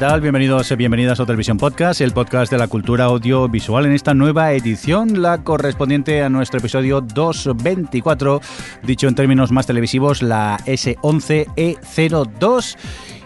Tal? 0.00 0.20
Bienvenidos 0.22 0.74
bienvenidas 0.78 1.20
a 1.20 1.26
Televisión 1.26 1.58
Podcast, 1.58 2.00
el 2.00 2.12
podcast 2.12 2.50
de 2.50 2.56
la 2.56 2.68
cultura 2.68 3.04
audiovisual 3.04 3.84
en 3.84 3.92
esta 3.92 4.14
nueva 4.14 4.50
edición, 4.54 5.20
la 5.20 5.44
correspondiente 5.44 6.22
a 6.22 6.30
nuestro 6.30 6.58
episodio 6.58 7.02
224, 7.02 8.40
dicho 8.82 9.08
en 9.08 9.14
términos 9.14 9.52
más 9.52 9.66
televisivos, 9.66 10.22
la 10.22 10.56
S11E02 10.64 12.78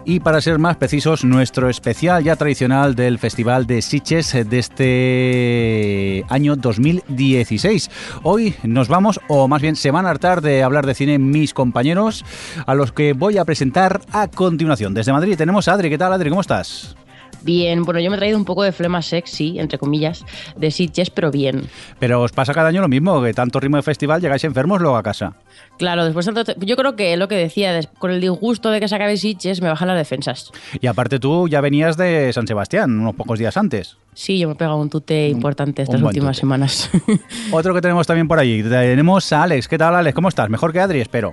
y 0.05 0.21
para 0.21 0.41
ser 0.41 0.59
más 0.59 0.77
precisos, 0.77 1.25
nuestro 1.25 1.69
especial 1.69 2.23
ya 2.23 2.37
tradicional 2.37 2.95
del 2.95 3.19
Festival 3.19 3.67
de 3.67 3.83
Sitges 3.83 4.33
de 4.33 4.59
este 4.59 6.25
año 6.29 6.57
2016. 6.57 7.91
Hoy 8.23 8.55
nos 8.63 8.89
vamos, 8.89 9.21
o 9.29 9.49
más 9.49 9.63
bien 9.63 9.77
se 9.77 9.91
van 9.91 10.07
a 10.07 10.11
hartar 10.11 10.41
de 10.41 10.63
hablar 10.63 10.87
de 10.87 10.95
cine 10.95 11.19
mis 11.19 11.55
compañeros, 11.55 12.25
a 12.67 12.75
los 12.75 12.93
que 12.93 13.13
voy 13.13 13.39
a 13.39 13.45
presentar 13.45 14.03
a 14.13 14.29
continuación. 14.29 14.95
Desde 14.95 15.13
Madrid 15.13 15.37
tenemos 15.37 15.69
a 15.69 15.75
Adri. 15.75 15.91
¿Qué 15.91 15.99
tal, 15.99 16.13
Adri? 16.13 16.29
¿Cómo 16.29 16.41
estás? 16.41 16.97
Bien, 17.45 17.85
bueno, 17.85 18.01
yo 18.01 18.11
me 18.11 18.17
he 18.17 18.19
traído 18.19 18.39
un 18.39 18.45
poco 18.45 18.63
de 18.63 18.73
flema 18.73 19.03
sexy, 19.03 19.59
entre 19.59 19.79
comillas, 19.79 20.25
de 20.57 20.71
Sitges, 20.71 21.11
pero 21.11 21.31
bien. 21.31 21.69
Pero 21.99 22.23
os 22.23 22.33
pasa 22.33 22.55
cada 22.55 22.69
año 22.69 22.81
lo 22.81 22.89
mismo, 22.89 23.23
que 23.23 23.35
tanto 23.35 23.61
ritmo 23.61 23.77
de 23.77 23.83
festival 23.83 24.21
llegáis 24.21 24.45
enfermos 24.45 24.81
luego 24.81 24.97
a 24.97 25.03
casa. 25.03 25.35
Claro, 25.79 26.05
después 26.05 26.25
tanto, 26.27 26.45
yo 26.61 26.77
creo 26.77 26.97
que 26.97 27.17
lo 27.17 27.29
que 27.29 27.37
decía, 27.37 27.79
con 27.99 28.11
el 28.11 28.21
disgusto 28.21 28.71
de 28.71 28.81
que 28.81 28.89
se 28.89 28.95
acabe 28.95 29.17
Sitges, 29.17 29.61
me 29.61 29.69
bajan 29.69 29.89
las 29.89 29.99
defensas. 29.99 30.53
Y 30.81 30.87
aparte 30.87 31.19
tú 31.19 31.49
ya 31.49 31.61
venías 31.61 31.97
de 31.97 32.33
San 32.33 32.47
Sebastián, 32.47 32.99
unos 32.99 33.15
pocos 33.15 33.39
días 33.39 33.57
antes. 33.57 33.97
Sí, 34.15 34.39
yo 34.39 34.49
me 34.49 34.55
he 34.55 34.57
pegado 34.57 34.77
un 34.77 34.89
tute 34.89 35.29
importante 35.29 35.83
estas 35.83 36.01
últimas 36.01 36.37
tute. 36.37 36.41
semanas. 36.41 36.91
Otro 37.51 37.75
que 37.75 37.81
tenemos 37.81 38.07
también 38.07 38.29
por 38.29 38.39
allí, 38.39 38.63
tenemos 38.63 39.33
a 39.33 39.43
Alex. 39.43 39.69
¿Qué 39.69 39.77
tal, 39.77 39.95
Alex? 39.95 40.15
¿Cómo 40.15 40.29
estás? 40.29 40.49
Mejor 40.49 40.73
que 40.73 40.81
Adri, 40.81 41.01
espero. 41.01 41.31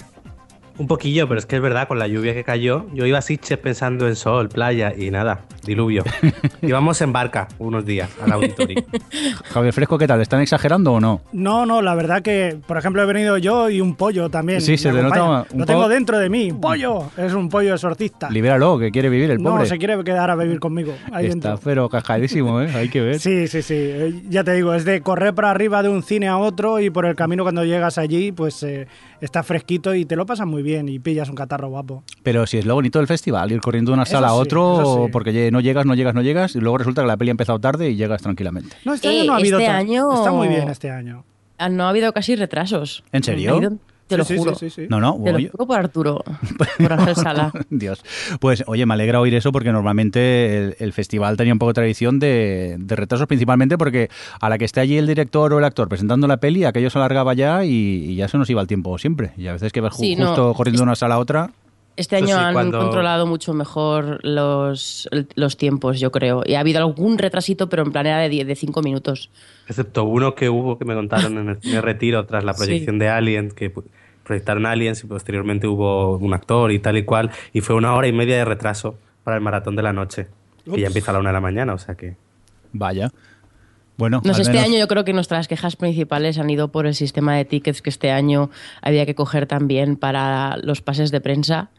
Un 0.77 0.87
poquillo, 0.87 1.27
pero 1.27 1.37
es 1.39 1.45
que 1.45 1.57
es 1.57 1.61
verdad, 1.61 1.87
con 1.87 1.99
la 1.99 2.07
lluvia 2.07 2.33
que 2.33 2.43
cayó, 2.43 2.85
yo 2.93 3.05
iba 3.05 3.17
a 3.19 3.21
Sitges 3.21 3.57
pensando 3.59 4.07
en 4.07 4.15
sol, 4.15 4.49
playa 4.49 4.93
y 4.97 5.11
nada, 5.11 5.41
diluvio. 5.65 6.03
Íbamos 6.61 7.01
en 7.01 7.13
barca 7.13 7.47
unos 7.59 7.85
días 7.85 8.09
al 8.23 8.31
auditorio. 8.31 8.83
Javier 9.45 9.73
Fresco, 9.73 9.97
¿qué 9.97 10.07
tal? 10.07 10.21
¿Están 10.21 10.41
exagerando 10.41 10.93
o 10.93 10.99
no? 10.99 11.21
No, 11.33 11.65
no, 11.65 11.81
la 11.81 11.93
verdad 11.95 12.21
que, 12.21 12.57
por 12.65 12.77
ejemplo, 12.77 13.03
he 13.03 13.05
venido 13.05 13.37
yo 13.37 13.69
y 13.69 13.81
un 13.81 13.95
pollo 13.95 14.29
también. 14.29 14.61
Sí, 14.61 14.71
me 14.71 14.77
se 14.77 14.91
te 14.91 15.01
nota 15.01 15.45
un 15.51 15.59
Lo 15.59 15.65
tengo 15.65 15.87
dentro 15.87 16.17
de 16.17 16.29
mí. 16.29 16.51
¡Pollo! 16.53 17.11
Es 17.17 17.33
un 17.33 17.49
pollo 17.49 17.73
exorcista. 17.73 18.29
Libéralo, 18.29 18.79
que 18.79 18.91
quiere 18.91 19.09
vivir 19.09 19.31
el 19.31 19.41
no, 19.41 19.51
pobre. 19.51 19.65
se 19.67 19.77
quiere 19.77 20.03
quedar 20.03 20.31
a 20.31 20.35
vivir 20.35 20.59
conmigo. 20.59 20.93
Ahí 21.11 21.27
Está 21.27 21.49
dentro. 21.49 21.59
pero 21.63 21.89
cascadísimo, 21.89 22.61
¿eh? 22.61 22.71
Hay 22.73 22.89
que 22.89 23.01
ver. 23.01 23.19
Sí, 23.19 23.47
sí, 23.47 23.61
sí. 23.61 23.75
Eh, 23.77 24.21
Ya 24.29 24.43
te 24.43 24.53
digo, 24.53 24.73
es 24.73 24.85
de 24.85 25.01
correr 25.01 25.33
para 25.35 25.51
arriba 25.51 25.83
de 25.83 25.89
un 25.89 26.01
cine 26.03 26.27
a 26.27 26.37
otro 26.37 26.79
y 26.79 26.89
por 26.89 27.05
el 27.05 27.15
camino 27.15 27.43
cuando 27.43 27.63
llegas 27.65 27.97
allí, 27.97 28.31
pues 28.31 28.63
eh, 28.63 28.87
está 29.21 29.43
fresquito 29.43 29.93
y 29.95 30.05
te 30.05 30.15
lo 30.15 30.25
pasas 30.25 30.45
muy 30.47 30.63
bien 30.63 30.89
y 30.89 30.99
pillas 30.99 31.29
un 31.29 31.35
catarro 31.35 31.69
guapo. 31.69 32.03
Pero 32.23 32.45
si 32.47 32.57
es 32.57 32.65
lo 32.65 32.73
bonito 32.75 32.99
del 32.99 33.07
festival, 33.07 33.51
ir 33.51 33.61
corriendo 33.61 33.91
de 33.91 33.93
una 33.93 34.03
Eso 34.03 34.13
sala 34.13 34.29
a 34.29 34.33
otro, 34.33 35.05
sí. 35.05 35.11
porque 35.11 35.49
no 35.51 35.61
llegas, 35.61 35.85
no 35.85 35.93
llegas, 35.95 36.13
no 36.13 36.21
llegas, 36.21 36.55
y 36.55 36.59
luego 36.59 36.77
resulta 36.79 37.01
que 37.01 37.07
la 37.07 37.17
peli 37.17 37.29
ha 37.29 37.31
empezado 37.31 37.59
tarde 37.59 37.89
y 37.89 37.95
llegas 37.95 38.21
tranquilamente. 38.21 38.75
No, 38.83 38.93
este 38.93 39.07
Eh, 39.07 39.19
año 39.21 39.27
no 39.27 39.33
ha 39.33 39.37
habido 39.37 39.59
este 39.59 39.67
tan- 39.71 39.75
año- 39.77 40.13
Está 40.13 40.31
muy 40.31 40.47
bien 40.47 40.67
este 40.69 40.89
año. 40.89 41.23
No 41.69 41.85
ha 41.85 41.89
habido 41.89 42.11
casi 42.11 42.35
retrasos. 42.35 43.03
¿En 43.11 43.23
serio? 43.23 43.59
Te 44.11 44.17
lo 44.17 44.25
Sí, 44.25 44.33
sí, 44.33 44.39
juro. 44.39 44.55
sí, 44.55 44.69
sí, 44.69 44.81
sí. 44.83 44.87
No, 44.89 44.99
no, 44.99 45.19
Te 45.23 45.31
lo 45.33 45.49
juro 45.51 45.65
por 45.65 45.79
Arturo, 45.79 46.23
por 46.77 46.93
Ángel 46.93 47.15
Sala. 47.15 47.51
Dios. 47.69 48.03
Pues 48.39 48.63
oye, 48.67 48.85
me 48.85 48.93
alegra 48.93 49.19
oír 49.19 49.33
eso 49.35 49.51
porque 49.51 49.71
normalmente 49.71 50.57
el, 50.57 50.75
el 50.79 50.93
festival 50.93 51.37
tenía 51.37 51.53
un 51.53 51.59
poco 51.59 51.69
de 51.69 51.75
tradición 51.75 52.19
de, 52.19 52.75
de 52.79 52.95
retrasos, 52.95 53.27
principalmente 53.27 53.77
porque 53.77 54.09
a 54.39 54.49
la 54.49 54.57
que 54.57 54.65
esté 54.65 54.79
allí 54.79 54.97
el 54.97 55.07
director 55.07 55.53
o 55.53 55.59
el 55.59 55.63
actor 55.63 55.87
presentando 55.89 56.27
la 56.27 56.37
peli, 56.37 56.65
aquello 56.65 56.89
se 56.89 56.97
alargaba 56.97 57.33
ya 57.33 57.63
y, 57.65 57.69
y 57.71 58.15
ya 58.15 58.27
se 58.27 58.37
nos 58.37 58.49
iba 58.49 58.61
el 58.61 58.67
tiempo 58.67 58.97
siempre. 58.97 59.31
Y 59.37 59.47
a 59.47 59.53
veces 59.53 59.71
que 59.71 59.81
vas 59.81 59.93
ju- 59.93 59.99
Sí, 59.99 60.15
no, 60.15 60.27
justo 60.27 60.53
corriendo 60.53 60.79
de 60.81 60.83
una 60.83 60.95
sala 60.95 61.15
a 61.15 61.19
otra. 61.19 61.51
Este 61.97 62.15
año 62.15 62.27
sí, 62.27 62.33
han 62.33 62.53
cuando- 62.53 62.79
controlado 62.79 63.27
mucho 63.27 63.53
mejor 63.53 64.19
los, 64.25 65.09
los 65.35 65.57
tiempos, 65.57 65.99
yo 65.99 66.09
creo. 66.09 66.41
Y 66.45 66.55
ha 66.55 66.61
habido 66.61 66.79
algún 66.79 67.17
retrasito, 67.17 67.67
pero 67.67 67.83
en 67.83 67.91
plan 67.91 68.07
era 68.07 68.17
de 68.19 68.29
10, 68.29 68.47
de 68.47 68.55
5 68.55 68.81
minutos. 68.81 69.29
Excepto 69.67 70.05
uno 70.05 70.33
que 70.33 70.49
hubo 70.49 70.77
que 70.79 70.85
me 70.85 70.95
contaron 70.95 71.37
en 71.37 71.49
el 71.49 71.61
cine 71.61 71.81
retiro 71.81 72.25
tras 72.25 72.43
la 72.45 72.53
Sí. 72.53 72.63
proyección 72.63 72.97
de 72.97 73.09
Alien, 73.09 73.51
que 73.51 73.73
pu- 73.73 73.83
proyectaron 74.23 74.65
Aliens 74.65 75.03
y 75.03 75.07
posteriormente 75.07 75.67
hubo 75.67 76.17
un 76.17 76.33
actor 76.33 76.71
y 76.71 76.79
tal 76.79 76.97
y 76.97 77.03
cual, 77.03 77.31
y 77.53 77.61
fue 77.61 77.75
una 77.75 77.93
hora 77.95 78.07
y 78.07 78.13
media 78.13 78.37
de 78.37 78.45
retraso 78.45 78.95
para 79.23 79.37
el 79.37 79.43
maratón 79.43 79.75
de 79.75 79.83
la 79.83 79.93
noche, 79.93 80.27
que 80.65 80.71
ya 80.71 80.77
Ups. 80.77 80.83
empieza 80.87 81.11
a 81.11 81.13
la 81.13 81.19
una 81.19 81.29
de 81.29 81.33
la 81.33 81.41
mañana, 81.41 81.73
o 81.73 81.77
sea 81.77 81.95
que... 81.95 82.15
Vaya. 82.73 83.11
Bueno, 83.97 84.21
No 84.23 84.33
sé, 84.33 84.41
este 84.41 84.53
menos- 84.53 84.67
año 84.69 84.79
yo 84.79 84.87
creo 84.87 85.03
que 85.03 85.13
nuestras 85.13 85.47
quejas 85.47 85.75
principales 85.75 86.39
han 86.39 86.49
ido 86.49 86.69
por 86.71 86.87
el 86.87 86.95
sistema 86.95 87.35
de 87.35 87.45
tickets 87.45 87.81
que 87.81 87.89
este 87.89 88.09
año 88.11 88.49
había 88.81 89.05
que 89.05 89.13
coger 89.13 89.45
también 89.45 89.95
para 89.95 90.57
los 90.57 90.81
pases 90.81 91.11
de 91.11 91.21
prensa. 91.21 91.69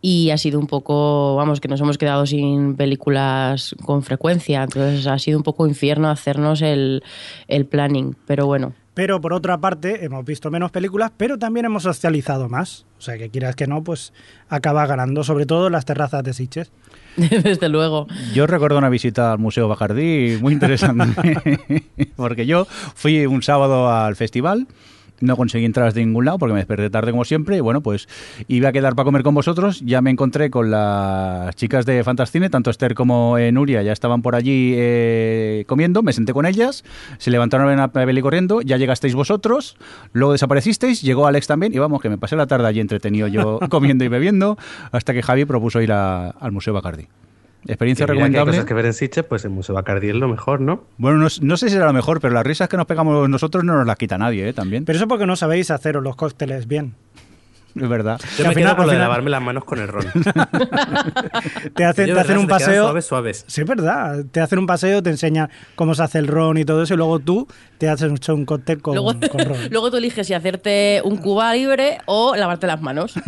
Y 0.00 0.30
ha 0.30 0.38
sido 0.38 0.60
un 0.60 0.68
poco, 0.68 1.34
vamos, 1.34 1.58
que 1.60 1.66
nos 1.66 1.80
hemos 1.80 1.98
quedado 1.98 2.24
sin 2.26 2.76
películas 2.76 3.74
con 3.84 4.04
frecuencia. 4.04 4.62
Entonces 4.62 5.08
ha 5.08 5.18
sido 5.18 5.36
un 5.38 5.42
poco 5.42 5.66
infierno 5.66 6.08
hacernos 6.08 6.62
el, 6.62 7.02
el 7.48 7.66
planning. 7.66 8.14
Pero 8.24 8.46
bueno, 8.46 8.74
Pero 8.98 9.20
por 9.20 9.32
otra 9.32 9.58
parte, 9.58 10.04
hemos 10.04 10.24
visto 10.24 10.50
menos 10.50 10.72
películas, 10.72 11.12
pero 11.16 11.38
también 11.38 11.66
hemos 11.66 11.84
socializado 11.84 12.48
más. 12.48 12.84
O 12.98 13.00
sea, 13.00 13.16
que 13.16 13.30
quieras 13.30 13.54
que 13.54 13.68
no, 13.68 13.84
pues 13.84 14.12
acaba 14.48 14.84
ganando, 14.88 15.22
sobre 15.22 15.46
todo 15.46 15.68
en 15.68 15.72
las 15.74 15.84
terrazas 15.84 16.24
de 16.24 16.34
Sitges. 16.34 16.72
desde 17.16 17.68
luego. 17.68 18.08
Yo 18.34 18.48
recuerdo 18.48 18.76
una 18.76 18.88
visita 18.88 19.30
al 19.30 19.38
Museo 19.38 19.68
Bacardí 19.68 20.36
muy 20.40 20.52
interesante, 20.52 21.62
porque 22.16 22.44
yo 22.44 22.66
fui 22.96 23.24
un 23.26 23.40
sábado 23.44 23.88
al 23.88 24.16
festival, 24.16 24.66
no 25.20 25.36
conseguí 25.36 25.64
entrar 25.64 25.92
de 25.92 26.04
ningún 26.04 26.24
lado 26.24 26.38
porque 26.38 26.52
me 26.52 26.60
desperté 26.60 26.90
tarde 26.90 27.10
como 27.10 27.24
siempre, 27.24 27.56
y 27.56 27.60
bueno, 27.60 27.80
pues 27.80 28.08
iba 28.48 28.68
a 28.68 28.72
quedar 28.72 28.94
para 28.94 29.04
comer 29.04 29.22
con 29.22 29.34
vosotros, 29.34 29.80
ya 29.84 30.00
me 30.00 30.10
encontré 30.10 30.50
con 30.50 30.70
las 30.70 31.54
chicas 31.56 31.86
de 31.86 32.02
Fantascine, 32.04 32.50
tanto 32.50 32.70
Esther 32.70 32.94
como 32.94 33.38
eh, 33.38 33.52
Nuria 33.52 33.82
ya 33.82 33.92
estaban 33.92 34.22
por 34.22 34.34
allí 34.34 34.74
eh, 34.76 35.64
comiendo, 35.66 36.02
me 36.02 36.12
senté 36.12 36.32
con 36.32 36.46
ellas, 36.46 36.84
se 37.18 37.30
levantaron 37.30 37.78
a 37.78 37.86
ver 37.86 38.06
peli 38.06 38.22
corriendo, 38.22 38.60
ya 38.62 38.76
llegasteis 38.76 39.14
vosotros, 39.14 39.76
luego 40.12 40.32
desaparecisteis, 40.32 41.02
llegó 41.02 41.26
Alex 41.26 41.46
también, 41.46 41.74
y 41.74 41.78
vamos, 41.78 42.00
que 42.00 42.08
me 42.08 42.18
pasé 42.18 42.36
la 42.36 42.46
tarde 42.46 42.66
allí 42.66 42.80
entretenido 42.80 43.28
yo 43.28 43.60
comiendo 43.70 44.04
y 44.04 44.08
bebiendo, 44.08 44.58
hasta 44.92 45.12
que 45.12 45.22
Javi 45.22 45.44
propuso 45.44 45.80
ir 45.80 45.92
al 45.92 46.52
Museo 46.52 46.74
Bacardí. 46.74 47.08
Experiencia 47.66 48.06
que 48.06 48.12
mira 48.12 48.24
que 48.24 48.26
hay 48.26 48.32
recomendable. 48.32 48.52
cosas 48.52 48.64
que 48.66 48.74
ver 48.74 48.86
en 48.86 48.92
Sitges, 48.94 49.24
pues 49.24 49.44
el 49.44 49.50
Museo 49.50 49.74
Bacardí 49.74 50.08
es 50.08 50.14
lo 50.14 50.28
mejor, 50.28 50.60
¿no? 50.60 50.84
Bueno, 50.96 51.18
no, 51.18 51.28
no 51.42 51.56
sé 51.56 51.68
si 51.68 51.74
será 51.74 51.86
lo 51.86 51.92
mejor, 51.92 52.20
pero 52.20 52.32
las 52.32 52.46
risas 52.46 52.68
que 52.68 52.76
nos 52.76 52.86
pegamos 52.86 53.28
nosotros 53.28 53.64
no 53.64 53.74
nos 53.76 53.86
las 53.86 53.96
quita 53.96 54.16
nadie, 54.16 54.48
¿eh? 54.48 54.52
También. 54.52 54.84
Pero 54.84 54.96
eso 54.96 55.08
porque 55.08 55.26
no 55.26 55.36
sabéis 55.36 55.70
haceros 55.70 56.02
los 56.02 56.16
cócteles 56.16 56.66
bien. 56.68 56.94
es 57.74 57.88
verdad. 57.88 58.20
Yo 58.38 58.44
al 58.44 58.48
me 58.50 58.54
final- 58.54 58.74
quedo 58.74 58.76
con 58.76 58.82
al 58.84 58.86
lo 58.86 58.92
de 58.94 58.98
lavarme 58.98 59.30
las 59.30 59.42
manos 59.42 59.64
con 59.64 59.78
el 59.80 59.88
ron. 59.88 60.04
Te 61.74 61.84
hacen, 61.84 62.06
te 62.06 62.18
hacen 62.20 62.38
un 62.38 62.46
paseo. 62.48 62.84
Suaves, 62.84 63.04
suaves. 63.06 63.44
Sí, 63.46 63.60
es 63.60 63.66
verdad. 63.66 64.24
Te 64.32 64.40
hacen 64.40 64.58
un 64.58 64.66
paseo, 64.66 65.02
te 65.02 65.10
enseñan 65.10 65.48
cómo 65.74 65.94
se 65.94 66.02
hace 66.02 66.18
el 66.18 66.26
ron 66.26 66.58
y 66.58 66.64
todo 66.64 66.82
eso, 66.82 66.94
y 66.94 66.96
luego 66.96 67.18
tú 67.20 67.46
te 67.78 67.88
haces 67.88 68.10
un- 68.10 68.34
un 68.36 68.44
cóctel 68.44 68.80
con, 68.82 68.94
Luego, 68.94 69.12
con 69.30 69.40
ron. 69.44 69.58
luego 69.70 69.90
tú 69.90 69.96
eliges 69.98 70.26
si 70.26 70.34
hacerte 70.34 71.00
un 71.04 71.18
Cuba 71.18 71.54
libre 71.54 71.98
o 72.06 72.34
lavarte 72.36 72.66
las 72.66 72.80
manos. 72.80 73.14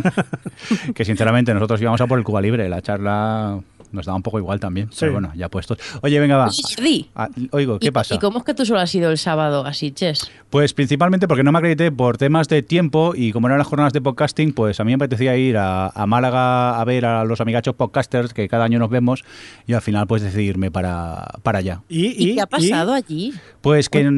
Que 0.93 1.05
sinceramente 1.05 1.53
nosotros 1.55 1.81
íbamos 1.81 1.99
a 2.01 2.07
por 2.07 2.19
el 2.19 2.23
Cuba 2.25 2.39
Libre. 2.41 2.69
La 2.69 2.81
charla 2.83 3.59
nos 3.91 4.05
daba 4.05 4.15
un 4.15 4.23
poco 4.23 4.37
igual 4.39 4.59
también. 4.59 4.87
Sí. 4.91 4.97
Pero 5.01 5.13
bueno, 5.13 5.31
ya 5.35 5.49
puestos. 5.49 5.77
Oye, 6.01 6.19
venga, 6.19 6.37
va. 6.37 6.49
Oye, 6.79 7.05
Ah, 7.15 7.27
oigo, 7.51 7.79
¿qué 7.79 7.87
¿y- 7.87 7.91
pasa? 7.91 8.15
¿Y 8.15 8.19
cómo 8.19 8.39
es 8.39 8.43
que 8.45 8.53
tú 8.53 8.65
solo 8.65 8.79
has 8.79 8.93
ido 8.95 9.09
el 9.11 9.17
sábado 9.17 9.65
a 9.65 9.73
Sitges? 9.73 10.29
Pues 10.49 10.73
principalmente 10.73 11.27
porque 11.27 11.43
no 11.43 11.51
me 11.51 11.57
acredité 11.59 11.91
por 11.91 12.17
temas 12.17 12.47
de 12.47 12.61
tiempo 12.61 13.13
y 13.15 13.31
como 13.31 13.47
eran 13.47 13.57
las 13.57 13.67
jornadas 13.67 13.93
de 13.93 14.01
podcasting, 14.01 14.53
pues 14.53 14.79
a 14.79 14.83
mí 14.83 14.91
me 14.91 14.95
apetecía 14.95 15.35
ir 15.37 15.57
a, 15.57 15.87
a 15.87 16.05
Málaga 16.05 16.79
a 16.79 16.83
ver 16.85 17.05
a 17.05 17.23
los 17.25 17.39
amigachos 17.41 17.75
podcasters 17.75 18.33
que 18.33 18.47
cada 18.49 18.65
año 18.65 18.79
nos 18.79 18.89
vemos 18.89 19.23
y 19.67 19.73
al 19.73 19.81
final 19.81 20.07
pues 20.07 20.21
decidirme 20.21 20.71
para, 20.71 21.25
para 21.43 21.59
allá. 21.59 21.81
¿Y, 21.89 22.07
¿Y, 22.31 22.35
qué 22.35 22.41
ha 22.41 22.47
pasado 22.47 22.93
allí? 22.93 23.33
Pues 23.61 23.89
que, 23.89 24.09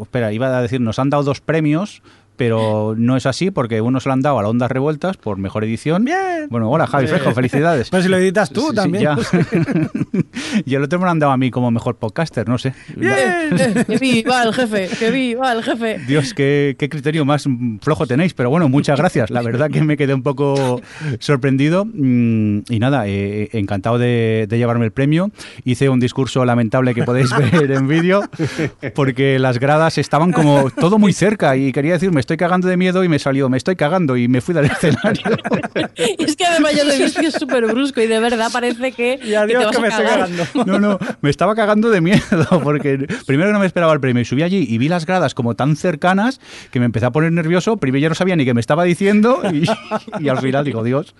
espera, 0.00 0.32
iba 0.32 0.56
a 0.56 0.62
decir, 0.62 0.80
nos 0.80 0.98
han 0.98 1.10
dado 1.10 1.22
dos 1.24 1.40
premios, 1.40 2.02
pero 2.36 2.94
no 2.96 3.16
es 3.16 3.26
así 3.26 3.50
porque 3.50 3.80
uno 3.80 4.00
se 4.00 4.08
lo 4.08 4.12
han 4.12 4.22
dado 4.22 4.38
a 4.38 4.42
la 4.42 4.48
Ondas 4.48 4.70
Revueltas 4.70 5.16
por 5.16 5.38
mejor 5.38 5.64
edición. 5.64 6.04
Bien. 6.04 6.46
Bueno, 6.50 6.70
hola 6.70 6.86
Javi 6.86 7.06
Frejo, 7.06 7.32
felicidades. 7.32 7.90
Pues 7.96 8.04
si 8.04 8.08
lo 8.10 8.16
editas 8.18 8.50
tú 8.50 8.60
Sí, 8.62 8.66
sí, 8.70 8.74
también. 8.74 9.04
ya. 9.04 9.16
y 10.64 10.74
el 10.74 10.82
otro 10.82 10.98
me 10.98 11.04
lo 11.06 11.10
han 11.10 11.18
dado 11.18 11.32
a 11.32 11.36
mí 11.36 11.50
como 11.50 11.70
mejor 11.70 11.96
podcaster, 11.96 12.48
no 12.48 12.58
sé. 12.58 12.74
Eh, 13.00 13.84
que 13.86 13.98
viva 13.98 14.42
el 14.42 14.52
jefe, 14.52 14.88
que 14.98 15.10
viva 15.10 15.52
el 15.52 15.62
jefe. 15.62 15.98
Dios, 16.06 16.34
qué, 16.34 16.76
qué 16.78 16.88
criterio 16.88 17.24
más 17.24 17.48
flojo 17.80 18.06
tenéis, 18.06 18.34
pero 18.34 18.50
bueno, 18.50 18.68
muchas 18.68 18.98
gracias. 18.98 19.30
La 19.30 19.42
verdad 19.42 19.70
que 19.70 19.82
me 19.82 19.96
quedé 19.96 20.14
un 20.14 20.22
poco 20.22 20.80
sorprendido 21.18 21.84
mm, 21.84 22.60
y 22.68 22.78
nada, 22.78 23.04
eh, 23.06 23.48
encantado 23.52 23.98
de, 23.98 24.46
de 24.48 24.58
llevarme 24.58 24.84
el 24.84 24.92
premio. 24.92 25.30
Hice 25.64 25.88
un 25.88 26.00
discurso 26.00 26.44
lamentable 26.44 26.94
que 26.94 27.02
podéis 27.04 27.30
ver 27.52 27.70
en 27.70 27.88
vídeo 27.88 28.22
porque 28.94 29.38
las 29.38 29.58
gradas 29.58 29.98
estaban 29.98 30.32
como 30.32 30.70
todo 30.70 30.98
muy 30.98 31.12
cerca 31.12 31.56
y 31.56 31.72
quería 31.72 31.94
decir, 31.94 32.12
me 32.12 32.20
estoy 32.26 32.36
cagando 32.36 32.66
de 32.68 32.76
miedo 32.76 33.04
y 33.04 33.08
me 33.08 33.18
salió, 33.18 33.48
me 33.48 33.56
estoy 33.56 33.76
cagando 33.76 34.16
y 34.16 34.26
me 34.28 34.40
fui 34.40 34.54
del 34.54 34.64
escenario. 34.72 35.22
Es 36.18 36.36
que 36.36 36.44
además 36.44 36.74
yo 36.76 36.84
lo 36.84 36.92
he 36.92 36.98
visto 36.98 37.20
es 37.20 37.34
súper 37.34 37.64
brusco 37.66 38.00
y 38.00 38.06
de 38.06 38.18
verdad 38.20 38.50
parece 38.52 38.92
que, 38.92 39.18
Y 39.22 39.34
adiós 39.34 39.70
que 39.70 39.80
me 39.80 39.88
estoy 39.88 40.04
cagando. 40.06 40.44
No, 40.66 40.78
no, 40.78 40.98
me 41.22 41.30
estaba 41.30 41.54
cagando 41.54 41.90
de 41.90 42.00
miedo 42.00 42.20
porque 42.62 43.06
primero 43.26 43.48
que 43.48 43.52
no 43.52 43.58
me 43.60 43.66
esperaba 43.66 43.92
el 43.92 44.00
premio 44.00 44.20
y 44.22 44.24
subí 44.24 44.42
allí 44.42 44.66
y 44.68 44.78
vi 44.78 44.88
las 44.88 45.06
gradas 45.06 45.34
como 45.34 45.54
tan 45.54 45.76
cercanas 45.76 46.40
que 46.70 46.80
me 46.80 46.86
empecé 46.86 47.06
a 47.06 47.10
poner 47.12 47.32
nervioso. 47.32 47.76
Primero 47.76 48.02
ya 48.02 48.08
no 48.08 48.14
sabía 48.14 48.36
ni 48.36 48.44
qué 48.44 48.54
me 48.54 48.60
estaba 48.60 48.84
diciendo 48.84 49.40
y, 49.52 49.64
y 50.24 50.28
al 50.28 50.38
final 50.38 50.64
digo, 50.64 50.82
Dios. 50.82 51.14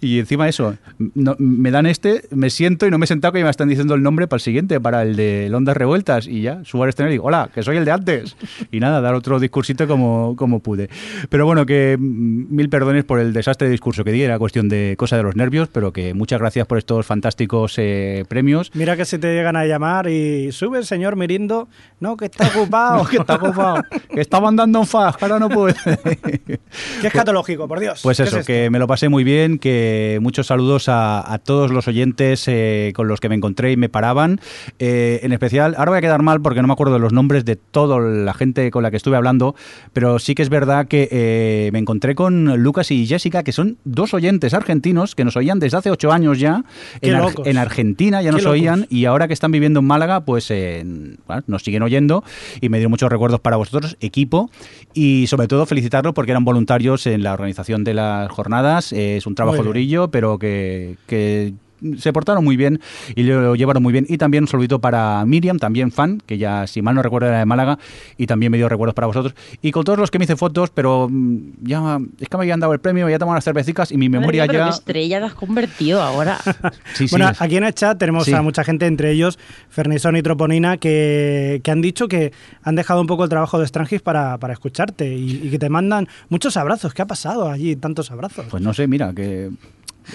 Y 0.00 0.18
encima 0.18 0.48
eso, 0.48 0.76
no- 1.14 1.36
me 1.38 1.70
dan 1.70 1.86
este, 1.86 2.22
me 2.30 2.50
siento 2.50 2.86
y 2.86 2.90
no 2.90 2.98
me 2.98 3.04
he 3.04 3.08
sentado 3.08 3.32
que 3.32 3.38
ya 3.38 3.44
me 3.44 3.50
están 3.50 3.68
diciendo 3.68 3.94
el 3.94 4.02
nombre 4.02 4.26
para 4.26 4.38
el 4.38 4.42
siguiente, 4.42 4.80
para 4.80 5.02
el 5.02 5.16
de 5.16 5.50
Ondas 5.52 5.76
Revueltas 5.76 6.26
y 6.26 6.42
ya 6.42 6.62
subo 6.64 6.82
al 6.84 6.88
escenario 6.90 7.12
y 7.12 7.14
digo, 7.14 7.24
hola, 7.26 7.50
que 7.54 7.62
soy 7.62 7.76
el 7.76 7.84
de 7.84 7.92
antes. 7.92 8.36
Y 8.72 8.80
nada, 8.80 9.00
dar 9.00 9.14
otro 9.14 9.38
discursito 9.38 9.86
como, 9.86 10.34
como 10.36 10.47
pude. 10.60 10.88
Pero 11.28 11.46
bueno, 11.46 11.66
que 11.66 11.96
mm, 11.98 12.54
mil 12.54 12.68
perdones 12.68 13.04
por 13.04 13.20
el 13.20 13.32
desastre 13.32 13.68
de 13.68 13.72
discurso 13.72 14.04
que 14.04 14.12
di, 14.12 14.22
era 14.22 14.38
cuestión 14.38 14.68
de 14.68 14.94
cosa 14.98 15.16
de 15.16 15.22
los 15.22 15.36
nervios, 15.36 15.68
pero 15.72 15.92
que 15.92 16.14
muchas 16.14 16.40
gracias 16.40 16.66
por 16.66 16.78
estos 16.78 17.06
fantásticos 17.06 17.74
eh, 17.78 18.24
premios. 18.28 18.70
Mira 18.74 18.96
que 18.96 19.04
si 19.04 19.18
te 19.18 19.34
llegan 19.34 19.56
a 19.56 19.66
llamar 19.66 20.08
y 20.08 20.52
sube 20.52 20.78
el 20.78 20.86
señor 20.86 21.16
Mirindo, 21.16 21.68
no, 22.00 22.16
que 22.16 22.26
está 22.26 22.48
ocupado. 22.48 23.04
que 23.10 23.18
está 23.18 23.34
ocupado, 23.36 23.82
que 24.12 24.20
estaban 24.20 24.56
dando 24.56 24.80
un 24.80 24.86
faz, 24.86 25.16
que 25.16 25.24
ahora 25.24 25.38
no 25.38 25.48
puede. 25.48 25.74
Qué 26.44 27.06
escatológico, 27.06 27.68
por 27.68 27.80
Dios. 27.80 28.00
Pues 28.02 28.16
¿Qué 28.16 28.22
es 28.24 28.32
eso, 28.32 28.44
que 28.44 28.70
me 28.70 28.78
lo 28.78 28.86
pasé 28.86 29.08
muy 29.08 29.24
bien, 29.24 29.58
que 29.58 30.18
muchos 30.22 30.46
saludos 30.46 30.88
a, 30.88 31.32
a 31.32 31.38
todos 31.38 31.70
los 31.70 31.86
oyentes 31.88 32.46
eh, 32.46 32.92
con 32.94 33.08
los 33.08 33.20
que 33.20 33.28
me 33.28 33.34
encontré 33.34 33.72
y 33.72 33.76
me 33.76 33.88
paraban. 33.88 34.40
Eh, 34.78 35.20
en 35.22 35.32
especial, 35.32 35.74
ahora 35.78 35.90
voy 35.90 35.98
a 35.98 36.00
quedar 36.00 36.22
mal 36.22 36.40
porque 36.40 36.60
no 36.60 36.68
me 36.68 36.72
acuerdo 36.72 36.94
de 36.94 37.00
los 37.00 37.12
nombres 37.12 37.44
de 37.44 37.56
toda 37.56 37.98
la 37.98 38.34
gente 38.34 38.70
con 38.70 38.82
la 38.82 38.90
que 38.90 38.96
estuve 38.96 39.16
hablando, 39.16 39.54
pero 39.92 40.18
sí 40.18 40.34
que 40.34 40.37
es 40.42 40.48
verdad 40.48 40.86
que 40.88 41.08
eh, 41.10 41.70
me 41.72 41.78
encontré 41.78 42.14
con 42.14 42.62
Lucas 42.62 42.90
y 42.90 43.06
Jessica, 43.06 43.42
que 43.42 43.52
son 43.52 43.78
dos 43.84 44.14
oyentes 44.14 44.54
argentinos 44.54 45.14
que 45.14 45.24
nos 45.24 45.36
oían 45.36 45.58
desde 45.58 45.76
hace 45.78 45.90
ocho 45.90 46.12
años 46.12 46.38
ya. 46.38 46.64
En, 47.00 47.14
Ar- 47.14 47.22
locos. 47.24 47.46
en 47.46 47.58
Argentina 47.58 48.22
ya 48.22 48.32
nos 48.32 48.46
oían 48.46 48.86
y 48.90 49.04
ahora 49.04 49.26
que 49.28 49.34
están 49.34 49.52
viviendo 49.52 49.80
en 49.80 49.86
Málaga, 49.86 50.24
pues 50.24 50.50
eh, 50.50 50.84
bueno, 51.26 51.42
nos 51.46 51.62
siguen 51.62 51.82
oyendo 51.82 52.24
y 52.60 52.68
me 52.68 52.78
dio 52.78 52.88
muchos 52.88 53.10
recuerdos 53.10 53.40
para 53.40 53.56
vosotros, 53.56 53.96
equipo, 54.00 54.50
y 54.94 55.26
sobre 55.28 55.48
todo 55.48 55.66
felicitarlos 55.66 56.14
porque 56.14 56.32
eran 56.32 56.44
voluntarios 56.44 57.06
en 57.06 57.22
la 57.22 57.32
organización 57.32 57.84
de 57.84 57.94
las 57.94 58.30
jornadas. 58.30 58.92
Eh, 58.92 59.16
es 59.18 59.26
un 59.26 59.34
trabajo 59.34 59.62
durillo, 59.62 60.10
pero 60.10 60.38
que, 60.38 60.96
que 61.06 61.52
se 61.98 62.12
portaron 62.12 62.44
muy 62.44 62.56
bien 62.56 62.80
y 63.14 63.22
lo 63.24 63.54
llevaron 63.54 63.82
muy 63.82 63.92
bien. 63.92 64.06
Y 64.08 64.18
también 64.18 64.44
un 64.44 64.48
saludito 64.48 64.80
para 64.80 65.24
Miriam, 65.26 65.58
también 65.58 65.90
fan, 65.92 66.20
que 66.26 66.38
ya, 66.38 66.66
si 66.66 66.82
mal 66.82 66.94
no 66.94 67.02
recuerdo, 67.02 67.28
era 67.28 67.38
de 67.38 67.46
Málaga, 67.46 67.78
y 68.16 68.26
también 68.26 68.52
me 68.52 68.58
dio 68.58 68.68
recuerdos 68.68 68.94
para 68.94 69.06
vosotros. 69.06 69.34
Y 69.62 69.70
con 69.72 69.84
todos 69.84 69.98
los 69.98 70.10
que 70.10 70.18
me 70.18 70.24
hice 70.24 70.36
fotos, 70.36 70.70
pero 70.70 71.08
mm, 71.10 71.38
ya 71.62 71.98
es 72.20 72.28
que 72.28 72.36
me 72.36 72.42
habían 72.44 72.60
dado 72.60 72.72
el 72.72 72.80
premio, 72.80 73.08
ya 73.08 73.18
tomaban 73.18 73.36
unas 73.36 73.44
cervecicas 73.44 73.90
y 73.92 73.96
mi 73.96 74.08
memoria 74.08 74.42
Madre 74.42 74.52
pero 74.54 74.64
ya... 74.66 74.70
qué 74.70 74.76
estrella 74.76 75.18
te 75.20 75.24
has 75.26 75.34
convertido 75.34 76.02
ahora. 76.02 76.38
Sí, 76.94 77.06
sí, 77.06 77.12
Bueno, 77.12 77.28
es- 77.30 77.40
aquí 77.40 77.56
en 77.56 77.64
el 77.64 77.74
chat 77.74 77.98
tenemos 77.98 78.24
Sí. 78.24 78.32
a 78.32 78.42
mucha 78.42 78.64
gente, 78.64 78.86
entre 78.86 79.12
ellos 79.12 79.38
Fernison 79.68 80.16
y 80.16 80.22
Troponina, 80.22 80.76
que, 80.78 81.60
que 81.62 81.70
han 81.70 81.80
dicho 81.80 82.08
que 82.08 82.32
han 82.62 82.74
dejado 82.74 83.00
un 83.00 83.06
poco 83.06 83.24
el 83.24 83.30
trabajo 83.30 83.58
de 83.58 83.66
Strangis 83.66 84.02
para, 84.02 84.38
para 84.38 84.52
escucharte 84.52 85.14
y, 85.14 85.40
y 85.46 85.50
que 85.50 85.58
te 85.58 85.68
mandan 85.68 86.08
muchos 86.28 86.56
abrazos. 86.56 86.94
¿Qué 86.94 87.02
ha 87.02 87.06
pasado 87.06 87.48
allí? 87.48 87.76
Tantos 87.76 88.10
abrazos. 88.10 88.46
Pues 88.50 88.62
no 88.62 88.74
sé, 88.74 88.86
mira, 88.88 89.12
que... 89.14 89.50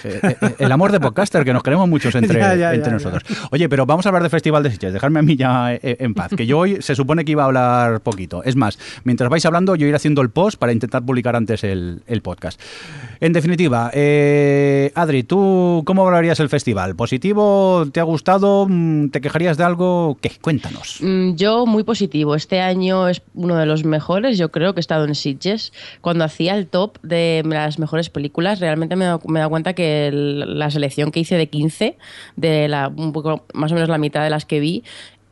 eh, 0.02 0.20
eh, 0.22 0.54
el 0.58 0.72
amor 0.72 0.92
de 0.92 1.00
podcaster, 1.00 1.44
que 1.44 1.52
nos 1.52 1.62
queremos 1.62 1.88
muchos 1.88 2.14
entre, 2.14 2.38
Ya, 2.40 2.54
ya, 2.54 2.74
entre 2.74 2.90
ya, 2.90 2.94
nosotros. 2.94 3.22
Oye, 3.50 3.68
pero 3.68 3.86
vamos 3.86 4.06
a 4.06 4.08
hablar 4.08 4.22
de 4.22 4.28
Festival 4.30 4.62
de 4.62 4.70
Sitges, 4.70 4.92
dejarme 4.92 5.20
a 5.20 5.22
mí 5.22 5.36
ya 5.36 5.74
eh, 5.74 5.96
en 6.00 6.14
paz, 6.14 6.32
que 6.36 6.46
yo 6.46 6.58
hoy 6.58 6.78
se 6.80 6.94
supone 6.94 7.24
que 7.24 7.32
iba 7.32 7.42
a 7.42 7.46
hablar 7.46 8.00
poquito. 8.00 8.42
Es 8.44 8.56
más, 8.56 8.78
mientras 9.04 9.30
vais 9.30 9.44
hablando, 9.46 9.76
yo 9.76 9.86
iré 9.86 9.96
haciendo 9.96 10.22
el 10.22 10.30
post 10.30 10.58
para 10.58 10.72
intentar 10.72 11.04
publicar 11.04 11.36
antes 11.36 11.64
el, 11.64 12.02
el 12.06 12.22
podcast. 12.22 12.60
En 13.20 13.32
definitiva, 13.32 13.90
eh, 13.94 14.92
Adri, 14.94 15.22
¿tú 15.22 15.82
cómo 15.86 16.04
valorarías 16.04 16.40
el 16.40 16.48
festival? 16.48 16.94
¿Positivo? 16.96 17.86
¿Te 17.92 18.00
ha 18.00 18.02
gustado? 18.02 18.66
Mm, 18.68 19.08
¿Te 19.08 19.20
quejarías 19.20 19.56
de 19.56 19.64
algo? 19.64 20.18
¿Qué? 20.20 20.32
Cuéntanos. 20.40 20.98
Mm, 21.00 21.34
Yo 21.34 21.66
muy 21.66 21.84
positivo. 21.84 22.34
Este 22.34 22.60
año 22.60 23.08
es 23.08 23.22
uno 23.34 23.56
de 23.56 23.66
los 23.66 23.84
mejores. 23.84 24.36
Yo 24.38 24.50
creo 24.50 24.74
que 24.74 24.80
he 24.80 24.82
estado 24.82 25.04
en 25.04 25.14
Sitges. 25.14 25.72
Cuando 26.00 26.24
hacía 26.24 26.56
el 26.56 26.66
top 26.66 26.98
de 27.02 27.42
las 27.46 27.78
mejores 27.78 28.10
películas, 28.10 28.60
realmente 28.60 28.96
me 28.96 29.04
he 29.04 29.08
dado, 29.08 29.20
me 29.26 29.38
he 29.38 29.40
dado 29.40 29.50
cuenta 29.50 29.72
que 29.74 29.83
la 30.12 30.70
selección 30.70 31.10
que 31.10 31.20
hice 31.20 31.36
de 31.36 31.48
15, 31.48 31.96
de 32.36 32.68
la, 32.68 32.88
un 32.88 33.12
poco 33.12 33.44
más 33.54 33.72
o 33.72 33.74
menos 33.74 33.88
la 33.88 33.98
mitad 33.98 34.22
de 34.22 34.30
las 34.30 34.44
que 34.44 34.60
vi, 34.60 34.84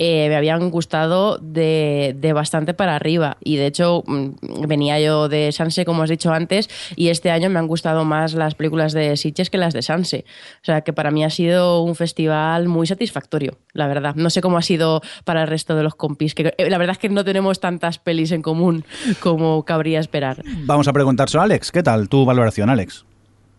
eh, 0.04 0.28
me 0.28 0.34
habían 0.34 0.70
gustado 0.70 1.38
de, 1.38 2.16
de 2.18 2.32
bastante 2.32 2.74
para 2.74 2.96
arriba. 2.96 3.36
Y 3.44 3.54
de 3.54 3.66
hecho, 3.66 4.02
mm, 4.04 4.66
venía 4.66 4.98
yo 4.98 5.28
de 5.28 5.52
Sanse, 5.52 5.84
como 5.84 6.02
has 6.02 6.10
dicho 6.10 6.32
antes, 6.32 6.68
y 6.96 7.08
este 7.08 7.30
año 7.30 7.48
me 7.50 7.60
han 7.60 7.68
gustado 7.68 8.04
más 8.04 8.34
las 8.34 8.56
películas 8.56 8.94
de 8.94 9.16
Sitges 9.16 9.48
que 9.48 9.58
las 9.58 9.74
de 9.74 9.82
Sanse. 9.82 10.24
O 10.56 10.64
sea 10.64 10.80
que 10.80 10.92
para 10.92 11.12
mí 11.12 11.22
ha 11.22 11.30
sido 11.30 11.82
un 11.82 11.94
festival 11.94 12.66
muy 12.66 12.88
satisfactorio, 12.88 13.58
la 13.74 13.86
verdad. 13.86 14.16
No 14.16 14.28
sé 14.30 14.40
cómo 14.40 14.58
ha 14.58 14.62
sido 14.62 15.02
para 15.24 15.42
el 15.42 15.48
resto 15.48 15.76
de 15.76 15.84
los 15.84 15.94
compis, 15.94 16.34
que 16.34 16.52
eh, 16.56 16.68
la 16.68 16.78
verdad 16.78 16.94
es 16.94 16.98
que 16.98 17.08
no 17.08 17.24
tenemos 17.24 17.60
tantas 17.60 18.00
pelis 18.00 18.32
en 18.32 18.42
común 18.42 18.84
como 19.20 19.64
cabría 19.64 20.00
esperar. 20.00 20.42
Vamos 20.64 20.88
a 20.88 20.92
preguntárselo 20.92 21.42
a 21.42 21.44
Alex. 21.44 21.70
¿Qué 21.70 21.84
tal 21.84 22.08
tu 22.08 22.24
valoración, 22.24 22.70
Alex? 22.70 23.04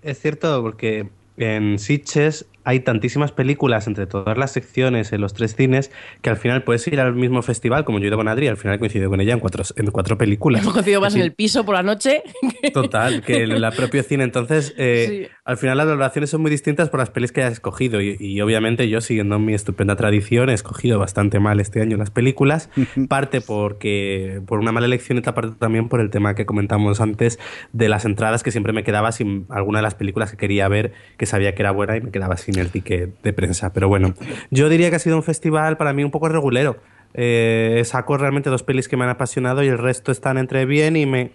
Es 0.03 0.19
cierto, 0.19 0.61
porque 0.61 1.07
en 1.37 1.79
Sitges 1.79 2.45
hay 2.63 2.79
tantísimas 2.81 3.31
películas 3.31 3.87
entre 3.87 4.07
todas 4.07 4.37
las 4.37 4.51
secciones 4.51 5.11
en 5.13 5.21
los 5.21 5.33
tres 5.33 5.55
cines 5.55 5.91
que 6.21 6.29
al 6.29 6.37
final 6.37 6.63
puedes 6.63 6.87
ir 6.87 6.99
al 6.99 7.13
mismo 7.15 7.41
festival, 7.41 7.85
como 7.85 7.99
yo 7.99 8.05
he 8.05 8.07
ido 8.07 8.17
con 8.17 8.27
Adri, 8.27 8.47
al 8.47 8.57
final 8.57 8.79
coincido 8.79 9.09
con 9.09 9.21
ella 9.21 9.33
en 9.33 9.39
cuatro, 9.39 9.63
en 9.75 9.87
cuatro 9.91 10.17
películas. 10.17 10.61
Hemos 10.61 10.73
coincidido 10.73 11.01
más 11.01 11.15
en 11.15 11.21
el 11.21 11.33
piso 11.33 11.65
por 11.65 11.75
la 11.75 11.83
noche. 11.83 12.23
Total, 12.73 13.21
que 13.21 13.43
en 13.43 13.51
el 13.51 13.65
propio 13.75 14.03
cine. 14.03 14.23
Entonces, 14.23 14.73
eh, 14.77 15.05
Sí. 15.07 15.27
al 15.43 15.57
final 15.57 15.77
las 15.77 15.87
valoraciones 15.87 16.29
son 16.29 16.41
muy 16.41 16.51
distintas 16.51 16.89
por 16.89 16.99
las 16.99 17.09
pelis 17.09 17.31
que 17.31 17.41
hayas 17.41 17.53
escogido. 17.53 18.01
Y, 18.01 18.15
y 18.19 18.39
obviamente 18.41 18.87
yo, 18.89 19.01
siguiendo 19.01 19.39
mi 19.39 19.53
estupenda 19.53 19.95
tradición, 19.95 20.49
he 20.49 20.53
escogido 20.53 20.99
bastante 20.99 21.39
mal 21.39 21.59
este 21.59 21.81
año 21.81 21.97
las 21.97 22.09
películas. 22.11 22.69
parte 23.09 23.41
porque 23.41 24.41
por 24.45 24.59
una 24.59 24.71
mala 24.71 24.85
elección 24.85 25.17
y 25.17 25.19
otra 25.19 25.33
parte 25.33 25.55
también 25.57 25.89
por 25.89 25.99
el 25.99 26.09
tema 26.09 26.35
que 26.35 26.45
comentamos 26.45 27.01
antes 27.01 27.39
de 27.71 27.89
las 27.89 28.05
entradas, 28.05 28.43
que 28.43 28.51
siempre 28.51 28.73
me 28.73 28.83
quedaba 28.83 29.11
sin 29.11 29.45
alguna 29.49 29.79
de 29.79 29.83
las 29.83 29.95
películas 29.95 30.31
que 30.31 30.37
quería 30.37 30.67
ver, 30.67 30.93
que 31.17 31.25
sabía 31.25 31.55
que 31.55 31.61
era 31.61 31.71
buena 31.71 31.97
y 31.97 32.01
me 32.01 32.11
quedaba 32.11 32.37
sin 32.37 32.52
el 32.61 32.69
ticket 32.69 33.21
de 33.21 33.33
prensa. 33.33 33.73
Pero 33.73 33.87
bueno, 33.87 34.13
yo 34.51 34.69
diría 34.69 34.89
que 34.89 34.97
ha 34.97 34.99
sido 34.99 35.15
un 35.15 35.23
festival 35.23 35.77
para 35.77 35.93
mí 35.93 36.03
un 36.03 36.11
poco 36.11 36.29
regulero. 36.29 36.77
Eh, 37.13 37.81
saco 37.85 38.17
realmente 38.17 38.49
dos 38.49 38.63
pelis 38.63 38.87
que 38.87 38.97
me 38.97 39.03
han 39.03 39.11
apasionado 39.11 39.63
y 39.63 39.67
el 39.67 39.77
resto 39.77 40.11
están 40.11 40.37
entre 40.37 40.65
bien 40.65 40.95
y 40.95 41.05
me, 41.05 41.31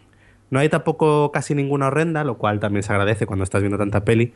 no 0.50 0.59
hay 0.61 0.69
tampoco 0.69 1.31
casi 1.33 1.55
ninguna 1.55 1.88
horrenda, 1.88 2.25
lo 2.25 2.38
cual 2.38 2.59
también 2.61 2.83
se 2.83 2.93
agradece 2.93 3.26
cuando 3.26 3.45
estás 3.45 3.61
viendo 3.61 3.78
tanta 3.78 4.05
peli. 4.05 4.33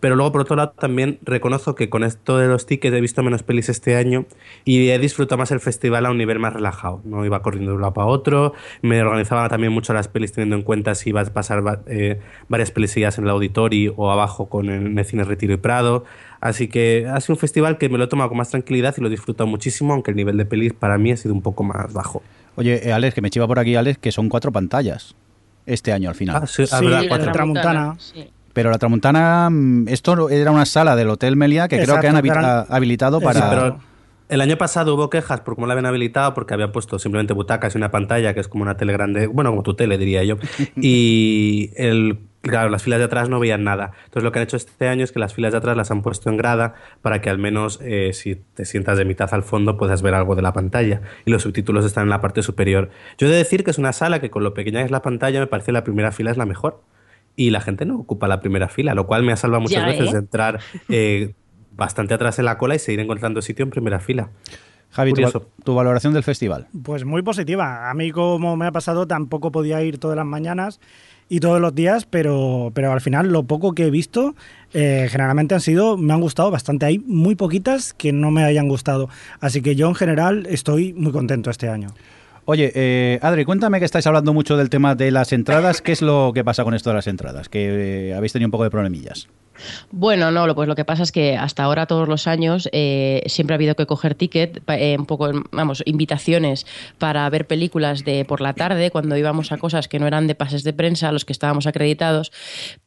Pero 0.00 0.14
luego, 0.14 0.32
por 0.32 0.42
otro 0.42 0.56
lado, 0.56 0.74
también 0.78 1.18
reconozco 1.22 1.74
que 1.74 1.88
con 1.88 2.04
esto 2.04 2.38
de 2.38 2.46
los 2.46 2.66
tickets 2.66 2.94
he 2.94 3.00
visto 3.00 3.22
menos 3.22 3.42
pelis 3.42 3.68
este 3.68 3.96
año 3.96 4.26
y 4.64 4.90
he 4.90 4.98
disfrutado 4.98 5.38
más 5.38 5.50
el 5.50 5.60
festival 5.60 6.06
a 6.06 6.10
un 6.10 6.18
nivel 6.18 6.38
más 6.38 6.52
relajado. 6.52 7.00
No 7.04 7.24
iba 7.24 7.42
corriendo 7.42 7.72
de 7.72 7.76
un 7.76 7.82
lado 7.82 7.94
para 7.94 8.06
otro, 8.06 8.52
me 8.82 9.02
organizaba 9.02 9.48
también 9.48 9.72
mucho 9.72 9.92
las 9.92 10.08
pelis 10.08 10.32
teniendo 10.32 10.56
en 10.56 10.62
cuenta 10.62 10.94
si 10.94 11.10
ibas 11.10 11.28
a 11.28 11.34
pasar 11.34 11.82
eh, 11.86 12.20
varias 12.48 12.70
pelis 12.70 12.92
seguidas 12.92 13.18
en 13.18 13.24
el 13.24 13.30
auditorio 13.30 13.94
o 13.96 14.10
abajo 14.10 14.48
con 14.48 14.68
el, 14.68 14.86
en 14.86 14.98
el 14.98 15.04
cine 15.04 15.24
Retiro 15.24 15.54
y 15.54 15.56
Prado. 15.56 16.04
Así 16.40 16.68
que 16.68 17.08
ha 17.12 17.20
sido 17.20 17.34
un 17.34 17.40
festival 17.40 17.78
que 17.78 17.88
me 17.88 17.98
lo 17.98 18.04
he 18.04 18.06
tomado 18.08 18.28
con 18.28 18.38
más 18.38 18.50
tranquilidad 18.50 18.94
y 18.96 19.00
lo 19.00 19.08
he 19.08 19.10
disfrutado 19.10 19.48
muchísimo, 19.48 19.94
aunque 19.94 20.12
el 20.12 20.16
nivel 20.16 20.36
de 20.36 20.44
pelis 20.44 20.72
para 20.74 20.98
mí 20.98 21.10
ha 21.10 21.16
sido 21.16 21.34
un 21.34 21.42
poco 21.42 21.64
más 21.64 21.92
bajo. 21.92 22.22
Oye, 22.54 22.88
eh, 22.88 22.92
Alex, 22.92 23.14
que 23.14 23.20
me 23.20 23.30
chiva 23.30 23.46
por 23.46 23.58
aquí, 23.58 23.74
Alex, 23.74 23.98
que 23.98 24.12
son 24.12 24.28
cuatro 24.28 24.52
pantallas 24.52 25.16
este 25.66 25.92
año 25.92 26.08
al 26.08 26.14
final. 26.14 26.40
Ah, 26.42 26.46
sí, 26.46 26.62
Sí, 26.78 26.84
verdad, 26.84 27.00
la. 27.32 27.96
Sí. 27.98 28.30
Pero 28.52 28.70
la 28.70 28.78
Tramuntana, 28.78 29.50
mm, 29.50 29.88
esto 29.88 30.30
era 30.30 30.50
una 30.50 30.64
sala 30.64 30.96
del 30.96 31.10
Hotel 31.10 31.36
Meliá 31.36 31.68
que 31.68 31.76
creo 31.82 32.00
que 32.00 32.08
han 32.08 32.16
habi- 32.16 32.66
habilitado 32.70 33.20
para... 33.20 33.40
Sí, 33.40 33.46
pero 33.50 33.78
El 34.28 34.40
año 34.40 34.56
pasado 34.58 34.94
hubo 34.94 35.08
quejas 35.08 35.40
por 35.40 35.54
cómo 35.54 35.66
la 35.66 35.74
habían 35.74 35.86
habilitado, 35.86 36.34
porque 36.34 36.54
habían 36.54 36.72
puesto 36.72 36.98
simplemente 36.98 37.32
butacas 37.32 37.74
y 37.74 37.78
una 37.78 37.90
pantalla, 37.90 38.34
que 38.34 38.40
es 38.40 38.48
como 38.48 38.62
una 38.62 38.76
tele 38.76 38.92
grande, 38.92 39.28
bueno, 39.28 39.50
como 39.50 39.62
tu 39.62 39.74
tele, 39.74 39.98
diría 39.98 40.24
yo. 40.24 40.36
Y 40.76 41.70
el, 41.76 42.18
claro, 42.42 42.68
las 42.68 42.82
filas 42.82 42.98
de 42.98 43.04
atrás 43.04 43.28
no 43.28 43.38
veían 43.38 43.62
nada. 43.62 43.92
Entonces 44.04 44.24
lo 44.24 44.32
que 44.32 44.40
han 44.40 44.42
hecho 44.44 44.56
este 44.56 44.88
año 44.88 45.04
es 45.04 45.12
que 45.12 45.18
las 45.18 45.34
filas 45.34 45.52
de 45.52 45.58
atrás 45.58 45.76
las 45.76 45.90
han 45.90 46.02
puesto 46.02 46.28
en 46.28 46.36
grada 46.36 46.74
para 47.02 47.20
que 47.20 47.30
al 47.30 47.38
menos 47.38 47.78
eh, 47.82 48.12
si 48.14 48.34
te 48.34 48.64
sientas 48.64 48.98
de 48.98 49.04
mitad 49.04 49.32
al 49.32 49.42
fondo 49.42 49.76
puedas 49.76 50.02
ver 50.02 50.14
algo 50.14 50.34
de 50.34 50.42
la 50.42 50.52
pantalla. 50.52 51.02
Y 51.24 51.30
los 51.30 51.42
subtítulos 51.42 51.84
están 51.84 52.04
en 52.04 52.10
la 52.10 52.20
parte 52.20 52.42
superior. 52.42 52.90
Yo 53.18 53.28
he 53.28 53.30
de 53.30 53.36
decir 53.36 53.62
que 53.62 53.70
es 53.70 53.78
una 53.78 53.92
sala 53.92 54.20
que 54.20 54.30
con 54.30 54.42
lo 54.42 54.54
pequeña 54.54 54.80
que 54.80 54.86
es 54.86 54.90
la 54.90 55.02
pantalla 55.02 55.38
me 55.38 55.46
parece 55.46 55.70
la 55.70 55.84
primera 55.84 56.10
fila 56.10 56.32
es 56.32 56.36
la 56.36 56.46
mejor. 56.46 56.82
Y 57.36 57.50
la 57.50 57.60
gente 57.60 57.84
no 57.84 57.98
ocupa 57.98 58.28
la 58.28 58.40
primera 58.40 58.68
fila, 58.68 58.94
lo 58.94 59.06
cual 59.06 59.22
me 59.22 59.30
ha 59.32 59.36
salvado 59.36 59.60
muchas 59.60 59.82
Ya, 59.82 59.86
veces 59.86 60.08
¿eh? 60.08 60.12
de 60.12 60.18
entrar 60.18 60.60
eh, 60.88 61.34
bastante 61.76 62.14
atrás 62.14 62.38
en 62.38 62.46
la 62.46 62.58
cola 62.58 62.74
y 62.74 62.78
seguir 62.78 63.00
encontrando 63.00 63.42
sitio 63.42 63.64
en 63.64 63.70
primera 63.70 64.00
fila. 64.00 64.30
Javi, 64.90 65.12
tu, 65.64 65.74
valoración 65.74 66.14
del 66.14 66.22
festival. 66.22 66.68
Pues 66.82 67.04
muy 67.04 67.22
positiva. 67.22 67.90
A 67.90 67.94
mí, 67.94 68.12
como 68.12 68.56
me 68.56 68.66
ha 68.66 68.72
pasado, 68.72 69.06
tampoco 69.06 69.52
podía 69.52 69.82
ir 69.82 69.98
todas 69.98 70.16
las 70.16 70.24
mañanas 70.24 70.80
y 71.28 71.40
todos 71.40 71.60
los 71.60 71.74
días, 71.74 72.06
pero, 72.06 72.70
pero 72.72 72.92
al 72.92 73.00
final 73.00 73.32
lo 73.32 73.42
poco 73.42 73.74
que 73.74 73.86
he 73.86 73.90
visto 73.90 74.34
eh, 74.72 75.08
generalmente 75.10 75.54
han 75.54 75.60
sido, 75.60 75.98
me 75.98 76.14
han 76.14 76.20
gustado 76.20 76.50
bastante. 76.50 76.86
Hay 76.86 76.98
muy 77.00 77.34
poquitas 77.34 77.92
que 77.92 78.12
no 78.12 78.30
me 78.30 78.44
hayan 78.44 78.68
gustado. 78.68 79.08
Así 79.40 79.60
que 79.60 79.74
yo 79.74 79.88
en 79.88 79.96
general 79.96 80.46
estoy 80.48 80.94
muy 80.94 81.12
contento 81.12 81.50
este 81.50 81.68
año. 81.68 81.88
Oye, 82.48 82.70
eh, 82.76 83.18
Adri, 83.22 83.44
cuéntame 83.44 83.80
que 83.80 83.84
estáis 83.84 84.06
hablando 84.06 84.32
mucho 84.32 84.56
del 84.56 84.70
tema 84.70 84.94
de 84.94 85.10
las 85.10 85.32
entradas. 85.32 85.82
¿Qué 85.82 85.90
es 85.90 86.00
lo 86.00 86.30
que 86.32 86.44
pasa 86.44 86.62
con 86.62 86.74
esto 86.74 86.90
de 86.90 86.94
las 86.96 87.08
entradas? 87.08 87.48
Que 87.48 88.10
eh, 88.10 88.14
habéis 88.14 88.32
tenido 88.32 88.46
un 88.46 88.52
poco 88.52 88.62
de 88.62 88.70
problemillas. 88.70 89.28
Bueno, 89.90 90.30
no, 90.30 90.46
lo- 90.46 90.54
pues 90.54 90.68
lo 90.68 90.76
que 90.76 90.84
pasa 90.84 91.02
es 91.02 91.10
que 91.10 91.36
hasta 91.36 91.64
ahora 91.64 91.86
todos 91.86 92.08
los 92.08 92.26
años 92.28 92.68
eh, 92.72 93.22
siempre 93.26 93.54
ha 93.54 93.56
habido 93.56 93.74
que 93.74 93.86
coger 93.86 94.14
ticket, 94.14 94.62
eh, 94.68 94.96
un 94.98 95.06
poco, 95.06 95.30
vamos, 95.50 95.82
invitaciones 95.86 96.66
para 96.98 97.28
ver 97.30 97.46
películas 97.48 98.04
de 98.04 98.24
por 98.24 98.40
la 98.40 98.52
tarde 98.52 98.90
cuando 98.92 99.16
íbamos 99.16 99.50
a 99.50 99.56
cosas 99.58 99.88
que 99.88 99.98
no 99.98 100.06
eran 100.06 100.26
de 100.28 100.34
pases 100.36 100.62
de 100.62 100.72
prensa, 100.72 101.10
los 101.10 101.24
que 101.24 101.32
estábamos 101.32 101.66
acreditados. 101.66 102.30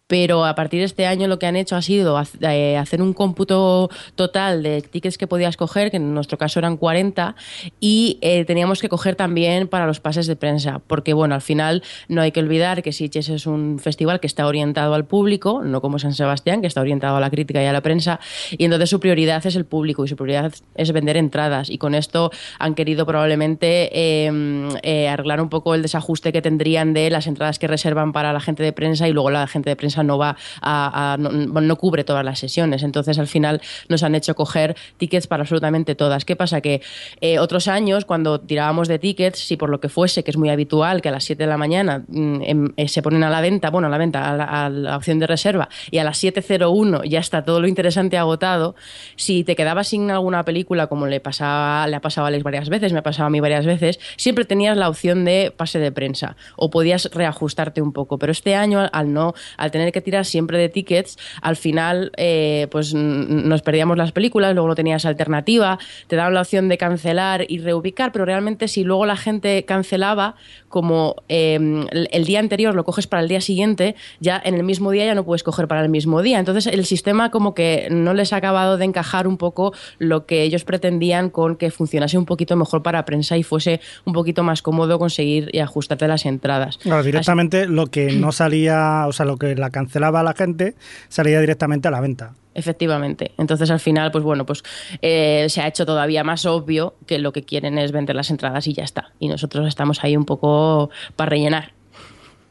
Pero 0.09 0.43
a 0.43 0.55
partir 0.55 0.79
de 0.79 0.87
este 0.87 1.05
año 1.05 1.27
lo 1.27 1.37
que 1.37 1.45
han 1.45 1.55
hecho 1.55 1.75
ha 1.75 1.83
sido 1.83 2.19
eh, 2.41 2.77
hacer 2.77 2.99
un 2.99 3.13
cómputo 3.13 3.91
total 4.15 4.63
de 4.63 4.81
tickets 4.81 5.19
que 5.19 5.27
podías 5.27 5.55
coger, 5.55 5.91
que 5.91 5.97
en 5.97 6.15
nuestro 6.15 6.39
caso 6.39 6.57
eran 6.57 6.77
40, 6.77 7.35
y 7.79 8.17
eh, 8.21 8.43
teníamos 8.45 8.81
que 8.81 8.89
coger 8.89 9.15
también 9.15 9.67
para 9.67 9.85
los 9.85 9.99
pases 9.99 10.25
de 10.25 10.35
prensa, 10.35 10.81
porque 10.87 11.13
bueno, 11.13 11.35
al 11.35 11.43
final 11.43 11.83
no 12.07 12.23
hay 12.23 12.31
que 12.31 12.39
olvidar 12.39 12.81
que 12.81 12.91
Sitges 12.91 13.29
es 13.29 13.45
un 13.45 13.77
festival 13.77 14.19
que 14.19 14.25
está 14.25 14.47
orientado 14.47 14.95
al 14.95 15.05
público, 15.05 15.61
no 15.63 15.79
como 15.79 15.99
San 15.99 16.15
Sebastián, 16.15 16.61
que 16.61 16.67
está 16.67 16.81
orientado 16.81 17.15
a 17.17 17.19
la 17.19 17.29
crítica 17.29 17.61
y 17.61 17.67
a 17.67 17.73
la 17.73 17.81
prensa, 17.81 18.19
y 18.49 18.65
entonces 18.65 18.89
su 18.89 18.99
prioridad 18.99 19.45
es 19.45 19.55
el 19.55 19.65
público 19.65 20.05
y 20.05 20.07
su 20.07 20.15
prioridad 20.15 20.51
es 20.73 20.91
vender 20.91 21.17
entradas, 21.17 21.69
y 21.69 21.77
con 21.77 21.93
esto 21.93 22.31
han 22.57 22.73
querido 22.73 23.05
probablemente 23.05 23.91
eh, 23.93 24.69
eh, 24.81 25.07
arreglar 25.07 25.39
un 25.39 25.49
poco 25.49 25.75
el 25.75 25.83
desajuste 25.83 26.33
que 26.33 26.41
tendrían 26.41 26.93
de 26.95 27.11
las 27.11 27.27
entradas 27.27 27.59
que 27.59 27.67
reservan 27.67 28.11
para 28.11 28.33
la 28.33 28.39
gente 28.39 28.63
de 28.63 28.73
prensa 28.73 29.07
y 29.07 29.13
luego 29.13 29.29
la 29.29 29.45
gente 29.45 29.69
de 29.69 29.75
prensa 29.75 29.98
no 30.03 30.17
va 30.17 30.37
a, 30.61 31.17
no, 31.19 31.75
cubre 31.75 32.03
todas 32.03 32.25
las 32.25 32.39
sesiones. 32.39 32.83
Entonces 32.83 33.19
al 33.19 33.27
final 33.27 33.61
nos 33.87 34.03
han 34.03 34.15
hecho 34.15 34.35
coger 34.35 34.75
tickets 34.97 35.27
para 35.27 35.43
absolutamente 35.43 35.95
todas. 35.95 36.25
¿Qué 36.25 36.35
pasa? 36.35 36.61
Que 36.61 36.81
eh, 37.21 37.39
otros 37.39 37.67
años 37.67 38.05
cuando 38.05 38.39
tirábamos 38.39 38.87
de 38.87 38.99
tickets, 38.99 39.39
si 39.39 39.57
por 39.57 39.69
lo 39.69 39.79
que 39.79 39.89
fuese, 39.89 40.23
que 40.23 40.31
es 40.31 40.37
muy 40.37 40.49
habitual 40.49 41.01
que 41.01 41.09
a 41.09 41.11
las 41.11 41.23
7 41.23 41.43
de 41.43 41.47
la 41.47 41.57
mañana 41.57 42.03
mm, 42.07 42.41
em, 42.43 42.73
eh, 42.77 42.87
se 42.87 43.01
ponen 43.01 43.23
a 43.23 43.29
la 43.29 43.41
venta, 43.41 43.69
bueno, 43.69 43.87
a 43.87 43.89
la 43.89 43.97
venta, 43.97 44.31
a 44.31 44.69
la, 44.69 44.97
opción 44.97 45.19
de 45.19 45.27
reserva, 45.27 45.69
y 45.91 45.97
a 45.99 46.03
las 46.03 46.21
7.01 46.21 47.03
ya 47.07 47.19
está 47.19 47.43
todo 47.43 47.59
lo 47.61 47.67
interesante 47.67 48.17
agotado, 48.17 48.75
si 49.15 49.43
te 49.43 49.55
quedabas 49.55 49.87
sin 49.87 50.09
alguna 50.11 50.43
película, 50.43 50.87
como 50.87 51.07
le, 51.07 51.19
pasaba, 51.19 51.87
le 51.87 51.95
ha 51.95 52.01
pasado 52.01 52.25
a 52.25 52.27
Alex 52.29 52.43
varias 52.43 52.69
veces, 52.69 52.93
me 52.93 52.99
ha 52.99 53.03
pasado 53.03 53.27
a 53.27 53.29
mí 53.29 53.39
varias 53.39 53.65
veces, 53.65 53.99
siempre 54.17 54.45
tenías 54.45 54.77
la 54.77 54.89
opción 54.89 55.25
de 55.25 55.53
pase 55.55 55.79
de 55.79 55.91
prensa 55.91 56.35
o 56.55 56.69
podías 56.69 57.09
reajustarte 57.13 57.81
un 57.81 57.93
poco. 57.93 58.17
Pero 58.17 58.31
este 58.31 58.55
año, 58.55 58.87
al 58.91 59.13
no, 59.13 59.33
al 59.57 59.71
tener 59.71 59.88
que 59.91 60.01
tirar 60.01 60.25
siempre 60.25 60.58
de 60.58 60.69
tickets, 60.69 61.17
al 61.41 61.55
final 61.55 62.12
eh, 62.17 62.67
pues 62.72 62.93
nos 62.93 63.62
perdíamos 63.62 63.98
las 63.98 64.12
películas, 64.12 64.53
luego 64.53 64.67
no 64.67 64.75
tenías 64.75 65.05
alternativa, 65.05 65.79
te 66.08 66.15
daban 66.15 66.34
la 66.34 66.41
opción 66.41 66.69
de 66.69 66.77
cancelar 66.77 67.46
y 67.48 67.60
reubicar, 67.60 68.12
pero 68.12 68.25
realmente 68.25 68.67
si 68.67 68.84
luego 68.84 69.05
la 69.05 69.17
gente 69.17 69.65
cancelaba, 69.65 70.36
como 70.67 71.15
eh, 71.29 71.55
el, 71.55 72.08
el 72.12 72.25
día 72.25 72.39
anterior 72.39 72.75
lo 72.75 72.84
coges 72.84 73.08
para 73.08 73.22
el 73.22 73.27
día 73.27 73.41
siguiente, 73.41 73.96
ya 74.19 74.41
en 74.43 74.55
el 74.55 74.63
mismo 74.63 74.91
día 74.91 75.05
ya 75.05 75.15
no 75.15 75.25
puedes 75.25 75.43
coger 75.43 75.67
para 75.67 75.81
el 75.81 75.89
mismo 75.89 76.22
día. 76.22 76.39
Entonces 76.39 76.67
el 76.67 76.86
sistema 76.86 77.31
como 77.31 77.53
que 77.53 77.88
no 77.91 78.13
les 78.13 78.34
ha 78.34 78.38
acabado 78.38 78.77
de 78.77 78.86
encajar 78.86 79.27
un 79.27 79.38
poco 79.38 79.74
lo 79.98 80.25
que 80.25 80.43
ellos 80.43 80.63
pretendían 80.63 81.29
con 81.29 81.55
que 81.55 81.72
funcionase 81.72 82.17
un 82.17 82.25
poquito 82.25 82.55
mejor 82.55 82.84
para 82.84 83.05
prensa 83.05 83.38
y 83.38 83.43
fuese 83.43 83.81
un 84.05 84.13
poquito 84.13 84.43
más 84.43 84.62
cómodo 84.62 85.00
conseguir 85.00 85.50
y 85.53 85.60
ajustarte 85.60 86.08
las 86.08 86.25
entradas. 86.25 86.77
Claro, 86.77 87.03
directamente 87.03 87.67
lo 87.67 87.88
que 87.88 88.12
no 88.13 88.31
salía, 88.31 89.05
o 89.08 89.12
sea, 89.12 89.25
lo 89.25 89.38
que 89.38 89.55
la 89.55 89.69
cancelaba 89.79 90.21
la 90.24 90.33
gente, 90.33 90.75
salía 91.07 91.39
directamente 91.39 91.88
a 91.88 91.91
la 91.91 92.01
venta. 92.01 92.33
Efectivamente. 92.53 93.31
Entonces, 93.38 93.71
al 93.71 93.79
final, 93.79 94.12
pues 94.12 94.24
bueno, 94.24 94.45
pues 94.45 94.63
eh, 95.01 95.45
se 95.50 95.62
ha 95.62 95.67
hecho 95.67 95.86
todavía 95.86 96.24
más 96.24 96.45
obvio 96.45 96.95
que 97.05 97.17
lo 97.19 97.31
que 97.31 97.43
quieren 97.43 97.77
es 97.77 97.91
vender 97.91 98.15
las 98.15 98.29
entradas 98.31 98.67
y 98.67 98.74
ya 98.74 98.83
está. 98.83 99.12
Y 99.19 99.27
nosotros 99.29 99.67
estamos 99.67 100.03
ahí 100.03 100.17
un 100.17 100.25
poco 100.25 100.89
para 101.15 101.29
rellenar. 101.29 101.71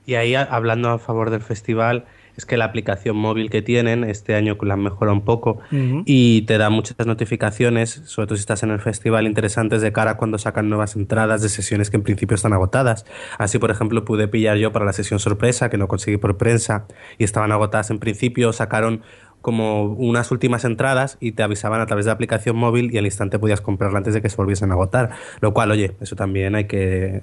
Y 0.06 0.14
ahí, 0.14 0.34
a- 0.34 0.42
hablando 0.44 0.88
a 0.88 0.98
favor 0.98 1.28
del 1.30 1.42
festival, 1.42 2.06
es 2.38 2.46
que 2.46 2.56
la 2.56 2.64
aplicación 2.66 3.16
móvil 3.16 3.50
que 3.50 3.62
tienen 3.62 4.04
este 4.04 4.36
año 4.36 4.56
la 4.62 4.74
han 4.74 4.82
mejorado 4.82 5.12
un 5.14 5.24
poco 5.24 5.58
y 6.04 6.42
te 6.42 6.56
da 6.56 6.70
muchas 6.70 7.04
notificaciones, 7.04 8.00
sobre 8.06 8.28
todo 8.28 8.36
si 8.36 8.40
estás 8.40 8.62
en 8.62 8.70
el 8.70 8.78
festival, 8.78 9.26
interesantes 9.26 9.82
de 9.82 9.92
cara 9.92 10.12
a 10.12 10.16
cuando 10.16 10.38
sacan 10.38 10.68
nuevas 10.68 10.94
entradas 10.94 11.42
de 11.42 11.48
sesiones 11.48 11.90
que 11.90 11.96
en 11.96 12.04
principio 12.04 12.36
están 12.36 12.52
agotadas. 12.52 13.04
Así, 13.38 13.58
por 13.58 13.72
ejemplo, 13.72 14.04
pude 14.04 14.28
pillar 14.28 14.56
yo 14.56 14.70
para 14.70 14.84
la 14.84 14.92
sesión 14.92 15.18
sorpresa, 15.18 15.68
que 15.68 15.78
no 15.78 15.88
conseguí 15.88 16.16
por 16.16 16.36
prensa, 16.38 16.86
y 17.18 17.24
estaban 17.24 17.50
agotadas 17.50 17.90
en 17.90 17.98
principio, 17.98 18.52
sacaron 18.52 19.02
como 19.40 19.84
unas 19.84 20.30
últimas 20.30 20.64
entradas 20.64 21.16
y 21.20 21.32
te 21.32 21.42
avisaban 21.42 21.80
a 21.80 21.86
través 21.86 22.04
de 22.04 22.10
la 22.10 22.14
aplicación 22.14 22.56
móvil 22.56 22.92
y 22.94 22.98
al 22.98 23.04
instante 23.04 23.38
podías 23.38 23.60
comprarla 23.60 23.98
antes 23.98 24.14
de 24.14 24.22
que 24.22 24.28
se 24.28 24.36
volviesen 24.36 24.70
a 24.70 24.74
agotar. 24.74 25.10
Lo 25.40 25.52
cual, 25.52 25.70
oye, 25.72 25.96
eso 26.00 26.14
también 26.16 26.54
hay 26.54 26.66
que 26.66 27.22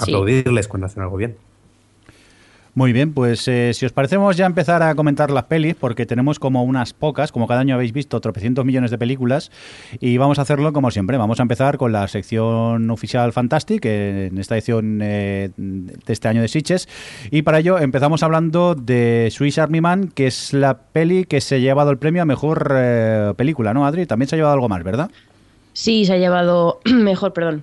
Sí. 0.00 0.04
aplaudirles 0.12 0.68
cuando 0.68 0.86
hacen 0.86 1.02
algo 1.02 1.16
bien. 1.16 1.36
Muy 2.74 2.92
bien, 2.92 3.12
pues 3.12 3.48
eh, 3.48 3.72
si 3.74 3.86
os 3.86 3.92
parece 3.92 4.16
vamos 4.16 4.36
ya 4.36 4.44
a 4.44 4.46
empezar 4.46 4.82
a 4.82 4.94
comentar 4.94 5.30
las 5.30 5.44
pelis 5.44 5.74
porque 5.74 6.06
tenemos 6.06 6.38
como 6.38 6.62
unas 6.62 6.92
pocas, 6.92 7.32
como 7.32 7.46
cada 7.46 7.60
año 7.60 7.74
habéis 7.74 7.92
visto, 7.92 8.20
tropecientos 8.20 8.64
millones 8.64 8.90
de 8.90 8.98
películas 8.98 9.50
y 10.00 10.16
vamos 10.18 10.38
a 10.38 10.42
hacerlo 10.42 10.72
como 10.72 10.90
siempre. 10.90 11.16
Vamos 11.16 11.40
a 11.40 11.42
empezar 11.42 11.78
con 11.78 11.92
la 11.92 12.06
sección 12.08 12.90
oficial 12.90 13.32
Fantastic, 13.32 13.84
en 13.84 14.38
esta 14.38 14.54
edición 14.54 15.00
eh, 15.02 15.50
de 15.56 16.12
este 16.12 16.28
año 16.28 16.42
de 16.42 16.48
Sitges 16.48 16.88
y 17.30 17.42
para 17.42 17.58
ello 17.58 17.78
empezamos 17.78 18.22
hablando 18.22 18.74
de 18.74 19.28
Swiss 19.30 19.58
Army 19.58 19.80
Man, 19.80 20.08
que 20.08 20.26
es 20.26 20.52
la 20.52 20.78
peli 20.78 21.24
que 21.24 21.40
se 21.40 21.56
ha 21.56 21.58
llevado 21.58 21.90
el 21.90 21.98
premio 21.98 22.22
a 22.22 22.24
Mejor 22.24 22.74
eh, 22.76 23.32
Película, 23.36 23.74
¿no, 23.74 23.86
Adri? 23.86 24.06
También 24.06 24.28
se 24.28 24.36
ha 24.36 24.38
llevado 24.38 24.54
algo 24.54 24.68
más, 24.68 24.82
¿verdad? 24.82 25.10
Sí, 25.72 26.04
se 26.04 26.14
ha 26.14 26.18
llevado 26.18 26.80
mejor, 26.84 27.32
perdón. 27.32 27.62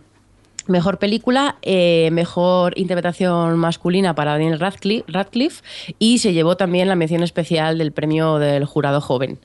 Mejor 0.68 0.98
película, 0.98 1.58
eh, 1.62 2.10
mejor 2.12 2.74
interpretación 2.78 3.58
masculina 3.58 4.16
para 4.16 4.32
Daniel 4.32 4.60
Radcliffe, 4.60 5.06
Radcliffe 5.08 5.64
y 6.00 6.18
se 6.18 6.34
llevó 6.34 6.58
también 6.58 6.88
la 6.88 6.96
mención 6.96 7.22
especial 7.22 7.78
del 7.78 7.92
premio 7.92 8.40
del 8.40 8.66
jurado 8.66 9.00
joven. 9.00 9.38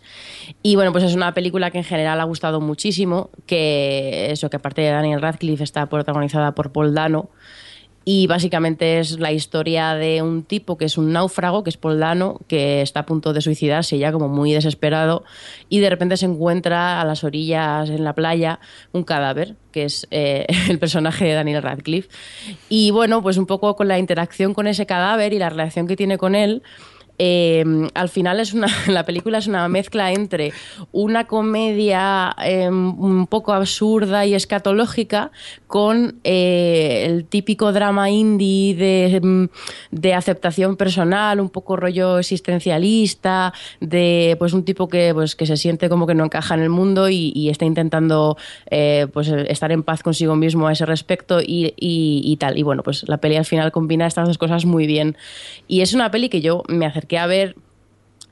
Y 0.62 0.76
bueno, 0.76 0.92
pues 0.92 1.04
es 1.04 1.14
una 1.14 1.34
película 1.34 1.70
que 1.70 1.78
en 1.78 1.84
general 1.84 2.20
ha 2.20 2.24
gustado 2.24 2.62
muchísimo, 2.62 3.28
que 3.46 4.30
eso 4.30 4.48
que 4.48 4.56
aparte 4.56 4.80
de 4.80 4.90
Daniel 4.90 5.20
Radcliffe 5.20 5.62
está 5.62 5.86
protagonizada 5.86 6.54
por 6.54 6.72
Paul 6.72 6.94
Dano 6.94 7.28
y 8.04 8.26
básicamente 8.26 8.98
es 8.98 9.18
la 9.18 9.30
historia 9.30 9.94
de 9.94 10.22
un 10.22 10.42
tipo 10.42 10.78
que 10.78 10.86
es 10.86 10.96
un 10.96 11.12
náufrago, 11.12 11.62
que 11.62 11.70
es 11.70 11.76
Paul 11.76 12.00
Dano, 12.00 12.40
que 12.48 12.80
está 12.80 13.00
a 13.00 13.06
punto 13.06 13.32
de 13.32 13.42
suicidarse 13.42 13.98
ya 13.98 14.10
como 14.10 14.28
muy 14.28 14.52
desesperado 14.52 15.24
y 15.68 15.80
de 15.80 15.90
repente 15.90 16.16
se 16.16 16.26
encuentra 16.26 17.00
a 17.00 17.04
las 17.04 17.24
orillas 17.24 17.90
en 17.90 18.02
la 18.02 18.14
playa 18.14 18.58
un 18.92 19.04
cadáver, 19.04 19.54
que 19.70 19.84
es 19.84 20.06
eh, 20.10 20.46
el 20.68 20.78
personaje 20.78 21.26
de 21.26 21.34
Daniel 21.34 21.62
Radcliffe. 21.62 22.08
Y 22.68 22.90
bueno, 22.90 23.22
pues 23.22 23.36
un 23.36 23.46
poco 23.46 23.76
con 23.76 23.88
la 23.88 23.98
interacción 23.98 24.54
con 24.54 24.66
ese 24.66 24.86
cadáver 24.86 25.34
y 25.34 25.38
la 25.38 25.50
relación 25.50 25.86
que 25.86 25.96
tiene 25.96 26.16
con 26.16 26.34
él, 26.34 26.62
eh, 27.22 27.62
al 27.92 28.08
final 28.08 28.40
es 28.40 28.54
una, 28.54 28.66
la 28.88 29.04
película 29.04 29.36
es 29.38 29.46
una 29.46 29.68
mezcla 29.68 30.10
entre 30.10 30.54
una 30.90 31.26
comedia 31.26 32.34
eh, 32.42 32.68
un 32.70 33.26
poco 33.28 33.52
absurda 33.52 34.24
y 34.24 34.32
escatológica 34.34 35.30
con 35.66 36.18
eh, 36.24 37.04
el 37.06 37.26
típico 37.26 37.72
drama 37.72 38.08
indie 38.08 38.74
de, 38.74 39.20
mm, 39.22 39.48
de 39.90 40.14
aceptación 40.14 40.76
personal, 40.76 41.40
un 41.40 41.50
poco 41.50 41.76
rollo 41.76 42.18
existencialista, 42.18 43.52
de 43.80 44.36
pues 44.38 44.52
un 44.54 44.64
tipo 44.64 44.88
que, 44.88 45.12
pues, 45.12 45.36
que 45.36 45.44
se 45.44 45.56
siente 45.58 45.88
como 45.90 46.06
que 46.06 46.14
no 46.14 46.24
encaja 46.24 46.54
en 46.54 46.60
el 46.62 46.70
mundo 46.70 47.08
y, 47.10 47.32
y 47.34 47.50
está 47.50 47.66
intentando 47.66 48.36
eh, 48.70 49.06
pues, 49.12 49.28
estar 49.28 49.72
en 49.72 49.82
paz 49.82 50.02
consigo 50.02 50.36
mismo 50.36 50.66
a 50.68 50.72
ese 50.72 50.86
respecto 50.86 51.40
y, 51.40 51.74
y- 51.78 52.22
y 52.24 52.36
tal. 52.38 52.56
Y 52.58 52.62
bueno, 52.62 52.82
pues 52.82 53.06
la 53.08 53.18
peli 53.18 53.36
al 53.36 53.44
final 53.44 53.72
combina 53.72 54.06
estas 54.06 54.26
dos 54.26 54.38
cosas 54.38 54.64
muy 54.64 54.86
bien. 54.86 55.16
Y 55.68 55.82
es 55.82 55.92
una 55.94 56.10
peli 56.10 56.28
que 56.30 56.40
yo 56.40 56.62
me 56.68 56.86
acerqué 56.86 57.09
a 57.18 57.26
ver 57.26 57.56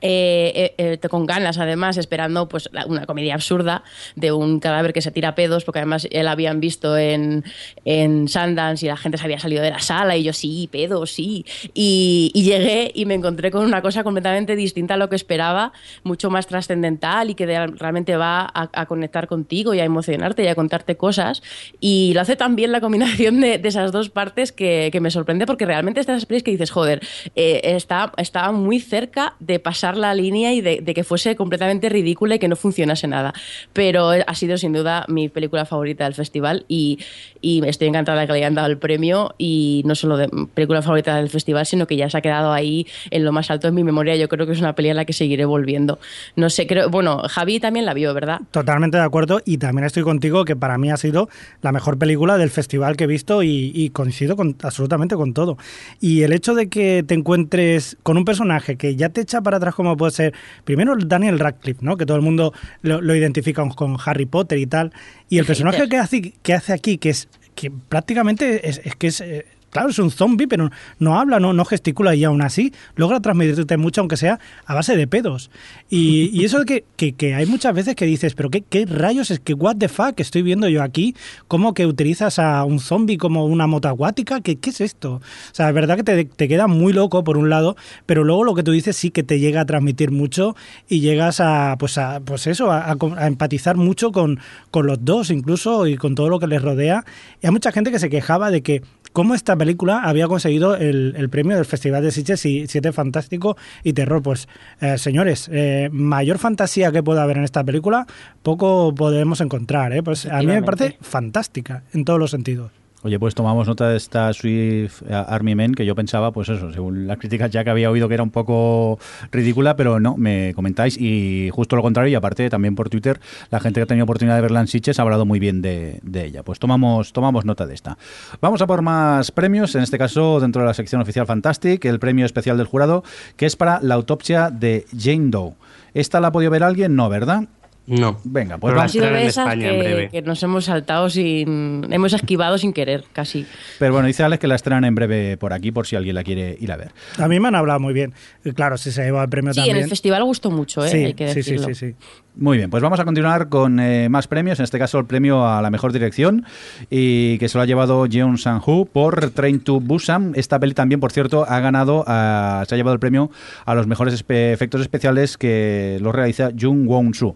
eh, 0.01 0.73
eh, 0.77 0.97
eh, 1.01 1.09
con 1.09 1.25
ganas, 1.25 1.57
además, 1.57 1.97
esperando 1.97 2.47
pues 2.47 2.69
una 2.87 3.05
comedia 3.05 3.33
absurda 3.33 3.83
de 4.15 4.31
un 4.31 4.59
cadáver 4.59 4.93
que 4.93 5.01
se 5.01 5.11
tira 5.11 5.35
pedos, 5.35 5.65
porque 5.65 5.79
además 5.79 6.07
él 6.11 6.27
habían 6.27 6.59
visto 6.59 6.97
en, 6.97 7.43
en 7.83 8.27
Sundance 8.27 8.85
y 8.85 8.89
la 8.89 8.97
gente 8.97 9.17
se 9.17 9.25
había 9.25 9.39
salido 9.39 9.61
de 9.61 9.71
la 9.71 9.79
sala 9.79 10.15
y 10.15 10.23
yo 10.23 10.33
sí, 10.33 10.69
pedos, 10.71 11.11
sí. 11.11 11.45
Y, 11.73 12.31
llegué 12.33 12.91
y 12.95 13.05
me 13.05 13.13
encontré 13.13 13.51
con 13.51 13.63
una 13.63 13.81
cosa 13.81 14.03
completamente 14.03 14.55
distinta 14.55 14.95
a 14.95 14.97
lo 14.97 15.09
que 15.09 15.15
esperaba, 15.15 15.73
mucho 16.03 16.29
más 16.29 16.47
trascendental 16.47 17.29
y 17.29 17.35
que 17.35 17.45
realmente 17.45 18.15
va 18.15 18.49
a, 18.53 18.85
conectar 18.85 19.27
contigo 19.27 19.73
y 19.73 19.79
a 19.79 19.83
emocionarte 19.83 20.43
y 20.43 20.47
a 20.47 20.55
contarte 20.55 20.95
cosas. 20.95 21.43
Y 21.79 22.13
lo 22.13 22.21
hace 22.21 22.35
también 22.35 22.71
la 22.71 22.81
combinación 22.81 23.41
de, 23.41 23.61
esas 23.63 23.91
dos 23.91 24.09
partes 24.09 24.51
que, 24.51 24.97
me 24.99 25.11
sorprende 25.11 25.45
porque 25.45 25.65
realmente 25.65 25.99
estas 25.99 26.17
experiencias 26.17 26.43
que 26.43 26.51
dices, 26.51 26.71
joder, 26.71 27.01
está, 27.35 28.11
estaba 28.17 28.51
muy 28.51 28.79
cerca 28.79 29.35
de 29.39 29.59
pasar 29.59 29.88
la 29.97 30.13
línea 30.13 30.53
y 30.53 30.61
de, 30.61 30.83
que 30.83 31.03
fuese 31.03 31.35
completamente 31.35 31.89
ridícula 31.89 32.35
y 32.35 32.39
que 32.39 32.47
no 32.47 32.55
funcionase 32.55 33.07
nada. 33.07 33.33
Pero 33.73 34.09
ha 34.09 34.35
sido 34.35 34.57
sin 34.57 34.73
duda 34.73 35.05
mi 35.07 35.29
película 35.29 35.65
favorita 35.65 36.05
del 36.05 36.13
festival 36.13 36.65
y, 36.67 36.99
y 37.41 37.65
estoy 37.67 37.87
encantada 37.87 38.21
de 38.21 38.27
que 38.27 38.33
le 38.33 38.39
hayan 38.39 38.55
dado 38.55 38.67
el 38.67 38.77
premio 38.77 39.35
y 39.37 39.83
no 39.85 39.95
solo 39.95 40.17
de 40.17 40.29
película 40.53 40.81
favorita 40.81 41.15
del 41.15 41.29
festival, 41.29 41.65
sino 41.65 41.87
que 41.87 41.95
ya 41.95 42.09
se 42.09 42.17
ha 42.17 42.21
quedado 42.21 42.51
ahí 42.51 42.87
en 43.11 43.23
lo 43.23 43.31
más 43.31 43.51
alto 43.51 43.67
de 43.67 43.71
mi 43.71 43.83
memoria. 43.83 44.15
Yo 44.15 44.27
creo 44.29 44.45
que 44.45 44.53
es 44.53 44.59
una 44.59 44.73
peli 44.73 44.89
a 44.89 44.93
la 44.93 45.05
que 45.05 45.13
seguiré 45.13 45.45
volviendo. 45.45 45.99
No 46.35 46.49
sé, 46.49 46.67
creo, 46.67 46.89
bueno, 46.89 47.23
Javi 47.27 47.59
también 47.59 47.85
la 47.85 47.93
vio, 47.93 48.13
¿verdad? 48.13 48.41
Totalmente 48.51 48.97
de 48.97 49.03
acuerdo 49.03 49.41
y 49.45 49.57
también 49.57 49.85
estoy 49.85 50.03
contigo 50.03 50.45
que 50.45 50.55
para 50.55 50.77
mí 50.77 50.91
ha 50.91 50.97
sido 50.97 51.29
la 51.61 51.71
mejor 51.71 51.97
película 51.97 52.37
del 52.37 52.49
festival 52.49 52.97
que 52.97 53.05
he 53.05 53.07
visto 53.07 53.43
y, 53.43 53.71
y 53.73 53.89
coincido 53.89 54.35
con, 54.35 54.55
absolutamente 54.61 55.15
con 55.15 55.33
todo. 55.33 55.57
Y 55.99 56.23
el 56.23 56.33
hecho 56.33 56.55
de 56.55 56.69
que 56.69 57.03
te 57.05 57.13
encuentres 57.13 57.97
con 58.03 58.17
un 58.17 58.25
personaje 58.25 58.77
que 58.77 58.95
ya 58.95 59.09
te 59.09 59.21
echa 59.21 59.41
para 59.41 59.57
atrás 59.57 59.75
como 59.79 59.95
puede 59.95 60.11
ser, 60.11 60.33
primero 60.65 60.93
Daniel 60.97 61.39
Radcliffe, 61.39 61.79
¿no? 61.85 61.95
que 61.95 62.05
todo 62.05 62.17
el 62.17 62.21
mundo 62.21 62.53
lo, 62.81 63.15
identifica 63.15 63.65
con 63.69 63.95
Harry 64.05 64.25
Potter 64.25 64.57
y 64.57 64.65
tal, 64.65 64.91
y 65.29 65.37
el 65.37 65.45
personaje 65.45 65.87
que 65.87 65.95
hace, 65.95 66.33
que 66.43 66.53
hace 66.53 66.73
aquí, 66.73 66.97
que 66.97 67.11
es 67.11 67.29
que 67.55 67.71
prácticamente 67.71 68.67
es, 68.67 68.81
es 68.83 68.97
que 68.97 69.07
es 69.07 69.21
eh, 69.21 69.45
claro, 69.69 69.89
es 69.89 69.99
un 69.99 70.11
zombie, 70.11 70.47
pero 70.47 70.69
no 70.99 71.19
habla, 71.19 71.39
no, 71.39 71.53
no 71.53 71.65
gesticula 71.65 72.15
y 72.15 72.23
aún 72.23 72.41
así 72.41 72.73
logra 72.95 73.19
transmitirte 73.19 73.77
mucho, 73.77 74.01
aunque 74.01 74.17
sea 74.17 74.39
a 74.65 74.73
base 74.73 74.95
de 74.95 75.07
pedos. 75.07 75.49
Y, 75.89 76.43
eso 76.49 76.59
de 76.63 76.83
que, 76.95 77.13
que, 77.13 77.35
hay 77.35 77.45
muchas 77.45 77.73
veces 77.73 77.95
que 77.95 78.05
dices, 78.05 78.33
pero 78.33 78.49
qué, 78.49 78.61
qué, 78.61 78.85
rayos 78.85 79.31
es 79.31 79.39
que, 79.39 79.53
what 79.53 79.77
the 79.77 79.87
fuck, 79.87 80.19
estoy 80.19 80.41
viendo 80.41 80.67
yo 80.67 80.83
aquí, 80.83 81.15
cómo 81.47 81.73
que 81.73 81.85
utilizas 81.85 82.39
a 82.39 82.63
un 82.65 82.79
zombie 82.79 83.17
como 83.17 83.45
una 83.45 83.67
moto 83.67 83.87
acuática, 83.87 84.41
¿qué, 84.41 84.57
qué 84.57 84.69
es 84.69 84.81
esto? 84.81 85.15
O 85.15 85.21
sea, 85.53 85.69
es 85.69 85.75
verdad 85.75 85.97
que 85.97 86.03
te, 86.03 86.25
te, 86.25 86.47
queda 86.47 86.67
muy 86.67 86.93
loco 86.93 87.23
por 87.23 87.37
un 87.37 87.49
lado, 87.49 87.75
pero 88.05 88.23
luego 88.23 88.43
lo 88.43 88.55
que 88.55 88.63
tú 88.63 88.71
dices 88.71 88.95
sí 88.95 89.11
que 89.11 89.23
te 89.23 89.39
llega 89.39 89.61
a 89.61 89.65
transmitir 89.65 90.11
mucho 90.11 90.55
y 90.87 91.01
llegas 91.01 91.39
a, 91.39 91.75
pues, 91.79 91.97
a, 91.97 92.19
pues 92.21 92.47
eso, 92.47 92.71
a, 92.71 92.89
a 92.89 93.27
empatizar 93.27 93.77
mucho 93.77 94.11
con, 94.11 94.39
con 94.71 94.87
los 94.87 95.03
dos 95.03 95.29
incluso 95.29 95.87
y 95.87 95.97
con 95.97 96.15
todo 96.15 96.29
lo 96.29 96.39
que 96.39 96.47
les 96.47 96.61
rodea. 96.61 97.05
Y 97.41 97.47
hay 97.47 97.51
mucha 97.51 97.71
gente 97.71 97.91
que 97.91 97.99
se 97.99 98.09
quejaba 98.09 98.51
de 98.51 98.61
que 98.61 98.81
cómo 99.19 99.35
esta 99.35 99.57
película 99.57 100.03
había 100.03 100.29
conseguido 100.29 100.77
el, 100.77 101.29
premio 101.29 101.57
del 101.57 101.65
Festival 101.65 102.01
de 102.01 102.09
Sitges 102.09 102.45
y 102.45 102.67
Siete 102.67 102.93
Fantástico 102.93 103.57
y 103.83 103.91
Terror. 103.91 104.23
Pues, 104.23 104.47
eh, 104.79 104.97
señores, 104.97 105.49
eh, 105.51 105.89
mayor 105.91 106.37
fantasía 106.37 106.89
que 106.93 107.03
pueda 107.03 107.23
haber 107.23 107.35
en 107.35 107.43
esta 107.43 107.61
película, 107.61 108.07
poco 108.43 108.95
podemos 108.95 109.41
encontrar. 109.41 109.91
¿eh? 109.91 110.01
Pues 110.03 110.25
a 110.25 110.39
mí 110.39 110.45
me 110.45 110.63
parece 110.63 110.97
fantástica 111.01 111.83
en 111.93 112.05
todos 112.05 112.17
los 112.17 112.31
sentidos. 112.31 112.78
Oye, 113.01 113.17
pues 113.17 113.33
tomamos 113.33 113.65
nota 113.65 113.87
de 113.87 113.95
esta 113.95 114.33
Swift 114.33 115.03
eh, 115.07 115.13
Army 115.13 115.55
Men 115.55 115.73
que 115.73 115.85
yo 115.85 115.95
pensaba, 115.95 116.31
pues 116.31 116.49
eso, 116.49 116.73
según 116.73 117.07
las 117.07 117.17
críticas 117.17 117.49
ya 117.49 117.63
que 117.63 117.69
había 117.69 117.89
oído 117.89 118.09
que 118.09 118.13
era 118.13 118.23
un 118.23 118.29
poco 118.29 118.99
ridícula, 119.31 119.77
pero 119.77 120.01
no, 120.01 120.17
me 120.17 120.53
comentáis 120.53 120.97
y 120.99 121.49
justo 121.53 121.77
lo 121.77 121.81
contrario 121.81 122.11
y 122.11 122.15
aparte 122.15 122.49
también 122.49 122.75
por 122.75 122.89
Twitter 122.89 123.21
la 123.51 123.61
gente 123.61 123.79
que 123.79 123.83
ha 123.83 123.85
tenido 123.85 124.03
oportunidad 124.03 124.35
de 124.35 124.41
verla 124.41 124.59
en 124.59 124.67
Sitges 124.67 124.99
ha 124.99 125.03
hablado 125.03 125.25
muy 125.25 125.39
bien 125.39 125.61
de, 125.61 126.01
ella. 126.13 126.43
Pues 126.43 126.59
tomamos, 126.59 127.13
tomamos 127.13 127.45
nota 127.45 127.65
de 127.65 127.73
esta. 127.73 127.97
Vamos 128.41 128.61
a 128.61 128.67
por 128.67 128.81
más 128.81 129.31
premios, 129.31 129.75
en 129.75 129.83
este 129.83 129.97
caso 129.97 130.41
dentro 130.41 130.61
de 130.61 130.67
la 130.67 130.73
sección 130.73 131.01
oficial 131.01 131.25
Fantastic, 131.25 131.85
el 131.85 131.99
premio 131.99 132.25
especial 132.25 132.57
del 132.57 132.67
jurado, 132.67 133.05
que 133.37 133.45
es 133.45 133.55
para 133.55 133.79
la 133.81 133.95
autopsia 133.95 134.49
de 134.49 134.85
Jane 134.97 135.29
Doe. 135.29 135.53
¿Esta 135.93 136.19
la 136.19 136.27
ha 136.27 136.31
podido 136.33 136.51
ver 136.51 136.63
alguien? 136.63 136.97
No, 136.97 137.07
¿verdad? 137.07 137.47
No. 137.89 138.19
Venga, 138.23 138.57
pues 138.57 138.77
va 138.77 138.83
a 138.83 138.87
sido 138.87 139.07
de 139.07 139.25
esas 139.25 139.55
que, 139.55 140.09
que, 140.11 140.21
nos 140.21 140.41
hemos 140.43 140.65
saltado 140.65 141.09
sin. 141.09 141.91
Hemos 141.91 142.13
esquivado 142.13 142.57
sin 142.57 142.71
querer, 142.71 143.03
casi. 143.13 143.45
Pero 143.79 143.93
bueno, 143.93 144.07
dice 144.07 144.23
Alex 144.23 144.39
que 144.39 144.47
la 144.47 144.55
estrenan 144.55 144.85
en 144.85 144.93
breve 144.93 145.37
por 145.37 145.53
aquí, 145.53 145.71
por 145.71 145.87
si 145.87 145.95
alguien 145.95 146.15
la 146.15 146.23
quiere 146.23 146.55
ir 146.59 146.71
a 146.71 146.77
ver. 146.77 146.91
A 147.17 147.27
mí 147.27 147.39
me 147.39 147.47
han 147.47 147.55
hablado 147.55 147.79
muy 147.79 147.93
bien. 147.93 148.13
Claro, 148.55 148.77
si 148.77 148.91
se 148.91 149.03
lleva 149.03 149.23
el 149.23 149.29
premio 149.29 149.53
también. 149.53 149.75
Sí, 149.75 149.77
en 149.77 149.83
el 149.83 149.89
festival 149.89 150.23
gustó 150.23 150.51
mucho, 150.51 150.85
¿eh? 150.85 150.89
Sí, 150.89 150.97
Hay 150.97 151.13
que 151.15 151.33
sí, 151.33 151.43
sí, 151.43 151.57
sí, 151.57 151.73
sí. 151.73 151.95
Muy 152.35 152.57
bien, 152.57 152.69
pues 152.69 152.81
vamos 152.81 152.99
a 152.99 153.05
continuar 153.05 153.49
con 153.49 153.79
eh, 153.79 154.07
más 154.07 154.27
premios, 154.27 154.59
en 154.59 154.63
este 154.63 154.79
caso 154.79 154.99
el 154.99 155.05
premio 155.05 155.45
a 155.45 155.61
la 155.61 155.69
mejor 155.69 155.91
dirección, 155.91 156.45
y 156.89 157.37
que 157.37 157.49
se 157.49 157.57
lo 157.57 157.63
ha 157.63 157.65
llevado 157.65 158.05
Jeon 158.05 158.37
Sang-hoo 158.37 158.85
por 158.85 159.31
Train 159.31 159.59
to 159.59 159.79
Busan. 159.79 160.33
Esta 160.35 160.59
peli 160.59 160.73
también, 160.73 161.01
por 161.01 161.11
cierto, 161.11 161.45
ha 161.49 161.59
ganado, 161.59 162.03
se 162.05 162.11
ha 162.11 162.77
llevado 162.77 162.93
el 162.93 162.99
premio 162.99 163.29
a 163.65 163.75
los 163.75 163.87
mejores 163.87 164.23
efectos 164.29 164.81
especiales 164.81 165.37
que 165.37 165.97
lo 166.01 166.11
realiza 166.11 166.51
Jung 166.57 166.87
Won-soo. 166.87 167.35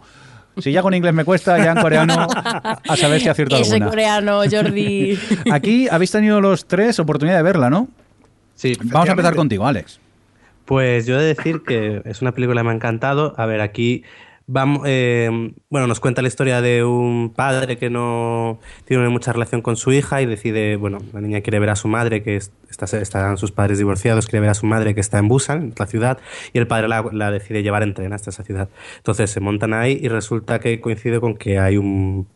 Si 0.58 0.72
ya 0.72 0.82
con 0.82 0.94
inglés 0.94 1.14
me 1.14 1.26
cuesta, 1.26 1.58
ya 1.58 1.72
en 1.72 1.82
coreano 1.82 2.28
a 2.34 2.96
saber 2.96 3.20
si 3.22 3.30
acierto 3.30 3.56
Ese 3.56 3.76
alguna. 3.76 3.90
coreano, 3.90 4.42
Jordi. 4.50 5.18
Aquí 5.52 5.88
habéis 5.90 6.12
tenido 6.12 6.42
los 6.42 6.66
tres 6.68 7.00
oportunidad 7.00 7.38
de 7.38 7.44
verla, 7.44 7.70
¿no? 7.70 7.88
Sí. 8.56 8.78
Vamos 8.84 9.10
a 9.10 9.12
empezar 9.14 9.36
contigo, 9.36 9.66
Alex. 9.66 10.00
Pues 10.66 11.06
yo 11.08 11.20
he 11.20 11.22
de 11.24 11.34
decir 11.34 11.62
que 11.68 12.02
es 12.06 12.22
una 12.22 12.32
película 12.34 12.62
que 12.62 12.66
me 12.66 12.72
ha 12.72 12.76
encantado. 12.76 13.34
A 13.38 13.46
ver, 13.46 13.62
aquí 13.62 14.04
Vamos, 14.46 14.84
eh, 14.86 15.54
bueno, 15.70 15.88
nos 15.88 16.02
cuenta 16.02 16.22
la 16.22 16.28
historia 16.28 16.62
de 16.62 16.84
un 16.84 17.32
padre 17.34 17.78
que 17.78 17.90
no 17.90 18.60
tiene 18.84 19.08
mucha 19.08 19.32
relación 19.32 19.62
con 19.62 19.78
su 19.78 19.94
hija 19.94 20.22
y 20.22 20.26
decide, 20.26 20.76
bueno, 20.76 20.98
la 21.14 21.22
niña 21.22 21.40
quiere 21.40 21.60
ver 21.60 21.70
a 21.70 21.78
su 21.78 21.88
madre, 21.88 22.24
que 22.24 22.36
está, 22.36 22.86
están 22.98 23.38
sus 23.38 23.54
padres 23.54 23.78
divorciados, 23.78 24.28
quiere 24.28 24.42
ver 24.42 24.50
a 24.50 24.54
su 24.54 24.66
madre 24.66 24.94
que 24.94 25.00
está 25.00 25.18
en 25.20 25.30
Busan, 25.30 25.74
la 25.78 25.88
ciudad, 25.88 26.18
y 26.52 26.58
el 26.58 26.68
padre 26.68 26.90
la, 26.90 27.32
decide 27.32 27.64
llevar 27.64 27.84
en 27.84 27.94
tren 27.94 28.12
hasta 28.12 28.32
esa 28.32 28.44
ciudad. 28.44 28.68
Entonces 28.98 29.32
se 29.32 29.40
montan 29.40 29.74
ahí 29.74 29.98
y 30.02 30.10
resulta 30.10 30.60
que 30.60 30.82
coincide 30.82 31.22
con 31.22 31.38
que 31.38 31.58
hay 31.60 31.78
un, 31.78 32.28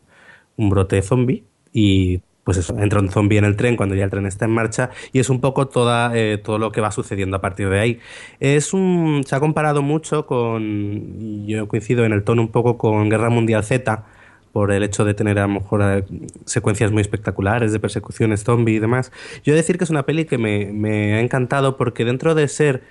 un 0.55 0.69
brote 0.69 1.01
zombie 1.01 1.43
y 1.73 2.21
pues 2.47 2.55
eso, 2.55 2.79
entra 2.79 3.01
un 3.01 3.09
zombie 3.09 3.37
en 3.37 3.43
el 3.43 3.57
tren 3.57 3.75
cuando 3.75 3.93
ya 3.93 4.05
el 4.05 4.09
tren 4.09 4.25
está 4.25 4.45
en 4.45 4.51
marcha 4.51 4.89
y 5.11 5.19
es 5.19 5.29
un 5.29 5.41
poco 5.41 5.67
toda, 5.67 6.17
eh, 6.17 6.37
todo 6.41 6.57
lo 6.59 6.71
que 6.71 6.79
va 6.79 6.91
sucediendo 6.91 7.35
a 7.35 7.41
partir 7.41 7.67
de 7.67 7.77
ahí. 7.77 7.99
Es 8.39 8.73
un, 8.73 9.25
se 9.27 9.35
ha 9.35 9.41
comparado 9.41 9.81
mucho 9.81 10.25
con, 10.25 11.45
yo 11.45 11.67
coincido 11.67 12.05
en 12.05 12.13
el 12.13 12.23
tono 12.23 12.41
un 12.43 12.47
poco 12.47 12.77
con 12.77 13.09
Guerra 13.09 13.29
Mundial 13.29 13.65
Z, 13.65 14.05
por 14.53 14.71
el 14.71 14.83
hecho 14.83 15.03
de 15.03 15.13
tener 15.13 15.37
a 15.39 15.41
lo 15.41 15.55
mejor 15.55 15.81
eh, 15.83 16.05
secuencias 16.45 16.89
muy 16.89 17.01
espectaculares 17.01 17.73
de 17.73 17.81
persecuciones 17.81 18.45
zombie 18.45 18.75
y 18.75 18.79
demás. 18.79 19.11
Yo 19.43 19.51
he 19.51 19.55
de 19.55 19.61
decir 19.61 19.77
que 19.77 19.83
es 19.83 19.89
una 19.89 20.03
peli 20.03 20.23
que 20.23 20.37
me, 20.37 20.71
me 20.71 21.15
ha 21.15 21.19
encantado 21.19 21.75
porque 21.75 22.05
dentro 22.05 22.33
de 22.33 22.47
ser 22.47 22.81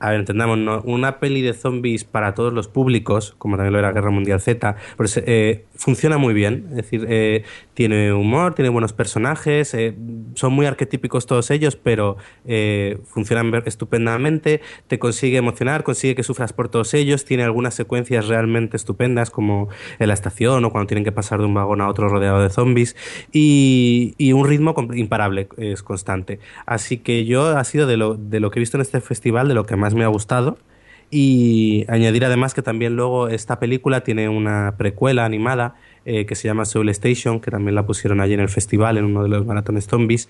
a 0.00 0.10
ver, 0.10 0.20
entendamos, 0.20 0.82
una 0.86 1.20
peli 1.20 1.42
de 1.42 1.52
zombies 1.52 2.04
para 2.04 2.34
todos 2.34 2.54
los 2.54 2.68
públicos, 2.68 3.34
como 3.36 3.56
también 3.56 3.74
lo 3.74 3.78
era 3.78 3.92
Guerra 3.92 4.10
Mundial 4.10 4.40
Z, 4.40 4.76
pues, 4.96 5.22
eh, 5.26 5.66
funciona 5.74 6.16
muy 6.16 6.32
bien. 6.32 6.68
Es 6.70 6.76
decir, 6.76 7.06
eh, 7.06 7.44
tiene 7.74 8.10
humor, 8.14 8.54
tiene 8.54 8.70
buenos 8.70 8.94
personajes, 8.94 9.74
eh, 9.74 9.94
son 10.34 10.54
muy 10.54 10.64
arquetípicos 10.64 11.26
todos 11.26 11.50
ellos, 11.50 11.76
pero 11.76 12.16
funcionan 13.04 13.62
estupendamente, 13.66 14.62
te 14.88 14.98
consigue 14.98 15.36
emocionar, 15.36 15.82
consigue 15.82 16.14
que 16.14 16.22
sufras 16.22 16.52
por 16.52 16.68
todos 16.68 16.94
ellos, 16.94 17.24
tiene 17.26 17.42
algunas 17.42 17.74
secuencias 17.74 18.26
realmente 18.26 18.76
estupendas, 18.76 19.30
como 19.30 19.68
en 19.98 20.08
la 20.08 20.14
estación 20.14 20.64
o 20.64 20.70
cuando 20.70 20.88
tienen 20.88 21.04
que 21.04 21.12
pasar 21.12 21.40
de 21.40 21.46
un 21.46 21.54
vagón 21.54 21.80
a 21.80 21.88
otro 21.88 22.08
rodeado 22.08 22.42
de 22.42 22.48
zombies, 22.48 22.96
y, 23.32 24.14
y 24.16 24.32
un 24.32 24.46
ritmo 24.46 24.74
imparable, 24.94 25.48
es 25.58 25.82
constante. 25.82 26.40
Así 26.64 26.98
que 26.98 27.26
yo 27.26 27.56
ha 27.56 27.64
sido 27.64 27.86
de 27.86 27.96
lo, 27.96 28.14
de 28.16 28.40
lo 28.40 28.50
que 28.50 28.58
he 28.58 28.60
visto 28.60 28.78
en 28.78 28.80
este 28.80 29.00
festival, 29.00 29.46
de 29.46 29.54
lo 29.54 29.66
que 29.66 29.76
más 29.76 29.89
me 29.94 30.04
ha 30.04 30.08
gustado. 30.08 30.58
Y 31.10 31.84
añadir 31.88 32.24
además 32.24 32.54
que 32.54 32.62
también 32.62 32.94
luego 32.94 33.28
esta 33.28 33.58
película 33.58 34.02
tiene 34.02 34.28
una 34.28 34.74
precuela 34.78 35.24
animada 35.24 35.74
eh, 36.04 36.24
que 36.24 36.36
se 36.36 36.46
llama 36.46 36.64
Soul 36.64 36.88
Station, 36.90 37.40
que 37.40 37.50
también 37.50 37.74
la 37.74 37.84
pusieron 37.84 38.20
allí 38.20 38.34
en 38.34 38.40
el 38.40 38.48
festival, 38.48 38.96
en 38.96 39.06
uno 39.06 39.24
de 39.24 39.28
los 39.28 39.44
maratones 39.44 39.86
zombies, 39.86 40.28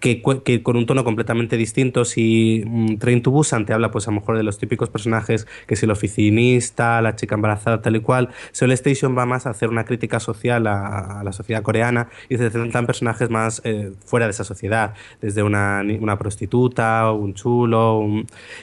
que, 0.00 0.22
con 0.62 0.76
un 0.76 0.86
tono 0.86 1.04
completamente 1.04 1.56
distinto. 1.56 2.04
Si 2.04 2.62
mm, 2.66 2.96
Train 2.96 3.22
to 3.22 3.30
Busan 3.30 3.66
te 3.66 3.72
habla, 3.72 3.90
pues 3.90 4.06
a 4.08 4.10
lo 4.10 4.20
mejor 4.20 4.36
de 4.36 4.42
los 4.42 4.58
típicos 4.58 4.88
personajes, 4.88 5.46
que 5.66 5.74
es 5.74 5.82
el 5.82 5.90
oficinista, 5.90 7.00
la 7.02 7.16
chica 7.16 7.34
embarazada, 7.34 7.82
tal 7.82 7.96
y 7.96 8.00
cual, 8.00 8.28
Soul 8.52 8.72
Station 8.72 9.16
va 9.16 9.26
más 9.26 9.46
a 9.46 9.50
hacer 9.50 9.68
una 9.68 9.84
crítica 9.84 10.20
social 10.20 10.66
a, 10.66 11.22
la 11.24 11.32
sociedad 11.32 11.62
coreana 11.62 12.08
y 12.28 12.36
se 12.36 12.50
presentan 12.50 12.86
personajes 12.86 13.30
más 13.30 13.60
eh, 13.64 13.92
fuera 14.04 14.26
de 14.26 14.30
esa 14.30 14.44
sociedad, 14.44 14.94
desde 15.20 15.42
una, 15.42 15.82
una 16.00 16.18
prostituta, 16.18 17.10
un 17.12 17.34
chulo, 17.34 18.06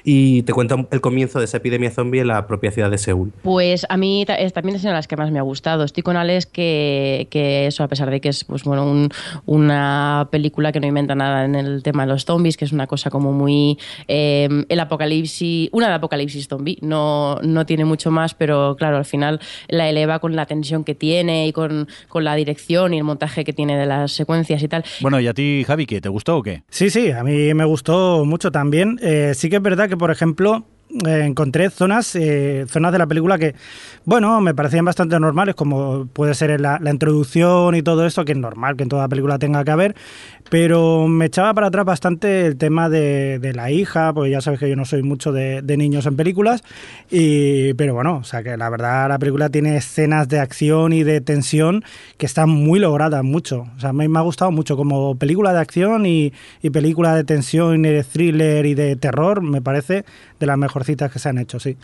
y 0.04 0.44
te 0.44 0.54
cuenta 0.54 0.76
el 0.92 1.02
comienzo 1.02 1.40
de 1.40 1.46
esa 1.46 1.58
epidemia 1.58 1.92
zombie 1.92 2.22
en 2.22 2.28
la 2.28 2.48
propia 2.48 2.72
ciudad 2.72 2.90
de 2.90 2.98
Seúl. 2.98 3.32
Pues 3.44 3.86
a 3.90 3.98
mí 3.98 4.26
también 4.26 4.76
es 4.76 4.84
una 4.84 4.92
de 4.92 4.98
las 4.98 5.08
que 5.08 5.18
más 5.18 5.32
me 5.32 5.40
ha 5.40 5.44
gustado. 5.44 5.84
Estoy 5.84 6.04
con 6.04 6.18
Alex 6.18 6.46
que, 6.46 7.28
que 7.30 7.68
eso, 7.68 7.84
a 7.84 7.88
pesar 7.88 8.10
de 8.10 8.22
que 8.22 8.30
es 8.30 8.44
pues 8.44 8.64
bueno 8.64 9.10
una 9.46 10.28
película 10.32 10.72
que 10.72 10.80
no 10.80 10.88
inventa 10.88 11.16
nada 11.16 11.25
nada 11.26 11.46
en 11.46 11.56
el 11.56 11.84
tema 11.84 12.06
de 12.06 12.14
los 12.14 12.26
zombies, 12.26 12.58
que 12.58 12.66
es 12.66 12.72
una 12.72 12.88
cosa 12.88 13.10
como 13.10 13.32
muy... 13.34 13.78
eh, 14.08 14.48
el 14.70 14.80
apocalipsis, 14.80 15.70
una 15.72 15.88
de 15.88 15.94
apocalipsis 15.96 16.48
zombie, 16.48 16.78
no, 16.82 17.40
no 17.42 17.66
tiene 17.66 17.86
mucho 17.86 18.12
más, 18.12 18.34
pero 18.34 18.76
claro, 18.78 18.98
al 18.98 19.06
final 19.06 19.40
la 19.68 19.90
eleva 19.90 20.20
con 20.20 20.36
la 20.36 20.46
tensión 20.46 20.84
que 20.84 20.96
tiene 20.96 21.48
y 21.48 21.52
con, 21.54 21.88
con 22.08 22.24
la 22.24 22.36
dirección 22.36 22.94
y 22.94 22.98
el 22.98 23.04
montaje 23.04 23.44
que 23.44 23.54
tiene 23.54 23.78
de 23.78 23.86
las 23.86 24.12
secuencias 24.12 24.62
y 24.62 24.68
tal. 24.68 24.84
Bueno, 25.02 25.20
¿y 25.20 25.28
a 25.28 25.34
ti, 25.34 25.64
Javi, 25.66 25.86
qué? 25.86 26.02
¿Te 26.02 26.10
gustó 26.10 26.38
o 26.38 26.44
qué? 26.44 26.64
Sí, 26.70 26.90
sí, 26.90 27.12
a 27.12 27.24
mí 27.24 27.54
me 27.54 27.66
gustó 27.66 28.24
mucho 28.26 28.52
también. 28.52 29.00
Eh, 29.02 29.34
sí 29.36 29.50
que 29.50 29.58
es 29.58 29.62
verdad 29.62 29.90
que, 29.90 29.98
por 29.98 30.12
ejemplo, 30.12 30.66
eh, 31.06 31.26
encontré 31.26 31.70
zonas, 31.70 32.16
eh, 32.16 32.66
zonas 32.70 32.92
de 32.92 32.98
la 32.98 33.08
película 33.08 33.38
que, 33.38 33.56
bueno, 34.06 34.40
me 34.40 34.54
parecían 34.54 34.86
bastante 34.86 35.20
normales, 35.20 35.56
como 35.56 36.08
puede 36.08 36.34
ser 36.34 36.60
la, 36.62 36.80
la 36.82 36.92
introducción 36.92 37.76
y 37.76 37.82
todo 37.82 38.06
eso, 38.06 38.24
que 38.24 38.32
es 38.32 38.38
normal 38.38 38.78
que 38.78 38.84
en 38.84 38.90
toda 38.90 39.08
película 39.08 39.38
tenga 39.38 39.64
que 39.64 39.72
haber, 39.72 39.96
pero 40.50 41.08
me 41.08 41.26
echaba 41.26 41.54
para 41.54 41.68
atrás 41.68 41.86
bastante 41.86 42.46
el 42.46 42.58
tema 42.58 42.90
de, 42.90 43.40
de 43.40 43.54
la 43.54 43.72
hija, 43.72 44.14
porque 44.14 44.30
ya 44.30 44.42
sabes 44.42 44.60
que 44.60 44.70
yo 44.70 44.76
no 44.76 44.86
soy 44.86 45.04
mucho 45.04 45.32
de, 45.32 45.62
de 45.62 45.78
niños 45.78 46.06
en 46.06 46.16
películas, 46.16 46.64
y, 47.10 47.74
pero 47.74 47.94
bueno, 47.94 48.18
o 48.18 48.24
sea 48.24 48.44
que 48.44 48.56
la 48.56 48.70
verdad 48.70 49.10
la 49.10 49.20
película 49.20 49.50
tiene 49.50 49.76
escenas 49.78 50.30
de 50.30 50.40
acción 50.40 50.94
y 50.94 51.04
de 51.04 51.20
tensión 51.20 51.84
que 52.18 52.26
están 52.26 52.50
muy 52.50 52.80
logradas, 52.80 53.24
mucho. 53.24 53.66
O 53.76 53.80
sea, 53.80 53.92
me, 53.92 54.08
me 54.08 54.20
ha 54.20 54.22
gustado 54.22 54.52
mucho 54.52 54.78
como 54.78 55.16
película 55.16 55.52
de 55.52 55.60
acción 55.60 56.06
y, 56.06 56.32
y 56.62 56.70
película 56.70 57.16
de 57.16 57.24
tensión 57.24 57.84
y 57.86 57.90
de 57.90 58.04
thriller 58.04 58.66
y 58.66 58.76
de 58.76 58.96
terror, 58.96 59.42
me 59.42 59.62
parece 59.62 60.06
de 60.40 60.46
las 60.46 60.58
mejorcitas 60.58 61.12
que 61.12 61.20
se 61.20 61.30
han 61.30 61.38
hecho, 61.38 61.60
sí. 61.60 61.78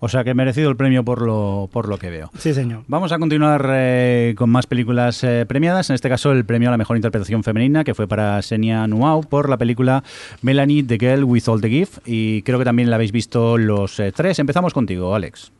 O 0.00 0.08
sea 0.08 0.22
que 0.22 0.32
merecido 0.32 0.70
el 0.70 0.76
premio 0.76 1.04
por 1.04 1.22
lo, 1.22 1.68
por 1.72 1.88
lo 1.88 1.98
que 1.98 2.08
veo. 2.10 2.30
Sí, 2.38 2.54
señor. 2.54 2.84
Vamos 2.86 3.10
a 3.10 3.18
continuar 3.18 3.68
eh, 3.72 4.34
con 4.36 4.48
más 4.48 4.66
películas 4.66 5.24
eh, 5.24 5.44
premiadas. 5.46 5.90
En 5.90 5.94
este 5.94 6.08
caso, 6.08 6.30
el 6.30 6.44
premio 6.44 6.68
a 6.68 6.70
la 6.70 6.78
mejor 6.78 6.96
interpretación 6.96 7.42
femenina, 7.42 7.82
que 7.82 7.94
fue 7.94 8.06
para 8.06 8.40
Senia 8.42 8.86
Nuau 8.86 9.22
por 9.24 9.48
la 9.48 9.56
película 9.56 10.04
Melanie, 10.40 10.84
The 10.84 10.98
Girl 10.98 11.24
with 11.24 11.48
All 11.48 11.60
the 11.60 11.68
Gift. 11.68 11.98
Y 12.06 12.42
creo 12.42 12.58
que 12.60 12.64
también 12.64 12.90
la 12.90 12.96
habéis 12.96 13.10
visto 13.10 13.58
los 13.58 13.98
eh, 13.98 14.12
tres. 14.12 14.38
Empezamos 14.38 14.72
contigo, 14.72 15.14
Alex. 15.14 15.50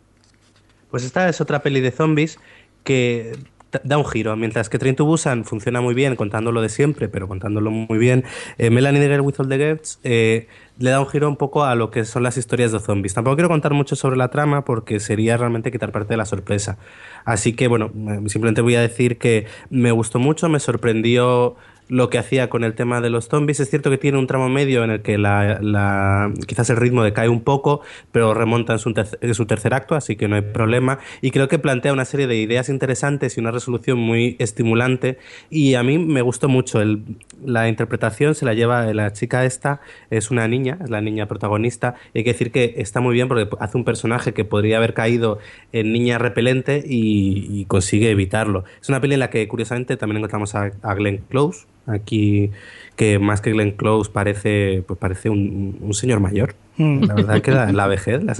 Pues 0.91 1.05
esta 1.05 1.29
es 1.29 1.41
otra 1.41 1.61
peli 1.61 1.81
de 1.81 1.91
zombies 1.91 2.39
que 2.85 3.37
da 3.85 3.99
un 3.99 4.05
giro. 4.05 4.37
Mientras 4.37 4.69
que 4.69 4.79
Train 4.79 4.97
to 4.97 5.05
Busan 5.05 5.45
funciona 5.45 5.81
muy 5.81 5.95
bien 5.95 6.17
contándolo 6.17 6.63
de 6.63 6.69
siempre, 6.69 7.09
pero 7.09 7.29
contándolo 7.29 7.71
muy 7.71 7.99
bien, 7.99 8.25
eh, 8.59 8.71
Melanie 8.71 9.01
the 9.01 9.09
Girl 9.09 9.21
with 9.21 9.35
All 9.39 9.49
the 9.49 9.59
Gifts 9.59 10.01
eh, 10.05 10.49
le 10.79 10.91
da 10.91 11.01
un 11.01 11.09
giro 11.09 11.29
un 11.29 11.37
poco 11.37 11.65
a 11.65 11.75
lo 11.75 11.91
que 11.91 12.05
son 12.05 12.23
las 12.23 12.37
historias 12.37 12.73
de 12.73 12.81
zombies. 12.81 13.15
Tampoco 13.15 13.37
quiero 13.37 13.49
contar 13.49 13.75
mucho 13.75 13.97
sobre 13.97 14.17
la 14.17 14.29
trama 14.29 14.65
porque 14.65 15.01
sería 15.01 15.37
realmente 15.37 15.71
quitar 15.71 15.93
parte 15.93 16.15
de 16.15 16.17
la 16.17 16.25
sorpresa. 16.25 16.79
Así 17.25 17.53
que, 17.53 17.69
bueno, 17.69 17.91
eh, 17.95 18.29
simplemente 18.29 18.61
voy 18.61 18.77
a 18.77 18.81
decir 18.81 19.19
que 19.19 19.47
me 19.71 19.91
gustó 19.91 20.19
mucho, 20.19 20.49
me 20.49 20.61
sorprendió 20.61 21.57
lo 21.89 22.11
que 22.11 22.19
hacía 22.19 22.49
con 22.51 22.65
el 22.65 22.75
tema 22.75 23.01
de 23.01 23.11
los 23.11 23.29
zombies. 23.29 23.61
Es 23.61 23.71
cierto 23.71 23.91
que 23.91 23.99
tiene 23.99 24.19
un 24.19 24.27
tramo 24.27 24.49
medio 24.49 24.85
en 24.85 24.91
el 24.91 25.03
que 25.03 25.19
la, 25.19 25.59
la- 25.61 26.33
quizás 26.47 26.69
el 26.71 26.77
ritmo 26.77 27.03
decae 27.03 27.29
un 27.29 27.41
poco, 27.43 27.81
pero 28.13 28.35
remonta 28.35 28.75
en 28.75 28.79
su, 28.79 28.93
en 29.21 29.35
su 29.35 29.47
tercer 29.47 29.75
acto, 29.75 29.95
así 29.95 30.17
que 30.17 30.29
no 30.29 30.37
hay 30.37 30.43
problema. 30.43 30.99
Y 31.23 31.31
creo 31.31 31.49
que 31.49 31.59
plantea 31.59 31.93
una 31.93 32.05
serie 32.05 32.27
de 32.27 32.37
ideas 32.37 32.69
interesantes 32.69 33.37
y 33.37 33.41
una 33.41 33.51
resolución 33.51 33.99
muy 33.99 34.37
estimulante. 34.39 35.19
Y 35.51 35.75
a 35.75 35.83
mí 35.83 35.99
me 35.99 36.23
gustó 36.23 36.49
mucho. 36.49 36.81
El- 36.81 37.03
la 37.45 37.69
interpretación 37.69 38.35
se 38.35 38.45
la 38.45 38.55
lleva 38.55 38.93
la 38.93 39.13
chica 39.13 39.45
esta, 39.45 39.81
es 40.11 40.31
una 40.31 40.47
niña, 40.49 40.79
es 40.83 40.91
la 40.91 41.01
niña 41.01 41.27
protagonista. 41.27 41.95
Y 42.13 42.19
hay 42.19 42.25
que 42.25 42.33
decir 42.33 42.51
que 42.53 42.75
está 42.79 43.01
muy 43.01 43.15
bien 43.15 43.29
porque 43.29 43.49
hace 43.61 43.77
un 43.79 43.85
personaje 43.85 44.35
que 44.35 44.45
podría 44.45 44.77
haber 44.79 44.95
caído 44.95 45.39
en 45.73 45.93
niña 45.93 46.19
repelente 46.19 46.83
y, 46.87 47.47
y 47.51 47.65
consigue 47.67 48.11
evitarlo. 48.11 48.65
Es 48.83 48.89
una 48.89 49.01
peli 49.01 49.15
en 49.15 49.21
la 49.21 49.31
que 49.31 49.47
curiosamente 49.49 49.97
también 49.97 50.19
encontramos 50.19 50.55
a, 50.55 50.73
a 50.83 50.95
Glenn 50.95 51.19
Close, 51.29 51.67
aquí 51.89 52.51
que 52.97 53.19
más 53.19 53.41
que 53.41 53.53
Glenn 53.53 53.73
Close 53.73 54.11
parece, 54.11 54.83
pues 54.87 54.99
parece 54.99 55.31
un, 55.31 55.79
un 55.81 55.95
señor 55.95 56.21
mayor. 56.21 56.55
Mm. 56.77 57.05
La 57.05 57.15
verdad 57.15 57.43
que 57.43 57.51
la, 57.51 57.73
la 57.73 57.87
vejez 57.87 58.23
la, 58.23 58.35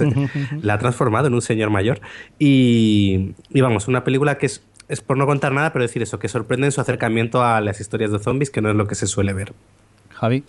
la 0.61 0.73
ha 0.73 0.77
transformado 0.77 1.27
en 1.27 1.33
un 1.33 1.41
señor 1.41 1.69
mayor. 1.69 2.01
Y, 2.39 3.31
y 3.49 3.61
vamos, 3.61 3.87
una 3.87 4.03
película 4.03 4.37
que 4.37 4.45
es, 4.47 4.63
es 4.87 5.01
por 5.01 5.17
no 5.17 5.25
contar 5.25 5.51
nada, 5.53 5.71
pero 5.73 5.83
decir 5.83 6.01
eso, 6.01 6.19
que 6.19 6.27
sorprende 6.27 6.67
en 6.67 6.71
su 6.71 6.81
acercamiento 6.81 7.43
a 7.43 7.61
las 7.61 7.79
historias 7.79 8.11
de 8.11 8.19
zombies, 8.19 8.49
que 8.49 8.61
no 8.61 8.69
es 8.69 8.75
lo 8.75 8.87
que 8.87 8.95
se 8.95 9.07
suele 9.07 9.33
ver. 9.33 9.53
Javi. 10.09 10.43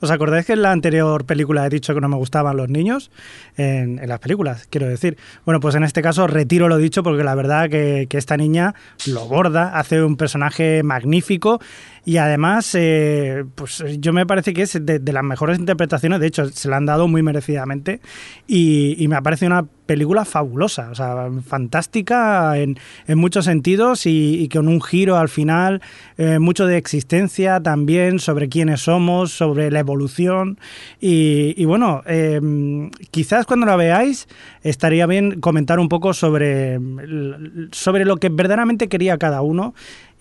¿Os 0.00 0.10
acordáis 0.10 0.44
que 0.44 0.52
en 0.52 0.60
la 0.60 0.70
anterior 0.70 1.24
película 1.24 1.64
he 1.64 1.70
dicho 1.70 1.94
que 1.94 2.00
no 2.00 2.10
me 2.10 2.16
gustaban 2.16 2.58
los 2.58 2.68
niños? 2.68 3.10
En, 3.56 3.98
en 3.98 4.08
las 4.08 4.18
películas, 4.18 4.66
quiero 4.68 4.86
decir. 4.86 5.16
Bueno, 5.46 5.60
pues 5.60 5.76
en 5.76 5.82
este 5.82 6.02
caso 6.02 6.26
retiro 6.26 6.68
lo 6.68 6.76
dicho 6.76 7.02
porque 7.02 7.24
la 7.24 7.34
verdad 7.34 7.70
que, 7.70 8.06
que 8.10 8.18
esta 8.18 8.36
niña 8.36 8.74
lo 9.06 9.26
borda, 9.26 9.78
hace 9.78 10.02
un 10.02 10.16
personaje 10.16 10.82
magnífico 10.82 11.58
y 12.04 12.18
además, 12.18 12.74
eh, 12.74 13.44
pues 13.54 13.82
yo 13.98 14.12
me 14.12 14.26
parece 14.26 14.52
que 14.52 14.62
es 14.62 14.78
de, 14.84 15.00
las 15.12 15.24
mejores 15.24 15.58
interpretaciones, 15.58 16.20
de 16.20 16.26
hecho 16.26 16.48
se 16.50 16.68
la 16.68 16.76
han 16.76 16.86
dado 16.86 17.08
muy 17.08 17.22
merecidamente 17.22 18.00
y, 18.46 18.96
y 19.02 19.08
me 19.08 19.20
parece 19.22 19.46
una 19.46 19.64
película 19.86 20.24
fabulosa, 20.24 20.90
o 20.90 20.94
sea, 20.94 21.28
fantástica 21.46 22.58
en, 22.58 22.78
en 23.06 23.18
muchos 23.18 23.44
sentidos 23.44 24.06
y, 24.06 24.42
y 24.42 24.48
con 24.48 24.68
un 24.68 24.80
giro 24.80 25.16
al 25.16 25.28
final, 25.28 25.82
eh, 26.16 26.38
mucho 26.38 26.66
de 26.66 26.76
existencia 26.76 27.60
también, 27.60 28.18
sobre 28.18 28.48
quiénes 28.48 28.82
somos, 28.82 29.32
sobre 29.32 29.70
la 29.70 29.80
evolución. 29.80 30.58
Y, 31.00 31.54
y 31.56 31.64
bueno, 31.64 32.02
eh, 32.06 32.40
quizás 33.10 33.46
cuando 33.46 33.66
la 33.66 33.76
veáis 33.76 34.26
estaría 34.62 35.06
bien 35.06 35.40
comentar 35.40 35.78
un 35.78 35.88
poco 35.88 36.14
sobre, 36.14 36.78
sobre 37.72 38.04
lo 38.04 38.16
que 38.16 38.30
verdaderamente 38.30 38.88
quería 38.88 39.18
cada 39.18 39.42
uno 39.42 39.74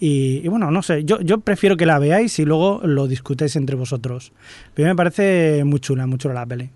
y, 0.05 0.45
bueno, 0.49 0.69
no 0.69 0.81
sé, 0.81 1.05
yo, 1.05 1.21
yo 1.21 1.39
prefiero 1.39 1.77
que 1.77 1.85
la 1.85 1.97
veáis 1.97 2.37
y 2.37 2.43
luego 2.43 2.81
lo 2.83 3.07
discutáis 3.07 3.55
entre 3.55 3.77
vosotros. 3.77 4.33
Pero 4.73 4.89
me 4.89 4.97
parece 4.97 5.63
muy 5.63 5.79
chula, 5.79 6.05
muy 6.07 6.17
chula 6.17 6.33
la 6.33 6.45
peli. 6.45 6.69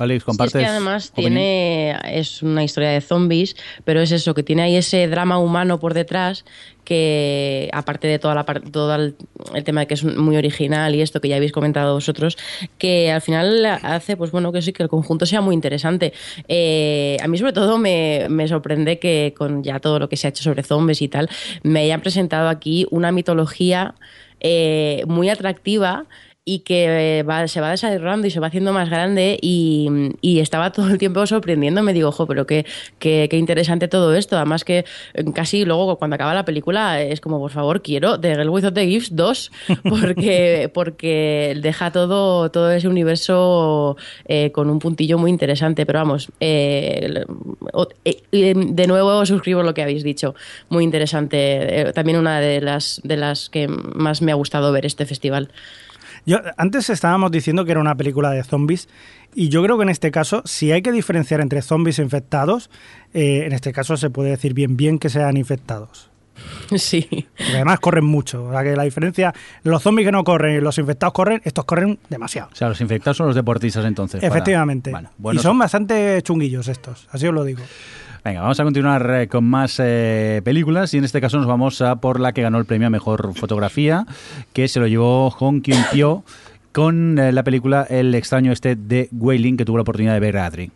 Alex, 0.00 0.22
Sí, 0.22 0.26
compartes. 0.26 0.54
es 0.56 0.60
que 0.62 0.66
además 0.66 1.10
opinión? 1.10 1.32
tiene 1.34 1.96
es 2.18 2.42
una 2.42 2.64
historia 2.64 2.90
de 2.90 3.00
zombies, 3.00 3.56
pero 3.84 4.00
es 4.00 4.10
eso 4.12 4.34
que 4.34 4.42
tiene 4.42 4.62
ahí 4.62 4.76
ese 4.76 5.06
drama 5.08 5.38
humano 5.38 5.78
por 5.78 5.94
detrás 5.94 6.44
que 6.84 7.68
aparte 7.72 8.08
de 8.08 8.18
toda 8.18 8.34
la 8.34 8.44
todo 8.44 8.92
el, 8.96 9.14
el 9.54 9.62
tema 9.64 9.82
de 9.82 9.86
que 9.86 9.94
es 9.94 10.02
muy 10.02 10.36
original 10.36 10.92
y 10.94 11.02
esto 11.02 11.20
que 11.20 11.28
ya 11.28 11.36
habéis 11.36 11.52
comentado 11.52 11.94
vosotros, 11.94 12.36
que 12.78 13.12
al 13.12 13.20
final 13.20 13.64
hace 13.66 14.16
pues 14.16 14.32
bueno 14.32 14.50
que 14.50 14.60
sí 14.62 14.72
que 14.72 14.82
el 14.82 14.88
conjunto 14.88 15.24
sea 15.26 15.40
muy 15.40 15.54
interesante. 15.54 16.12
Eh, 16.48 17.16
a 17.22 17.28
mí 17.28 17.38
sobre 17.38 17.52
todo 17.52 17.78
me, 17.78 18.26
me 18.28 18.48
sorprende 18.48 18.98
que 18.98 19.34
con 19.36 19.62
ya 19.62 19.78
todo 19.78 19.98
lo 20.00 20.08
que 20.08 20.16
se 20.16 20.26
ha 20.26 20.30
hecho 20.30 20.42
sobre 20.42 20.62
zombies 20.64 21.00
y 21.02 21.08
tal 21.08 21.28
me 21.62 21.80
hayan 21.80 22.00
presentado 22.00 22.48
aquí 22.48 22.86
una 22.90 23.12
mitología 23.12 23.94
eh, 24.40 25.02
muy 25.06 25.28
atractiva 25.28 26.06
y 26.52 26.58
que 26.60 27.18
eh, 27.18 27.22
va- 27.22 27.46
se 27.46 27.60
va 27.60 27.70
desarrollando 27.70 28.26
y 28.26 28.30
se 28.32 28.40
va 28.40 28.48
haciendo 28.48 28.72
más 28.72 28.90
grande 28.90 29.38
y, 29.40 29.88
y 30.20 30.40
estaba 30.40 30.72
todo 30.72 30.88
el 30.88 30.98
tiempo 30.98 31.24
sorprendiéndome. 31.24 31.92
Digo, 31.92 32.08
ojo, 32.08 32.26
pero 32.26 32.44
qué, 32.46 32.66
qué, 32.98 33.28
qué 33.30 33.36
interesante 33.36 33.86
todo 33.86 34.14
esto. 34.16 34.36
Además 34.36 34.64
que 34.64 34.84
eh, 35.14 35.24
casi 35.32 35.64
luego 35.64 35.96
cuando 35.96 36.16
acaba 36.16 36.34
la 36.34 36.44
película 36.44 37.00
es 37.02 37.20
como, 37.20 37.38
por 37.38 37.52
favor, 37.52 37.82
quiero 37.82 38.18
The 38.18 38.34
Girl 38.34 38.48
Without 38.48 38.74
the 38.74 38.86
Gifts 38.86 39.14
2 39.14 39.50
porque, 39.88 40.70
porque 40.74 41.56
deja 41.62 41.92
todo, 41.92 42.50
todo 42.50 42.72
ese 42.72 42.88
universo 42.88 43.96
eh, 44.26 44.50
con 44.50 44.70
un 44.70 44.80
puntillo 44.80 45.18
muy 45.18 45.30
interesante. 45.30 45.86
Pero 45.86 46.00
vamos, 46.00 46.30
eh, 46.40 47.24
eh, 48.32 48.54
de 48.56 48.86
nuevo 48.88 49.24
suscribo 49.24 49.62
lo 49.62 49.72
que 49.72 49.82
habéis 49.82 50.02
dicho. 50.02 50.34
Muy 50.68 50.82
interesante. 50.82 51.92
También 51.94 52.18
una 52.18 52.40
de 52.40 52.60
las, 52.60 53.00
de 53.04 53.16
las 53.16 53.50
que 53.50 53.68
más 53.68 54.20
me 54.20 54.32
ha 54.32 54.34
gustado 54.34 54.72
ver 54.72 54.84
este 54.86 55.06
festival. 55.06 55.50
Yo, 56.26 56.38
antes 56.56 56.90
estábamos 56.90 57.30
diciendo 57.30 57.64
que 57.64 57.72
era 57.72 57.80
una 57.80 57.94
película 57.96 58.30
de 58.30 58.42
zombies 58.44 58.88
y 59.34 59.48
yo 59.48 59.62
creo 59.62 59.76
que 59.78 59.84
en 59.84 59.88
este 59.90 60.10
caso, 60.10 60.42
si 60.44 60.72
hay 60.72 60.82
que 60.82 60.92
diferenciar 60.92 61.40
entre 61.40 61.62
zombies 61.62 61.98
e 61.98 62.02
infectados, 62.02 62.70
eh, 63.14 63.44
en 63.46 63.52
este 63.52 63.72
caso 63.72 63.96
se 63.96 64.10
puede 64.10 64.30
decir 64.30 64.54
bien 64.54 64.76
bien 64.76 64.98
que 64.98 65.08
sean 65.08 65.36
infectados. 65.36 66.10
Sí. 66.76 67.06
Porque 67.36 67.54
además 67.56 67.80
corren 67.80 68.04
mucho. 68.04 68.44
O 68.44 68.52
sea 68.52 68.62
que 68.62 68.74
la 68.76 68.84
diferencia, 68.84 69.34
los 69.62 69.82
zombies 69.82 70.06
que 70.06 70.12
no 70.12 70.24
corren 70.24 70.56
y 70.56 70.60
los 70.60 70.78
infectados 70.78 71.12
corren, 71.12 71.40
estos 71.44 71.64
corren 71.64 71.98
demasiado. 72.08 72.48
O 72.52 72.54
sea, 72.56 72.68
los 72.68 72.80
infectados 72.80 73.16
son 73.18 73.26
los 73.26 73.34
deportistas 73.36 73.84
entonces. 73.84 74.20
para- 74.20 74.32
Efectivamente. 74.32 74.90
Bueno, 74.90 75.10
bueno, 75.18 75.40
y 75.40 75.42
son 75.42 75.58
bastante 75.58 76.22
chunguillos 76.22 76.68
estos, 76.68 77.08
así 77.10 77.26
os 77.26 77.34
lo 77.34 77.44
digo. 77.44 77.60
Venga, 78.22 78.42
vamos 78.42 78.60
a 78.60 78.64
continuar 78.64 79.10
eh, 79.14 79.28
con 79.28 79.44
más 79.44 79.80
eh, 79.82 80.42
películas 80.44 80.92
y 80.92 80.98
en 80.98 81.04
este 81.04 81.22
caso 81.22 81.38
nos 81.38 81.46
vamos 81.46 81.80
a 81.80 81.96
por 81.96 82.20
la 82.20 82.32
que 82.32 82.42
ganó 82.42 82.58
el 82.58 82.66
premio 82.66 82.88
a 82.88 82.90
mejor 82.90 83.32
fotografía, 83.34 84.04
que 84.52 84.68
se 84.68 84.78
lo 84.78 84.86
llevó 84.86 85.30
Hong 85.30 85.62
Kyun 85.62 85.82
Pyo 85.90 86.22
con 86.72 87.18
eh, 87.18 87.32
la 87.32 87.42
película 87.44 87.86
El 87.88 88.14
extraño 88.14 88.52
este 88.52 88.76
de 88.76 89.08
Wailing, 89.12 89.56
que 89.56 89.64
tuvo 89.64 89.78
la 89.78 89.82
oportunidad 89.82 90.12
de 90.12 90.20
ver 90.20 90.36
a 90.36 90.44
Adri. 90.44 90.70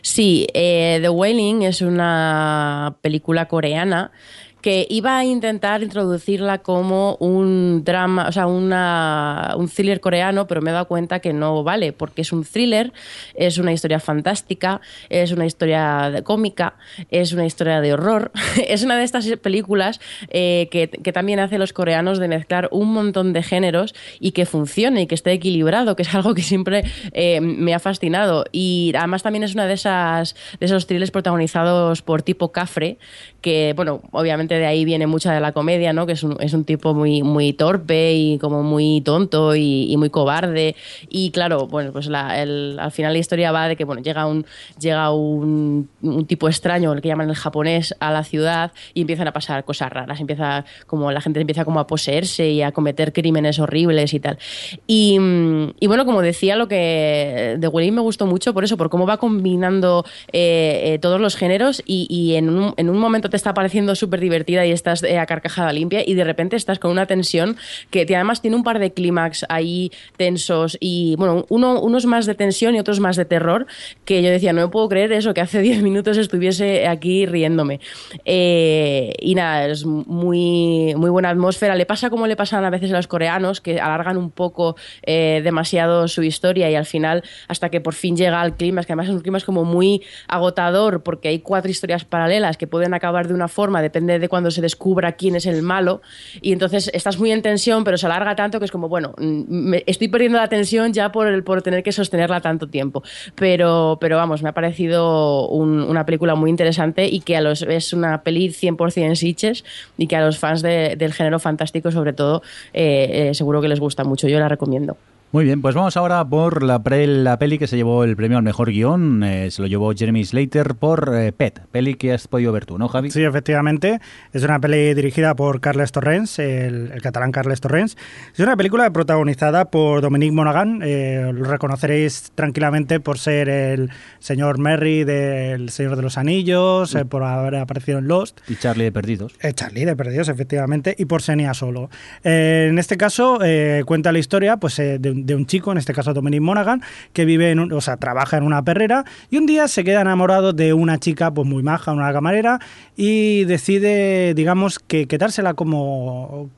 Sí, 0.00 0.46
The 0.54 1.10
Wailing 1.10 1.62
es 1.62 1.82
una 1.82 2.94
película 3.02 3.46
coreana 3.46 4.10
que 4.60 4.86
iba 4.90 5.18
a 5.18 5.24
intentar 5.24 5.82
introducirla 5.82 6.58
como 6.58 7.16
un 7.20 7.84
drama, 7.84 8.28
o 8.28 8.32
sea, 8.32 8.46
una, 8.46 9.54
un 9.56 9.68
thriller 9.68 10.00
coreano, 10.00 10.46
pero 10.46 10.60
me 10.62 10.70
he 10.70 10.72
dado 10.72 10.88
cuenta 10.88 11.20
que 11.20 11.32
no 11.32 11.62
vale, 11.62 11.92
porque 11.92 12.22
es 12.22 12.32
un 12.32 12.44
thriller, 12.44 12.92
es 13.34 13.58
una 13.58 13.72
historia 13.72 14.00
fantástica, 14.00 14.80
es 15.08 15.32
una 15.32 15.46
historia 15.46 16.10
de 16.10 16.22
cómica, 16.22 16.74
es 17.10 17.32
una 17.32 17.46
historia 17.46 17.80
de 17.80 17.92
horror, 17.92 18.32
es 18.68 18.82
una 18.82 18.96
de 18.96 19.04
estas 19.04 19.26
películas 19.38 20.00
eh, 20.28 20.68
que, 20.70 20.88
que 20.88 21.12
también 21.12 21.40
hace 21.40 21.58
los 21.58 21.72
coreanos 21.72 22.18
de 22.18 22.28
mezclar 22.28 22.68
un 22.72 22.92
montón 22.92 23.32
de 23.32 23.42
géneros 23.42 23.94
y 24.20 24.32
que 24.32 24.46
funcione 24.46 25.02
y 25.02 25.06
que 25.06 25.14
esté 25.14 25.32
equilibrado, 25.32 25.96
que 25.96 26.02
es 26.02 26.14
algo 26.14 26.34
que 26.34 26.42
siempre 26.42 26.84
eh, 27.12 27.40
me 27.40 27.74
ha 27.74 27.78
fascinado. 27.78 28.44
Y 28.52 28.92
además 28.96 29.22
también 29.22 29.44
es 29.44 29.54
una 29.54 29.66
de 29.66 29.74
esas 29.74 30.34
de 30.60 30.66
esos 30.66 30.86
thrillers 30.86 31.10
protagonizados 31.10 32.02
por 32.02 32.22
tipo 32.22 32.52
Cafre, 32.52 32.98
que, 33.40 33.72
bueno, 33.76 34.02
obviamente 34.12 34.47
de 34.56 34.66
ahí 34.66 34.84
viene 34.84 35.06
mucha 35.06 35.32
de 35.32 35.40
la 35.40 35.52
comedia, 35.52 35.92
¿no? 35.92 36.06
Que 36.06 36.12
es 36.12 36.22
un, 36.22 36.36
es 36.40 36.52
un 36.52 36.64
tipo 36.64 36.94
muy, 36.94 37.22
muy 37.22 37.52
torpe 37.52 38.14
y 38.14 38.38
como 38.38 38.62
muy 38.62 39.00
tonto 39.00 39.54
y, 39.56 39.94
muy 39.96 40.10
cobarde. 40.10 40.76
Y 41.08 41.30
claro, 41.30 41.66
bueno, 41.66 41.92
pues 41.92 42.06
el, 42.06 42.78
al 42.78 42.90
final 42.92 43.12
la 43.12 43.18
historia 43.18 43.52
va 43.52 43.68
de 43.68 43.76
que, 43.76 43.84
bueno, 43.84 44.02
llega 44.02 44.26
un, 44.26 44.46
llega 44.78 45.12
un, 45.12 45.88
un 46.02 46.26
tipo 46.26 46.48
extraño, 46.48 46.92
el 46.92 47.00
que 47.00 47.08
llaman 47.08 47.28
el 47.28 47.36
japonés, 47.36 47.94
a 48.00 48.12
la 48.12 48.24
ciudad 48.24 48.72
y 48.94 49.02
empiezan 49.02 49.28
a 49.28 49.32
pasar 49.32 49.64
cosas 49.64 49.90
raras. 49.90 50.20
Empieza 50.20 50.64
como 50.86 51.10
la 51.12 51.20
gente 51.20 51.40
empieza 51.40 51.64
como 51.64 51.80
a 51.80 51.86
poseerse 51.86 52.48
y 52.50 52.62
a 52.62 52.72
cometer 52.72 53.12
crímenes 53.12 53.58
horribles 53.58 54.14
y 54.14 54.20
tal. 54.20 54.38
Y, 54.86 55.18
bueno, 55.18 56.04
como 56.04 56.22
decía, 56.22 56.56
lo 56.56 56.68
que 56.68 57.56
de 57.58 57.68
Willy 57.68 57.90
me 57.90 58.00
gustó 58.00 58.26
mucho 58.26 58.54
por 58.54 58.64
eso, 58.64 58.76
por 58.76 58.90
cómo 58.90 59.06
va 59.06 59.16
combinando 59.16 60.04
eh, 60.32 60.94
eh, 60.94 60.98
todos 60.98 61.20
los 61.20 61.36
géneros 61.36 61.82
y, 61.86 62.34
en, 62.34 62.50
un, 62.50 62.74
en 62.76 62.90
un 62.90 62.98
momento 62.98 63.30
te 63.30 63.36
está 63.36 63.54
pareciendo 63.54 63.94
súper 63.94 64.20
divertida 64.38 64.66
y 64.66 64.72
estás 64.72 65.02
eh, 65.02 65.18
a 65.18 65.26
carcajada 65.26 65.72
limpia 65.72 66.02
y 66.06 66.14
de 66.14 66.24
repente 66.24 66.56
estás 66.56 66.78
con 66.78 66.90
una 66.90 67.06
tensión 67.06 67.56
que 67.90 68.06
además 68.14 68.40
tiene 68.40 68.56
un 68.56 68.62
par 68.62 68.78
de 68.78 68.92
clímax 68.92 69.44
ahí 69.48 69.90
tensos 70.16 70.76
y 70.80 71.16
bueno, 71.16 71.44
uno, 71.48 71.80
unos 71.80 72.06
más 72.06 72.26
de 72.26 72.34
tensión 72.34 72.74
y 72.74 72.78
otros 72.78 73.00
más 73.00 73.16
de 73.16 73.24
terror 73.24 73.66
que 74.04 74.22
yo 74.22 74.30
decía, 74.30 74.52
no 74.52 74.62
me 74.62 74.68
puedo 74.68 74.88
creer 74.88 75.12
eso, 75.12 75.34
que 75.34 75.40
hace 75.40 75.60
10 75.68 75.82
minutos 75.82 76.16
estuviese 76.16 76.86
aquí 76.86 77.26
riéndome. 77.26 77.80
Eh, 78.24 79.12
y 79.20 79.34
nada, 79.34 79.66
es 79.66 79.84
muy, 79.84 80.94
muy 80.96 81.10
buena 81.10 81.30
atmósfera. 81.30 81.74
Le 81.74 81.86
pasa 81.86 82.10
como 82.10 82.26
le 82.26 82.36
pasan 82.36 82.64
a 82.64 82.70
veces 82.70 82.92
a 82.92 82.96
los 82.96 83.06
coreanos, 83.06 83.60
que 83.60 83.80
alargan 83.80 84.16
un 84.16 84.30
poco 84.30 84.76
eh, 85.02 85.40
demasiado 85.42 86.08
su 86.08 86.22
historia 86.22 86.70
y 86.70 86.74
al 86.74 86.86
final, 86.86 87.22
hasta 87.48 87.70
que 87.70 87.80
por 87.80 87.94
fin 87.94 88.16
llega 88.16 88.40
al 88.40 88.56
clímax, 88.56 88.86
que 88.86 88.92
además 88.92 89.08
es 89.08 89.14
un 89.14 89.20
clímax 89.20 89.44
como 89.44 89.64
muy 89.64 90.02
agotador 90.26 91.02
porque 91.02 91.28
hay 91.28 91.40
cuatro 91.40 91.70
historias 91.70 92.04
paralelas 92.04 92.56
que 92.56 92.66
pueden 92.66 92.94
acabar 92.94 93.28
de 93.28 93.34
una 93.34 93.48
forma, 93.48 93.82
depende 93.82 94.18
de 94.18 94.27
cuando 94.28 94.50
se 94.50 94.60
descubra 94.60 95.12
quién 95.12 95.36
es 95.36 95.46
el 95.46 95.62
malo. 95.62 96.02
Y 96.40 96.52
entonces 96.52 96.90
estás 96.92 97.18
muy 97.18 97.32
en 97.32 97.42
tensión, 97.42 97.84
pero 97.84 97.96
se 97.96 98.06
alarga 98.06 98.36
tanto 98.36 98.58
que 98.58 98.64
es 98.64 98.70
como, 98.70 98.88
bueno, 98.88 99.14
mm, 99.18 99.74
estoy 99.86 100.08
perdiendo 100.08 100.38
la 100.38 100.48
tensión 100.48 100.92
ya 100.92 101.12
por, 101.12 101.26
el, 101.26 101.44
por 101.44 101.62
tener 101.62 101.82
que 101.82 101.92
sostenerla 101.92 102.40
tanto 102.40 102.68
tiempo. 102.68 103.02
Pero, 103.34 103.98
pero 104.00 104.16
vamos, 104.16 104.42
me 104.42 104.48
ha 104.48 104.54
parecido 104.54 105.48
una 105.48 106.06
película 106.06 106.34
muy 106.34 106.50
interesante 106.50 107.06
y 107.06 107.20
que 107.20 107.36
a 107.36 107.40
los, 107.40 107.62
es 107.62 107.92
una 107.92 108.22
peli 108.22 108.48
100% 108.48 109.14
Sitches 109.14 109.64
y 109.96 110.06
que 110.06 110.16
a 110.16 110.24
los 110.24 110.38
fans 110.38 110.62
del 110.62 111.12
género 111.12 111.38
fantástico, 111.38 111.90
sobre 111.90 112.12
todo, 112.12 112.42
eh, 112.72 113.28
eh, 113.30 113.34
seguro 113.34 113.60
que 113.60 113.68
les 113.68 113.80
gusta 113.80 114.04
mucho. 114.04 114.28
Yo 114.28 114.38
la 114.38 114.48
recomiendo. 114.48 114.96
Muy 115.30 115.44
bien, 115.44 115.60
pues 115.60 115.74
vamos 115.74 115.94
ahora 115.98 116.24
por 116.24 116.62
la, 116.62 116.80
la 116.82 117.38
peli 117.38 117.58
que 117.58 117.66
se 117.66 117.76
llevó 117.76 118.02
el 118.02 118.16
premio 118.16 118.38
al 118.38 118.42
mejor 118.42 118.70
guion. 118.70 119.22
Eh, 119.22 119.50
se 119.50 119.60
lo 119.60 119.68
llevó 119.68 119.92
Jeremy 119.92 120.24
Slater 120.24 120.74
por 120.74 121.14
eh, 121.14 121.32
Pet, 121.32 121.60
peli 121.70 121.96
que 121.96 122.14
has 122.14 122.26
podido 122.26 122.50
ver 122.50 122.64
tú, 122.64 122.78
¿no, 122.78 122.88
Javi? 122.88 123.10
Sí, 123.10 123.22
efectivamente. 123.22 124.00
Es 124.32 124.42
una 124.42 124.58
peli 124.58 124.94
dirigida 124.94 125.36
por 125.36 125.60
Carles 125.60 125.92
Torrens, 125.92 126.38
el, 126.38 126.92
catalán 127.02 127.30
Carles 127.30 127.60
Torrens. 127.60 127.98
Es 128.32 128.40
una 128.40 128.56
película 128.56 128.90
protagonizada 128.90 129.66
por 129.66 130.00
Dominique 130.00 130.32
Monaghan. 130.32 130.80
Eh, 130.82 131.30
lo 131.34 131.44
reconoceréis 131.44 132.32
tranquilamente 132.34 132.98
por 132.98 133.18
ser 133.18 133.50
el 133.50 133.90
señor 134.20 134.58
Merry 134.58 135.04
del 135.04 135.68
Señor 135.68 135.96
de 135.96 136.02
los 136.02 136.16
Anillos, 136.16 136.94
mm. 136.94 137.06
por 137.06 137.22
haber 137.24 137.56
aparecido 137.56 137.98
en 137.98 138.08
Lost. 138.08 138.40
Y 138.48 138.56
Charlie 138.56 138.84
de 138.84 138.92
Perdidos. 138.92 139.34
Charlie 139.54 139.84
de 139.84 139.94
Perdidos, 139.94 140.30
efectivamente. 140.30 140.94
Y 140.98 141.04
por 141.04 141.20
Senia 141.20 141.52
Solo. 141.52 141.90
en 142.24 142.78
este 142.78 142.96
caso, 142.96 143.40
cuenta 143.84 144.10
la 144.10 144.20
historia 144.20 144.56
pues, 144.56 144.78
de 144.78 145.17
de 145.26 145.34
un 145.34 145.46
chico, 145.46 145.72
en 145.72 145.78
este 145.78 145.94
caso 145.94 146.14
Dominic 146.14 146.40
Monaghan, 146.40 146.82
que 147.12 147.24
vive 147.24 147.50
en 147.50 147.72
o 147.72 147.80
sea, 147.80 147.96
trabaja 147.96 148.36
en 148.36 148.44
una 148.44 148.62
perrera 148.62 149.04
y 149.30 149.38
un 149.38 149.46
día 149.46 149.68
se 149.68 149.84
queda 149.84 150.00
enamorado 150.00 150.52
de 150.52 150.72
una 150.72 150.98
chica 150.98 151.30
pues 151.32 151.46
muy 151.46 151.62
maja, 151.62 151.92
una 151.92 152.12
camarera 152.12 152.60
y 152.96 153.44
decide, 153.44 154.34
digamos, 154.34 154.78
que 154.78 155.06
quedársela 155.06 155.54
como 155.54 156.50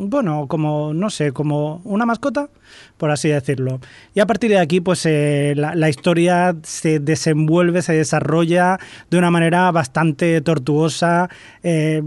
bueno, 0.00 0.46
como, 0.48 0.94
no 0.94 1.10
sé, 1.10 1.32
como 1.32 1.80
una 1.84 2.06
mascota, 2.06 2.48
por 2.96 3.10
así 3.10 3.28
decirlo. 3.28 3.80
Y 4.14 4.20
a 4.20 4.26
partir 4.26 4.50
de 4.50 4.58
aquí, 4.58 4.80
pues 4.80 5.04
eh, 5.06 5.54
la, 5.56 5.88
historia 5.88 6.56
se 6.62 6.98
desenvuelve, 6.98 7.82
se 7.82 7.92
desarrolla 7.92 8.78
de 9.10 9.18
una 9.18 9.30
manera 9.30 9.70
bastante 9.70 10.40
tortuosa. 10.40 11.28
Eh, 11.62 12.02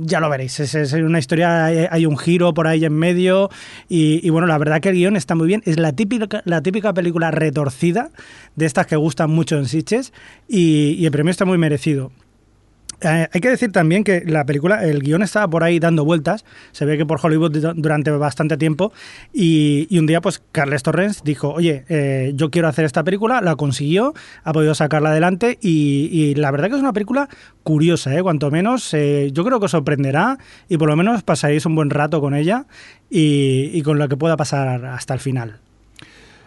ya 0.00 0.20
lo 0.20 0.28
veréis, 0.28 0.60
es, 0.60 0.92
una 0.92 1.18
historia, 1.18 1.66
hay, 1.66 2.06
un 2.06 2.18
giro 2.18 2.54
por 2.54 2.66
ahí 2.66 2.84
en 2.84 2.94
medio. 2.94 3.50
Y, 3.88 4.28
bueno, 4.30 4.46
la 4.46 4.58
verdad 4.58 4.80
que 4.80 4.90
el 4.90 4.96
guion 4.96 5.16
está 5.16 5.34
muy 5.34 5.46
bien. 5.46 5.62
Es 5.64 5.78
la 5.78 5.92
típica, 5.92 6.42
la 6.44 6.62
típica 6.62 6.92
película 6.92 7.30
retorcida 7.30 8.10
de 8.56 8.66
estas 8.66 8.86
que 8.86 8.96
gustan 8.96 9.30
mucho 9.30 9.56
en 9.56 9.66
Sitches. 9.66 10.12
y 10.48 11.04
el 11.04 11.10
premio 11.10 11.30
está 11.30 11.44
muy 11.44 11.58
merecido. 11.58 12.12
Eh, 13.02 13.28
hay 13.30 13.40
que 13.40 13.50
decir 13.50 13.72
también 13.72 14.04
que 14.04 14.22
la 14.24 14.44
película, 14.46 14.84
el 14.84 15.00
guion 15.02 15.22
estaba 15.22 15.48
por 15.48 15.62
ahí 15.62 15.78
dando 15.78 16.04
vueltas, 16.04 16.44
se 16.72 16.84
ve 16.86 16.96
que 16.96 17.04
por 17.04 17.18
Hollywood 17.22 17.74
durante 17.76 18.10
bastante 18.10 18.56
tiempo, 18.56 18.92
y, 19.32 19.86
un 19.98 20.06
día 20.06 20.20
pues 20.20 20.42
Carles 20.52 20.82
Torrens 20.82 21.22
dijo, 21.22 21.52
oye, 21.52 21.84
eh, 21.88 22.32
yo 22.34 22.50
quiero 22.50 22.68
hacer 22.68 22.84
esta 22.84 23.04
película, 23.04 23.40
la 23.40 23.56
consiguió, 23.56 24.14
ha 24.44 24.52
podido 24.52 24.74
sacarla 24.74 25.10
adelante, 25.10 25.58
y, 25.60 26.34
la 26.36 26.50
verdad 26.50 26.68
que 26.68 26.76
es 26.76 26.80
una 26.80 26.92
película 26.92 27.28
curiosa, 27.62 28.16
¿eh? 28.16 28.22
cuanto 28.22 28.50
menos 28.50 28.92
yo 28.92 29.44
creo 29.44 29.58
que 29.58 29.66
os 29.66 29.70
sorprenderá, 29.70 30.38
y 30.68 30.76
por 30.78 30.88
lo 30.88 30.96
menos 30.96 31.22
pasaréis 31.22 31.66
un 31.66 31.74
buen 31.74 31.90
rato 31.90 32.20
con 32.20 32.34
ella, 32.34 32.66
y 33.10 33.80
con 33.82 33.98
lo 33.98 34.08
que 34.08 34.16
pueda 34.16 34.36
pasar 34.36 34.84
hasta 34.86 35.14
el 35.14 35.20
final. 35.20 35.60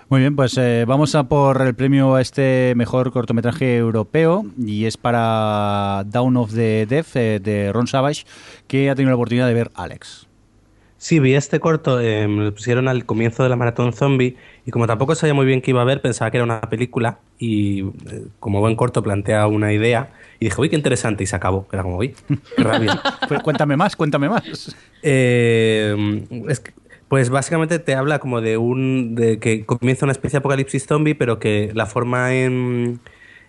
Muy 0.09 0.21
bien, 0.21 0.35
pues 0.35 0.57
eh, 0.57 0.85
vamos 0.87 1.13
a 1.13 1.25
por 1.25 1.61
el 1.61 1.75
premio 1.75 2.15
a 2.15 2.21
este 2.21 2.73
mejor 2.75 3.11
cortometraje 3.11 3.77
europeo 3.77 4.43
y 4.57 4.85
es 4.85 4.97
para 4.97 6.03
Down 6.07 6.35
of 6.35 6.51
the 6.51 6.87
Deaf 6.87 7.15
eh, 7.15 7.39
de 7.39 7.71
Ron 7.71 7.85
Savage, 7.85 8.25
que 8.65 8.89
ha 8.89 8.95
tenido 8.95 9.11
la 9.11 9.17
oportunidad 9.17 9.45
de 9.45 9.53
ver 9.53 9.69
Alex. 9.75 10.25
Sí, 10.97 11.19
vi 11.19 11.35
este 11.35 11.59
corto, 11.59 12.01
eh, 12.01 12.27
me 12.27 12.45
lo 12.45 12.53
pusieron 12.55 12.87
al 12.87 13.05
comienzo 13.05 13.43
de 13.43 13.49
la 13.49 13.55
maratón 13.55 13.93
zombie 13.93 14.35
y 14.65 14.71
como 14.71 14.87
tampoco 14.87 15.13
sabía 15.13 15.35
muy 15.35 15.45
bien 15.45 15.61
qué 15.61 15.69
iba 15.69 15.83
a 15.83 15.85
ver, 15.85 16.01
pensaba 16.01 16.31
que 16.31 16.37
era 16.37 16.43
una 16.43 16.61
película 16.61 17.19
y 17.37 17.83
como 18.39 18.61
buen 18.61 18.75
corto 18.75 19.03
plantea 19.03 19.45
una 19.45 19.71
idea 19.73 20.09
y 20.39 20.45
dije, 20.45 20.59
uy, 20.59 20.69
qué 20.69 20.75
interesante 20.75 21.23
y 21.23 21.27
se 21.27 21.35
acabó. 21.35 21.67
Era 21.71 21.83
como, 21.83 21.97
uy, 21.97 22.15
qué 22.55 22.63
rabia. 22.63 22.99
Pues 23.27 23.43
cuéntame 23.43 23.77
más, 23.77 23.95
cuéntame 23.95 24.27
más. 24.27 24.75
es 25.03 26.59
que 26.61 26.78
pues 27.09 27.31
básicamente 27.31 27.79
te 27.79 27.95
habla 27.95 28.19
como 28.19 28.39
de 28.39 28.57
un. 28.57 29.15
de 29.15 29.39
que 29.39 29.65
comienza 29.65 30.05
una 30.05 30.11
especie 30.11 30.37
de 30.37 30.39
apocalipsis 30.39 30.85
zombie, 30.85 31.15
pero 31.15 31.39
que 31.39 31.71
la 31.73 31.87
forma 31.87 32.35
en, 32.35 32.99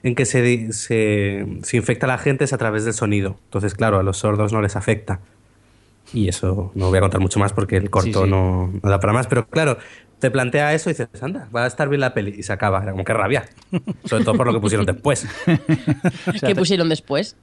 en 0.03 0.14
que 0.14 0.25
se, 0.25 0.73
se, 0.73 1.46
se, 1.62 1.77
infecta 1.77 2.07
la 2.07 2.18
gente 2.18 2.44
es 2.44 2.55
a 2.55 2.59
través 2.59 2.87
del 2.87 2.94
sonido. 2.94 3.37
Entonces, 3.44 3.75
claro, 3.75 3.99
a 3.99 4.03
los 4.03 4.16
sordos 4.16 4.53
no 4.53 4.62
les 4.62 4.77
afecta. 4.77 5.20
Y 6.12 6.29
eso 6.29 6.73
no 6.75 6.88
voy 6.88 6.99
a 6.99 7.01
contar 7.03 7.20
mucho 7.20 7.38
más 7.38 7.53
porque 7.53 7.77
el 7.77 7.90
corto 7.90 8.27
No, 8.27 8.73
da 8.83 8.99
para 8.99 9.12
más. 9.12 9.27
Pero 9.27 9.46
claro, 9.46 9.79
te 10.18 10.31
plantea 10.31 10.73
eso 10.73 10.90
y 10.90 10.94
dices, 10.94 11.09
anda, 11.23 11.49
va 11.55 11.64
a 11.64 11.66
estar 11.66 11.88
bien 11.88 12.01
la 12.01 12.14
peli. 12.14 12.35
Y 12.37 12.42
se 12.42 12.53
acaba. 12.55 12.83
Era 12.83 12.92
como 12.92 13.05
que 13.05 13.12
rabia. 13.12 13.44
Sobre 14.05 14.25
todo 14.25 14.37
por 14.37 14.46
lo 14.46 14.55
que 14.55 14.61
pusieron 14.61 14.87
después. 14.87 15.27
¿Qué 16.46 16.55
pusieron 16.55 16.88
después? 16.88 17.37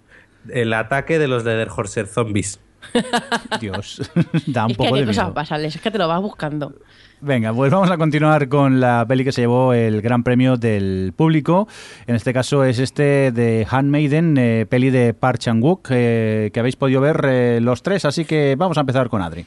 El 0.50 0.74
ataque 0.74 1.20
de 1.20 1.28
los 1.28 1.46
Leather 1.46 1.70
Horser 1.70 2.08
zombies. 2.08 2.60
Dios, 3.60 4.02
da 4.48 4.66
un 4.66 4.76
poco 4.76 4.96
de 4.96 5.06
miedo. 5.06 5.34
es 5.56 5.82
que 5.82 5.92
te 5.92 5.98
lo 5.98 6.08
vas 6.08 6.22
buscando. 6.22 6.74
Venga, 7.20 7.52
pues 7.52 7.72
vamos 7.72 7.90
a 7.90 7.98
continuar 7.98 8.48
con 8.48 8.80
la 8.80 9.04
peli 9.08 9.24
que 9.24 9.32
se 9.32 9.42
llevó 9.42 9.74
el 9.74 10.04
gran 10.04 10.24
premio 10.24 10.56
del 10.56 11.14
público. 11.16 11.68
En 12.06 12.16
este 12.16 12.32
caso 12.32 12.64
es 12.64 12.78
este 12.78 13.32
de 13.32 13.66
Handmaiden, 13.68 14.38
eh, 14.38 14.66
peli 14.70 14.92
de 14.92 15.16
Park 15.16 15.40
Chan-wook, 15.40 15.88
eh, 15.90 16.52
que 16.54 16.60
habéis 16.60 16.76
podido 16.76 17.02
ver 17.02 17.26
eh, 17.28 17.60
los 17.60 17.82
tres, 17.82 18.06
así 18.06 18.24
que 18.24 18.56
vamos 18.56 18.78
a 18.78 18.82
empezar 18.82 19.10
con 19.10 19.24
Adri. 19.24 19.46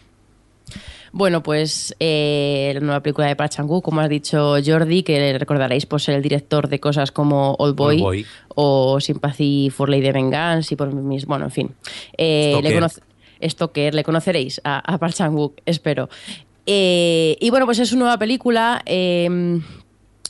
Bueno, 1.12 1.42
pues 1.44 1.94
la 1.98 2.80
nueva 2.80 3.00
película 3.00 3.28
de 3.28 3.36
Park 3.36 3.52
Chan-wook, 3.52 3.84
como 3.84 4.00
has 4.00 4.08
dicho 4.08 4.56
Jordi, 4.64 5.04
que 5.04 5.38
recordaréis 5.38 5.86
por 5.86 6.00
ser 6.00 6.16
el 6.16 6.22
director 6.22 6.68
de 6.68 6.80
cosas 6.80 7.12
como 7.12 7.54
Old 7.58 7.76
Boy, 7.76 8.26
o 8.48 9.00
Sympathy 9.00 9.70
for 9.70 9.88
Lady 9.88 10.10
Vengeance 10.10 10.74
y 10.74 10.76
por 10.76 10.92
mis... 10.92 11.26
Bueno, 11.26 11.46
en 11.46 11.50
fin. 11.50 11.74
le 12.16 12.74
conoce 12.74 13.00
que 13.72 13.90
le 13.92 14.04
conoceréis 14.04 14.60
a, 14.64 14.78
a 14.78 14.98
Park 14.98 15.14
Chan-wook, 15.14 15.60
espero. 15.66 16.08
Eh, 16.66 17.36
y 17.40 17.50
bueno, 17.50 17.66
pues 17.66 17.78
es 17.78 17.92
una 17.92 18.00
nueva 18.00 18.18
película. 18.18 18.82
Em, 18.86 19.62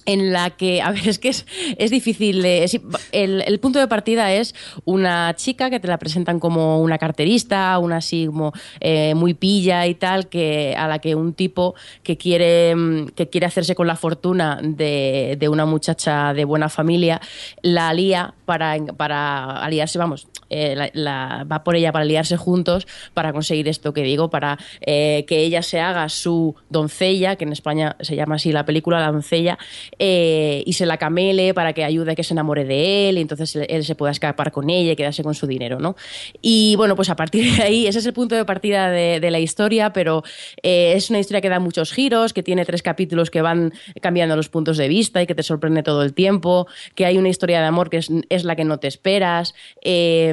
en 0.06 0.32
la 0.32 0.50
que, 0.50 0.80
a 0.82 0.90
ver, 0.92 1.08
es 1.08 1.18
que 1.18 1.28
es, 1.28 1.46
es 1.78 1.90
difícil. 1.90 2.42
de- 2.42 2.64
es- 2.64 2.80
el, 3.12 3.58
punto 3.60 3.78
de 3.78 3.86
partida 3.88 4.32
es 4.32 4.54
una 4.84 5.34
chica 5.36 5.70
que 5.70 5.80
te 5.80 5.88
la 5.88 5.98
presentan 5.98 6.40
como 6.40 6.80
una 6.80 6.98
carterista, 6.98 7.78
una 7.78 7.98
así 7.98 8.26
como 8.26 8.52
eh, 8.80 9.14
muy 9.14 9.34
pilla 9.34 9.86
y 9.86 9.94
tal, 9.94 10.28
que 10.28 10.74
a 10.76 10.88
la 10.88 10.98
que 10.98 11.14
un 11.14 11.34
tipo 11.34 11.74
que 12.02 12.16
quiere, 12.16 12.74
mm, 12.74 13.06
que 13.08 13.28
quiere 13.28 13.46
hacerse 13.46 13.74
con 13.74 13.86
la 13.86 13.96
fortuna 13.96 14.58
de, 14.62 15.36
de 15.38 15.48
una 15.48 15.66
muchacha 15.66 16.32
de 16.34 16.44
buena 16.44 16.68
familia, 16.68 17.20
la 17.62 17.88
alía 17.90 18.34
para, 18.46 18.76
para 18.96 19.58
aliarse, 19.62 19.98
vamos, 19.98 20.26
eh, 20.48 20.90
la- 20.94 21.46
va 21.50 21.62
por 21.62 21.76
ella 21.76 21.92
para 21.92 22.02
aliarse 22.04 22.36
juntos 22.36 22.86
para 23.14 23.32
conseguir 23.32 23.68
esto 23.68 23.92
que 23.92 24.02
digo, 24.02 24.30
para 24.30 24.58
eh, 24.80 25.24
que 25.28 25.40
ella 25.40 25.62
se 25.62 25.80
haga 25.80 26.08
su 26.08 26.54
doncella, 26.70 27.36
que 27.36 27.44
en 27.44 27.52
España 27.52 27.96
se 28.00 28.16
llama 28.16 28.36
así 28.36 28.50
la 28.52 28.64
película, 28.64 28.98
la 29.00 29.12
doncella, 29.12 29.58
eh, 30.02 30.62
y 30.64 30.72
se 30.72 30.86
la 30.86 30.96
camele 30.96 31.52
para 31.52 31.74
que 31.74 31.84
ayude 31.84 32.12
a 32.12 32.14
que 32.14 32.24
se 32.24 32.32
enamore 32.32 32.64
de 32.64 33.10
él 33.10 33.18
y 33.18 33.20
entonces 33.20 33.54
él, 33.54 33.84
se 33.84 33.94
pueda 33.94 34.10
escapar 34.10 34.50
con 34.50 34.70
ella 34.70 34.92
y 34.92 34.96
quedarse 34.96 35.22
con 35.22 35.34
su 35.34 35.46
dinero, 35.46 35.78
¿no? 35.78 35.94
Y 36.40 36.74
bueno, 36.76 36.96
pues 36.96 37.10
a 37.10 37.16
partir 37.16 37.54
de 37.54 37.62
ahí, 37.62 37.86
ese 37.86 37.98
es 37.98 38.06
el 38.06 38.14
punto 38.14 38.34
de 38.34 38.46
partida 38.46 38.88
de, 38.90 39.30
la 39.30 39.38
historia, 39.38 39.92
pero 39.92 40.24
eh, 40.62 40.94
es 40.96 41.10
una 41.10 41.18
historia 41.18 41.42
que 41.42 41.50
da 41.50 41.60
muchos 41.60 41.92
giros, 41.92 42.32
que 42.32 42.42
tiene 42.42 42.64
tres 42.64 42.82
capítulos 42.82 43.30
que 43.30 43.42
van 43.42 43.74
cambiando 44.00 44.36
los 44.36 44.48
puntos 44.48 44.78
de 44.78 44.88
vista 44.88 45.20
y 45.20 45.26
que 45.26 45.34
te 45.34 45.42
sorprende 45.42 45.82
todo 45.82 46.02
el 46.02 46.14
tiempo, 46.14 46.66
que 46.94 47.04
hay 47.04 47.18
una 47.18 47.28
historia 47.28 47.60
de 47.60 47.66
amor 47.66 47.90
que 47.90 47.98
es, 47.98 48.44
la 48.44 48.56
que 48.56 48.64
no 48.64 48.78
te 48.78 48.88
esperas, 48.88 49.54
eh, 49.82 50.32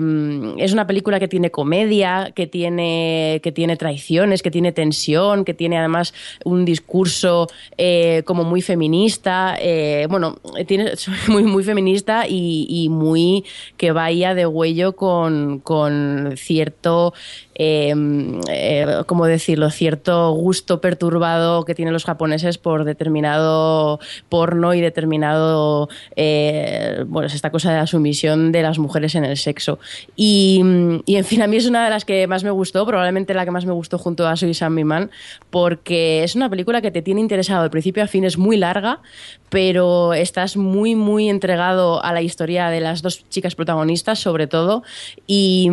es 0.59 0.71
una 0.71 0.87
película 0.87 1.19
que 1.19 1.27
tiene 1.27 1.51
comedia, 1.51 2.31
que 2.33 2.47
tiene, 2.47 3.41
que 3.43 3.51
tiene 3.51 3.75
traiciones, 3.75 4.41
que 4.41 4.49
tiene 4.49 4.71
tensión, 4.71 5.43
que 5.43 5.53
tiene 5.53 5.77
además 5.77 6.13
un 6.45 6.63
discurso 6.63 7.49
como 8.23 8.45
muy 8.45 8.61
feminista, 8.61 9.56
eh, 9.59 10.07
bueno, 10.09 10.37
tiene 10.67 10.93
muy, 11.27 11.43
muy 11.43 11.63
feminista 11.63 12.27
y, 12.27 12.65
y 12.69 12.89
muy 12.89 13.45
que 13.77 13.91
vaya 13.91 14.33
de 14.33 14.45
huello 14.45 14.95
con, 14.95 15.59
con 15.59 16.33
cierto, 16.37 17.13
eh, 17.59 17.93
eh, 18.49 19.03
¿cómo 19.07 19.25
decirlo?, 19.25 19.71
cierto 19.71 20.31
gusto 20.31 20.79
perturbado 20.79 21.65
que 21.65 21.73
tienen 21.73 21.91
los 21.93 22.05
japoneses 22.05 22.59
por 22.59 22.83
determinado 22.83 23.99
porno 24.29 24.75
y 24.75 24.81
determinado, 24.81 25.89
eh, 26.15 27.03
bueno, 27.07 27.25
es 27.25 27.33
esta 27.33 27.49
cosa 27.49 27.71
de 27.71 27.77
la 27.77 27.87
sumisión 27.87 28.51
de 28.51 28.61
las 28.61 28.77
mujeres 28.77 29.15
en 29.15 29.25
el 29.25 29.37
sexo. 29.37 29.79
Y, 30.15 30.59
en 30.61 31.25
fin, 31.25 31.41
a 31.41 31.47
mí 31.47 31.57
es 31.57 31.67
una 31.67 31.83
de 31.83 31.89
las 31.89 32.05
que 32.05 32.27
más 32.27 32.43
me 32.43 32.51
gustó, 32.51 32.85
probablemente 32.85 33.33
la 33.33 33.43
que 33.43 33.51
más 33.51 33.65
me 33.65 33.73
gustó 33.73 33.97
junto 33.97 34.27
a 34.27 34.35
Soy 34.35 34.53
Sam 34.53 34.75
Mi 34.75 34.83
Man, 34.83 35.09
porque 35.49 36.23
es 36.23 36.35
una 36.35 36.49
película 36.49 36.81
que 36.81 36.91
te 36.91 37.01
tiene 37.01 37.21
interesado 37.21 37.63
de 37.63 37.71
principio 37.71 38.03
a 38.03 38.07
fin, 38.07 38.23
es 38.23 38.37
muy 38.37 38.57
larga, 38.57 38.99
pero 39.49 40.13
estás 40.13 40.57
muy, 40.57 40.93
muy 40.93 41.27
entregado 41.27 42.03
a 42.03 42.13
la 42.13 42.21
historia 42.21 42.69
de 42.69 42.81
las 42.81 43.01
dos 43.01 43.27
chicas 43.29 43.55
protagonistas, 43.55 44.19
sobre 44.19 44.45
todo, 44.45 44.83
y, 45.25 45.69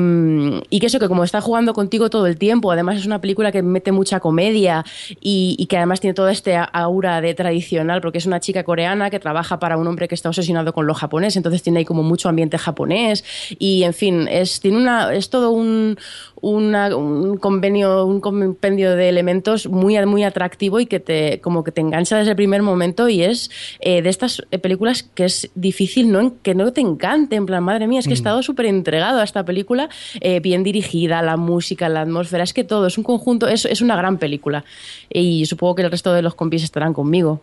y 0.70 0.80
que 0.80 0.86
eso, 0.86 0.98
que 0.98 1.08
como 1.08 1.24
está 1.24 1.42
jugando 1.42 1.73
contigo 1.74 2.08
todo 2.08 2.26
el 2.26 2.38
tiempo, 2.38 2.72
además 2.72 2.96
es 2.96 3.04
una 3.04 3.20
película 3.20 3.52
que 3.52 3.62
mete 3.62 3.92
mucha 3.92 4.20
comedia 4.20 4.84
y, 5.20 5.66
que 5.68 5.76
además 5.76 6.00
tiene 6.00 6.14
todo 6.14 6.30
este 6.30 6.56
aura 6.72 7.20
de 7.20 7.34
tradicional, 7.34 8.00
porque 8.00 8.18
es 8.18 8.26
una 8.26 8.40
chica 8.40 8.64
coreana 8.64 9.10
que 9.10 9.20
trabaja 9.20 9.58
para 9.58 9.76
un 9.76 9.86
hombre 9.86 10.08
que 10.08 10.14
está 10.14 10.30
obsesionado 10.30 10.72
con 10.72 10.86
lo 10.86 10.94
japonés, 10.94 11.36
entonces 11.36 11.62
tiene 11.62 11.80
ahí 11.80 11.84
como 11.84 12.02
mucho 12.02 12.30
ambiente 12.30 12.56
japonés, 12.56 13.24
y 13.58 13.82
en 13.82 13.92
fin, 13.92 14.26
es, 14.30 14.60
tiene 14.60 14.78
una, 14.78 15.12
es 15.12 15.28
todo 15.28 15.50
un, 15.50 15.98
una, 16.44 16.94
un 16.94 17.38
convenio, 17.38 18.04
un 18.04 18.20
compendio 18.20 18.94
de 18.96 19.08
elementos 19.08 19.66
muy, 19.66 20.04
muy 20.04 20.24
atractivo 20.24 20.78
y 20.78 20.86
que 20.86 21.00
te, 21.00 21.40
como 21.40 21.64
que 21.64 21.72
te 21.72 21.80
engancha 21.80 22.18
desde 22.18 22.30
el 22.30 22.36
primer 22.36 22.62
momento 22.62 23.08
y 23.08 23.22
es 23.22 23.50
eh, 23.80 24.02
de 24.02 24.10
estas 24.10 24.42
películas 24.60 25.02
que 25.02 25.24
es 25.24 25.50
difícil 25.54 26.12
no, 26.12 26.34
que 26.42 26.54
no 26.54 26.72
te 26.72 26.82
encante, 26.82 27.36
en 27.36 27.46
plan, 27.46 27.64
madre 27.64 27.86
mía, 27.86 28.00
es 28.00 28.06
que 28.06 28.12
he 28.12 28.14
estado 28.14 28.42
súper 28.42 28.66
entregado 28.66 29.20
a 29.20 29.24
esta 29.24 29.44
película, 29.44 29.88
eh, 30.20 30.40
bien 30.40 30.62
dirigida, 30.62 31.22
la 31.22 31.38
música, 31.38 31.88
la 31.88 32.02
atmósfera, 32.02 32.44
es 32.44 32.52
que 32.52 32.64
todo, 32.64 32.86
es 32.86 32.98
un 32.98 33.04
conjunto, 33.04 33.48
es, 33.48 33.64
es 33.64 33.80
una 33.80 33.96
gran 33.96 34.18
película. 34.18 34.64
Y 35.08 35.46
supongo 35.46 35.76
que 35.76 35.82
el 35.82 35.90
resto 35.90 36.12
de 36.12 36.22
los 36.22 36.34
compis 36.34 36.62
estarán 36.62 36.92
conmigo. 36.92 37.40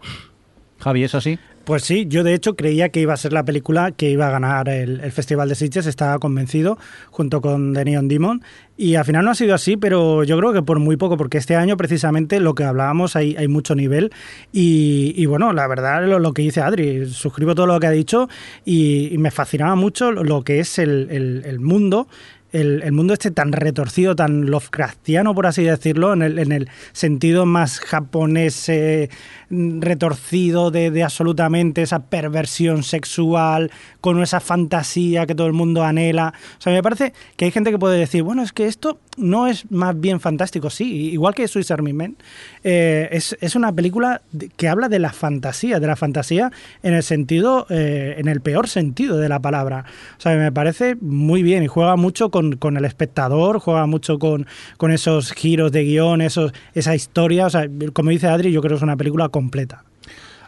Javi, 0.82 1.04
¿es 1.04 1.16
así? 1.16 1.38
Pues 1.64 1.84
sí, 1.84 2.06
yo 2.08 2.24
de 2.24 2.34
hecho 2.34 2.56
creía 2.56 2.90
que 2.90 3.02
iba 3.02 3.14
a 3.14 3.18
ser 3.18 3.34
la 3.34 3.46
película 3.46 3.92
que 3.92 4.10
iba 4.10 4.28
a 4.28 4.32
ganar 4.32 4.68
el, 4.68 5.00
Festival 5.12 5.48
de 5.48 5.56
Sitges, 5.56 5.86
estaba 5.86 6.18
convencido, 6.18 6.80
junto 7.12 7.40
con 7.40 7.74
The 7.74 7.86
Neon 7.86 8.08
Demon, 8.08 8.42
y 8.78 8.96
al 8.96 9.06
final 9.06 9.26
no 9.26 9.32
ha 9.32 9.36
sido 9.36 9.54
así, 9.54 9.78
pero 9.78 10.24
yo 10.24 10.38
creo 10.40 10.54
que 10.54 10.64
por 10.64 10.80
muy 10.80 10.98
poco, 10.98 11.18
porque 11.18 11.38
este 11.38 11.56
año 11.56 11.78
precisamente 11.78 12.40
lo 12.40 12.56
que 12.56 12.64
hablábamos 12.64 13.16
hay, 13.16 13.36
hay 13.38 13.48
mucho 13.48 13.76
nivel, 13.76 14.12
y, 14.52 15.24
bueno, 15.28 15.54
la 15.54 15.68
verdad 15.68 16.04
lo, 16.08 16.34
que 16.34 16.42
dice 16.42 16.62
Adri, 16.62 17.06
suscribo 17.06 17.54
todo 17.54 17.68
lo 17.68 17.80
que 17.80 17.88
ha 17.88 17.92
dicho, 17.92 18.28
y, 18.66 19.16
me 19.20 19.30
fascinaba 19.30 19.76
mucho 19.76 20.12
lo 20.12 20.44
que 20.44 20.60
es 20.60 20.80
el 20.80 21.60
mundo 21.60 22.08
el, 22.52 22.92
mundo 22.92 23.14
este 23.14 23.32
tan 23.32 23.52
retorcido, 23.52 24.16
tan 24.16 24.50
Lovecraftiano, 24.50 25.34
por 25.34 25.48
así 25.48 25.64
decirlo, 25.64 26.14
en 26.14 26.22
el, 26.22 26.40
en 26.40 26.52
el 26.52 26.70
sentido 26.92 27.46
más 27.46 27.80
japonés 27.80 28.68
eh, 28.70 29.10
retorcido 29.50 30.72
de, 30.72 31.04
absolutamente 31.04 31.82
esa 31.82 32.04
perversión 32.08 32.84
sexual, 32.84 33.72
con 34.00 34.22
esa 34.22 34.40
fantasía 34.40 35.26
que 35.26 35.36
todo 35.36 35.48
el 35.48 35.54
mundo 35.54 35.84
anhela. 35.84 36.34
O 36.58 36.62
sea, 36.62 36.74
me 36.74 36.84
parece 36.84 37.14
que 37.36 37.46
hay 37.46 37.52
gente 37.52 37.72
que 37.72 37.80
puede 37.80 37.98
decir, 37.98 38.24
bueno, 38.24 38.44
es 38.44 38.52
que 38.52 38.68
esto 38.68 39.00
no 39.18 39.48
es 39.48 39.70
más 39.72 40.00
bien 40.00 40.20
fantástico, 40.20 40.70
sí, 40.70 41.12
igual 41.12 41.36
que 41.36 41.48
Swiss 41.48 41.72
Army 41.72 41.94
Men, 41.94 42.18
eh, 42.64 43.10
es, 43.12 43.38
es, 43.42 43.56
una 43.56 43.74
película 43.74 44.22
que 44.56 44.70
habla 44.70 44.88
de 44.88 45.00
la 45.00 45.12
fantasía, 45.12 45.80
de 45.80 45.88
la 45.88 45.96
fantasía 45.96 46.52
en 46.82 46.94
el 46.94 47.04
sentido, 47.04 47.66
eh, 47.70 48.16
en 48.18 48.28
el 48.28 48.42
peor 48.42 48.68
sentido 48.68 49.18
de 49.18 49.30
la 49.30 49.40
palabra. 49.40 49.86
O 50.18 50.22
sea, 50.22 50.36
me 50.38 50.52
parece 50.52 50.96
muy 51.02 51.44
bien 51.44 51.64
y 51.64 51.68
juega 51.68 51.96
mucho 51.98 52.32
con, 52.32 52.41
con 52.60 52.78
el 52.78 52.86
espectador, 52.86 53.60
juega 53.60 53.86
mucho 53.86 54.20
con, 54.20 54.48
con 54.78 54.92
esos 54.92 55.32
giros 55.34 55.72
de 55.72 55.84
guion, 55.84 56.22
esos, 56.22 56.54
esa 56.74 56.96
historia. 56.96 57.46
O 57.46 57.50
sea, 57.50 57.68
como 57.94 58.10
dice 58.10 58.28
Adri, 58.28 58.52
yo 58.52 58.62
creo 58.62 58.72
que 58.72 58.78
es 58.78 58.84
una 58.84 58.98
película 58.98 59.30
completa. 59.30 59.84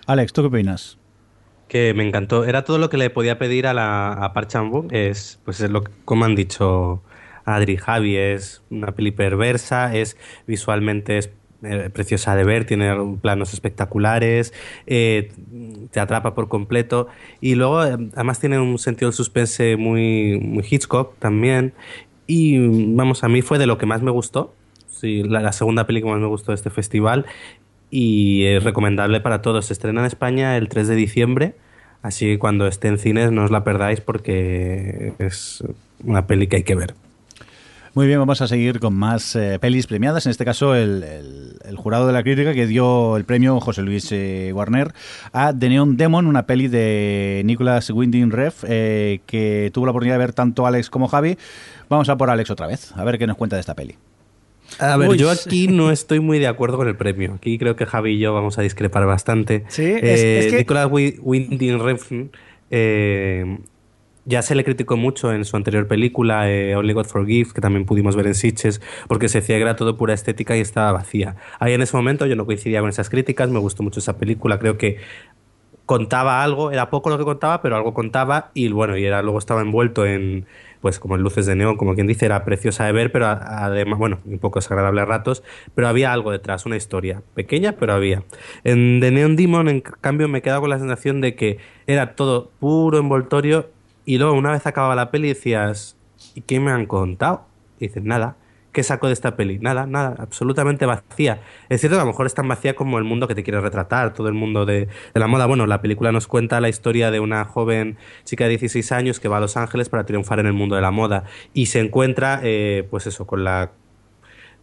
Alex, 0.08 0.34
¿tú 0.34 0.42
qué 0.42 0.48
opinas? 0.48 0.98
Que 1.68 1.94
me 1.94 2.08
encantó. 2.08 2.46
Era 2.46 2.64
todo 2.64 2.78
lo 2.78 2.90
que 2.90 2.98
le 2.98 3.10
podía 3.10 3.38
pedir 3.38 3.68
a, 3.68 3.74
la, 3.74 4.12
a 4.14 4.34
Park 4.34 4.50
Chan-wook. 4.50 4.92
Es, 4.92 5.40
pues 5.46 5.62
es 5.62 5.70
lo 5.70 5.84
que, 5.84 5.92
como 6.06 6.26
han 6.26 6.36
dicho 6.36 7.02
Adri 7.46 7.74
y 7.74 7.78
Javi, 7.78 8.18
es 8.18 8.62
una 8.70 8.94
peli 8.94 9.12
perversa, 9.12 9.96
es 9.96 10.18
visualmente 10.48 11.18
es 11.18 11.30
preciosa 11.94 12.36
de 12.36 12.44
ver, 12.44 12.66
tiene 12.66 12.94
planos 13.22 13.54
espectaculares, 13.54 14.54
eh, 14.88 15.32
te 15.92 16.00
atrapa 16.00 16.36
por 16.36 16.48
completo. 16.50 17.08
Y 17.42 17.56
luego 17.56 17.84
eh, 17.84 17.98
además 18.16 18.40
tiene 18.40 18.60
un 18.60 18.78
sentido 18.80 19.10
del 19.10 19.16
suspense 19.16 19.78
muy, 19.78 20.40
muy 20.40 20.66
Hitchcock 20.70 21.18
también. 21.20 21.74
Y 22.28 22.60
vamos, 22.96 23.24
a 23.24 23.30
mí 23.30 23.42
fue 23.42 23.58
de 23.60 23.68
lo 23.68 23.78
que 23.78 23.86
más 23.86 24.02
me 24.02 24.12
gustó, 24.12 24.54
sí, 24.90 25.24
la, 25.24 25.52
segunda 25.52 25.86
peli 25.86 26.02
que 26.02 26.08
más 26.08 26.20
me 26.20 26.28
gustó 26.28 26.52
de 26.52 26.56
este 26.56 26.70
festival. 26.70 27.26
Y 27.90 28.46
es 28.46 28.64
recomendable 28.64 29.22
para 29.22 29.42
todos. 29.42 29.68
Se 29.68 29.74
estrena 29.74 30.02
en 30.02 30.08
España 30.08 30.58
el 30.58 30.68
3 30.68 30.88
de 30.88 30.96
diciembre, 30.96 31.56
así 32.02 32.26
que 32.26 32.40
cuando 32.40 32.68
esté 32.68 32.88
en 32.88 32.98
cines 32.98 33.32
no 33.32 33.44
os 33.44 33.52
la 33.52 33.64
perdáis 33.64 34.02
porque 34.02 35.14
es 35.20 35.64
una 36.04 36.26
peli 36.26 36.48
que 36.48 36.58
hay 36.58 36.64
que 36.64 36.76
ver. 36.76 36.96
Muy 37.96 38.08
bien, 38.08 38.18
vamos 38.18 38.42
a 38.42 38.48
seguir 38.48 38.80
con 38.80 38.96
más 38.96 39.36
eh, 39.36 39.60
pelis 39.60 39.86
premiadas. 39.86 40.26
En 40.26 40.32
este 40.32 40.44
caso, 40.44 40.74
el, 40.74 41.04
el, 41.04 41.58
el, 41.64 41.76
jurado 41.76 42.08
de 42.08 42.14
la 42.14 42.24
crítica 42.24 42.52
que 42.56 42.66
dio 42.66 43.16
el 43.18 43.24
premio 43.24 43.60
José 43.60 43.84
Luis 43.84 44.12
eh, 44.12 44.52
Warner 44.52 44.96
a 45.32 45.54
The 45.54 45.70
Neon 45.70 45.96
Demon, 45.96 46.26
una 46.26 46.48
peli 46.48 46.68
de 46.68 47.44
Nicholas 47.46 47.92
Winding 47.92 48.32
Ref, 48.32 48.64
eh, 48.68 49.22
que 49.28 49.70
tuvo 49.76 49.86
la 49.86 49.92
oportunidad 49.92 50.16
de 50.16 50.26
ver 50.26 50.34
tanto 50.34 50.66
Alex 50.66 50.90
como 50.90 51.08
Javi. 51.08 51.38
Vamos 51.88 52.10
a 52.10 52.18
por 52.18 52.32
Alex 52.32 52.50
otra 52.50 52.66
vez, 52.66 52.94
a 52.96 53.04
ver 53.04 53.20
qué 53.20 53.28
nos 53.28 53.38
cuenta 53.38 53.58
de 53.58 53.60
esta 53.60 53.76
peli. 53.76 53.96
A 54.80 54.98
ver, 54.98 55.10
Uy, 55.10 55.20
yo 55.20 55.30
aquí 55.30 55.68
no 55.68 55.92
estoy 55.92 56.20
muy 56.20 56.40
de 56.40 56.48
acuerdo 56.48 56.78
con 56.78 56.88
el 56.88 56.96
premio. 56.96 57.36
Aquí 57.36 57.60
creo 57.60 57.76
que 57.76 57.86
Javi 57.86 58.14
y 58.14 58.18
yo 58.18 58.34
vamos 58.34 58.58
a 58.58 58.64
discrepar 58.64 59.06
bastante. 59.06 59.66
Sí, 59.68 59.86
es, 59.86 60.20
es 60.24 60.52
que... 60.52 60.58
Nicholas 60.58 60.88
Winding 60.90 61.78
Refn 61.78 62.32
eh, 62.72 63.60
ya 64.26 64.42
se 64.42 64.56
le 64.56 64.64
criticó 64.64 64.98
mucho 64.98 65.34
en 65.34 65.46
su 65.46 65.58
anterior 65.58 65.88
película, 65.88 66.50
eh, 66.50 66.76
Only 66.76 66.94
God 66.94 67.06
Forgives, 67.06 67.54
que 67.54 67.62
también 67.62 67.86
pudimos 67.86 68.16
ver 68.16 68.28
en 68.28 68.36
Sitches, 68.36 68.82
porque 69.08 69.30
se 69.30 69.42
decía 69.42 69.58
que 69.58 69.64
era 69.64 69.76
todo 69.76 69.98
pura 69.98 70.14
estética 70.14 70.56
y 70.56 70.62
estaba 70.62 70.92
vacía. 70.92 71.36
Ahí 71.60 71.74
en 71.74 71.82
ese 71.82 71.96
momento 71.96 72.26
yo 72.26 72.36
no 72.36 72.46
coincidía 72.46 72.80
con 72.82 72.90
esas 72.90 73.10
críticas, 73.10 73.50
me 73.50 73.60
gustó 73.60 73.84
mucho 73.84 74.00
esa 74.00 74.18
película, 74.18 74.60
creo 74.60 74.78
que 74.78 74.98
contaba 75.86 76.44
algo, 76.44 76.72
era 76.72 76.90
poco 76.90 77.10
lo 77.10 77.18
que 77.18 77.26
contaba, 77.26 77.62
pero 77.62 77.76
algo 77.76 77.94
contaba 77.94 78.52
y 78.54 78.70
bueno, 78.70 78.98
y 78.98 79.06
era, 79.06 79.22
luego 79.22 79.40
estaba 79.40 79.62
envuelto 79.62 80.06
en 80.06 80.46
pues 80.84 81.00
como 81.00 81.16
en 81.16 81.22
luces 81.22 81.46
de 81.46 81.56
neón, 81.56 81.78
como 81.78 81.96
quien 81.96 82.08
dice, 82.08 82.26
era 82.26 82.44
preciosa 82.44 82.84
de 82.86 82.92
ver, 82.92 83.10
pero 83.10 83.26
además, 83.28 83.98
bueno, 83.98 84.20
un 84.26 84.38
poco 84.38 84.60
desagradable 84.60 85.00
a 85.00 85.06
ratos, 85.06 85.42
pero 85.76 85.88
había 85.88 86.12
algo 86.12 86.30
detrás, 86.30 86.66
una 86.66 86.76
historia, 86.76 87.22
pequeña, 87.36 87.78
pero 87.80 87.94
había. 87.94 88.24
En 88.66 89.00
The 89.00 89.10
Neon 89.12 89.38
Demon, 89.38 89.70
en 89.70 89.80
cambio, 89.80 90.28
me 90.28 90.42
quedaba 90.42 90.60
con 90.60 90.70
la 90.70 90.80
sensación 90.80 91.22
de 91.22 91.36
que 91.36 91.58
era 91.88 92.16
todo 92.16 92.52
puro 92.60 92.98
envoltorio 92.98 93.70
y 94.06 94.18
luego 94.18 94.34
una 94.34 94.52
vez 94.52 94.66
acababa 94.68 94.96
la 94.96 95.12
peli 95.12 95.30
decías, 95.30 95.98
¿y 96.36 96.42
qué 96.42 96.60
me 96.60 96.72
han 96.72 96.86
contado? 96.86 97.46
Y 97.80 97.88
dices, 97.88 98.04
nada. 98.04 98.38
¿qué 98.74 98.84
saco 98.84 99.08
de 99.08 99.14
esta 99.14 99.38
peli? 99.38 99.60
Nada, 99.60 99.86
nada, 99.86 100.16
absolutamente 100.18 100.86
vacía. 100.86 101.42
Es 101.70 101.80
cierto 101.80 101.98
a 101.98 102.02
lo 102.02 102.08
mejor 102.08 102.26
es 102.26 102.34
tan 102.34 102.48
vacía 102.48 102.76
como 102.76 102.98
el 102.98 103.06
mundo 103.06 103.28
que 103.28 103.36
te 103.36 103.44
quiere 103.44 103.62
retratar, 103.62 104.14
todo 104.14 104.28
el 104.28 104.34
mundo 104.34 104.66
de, 104.66 104.90
la 105.14 105.28
moda. 105.28 105.46
Bueno, 105.46 105.66
la 105.68 105.82
película 105.82 106.12
nos 106.12 106.28
cuenta 106.28 106.60
la 106.60 106.70
historia 106.70 107.12
de 107.12 107.22
una 107.22 107.46
joven 107.46 107.98
chica 108.26 108.46
de 108.46 108.52
16 108.52 108.92
años 108.92 109.20
que 109.20 109.30
va 109.30 109.38
a 109.38 109.40
Los 109.40 109.56
Ángeles 109.56 109.88
para 109.88 110.06
triunfar 110.06 110.40
en 110.40 110.48
el 110.48 110.54
mundo 110.54 110.76
de 110.76 110.82
la 110.82 110.92
moda 110.92 111.24
y 111.54 111.68
se 111.68 111.80
encuentra, 111.80 112.42
eh, 112.44 112.86
pues 112.90 113.08
eso, 113.08 113.26
con 113.26 113.44
la 113.44 113.72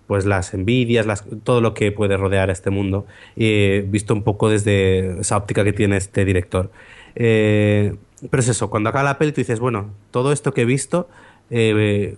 pues 0.07 0.27
las 0.27 0.55
envidias, 0.55 1.25
todo 1.45 1.61
lo 1.61 1.73
que 1.73 1.93
puede 1.93 2.17
rodear 2.17 2.49
a 2.49 2.53
este 2.53 2.71
mundo, 2.71 3.07
eh, 3.37 3.85
visto 3.87 4.13
un 4.13 4.25
poco 4.25 4.51
desde 4.51 5.21
esa 5.21 5.37
óptica 5.37 5.63
que 5.63 5.73
tiene 5.73 5.97
este 5.99 6.25
director. 6.25 6.73
Eh, 7.15 7.95
pero 8.29 8.41
es 8.43 8.49
eso, 8.49 8.69
cuando 8.69 8.91
acaba 8.91 9.05
la 9.05 9.19
peli 9.19 9.33
tú 9.33 9.41
dices, 9.41 9.61
bueno, 9.61 9.91
todo 10.11 10.33
esto 10.33 10.53
que 10.53 10.63
he 10.63 10.65
visto, 10.65 11.09
eh, 11.51 12.17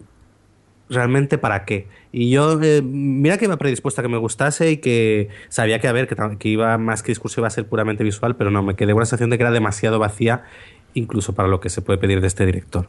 realmente 0.89 1.39
para 1.39 1.65
qué. 1.65 1.87
Y 2.13 2.31
yo, 2.31 2.59
mira 2.83 3.39
que 3.39 3.47
iba 3.47 3.57
predispuesta 3.57 4.03
a 4.03 4.05
que 4.05 4.09
me 4.09 4.19
gustase 4.19 4.71
y 4.71 4.77
que 4.79 5.29
sabía 5.49 5.81
que, 5.81 5.89
a 5.89 5.93
ver, 5.93 6.07
que, 6.07 6.17
que, 6.39 6.49
iba 6.49 6.77
más 6.79 7.03
que 7.03 7.13
discurso 7.13 7.41
iba 7.41 7.49
a 7.49 7.51
ser 7.51 7.67
puramente 7.67 8.05
visual, 8.05 8.37
pero 8.37 8.51
no, 8.51 8.63
me 8.63 8.75
quedé 8.75 8.93
con 8.93 9.01
la 9.01 9.07
sensación 9.07 9.31
de 9.31 9.39
que 9.39 9.45
era 9.45 9.53
demasiado 9.53 9.99
vacía, 9.99 10.45
incluso 10.95 11.35
para 11.35 11.49
lo 11.49 11.61
que 11.61 11.71
se 11.71 11.83
puede 11.83 11.99
pedir 11.99 12.21
de 12.21 12.27
este 12.27 12.45
director. 12.47 12.89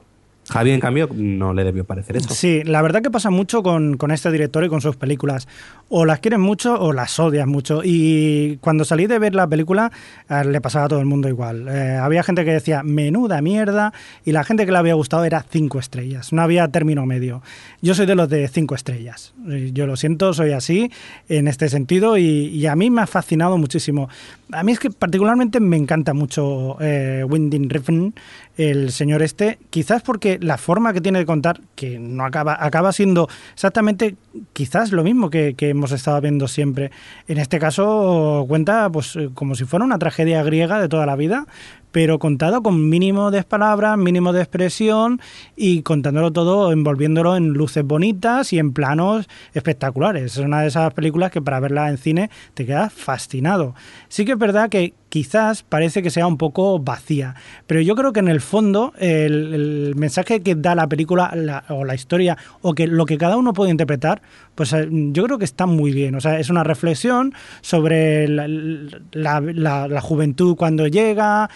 Javi, 0.49 0.71
en 0.71 0.79
cambio, 0.79 1.09
no 1.13 1.53
le 1.53 1.63
debió 1.63 1.85
parecer 1.85 2.17
eso. 2.17 2.33
Sí, 2.33 2.63
la 2.63 2.81
verdad 2.81 3.01
que 3.01 3.09
pasa 3.09 3.29
mucho 3.29 3.63
con, 3.63 3.97
con, 3.97 4.11
este 4.11 4.31
director 4.31 4.63
y 4.63 4.69
con 4.69 4.81
sus 4.81 4.95
películas. 4.95 5.47
O 5.89 6.05
las 6.05 6.19
quieren 6.19 6.41
mucho 6.41 6.79
o 6.79 6.91
las 6.91 7.19
odias 7.19 7.47
mucho. 7.47 7.81
Y 7.83 8.57
cuando 8.57 8.83
salí 8.85 9.07
de 9.07 9.19
ver 9.19 9.35
la 9.35 9.47
película, 9.47 9.91
eh, 10.29 10.43
le 10.45 10.59
pasaba 10.61 10.85
a 10.85 10.87
todo 10.89 10.99
el 10.99 11.05
mundo 11.05 11.29
igual. 11.29 11.67
Eh, 11.67 11.95
había 11.95 12.23
gente 12.23 12.43
que 12.45 12.51
decía, 12.51 12.83
menuda 12.83 13.41
mierda, 13.41 13.93
y 14.25 14.31
la 14.31 14.43
gente 14.43 14.65
que 14.65 14.71
le 14.71 14.77
había 14.77 14.95
gustado 14.95 15.23
era 15.23 15.45
cinco 15.49 15.79
estrellas. 15.79 16.33
No 16.33 16.41
había 16.41 16.67
término 16.67 17.05
medio. 17.05 17.41
Yo 17.81 17.95
soy 17.95 18.05
de 18.05 18.15
los 18.15 18.29
de 18.29 18.47
cinco 18.47 18.75
estrellas. 18.75 19.33
Yo 19.73 19.87
lo 19.87 19.95
siento, 19.95 20.33
soy 20.33 20.51
así 20.51 20.91
en 21.29 21.47
este 21.47 21.69
sentido 21.69 22.17
y, 22.17 22.65
a 22.65 22.75
mí 22.75 22.89
me 22.89 23.01
ha 23.01 23.07
fascinado 23.07 23.57
muchísimo. 23.57 24.09
A 24.51 24.63
mí 24.63 24.71
es 24.71 24.79
que 24.79 24.89
particularmente 24.89 25.59
me 25.59 25.77
encanta 25.77 26.13
mucho 26.13 26.77
eh, 26.79 27.25
Winding 27.27 27.69
Refn, 27.69 28.13
el 28.57 28.91
señor 28.91 29.21
este, 29.21 29.57
quizás 29.69 30.03
porque 30.03 30.37
la 30.39 30.57
forma 30.57 30.93
que 30.93 31.01
tiene 31.01 31.19
de 31.19 31.25
contar, 31.25 31.61
que 31.75 31.97
no 31.99 32.23
acaba, 32.23 32.57
acaba 32.59 32.91
siendo 32.91 33.27
exactamente 33.53 34.15
quizás 34.53 34.91
lo 34.91 35.03
mismo 35.03 35.29
que, 35.29 35.55
hemos 35.59 35.91
estado 35.91 36.19
viendo 36.21 36.47
siempre. 36.47 36.91
En 37.27 37.37
este 37.37 37.59
caso 37.59 38.45
cuenta 38.47 38.89
pues 38.91 39.17
como 39.33 39.55
si 39.55 39.65
fuera 39.65 39.85
una 39.85 39.97
tragedia 39.97 40.43
griega 40.43 40.79
de 40.79 40.89
toda 40.89 41.05
la 41.05 41.15
vida, 41.15 41.47
pero 41.91 42.19
contado 42.19 42.63
con 42.63 42.89
mínimo 42.89 43.31
de 43.31 43.43
palabras, 43.43 43.97
mínimo 43.97 44.33
de 44.33 44.41
expresión 44.41 45.21
y 45.55 45.83
contándolo 45.83 46.31
todo, 46.31 46.71
envolviéndolo 46.71 47.35
en 47.35 47.49
luces 47.49 47.83
bonitas 47.85 48.51
y 48.51 48.59
en 48.59 48.73
planos 48.73 49.29
espectaculares. 49.53 50.37
Es 50.37 50.37
una 50.37 50.61
de 50.61 50.67
esas 50.67 50.93
películas 50.93 51.31
que 51.31 51.41
para 51.41 51.59
verla 51.59 51.89
en 51.89 51.97
cine 51.97 52.29
te 52.55 52.65
quedas 52.65 52.91
fascinado. 52.91 53.75
Sí 54.09 54.25
que 54.25 54.33
es 54.33 54.37
verdad 54.37 54.69
que 54.69 54.93
quizás 55.14 55.61
parece 55.61 56.01
que 56.01 56.09
sea 56.09 56.26
un 56.26 56.39
poco 56.39 56.80
vacía, 56.80 57.36
pero 57.68 57.80
yo 57.82 57.93
creo 57.93 58.14
que 58.14 58.20
en 58.20 58.30
el 58.30 58.41
fondo 58.41 58.93
el, 58.97 59.93
mensaje 59.95 60.41
que 60.41 60.55
da 60.55 60.74
la 60.74 60.88
película 60.88 61.64
o 61.70 61.86
la 61.86 61.93
historia 61.93 62.36
o 62.64 62.74
que 62.74 62.88
lo 62.88 63.05
que 63.05 63.20
cada 63.20 63.38
uno 63.38 63.53
puede 63.53 63.70
interpretar, 63.70 64.24
pues 64.55 64.74
eh, 64.74 64.88
yo 64.89 65.24
creo 65.26 65.38
que 65.38 65.45
está 65.45 65.68
muy 65.68 65.91
bien. 65.91 66.16
O 66.16 66.20
sea, 66.20 66.39
es 66.39 66.49
una 66.49 66.64
reflexión 66.64 67.36
sobre 67.61 68.28
la, 68.28 70.01
juventud 70.01 70.55
cuando 70.55 70.88
llega, 70.88 71.47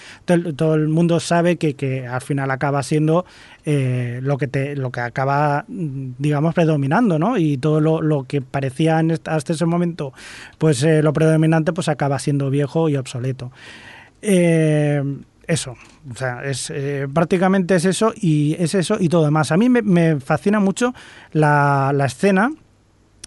todo, 0.56 0.76
el 0.76 0.88
mundo 0.88 1.20
sabe 1.20 1.58
que, 1.58 1.74
que 1.74 2.06
al 2.06 2.22
final 2.22 2.52
acaba 2.52 2.84
siendo 2.84 3.26
eh, 3.70 4.22
lo 4.24 4.38
que 4.38 4.48
te 4.48 4.78
lo 4.78 4.94
que 4.94 5.02
acaba 5.02 5.66
digamos 5.68 6.56
predominando 6.56 7.20
no 7.20 7.38
y 7.38 7.58
todo 7.58 7.82
lo, 7.82 8.24
que 8.24 8.42
parecía 8.42 9.04
hasta 9.26 9.52
ese 9.52 9.66
momento 9.66 10.14
pues 10.58 10.82
eh, 10.84 11.04
lo 11.04 11.12
predominante 11.12 11.74
pues 11.74 11.90
acaba 11.90 12.18
siendo 12.18 12.50
viejo 12.50 12.88
y 12.88 12.96
obsoleto. 12.96 13.52
Eh, 14.22 15.04
eso 15.48 15.76
o 16.10 16.16
sea 16.16 16.46
es 16.46 16.72
prácticamente 17.14 17.76
es 17.76 17.84
eso 17.84 18.14
y 18.16 18.56
es 18.58 18.74
eso 18.74 18.96
y 19.02 19.10
todo 19.10 19.26
demás 19.26 19.52
a 19.52 19.58
mí 19.58 19.68
me, 19.68 20.22
fascina 20.22 20.62
mucho 20.62 20.94
la, 21.34 21.92
la 21.94 22.06
escena 22.06 22.52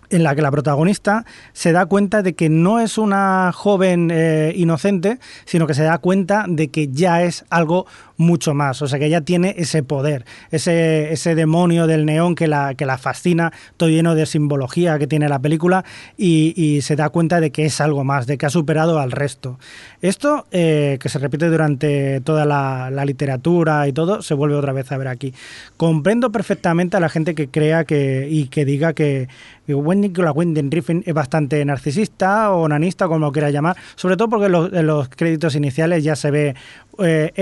en 0.09 0.23
la 0.25 0.35
que 0.35 0.41
la 0.41 0.51
protagonista 0.51 1.27
se 1.53 1.73
da 1.73 1.85
cuenta 1.85 2.23
de 2.23 2.35
que 2.35 2.49
no 2.49 2.81
es 2.81 2.99
una 2.99 3.53
joven 3.53 4.13
inocente, 4.57 5.21
sino 5.45 5.69
que 5.69 5.75
se 5.75 5.85
da 5.85 5.99
cuenta 5.99 6.47
de 6.49 6.67
que 6.67 6.89
ya 6.89 7.23
es 7.23 7.45
algo 7.49 7.87
mucho 8.21 8.55
más. 8.55 8.81
O 8.83 8.87
sea 8.87 8.99
que 8.99 9.07
ella 9.07 9.23
tiene 9.23 9.55
ese 9.57 9.83
poder, 9.83 10.25
ese, 10.51 11.13
ese 11.13 11.35
demonio 11.35 11.87
del 11.87 12.05
neón 12.05 12.35
que 12.35 12.47
la, 12.47 12.75
que 12.75 12.87
la 12.87 12.99
fascina, 12.99 13.53
todo 13.77 13.89
lleno 13.89 14.15
de 14.15 14.27
simbología 14.27 14.99
que 14.99 15.07
tiene 15.07 15.29
la 15.29 15.41
película 15.41 15.85
y, 16.17 16.81
se 16.83 16.97
da 16.97 17.09
cuenta 17.09 17.41
de 17.41 17.51
que 17.51 17.67
es 17.67 17.81
algo 17.81 18.05
más, 18.05 18.27
de 18.27 18.39
que 18.39 18.47
ha 18.47 18.51
superado 18.51 19.01
al 19.01 19.11
resto. 19.11 19.59
Esto, 20.03 20.47
eh, 20.51 20.99
que 21.01 21.09
se 21.09 21.19
repite 21.19 21.49
durante 21.49 22.21
toda 22.21 22.45
la, 22.45 22.91
literatura 23.05 23.89
y 23.89 23.93
todo, 23.93 24.23
se 24.23 24.35
vuelve 24.35 24.57
otra 24.57 24.73
vez 24.73 24.93
a 24.93 24.99
ver 24.99 25.09
aquí. 25.09 25.33
Comprendo 25.77 26.31
perfectamente 26.31 26.97
a 26.97 27.01
la 27.01 27.09
gente 27.09 27.35
que 27.35 27.49
crea 27.49 27.85
que 27.85 28.29
y 28.31 28.49
que 28.49 28.65
diga 28.65 28.93
que, 28.93 29.29
que 29.67 29.75
Nicola 29.75 30.33
Winding 30.33 30.71
Refn 30.71 31.03
es 31.07 31.15
bastante 31.15 31.65
narcisista 31.65 32.53
o 32.53 32.69
nanista, 32.69 33.07
como 33.07 33.21
lo 33.21 33.33
quiera 33.33 33.51
llamar, 33.51 33.77
sobre 33.97 34.17
todo 34.17 34.29
porque 34.29 34.47
en 34.47 34.87
los 34.87 35.09
créditos 35.09 35.55
iniciales 35.55 36.05
ya 36.05 36.15
se 36.15 36.31
ve 36.31 36.55
eh, 36.99 37.33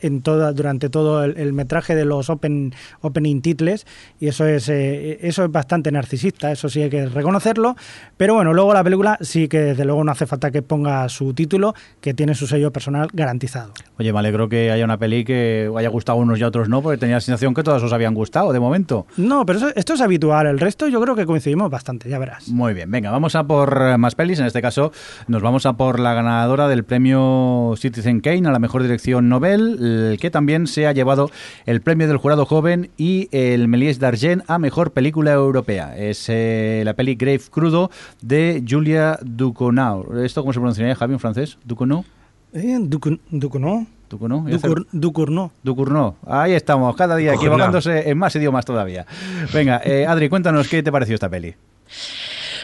En 0.00 0.22
toda, 0.22 0.52
durante 0.52 0.88
todo 0.88 1.24
el, 1.24 1.52
metraje 1.52 1.94
de 1.94 2.04
los 2.04 2.30
open, 2.30 2.74
opening 3.00 3.40
titles 3.40 3.86
y 4.20 4.28
eso 4.28 4.46
es, 4.46 4.68
eh, 4.68 5.18
eso 5.22 5.44
es 5.44 5.50
bastante 5.50 5.90
narcisista, 5.92 6.50
eso 6.52 6.68
sí 6.68 6.82
hay 6.82 6.90
que 6.90 7.06
reconocerlo, 7.06 7.76
pero 8.16 8.34
bueno, 8.34 8.54
luego 8.54 8.72
la 8.74 8.84
película 8.84 9.18
sí 9.20 9.48
que 9.48 9.58
desde 9.58 9.84
luego 9.84 10.04
no 10.04 10.12
hace 10.12 10.26
falta 10.26 10.50
que 10.50 10.62
ponga 10.62 11.08
su 11.08 11.34
título, 11.34 11.74
que 12.00 12.14
tiene 12.14 12.34
su 12.34 12.46
sello 12.46 12.72
personal 12.72 13.08
garantizado. 13.12 13.72
Oye, 13.98 14.12
me 14.12 14.18
alegro 14.18 14.48
que 14.48 14.70
haya 14.70 14.84
una 14.84 14.98
peli 14.98 15.24
que 15.24 15.70
haya 15.76 15.88
gustado 15.88 16.18
a 16.18 16.22
unos 16.22 16.38
y 16.38 16.42
a 16.42 16.48
otros 16.48 16.68
no, 16.68 16.82
porque 16.82 16.98
tenía 16.98 17.16
la 17.16 17.20
sensación 17.20 17.54
que 17.54 17.62
todos 17.62 17.82
os 17.82 17.92
habían 17.92 18.14
gustado 18.14 18.52
de 18.52 18.60
momento. 18.60 19.06
No, 19.16 19.44
pero 19.44 19.68
esto 19.74 19.94
es 19.94 20.00
habitual, 20.00 20.46
el 20.46 20.58
resto 20.58 20.88
yo 20.88 21.00
creo 21.00 21.14
que 21.14 21.26
coincidimos 21.26 21.70
bastante, 21.70 22.08
ya 22.08 22.18
verás. 22.18 22.48
Muy 22.48 22.74
bien, 22.74 22.90
venga, 22.90 23.10
vamos 23.10 23.34
a 23.34 23.44
por 23.44 23.98
más 23.98 24.14
pelis, 24.14 24.38
en 24.38 24.46
este 24.46 24.62
caso 24.62 24.92
nos 25.26 25.42
vamos 25.42 25.66
a 25.66 25.74
por 25.74 26.00
la 26.00 26.14
ganadora 26.14 26.68
del 26.68 26.84
premio 26.84 27.74
Citizen 27.76 28.20
Kane 28.20 28.48
a 28.48 28.52
la 28.52 28.58
mejor 28.58 28.82
dirección 28.82 29.17
Nobel, 29.22 30.16
que 30.20 30.30
también 30.30 30.66
se 30.66 30.86
ha 30.86 30.92
llevado 30.92 31.30
el 31.66 31.80
premio 31.80 32.06
del 32.08 32.16
jurado 32.16 32.46
joven 32.46 32.90
y 32.96 33.28
el 33.32 33.68
Méliès 33.68 33.98
d'Argent 33.98 34.42
a 34.46 34.58
mejor 34.58 34.92
película 34.92 35.32
europea. 35.32 35.96
Es 35.96 36.26
eh, 36.28 36.82
la 36.84 36.94
peli 36.94 37.14
Grave 37.14 37.40
Crudo 37.50 37.90
de 38.20 38.62
Julia 38.68 39.18
Ducournau. 39.22 40.18
¿Esto 40.22 40.42
cómo 40.42 40.52
se 40.52 40.58
pronunciaría, 40.58 40.94
Javi, 40.94 41.14
en 41.14 41.20
francés? 41.20 41.58
¿Ducournau? 41.64 42.04
Eh, 42.52 42.78
Ducournau. 42.80 43.86
Ducournau. 44.08 45.50
Ducournau. 45.62 46.14
Ahí 46.26 46.52
estamos, 46.52 46.96
cada 46.96 47.16
día 47.16 47.34
equivocándose 47.34 48.08
en 48.08 48.16
más 48.16 48.34
idiomas 48.36 48.64
todavía. 48.64 49.06
Venga, 49.52 49.80
eh, 49.84 50.06
Adri, 50.06 50.28
cuéntanos 50.28 50.66
qué 50.68 50.82
te 50.82 50.90
pareció 50.90 51.14
esta 51.14 51.28
peli. 51.28 51.54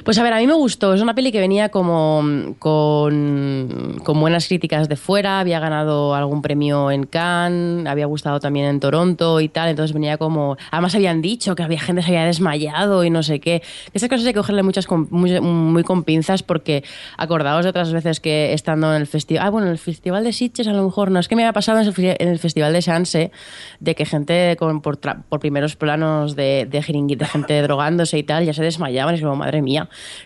Pues 0.02 0.18
a 0.18 0.22
ver, 0.22 0.32
a 0.32 0.38
mí 0.38 0.46
me 0.46 0.54
gustó. 0.54 0.94
Es 0.94 1.00
una 1.00 1.14
peli 1.14 1.30
que 1.30 1.40
venía 1.40 1.68
como 1.68 2.54
con, 2.58 4.00
buenas 4.04 4.48
críticas 4.48 4.88
de 4.88 4.96
fuera, 4.96 5.40
había 5.40 5.60
ganado 5.60 6.14
algún 6.14 6.42
premio 6.42 6.90
en 6.90 7.04
Cannes, 7.04 7.86
había 7.86 8.06
gustado 8.06 8.40
también 8.40 8.66
en 8.66 8.80
Toronto 8.80 9.40
y 9.40 9.48
tal, 9.48 9.68
entonces 9.68 9.92
venía 9.92 10.16
como... 10.16 10.56
Además 10.70 10.94
habían 10.94 11.22
dicho 11.22 11.54
que 11.54 11.62
había 11.62 11.80
gente 11.80 12.00
que 12.00 12.06
se 12.06 12.16
había 12.16 12.26
desmayado 12.26 13.04
y 13.04 13.10
no 13.10 13.22
sé 13.22 13.40
qué. 13.40 13.62
Esas 13.92 14.08
cosas 14.08 14.26
hay 14.26 14.32
que 14.32 14.40
cogerle 14.40 14.62
muchas 14.62 14.88
muy, 14.90 15.40
muy, 15.40 15.84
con 15.84 16.04
pinzas 16.04 16.42
porque 16.42 16.84
acordaos 17.16 17.64
de 17.64 17.70
otras 17.70 17.92
veces 17.92 18.20
que 18.20 18.52
estando 18.52 18.94
en 18.94 19.00
el 19.00 19.06
festival... 19.06 19.46
Ah, 19.46 19.50
bueno, 19.50 19.66
en 19.66 19.72
el 19.72 19.78
Festival 19.78 20.24
de 20.24 20.32
Sitges 20.32 20.66
a 20.66 20.72
lo 20.72 20.84
mejor 20.84 21.10
no. 21.10 21.20
Es 21.20 21.28
que 21.28 21.36
me 21.36 21.42
había 21.42 21.52
pasado 21.52 21.80
en 21.80 21.86
el, 22.28 22.38
Festival 22.38 22.72
de 22.72 22.82
Sanse 22.82 23.30
de 23.80 23.94
que 23.94 24.06
gente 24.06 24.56
con, 24.58 24.80
por, 24.80 24.98
primeros 25.40 25.76
planos 25.76 26.36
de, 26.36 26.66
de, 26.70 26.80
de 26.80 27.26
gente 27.26 27.62
drogándose 27.62 28.18
y 28.18 28.22
tal 28.22 28.44
ya 28.44 28.54
se 28.54 28.62
desmayaban 28.62 29.14
y 29.14 29.18
es 29.18 29.22
como, 29.22 29.36
madre 29.36 29.62
mía 29.62 29.83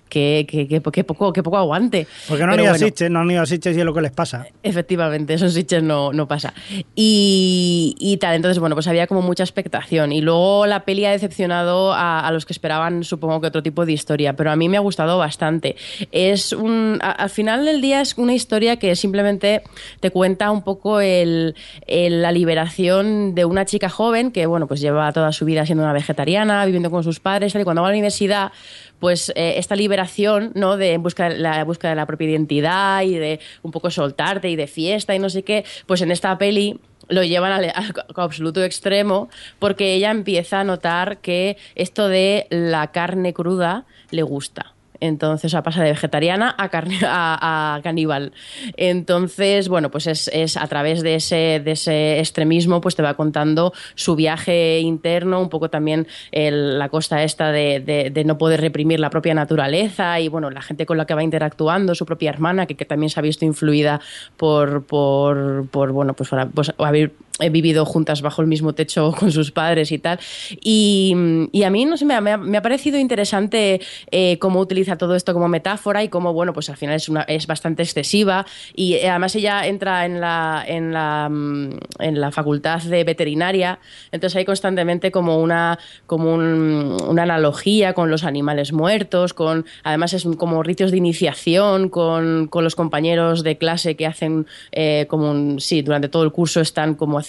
que, 0.08 0.80
poco, 1.06 1.32
que 1.32 1.42
poco 1.42 1.56
aguante. 1.56 2.06
Porque 2.28 2.44
no 2.44 2.52
han 2.52 2.60
ido 2.60 2.72
a 2.72 2.78
Sitges, 2.78 3.10
no 3.10 3.20
han 3.20 3.30
ido 3.30 3.42
a 3.42 3.46
Sitges 3.46 3.76
y 3.76 3.80
es 3.80 3.84
lo 3.84 3.94
que 3.94 4.00
les 4.00 4.12
pasa. 4.12 4.46
Efectivamente, 4.62 5.34
esos 5.34 5.52
Sitges 5.52 5.82
no, 5.82 6.12
no 6.12 6.26
pasa. 6.26 6.54
Y, 6.94 8.18
tal, 8.20 8.34
entonces, 8.34 8.58
bueno, 8.58 8.74
pues 8.74 8.86
había 8.88 9.06
como 9.06 9.22
mucha 9.22 9.42
expectación. 9.42 10.12
Y 10.12 10.20
luego 10.20 10.66
la 10.66 10.84
peli 10.84 11.04
ha 11.04 11.10
decepcionado 11.10 11.92
a, 11.94 12.28
los 12.32 12.46
que 12.46 12.52
esperaban, 12.52 13.04
supongo 13.04 13.40
que 13.40 13.46
otro 13.48 13.62
tipo 13.62 13.86
de 13.86 13.92
historia, 13.92 14.34
pero 14.34 14.50
a 14.50 14.56
mí 14.56 14.68
me 14.68 14.76
ha 14.76 14.80
gustado 14.80 15.18
bastante. 15.18 15.76
Es 16.12 16.52
un, 16.52 16.98
al 17.00 17.30
final 17.30 17.64
del 17.64 17.80
día 17.80 18.00
es 18.00 18.16
una 18.16 18.34
historia 18.34 18.76
que 18.76 18.96
simplemente 18.96 19.62
te 20.00 20.10
cuenta 20.10 20.50
un 20.50 20.62
poco 20.62 21.00
el, 21.00 21.54
la 21.86 22.32
liberación 22.32 23.34
de 23.34 23.44
una 23.44 23.64
chica 23.64 23.88
joven 23.88 24.30
que, 24.30 24.46
bueno, 24.46 24.66
pues 24.66 24.80
lleva 24.80 25.12
toda 25.12 25.32
su 25.32 25.44
vida 25.44 25.66
siendo 25.66 25.84
una 25.84 25.92
vegetariana, 25.92 26.64
viviendo 26.64 26.90
con 26.90 27.04
sus 27.04 27.20
padres, 27.20 27.54
y 27.54 27.64
cuando 27.64 27.82
va 27.82 27.88
a 27.88 27.90
la 27.90 27.96
universidad 27.96 28.52
pues 28.98 29.30
eh, 29.30 29.54
esta 29.56 29.76
liberación, 29.76 30.52
¿no? 30.54 30.76
De 30.76 30.98
busca 30.98 31.28
la 31.28 31.64
búsqueda 31.64 31.90
de 31.90 31.96
la 31.96 32.06
propia 32.06 32.30
identidad 32.30 33.02
y 33.02 33.14
de 33.14 33.40
un 33.62 33.70
poco 33.70 33.90
soltarte 33.90 34.48
y 34.48 34.56
de 34.56 34.66
fiesta 34.66 35.14
y 35.14 35.18
no 35.18 35.30
sé 35.30 35.42
qué, 35.42 35.64
pues 35.86 36.02
en 36.02 36.10
esta 36.10 36.36
peli 36.38 36.80
lo 37.08 37.22
llevan 37.22 37.52
al 37.52 37.72
absoluto 38.16 38.62
extremo 38.62 39.28
porque 39.58 39.94
ella 39.94 40.10
empieza 40.10 40.60
a 40.60 40.64
notar 40.64 41.18
que 41.18 41.56
esto 41.74 42.08
de 42.08 42.46
la 42.50 42.88
carne 42.92 43.32
cruda 43.32 43.86
le 44.10 44.22
gusta. 44.22 44.74
Entonces, 45.00 45.46
o 45.46 45.50
sea, 45.50 45.62
pasa 45.62 45.82
de 45.82 45.90
vegetariana 45.90 46.54
a, 46.58 46.68
carne, 46.68 46.98
a, 47.04 47.80
caníbal. 47.82 48.32
Entonces, 48.76 49.68
bueno, 49.68 49.90
pues 49.90 50.06
es, 50.06 50.56
a 50.56 50.66
través 50.66 51.02
de 51.02 51.14
ese, 51.14 52.18
extremismo, 52.18 52.80
pues 52.80 52.96
te 52.96 53.02
va 53.02 53.14
contando 53.14 53.72
su 53.94 54.16
viaje 54.16 54.80
interno, 54.80 55.40
un 55.40 55.48
poco 55.48 55.70
también 55.70 56.06
la 56.32 56.88
costa 56.88 57.22
esta 57.22 57.52
de, 57.52 58.22
no 58.24 58.38
poder 58.38 58.60
reprimir 58.60 59.00
la 59.00 59.10
propia 59.10 59.34
naturaleza 59.34 60.20
y, 60.20 60.28
bueno, 60.28 60.50
la 60.50 60.62
gente 60.62 60.86
con 60.86 60.98
la 60.98 61.06
que 61.06 61.14
va 61.14 61.22
interactuando, 61.22 61.94
su 61.94 62.04
propia 62.04 62.30
hermana, 62.30 62.66
que, 62.66 62.74
también 62.88 63.10
se 63.10 63.20
ha 63.20 63.22
visto 63.22 63.44
influida 63.44 64.00
por, 64.36 64.84
por, 64.84 65.68
por 65.70 65.92
bueno, 65.92 66.14
pues, 66.14 66.30
para- 66.30 66.46
pues 66.46 66.72
haber 66.78 67.12
he 67.40 67.50
vivido 67.50 67.84
juntas 67.84 68.22
bajo 68.22 68.42
el 68.42 68.48
mismo 68.48 68.74
techo 68.74 69.12
con 69.18 69.30
sus 69.32 69.50
padres 69.50 69.92
y 69.92 69.98
tal. 69.98 70.18
Y, 70.60 71.14
y 71.52 71.62
a 71.62 71.70
mí, 71.70 71.84
no 71.84 71.96
sé, 71.96 72.04
me 72.04 72.14
ha, 72.14 72.20
me 72.20 72.58
ha- 72.58 72.62
parecido 72.62 72.98
interesante 72.98 73.80
eh, 74.10 74.38
cómo 74.38 74.60
utiliza 74.60 74.96
todo 74.98 75.14
esto 75.14 75.32
como 75.32 75.48
metáfora 75.48 76.02
y 76.02 76.08
cómo, 76.08 76.32
bueno, 76.32 76.52
pues 76.52 76.68
al 76.70 76.76
final 76.76 76.96
es, 76.96 77.08
una, 77.08 77.22
es 77.22 77.46
bastante 77.46 77.82
excesiva. 77.82 78.44
Y 78.74 78.94
eh, 78.94 79.08
además 79.08 79.34
ella 79.36 79.66
entra 79.66 80.04
en 80.06 80.20
la, 80.20 80.64
en, 80.66 80.92
la, 80.92 81.28
mm, 81.30 81.70
en 82.00 82.20
la 82.20 82.30
facultad 82.32 82.82
de 82.82 83.04
veterinaria, 83.04 83.78
entonces 84.12 84.36
hay 84.36 84.44
constantemente 84.44 85.10
como 85.10 85.38
una, 85.40 85.78
como 86.06 86.34
un- 86.34 86.96
una 87.08 87.22
analogía 87.22 87.92
con 87.94 88.10
los 88.10 88.24
animales 88.24 88.72
muertos, 88.72 89.34
con 89.34 89.64
además 89.84 90.12
es 90.12 90.26
como 90.36 90.62
ritos 90.62 90.90
de 90.90 90.96
iniciación 90.96 91.88
con, 91.88 92.48
con 92.48 92.64
los 92.64 92.74
compañeros 92.74 93.42
de 93.44 93.56
clase 93.58 93.96
que 93.96 94.06
hacen 94.06 94.46
eh, 94.72 95.06
como 95.08 95.30
un, 95.30 95.60
sí, 95.60 95.82
durante 95.82 96.08
todo 96.08 96.24
el 96.24 96.32
curso 96.32 96.60
están 96.60 96.94
como 96.94 97.18
haciendo 97.18 97.27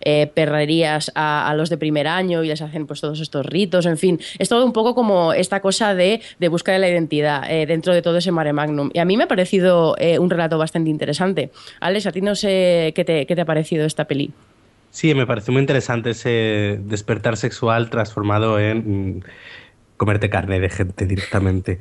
eh, 0.00 0.30
perrerías 0.32 1.10
a, 1.14 1.52
los 1.56 1.70
de 1.70 1.78
primer 1.78 2.06
año 2.06 2.44
y 2.44 2.48
les 2.48 2.62
hacen 2.62 2.86
pues 2.86 3.00
todos 3.00 3.20
estos 3.20 3.46
ritos, 3.46 3.86
en 3.86 3.98
fin, 3.98 4.20
es 4.38 4.48
todo 4.48 4.64
un 4.64 4.72
poco 4.72 4.94
como 4.94 5.32
esta 5.32 5.60
cosa 5.60 5.94
de, 5.94 6.20
de 6.38 6.48
de 6.48 6.78
la 6.78 6.88
identidad 6.88 7.50
eh, 7.50 7.66
dentro 7.66 7.94
de 7.94 8.02
todo 8.02 8.18
ese 8.18 8.32
mare 8.32 8.52
magnum. 8.52 8.90
Y 8.92 8.98
a 8.98 9.04
mí 9.04 9.16
me 9.16 9.24
ha 9.24 9.28
parecido 9.28 9.94
eh, 9.98 10.18
un 10.18 10.30
relato 10.30 10.58
bastante 10.58 10.90
interesante. 10.90 11.50
Alex, 11.80 12.06
a 12.06 12.12
ti 12.12 12.20
no 12.20 12.34
sé 12.34 12.92
qué 12.94 13.04
te, 13.04 13.26
qué 13.26 13.34
te 13.34 13.40
ha 13.40 13.44
parecido 13.44 13.84
esta 13.86 14.06
peli. 14.06 14.32
Sí, 14.90 15.14
me 15.14 15.26
pareció 15.26 15.52
muy 15.52 15.60
interesante 15.60 16.10
ese 16.10 16.80
despertar 16.82 17.36
sexual 17.36 17.90
transformado 17.90 18.58
en 18.58 19.18
mm, 19.18 19.20
comerte 19.96 20.30
carne 20.30 20.58
de 20.60 20.70
gente 20.70 21.06
directamente. 21.06 21.78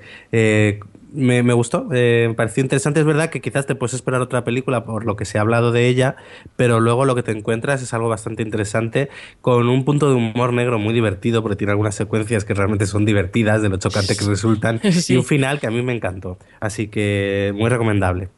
Me, 1.16 1.41
me 1.43 1.53
gustó, 1.53 1.88
eh, 1.93 2.26
me 2.30 2.34
pareció 2.36 2.61
interesante. 2.61 2.99
Es 2.99 3.05
verdad 3.05 3.30
que 3.30 3.41
quizás 3.41 3.66
te 3.66 3.76
puedes 3.76 3.93
esperar 3.93 4.22
otra 4.22 4.43
película 4.43 4.84
por 4.86 5.05
lo 5.05 5.16
que 5.16 5.26
se 5.26 5.38
ha 5.38 5.41
hablado 5.41 5.72
de 5.72 5.88
ella, 5.88 6.16
pero 6.55 6.80
luego 6.80 7.05
lo 7.05 7.16
que 7.16 7.24
te 7.24 7.32
encuentras 7.32 7.82
es 7.82 7.93
algo 7.93 8.09
bastante 8.09 8.43
interesante, 8.43 9.09
con 9.41 9.68
un 9.70 9.86
punto 9.86 10.09
de 10.09 10.16
humor 10.16 10.53
negro 10.53 10.78
muy 10.80 10.93
divertido, 10.93 11.41
porque 11.41 11.55
tiene 11.55 11.72
algunas 11.72 11.95
secuencias 11.95 12.45
que 12.45 12.53
realmente 12.53 12.86
son 12.86 13.05
divertidas, 13.05 13.61
de 13.61 13.70
lo 13.70 13.78
chocante 13.78 14.16
que 14.16 14.26
resultan, 14.26 14.80
Sí. 14.91 15.13
y 15.13 15.18
un 15.18 15.24
final 15.24 15.59
que 15.59 15.68
a 15.68 15.72
mí 15.72 15.82
me 15.82 15.93
encantó. 15.95 16.38
Así 16.59 16.88
que 16.88 17.53
muy 17.55 17.70
recomendable. 17.70 18.30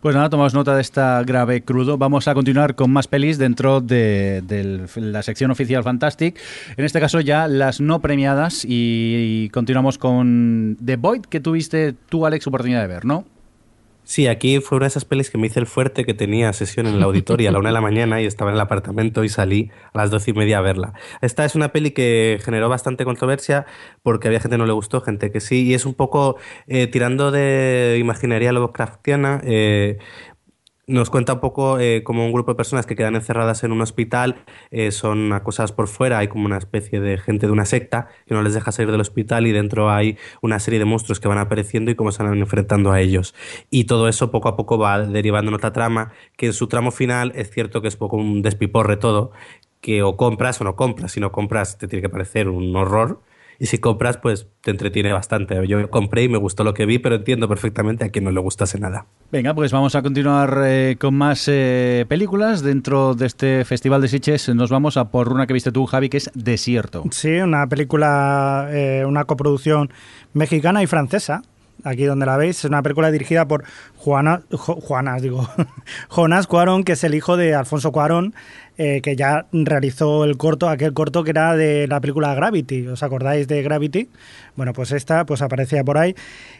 Pues 0.00 0.14
nada, 0.14 0.28
tomamos 0.28 0.54
nota 0.54 0.74
de 0.74 0.82
esta 0.82 1.22
grave 1.24 1.62
crudo. 1.62 1.98
Vamos 1.98 2.28
a 2.28 2.34
continuar 2.34 2.74
con 2.74 2.90
más 2.90 3.08
pelis 3.08 3.38
dentro 3.38 3.80
de, 3.80 4.42
la 4.96 5.22
sección 5.22 5.50
oficial 5.50 5.82
Fantastic. 5.82 6.38
En 6.76 6.84
este 6.84 7.00
caso 7.00 7.20
ya 7.20 7.48
las 7.48 7.80
no 7.80 8.00
premiadas 8.00 8.64
y, 8.66 9.48
continuamos 9.52 9.98
con 9.98 10.76
The 10.84 10.96
Void 10.96 11.22
que 11.22 11.40
tuviste 11.40 11.94
tú, 12.08 12.26
Alex, 12.26 12.46
oportunidad 12.46 12.82
de 12.82 12.88
ver, 12.88 13.04
¿no? 13.04 13.24
Sí, 14.08 14.28
aquí 14.28 14.60
fue 14.60 14.76
una 14.76 14.84
de 14.84 14.88
esas 14.90 15.04
pelis 15.04 15.30
que 15.30 15.36
me 15.36 15.48
hice 15.48 15.58
el 15.58 15.66
fuerte 15.66 16.04
que 16.04 16.14
tenía 16.14 16.52
sesión 16.52 16.86
en 16.86 17.00
la 17.00 17.06
auditoria 17.06 17.48
a 17.48 17.52
la 17.52 17.58
una 17.58 17.70
de 17.70 17.72
la 17.72 17.80
mañana 17.80 18.22
y 18.22 18.24
estaba 18.26 18.52
en 18.52 18.54
el 18.54 18.60
apartamento 18.60 19.24
y 19.24 19.28
salí 19.28 19.72
a 19.92 19.98
las 19.98 20.12
doce 20.12 20.30
y 20.30 20.34
media 20.34 20.58
a 20.58 20.60
verla. 20.60 20.92
Esta 21.22 21.44
es 21.44 21.56
una 21.56 21.72
peli 21.72 21.90
que 21.90 22.38
generó 22.40 22.68
bastante 22.68 23.04
controversia 23.04 23.66
porque 24.04 24.28
había 24.28 24.38
gente 24.38 24.54
que 24.54 24.58
no 24.58 24.66
le 24.66 24.72
gustó, 24.74 25.00
gente 25.00 25.32
que 25.32 25.40
sí, 25.40 25.64
y 25.64 25.74
es 25.74 25.86
un 25.86 25.94
poco 25.94 26.36
eh, 26.68 26.86
tirando 26.86 27.32
de 27.32 27.96
imaginería 27.98 28.52
Lovecraftiana. 28.52 29.40
eh, 29.42 29.98
nos 30.86 31.10
cuenta 31.10 31.34
un 31.34 31.40
poco 31.40 31.80
eh, 31.80 32.02
como 32.04 32.24
un 32.24 32.32
grupo 32.32 32.52
de 32.52 32.56
personas 32.56 32.86
que 32.86 32.94
quedan 32.94 33.16
encerradas 33.16 33.64
en 33.64 33.72
un 33.72 33.80
hospital, 33.80 34.44
eh, 34.70 34.92
son 34.92 35.32
acosadas 35.32 35.72
por 35.72 35.88
fuera, 35.88 36.18
hay 36.18 36.28
como 36.28 36.46
una 36.46 36.58
especie 36.58 37.00
de 37.00 37.18
gente 37.18 37.46
de 37.46 37.52
una 37.52 37.64
secta 37.64 38.08
que 38.26 38.34
no 38.34 38.42
les 38.42 38.54
deja 38.54 38.70
salir 38.70 38.92
del 38.92 39.00
hospital 39.00 39.46
y 39.46 39.52
dentro 39.52 39.90
hay 39.90 40.16
una 40.42 40.60
serie 40.60 40.78
de 40.78 40.84
monstruos 40.84 41.18
que 41.18 41.26
van 41.28 41.38
apareciendo 41.38 41.90
y 41.90 41.96
cómo 41.96 42.12
se 42.12 42.22
van 42.22 42.38
enfrentando 42.38 42.92
a 42.92 43.00
ellos. 43.00 43.34
Y 43.68 43.84
todo 43.84 44.08
eso 44.08 44.30
poco 44.30 44.48
a 44.48 44.56
poco 44.56 44.78
va 44.78 45.00
derivando 45.00 45.50
en 45.50 45.56
otra 45.56 45.72
trama, 45.72 46.12
que 46.36 46.46
en 46.46 46.52
su 46.52 46.68
tramo 46.68 46.92
final 46.92 47.32
es 47.34 47.50
cierto 47.50 47.82
que 47.82 47.88
es 47.88 47.96
poco 47.96 48.16
un 48.16 48.42
despiporre 48.42 48.96
todo, 48.96 49.32
que 49.80 50.02
o 50.02 50.16
compras 50.16 50.60
o 50.60 50.64
no 50.64 50.76
compras, 50.76 51.12
si 51.12 51.20
no 51.20 51.32
compras 51.32 51.78
te 51.78 51.88
tiene 51.88 52.02
que 52.02 52.08
parecer 52.08 52.48
un 52.48 52.74
horror. 52.76 53.20
Y 53.58 53.66
si 53.66 53.78
compras, 53.78 54.18
pues 54.18 54.46
te 54.62 54.70
entretiene 54.70 55.12
bastante. 55.12 55.66
Yo 55.66 55.88
compré 55.90 56.24
y 56.24 56.28
me 56.28 56.38
gustó 56.38 56.62
lo 56.64 56.74
que 56.74 56.84
vi, 56.86 56.98
pero 56.98 57.14
entiendo 57.14 57.48
perfectamente 57.48 58.04
a 58.04 58.10
quien 58.10 58.24
no 58.24 58.30
le 58.30 58.40
gustase 58.40 58.78
nada. 58.78 59.06
Venga, 59.32 59.54
pues 59.54 59.72
vamos 59.72 59.94
a 59.94 60.02
continuar 60.02 60.60
eh, 60.64 60.96
con 61.00 61.14
más 61.14 61.44
eh, 61.48 62.04
películas. 62.08 62.62
Dentro 62.62 63.14
de 63.14 63.26
este 63.26 63.64
Festival 63.64 64.02
de 64.02 64.08
Sitges 64.08 64.48
nos 64.54 64.70
vamos 64.70 64.96
a 64.96 65.10
por 65.10 65.32
una 65.32 65.46
que 65.46 65.54
viste 65.54 65.72
tú, 65.72 65.86
Javi, 65.86 66.08
que 66.08 66.18
es 66.18 66.30
Desierto. 66.34 67.04
Sí, 67.10 67.30
una 67.36 67.66
película, 67.66 68.68
eh, 68.70 69.04
una 69.06 69.24
coproducción 69.24 69.90
mexicana 70.34 70.82
y 70.82 70.86
francesa. 70.86 71.42
Aquí 71.84 72.04
donde 72.04 72.26
la 72.26 72.36
veis, 72.36 72.58
es 72.58 72.64
una 72.64 72.82
película 72.82 73.10
dirigida 73.10 73.46
por 73.46 73.62
Juana, 73.96 74.40
Jo- 74.50 74.80
Juanas, 74.80 75.22
digo, 75.22 75.46
Jonas 76.08 76.46
Cuarón, 76.46 76.84
que 76.84 76.92
es 76.92 77.04
el 77.04 77.14
hijo 77.14 77.36
de 77.36 77.54
Alfonso 77.54 77.92
Cuarón, 77.92 78.34
eh, 78.78 79.00
que 79.02 79.16
ya 79.16 79.46
realizó 79.52 80.24
el 80.24 80.36
corto, 80.36 80.68
aquel 80.68 80.92
corto 80.92 81.24
que 81.24 81.30
era 81.30 81.56
de 81.56 81.86
la 81.88 82.00
película 82.00 82.34
Gravity. 82.34 82.88
¿Os 82.88 83.02
acordáis 83.02 83.48
de 83.48 83.62
Gravity? 83.62 84.10
Bueno, 84.54 84.72
pues 84.72 84.92
esta 84.92 85.24
pues 85.24 85.42
aparecía 85.42 85.82
por 85.84 85.98
ahí. 85.98 86.14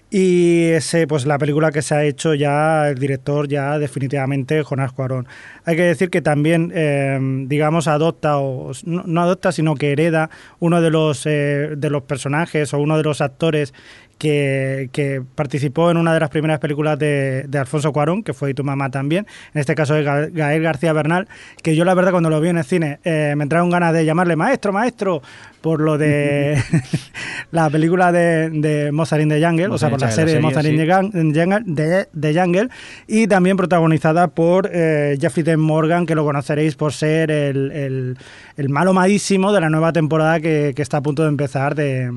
Y 0.08 0.68
ese, 0.68 1.06
pues 1.06 1.26
la 1.26 1.36
película 1.36 1.72
que 1.72 1.82
se 1.82 1.94
ha 1.94 2.04
hecho 2.04 2.32
ya, 2.34 2.88
el 2.88 2.98
director 2.98 3.48
ya 3.48 3.78
definitivamente 3.78 4.62
Jonás 4.62 4.92
Cuarón. 4.92 5.26
Hay 5.64 5.76
que 5.76 5.82
decir 5.82 6.10
que 6.10 6.22
también, 6.22 6.72
eh, 6.74 7.18
digamos, 7.46 7.88
adopta, 7.88 8.38
o 8.38 8.70
no, 8.84 9.20
adopta, 9.20 9.50
sino 9.50 9.74
que 9.74 9.92
hereda 9.92 10.30
uno 10.60 10.80
de 10.80 10.90
los, 10.90 11.26
eh, 11.26 11.74
de 11.76 11.90
los 11.90 12.02
personajes 12.02 12.72
o 12.72 12.78
uno 12.78 12.96
de 12.96 13.02
los 13.02 13.20
actores 13.20 13.74
que, 14.18 14.88
que 14.92 15.22
participó 15.34 15.90
en 15.90 15.96
una 15.98 16.14
de 16.14 16.20
las 16.20 16.30
primeras 16.30 16.58
películas 16.58 16.98
de, 16.98 17.44
de 17.48 17.58
Alfonso 17.58 17.92
Cuarón, 17.92 18.22
que 18.22 18.32
fue 18.32 18.50
Y 18.50 18.54
tu 18.54 18.64
mamá 18.64 18.90
también. 18.90 19.26
En 19.54 19.60
este 19.60 19.74
caso 19.74 19.94
Ga- 19.94 20.30
Gael 20.32 20.62
García 20.62 20.92
Bernal, 20.92 21.28
que 21.62 21.76
yo 21.76 21.84
la 21.84 21.94
verdad 21.94 22.10
cuando 22.12 22.30
lo 22.30 22.40
vi 22.40 22.48
en 22.48 22.58
el 22.58 22.64
cine 22.64 22.98
eh, 23.04 23.34
me 23.36 23.42
entraron 23.42 23.70
ganas 23.70 23.92
de 23.92 24.04
llamarle 24.04 24.36
maestro, 24.36 24.72
maestro, 24.72 25.22
por 25.60 25.80
lo 25.80 25.98
de 25.98 26.56
la 27.50 27.68
película 27.70 28.12
de, 28.12 28.50
de 28.50 28.92
Mozart 28.92 29.22
in 29.22 29.28
the 29.28 29.44
Jungle, 29.44 29.68
o 29.68 29.78
sea, 29.78 29.90
por 29.90 30.00
la 30.00 30.10
serie 30.10 30.34
de 30.34 30.40
Mozart 30.40 30.66
in 30.66 31.32
the 31.32 31.40
Jungle, 31.40 31.62
de, 31.66 32.08
de 32.12 32.40
Jungle, 32.40 32.68
y 33.06 33.26
también 33.26 33.56
protagonizada 33.56 34.28
por 34.28 34.70
eh, 34.72 35.16
Jeffrey 35.20 35.56
Morgan, 35.56 36.06
que 36.06 36.14
lo 36.14 36.24
conoceréis 36.24 36.74
por 36.76 36.92
ser 36.92 37.30
el, 37.30 37.70
el- 37.72 38.18
el 38.56 38.68
malo 38.70 38.94
malísimo 38.94 39.52
de 39.52 39.60
la 39.60 39.68
nueva 39.68 39.92
temporada 39.92 40.40
que, 40.40 40.72
que 40.74 40.80
está 40.82 40.96
a 40.98 41.02
punto 41.02 41.22
de 41.22 41.28
empezar 41.28 41.74
de, 41.74 42.10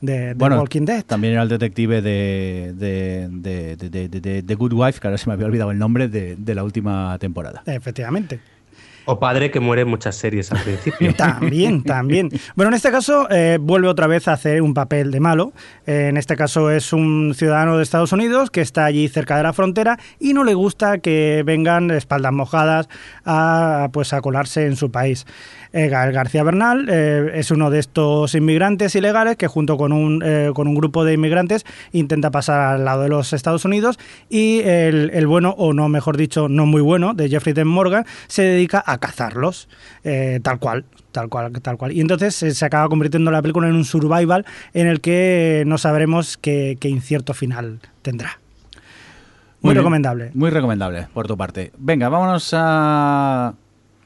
de, 0.00 0.34
de 0.34 0.44
Walking 0.44 0.84
Dead. 0.84 1.04
también 1.04 1.34
era 1.34 1.42
el 1.42 1.48
detective 1.48 2.02
de, 2.02 2.72
de, 2.76 4.42
de, 4.42 4.54
Good 4.54 4.72
Wife, 4.72 5.00
que 5.00 5.06
ahora 5.06 5.18
se 5.18 5.28
me 5.28 5.34
había 5.34 5.46
olvidado 5.46 5.70
el 5.70 5.78
nombre, 5.78 6.08
de, 6.08 6.36
de 6.36 6.54
la 6.54 6.64
última 6.64 7.16
temporada. 7.18 7.62
Efectivamente. 7.66 8.40
O 9.04 9.18
padre 9.18 9.50
que 9.50 9.60
muere 9.60 9.82
en 9.82 9.88
muchas 9.88 10.16
series 10.16 10.52
al 10.52 10.62
principio. 10.62 11.14
También, 11.16 11.82
también. 11.82 12.30
Bueno, 12.54 12.68
en 12.68 12.74
este 12.74 12.90
caso 12.90 13.28
eh, 13.30 13.58
vuelve 13.60 13.88
otra 13.88 14.06
vez 14.06 14.28
a 14.28 14.34
hacer 14.34 14.62
un 14.62 14.74
papel 14.74 15.10
de 15.10 15.20
malo. 15.20 15.52
Eh, 15.86 16.08
en 16.08 16.16
este 16.16 16.36
caso 16.36 16.70
es 16.70 16.92
un 16.92 17.34
ciudadano 17.34 17.76
de 17.76 17.82
Estados 17.82 18.12
Unidos 18.12 18.50
que 18.50 18.60
está 18.60 18.84
allí 18.84 19.08
cerca 19.08 19.36
de 19.36 19.42
la 19.42 19.52
frontera 19.52 19.98
y 20.18 20.32
no 20.32 20.44
le 20.44 20.54
gusta 20.54 20.98
que 20.98 21.42
vengan 21.44 21.90
espaldas 21.90 22.32
mojadas 22.32 22.88
a, 23.24 23.88
pues, 23.92 24.12
a 24.12 24.20
colarse 24.20 24.66
en 24.66 24.76
su 24.76 24.90
país. 24.90 25.26
Eh, 25.72 25.88
García 25.88 26.42
Bernal 26.42 26.88
eh, 26.90 27.30
es 27.34 27.50
uno 27.50 27.70
de 27.70 27.78
estos 27.78 28.34
inmigrantes 28.34 28.94
ilegales 28.96 29.36
que 29.36 29.46
junto 29.46 29.76
con 29.76 29.92
un, 29.92 30.20
con 30.52 30.66
un 30.66 30.74
grupo 30.74 31.04
de 31.04 31.14
inmigrantes 31.14 31.64
intenta 31.92 32.30
pasar 32.30 32.60
al 32.60 32.84
lado 32.84 33.02
de 33.02 33.08
los 33.08 33.32
Estados 33.32 33.64
Unidos 33.64 33.98
y 34.28 34.60
el, 34.60 35.10
el 35.14 35.26
bueno, 35.26 35.54
o 35.58 35.72
no, 35.72 35.88
mejor 35.88 36.16
dicho, 36.16 36.48
no 36.48 36.66
muy 36.66 36.82
bueno, 36.82 37.14
de 37.14 37.28
Jeffrey 37.28 37.54
Dean 37.54 37.68
Morgan, 37.68 38.04
se 38.26 38.42
dedica 38.42 38.82
a 38.84 38.89
cazarlos, 38.98 39.68
eh, 40.04 40.40
tal 40.42 40.58
cual, 40.58 40.84
tal 41.12 41.28
cual, 41.28 41.52
tal 41.60 41.76
cual. 41.76 41.92
Y 41.92 42.00
entonces 42.00 42.42
eh, 42.42 42.54
se 42.54 42.64
acaba 42.64 42.88
convirtiendo 42.88 43.30
la 43.30 43.42
película 43.42 43.68
en 43.68 43.74
un 43.74 43.84
survival 43.84 44.46
en 44.72 44.86
el 44.86 45.00
que 45.00 45.64
no 45.66 45.78
sabremos 45.78 46.36
qué, 46.36 46.76
qué 46.80 46.88
incierto 46.88 47.34
final 47.34 47.80
tendrá. 48.02 48.38
Muy, 49.62 49.74
recomendable. 49.74 50.30
Muy 50.34 50.50
recomendable, 50.50 51.08
por 51.12 51.26
tu 51.26 51.36
parte. 51.36 51.70
Venga, 51.76 52.08
vámonos 52.08 52.50
a, 52.54 53.54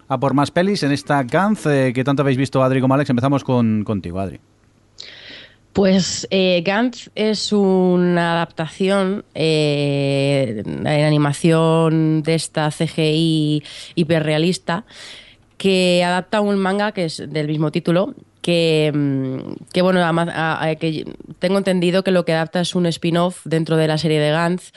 a 0.08 0.18
por 0.18 0.34
más 0.34 0.50
pelis 0.50 0.82
en 0.82 0.90
esta 0.92 1.24
Canz 1.26 1.66
eh, 1.66 1.92
que 1.94 2.02
tanto 2.02 2.22
habéis 2.22 2.38
visto 2.38 2.62
Adri 2.62 2.80
como 2.80 2.94
Alex. 2.94 3.10
Empezamos 3.10 3.44
con, 3.44 3.84
contigo, 3.84 4.18
Adri. 4.18 4.40
Pues 5.74 6.28
eh, 6.30 6.62
Gantz 6.64 7.10
es 7.16 7.52
una 7.52 8.34
adaptación 8.34 9.24
eh, 9.34 10.62
en 10.64 10.86
animación 10.86 12.22
de 12.22 12.36
esta 12.36 12.70
CGI 12.70 13.64
hiperrealista 13.96 14.84
que 15.58 16.04
adapta 16.04 16.40
un 16.40 16.58
manga 16.58 16.92
que 16.92 17.06
es 17.06 17.24
del 17.28 17.48
mismo 17.48 17.72
título 17.72 18.14
que, 18.40 18.92
mm, 18.94 19.80
bueno, 19.80 20.00
que 20.78 21.12
tengo 21.40 21.58
entendido 21.58 22.04
que 22.04 22.12
lo 22.12 22.24
que 22.24 22.34
adapta 22.34 22.60
es 22.60 22.76
un 22.76 22.86
spin-off 22.86 23.40
dentro 23.44 23.76
de 23.76 23.88
la 23.88 23.98
serie 23.98 24.20
de 24.20 24.30
Gantz 24.30 24.70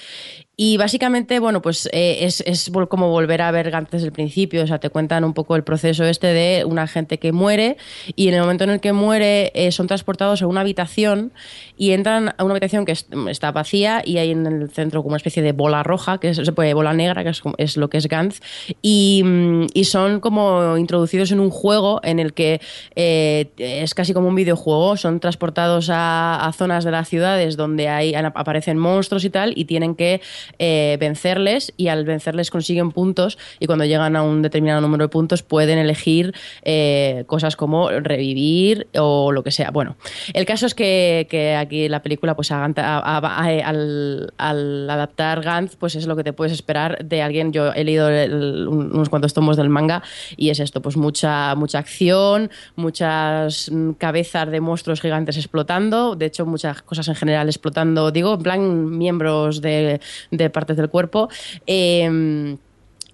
y 0.60 0.76
básicamente, 0.78 1.40
bueno, 1.40 1.62
pues 1.62 1.88
eh, 1.94 2.18
es, 2.22 2.42
es 2.42 2.72
como 2.90 3.10
volver 3.12 3.44
a 3.44 3.52
ver 3.52 3.70
Gantz 3.70 3.92
desde 3.92 4.08
el 4.08 4.12
principio, 4.12 4.64
o 4.64 4.68
sea, 4.68 4.80
te 4.80 4.90
cuentan 4.90 5.24
un 5.24 5.36
poco 5.36 5.56
el 5.56 5.64
proceso 5.64 6.04
este 6.04 6.28
de 6.34 6.66
una 6.66 6.88
gente 6.88 7.20
que 7.20 7.32
muere 7.32 7.78
y 8.16 8.28
en 8.28 8.34
el 8.34 8.42
momento 8.42 8.64
en 8.64 8.72
el 8.72 8.80
que 8.80 8.92
muere 8.92 9.52
eh, 9.54 9.72
son 9.72 9.86
transportados 9.86 10.42
a 10.42 10.48
una 10.48 10.62
habitación 10.62 11.32
y 11.78 11.92
entran 11.92 12.34
a 12.40 12.44
una 12.44 12.54
habitación 12.54 12.86
que 12.86 12.94
es- 12.94 13.06
está 13.30 13.52
vacía 13.52 14.02
y 14.04 14.18
hay 14.18 14.32
en 14.32 14.48
el 14.48 14.72
centro 14.72 15.04
como 15.04 15.10
una 15.10 15.18
especie 15.18 15.44
de 15.44 15.52
bola 15.52 15.84
roja, 15.84 16.20
que 16.20 16.30
es 16.30 16.42
puede 16.56 16.74
bola 16.74 16.94
negra, 16.94 17.24
que 17.24 17.30
es, 17.30 17.44
es 17.60 17.78
lo 17.78 17.92
que 17.92 17.98
es 17.98 18.08
Gantz, 18.08 18.40
y, 18.82 19.22
mm, 19.24 19.68
y 19.76 19.84
son 19.84 20.20
como 20.22 20.76
introducidos 20.76 21.32
en 21.32 21.40
un 21.40 21.52
juego 21.52 22.02
en 22.04 22.18
el 22.18 22.34
que 22.34 22.62
eh, 22.96 23.52
es 23.58 23.94
casi 23.94 24.12
como 24.12 24.28
un 24.28 24.34
videojuego, 24.34 24.98
son 24.98 25.20
transportados 25.20 25.92
a, 25.92 26.44
a 26.48 26.52
zonas 26.52 26.84
de 26.84 26.90
las 26.90 27.08
ciudades 27.08 27.58
donde 27.58 27.90
hay, 27.90 28.16
aparecen 28.16 28.80
monstruos 28.80 29.24
y 29.24 29.30
tal 29.30 29.54
y 29.56 29.66
tienen 29.66 29.94
que 29.94 30.20
eh, 30.60 30.98
vencerles 31.00 31.74
y 31.78 31.88
al 31.88 32.06
vencerles 32.06 32.52
consiguen 32.52 32.92
puntos 32.92 33.38
y 33.60 33.68
cuando 33.68 33.86
llegan 33.86 34.16
a 34.16 34.24
un 34.24 34.42
determinado 34.42 34.82
número 34.82 35.06
de 35.06 35.10
puntos 35.10 35.44
pueden 35.44 35.78
elegir 35.78 36.34
eh, 36.64 37.24
cosas 37.28 37.56
como 37.56 37.90
revivir 37.90 38.88
o 38.98 39.32
lo 39.32 39.44
que 39.44 39.52
sea. 39.52 39.72
Bueno, 39.72 39.98
el 40.34 40.46
caso 40.46 40.66
es 40.66 40.74
que, 40.74 41.28
que 41.30 41.56
aquí 41.56 41.90
la 41.90 42.02
película, 42.02 42.36
pues 42.36 42.52
al, 42.52 42.74
adaptar 44.38 45.42
Gantz, 45.42 45.76
pues 45.76 45.96
es 45.96 46.08
lo 46.08 46.16
que 46.16 46.24
te 46.24 46.34
puedes 46.34 46.54
esperar 46.54 47.04
de 47.04 47.22
alguien. 47.22 47.52
Yo 47.52 47.74
he 47.74 47.84
leído 47.84 48.08
unos 48.08 49.10
cuantos 49.10 49.34
tomos 49.34 49.58
del 49.58 49.70
manga 49.70 50.04
y 50.36 50.50
es 50.50 50.60
esto, 50.60 50.82
pues 50.82 50.98
mucha, 50.98 51.56
mucha 51.56 51.80
acción, 51.80 52.50
muchas 52.76 53.70
mm, 53.72 53.92
cabezas 53.94 54.50
de 54.50 54.62
monstruos 54.62 55.02
gigantes 55.02 55.38
explotando, 55.38 56.16
de 56.16 56.26
hecho 56.26 56.46
muchas 56.46 56.82
cosas 56.82 57.08
en 57.08 57.16
general 57.16 57.48
explotando, 57.48 58.12
digo, 58.12 58.36
en 58.36 58.44
plan 58.44 58.98
miembros 58.98 59.62
de, 59.62 60.00
de 60.38 60.50
partes 60.50 60.78
del 60.78 60.90
cuerpo. 60.90 61.30
Em, 61.66 62.58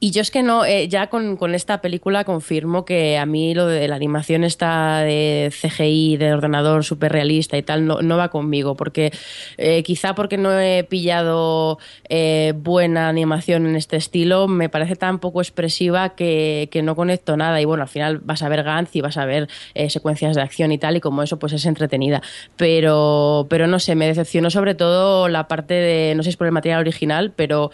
y 0.04 0.12
yo 0.12 0.20
es 0.20 0.32
que 0.32 0.44
no, 0.44 0.66
eh, 0.66 0.90
ya 0.90 1.08
con, 1.08 1.38
con 1.38 1.56
esta 1.56 1.80
película 1.80 2.26
confirmo 2.26 2.84
que 2.84 3.18
a 3.18 3.26
mí 3.26 3.56
lo 3.56 3.68
de 3.68 3.88
la 3.88 3.96
animación 3.96 4.44
esta 4.44 4.98
de 4.98 5.50
CGI, 5.58 6.18
de 6.18 6.34
ordenador 6.34 6.84
súper 6.84 7.14
realista 7.14 7.56
y 7.56 7.64
tal, 7.64 7.88
no, 7.88 8.02
no 8.02 8.18
va 8.18 8.28
conmigo, 8.28 8.76
porque 8.76 9.14
eh, 9.56 9.82
quizá 9.84 10.14
porque 10.14 10.38
no 10.38 10.60
he 10.60 10.84
pillado 10.84 11.80
eh, 12.10 12.52
buena 12.54 13.08
animación 13.08 13.66
en 13.66 13.78
este 13.78 13.96
estilo, 13.96 14.50
me 14.50 14.68
parece 14.68 14.98
tan 14.98 15.20
poco 15.20 15.40
expresiva 15.40 16.16
que, 16.16 16.68
que 16.70 16.82
no 16.82 16.98
conecto 16.98 17.38
nada. 17.38 17.62
Y 17.62 17.64
bueno, 17.64 17.84
al 17.84 17.90
final 17.90 18.18
vas 18.18 18.44
a 18.44 18.50
ver 18.50 18.64
Gantz 18.64 18.98
y 18.98 19.00
vas 19.00 19.16
a 19.16 19.24
ver 19.24 19.48
eh, 19.74 19.90
secuencias 19.90 20.36
de 20.36 20.42
acción 20.42 20.74
y 20.74 20.80
tal, 20.80 20.98
y 20.98 21.00
como 21.00 21.24
eso 21.24 21.40
pues 21.40 21.54
es 21.54 21.66
entretenida. 21.66 22.22
Pero, 22.58 23.48
pero 23.50 23.68
no 23.68 23.80
sé, 23.80 23.96
me 23.96 24.08
decepcionó 24.08 24.50
sobre 24.50 24.76
todo 24.76 25.30
la 25.30 25.48
parte 25.48 25.76
de, 25.76 26.14
no 26.14 26.24
sé 26.24 26.26
si 26.26 26.30
es 26.32 26.38
por 26.38 26.48
el 26.48 26.52
material 26.52 26.82
original, 26.82 27.32
pero 27.34 27.72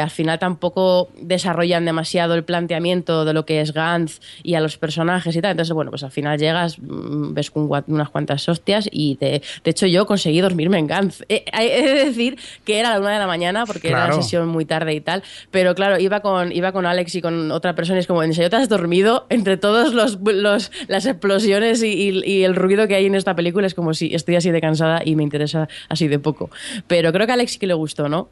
al 0.00 0.10
final 0.10 0.38
tampoco 0.38 1.08
desarrollan 1.56 1.84
demasiado 1.86 2.34
el 2.34 2.44
planteamiento 2.44 3.24
de 3.24 3.32
lo 3.32 3.46
que 3.46 3.60
es 3.62 3.72
Gantz 3.72 4.20
y 4.42 4.54
a 4.54 4.60
los 4.60 4.76
personajes 4.76 5.34
y 5.34 5.40
tal. 5.40 5.52
Entonces, 5.52 5.72
bueno, 5.72 5.90
pues 5.90 6.02
al 6.02 6.10
final 6.10 6.38
llegas, 6.38 6.78
mm, 6.78 7.32
ves 7.32 7.50
unas 7.54 8.10
cuantas 8.10 8.46
hostias 8.48 8.88
y 8.92 9.16
te- 9.16 9.40
de 9.64 9.70
hecho 9.70 9.86
yo 9.86 10.04
conseguí 10.06 10.40
dormirme 10.40 10.78
en 10.78 10.86
Gantz. 10.86 11.22
Eh, 11.30 11.44
He 11.52 11.82
de 11.82 12.04
decir 12.04 12.38
que 12.64 12.78
era 12.78 12.90
a 12.90 12.94
la 12.94 13.00
una 13.00 13.12
de 13.14 13.18
la 13.18 13.26
mañana 13.26 13.64
porque 13.64 13.88
era 13.88 14.00
la 14.00 14.12
sesión 14.22 14.48
muy 14.48 14.66
tarde 14.66 14.92
y 14.94 15.00
tal, 15.00 15.22
pero 15.50 15.74
claro, 15.74 15.98
iba 15.98 16.20
con, 16.20 16.52
iba 16.52 16.72
con 16.72 16.84
Alex 16.84 17.14
y 17.14 17.22
con 17.22 17.50
otra 17.50 17.74
persona 17.74 17.98
y 17.98 18.00
es 18.00 18.06
como, 18.06 18.22
¿en 18.22 18.34
serio 18.34 18.50
te 18.50 18.56
has 18.56 18.68
dormido? 18.68 19.26
Entre 19.30 19.56
todos 19.56 19.94
los, 19.94 20.18
los- 20.20 20.70
las 20.88 21.06
explosiones 21.06 21.82
y, 21.82 21.86
y- 21.92 22.22
y 22.24 22.44
el 22.44 22.54
ruido 22.54 22.86
que 22.86 22.94
hay 22.96 23.06
en 23.06 23.14
esta 23.14 23.34
película 23.34 23.66
es 23.66 23.74
como 23.74 23.94
si 23.94 24.14
estoy 24.14 24.36
así 24.36 24.50
de 24.50 24.60
cansada 24.60 25.00
y 25.04 25.16
me 25.16 25.22
interesa 25.22 25.68
así 25.88 26.06
de 26.08 26.18
poco. 26.18 26.50
Pero 26.86 27.12
creo 27.12 27.26
que 27.26 27.32
a 27.32 27.34
Alex 27.34 27.52
sí 27.52 27.58
que 27.58 27.66
le 27.66 27.74
gustó, 27.74 28.08
¿no? 28.10 28.28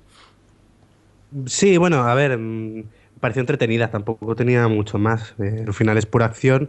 Sí, 1.46 1.76
bueno, 1.78 2.04
a 2.06 2.14
ver, 2.14 2.38
mm, 2.38 2.84
pareció 3.24 3.40
entretenida, 3.40 3.90
tampoco 3.90 4.36
tenía 4.36 4.68
mucho 4.68 4.98
más. 4.98 5.34
eh, 5.38 5.64
al 5.66 5.72
final 5.72 5.96
es 5.96 6.04
pura 6.04 6.26
acción. 6.26 6.68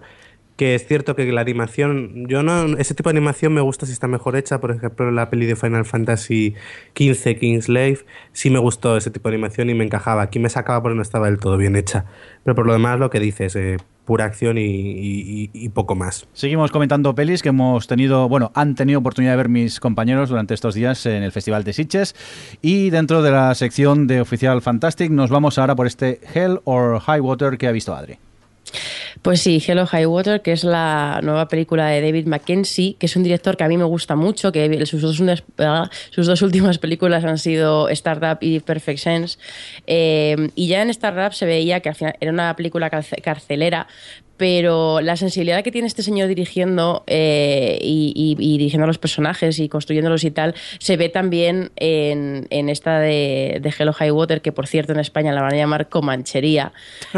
Que 0.55 0.73
es 0.73 0.87
cierto 0.87 1.17
que 1.17 1.29
la 1.33 1.41
animación, 1.41 2.27
yo 2.29 2.41
no, 2.41 2.77
ese 2.77 2.95
tipo 2.95 3.09
de 3.09 3.17
animación 3.17 3.53
me 3.53 3.59
gusta 3.59 3.85
si 3.85 3.91
está 3.91 4.07
mejor 4.07 4.37
hecha. 4.37 4.61
Por 4.61 4.71
ejemplo, 4.71 5.11
la 5.11 5.29
peli 5.29 5.47
de 5.47 5.57
Final 5.57 5.83
Fantasy 5.83 6.55
XV, 6.97 7.37
Kingslave, 7.39 7.99
sí 8.31 8.49
me 8.49 8.59
gustó 8.59 8.95
ese 8.95 9.11
tipo 9.11 9.27
de 9.27 9.35
animación 9.35 9.69
y 9.69 9.73
me 9.73 9.83
encajaba. 9.83 10.21
Aquí 10.21 10.39
me 10.39 10.47
sacaba 10.49 10.81
porque 10.81 10.95
no 10.95 11.01
estaba 11.01 11.25
del 11.25 11.39
todo 11.39 11.57
bien 11.57 11.75
hecha. 11.75 12.05
Pero 12.45 12.55
por 12.55 12.65
lo 12.65 12.71
demás, 12.71 12.99
lo 12.99 13.09
que 13.09 13.19
dices, 13.19 13.53
eh, 13.57 13.75
pura 14.05 14.25
acción 14.25 14.57
y, 14.57 15.69
poco 15.69 15.95
más. 15.95 16.27
Seguimos 16.33 16.71
comentando 16.71 17.15
pelis 17.15 17.41
que 17.41 17.49
hemos 17.49 17.87
tenido, 17.87 18.29
bueno, 18.29 18.51
han 18.53 18.75
tenido 18.75 18.99
oportunidad 18.99 19.33
de 19.33 19.37
ver 19.37 19.49
mis 19.49 19.79
compañeros 19.79 20.29
durante 20.29 20.53
estos 20.53 20.75
días 20.75 21.05
en 21.05 21.23
el 21.23 21.31
Festival 21.31 21.63
de 21.63 21.73
Sitges. 21.73 22.15
Y 22.61 22.91
dentro 22.91 23.21
de 23.21 23.31
la 23.31 23.53
sección 23.55 24.07
de 24.07 24.21
Oficial 24.21 24.61
Fantastic 24.61 25.11
nos 25.11 25.29
vamos 25.29 25.57
ahora 25.57 25.75
por 25.75 25.87
este 25.87 26.21
Hell 26.33 26.61
or 26.63 26.99
High 26.99 27.19
Water 27.19 27.57
que 27.57 27.67
ha 27.67 27.71
visto 27.71 27.93
Adri. 27.95 28.17
Pues 29.21 29.41
sí, 29.41 29.63
Hello 29.65 29.85
High 29.87 30.05
Water, 30.05 30.41
que 30.41 30.51
es 30.51 30.63
la 30.63 31.19
nueva 31.23 31.47
película 31.47 31.87
de 31.87 32.01
David 32.01 32.27
Mackenzie, 32.27 32.95
que 32.99 33.07
es 33.07 33.15
un 33.15 33.23
director 33.23 33.57
que 33.57 33.63
a 33.63 33.67
mí 33.67 33.77
me 33.77 33.83
gusta 33.83 34.15
mucho, 34.15 34.51
que 34.51 34.85
sus 34.85 35.01
dos, 35.01 35.21
sus 36.11 36.27
dos 36.27 36.41
últimas 36.41 36.77
películas 36.77 37.23
han 37.25 37.37
sido 37.39 37.89
Startup 37.89 38.37
y 38.39 38.59
Perfect 38.59 38.99
Sense. 38.99 39.39
Eh, 39.87 40.49
y 40.55 40.67
ya 40.67 40.81
en 40.81 40.89
Startup 40.91 41.33
se 41.33 41.45
veía 41.45 41.79
que 41.79 41.89
al 41.89 41.95
final 41.95 42.15
era 42.19 42.31
una 42.31 42.55
película 42.55 42.89
carce- 42.91 43.21
carcelera, 43.21 43.87
pero 44.37 45.01
la 45.01 45.15
sensibilidad 45.15 45.63
que 45.63 45.71
tiene 45.71 45.87
este 45.87 46.03
señor 46.03 46.27
dirigiendo 46.27 47.03
eh, 47.07 47.79
y, 47.81 48.11
y- 48.15 48.35
y 48.43 48.57
dirigiendo 48.57 48.83
a 48.83 48.87
los 48.87 48.97
personajes 48.97 49.59
y 49.59 49.69
construyéndolos 49.69 50.23
y 50.23 50.31
tal, 50.31 50.55
se 50.79 50.97
ve 50.97 51.09
también 51.09 51.71
en, 51.77 52.47
en 52.49 52.69
esta 52.69 52.99
de, 52.99 53.59
de 53.61 53.73
Hello 53.77 53.93
High 53.93 54.11
Water, 54.11 54.41
que 54.41 54.51
por 54.51 54.67
cierto 54.67 54.91
en 54.93 54.99
España 54.99 55.31
la 55.33 55.41
van 55.41 55.53
a 55.53 55.57
llamar 55.57 55.89
Comanchería. 55.89 56.73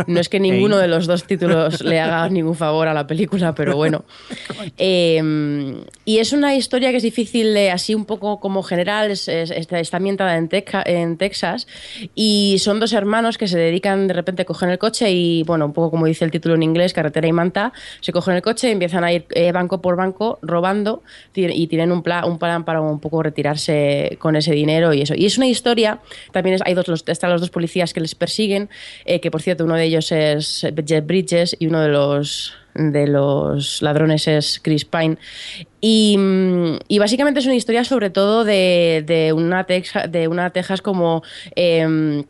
No 0.07 0.19
es 0.19 0.29
que 0.29 0.39
ninguno 0.47 0.77
de 0.77 0.87
los 0.87 1.07
dos 1.07 1.23
títulos 1.25 1.81
le 1.81 1.99
haga 1.99 2.27
ningún 2.29 2.55
favor 2.55 2.87
a 2.87 2.93
la 2.93 3.07
película, 3.07 3.55
pero 3.55 3.75
bueno. 3.75 4.05
Eh, 4.77 5.83
y 6.05 6.19
es 6.19 6.33
una 6.33 6.55
historia 6.55 6.91
que 6.91 6.97
es 6.97 7.03
difícil, 7.03 7.53
de, 7.53 7.71
así 7.71 7.95
un 7.95 8.05
poco 8.05 8.39
como 8.39 8.63
general, 8.63 9.11
es- 9.11 9.27
es- 9.27 9.51
está, 9.51 9.97
ambientada 9.97 10.37
en, 10.37 10.49
Teca- 10.49 10.83
en 10.85 11.17
Texas 11.17 11.67
y 12.15 12.57
son 12.59 12.79
dos 12.79 12.93
hermanos 12.93 13.37
que 13.37 13.47
se 13.47 13.57
dedican 13.57 14.07
de 14.07 14.13
repente 14.13 14.43
a 14.43 14.45
coger 14.45 14.69
el 14.69 14.77
coche 14.77 15.11
y, 15.11 15.43
bueno, 15.43 15.65
un 15.65 15.73
poco 15.73 15.91
como 15.91 16.05
dice 16.05 16.25
el 16.25 16.31
título 16.31 16.55
en 16.55 16.63
inglés, 16.63 16.93
carretera 17.07 17.27
y 17.27 17.31
manta, 17.31 17.73
se 18.01 18.11
cogen 18.11 18.35
el 18.35 18.41
coche 18.41 18.69
y 18.69 18.71
empiezan 18.71 19.03
a 19.03 19.11
ir 19.13 19.25
eh, 19.31 19.51
banco 19.51 19.81
por 19.81 19.95
banco 19.95 20.39
robando 20.41 21.03
y 21.33 21.67
tienen 21.67 21.91
un 21.91 22.03
plan, 22.03 22.25
un 22.25 22.37
plan 22.37 22.63
para 22.65 22.81
un 22.81 22.99
poco 22.99 23.23
retirarse 23.23 24.17
con 24.19 24.35
ese 24.35 24.51
dinero 24.53 24.93
y 24.93 25.01
eso. 25.01 25.13
Y 25.15 25.25
es 25.25 25.37
una 25.37 25.47
historia, 25.47 25.99
también 26.31 26.55
es- 26.55 26.61
hay 26.65 26.73
dos, 26.73 26.87
los, 26.87 27.03
están 27.07 27.31
los 27.31 27.41
dos 27.41 27.49
policías 27.49 27.93
que 27.93 27.99
les 28.01 28.15
persiguen, 28.15 28.69
eh, 29.05 29.19
que 29.19 29.31
por 29.31 29.41
cierto 29.41 29.63
uno 29.63 29.75
de 29.75 29.83
ellos 29.85 30.11
es 30.11 30.65
Jeff 30.85 31.05
Bridges 31.05 31.55
y 31.59 31.67
uno 31.67 31.81
de 31.81 31.89
los 31.89 32.53
de 32.79 33.07
los 33.07 33.81
ladrones 33.81 34.27
es 34.27 34.59
Chris 34.63 34.85
Pine. 34.85 35.17
Y, 35.81 36.15
mm, 36.17 36.77
básicamente 36.99 37.39
es 37.39 37.45
una 37.47 37.55
historia 37.55 37.83
sobre 37.83 38.11
todo 38.11 38.43
de, 38.43 39.03
de 39.05 39.33
una, 39.33 39.63
Texas, 39.63 40.11
de 40.11 40.27
una 40.27 40.51
Texas 40.51 40.81
como... 40.83 41.23
em, 41.55 42.23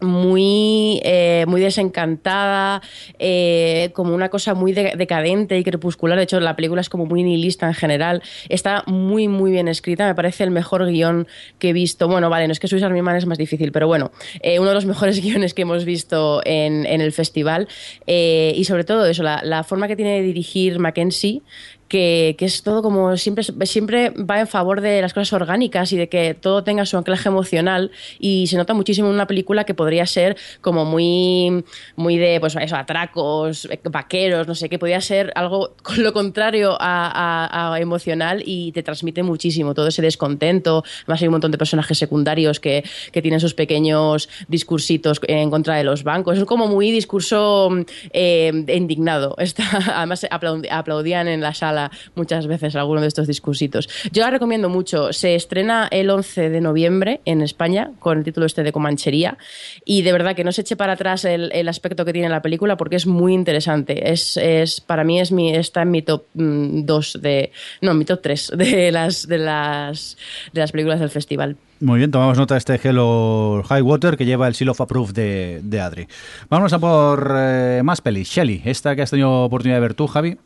muy, 0.00 1.00
eh, 1.04 1.44
muy 1.48 1.60
desencantada, 1.60 2.82
eh, 3.18 3.90
como 3.94 4.14
una 4.14 4.28
cosa 4.28 4.54
muy 4.54 4.72
de- 4.72 4.94
decadente 4.96 5.58
y 5.58 5.64
crepuscular. 5.64 6.16
De 6.18 6.24
hecho, 6.24 6.40
la 6.40 6.56
película 6.56 6.80
es 6.80 6.88
como 6.88 7.06
muy 7.06 7.22
nihilista 7.22 7.66
en 7.66 7.74
general. 7.74 8.22
Está 8.48 8.82
muy, 8.86 9.28
muy 9.28 9.50
bien 9.50 9.68
escrita. 9.68 10.06
Me 10.06 10.14
parece 10.14 10.44
el 10.44 10.50
mejor 10.50 10.86
guion 10.86 11.26
que 11.58 11.70
he 11.70 11.72
visto. 11.72 12.08
Bueno, 12.08 12.30
vale, 12.30 12.46
no 12.46 12.52
es 12.52 12.60
que 12.60 12.68
Swiss 12.68 12.82
Army 12.82 13.02
Man 13.02 13.16
es 13.16 13.26
más 13.26 13.38
difícil, 13.38 13.72
pero 13.72 13.86
bueno, 13.86 14.12
eh, 14.42 14.58
uno 14.58 14.68
de 14.70 14.74
los 14.74 14.86
mejores 14.92 15.20
guiones 15.20 15.54
que 15.54 15.62
hemos 15.62 15.84
visto 15.84 16.40
en, 16.44 16.86
en 16.86 17.00
el 17.00 17.12
festival. 17.12 17.68
Y 18.06 18.64
sobre 18.64 18.84
todo 18.84 19.06
eso, 19.06 19.22
la, 19.22 19.40
la 19.44 19.64
forma 19.64 19.88
que 19.88 19.96
tiene 19.96 20.12
de 20.16 20.22
dirigir 20.22 20.78
Mackenzie, 20.78 21.42
que, 21.90 22.36
que 22.38 22.44
es 22.46 22.62
todo 22.62 22.82
como 22.82 23.16
siempre, 23.16 23.44
siempre 23.66 24.10
va 24.10 24.38
en 24.40 24.46
favor 24.46 24.80
de 24.80 25.02
las 25.02 25.12
cosas 25.12 25.32
orgánicas 25.34 25.92
y 25.92 25.96
de 25.96 26.08
que 26.08 26.34
todo 26.34 26.62
tenga 26.62 26.86
su 26.86 26.96
anclaje 26.96 27.28
emocional 27.28 27.90
y 28.20 28.46
se 28.46 28.56
nota 28.56 28.72
muchísimo 28.74 29.08
en 29.08 29.14
una 29.14 29.26
película 29.26 29.64
que 29.64 29.74
podría 29.74 30.06
ser 30.06 30.36
como 30.60 30.84
muy, 30.84 31.64
muy 31.96 32.16
de 32.16 32.38
pues 32.38 32.54
eso, 32.56 32.76
atracos, 32.76 33.68
vaqueros, 33.90 34.46
no 34.46 34.54
sé, 34.54 34.68
que 34.68 34.78
podría 34.78 35.00
ser 35.00 35.32
algo 35.34 35.74
con 35.82 36.02
lo 36.02 36.12
contrario 36.12 36.76
a, 36.80 37.10
a- 37.50 37.74
a 37.74 37.80
emocional 37.80 38.42
y 38.46 38.70
te 38.70 38.82
transmite 38.84 39.22
muchísimo 39.24 39.74
todo 39.74 39.88
ese 39.88 40.00
descontento. 40.00 40.84
Además 41.02 41.22
hay 41.22 41.28
un 41.28 41.32
montón 41.32 41.50
de 41.50 41.58
personajes 41.58 41.98
secundarios 41.98 42.60
que, 42.60 42.84
que 43.10 43.20
tienen 43.20 43.40
sus 43.40 43.54
pequeños 43.54 44.28
discursitos 44.46 45.20
en 45.26 45.50
contra 45.50 45.74
de 45.74 45.82
los 45.82 46.04
bancos. 46.04 46.38
Es 46.38 46.44
como 46.44 46.68
muy 46.68 46.92
discurso 46.92 47.68
eh, 48.12 48.52
indignado. 48.72 49.34
Está, 49.38 49.64
además 49.96 50.24
aplaudían 50.30 51.26
en 51.26 51.40
la 51.40 51.52
sala 51.52 51.79
muchas 52.14 52.46
veces 52.46 52.76
alguno 52.76 53.00
de 53.00 53.06
estos 53.06 53.26
discursitos. 53.26 53.88
Yo 54.12 54.22
la 54.22 54.30
recomiendo 54.30 54.68
mucho. 54.68 55.12
Se 55.12 55.34
estrena 55.34 55.88
el 55.90 56.10
11 56.10 56.50
de 56.50 56.60
noviembre 56.60 57.20
en 57.24 57.40
España 57.40 57.92
con 57.98 58.18
el 58.18 58.24
título 58.24 58.46
este 58.46 58.62
de 58.62 58.72
Comanchería 58.72 59.38
y 59.84 60.02
de 60.02 60.12
verdad 60.12 60.34
que 60.34 60.44
no 60.44 60.52
se 60.52 60.62
eche 60.62 60.76
para 60.76 60.94
atrás 60.94 61.24
el, 61.24 61.50
el 61.52 61.68
aspecto 61.68 62.04
que 62.04 62.12
tiene 62.12 62.28
la 62.28 62.42
película 62.42 62.76
porque 62.76 62.96
es 62.96 63.06
muy 63.06 63.32
interesante. 63.32 64.10
Es, 64.10 64.36
es 64.36 64.80
para 64.80 65.04
mí 65.04 65.20
es 65.20 65.32
mi, 65.32 65.54
está 65.54 65.82
en 65.82 65.90
mi 65.90 66.02
top 66.02 66.24
2 66.34 67.18
de... 67.22 67.52
No, 67.80 67.92
en 67.92 67.98
mi 67.98 68.04
top 68.04 68.20
3 68.22 68.52
de 68.56 68.90
las, 68.92 69.26
de, 69.26 69.38
las, 69.38 70.16
de 70.52 70.60
las 70.60 70.72
películas 70.72 71.00
del 71.00 71.10
festival. 71.10 71.56
Muy 71.80 71.96
bien, 71.96 72.10
tomamos 72.10 72.36
nota 72.36 72.54
de 72.54 72.58
este 72.58 72.78
Hello 72.82 73.62
High 73.66 73.80
Water 73.80 74.18
que 74.18 74.26
lleva 74.26 74.46
el 74.46 74.54
Seal 74.54 74.68
of 74.68 74.82
Approve 74.82 75.14
de, 75.14 75.60
de 75.62 75.80
Adri. 75.80 76.08
Vamos 76.50 76.74
a 76.74 76.78
por 76.78 77.34
eh, 77.34 77.80
más 77.82 78.02
pelis. 78.02 78.28
Shelly, 78.28 78.60
esta 78.66 78.94
que 78.94 79.00
has 79.00 79.08
tenido 79.08 79.44
oportunidad 79.44 79.78
de 79.78 79.80
ver 79.80 79.94
tú, 79.94 80.06
Javi. 80.06 80.36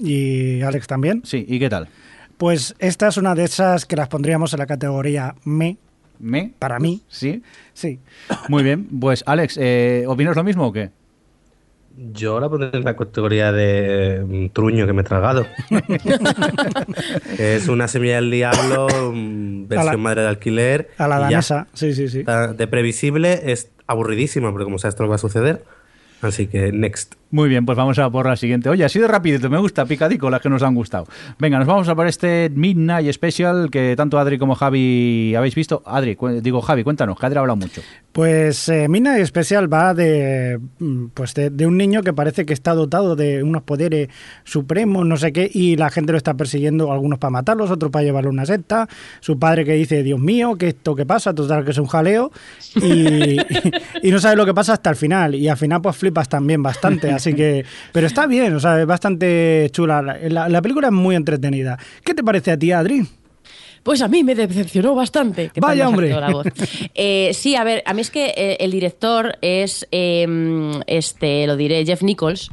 Y 0.00 0.62
Alex 0.64 0.86
también. 0.86 1.22
Sí, 1.24 1.44
¿y 1.48 1.58
qué 1.58 1.68
tal? 1.68 1.88
Pues 2.36 2.74
esta 2.78 3.08
es 3.08 3.16
una 3.16 3.34
de 3.34 3.44
esas 3.44 3.86
que 3.86 3.96
las 3.96 4.08
pondríamos 4.08 4.52
en 4.52 4.58
la 4.58 4.66
categoría 4.66 5.34
me, 5.44 5.76
¿Me? 6.18 6.52
para 6.58 6.78
mí. 6.80 7.02
Sí. 7.08 7.42
Sí. 7.72 8.00
Muy 8.48 8.62
bien. 8.62 8.88
Pues, 9.00 9.22
Alex, 9.26 9.56
eh, 9.60 10.04
¿opinas 10.08 10.34
lo 10.36 10.42
mismo 10.44 10.66
o 10.66 10.72
qué? 10.72 10.90
Yo 12.12 12.40
la 12.40 12.48
pondré 12.48 12.70
en 12.76 12.82
la 12.84 12.96
categoría 12.96 13.52
de 13.52 14.24
mm, 14.26 14.48
truño 14.52 14.84
que 14.84 14.92
me 14.92 15.02
he 15.02 15.04
tragado. 15.04 15.46
es 17.38 17.68
una 17.68 17.88
semilla 17.88 18.16
del 18.16 18.30
diablo, 18.30 18.88
mm, 19.14 19.68
versión 19.68 19.92
la- 19.92 19.96
madre 19.98 20.22
de 20.22 20.28
alquiler. 20.28 20.90
A 20.98 21.08
la 21.08 21.16
ya. 21.16 21.22
danesa. 21.22 21.66
Sí, 21.72 21.94
sí, 21.94 22.08
sí. 22.08 22.24
De 22.56 22.66
previsible 22.66 23.52
es 23.52 23.70
aburridísimo, 23.86 24.50
porque 24.50 24.64
como 24.64 24.78
sabes, 24.78 24.94
esto 24.94 25.04
no 25.04 25.08
va 25.08 25.16
a 25.16 25.18
suceder. 25.18 25.64
Así 26.22 26.46
que, 26.46 26.72
next. 26.72 27.14
Muy 27.30 27.48
bien, 27.48 27.66
pues 27.66 27.76
vamos 27.76 27.98
a 27.98 28.10
por 28.10 28.26
la 28.26 28.36
siguiente. 28.36 28.68
Oye, 28.68 28.84
ha 28.84 28.88
sido 28.88 29.08
rapidito, 29.08 29.50
me 29.50 29.58
gusta, 29.58 29.84
picadico, 29.86 30.30
las 30.30 30.40
que 30.40 30.48
nos 30.48 30.62
han 30.62 30.74
gustado. 30.74 31.06
Venga, 31.38 31.58
nos 31.58 31.66
vamos 31.66 31.88
a 31.88 31.94
por 31.94 32.06
este 32.06 32.50
Midnight 32.54 33.12
Special 33.12 33.70
que 33.70 33.94
tanto 33.96 34.18
Adri 34.18 34.38
como 34.38 34.54
Javi 34.54 35.34
habéis 35.34 35.54
visto. 35.54 35.82
Adri, 35.84 36.16
digo 36.40 36.60
Javi, 36.60 36.84
cuéntanos, 36.84 37.18
que 37.18 37.26
Adri 37.26 37.38
ha 37.38 37.40
hablado 37.40 37.56
mucho. 37.56 37.82
Pues 38.12 38.68
eh, 38.68 38.88
Midnight 38.88 39.26
Special 39.26 39.72
va 39.72 39.94
de, 39.94 40.60
mm, 40.78 41.06
pues 41.14 41.34
de, 41.34 41.50
de 41.50 41.66
un 41.66 41.76
niño 41.76 42.02
que 42.02 42.12
parece 42.12 42.46
que 42.46 42.52
está 42.52 42.74
dotado 42.74 43.16
de 43.16 43.42
unos 43.42 43.62
poderes 43.62 44.08
supremos, 44.44 45.04
no 45.04 45.16
sé 45.16 45.32
qué, 45.32 45.50
y 45.52 45.76
la 45.76 45.90
gente 45.90 46.12
lo 46.12 46.18
está 46.18 46.34
persiguiendo, 46.34 46.92
algunos 46.92 47.18
para 47.18 47.30
matarlos, 47.30 47.70
otros 47.70 47.90
para 47.90 48.04
llevarlo 48.04 48.30
a 48.30 48.32
una 48.32 48.46
secta. 48.46 48.88
Su 49.20 49.38
padre 49.38 49.64
que 49.64 49.72
dice, 49.72 50.02
Dios 50.02 50.20
mío, 50.20 50.56
¿qué 50.56 50.68
esto 50.68 50.94
qué 50.94 51.06
pasa? 51.06 51.34
Total, 51.34 51.64
que 51.64 51.72
es 51.72 51.78
un 51.78 51.86
jaleo. 51.86 52.30
Y, 52.76 53.36
y 54.02 54.10
no 54.10 54.18
sabe 54.20 54.36
lo 54.36 54.46
que 54.46 54.54
pasa 54.54 54.74
hasta 54.74 54.90
el 54.90 54.96
final. 54.96 55.34
Y 55.34 55.48
al 55.48 55.56
final, 55.56 55.82
pues 55.82 55.96
flipas 55.96 56.28
también 56.28 56.62
bastante. 56.62 57.10
Así 57.23 57.23
que, 57.32 57.64
pero 57.92 58.06
está 58.06 58.26
bien, 58.26 58.54
o 58.54 58.60
sea, 58.60 58.80
es 58.80 58.86
bastante 58.86 59.68
chula. 59.72 60.02
La, 60.02 60.18
la- 60.28 60.48
la 60.48 60.60
película 60.60 60.88
es 60.88 60.92
muy 60.92 61.16
entretenida. 61.16 61.78
¿Qué 62.04 62.12
te 62.12 62.22
parece 62.22 62.50
a 62.50 62.58
ti, 62.58 62.72
Adri? 62.72 63.06
Pues 63.82 64.00
a 64.00 64.08
mí 64.08 64.24
me 64.24 64.34
decepcionó 64.34 64.94
bastante. 64.94 65.50
¿Qué 65.52 65.60
tal 65.60 65.68
Vaya, 65.70 65.88
hombre. 65.88 66.08
salido 66.10 66.20
la 66.20 66.30
voz? 66.32 66.46
Eh, 66.94 67.30
sí, 67.34 67.54
a 67.54 67.64
ver, 67.64 67.82
a 67.86 67.92
mí 67.94 68.00
es 68.00 68.10
que 68.10 68.32
eh, 68.36 68.56
el 68.60 68.70
director 68.70 69.36
es, 69.42 69.86
eh, 69.92 70.26
este, 70.86 71.46
lo 71.46 71.56
diré, 71.56 71.84
Jeff 71.84 72.02
Nichols, 72.02 72.50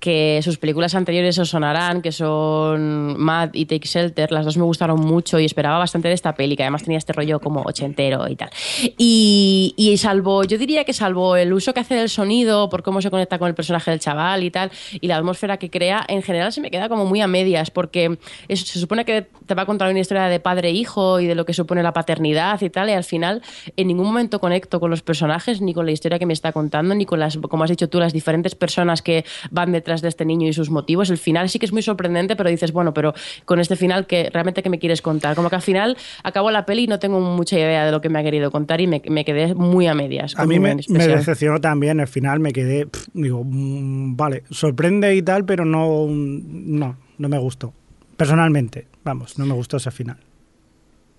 que 0.00 0.40
sus 0.42 0.58
películas 0.58 0.94
anteriores 0.94 1.38
os 1.38 1.50
sonarán, 1.50 2.02
que 2.02 2.12
son 2.12 3.18
Mad 3.18 3.50
y 3.52 3.66
Take 3.66 3.88
Shelter, 3.88 4.30
las 4.30 4.44
dos 4.44 4.56
me 4.56 4.62
gustaron 4.64 5.00
mucho 5.00 5.38
y 5.40 5.44
esperaba 5.44 5.78
bastante 5.78 6.08
de 6.08 6.14
esta 6.14 6.34
peli, 6.34 6.56
que 6.56 6.62
además 6.62 6.82
tenía 6.84 6.98
este 6.98 7.12
rollo 7.12 7.40
como 7.40 7.62
ochentero 7.62 8.28
y 8.28 8.36
tal. 8.36 8.50
Y, 8.96 9.74
y 9.76 9.96
salvo, 9.96 10.44
yo 10.44 10.56
diría 10.58 10.84
que 10.84 10.92
salvo 10.92 11.36
el 11.36 11.52
uso 11.52 11.74
que 11.74 11.80
hace 11.80 11.94
del 11.94 12.08
sonido, 12.08 12.68
por 12.68 12.82
cómo 12.82 13.02
se 13.02 13.10
conecta 13.10 13.38
con 13.38 13.48
el 13.48 13.54
personaje 13.54 13.90
del 13.90 14.00
chaval 14.00 14.44
y 14.44 14.50
tal, 14.50 14.70
y 15.00 15.06
la 15.08 15.16
atmósfera 15.16 15.56
que 15.56 15.70
crea, 15.70 16.04
en 16.08 16.22
general 16.22 16.52
se 16.52 16.60
me 16.60 16.70
queda 16.70 16.88
como 16.88 17.04
muy 17.04 17.20
a 17.20 17.26
medias, 17.26 17.70
porque 17.70 18.18
es- 18.48 18.60
se 18.60 18.78
supone 18.78 19.04
que 19.04 19.26
te 19.46 19.54
va 19.54 19.62
a 19.62 19.66
contar 19.66 19.90
una 19.90 20.00
historia 20.00 20.24
de 20.24 20.40
padre 20.40 20.68
e 20.70 20.78
y 20.78 21.26
de 21.26 21.34
lo 21.34 21.44
que 21.44 21.54
supone 21.54 21.82
la 21.82 21.92
paternidad 21.92 22.60
y 22.62 22.70
tal, 22.70 22.88
y 22.88 22.92
al 22.92 23.04
final 23.04 23.42
en 23.76 23.88
ningún 23.88 24.06
momento 24.06 24.38
conecto 24.38 24.78
con 24.80 24.90
los 24.90 25.02
personajes, 25.02 25.60
ni 25.60 25.74
con 25.74 25.86
la 25.86 25.92
historia 25.92 26.18
que 26.18 26.26
me 26.26 26.32
está 26.32 26.52
contando, 26.52 26.94
ni 26.94 27.04
con 27.04 27.18
las, 27.18 27.36
como 27.36 27.64
has 27.64 27.70
dicho 27.70 27.88
tú, 27.88 27.98
las 27.98 28.12
diferentes 28.12 28.54
personas 28.54 29.02
que 29.02 29.24
van 29.50 29.72
detrás 29.72 29.87
de 29.88 30.08
este 30.08 30.24
niño 30.24 30.48
y 30.48 30.52
sus 30.52 30.70
motivos. 30.70 31.10
El 31.10 31.18
final 31.18 31.48
sí 31.48 31.58
que 31.58 31.66
es 31.66 31.72
muy 31.72 31.82
sorprendente, 31.82 32.36
pero 32.36 32.50
dices, 32.50 32.72
bueno, 32.72 32.92
pero 32.94 33.14
con 33.44 33.58
este 33.58 33.76
final, 33.76 34.06
que 34.06 34.30
realmente 34.30 34.62
qué 34.62 34.70
me 34.70 34.78
quieres 34.78 35.02
contar? 35.02 35.34
Como 35.34 35.50
que 35.50 35.56
al 35.56 35.62
final 35.62 35.96
acabo 36.22 36.50
la 36.50 36.66
peli 36.66 36.84
y 36.84 36.86
no 36.86 36.98
tengo 36.98 37.20
mucha 37.20 37.56
idea 37.56 37.84
de 37.84 37.90
lo 37.90 38.00
que 38.00 38.08
me 38.08 38.18
ha 38.18 38.22
querido 38.22 38.50
contar 38.50 38.80
y 38.80 38.86
me, 38.86 39.02
me 39.08 39.24
quedé 39.24 39.54
muy 39.54 39.86
a 39.86 39.94
medias. 39.94 40.34
A 40.36 40.46
mí 40.46 40.58
me, 40.58 40.76
decepcionó 40.76 41.60
también, 41.60 42.00
al 42.00 42.08
final 42.08 42.40
me 42.40 42.52
quedé, 42.52 42.86
pff, 42.86 43.08
digo, 43.14 43.42
mm, 43.44 44.16
vale, 44.16 44.44
sorprende 44.50 45.14
y 45.16 45.22
tal, 45.22 45.44
pero 45.44 45.64
no, 45.64 46.06
no, 46.08 46.96
no 47.18 47.28
me 47.28 47.38
gustó. 47.38 47.72
Personalmente, 48.16 48.86
vamos, 49.04 49.38
no 49.38 49.46
me 49.46 49.54
gustó 49.54 49.76
ese 49.76 49.90
final. 49.90 50.18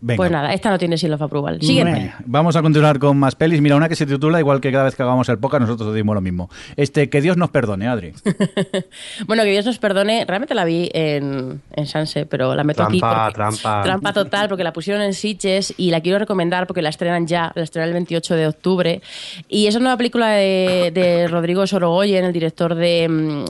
Venga. 0.01 0.15
Pues 0.17 0.31
nada, 0.31 0.53
esta 0.53 0.69
no 0.69 0.77
tiene 0.77 0.97
seal 0.97 1.11
of 1.13 1.21
approval. 1.21 1.59
Siguiente. 1.61 1.91
Bueno. 1.91 2.13
Vamos 2.25 2.55
a 2.55 2.61
continuar 2.61 2.99
con 2.99 3.17
más 3.17 3.35
pelis. 3.35 3.59
Mira, 3.59 3.75
una 3.75 3.89
que 3.89 3.95
se 3.95 4.05
titula 4.05 4.39
igual 4.39 4.61
que 4.61 4.71
cada 4.71 4.85
vez 4.85 4.95
que 4.95 5.03
hagamos 5.03 5.27
el 5.27 5.37
podcast, 5.39 5.61
nosotros 5.61 5.93
decimos 5.93 6.15
lo 6.15 6.21
mismo. 6.21 6.49
Este, 6.77 7.09
que 7.09 7.19
Dios 7.21 7.35
nos 7.35 7.49
perdone, 7.49 7.87
Adri. 7.87 8.13
Bueno, 9.27 9.43
que 9.43 9.51
Dios 9.51 9.65
nos 9.65 9.77
perdone, 9.77 10.23
realmente 10.25 10.55
la 10.55 10.63
vi 10.65 10.89
en, 10.93 11.61
en 11.73 11.85
Sanse, 11.85 12.25
pero 12.25 12.55
la 12.55 12.63
meto 12.63 12.83
aquí. 12.83 12.99
Trampa, 12.99 13.25
porque- 13.25 13.35
trampa. 13.35 13.81
Trampa 13.83 14.13
total, 14.13 14.47
porque 14.49 14.63
la 14.63 14.71
pusieron 14.73 15.01
en 15.01 15.13
Sitges 15.13 15.73
y 15.77 15.91
la 15.91 15.99
quiero 16.01 16.17
recomendar 16.19 16.65
porque 16.67 16.81
la 16.81 16.89
estrenan 16.89 17.27
ya, 17.27 17.51
la 17.55 17.63
estrenan 17.63 17.89
el 17.89 17.93
28 17.93 18.35
de 18.35 18.47
octubre. 18.47 19.01
Y 19.49 19.67
es 19.67 19.75
una 19.75 19.83
nueva 19.83 19.97
película 19.97 20.29
de, 20.29 20.91
de 20.93 21.27
Rodrigo 21.27 21.65
Sorogoyen, 21.67 22.23
el 22.25 22.33
director 22.33 22.73
de. 22.75 23.07
mm, 23.09 23.45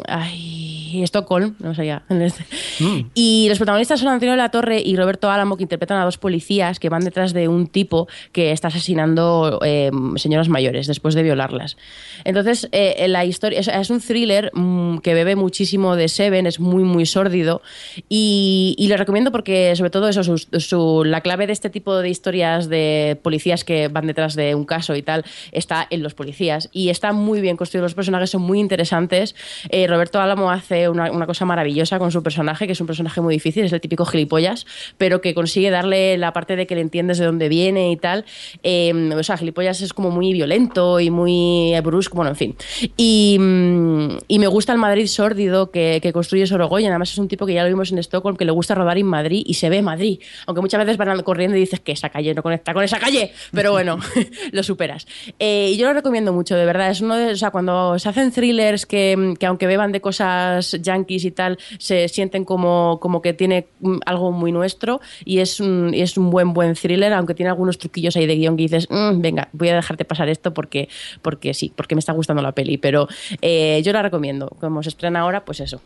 Ay, 0.91 1.03
Stockholm, 1.03 1.55
no 1.59 1.75
sé 1.75 1.85
ya. 1.85 2.03
Y 3.13 3.47
los 3.49 3.57
protagonistas 3.57 3.99
son 3.99 4.09
Antonio 4.09 4.35
La 4.35 4.49
Torre 4.49 4.81
y 4.83 4.95
Roberto 4.95 5.29
Álamo, 5.29 5.57
que 5.57 5.63
interpretan 5.63 5.97
a 5.99 6.05
dos 6.05 6.17
policías 6.17 6.79
que 6.79 6.89
van 6.89 7.03
detrás 7.03 7.33
de 7.33 7.47
un 7.47 7.67
tipo 7.67 8.07
que 8.31 8.51
está 8.51 8.69
asesinando 8.69 9.59
eh, 9.65 9.91
señoras 10.15 10.47
mayores 10.49 10.87
después 10.87 11.13
de 11.15 11.23
violarlas. 11.23 11.77
Entonces, 12.23 12.69
eh, 12.71 13.05
la 13.09 13.25
historia 13.25 13.59
es, 13.59 13.67
es 13.67 13.89
un 13.89 13.99
thriller 13.99 14.51
mm, 14.53 14.99
que 14.99 15.13
bebe 15.13 15.35
muchísimo 15.35 15.95
de 15.95 16.07
Seven, 16.07 16.45
es 16.47 16.59
muy, 16.59 16.83
muy 16.83 17.05
sórdido. 17.05 17.61
Y, 18.07 18.75
y 18.77 18.87
lo 18.87 18.97
recomiendo 18.97 19.31
porque, 19.31 19.75
sobre 19.75 19.89
todo, 19.89 20.07
eso, 20.09 20.23
su- 20.23 20.37
su- 20.59 21.03
la 21.05 21.21
clave 21.21 21.47
de 21.47 21.53
este 21.53 21.69
tipo 21.69 21.97
de 21.97 22.09
historias 22.09 22.69
de 22.69 23.19
policías 23.21 23.63
que 23.63 23.87
van 23.89 24.07
detrás 24.07 24.35
de 24.35 24.55
un 24.55 24.65
caso 24.65 24.95
y 24.95 25.01
tal 25.01 25.25
está 25.51 25.85
en 25.89 26.03
los 26.03 26.13
policías. 26.13 26.69
Y 26.71 26.89
está 26.89 27.11
muy 27.11 27.41
bien 27.41 27.57
construido, 27.57 27.83
los 27.83 27.93
personajes 27.93 28.29
son 28.29 28.41
muy 28.41 28.59
interesantes. 28.59 29.35
Eh, 29.69 29.87
Roberto 29.87 30.21
Álamo 30.21 30.49
hace 30.51 30.78
una, 30.87 31.25
cosa 31.25 31.45
maravillosa 31.45 31.99
con 31.99 32.11
su 32.11 32.23
personaje, 32.23 32.65
que 32.65 32.73
es 32.73 32.81
un 32.81 32.87
personaje 32.87 33.19
muy 33.21 33.33
difícil, 33.33 33.65
es 33.65 33.73
el 33.73 33.81
típico 33.81 34.05
gilipollas, 34.05 34.65
pero 34.97 35.21
que 35.21 35.33
consigue 35.33 35.69
darle 35.69 36.17
la 36.17 36.31
parte 36.31 36.55
de 36.55 36.67
que 36.67 36.75
le 36.75 36.81
entiendes 36.81 37.17
de 37.17 37.25
dónde 37.25 37.49
viene 37.49 37.91
y 37.91 37.97
tal. 37.97 38.25
Eh, 38.63 39.11
o 39.17 39.23
sea, 39.23 39.37
gilipollas 39.37 39.81
es 39.81 39.93
como 39.93 40.11
muy 40.11 40.31
violento 40.31 40.99
y 40.99 41.09
muy 41.09 41.73
brusco, 41.83 42.15
bueno, 42.15 42.31
en 42.31 42.37
fin. 42.37 42.55
Y, 42.95 43.37
mm, 43.39 44.17
y 44.27 44.39
me 44.39 44.47
gusta 44.47 44.73
el 44.73 44.79
Madrid 44.79 45.07
sórdido 45.07 45.71
que, 45.71 45.99
que 46.01 46.13
construye 46.13 46.47
Sorogoyen. 46.47 46.89
Además, 46.91 47.11
es 47.11 47.17
un 47.17 47.27
tipo 47.27 47.45
que 47.45 47.53
ya 47.53 47.63
lo 47.63 47.69
vimos 47.69 47.91
en 47.91 47.97
Stockholm, 47.99 48.37
que 48.37 48.45
le 48.45 48.51
gusta 48.51 48.75
rodar 48.75 48.97
en 48.97 49.05
Madrid 49.05 49.43
y 49.45 49.55
se 49.55 49.69
ve 49.69 49.81
Madrid. 49.81 50.19
Aunque 50.45 50.61
muchas 50.61 50.79
veces 50.79 50.97
van 50.97 51.09
corriendo 51.23 51.57
y 51.57 51.61
dices 51.61 51.79
que 51.79 51.91
esa 51.91 52.09
calle 52.09 52.33
no 52.33 52.43
conecta 52.43 52.73
con 52.73 52.83
esa 52.83 52.99
calle, 52.99 53.33
pero 53.51 53.71
bueno, 53.71 53.97
lo 54.51 54.63
superas. 54.63 55.07
Eh, 55.39 55.71
y 55.73 55.77
yo 55.77 55.87
lo 55.87 55.93
recomiendo 55.93 56.33
mucho, 56.33 56.55
de 56.55 56.65
verdad. 56.65 56.91
Es 56.91 57.01
uno 57.01 57.15
de, 57.15 57.31
o 57.31 57.35
sea, 57.35 57.51
cuando 57.51 57.97
se 57.99 58.09
hacen 58.09 58.31
thrillers 58.31 58.85
que, 58.85 59.35
que 59.39 59.45
aunque 59.45 59.67
beban 59.67 59.91
de 59.91 60.01
cosas 60.01 60.68
yankees 60.71 61.25
y 61.25 61.31
tal, 61.31 61.57
se 61.77 62.07
sienten 62.07 62.45
como, 62.45 62.99
como 63.01 63.21
que 63.21 63.33
tiene 63.33 63.67
mm, 63.79 63.97
algo 64.05 64.31
muy 64.31 64.51
nuestro 64.51 65.01
y 65.25 65.39
es 65.39 65.59
un, 65.59 65.93
y 65.93 66.01
es 66.01 66.17
un 66.17 66.29
buen, 66.29 66.53
buen 66.53 66.75
thriller, 66.75 67.13
aunque 67.13 67.33
tiene 67.33 67.49
algunos 67.49 67.77
truquillos 67.77 68.15
ahí 68.15 68.25
de 68.25 68.35
guion 68.35 68.57
que 68.57 68.63
dices, 68.63 68.87
"Mm, 68.89 69.21
venga, 69.21 69.49
voy 69.53 69.69
a 69.69 69.75
dejarte 69.75 70.05
pasar 70.05 70.29
esto 70.29 70.53
porque, 70.53 70.89
porque 71.21 71.53
sí, 71.53 71.71
porque 71.75 71.95
me 71.95 71.99
está 71.99 72.13
gustando 72.13 72.41
la 72.41 72.51
peli. 72.51 72.77
Pero 72.77 73.07
eh, 73.41 73.81
yo 73.83 73.93
la 73.93 74.01
recomiendo. 74.01 74.49
Como 74.59 74.83
se 74.83 74.89
estrena 74.89 75.21
ahora, 75.21 75.45
pues 75.45 75.59
eso. 75.59 75.81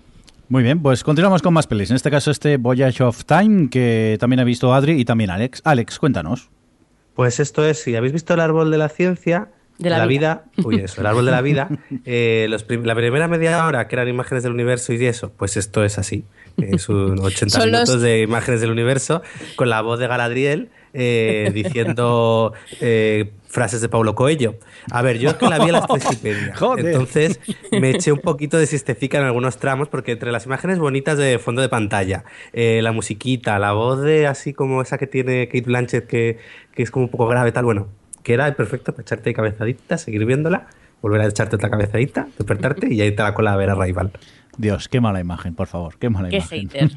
Muy 0.49 0.63
bien, 0.63 0.81
pues 0.81 1.03
continuamos 1.03 1.41
con 1.41 1.53
más 1.53 1.67
pelis. 1.67 1.89
En 1.89 1.95
este 1.95 2.11
caso, 2.11 2.29
este 2.29 2.57
Voyage 2.57 3.03
of 3.03 3.25
Time, 3.25 3.69
que 3.69 4.17
también 4.19 4.39
ha 4.39 4.43
visto 4.43 4.73
Adri 4.73 4.99
y 4.99 5.05
también 5.05 5.29
Alex. 5.29 5.61
Alex, 5.63 5.99
cuéntanos. 5.99 6.49
Pues 7.15 7.39
esto 7.39 7.65
es, 7.65 7.81
si 7.81 7.95
habéis 7.95 8.13
visto 8.13 8.33
el 8.33 8.39
árbol 8.39 8.71
de 8.71 8.77
la 8.77 8.89
ciencia, 8.89 9.49
De 9.79 9.89
la 9.89 10.05
vida. 10.05 10.43
uy, 10.63 10.75
eso, 10.81 11.01
el 11.01 11.07
árbol 11.07 11.25
de 11.25 11.31
la 11.31 11.41
vida, 11.41 11.67
eh, 12.05 12.45
los 12.49 12.63
prim- 12.63 12.83
la 12.85 12.95
primera 12.95 13.27
media 13.27 13.65
hora 13.65 13.87
que 13.87 13.95
eran 13.95 14.07
imágenes 14.07 14.43
del 14.43 14.53
universo 14.53 14.93
y 14.93 15.05
eso, 15.05 15.31
pues 15.35 15.57
esto 15.57 15.83
es 15.83 15.97
así. 15.97 16.25
Es 16.57 16.87
un 16.89 17.17
80 17.19 17.59
Son 17.59 17.71
los- 17.71 17.81
minutos 17.89 18.01
de 18.01 18.21
imágenes 18.21 18.61
del 18.61 18.69
universo 18.71 19.23
con 19.55 19.69
la 19.69 19.81
voz 19.81 19.97
de 19.99 20.07
Galadriel 20.07 20.69
eh, 20.93 21.49
diciendo 21.53 22.53
eh, 22.81 23.31
frases 23.47 23.81
de 23.81 23.89
Paulo 23.89 24.13
Coelho. 24.13 24.55
A 24.91 25.01
ver, 25.01 25.17
yo 25.17 25.29
es 25.31 25.35
que 25.35 25.47
la 25.49 25.57
vi 25.57 25.69
a 25.69 25.73
las 25.73 25.87
tres 25.91 26.05
y 26.21 26.23
media. 26.23 26.55
Joder. 26.55 26.85
Entonces 26.85 27.39
me 27.71 27.89
eché 27.89 28.11
un 28.11 28.19
poquito 28.19 28.57
de 28.59 28.67
sistecica 28.67 29.17
en 29.17 29.23
algunos 29.25 29.57
tramos 29.57 29.87
porque 29.89 30.11
entre 30.11 30.31
las 30.31 30.45
imágenes 30.45 30.77
bonitas 30.77 31.17
de 31.17 31.39
fondo 31.39 31.63
de 31.63 31.69
pantalla, 31.69 32.23
eh, 32.53 32.81
la 32.83 32.91
musiquita, 32.91 33.57
la 33.57 33.71
voz 33.73 34.01
de 34.03 34.27
así 34.27 34.53
como 34.53 34.83
esa 34.83 34.99
que 34.99 35.07
tiene 35.07 35.47
Kate 35.47 35.61
Blanchett 35.61 36.05
que, 36.05 36.37
que 36.75 36.83
es 36.83 36.91
como 36.91 37.05
un 37.05 37.11
poco 37.11 37.25
grave 37.27 37.51
tal, 37.51 37.65
bueno, 37.65 37.87
que 38.23 38.33
era 38.33 38.53
perfecto 38.55 38.91
para 38.93 39.01
echarte 39.03 39.33
cabezadita, 39.33 39.97
seguir 39.97 40.25
viéndola, 40.25 40.67
volver 41.01 41.21
a 41.21 41.25
echarte 41.27 41.55
otra 41.57 41.69
cabezadita, 41.69 42.27
despertarte 42.37 42.87
y 42.91 42.97
ya 42.97 43.05
irte 43.05 43.21
a 43.21 43.25
la 43.25 43.33
cola 43.33 43.53
a 43.53 43.57
ver 43.57 43.69
a 43.69 43.75
Rival. 43.75 44.11
Dios, 44.57 44.87
qué 44.87 45.01
mala 45.01 45.19
imagen, 45.19 45.55
por 45.55 45.67
favor, 45.67 45.95
qué 45.99 46.09
mala 46.09 46.29
Qué 46.29 46.37
imagen. 46.37 46.69
hater. 46.69 46.91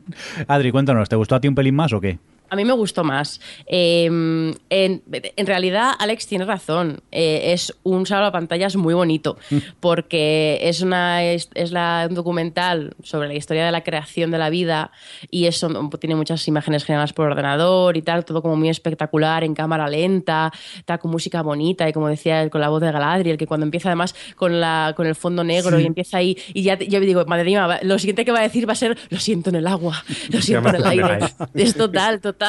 Adri, 0.48 0.72
cuéntanos, 0.72 1.08
¿te 1.08 1.16
gustó 1.16 1.34
a 1.36 1.40
ti 1.40 1.48
un 1.48 1.54
pelín 1.54 1.74
más 1.74 1.92
o 1.92 2.00
qué? 2.00 2.18
A 2.52 2.56
mí 2.56 2.66
me 2.66 2.74
gustó 2.74 3.02
más. 3.02 3.40
Eh, 3.66 4.04
en, 4.04 5.02
en 5.08 5.46
realidad, 5.46 5.92
Alex 5.98 6.26
tiene 6.26 6.44
razón. 6.44 7.00
Eh, 7.10 7.52
es 7.54 7.74
un 7.82 8.04
pantallas 8.30 8.76
muy 8.76 8.92
bonito, 8.92 9.38
porque 9.80 10.58
es, 10.60 10.82
una, 10.82 11.24
es, 11.24 11.48
es 11.54 11.72
la, 11.72 12.06
un 12.10 12.14
documental 12.14 12.94
sobre 13.02 13.28
la 13.28 13.34
historia 13.34 13.64
de 13.64 13.72
la 13.72 13.82
creación 13.82 14.30
de 14.30 14.36
la 14.36 14.50
vida 14.50 14.90
y 15.30 15.46
eso 15.46 15.90
tiene 15.98 16.14
muchas 16.14 16.46
imágenes 16.46 16.84
generadas 16.84 17.14
por 17.14 17.30
ordenador 17.30 17.96
y 17.96 18.02
tal, 18.02 18.26
todo 18.26 18.42
como 18.42 18.56
muy 18.56 18.68
espectacular, 18.68 19.44
en 19.44 19.54
cámara 19.54 19.88
lenta, 19.88 20.52
tal, 20.84 20.98
con 20.98 21.10
música 21.10 21.40
bonita 21.40 21.88
y 21.88 21.94
como 21.94 22.08
decía, 22.08 22.50
con 22.50 22.60
la 22.60 22.68
voz 22.68 22.82
de 22.82 22.92
Galadriel, 22.92 23.38
que 23.38 23.46
cuando 23.46 23.64
empieza 23.64 23.88
además 23.88 24.14
con, 24.36 24.60
la, 24.60 24.92
con 24.94 25.06
el 25.06 25.14
fondo 25.14 25.42
negro 25.42 25.80
y 25.80 25.86
empieza 25.86 26.18
ahí, 26.18 26.36
y 26.52 26.64
ya 26.64 26.78
yo 26.78 27.00
digo, 27.00 27.24
madre 27.24 27.44
mía, 27.44 27.80
lo 27.82 27.98
siguiente 27.98 28.26
que 28.26 28.32
va 28.32 28.40
a 28.40 28.42
decir 28.42 28.68
va 28.68 28.72
a 28.74 28.76
ser, 28.76 28.98
lo 29.08 29.18
siento 29.18 29.48
en 29.48 29.56
el 29.56 29.66
agua, 29.66 30.04
lo 30.28 30.42
siento 30.42 30.68
en 30.68 30.74
el 30.74 30.84
aire. 30.84 31.18
Es 31.54 31.74
total, 31.74 32.20
total. 32.20 32.41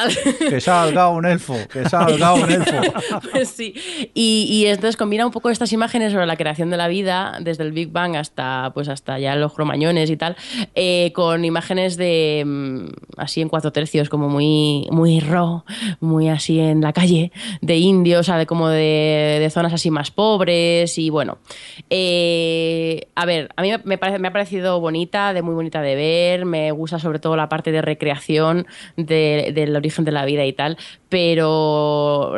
Que 0.48 0.60
salga 0.60 1.08
un 1.08 1.26
elfo, 1.26 1.56
que 1.72 1.88
salga 1.88 2.34
un 2.34 2.50
elfo. 2.50 2.76
Pues 3.32 3.48
sí. 3.48 3.74
Y, 4.14 4.46
y 4.50 4.66
entonces 4.66 4.96
combina 4.96 5.24
un 5.26 5.32
poco 5.32 5.50
estas 5.50 5.72
imágenes 5.72 6.12
sobre 6.12 6.26
la 6.26 6.36
creación 6.36 6.70
de 6.70 6.76
la 6.76 6.88
vida, 6.88 7.38
desde 7.40 7.64
el 7.64 7.72
Big 7.72 7.90
Bang 7.90 8.16
hasta, 8.16 8.70
pues 8.74 8.88
hasta 8.88 9.18
ya 9.18 9.34
los 9.36 9.52
cromañones 9.54 10.10
y 10.10 10.16
tal, 10.16 10.36
eh, 10.74 11.12
con 11.14 11.44
imágenes 11.44 11.96
de 11.96 12.42
mm, 12.46 12.86
así 13.18 13.40
en 13.40 13.48
cuatro 13.48 13.72
tercios, 13.72 14.08
como 14.08 14.28
muy, 14.28 14.86
muy 14.90 15.20
raw, 15.20 15.64
muy 16.00 16.28
así 16.28 16.58
en 16.60 16.80
la 16.80 16.92
calle, 16.92 17.32
de 17.60 17.76
indios, 17.76 18.20
o 18.20 18.24
sea, 18.24 18.38
de 18.38 18.46
como 18.46 18.68
de, 18.68 19.38
de 19.40 19.50
zonas 19.50 19.72
así 19.72 19.90
más 19.90 20.10
pobres. 20.10 20.98
Y 20.98 21.10
bueno, 21.10 21.38
eh, 21.90 23.08
a 23.14 23.24
ver, 23.26 23.50
a 23.56 23.62
mí 23.62 23.70
me, 23.84 23.98
parece, 23.98 24.18
me 24.18 24.28
ha 24.28 24.32
parecido 24.32 24.80
bonita, 24.80 25.32
de 25.32 25.42
muy 25.42 25.54
bonita 25.54 25.80
de 25.80 25.94
ver, 25.94 26.44
me 26.44 26.70
gusta 26.72 26.98
sobre 26.98 27.18
todo 27.18 27.36
la 27.36 27.48
parte 27.48 27.72
de 27.72 27.80
recreación 27.82 28.66
de- 28.96 29.52
del 29.54 29.74
origen 29.84 30.04
de 30.04 30.12
la 30.12 30.24
vida 30.24 30.44
y 30.44 30.52
tal, 30.52 30.76
pero 31.08 32.32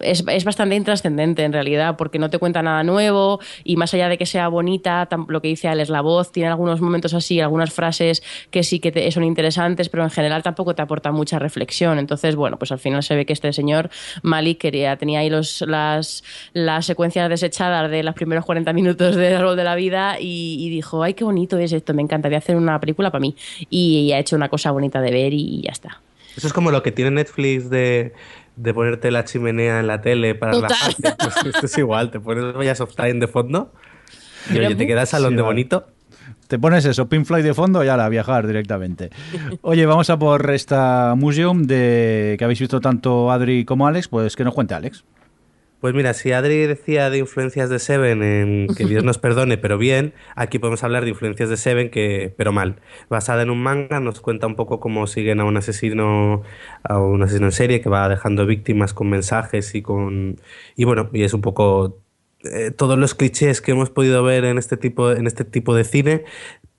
es, 0.00 0.24
es 0.26 0.44
bastante 0.44 0.74
intrascendente 0.76 1.44
en 1.44 1.52
realidad, 1.52 1.96
porque 1.96 2.18
no 2.18 2.30
te 2.30 2.38
cuenta 2.38 2.62
nada 2.62 2.82
nuevo 2.82 3.40
y 3.64 3.76
más 3.76 3.94
allá 3.94 4.08
de 4.08 4.18
que 4.18 4.26
sea 4.26 4.48
bonita, 4.48 5.08
lo 5.28 5.40
que 5.40 5.48
dice 5.48 5.68
Al 5.68 5.80
es 5.80 5.88
la 5.88 6.00
voz, 6.00 6.32
tiene 6.32 6.48
algunos 6.48 6.80
momentos 6.80 7.14
así, 7.14 7.40
algunas 7.40 7.72
frases 7.72 8.22
que 8.50 8.62
sí 8.62 8.80
que 8.80 9.10
son 9.10 9.24
interesantes, 9.24 9.88
pero 9.88 10.02
en 10.04 10.10
general 10.10 10.42
tampoco 10.42 10.74
te 10.74 10.82
aporta 10.82 11.12
mucha 11.12 11.38
reflexión. 11.38 11.98
Entonces, 11.98 12.36
bueno, 12.36 12.58
pues 12.58 12.72
al 12.72 12.78
final 12.78 13.02
se 13.02 13.16
ve 13.16 13.24
que 13.24 13.32
este 13.32 13.52
señor 13.52 13.90
Malik 14.22 14.58
quería, 14.58 14.96
tenía 14.96 15.20
ahí 15.20 15.30
los, 15.30 15.62
las, 15.62 16.24
las 16.52 16.86
secuencias 16.86 17.28
desechadas 17.28 17.90
de 17.90 18.02
los 18.02 18.14
primeros 18.14 18.44
40 18.44 18.72
minutos 18.72 19.16
del 19.16 19.36
árbol 19.36 19.56
de 19.56 19.64
la 19.64 19.74
vida 19.74 20.16
y, 20.20 20.56
y 20.60 20.70
dijo, 20.70 21.02
ay, 21.02 21.14
qué 21.14 21.24
bonito 21.24 21.58
es 21.58 21.72
esto, 21.72 21.94
me 21.94 22.02
encantaría 22.02 22.38
hacer 22.38 22.56
una 22.56 22.78
película 22.80 23.10
para 23.10 23.20
mí. 23.20 23.34
Y, 23.70 24.12
ha 24.12 24.18
hecho 24.18 24.36
una 24.36 24.48
cosa 24.48 24.70
bonita 24.70 25.00
de 25.00 25.10
ver 25.10 25.32
y 25.34 25.62
ya 25.62 25.72
está. 25.72 26.00
Eso 26.38 26.46
es 26.46 26.52
como 26.52 26.70
lo 26.70 26.82
que 26.82 26.92
tiene 26.92 27.10
Netflix 27.10 27.68
de, 27.68 28.14
de 28.56 28.72
ponerte 28.74 29.10
la 29.10 29.24
chimenea 29.24 29.80
en 29.80 29.86
la 29.86 30.00
tele 30.00 30.34
para 30.34 30.52
Total. 30.52 30.70
relajarte. 30.70 31.14
Pues 31.18 31.36
esto 31.54 31.66
es 31.66 31.78
igual, 31.78 32.10
te 32.10 32.20
pones 32.20 32.54
Vallas 32.56 32.80
of 32.80 32.94
Time 32.94 33.14
de 33.14 33.28
fondo 33.28 33.72
y 34.50 34.58
oye, 34.58 34.74
te 34.74 34.86
quedas 34.86 35.10
salón 35.10 35.30
Sí, 35.32 35.36
de 35.36 35.42
bonito. 35.42 35.86
Te 36.46 36.58
pones 36.58 36.84
eso, 36.86 37.08
Pink 37.10 37.26
Floyd 37.26 37.42
de 37.44 37.52
fondo 37.52 37.84
y 37.84 37.88
ala, 37.88 38.06
a 38.06 38.08
viajar 38.08 38.46
directamente. 38.46 39.10
Oye, 39.60 39.84
vamos 39.84 40.08
a 40.08 40.18
por 40.18 40.50
esta 40.50 41.14
museum 41.16 41.64
de 41.64 42.36
que 42.38 42.44
habéis 42.44 42.60
visto 42.60 42.80
tanto 42.80 43.30
Adri 43.30 43.66
como 43.66 43.86
Alex, 43.86 44.08
pues 44.08 44.34
que 44.34 44.44
nos 44.44 44.54
cuente 44.54 44.72
Alex. 44.74 45.04
Pues 45.80 45.94
mira, 45.94 46.12
si 46.12 46.32
Adri 46.32 46.66
decía 46.66 47.08
de 47.08 47.18
influencias 47.18 47.70
de 47.70 47.78
Seven 47.78 48.22
en 48.24 48.66
que 48.76 48.84
Dios 48.84 49.04
nos 49.04 49.18
perdone, 49.18 49.58
pero 49.58 49.78
bien, 49.78 50.12
aquí 50.34 50.58
podemos 50.58 50.82
hablar 50.82 51.04
de 51.04 51.10
influencias 51.10 51.48
de 51.50 51.56
Seven 51.56 51.90
que, 51.90 52.34
pero 52.36 52.50
mal. 52.52 52.80
Basada 53.08 53.42
en 53.42 53.50
un 53.50 53.62
manga, 53.62 54.00
nos 54.00 54.20
cuenta 54.20 54.48
un 54.48 54.56
poco 54.56 54.80
cómo 54.80 55.06
siguen 55.06 55.38
a 55.38 55.44
un 55.44 55.56
asesino, 55.56 56.42
a 56.82 56.98
un 56.98 57.22
asesino 57.22 57.46
en 57.46 57.52
serie 57.52 57.80
que 57.80 57.88
va 57.88 58.08
dejando 58.08 58.44
víctimas 58.44 58.92
con 58.92 59.08
mensajes 59.08 59.74
y 59.76 59.82
con 59.82 60.40
y 60.74 60.84
bueno, 60.84 61.10
y 61.12 61.22
es 61.22 61.32
un 61.32 61.42
poco 61.42 62.02
eh, 62.42 62.72
todos 62.72 62.98
los 62.98 63.14
clichés 63.14 63.60
que 63.60 63.70
hemos 63.72 63.90
podido 63.90 64.24
ver 64.24 64.44
en 64.44 64.58
este 64.58 64.76
tipo, 64.76 65.12
en 65.12 65.28
este 65.28 65.44
tipo 65.44 65.76
de 65.76 65.84
cine, 65.84 66.24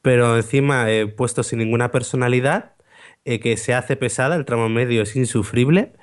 pero 0.02 0.36
encima 0.36 0.88
puesto 1.16 1.44
sin 1.44 1.60
ninguna 1.60 1.92
personalidad, 1.92 2.76
eh, 3.26 3.40
que 3.40 3.58
se 3.58 3.74
hace 3.74 3.96
pesada, 3.96 4.36
el 4.36 4.46
tramo 4.46 4.70
medio 4.70 5.04
es 5.04 5.16
insufrible. 5.16 5.94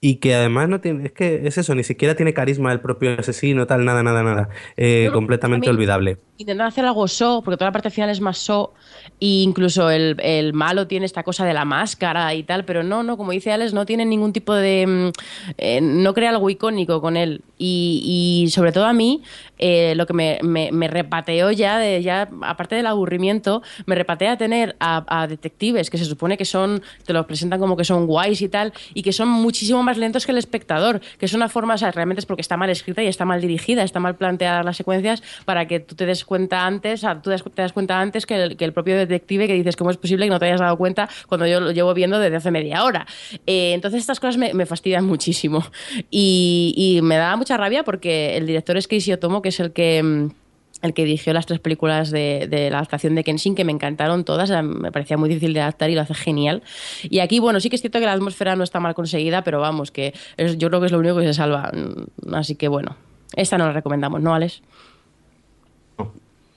Y 0.00 0.16
que 0.16 0.34
además 0.34 0.68
no 0.68 0.80
tiene, 0.80 1.06
es 1.06 1.12
que 1.12 1.46
es 1.46 1.58
eso, 1.58 1.74
ni 1.74 1.84
siquiera 1.84 2.14
tiene 2.14 2.32
carisma 2.32 2.72
el 2.72 2.80
propio 2.80 3.18
asesino, 3.18 3.66
tal, 3.66 3.84
nada, 3.84 4.02
nada, 4.02 4.22
nada. 4.22 4.48
Eh, 4.76 5.10
completamente 5.12 5.68
olvidable. 5.68 6.18
Intentan 6.40 6.66
hacer 6.68 6.86
algo 6.86 7.06
so, 7.06 7.42
porque 7.42 7.58
toda 7.58 7.68
la 7.68 7.72
parte 7.72 7.90
final 7.90 8.08
es 8.08 8.18
más 8.22 8.38
so, 8.38 8.72
e 9.20 9.42
incluso 9.42 9.90
el, 9.90 10.16
el 10.22 10.54
malo 10.54 10.86
tiene 10.86 11.04
esta 11.04 11.22
cosa 11.22 11.44
de 11.44 11.52
la 11.52 11.66
máscara 11.66 12.32
y 12.34 12.44
tal, 12.44 12.64
pero 12.64 12.82
no, 12.82 13.02
no, 13.02 13.18
como 13.18 13.32
dice 13.32 13.52
Alex, 13.52 13.74
no 13.74 13.84
tiene 13.84 14.06
ningún 14.06 14.32
tipo 14.32 14.54
de. 14.54 14.86
mm, 14.86 15.08
eh, 15.58 15.80
no 15.82 16.14
crea 16.14 16.30
algo 16.30 16.48
icónico 16.48 17.02
con 17.02 17.18
él. 17.18 17.42
Y, 17.58 18.44
y 18.46 18.50
sobre 18.52 18.72
todo 18.72 18.86
a 18.86 18.94
mí, 18.94 19.22
eh, 19.58 19.92
lo 19.96 20.06
que 20.06 20.14
me, 20.14 20.38
me- 20.42 20.72
me 20.72 20.88
repateó 20.88 21.50
ya, 21.50 21.98
ya, 21.98 22.26
aparte 22.40 22.74
del 22.74 22.86
aburrimiento, 22.86 23.60
me 23.84 23.94
repatea 23.94 24.38
tener 24.38 24.76
a, 24.80 25.26
detectives 25.28 25.90
que 25.90 25.98
se 25.98 26.06
supone 26.06 26.38
que 26.38 26.46
son, 26.46 26.80
te 27.04 27.12
los 27.12 27.26
presentan 27.26 27.60
como 27.60 27.76
que 27.76 27.84
son 27.84 28.06
guays 28.06 28.40
y 28.40 28.48
tal, 28.48 28.72
y 28.94 29.02
que 29.02 29.12
son 29.12 29.28
muchísimo 29.28 29.82
más 29.82 29.98
lentos 29.98 30.24
que 30.24 30.32
el 30.32 30.38
espectador, 30.38 31.02
que 31.18 31.26
es 31.26 31.34
una 31.34 31.50
forma, 31.50 31.76
realmente 31.76 32.20
es 32.20 32.26
porque 32.26 32.40
está 32.40 32.56
mal 32.56 32.70
escrita 32.70 33.02
y 33.02 33.08
está 33.08 33.26
mal 33.26 33.42
dirigida, 33.42 33.82
está 33.82 34.00
mal 34.00 34.16
planteadas 34.16 34.64
las 34.64 34.78
secuencias 34.78 35.22
para 35.44 35.66
que 35.66 35.80
tú 35.80 35.94
te 35.94 36.06
des 36.06 36.24
cuenta 36.30 36.64
antes, 36.64 37.00
o 37.00 37.02
sea, 37.02 37.20
tú 37.20 37.30
te 37.50 37.60
das 37.60 37.72
cuenta 37.74 38.00
antes 38.00 38.24
que 38.24 38.36
el, 38.42 38.56
que 38.56 38.64
el 38.64 38.72
propio 38.72 38.96
detective 38.96 39.46
que 39.48 39.54
dices 39.54 39.76
cómo 39.76 39.90
es 39.90 39.96
posible 39.98 40.24
que 40.26 40.30
no 40.30 40.38
te 40.38 40.46
hayas 40.46 40.60
dado 40.60 40.76
cuenta 40.78 41.08
cuando 41.28 41.46
yo 41.46 41.60
lo 41.60 41.72
llevo 41.72 41.92
viendo 41.92 42.18
desde 42.18 42.36
hace 42.36 42.50
media 42.50 42.84
hora. 42.84 43.06
Eh, 43.46 43.72
entonces 43.74 44.00
estas 44.00 44.20
cosas 44.20 44.36
me, 44.38 44.54
me 44.54 44.64
fastidian 44.64 45.04
muchísimo 45.04 45.62
y, 46.10 46.72
y 46.76 47.02
me 47.02 47.16
da 47.16 47.36
mucha 47.36 47.56
rabia 47.56 47.82
porque 47.84 48.36
el 48.36 48.46
director 48.46 48.76
es 48.76 48.88
Casey 48.88 49.12
Otomo, 49.12 49.42
que 49.42 49.50
es 49.50 49.60
el 49.60 49.72
que... 49.72 50.02
mm, 50.02 50.28
el 50.82 50.94
que 50.94 51.04
dirigió 51.04 51.34
las 51.34 51.44
tres 51.44 51.60
películas 51.60 52.10
de, 52.10 52.46
de 52.48 52.70
la 52.70 52.78
adaptación 52.78 53.14
de 53.14 53.22
Kenshin, 53.22 53.54
que 53.54 53.66
me 53.66 53.72
encantaron 53.72 54.24
todas, 54.24 54.50
me 54.64 54.90
parecía 54.90 55.18
muy 55.18 55.28
difícil 55.28 55.52
de 55.52 55.60
adaptar 55.60 55.90
y 55.90 55.94
lo 55.94 56.00
hace 56.00 56.14
genial. 56.14 56.62
Y 57.02 57.18
aquí, 57.18 57.38
bueno, 57.38 57.60
sí 57.60 57.68
que 57.68 57.76
es 57.76 57.82
cierto 57.82 57.98
que 58.00 58.06
la 58.06 58.12
atmósfera 58.12 58.56
no 58.56 58.64
está 58.64 58.80
mal 58.80 58.94
conseguida, 58.94 59.44
pero 59.44 59.60
vamos, 59.60 59.90
que 59.90 60.14
es- 60.38 60.56
yo 60.56 60.68
creo 60.68 60.80
que 60.80 60.86
es 60.86 60.92
lo 60.92 60.98
único 61.00 61.16
que 61.18 61.26
se 61.26 61.34
salva. 61.34 61.70
Mm, 61.74 62.34
Así 62.34 62.54
que 62.54 62.68
bueno, 62.68 62.96
esta 63.36 63.58
no 63.58 63.66
la 63.66 63.72
recomendamos, 63.72 64.22
¿no, 64.22 64.32
Alex? 64.34 64.62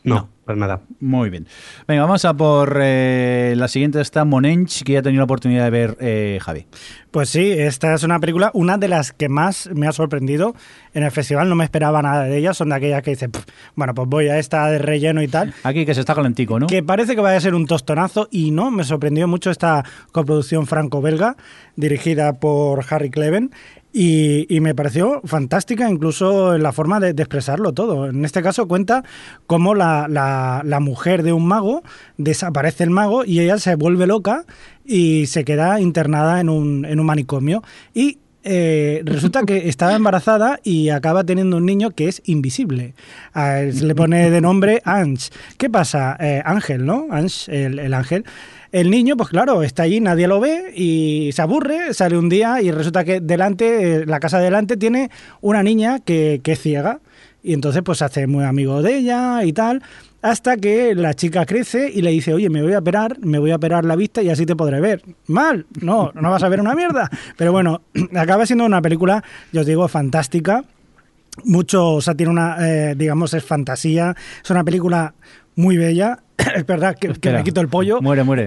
No, 0.03 0.29
para 0.43 0.57
nada. 0.59 0.81
Muy 0.99 1.29
bien. 1.29 1.47
Venga, 1.87 2.01
vamos 2.01 2.25
a 2.25 2.33
por 2.33 2.77
eh, 2.81 3.53
la 3.55 3.67
siguiente, 3.69 4.01
está 4.01 4.25
Monench, 4.25 4.83
que 4.83 4.93
ya 4.93 4.99
ha 4.99 5.01
tenido 5.01 5.21
la 5.21 5.25
oportunidad 5.25 5.63
de 5.63 5.69
ver 5.69 5.97
eh, 6.01 6.39
Javi. 6.41 6.65
Pues 7.11 7.29
sí, 7.29 7.51
esta 7.51 7.93
es 7.93 8.03
una 8.03 8.19
película, 8.19 8.51
una 8.53 8.77
de 8.77 8.87
las 8.89 9.13
que 9.13 9.29
más 9.29 9.69
me 9.73 9.87
ha 9.87 9.91
sorprendido 9.93 10.55
en 10.93 11.03
el 11.03 11.11
festival. 11.11 11.47
No 11.47 11.55
me 11.55 11.63
esperaba 11.63 12.01
nada 12.01 12.23
de 12.23 12.37
ellas. 12.37 12.57
Son 12.57 12.69
de 12.69 12.75
aquellas 12.75 13.01
que 13.03 13.11
dicen, 13.11 13.31
"Pff, 13.31 13.45
bueno, 13.75 13.93
pues 13.93 14.09
voy 14.09 14.27
a 14.27 14.39
esta 14.39 14.67
de 14.67 14.79
relleno 14.79 15.21
y 15.21 15.27
tal. 15.27 15.53
Aquí 15.63 15.85
que 15.85 15.93
se 15.93 16.01
está 16.01 16.15
calentico, 16.15 16.59
¿no? 16.59 16.67
Que 16.67 16.83
parece 16.83 17.15
que 17.15 17.21
vaya 17.21 17.37
a 17.37 17.41
ser 17.41 17.55
un 17.55 17.65
tostonazo 17.65 18.27
y 18.31 18.51
no, 18.51 18.71
me 18.71 18.83
sorprendió 18.83 19.27
mucho 19.27 19.51
esta 19.51 19.85
coproducción 20.11 20.67
franco-belga 20.67 21.37
dirigida 21.75 22.33
por 22.33 22.83
Harry 22.89 23.09
Cleven 23.09 23.51
y, 23.93 24.47
y 24.53 24.59
me 24.59 24.73
pareció 24.73 25.21
fantástica 25.23 25.87
incluso 25.89 26.55
en 26.55 26.63
la 26.63 26.71
forma 26.71 26.99
de, 26.99 27.13
de 27.13 27.23
expresarlo 27.23 27.71
todo. 27.73 28.07
En 28.09 28.25
este 28.25 28.41
caso 28.41 28.67
cuenta 28.67 29.03
cómo 29.45 29.75
la, 29.75 30.07
la- 30.09 30.61
la 30.65 30.79
mujer 30.79 31.21
de 31.23 31.31
un 31.31 31.45
mago 31.45 31.83
desaparece 32.17 32.83
el 32.83 32.89
mago 32.89 33.23
y 33.23 33.39
ella 33.39 33.57
se 33.59 33.75
vuelve 33.75 34.07
loca 34.07 34.45
y 34.83 35.27
se 35.27 35.45
queda 35.45 35.79
internada 35.79 36.39
en 36.41 36.49
un, 36.49 36.85
en 36.85 36.99
un 36.99 37.05
manicomio 37.05 37.63
y 37.93 38.17
eh, 38.45 39.01
resulta 39.05 39.43
que 39.43 39.69
estaba 39.69 39.93
embarazada 39.95 40.59
y 40.63 40.89
acaba 40.89 41.23
teniendo 41.23 41.57
un 41.57 41.65
niño 41.65 41.91
que 41.91 42.07
es 42.09 42.21
invisible. 42.25 42.93
A 43.33 43.59
él 43.61 43.73
se 43.73 43.85
le 43.85 43.95
pone 43.95 44.29
de 44.31 44.41
nombre 44.41 44.81
Ange. 44.83 45.29
¿Qué 45.57 45.69
pasa? 45.69 46.17
Eh, 46.19 46.41
ángel, 46.43 46.85
¿no? 46.85 47.07
Ange, 47.11 47.65
el, 47.65 47.79
el 47.79 47.93
ángel. 47.93 48.25
El 48.73 48.89
niño, 48.89 49.15
pues 49.15 49.29
claro, 49.29 49.61
está 49.61 49.83
allí, 49.83 49.99
nadie 49.99 50.27
lo 50.27 50.39
ve 50.39 50.73
y 50.75 51.29
se 51.31 51.43
aburre, 51.43 51.93
sale 51.93 52.17
un 52.17 52.27
día 52.27 52.59
y 52.59 52.71
resulta 52.71 53.03
que 53.03 53.21
delante, 53.21 53.97
eh, 53.97 54.05
la 54.07 54.19
casa 54.19 54.39
de 54.39 54.45
delante 54.45 54.77
tiene 54.77 55.11
una 55.41 55.61
niña 55.61 55.99
que, 55.99 56.41
que 56.43 56.53
es 56.53 56.59
ciega. 56.59 56.99
Y 57.43 57.53
entonces 57.53 57.83
pues 57.83 57.99
se 57.99 58.05
hace 58.05 58.25
muy 58.25 58.43
amigo 58.45 58.81
de 58.81 58.97
ella 58.97 59.43
y 59.43 59.53
tal, 59.53 59.83
hasta 60.23 60.57
que 60.57 60.95
la 60.95 61.13
chica 61.13 61.45
crece 61.45 61.91
y 61.93 62.01
le 62.01 62.09
dice, 62.09 62.33
oye, 62.33 62.49
me 62.49 62.63
voy 62.63 62.73
a 62.73 62.79
operar, 62.79 63.19
me 63.19 63.37
voy 63.37 63.51
a 63.51 63.57
operar 63.57 63.85
la 63.85 63.95
vista 63.95 64.23
y 64.23 64.29
así 64.31 64.47
te 64.47 64.55
podré 64.55 64.81
ver. 64.81 65.03
Mal, 65.27 65.67
no, 65.79 66.11
no 66.15 66.31
vas 66.31 66.41
a 66.41 66.49
ver 66.49 66.59
una 66.59 66.73
mierda. 66.73 67.11
Pero 67.37 67.51
bueno, 67.51 67.81
acaba 68.15 68.47
siendo 68.47 68.65
una 68.65 68.81
película, 68.81 69.23
yo 69.51 69.61
os 69.61 69.67
digo, 69.67 69.87
fantástica. 69.87 70.63
Mucho, 71.43 71.95
o 71.95 72.01
sea, 72.01 72.15
tiene 72.15 72.31
una, 72.31 72.57
eh, 72.67 72.95
digamos, 72.95 73.35
es 73.35 73.43
fantasía. 73.43 74.15
Es 74.43 74.49
una 74.49 74.63
película 74.63 75.13
muy 75.55 75.77
bella. 75.77 76.23
es 76.55 76.65
verdad 76.65 76.95
que, 76.99 77.13
que 77.13 77.31
me 77.31 77.43
quito 77.43 77.61
el 77.61 77.69
pollo. 77.69 78.01
Muere, 78.01 78.23
muere. 78.23 78.45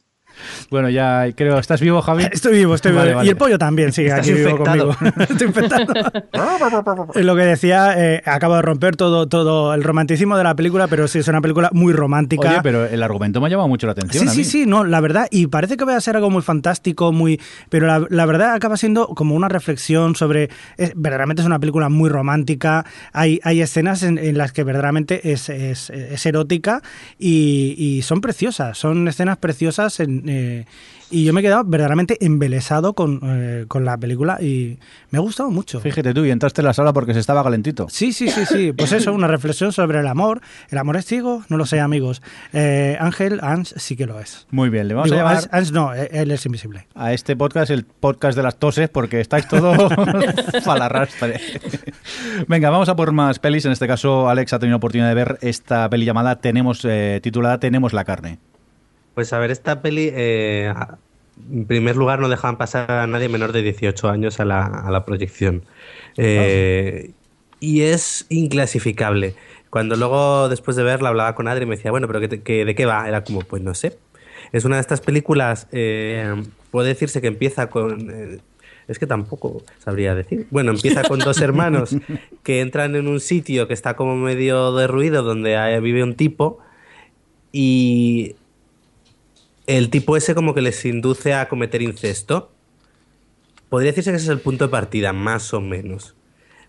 Bueno, 0.73 0.89
ya 0.89 1.27
creo, 1.37 1.59
¿estás 1.59 1.83
vivo, 1.83 2.01
Javi? 2.01 2.25
Estoy 2.33 2.55
vivo, 2.55 2.75
estoy 2.75 2.93
Vale, 2.93 3.09
vivo. 3.09 3.17
vale. 3.19 3.27
Y 3.27 3.31
el 3.31 3.37
pollo 3.37 3.59
también 3.59 3.93
sigue 3.93 4.09
Estás 4.09 4.21
aquí 4.27 4.33
vivo 4.33 4.49
infectado. 4.51 4.95
conmigo. 4.97 5.17
Estoy 5.29 5.47
infectado. 5.49 7.13
Lo 7.23 7.37
que 7.37 7.43
decía, 7.43 7.95
eh, 7.97 8.23
acabo 8.25 8.57
de 8.57 8.63
romper 8.63 8.97
todo, 8.97 9.29
todo 9.29 9.75
el 9.75 9.83
romanticismo 9.85 10.39
de 10.39 10.45
la 10.45 10.55
película, 10.55 10.89
pero 10.89 11.07
sí 11.09 11.19
es 11.19 11.29
una 11.29 11.43
película 11.43 11.69
muy 11.75 11.93
romántica. 11.93 12.49
Oye, 12.49 12.61
pero 12.63 12.87
el 12.87 13.03
argumento 13.03 13.39
me 13.41 13.49
ha 13.49 13.51
llamado 13.51 13.69
mucho 13.69 13.87
la 13.87 13.93
atención. 13.93 14.25
Sí, 14.25 14.31
a 14.31 14.33
sí, 14.33 14.45
sí, 14.45 14.65
no, 14.67 14.85
la 14.85 15.01
verdad, 15.01 15.27
y 15.31 15.47
parece 15.49 15.77
que 15.77 15.85
va 15.85 15.95
a 15.95 16.01
ser 16.01 16.17
algo 16.17 16.31
muy 16.31 16.41
fantástico, 16.43 17.13
muy, 17.13 17.39
pero 17.69 17.87
la, 17.87 18.07
la 18.09 18.25
verdad 18.25 18.55
acaba 18.55 18.79
siendo 18.79 19.09
como 19.09 19.35
una 19.35 19.49
reflexión 19.51 20.17
sobre, 20.17 20.49
es- 20.79 20.93
verdaderamente 20.97 21.43
es 21.43 21.47
una 21.47 21.59
película 21.59 21.91
muy 21.91 22.09
romántica, 22.09 22.87
hay, 23.13 23.41
hay 23.45 23.61
escenas 23.61 24.03
en, 24.05 24.17
en 24.17 24.39
las 24.39 24.53
que 24.53 24.65
verdaderamente 24.65 25.33
es, 25.33 25.51
es, 25.51 25.91
es 25.91 26.25
erótica 26.25 26.81
y, 27.19 27.75
y 27.77 28.01
son 28.03 28.23
preciosas, 28.23 28.79
son 28.79 29.07
escenas 29.07 29.37
preciosas 29.37 30.01
en, 30.01 30.23
eh, 30.29 30.62
y 31.11 31.25
yo 31.25 31.33
me 31.35 31.41
he 31.41 31.43
quedado 31.43 31.65
verdaderamente 31.65 32.17
embelesado 32.25 32.95
con, 32.95 33.21
eh, 33.23 33.65
con 33.69 33.85
la 33.85 33.99
película 33.99 34.39
y 34.41 34.79
me 35.11 35.19
ha 35.19 35.21
gustado 35.21 35.51
mucho. 35.51 35.81
Fíjate 35.81 36.15
tú, 36.15 36.25
y 36.25 36.31
entraste 36.31 36.63
en 36.63 36.67
la 36.67 36.73
sala 36.73 36.93
porque 36.93 37.13
se 37.13 37.21
estaba 37.21 37.43
calentito. 37.45 37.87
Sí, 37.91 38.13
sí, 38.15 38.29
sí, 38.29 38.47
sí. 38.47 38.73
Pues 38.73 38.93
eso, 38.93 39.13
una 39.13 39.27
reflexión 39.27 39.73
sobre 39.73 40.01
el 40.01 40.07
amor. 40.07 40.41
¿El 40.71 40.79
amor 40.79 40.97
es 40.97 41.05
ciego? 41.05 41.45
No 41.49 41.59
lo 41.59 41.67
sé, 41.67 41.81
amigos. 41.81 42.23
Eh, 42.55 42.97
Ángel, 42.99 43.41
Ans 43.43 43.75
sí 43.77 43.95
que 43.97 44.07
lo 44.07 44.19
es. 44.21 44.47
Muy 44.51 44.71
bien, 44.71 44.89
le 44.89 44.95
vamos 44.95 45.11
Digo, 45.11 45.17
a 45.21 45.25
llamar 45.25 45.37
Ans, 45.37 45.49
Ans 45.53 45.73
no, 45.73 45.95
eh, 45.95 46.09
él 46.13 46.31
es 46.31 46.47
invisible. 46.47 46.87
a 46.95 47.13
este 47.13 47.37
podcast 47.37 47.71
el 47.71 47.85
podcast 47.85 48.37
de 48.37 48.43
las 48.43 48.57
toses 48.59 48.89
porque 48.89 49.21
estáis 49.21 49.47
todo 49.49 49.75
falarrastre. 50.63 51.41
Venga, 52.49 52.71
vamos 52.71 52.89
a 52.89 52.97
por 52.97 53.13
más 53.13 53.39
pelis. 53.39 53.65
En 53.67 53.73
este 53.73 53.87
caso, 53.87 54.29
Alex 54.29 54.53
ha 54.55 54.59
tenido 54.59 54.77
oportunidad 54.79 55.09
de 55.09 55.15
ver 55.15 55.39
esta 55.43 55.89
peli 55.91 56.05
llamada 56.07 56.41
Tenemos, 56.41 56.85
eh, 56.85 57.21
titulada 57.23 57.61
Tenemos 57.61 57.93
la 57.93 58.05
carne. 58.05 58.39
Pues 59.15 59.33
a 59.33 59.39
ver, 59.39 59.51
esta 59.51 59.83
peli, 59.83 60.11
eh, 60.13 60.73
en 61.51 61.67
primer 61.67 61.97
lugar, 61.97 62.21
no 62.21 62.29
dejaban 62.29 62.57
pasar 62.57 62.91
a 62.91 63.07
nadie 63.07 63.29
menor 63.29 63.53
de 63.53 63.63
18 63.63 64.09
años 64.09 64.41
a 64.41 64.45
la, 64.45 64.65
a 64.67 64.91
la 64.91 65.05
proyección. 65.05 65.63
Eh, 66.17 67.13
y 67.61 67.83
es 67.83 68.27
inclasificable. 68.31 69.35
Cuando 69.71 69.97
luego, 69.97 70.49
después 70.49 70.77
de 70.77 70.83
verla, 70.83 71.09
hablaba 71.11 71.35
con 71.35 71.49
Adri 71.49 71.65
y 71.65 71.67
me 71.67 71.77
decía, 71.77 71.91
bueno, 71.91 72.07
pero 72.07 72.21
¿qué 72.21 72.29
te- 72.29 72.43
qué- 72.43 72.65
¿de 72.65 72.75
qué 72.75 72.87
va? 72.87 73.07
Era 73.09 73.25
como, 73.25 73.41
pues 73.41 73.63
no 73.63 73.75
sé. 73.75 73.99
Es 74.53 74.65
una 74.65 74.77
de 74.77 74.81
estas 74.83 75.01
películas, 75.01 75.69
eh, 75.73 76.35
puede 76.71 76.89
decirse 76.89 77.21
que 77.21 77.29
empieza 77.29 77.71
con... 77.71 78.11
es 78.89 78.99
que 78.99 79.07
tampoco 79.07 79.63
sabría 79.79 80.15
decir. 80.15 80.47
Bueno, 80.51 80.73
empieza 80.73 81.05
con 81.05 81.19
dos 81.21 81.41
hermanos 81.41 81.97
que 82.43 82.61
entran 82.61 82.97
en 82.97 83.09
un 83.09 83.21
sitio 83.21 83.69
que 83.69 83.75
está 83.75 83.95
como 83.97 84.17
medio 84.17 84.73
derruido, 84.75 85.23
donde 85.23 85.81
vive 85.81 86.03
un 86.03 86.17
tipo 86.17 86.59
y 87.53 88.37
el 89.67 89.91
tipo 89.91 90.17
ese 90.17 90.35
como 90.35 90.55
que 90.55 90.63
les 90.63 90.85
induce 90.85 91.35
a 91.35 91.49
cometer 91.49 91.83
incesto. 91.83 92.53
Podría 93.69 93.93
decirse 93.93 94.11
que 94.11 94.17
ese 94.17 94.27
es 94.27 94.31
el 94.31 94.41
punto 94.41 94.67
de 94.67 94.71
partida, 94.71 95.13
más 95.13 95.55
o 95.55 95.61
menos. 95.61 96.15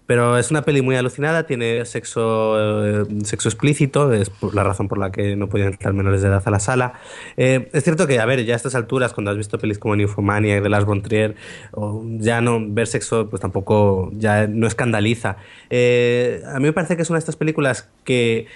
Pero 0.06 0.38
es 0.38 0.52
una 0.52 0.64
peli 0.64 0.82
muy 0.82 0.98
alucinada, 0.98 1.46
tiene 1.46 1.86
sexo, 1.86 3.04
eh, 3.04 3.06
sexo 3.24 3.48
explícito, 3.48 4.12
es 4.12 4.32
la 4.54 4.64
razón 4.64 4.90
por 4.90 4.98
la 4.98 5.12
que 5.14 5.38
no 5.38 5.48
podían 5.48 5.70
entrar 5.70 5.94
menores 5.94 6.22
de 6.22 6.28
edad 6.28 6.44
a 6.46 6.52
la 6.52 6.60
sala. 6.60 6.94
Eh, 7.38 7.70
es 7.72 7.86
cierto 7.86 8.06
que, 8.06 8.20
a 8.20 8.26
ver, 8.26 8.44
ya 8.44 8.54
a 8.54 8.58
estas 8.58 8.76
alturas, 8.76 9.14
cuando 9.14 9.32
has 9.32 9.38
visto 9.38 9.58
pelis 9.58 9.80
como 9.80 9.96
Nymphomania 9.96 10.60
de 10.60 10.70
Lars 10.70 10.86
von 10.86 11.02
Trier, 11.02 11.36
o 11.72 12.04
ya 12.18 12.42
no 12.42 12.60
ver 12.62 12.88
sexo, 12.88 13.30
pues 13.30 13.42
tampoco, 13.42 14.12
ya 14.18 14.46
no 14.48 14.68
escandaliza. 14.68 15.38
Eh, 15.70 16.42
a 16.54 16.60
mí 16.60 16.66
me 16.66 16.74
parece 16.74 16.98
que 16.98 17.04
es 17.04 17.10
una 17.10 17.18
de 17.18 17.20
estas 17.20 17.38
películas 17.38 17.90
que 18.04 18.48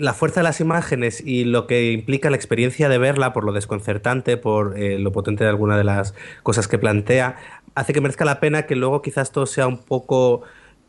la 0.00 0.14
fuerza 0.14 0.40
de 0.40 0.44
las 0.44 0.60
imágenes 0.60 1.22
y 1.24 1.44
lo 1.44 1.66
que 1.66 1.92
implica 1.92 2.30
la 2.30 2.36
experiencia 2.36 2.88
de 2.88 2.98
verla, 2.98 3.32
por 3.32 3.44
lo 3.44 3.52
desconcertante, 3.52 4.36
por 4.36 4.78
eh, 4.78 4.98
lo 4.98 5.12
potente 5.12 5.44
de 5.44 5.50
alguna 5.50 5.76
de 5.76 5.84
las 5.84 6.14
cosas 6.42 6.68
que 6.68 6.78
plantea, 6.78 7.36
hace 7.74 7.92
que 7.92 8.00
merezca 8.00 8.24
la 8.24 8.40
pena 8.40 8.66
que 8.66 8.76
luego 8.76 9.02
quizás 9.02 9.30
todo 9.30 9.46
sea 9.46 9.66
un 9.66 9.78
poco 9.78 10.42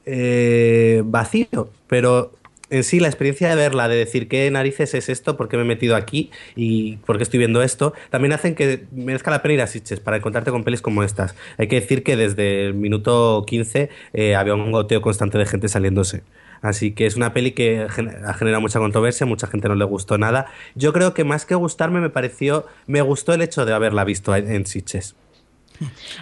eh, 0.05 1.03
vacío. 1.05 1.69
Pero 1.87 2.31
en 2.69 2.85
sí, 2.85 3.01
la 3.01 3.09
experiencia 3.09 3.49
de 3.49 3.55
verla, 3.55 3.89
de 3.89 3.97
decir 3.97 4.29
qué 4.29 4.49
narices 4.49 4.93
es 4.93 5.09
esto, 5.09 5.35
por 5.35 5.49
qué 5.49 5.57
me 5.57 5.63
he 5.63 5.65
metido 5.65 5.97
aquí 5.97 6.31
y 6.55 6.95
por 7.05 7.17
qué 7.17 7.23
estoy 7.23 7.37
viendo 7.37 7.61
esto, 7.61 7.93
también 8.11 8.31
hacen 8.31 8.55
que 8.55 8.85
merezca 8.93 9.29
la 9.29 9.41
pena 9.41 9.55
ir 9.55 9.61
a 9.61 9.67
Sitges 9.67 9.99
para 9.99 10.17
encontrarte 10.17 10.51
con 10.51 10.63
pelis 10.63 10.81
como 10.81 11.03
estas. 11.03 11.35
Hay 11.57 11.67
que 11.67 11.81
decir 11.81 12.01
que 12.01 12.15
desde 12.15 12.67
el 12.67 12.73
minuto 12.73 13.43
15 13.45 13.89
eh, 14.13 14.35
había 14.35 14.55
un 14.55 14.71
goteo 14.71 15.01
constante 15.01 15.37
de 15.37 15.45
gente 15.45 15.67
saliéndose. 15.67 16.23
Así 16.61 16.91
que 16.91 17.05
es 17.05 17.15
una 17.15 17.33
peli 17.33 17.51
que 17.51 17.81
ha 17.81 18.33
generado 18.33 18.61
mucha 18.61 18.79
controversia, 18.79 19.25
mucha 19.25 19.47
gente 19.47 19.67
no 19.67 19.75
le 19.75 19.85
gustó 19.85 20.17
nada. 20.17 20.45
Yo 20.75 20.93
creo 20.93 21.13
que 21.13 21.23
más 21.23 21.45
que 21.45 21.55
gustarme 21.55 21.99
me 22.01 22.09
pareció, 22.09 22.67
me 22.85 23.01
gustó 23.01 23.33
el 23.33 23.41
hecho 23.41 23.65
de 23.65 23.73
haberla 23.73 24.03
visto 24.03 24.35
en, 24.35 24.51
en 24.51 24.65
Sitges. 24.65 25.15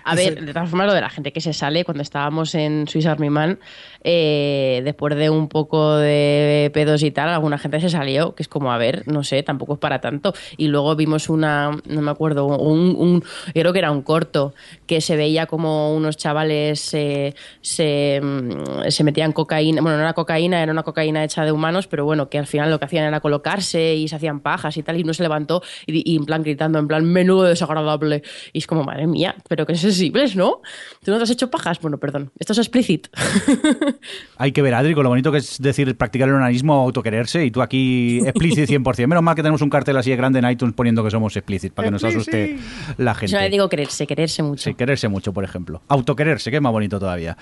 A 0.04 0.16
ver, 0.16 0.44
de 0.46 0.54
todas 0.54 0.70
formas, 0.70 0.88
lo 0.88 0.94
de 0.94 1.02
la 1.02 1.10
gente 1.10 1.34
que 1.34 1.42
se 1.42 1.54
sale 1.54 1.84
cuando 1.84 2.02
estábamos 2.02 2.56
en 2.56 2.88
Swiss 2.88 3.06
Army 3.06 3.30
Man, 3.30 3.60
eh, 4.04 4.82
después 4.84 5.16
de 5.16 5.30
un 5.30 5.47
poco 5.47 5.95
de 5.95 6.72
pedos 6.74 7.04
y 7.04 7.12
tal, 7.12 7.30
alguna 7.30 7.58
gente 7.58 7.80
se 7.80 7.89
salió, 7.89 8.36
que 8.36 8.43
es 8.43 8.50
como, 8.50 8.72
a 8.72 8.78
ver, 8.78 9.04
no 9.08 9.24
sé, 9.24 9.43
tampoco 9.43 9.74
es 9.74 9.80
para 9.80 10.02
tanto. 10.02 10.34
Y 10.58 10.68
luego 10.68 10.95
vimos 10.95 11.30
una, 11.30 11.72
no 11.88 12.02
me 12.02 12.12
acuerdo, 12.12 12.45
un, 12.45 13.24
creo 13.54 13.74
que 13.74 13.80
era 13.80 13.91
un 13.91 14.02
corto, 14.02 14.54
que 14.86 15.02
se 15.02 15.16
veía 15.16 15.45
como 15.45 15.93
unos 15.95 16.18
chavales 16.18 16.93
eh, 16.93 17.34
se, 17.62 18.20
mm, 18.22 18.89
se 18.89 19.04
metían 19.04 19.32
cocaína, 19.32 19.82
bueno, 19.82 19.97
no 19.97 20.04
era 20.04 20.14
cocaína, 20.14 20.62
era 20.62 20.72
una 20.72 20.84
cocaína 20.84 21.24
hecha 21.24 21.45
de 21.45 21.52
humanos, 21.52 21.88
pero 21.88 22.06
bueno, 22.06 22.30
que 22.30 22.38
al 22.38 22.47
final 22.47 22.70
lo 22.70 22.80
que 22.80 22.86
hacían 22.86 23.06
era 23.06 23.20
colocarse 23.20 23.95
y 23.95 24.08
se 24.08 24.16
hacían 24.16 24.39
pajas 24.39 24.78
y 24.78 24.84
tal, 24.84 24.97
y 24.97 25.04
uno 25.04 25.14
se 25.14 25.24
levantó 25.24 25.62
y, 25.86 26.10
y 26.12 26.16
en 26.18 26.26
plan 26.26 26.43
gritando, 26.43 26.80
en 26.80 26.88
plan, 26.88 27.06
menudo 27.06 27.43
desagradable. 27.43 28.24
Y 28.54 28.60
es 28.60 28.68
como, 28.68 28.84
madre 28.84 29.08
mía, 29.08 29.36
pero 29.47 29.66
que 29.66 29.76
sensibles, 29.76 30.36
¿no? 30.36 30.62
¿Tú 31.04 31.12
no 31.12 31.18
te 31.18 31.24
has 31.24 31.30
hecho 31.30 31.50
pajas? 31.50 31.80
Bueno, 31.82 31.97
perdón, 31.97 32.32
esto 32.39 32.54
es 32.54 32.60
explícit. 32.60 33.08
Hay 34.38 34.52
que 34.52 34.62
ver, 34.62 34.74
Adri, 34.74 34.94
con 34.94 35.04
lo 35.04 35.10
bonito 35.10 35.32
que 35.32 35.40
es 35.40 35.62
decir 35.62 35.96
practicar 35.98 36.30
el 36.30 36.36
onanismo 36.36 36.82
o 36.82 36.86
autoquererse 36.86 37.46
y 37.46 37.52
tú 37.52 37.62
aquí 37.62 38.20
explícit 38.26 38.70
100%. 38.70 39.08
Menos 39.08 39.24
mal 39.24 39.36
que 39.36 39.42
tenemos 39.42 39.62
un 39.62 39.70
cartel 39.70 39.98
así 39.98 40.10
de 40.10 40.16
grande 40.16 40.40
en 40.40 40.50
iTunes 40.50 40.74
poniendo 40.76 41.04
que 41.04 41.12
somos 41.12 41.36
explícit 41.36 41.74
para 41.74 41.88
que 41.88 41.92
nos 41.92 42.04
asuste 42.04 42.58
la 42.98 43.14
gente. 43.16 43.34
Yo 43.34 43.40
le 43.40 43.50
digo 43.50 43.68
quererse, 43.70 44.08
quererse 44.08 44.44
mucho. 44.44 44.64
Sí, 44.64 44.74
quererse 44.76 45.08
mucho, 45.08 45.34
por 45.34 45.44
ejemplo. 45.44 45.82
Autoquererse, 45.88 46.50
que 46.52 46.58
es 46.58 46.62
más 46.62 46.72
bonito 46.72 47.00
todavía. 47.00 47.38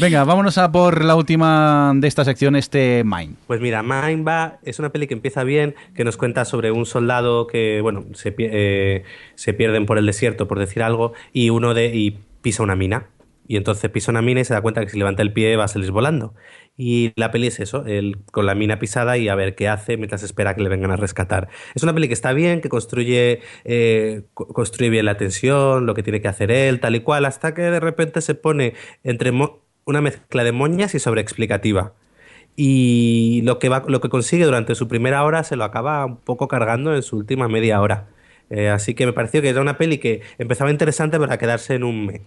Venga, 0.00 0.24
vámonos 0.24 0.58
a 0.58 0.70
por 0.70 1.04
la 1.04 1.14
última 1.14 1.92
de 1.94 2.08
esta 2.08 2.24
sección, 2.24 2.56
este 2.56 3.02
Mind. 3.04 3.36
Pues 3.46 3.60
mira, 3.60 3.82
Mindba 3.82 4.58
es 4.62 4.78
una 4.78 4.90
peli 4.90 5.06
que 5.06 5.14
empieza 5.14 5.44
bien, 5.44 5.74
que 5.94 6.04
nos 6.04 6.16
cuenta 6.16 6.44
sobre 6.44 6.70
un 6.70 6.86
soldado 6.86 7.46
que, 7.46 7.80
bueno, 7.80 8.04
se, 8.14 8.34
pie- 8.34 8.50
eh, 8.52 9.04
se 9.34 9.52
pierden 9.54 9.86
por 9.86 9.98
el 9.98 10.06
desierto, 10.06 10.46
por 10.48 10.58
decir 10.58 10.82
algo, 10.82 11.12
y 11.32 11.50
uno 11.50 11.74
de 11.74 11.94
y 11.94 12.18
pisa 12.42 12.62
una 12.62 12.76
mina. 12.76 13.06
Y 13.48 13.56
entonces 13.56 13.90
pisa 13.90 14.10
una 14.10 14.22
mina 14.22 14.40
y 14.40 14.44
se 14.44 14.54
da 14.54 14.60
cuenta 14.60 14.82
que 14.84 14.90
si 14.90 14.98
levanta 14.98 15.22
el 15.22 15.32
pie 15.32 15.56
va 15.56 15.64
a 15.64 15.68
salir 15.68 15.90
volando. 15.92 16.34
Y 16.76 17.12
la 17.16 17.30
peli 17.30 17.46
es 17.46 17.60
eso, 17.60 17.84
él 17.86 18.18
con 18.32 18.44
la 18.46 18.54
mina 18.54 18.78
pisada 18.78 19.16
y 19.18 19.28
a 19.28 19.34
ver 19.34 19.54
qué 19.54 19.68
hace 19.68 19.96
mientras 19.96 20.22
espera 20.22 20.54
que 20.54 20.62
le 20.62 20.68
vengan 20.68 20.90
a 20.90 20.96
rescatar. 20.96 21.48
Es 21.74 21.82
una 21.82 21.94
peli 21.94 22.08
que 22.08 22.14
está 22.14 22.32
bien, 22.32 22.60
que 22.60 22.68
construye, 22.68 23.40
eh, 23.64 24.22
co- 24.34 24.48
construye 24.48 24.90
bien 24.90 25.06
la 25.06 25.16
tensión, 25.16 25.86
lo 25.86 25.94
que 25.94 26.02
tiene 26.02 26.20
que 26.20 26.28
hacer 26.28 26.50
él, 26.50 26.80
tal 26.80 26.96
y 26.96 27.00
cual, 27.00 27.24
hasta 27.24 27.54
que 27.54 27.62
de 27.62 27.80
repente 27.80 28.20
se 28.20 28.34
pone 28.34 28.74
entre 29.04 29.32
una 29.84 30.00
mezcla 30.00 30.44
de 30.44 30.52
moñas 30.52 30.94
y 30.94 30.98
sobreexplicativa 30.98 31.94
y 32.56 33.42
lo 33.44 33.58
que, 33.58 33.68
va, 33.68 33.84
lo 33.88 34.00
que 34.00 34.08
consigue 34.08 34.44
durante 34.44 34.74
su 34.74 34.88
primera 34.88 35.24
hora 35.24 35.44
se 35.44 35.56
lo 35.56 35.64
acaba 35.64 36.04
un 36.06 36.16
poco 36.18 36.48
cargando 36.48 36.94
en 36.96 37.02
su 37.02 37.16
última 37.18 37.48
media 37.48 37.80
hora. 37.80 38.08
Eh, 38.50 38.68
así 38.70 38.94
que 38.94 39.06
me 39.06 39.12
pareció 39.12 39.42
que 39.42 39.50
era 39.50 39.60
una 39.60 39.76
peli 39.78 39.98
que 39.98 40.22
empezaba 40.38 40.70
interesante 40.70 41.18
para 41.18 41.38
quedarse 41.38 41.74
en 41.74 41.84
un 41.84 42.06
me. 42.06 42.22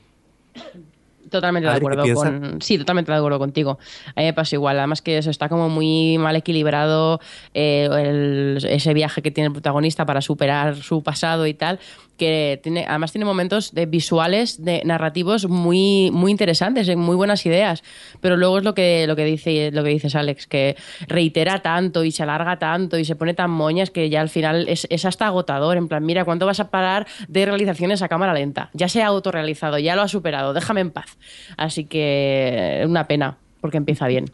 Totalmente 1.30 1.68
de 1.68 1.72
Adri, 1.72 1.82
¿qué 1.82 2.12
acuerdo 2.12 2.42
con. 2.42 2.62
Sí, 2.62 2.78
totalmente 2.78 3.12
de 3.12 3.18
acuerdo 3.18 3.40
contigo. 3.40 3.80
A 4.16 4.20
mí 4.20 4.26
me 4.26 4.34
pasa 4.34 4.56
igual. 4.56 4.78
Además 4.78 5.02
que 5.02 5.18
eso 5.18 5.30
está 5.30 5.50
como 5.50 5.70
muy 5.70 6.18
mal 6.18 6.36
equilibrado 6.36 7.20
eh, 7.54 7.88
el- 7.92 8.66
ese 8.70 8.94
viaje 8.94 9.22
que 9.22 9.32
tiene 9.32 9.48
el 9.48 9.54
protagonista 9.54 10.06
para 10.06 10.22
superar 10.22 10.76
su 10.76 11.04
pasado 11.04 11.48
y 11.48 11.54
tal. 11.54 11.80
Que 12.20 12.60
tiene, 12.62 12.86
además 12.88 13.12
tiene 13.12 13.26
momentos 13.26 13.74
de 13.74 13.88
visuales, 13.88 14.64
de 14.64 14.84
narrativos 14.86 15.48
muy, 15.50 16.12
muy 16.12 16.30
interesantes, 16.30 16.96
muy 16.96 17.16
buenas 17.16 17.46
ideas. 17.46 17.82
Pero 18.22 18.38
luego 18.38 18.60
es 18.60 18.64
lo 18.64 18.76
que, 18.76 19.08
lo 19.08 19.16
que 19.16 19.26
dice, 19.26 19.72
lo 19.72 19.84
que 19.84 19.90
dices, 19.90 20.16
Alex, 20.16 20.46
que 20.46 20.76
reitera 21.08 21.64
tanto 21.64 22.04
y 22.04 22.12
se 22.12 22.24
alarga 22.24 22.60
tanto 22.60 23.00
y 23.00 23.06
se 23.06 23.16
pone 23.16 23.34
tan 23.34 23.50
moñas 23.50 23.90
que 23.90 24.10
ya 24.10 24.22
al 24.22 24.30
final 24.30 24.68
es, 24.68 24.86
es 24.90 25.06
hasta 25.06 25.26
agotador. 25.26 25.78
En 25.78 25.88
plan, 25.88 26.06
mira, 26.06 26.26
¿cuánto 26.26 26.46
vas 26.46 26.60
a 26.60 26.70
parar 26.70 27.08
de 27.28 27.46
realizaciones 27.46 28.02
a 28.02 28.10
cámara 28.10 28.34
lenta? 28.34 28.70
Ya 28.74 28.90
se 28.90 29.02
ha 29.02 29.08
autorrealizado, 29.08 29.80
ya 29.80 29.96
lo 29.96 30.02
ha 30.02 30.08
superado, 30.08 30.54
déjame 30.54 30.82
en 30.82 30.92
paz. 30.92 31.18
Así 31.58 31.86
que 31.86 32.84
una 32.86 33.08
pena, 33.08 33.38
porque 33.62 33.78
empieza 33.78 34.08
bien. 34.08 34.26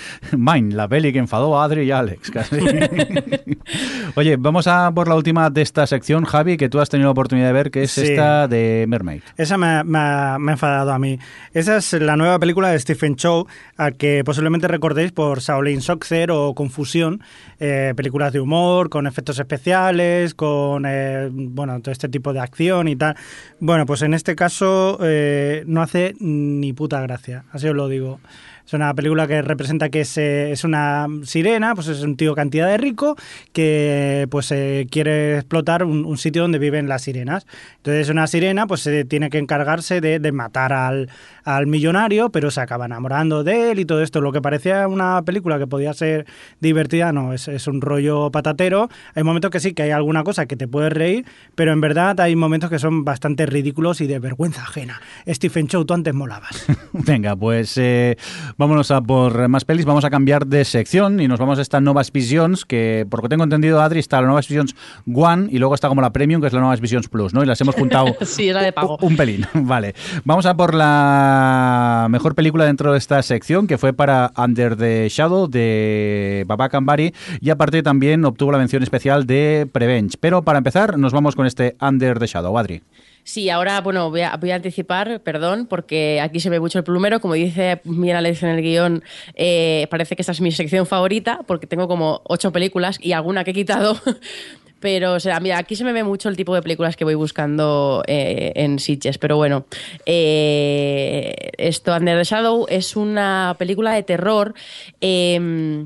Mine, 0.36 0.74
la 0.74 0.88
peli 0.88 1.12
que 1.12 1.18
enfadó 1.18 1.58
a 1.60 1.64
Adri 1.64 1.82
y 1.84 1.90
a 1.90 1.98
Alex, 2.00 2.30
casi. 2.30 2.56
Oye, 4.14 4.36
vamos 4.36 4.66
a 4.66 4.90
por 4.94 5.08
la 5.08 5.14
última 5.14 5.50
de 5.50 5.62
esta 5.62 5.86
sección, 5.86 6.24
Javi, 6.24 6.56
que 6.56 6.68
tú 6.68 6.80
has 6.80 6.88
tenido 6.88 7.08
la 7.08 7.12
oportunidad 7.12 7.48
de 7.48 7.52
ver, 7.52 7.70
que 7.70 7.82
es 7.84 7.92
Sí. 7.92 8.02
esta 8.02 8.48
de 8.48 8.84
Mermaid. 8.88 9.22
Esa 9.36 9.56
me 9.58 9.66
ha 9.66 10.36
enfadado 10.48 10.92
a 10.92 10.98
mí. 10.98 11.18
Esa 11.52 11.76
es 11.78 11.92
la 11.94 12.16
nueva 12.16 12.38
película 12.38 12.68
de 12.70 12.78
Stephen 12.78 13.16
Chow, 13.16 13.46
a 13.76 13.90
que 13.90 14.22
posiblemente 14.24 14.68
recordéis 14.68 15.12
por 15.12 15.40
Shaolin 15.40 15.80
Soccer 15.80 16.30
o 16.30 16.54
Confusión, 16.54 17.22
eh, 17.58 17.92
películas 17.96 18.32
de 18.32 18.40
humor, 18.40 18.88
con 18.88 19.06
efectos 19.06 19.38
especiales, 19.38 20.34
con 20.34 20.84
eh, 20.86 21.28
bueno 21.32 21.80
todo 21.80 21.92
este 21.92 22.08
tipo 22.08 22.32
de 22.32 22.40
acción 22.40 22.88
y 22.88 22.96
tal. 22.96 23.16
Bueno, 23.60 23.86
pues 23.86 24.02
en 24.02 24.14
este 24.14 24.34
caso 24.36 24.98
eh, 25.02 25.64
no 25.66 25.82
hace 25.82 26.14
ni 26.20 26.72
puta 26.72 27.00
gracia, 27.00 27.44
así 27.52 27.68
os 27.68 27.74
lo 27.74 27.88
digo. 27.88 28.20
Es 28.66 28.72
una 28.72 28.92
película 28.94 29.28
que 29.28 29.42
representa 29.42 29.90
que 29.90 30.00
es, 30.00 30.18
es 30.18 30.64
una 30.64 31.06
sirena, 31.22 31.74
pues 31.74 31.86
es 31.86 32.02
un 32.02 32.16
tío 32.16 32.34
cantidad 32.34 32.66
de 32.66 32.76
rico 32.76 33.16
que 33.52 34.26
pues 34.28 34.50
eh, 34.50 34.88
quiere 34.90 35.36
explotar 35.36 35.84
un, 35.84 36.16
sitio 36.18 36.42
donde 36.42 36.58
viven 36.58 36.88
las 36.88 37.02
sirenas. 37.02 37.46
Entonces 37.76 38.08
una 38.08 38.26
sirena 38.26 38.66
pues 38.66 38.86
eh, 38.88 39.04
tiene 39.04 39.30
que 39.30 39.38
encargarse 39.38 40.00
de, 40.00 40.18
de 40.18 40.32
matar 40.32 40.72
al, 40.72 41.08
al 41.44 41.68
millonario, 41.68 42.30
pero 42.30 42.50
se 42.50 42.60
acaba 42.60 42.86
enamorando 42.86 43.44
de 43.44 43.70
él 43.70 43.78
y 43.78 43.84
todo 43.84 44.02
esto. 44.02 44.20
Lo 44.20 44.32
que 44.32 44.42
parecía 44.42 44.88
una 44.88 45.22
película 45.22 45.58
que 45.58 45.68
podía 45.68 45.94
ser 45.94 46.26
divertida, 46.60 47.12
no, 47.12 47.32
es, 47.32 47.46
es 47.46 47.68
un 47.68 47.80
rollo 47.80 48.30
patatero. 48.32 48.88
Hay 49.14 49.22
momentos 49.22 49.52
que 49.52 49.60
sí, 49.60 49.72
que 49.72 49.84
hay 49.84 49.92
alguna 49.92 50.24
cosa 50.24 50.46
que 50.46 50.56
te 50.56 50.66
puedes 50.66 50.92
reír, 50.92 51.24
pero 51.54 51.72
en 51.72 51.80
verdad 51.80 52.18
hay 52.20 52.34
momentos 52.34 52.68
que 52.68 52.80
son 52.80 53.04
bastante 53.04 53.46
ridículos 53.46 54.00
y 54.00 54.08
de 54.08 54.18
vergüenza 54.18 54.62
ajena. 54.62 55.00
Stephen 55.28 55.68
Chow, 55.68 55.84
tú 55.84 55.94
antes 55.94 56.12
molabas. 56.14 56.66
Venga, 56.92 57.36
pues 57.36 57.78
eh, 57.78 58.16
vámonos 58.56 58.90
a 58.90 59.00
por 59.00 59.48
más 59.48 59.64
pelis. 59.64 59.84
Vamos 59.84 60.04
a 60.04 60.10
cambiar 60.10 60.46
de 60.46 60.64
sección 60.64 61.20
y 61.20 61.28
nos 61.28 61.38
vamos 61.38 61.58
a 61.58 61.62
estas 61.62 61.82
Novas 61.82 62.12
Visions, 62.12 62.64
que 62.64 63.06
por 63.08 63.20
lo 63.20 63.22
que 63.24 63.28
tengo 63.28 63.44
entendido, 63.44 63.80
Adri, 63.80 64.00
está 64.00 64.20
la 64.20 64.26
Novas 64.28 64.48
Visions 64.48 64.74
One 65.12 65.48
y 65.50 65.58
luego 65.58 65.74
está 65.74 65.88
como 65.88 66.00
la 66.00 66.10
Premium, 66.12 66.40
que 66.40 66.46
es 66.48 66.52
la 66.52 66.60
Novas 66.60 66.80
Visions 66.80 67.08
Plus, 67.08 67.34
¿no? 67.34 67.42
Y 67.42 67.46
las 67.46 67.60
hemos 67.60 67.74
juntado 67.74 68.14
Sí, 68.22 68.48
es 68.48 68.54
la 68.54 68.62
de 68.62 68.72
pago. 68.72 68.98
un 69.00 69.16
pelín. 69.16 69.46
Vale. 69.54 69.94
Vamos 70.24 70.46
a 70.46 70.56
por 70.56 70.74
la 70.74 72.06
mejor 72.10 72.34
película 72.34 72.64
dentro 72.64 72.92
de 72.92 72.98
esta 72.98 73.22
sección, 73.22 73.66
que 73.66 73.78
fue 73.78 73.92
para 73.92 74.32
Under 74.36 74.76
the 74.76 75.08
Shadow 75.08 75.48
de 75.48 76.44
Baba 76.46 76.68
Kambari 76.68 77.12
y 77.40 77.50
aparte 77.50 77.82
también 77.82 78.24
obtuvo 78.24 78.52
la 78.52 78.58
mención 78.58 78.82
especial 78.82 79.26
de 79.26 79.68
Prevenge. 79.72 80.16
Pero 80.20 80.42
para 80.42 80.58
empezar, 80.58 80.98
nos 80.98 81.12
vamos 81.12 81.36
con 81.36 81.46
este 81.46 81.76
Under 81.80 82.18
the 82.18 82.26
Shadow, 82.26 82.56
Adri. 82.58 82.82
Sí, 83.26 83.50
ahora, 83.50 83.80
bueno, 83.80 84.08
voy 84.08 84.20
a, 84.20 84.36
voy 84.36 84.52
a 84.52 84.54
anticipar, 84.54 85.20
perdón, 85.20 85.66
porque 85.66 86.20
aquí 86.20 86.38
se 86.38 86.48
ve 86.48 86.60
mucho 86.60 86.78
el 86.78 86.84
plumero. 86.84 87.18
Como 87.18 87.34
dice 87.34 87.80
bien 87.82 88.16
Alex 88.16 88.44
en 88.44 88.50
el 88.50 88.62
guion, 88.62 89.02
eh, 89.34 89.88
parece 89.90 90.14
que 90.14 90.22
esta 90.22 90.30
es 90.30 90.40
mi 90.40 90.52
sección 90.52 90.86
favorita, 90.86 91.40
porque 91.44 91.66
tengo 91.66 91.88
como 91.88 92.20
ocho 92.22 92.52
películas 92.52 93.00
y 93.02 93.14
alguna 93.14 93.42
que 93.42 93.50
he 93.50 93.54
quitado. 93.54 94.00
Pero, 94.78 95.14
o 95.14 95.20
sea, 95.20 95.40
mira, 95.40 95.58
aquí 95.58 95.74
se 95.74 95.82
me 95.82 95.92
ve 95.92 96.04
mucho 96.04 96.28
el 96.28 96.36
tipo 96.36 96.54
de 96.54 96.62
películas 96.62 96.94
que 96.94 97.02
voy 97.02 97.16
buscando 97.16 98.04
eh, 98.06 98.52
en 98.54 98.78
Sitges. 98.78 99.18
Pero 99.18 99.36
bueno, 99.36 99.66
eh, 100.06 101.50
esto, 101.58 101.96
Under 101.96 102.16
the 102.18 102.22
Shadow, 102.22 102.66
es 102.68 102.94
una 102.94 103.56
película 103.58 103.92
de 103.92 104.04
terror 104.04 104.54
eh, 105.00 105.84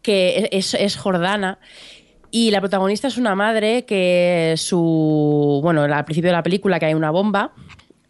que 0.00 0.48
es, 0.52 0.74
es 0.74 0.96
jordana. 0.96 1.58
Y 2.34 2.50
la 2.50 2.60
protagonista 2.60 3.08
es 3.08 3.18
una 3.18 3.34
madre 3.34 3.84
que 3.84 4.54
su. 4.56 5.60
Bueno, 5.62 5.82
al 5.82 6.04
principio 6.06 6.30
de 6.30 6.36
la 6.36 6.42
película 6.42 6.80
que 6.80 6.86
hay 6.86 6.94
una 6.94 7.10
bomba. 7.10 7.52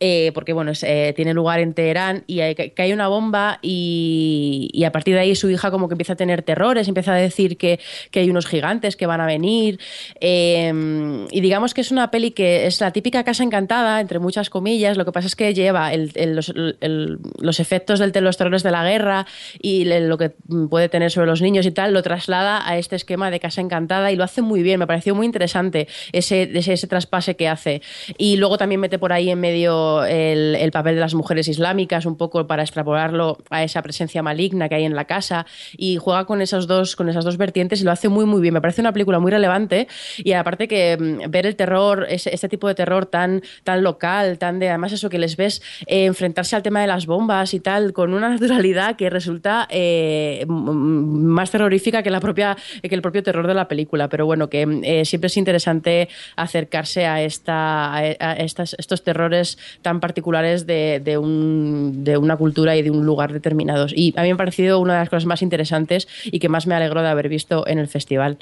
Eh, 0.05 0.33
porque 0.35 0.53
bueno, 0.53 0.73
es, 0.73 0.83
eh, 0.83 1.13
tiene 1.15 1.33
lugar 1.33 1.61
en 1.61 1.75
Teherán 1.75 2.25
y 2.27 2.41
hay, 2.41 2.57
hay 2.77 2.93
una 2.93 3.07
bomba 3.07 3.61
y, 3.63 4.69
y 4.73 4.83
a 4.83 4.91
partir 4.91 5.15
de 5.15 5.21
ahí 5.21 5.37
su 5.37 5.49
hija 5.49 5.71
como 5.71 5.87
que 5.89 5.95
empieza 5.95 6.15
a 6.15 6.17
tener 6.17 6.43
terrores, 6.43 6.89
empieza 6.89 7.13
a 7.13 7.17
decir 7.17 7.57
que, 7.57 7.79
que 8.11 8.19
hay 8.19 8.29
unos 8.29 8.47
gigantes 8.47 8.97
que 8.97 9.07
van 9.07 9.21
a 9.21 9.27
venir 9.27 9.79
eh, 10.21 11.27
y 11.31 11.41
digamos 11.41 11.75
que 11.75 11.81
es 11.83 11.91
una 11.93 12.11
peli 12.11 12.33
que 12.33 12.67
es 12.67 12.81
la 12.81 12.91
típica 12.93 13.23
casa 13.25 13.43
encantada, 13.45 14.01
entre 14.01 14.19
muchas 14.19 14.51
comillas, 14.51 14.97
lo 14.97 15.05
que 15.05 15.13
pasa 15.13 15.27
es 15.29 15.37
que 15.37 15.55
lleva 15.55 15.93
el- 15.93 16.11
el- 16.15 16.35
los, 16.37 16.49
el- 16.81 17.19
los 17.41 17.61
efectos 17.61 17.99
de 18.01 18.21
los 18.21 18.37
terrores 18.37 18.63
de 18.63 18.71
la 18.71 18.85
guerra 18.85 19.27
y 19.61 19.85
lo 19.85 20.19
que 20.19 20.31
puede 20.71 20.89
tener 20.89 21.11
sobre 21.11 21.27
los 21.29 21.41
niños 21.43 21.65
y 21.67 21.71
tal, 21.71 21.93
lo 21.93 22.03
traslada 22.03 22.69
a 22.69 22.77
este 22.79 22.97
esquema 22.97 23.31
de 23.31 23.39
casa 23.41 23.61
encantada 23.61 24.11
y 24.11 24.17
lo 24.17 24.25
hace 24.25 24.43
muy 24.43 24.63
bien, 24.63 24.79
me 24.81 24.87
pareció 24.87 25.15
muy 25.15 25.27
interesante 25.27 25.87
ese, 26.13 26.51
ese, 26.55 26.73
ese 26.73 26.87
traspase 26.87 27.37
que 27.37 27.49
hace. 27.49 27.83
Y 28.19 28.37
luego 28.37 28.59
también 28.59 28.81
mete 28.81 28.99
por 28.99 29.13
ahí 29.13 29.31
en 29.31 29.41
medio 29.41 29.92
el, 30.05 30.55
el 30.57 30.71
papel 30.73 30.95
de 30.97 31.01
las 31.01 31.15
mujeres 31.15 31.49
islámicas, 31.49 32.07
un 32.07 32.17
poco 32.17 32.47
para 32.47 32.63
extrapolarlo 32.63 33.39
a 33.51 33.63
esa 33.63 33.83
presencia 33.83 34.23
maligna 34.23 34.69
que 34.69 34.75
hay 34.77 34.85
en 34.85 34.95
la 34.95 35.05
casa 35.05 35.47
y 35.77 35.97
juega 35.97 36.25
con, 36.25 36.41
esos 36.43 36.67
dos, 36.67 36.97
con 36.97 37.09
esas 37.09 37.25
dos 37.25 37.37
vertientes 37.37 37.81
y 37.81 37.85
lo 37.85 37.91
hace 37.91 38.09
muy, 38.09 38.25
muy 38.27 38.41
bien. 38.41 38.55
Me 38.55 38.61
parece 38.61 38.81
una 38.81 38.93
película 38.93 39.19
muy 39.19 39.31
relevante 39.31 39.89
y 40.19 40.33
aparte 40.33 40.69
que 40.69 40.97
mm, 40.99 41.31
ver 41.31 41.47
el 41.47 41.57
terror, 41.57 42.07
ese- 42.09 42.35
este 42.35 42.49
tipo 42.49 42.69
de 42.69 42.75
terror 42.75 43.07
tan, 43.07 43.43
tan 43.65 43.83
local, 43.83 44.39
tan 44.39 44.59
de, 44.59 44.69
además 44.69 44.93
eso 44.93 45.09
que 45.11 45.19
les 45.19 45.37
ves 45.37 45.63
eh, 45.87 46.07
enfrentarse 46.07 46.57
al 46.57 46.63
tema 46.63 46.81
de 46.81 46.87
las 46.87 47.07
bombas 47.07 47.55
y 47.55 47.61
tal, 47.61 47.93
con 47.93 48.15
una 48.15 48.29
naturalidad 48.31 48.97
que 48.97 49.11
resulta 49.11 49.67
eh, 49.71 50.45
más 50.49 51.51
terrorífica 51.51 52.03
que, 52.03 52.11
la 52.11 52.21
propia, 52.21 52.57
que 52.83 52.95
el 52.95 53.03
propio 53.03 53.23
terror 53.23 53.47
de 53.47 53.55
la 53.55 53.69
película. 53.69 54.09
Pero 54.09 54.27
bueno, 54.27 54.49
que 54.49 54.67
eh, 54.85 55.05
siempre 55.05 55.27
es 55.29 55.37
interesante 55.37 56.09
acercarse 56.37 57.07
a, 57.07 57.23
esta, 57.23 57.95
a 57.95 58.33
estas, 58.35 58.75
estos 58.79 59.03
terrores 59.05 59.59
tan 59.83 60.01
particulares 60.01 60.67
de, 60.67 61.01
de 61.05 61.19
un- 61.19 62.05
de 62.05 62.17
una 62.17 62.37
cultura 62.37 62.77
y 62.77 62.83
de 62.83 62.91
un 62.91 63.05
lugar 63.05 63.33
determinados. 63.33 63.93
Y 63.95 64.15
a 64.17 64.23
mí 64.23 64.29
me 64.29 64.35
ha 64.35 64.37
parecido 64.37 64.79
una 64.81 64.95
de 64.95 65.01
las 65.01 65.09
cosas 65.11 65.27
más 65.27 65.43
interesantes 65.43 66.09
y 66.25 66.39
que 66.39 66.49
más 66.49 66.67
me 66.67 66.75
alegró 66.75 67.03
de 67.03 67.09
haber 67.09 67.29
visto 67.29 67.67
en 67.67 67.79
el 67.79 67.89
festival. 67.89 68.39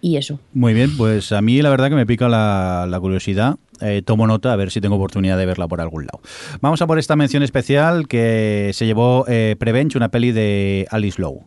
Y 0.00 0.16
eso. 0.16 0.38
Muy 0.52 0.74
bien, 0.74 0.96
pues 0.96 1.32
a 1.32 1.42
mí 1.42 1.60
la 1.60 1.70
verdad 1.70 1.88
que 1.88 1.96
me 1.96 2.06
pica 2.06 2.28
la, 2.28 2.86
la 2.88 3.00
curiosidad. 3.00 3.56
Eh, 3.80 4.02
tomo 4.04 4.28
nota 4.28 4.52
a 4.52 4.56
ver 4.56 4.70
si 4.70 4.80
tengo 4.80 4.94
oportunidad 4.94 5.36
de 5.36 5.44
verla 5.46 5.66
por 5.66 5.80
algún 5.80 6.02
lado. 6.06 6.20
Vamos 6.60 6.80
a 6.82 6.86
por 6.86 7.00
esta 7.00 7.16
mención 7.16 7.42
especial 7.42 8.06
que 8.06 8.70
se 8.74 8.86
llevó 8.86 9.24
eh, 9.26 9.56
Prevenge, 9.58 9.96
una 9.98 10.08
peli 10.10 10.30
de 10.30 10.86
Alice 10.90 11.20
Lowe. 11.20 11.42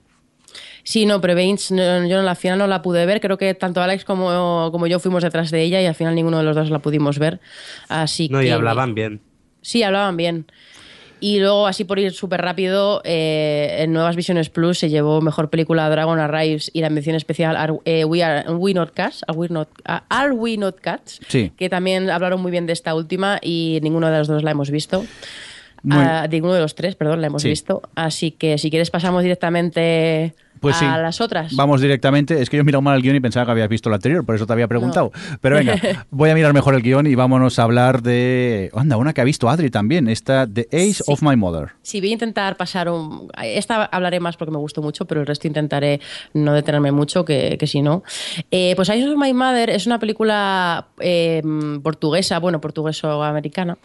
Sí, 0.83 1.05
no, 1.05 1.21
Prevenge, 1.21 1.73
no, 1.73 2.05
yo 2.07 2.19
en 2.19 2.25
la 2.25 2.35
final 2.35 2.57
no 2.59 2.67
la 2.67 2.81
pude 2.81 3.05
ver. 3.05 3.21
Creo 3.21 3.37
que 3.37 3.53
tanto 3.53 3.81
Alex 3.81 4.03
como, 4.05 4.69
como 4.71 4.87
yo 4.87 4.99
fuimos 4.99 5.23
detrás 5.23 5.51
de 5.51 5.61
ella 5.61 5.81
y 5.81 5.85
al 5.85 5.95
final 5.95 6.15
ninguno 6.15 6.37
de 6.39 6.43
los 6.43 6.55
dos 6.55 6.69
la 6.69 6.79
pudimos 6.79 7.19
ver. 7.19 7.39
Así 7.89 8.29
No, 8.29 8.39
que. 8.39 8.47
y 8.47 8.49
hablaban 8.49 8.95
bien. 8.95 9.21
Sí, 9.61 9.83
hablaban 9.83 10.17
bien. 10.17 10.45
Y 11.23 11.39
luego, 11.39 11.67
así 11.67 11.83
por 11.83 11.99
ir 11.99 12.13
súper 12.13 12.41
rápido, 12.41 12.99
eh, 13.05 13.75
en 13.81 13.93
Nuevas 13.93 14.15
Visiones 14.15 14.49
Plus 14.49 14.79
se 14.79 14.89
llevó 14.89 15.21
mejor 15.21 15.51
película 15.51 15.87
Dragon 15.87 16.17
Arrives 16.17 16.71
y 16.73 16.81
la 16.81 16.89
mención 16.89 17.15
especial 17.15 17.55
Are, 17.57 17.73
eh, 17.85 18.05
We, 18.05 18.23
Are, 18.23 18.49
We 18.53 18.73
Not 18.73 18.91
Cats, 18.95 19.21
Are 19.27 19.37
We 19.37 19.47
Not, 19.49 19.69
Are 19.85 20.31
We 20.31 20.57
Not 20.57 20.79
Cats, 20.81 21.19
Sí. 21.27 21.51
que 21.55 21.69
también 21.69 22.09
hablaron 22.09 22.41
muy 22.41 22.49
bien 22.49 22.65
de 22.65 22.73
esta 22.73 22.95
última 22.95 23.37
y 23.39 23.77
ninguno 23.83 24.09
de 24.09 24.17
los 24.17 24.27
dos 24.27 24.41
la 24.41 24.49
hemos 24.49 24.71
visto. 24.71 25.05
Muy- 25.83 26.03
Ah, 26.03 26.27
ninguno 26.27 26.53
de 26.55 26.61
los 26.61 26.73
tres, 26.73 26.95
perdón, 26.95 27.21
la 27.21 27.27
hemos 27.27 27.43
Sí. 27.43 27.49
visto. 27.49 27.83
Así 27.93 28.31
que 28.31 28.57
si 28.57 28.71
quieres 28.71 28.89
pasamos 28.89 29.21
directamente 29.21 30.33
Pues 30.59 30.75
a 30.75 30.79
sí. 30.79 30.85
las 30.85 31.21
otras. 31.21 31.55
Vamos 31.55 31.81
directamente. 31.81 32.39
Es 32.41 32.49
que 32.49 32.57
yo 32.57 32.61
he 32.61 32.63
mirado 32.63 32.81
mal 32.83 32.95
el 32.95 33.01
guion 33.01 33.15
y 33.15 33.19
pensaba 33.19 33.45
que 33.47 33.51
habías 33.53 33.69
visto 33.69 33.89
el 33.89 33.95
anterior, 33.95 34.23
por 34.25 34.35
eso 34.35 34.45
te 34.45 34.53
había 34.53 34.67
preguntado. 34.67 35.11
Pero 35.41 35.55
venga, 35.55 35.75
voy 36.11 36.29
a 36.29 36.35
mirar 36.35 36.53
mejor 36.53 36.75
el 36.75 36.81
guion 36.83 37.07
y 37.07 37.15
vámonos 37.15 37.57
a 37.57 37.63
hablar 37.63 38.01
de. 38.03 38.69
Anda, 38.75 38.97
una 38.97 39.13
que 39.13 39.21
ha 39.21 39.23
visto 39.23 39.49
Adri 39.49 39.69
también, 39.71 40.07
esta 40.07 40.45
The 40.45 40.67
Age 40.71 40.93
Sí. 40.93 41.03
of 41.07 41.23
My 41.23 41.35
Mother. 41.35 41.69
Sí, 41.81 41.99
voy 41.99 42.09
a 42.09 42.13
intentar 42.13 42.57
pasar 42.57 42.89
un... 42.89 43.29
Esta 43.43 43.85
hablaré 43.85 44.19
más 44.19 44.37
porque 44.37 44.51
me 44.51 44.57
gustó 44.59 44.81
mucho, 44.81 45.05
pero 45.05 45.21
el 45.21 45.27
resto 45.27 45.47
intentaré 45.47 45.99
no 46.33 46.53
detenerme 46.53 46.91
mucho, 46.91 47.25
que, 47.25 47.57
que 47.59 47.65
si 47.67 47.81
no. 47.81 48.03
Eh, 48.51 48.73
pues 48.75 48.87
Eyes 48.89 49.07
of 49.07 49.17
My 49.17 49.33
Mother 49.33 49.69
es 49.71 49.87
una 49.87 49.99
película 49.99 50.87
eh, 50.99 51.41
portuguesa, 51.81 52.37
bueno, 52.39 52.61
portugueso-americana, 52.61 53.77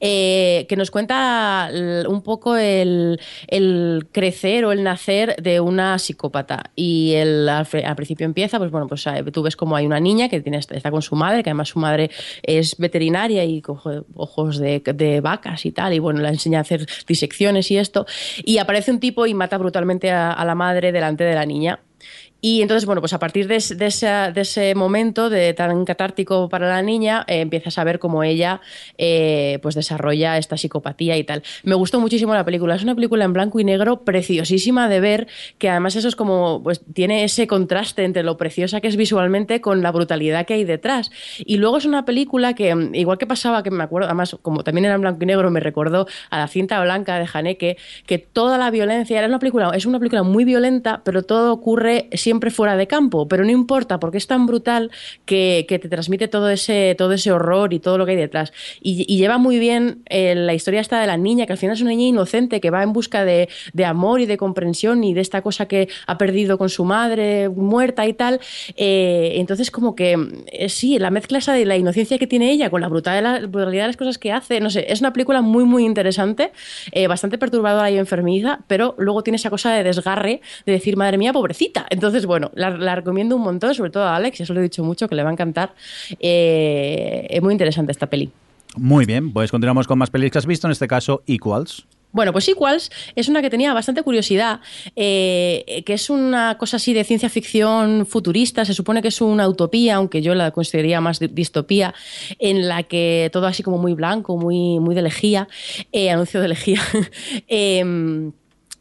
eh, 0.00 0.64
que 0.68 0.76
nos 0.76 0.90
cuenta 0.90 1.70
un 2.08 2.22
poco 2.22 2.56
el, 2.56 3.20
el 3.48 4.06
crecer 4.12 4.64
o 4.64 4.72
el 4.72 4.82
nacer 4.82 5.36
de 5.42 5.60
una 5.60 5.98
psicópata. 6.12 6.70
Y 6.76 7.14
el, 7.14 7.48
al, 7.48 7.66
principio 7.96 8.26
empieza, 8.26 8.58
pues 8.58 8.70
bueno, 8.70 8.86
pues 8.86 9.06
eh, 9.06 9.24
tú 9.32 9.42
ves 9.42 9.56
como 9.56 9.76
hay 9.76 9.86
una 9.86 10.00
niña 10.00 10.28
que 10.28 10.40
tiene, 10.40 10.58
está 10.58 10.90
con 10.90 11.02
su 11.02 11.16
madre, 11.16 11.42
que 11.42 11.50
además 11.50 11.68
su 11.68 11.78
madre 11.78 12.10
es 12.42 12.76
veterinaria 12.76 13.44
y 13.44 13.62
coge 13.62 14.02
ojos 14.14 14.58
de, 14.58 15.20
vacas 15.22 15.66
y 15.66 15.72
tal, 15.72 15.94
y 15.94 15.98
bueno, 15.98 16.20
la 16.20 16.28
enseña 16.28 16.58
a 16.58 16.62
hacer 16.62 16.86
disecciones 17.06 17.70
y 17.70 17.78
esto. 17.78 18.06
Y 18.44 18.58
aparece 18.58 18.90
un 18.90 19.00
tipo 19.00 19.26
y 19.26 19.34
mata 19.34 19.58
brutalmente 19.58 20.10
a 20.10 20.44
la 20.44 20.54
madre 20.54 20.92
delante 20.92 21.24
de 21.24 21.34
la 21.34 21.46
niña. 21.46 21.80
Y 22.44 22.60
entonces, 22.60 22.86
bueno, 22.86 23.00
pues 23.00 23.12
a 23.12 23.20
partir 23.20 23.46
de, 23.46 23.54
de 23.54 24.32
de 24.34 24.40
ese 24.40 24.74
momento 24.74 25.30
de 25.30 25.54
tan 25.54 25.84
catártico 25.84 26.48
para 26.48 26.68
la 26.68 26.82
niña, 26.82 27.24
eh, 27.28 27.40
empiezas 27.40 27.78
a 27.78 27.84
ver 27.84 28.00
cómo 28.00 28.24
ella 28.24 28.60
eh, 28.98 29.60
pues 29.62 29.76
desarrolla 29.76 30.36
esta 30.38 30.56
psicopatía 30.56 31.16
y 31.16 31.22
tal. 31.22 31.44
Me 31.62 31.76
gustó 31.76 32.00
muchísimo 32.00 32.34
la 32.34 32.44
película. 32.44 32.74
Es 32.74 32.82
una 32.82 32.96
película 32.96 33.24
en 33.24 33.32
blanco 33.32 33.60
y 33.60 33.64
negro 33.64 34.04
preciosísima 34.04 34.88
de 34.88 34.98
ver, 34.98 35.28
que 35.58 35.68
además 35.68 35.94
eso 35.94 36.08
es 36.08 36.16
como, 36.16 36.60
pues 36.64 36.80
tiene 36.92 37.22
ese 37.22 37.46
contraste 37.46 38.02
entre 38.02 38.24
lo 38.24 38.36
preciosa 38.36 38.80
que 38.80 38.88
es 38.88 38.96
visualmente 38.96 39.60
con 39.60 39.80
la 39.80 39.92
brutalidad 39.92 40.44
que 40.44 40.54
hay 40.54 40.64
detrás. 40.64 41.12
Y 41.38 41.58
luego 41.58 41.76
es 41.76 41.84
una 41.84 42.04
película 42.04 42.54
que, 42.56 42.74
mm, 42.74 42.96
igual 42.96 43.18
que 43.18 43.26
pasaba, 43.28 43.62
que 43.62 43.70
me 43.70 43.84
acuerdo, 43.84 44.08
además, 44.08 44.36
como 44.42 44.64
también 44.64 44.86
era 44.86 44.96
en 44.96 45.00
blanco 45.00 45.22
y 45.22 45.26
negro, 45.26 45.48
me 45.52 45.60
recordó 45.60 46.08
a 46.30 46.38
la 46.38 46.48
cinta 46.48 46.82
blanca 46.82 47.20
de 47.20 47.28
Haneke, 47.32 47.76
que 48.04 48.18
toda 48.18 48.58
la 48.58 48.72
violencia, 48.72 49.16
era 49.16 49.28
una 49.28 49.38
película, 49.38 49.70
es 49.76 49.86
una 49.86 50.00
película 50.00 50.24
muy 50.24 50.44
violenta, 50.44 51.02
pero 51.04 51.22
todo 51.22 51.52
ocurre 51.52 52.08
siempre 52.14 52.31
fuera 52.50 52.76
de 52.76 52.86
campo, 52.86 53.28
pero 53.28 53.44
no 53.44 53.50
importa, 53.50 54.00
porque 54.00 54.18
es 54.18 54.26
tan 54.26 54.46
brutal 54.46 54.90
que, 55.24 55.66
que 55.68 55.78
te 55.78 55.88
transmite 55.88 56.28
todo 56.28 56.50
ese, 56.50 56.94
todo 56.96 57.12
ese 57.12 57.32
horror 57.32 57.72
y 57.72 57.78
todo 57.78 57.98
lo 57.98 58.04
que 58.04 58.12
hay 58.12 58.16
detrás. 58.16 58.52
Y, 58.80 59.04
lleva 59.22 59.38
muy 59.38 59.58
bien 59.58 60.02
eh, 60.06 60.34
la 60.34 60.54
historia 60.54 60.80
esta 60.80 61.00
de 61.00 61.06
la 61.06 61.16
niña, 61.16 61.46
que 61.46 61.52
al 61.52 61.58
final 61.58 61.76
es 61.76 61.82
una 61.82 61.90
niña 61.90 62.06
inocente, 62.06 62.60
que 62.60 62.70
va 62.70 62.82
en 62.82 62.92
busca 62.92 63.24
de, 63.24 63.48
de 63.72 63.84
amor 63.84 64.20
y 64.20 64.26
de 64.26 64.36
comprensión 64.36 65.04
y 65.04 65.14
de 65.14 65.20
esta 65.20 65.42
cosa 65.42 65.66
que 65.66 65.88
ha 66.06 66.18
perdido 66.18 66.58
con 66.58 66.68
su 66.68 66.84
madre 66.84 67.48
muerta 67.48 68.06
y 68.06 68.14
tal. 68.14 68.40
Eh, 68.76 69.34
entonces, 69.36 69.70
como 69.70 69.94
que 69.94 70.16
eh, 70.46 70.68
sí, 70.68 70.98
la 70.98 71.10
mezcla 71.10 71.38
esa 71.38 71.52
de 71.52 71.64
la 71.64 71.76
inocencia 71.76 72.18
que 72.18 72.26
tiene 72.26 72.50
ella 72.50 72.70
con 72.70 72.80
la 72.80 72.88
brutalidad, 72.88 73.42
de 73.42 73.76
las 73.76 73.96
cosas 73.96 74.18
que 74.18 74.32
hace, 74.32 74.60
no 74.60 74.70
sé, 74.70 74.86
es 74.88 75.00
una 75.00 75.12
película 75.12 75.40
muy, 75.42 75.64
muy 75.64 75.84
interesante, 75.84 76.52
bastante 77.08 77.38
perturbadora 77.38 77.90
y 77.90 77.98
enfermiza, 77.98 78.60
pero 78.66 78.94
luego 78.98 79.22
tiene 79.22 79.36
esa 79.36 79.50
cosa 79.50 79.72
de 79.72 79.82
desgarre 79.82 80.40
de 80.66 80.72
decir, 80.72 80.96
madre 80.96 81.18
mía, 81.18 81.32
pobrecita. 81.32 81.86
Entonces, 81.90 82.21
bueno, 82.26 82.50
la, 82.54 82.70
la 82.70 82.94
recomiendo 82.94 83.36
un 83.36 83.42
montón, 83.42 83.74
sobre 83.74 83.90
todo 83.90 84.04
a 84.04 84.16
Alex, 84.16 84.40
eso 84.40 84.54
lo 84.54 84.60
he 84.60 84.62
dicho 84.64 84.82
mucho, 84.84 85.08
que 85.08 85.14
le 85.14 85.22
va 85.22 85.30
a 85.30 85.32
encantar. 85.32 85.74
Eh, 86.20 87.26
es 87.30 87.42
muy 87.42 87.52
interesante 87.52 87.92
esta 87.92 88.06
peli. 88.08 88.30
Muy 88.76 89.04
bien, 89.04 89.32
pues 89.32 89.50
continuamos 89.50 89.86
con 89.86 89.98
más 89.98 90.10
pelis 90.10 90.30
que 90.30 90.38
has 90.38 90.46
visto, 90.46 90.66
en 90.66 90.72
este 90.72 90.88
caso 90.88 91.22
Equals. 91.26 91.84
Bueno, 92.14 92.32
pues 92.32 92.46
Equals 92.46 92.90
es 93.16 93.28
una 93.28 93.40
que 93.40 93.48
tenía 93.48 93.72
bastante 93.72 94.02
curiosidad, 94.02 94.60
eh, 94.96 95.82
que 95.86 95.94
es 95.94 96.10
una 96.10 96.58
cosa 96.58 96.76
así 96.76 96.92
de 96.92 97.04
ciencia 97.04 97.30
ficción 97.30 98.04
futurista, 98.04 98.66
se 98.66 98.74
supone 98.74 99.00
que 99.00 99.08
es 99.08 99.20
una 99.22 99.48
utopía, 99.48 99.94
aunque 99.96 100.20
yo 100.20 100.34
la 100.34 100.50
consideraría 100.50 101.00
más 101.00 101.20
di- 101.20 101.28
distopía, 101.28 101.94
en 102.38 102.68
la 102.68 102.82
que 102.82 103.30
todo 103.32 103.46
así 103.46 103.62
como 103.62 103.78
muy 103.78 103.94
blanco, 103.94 104.36
muy, 104.36 104.78
muy 104.78 104.94
de 104.94 105.00
lejía, 105.02 105.48
eh, 105.90 106.10
anuncio 106.10 106.40
de 106.42 106.48
lejía. 106.48 106.80
Em, 107.48 108.32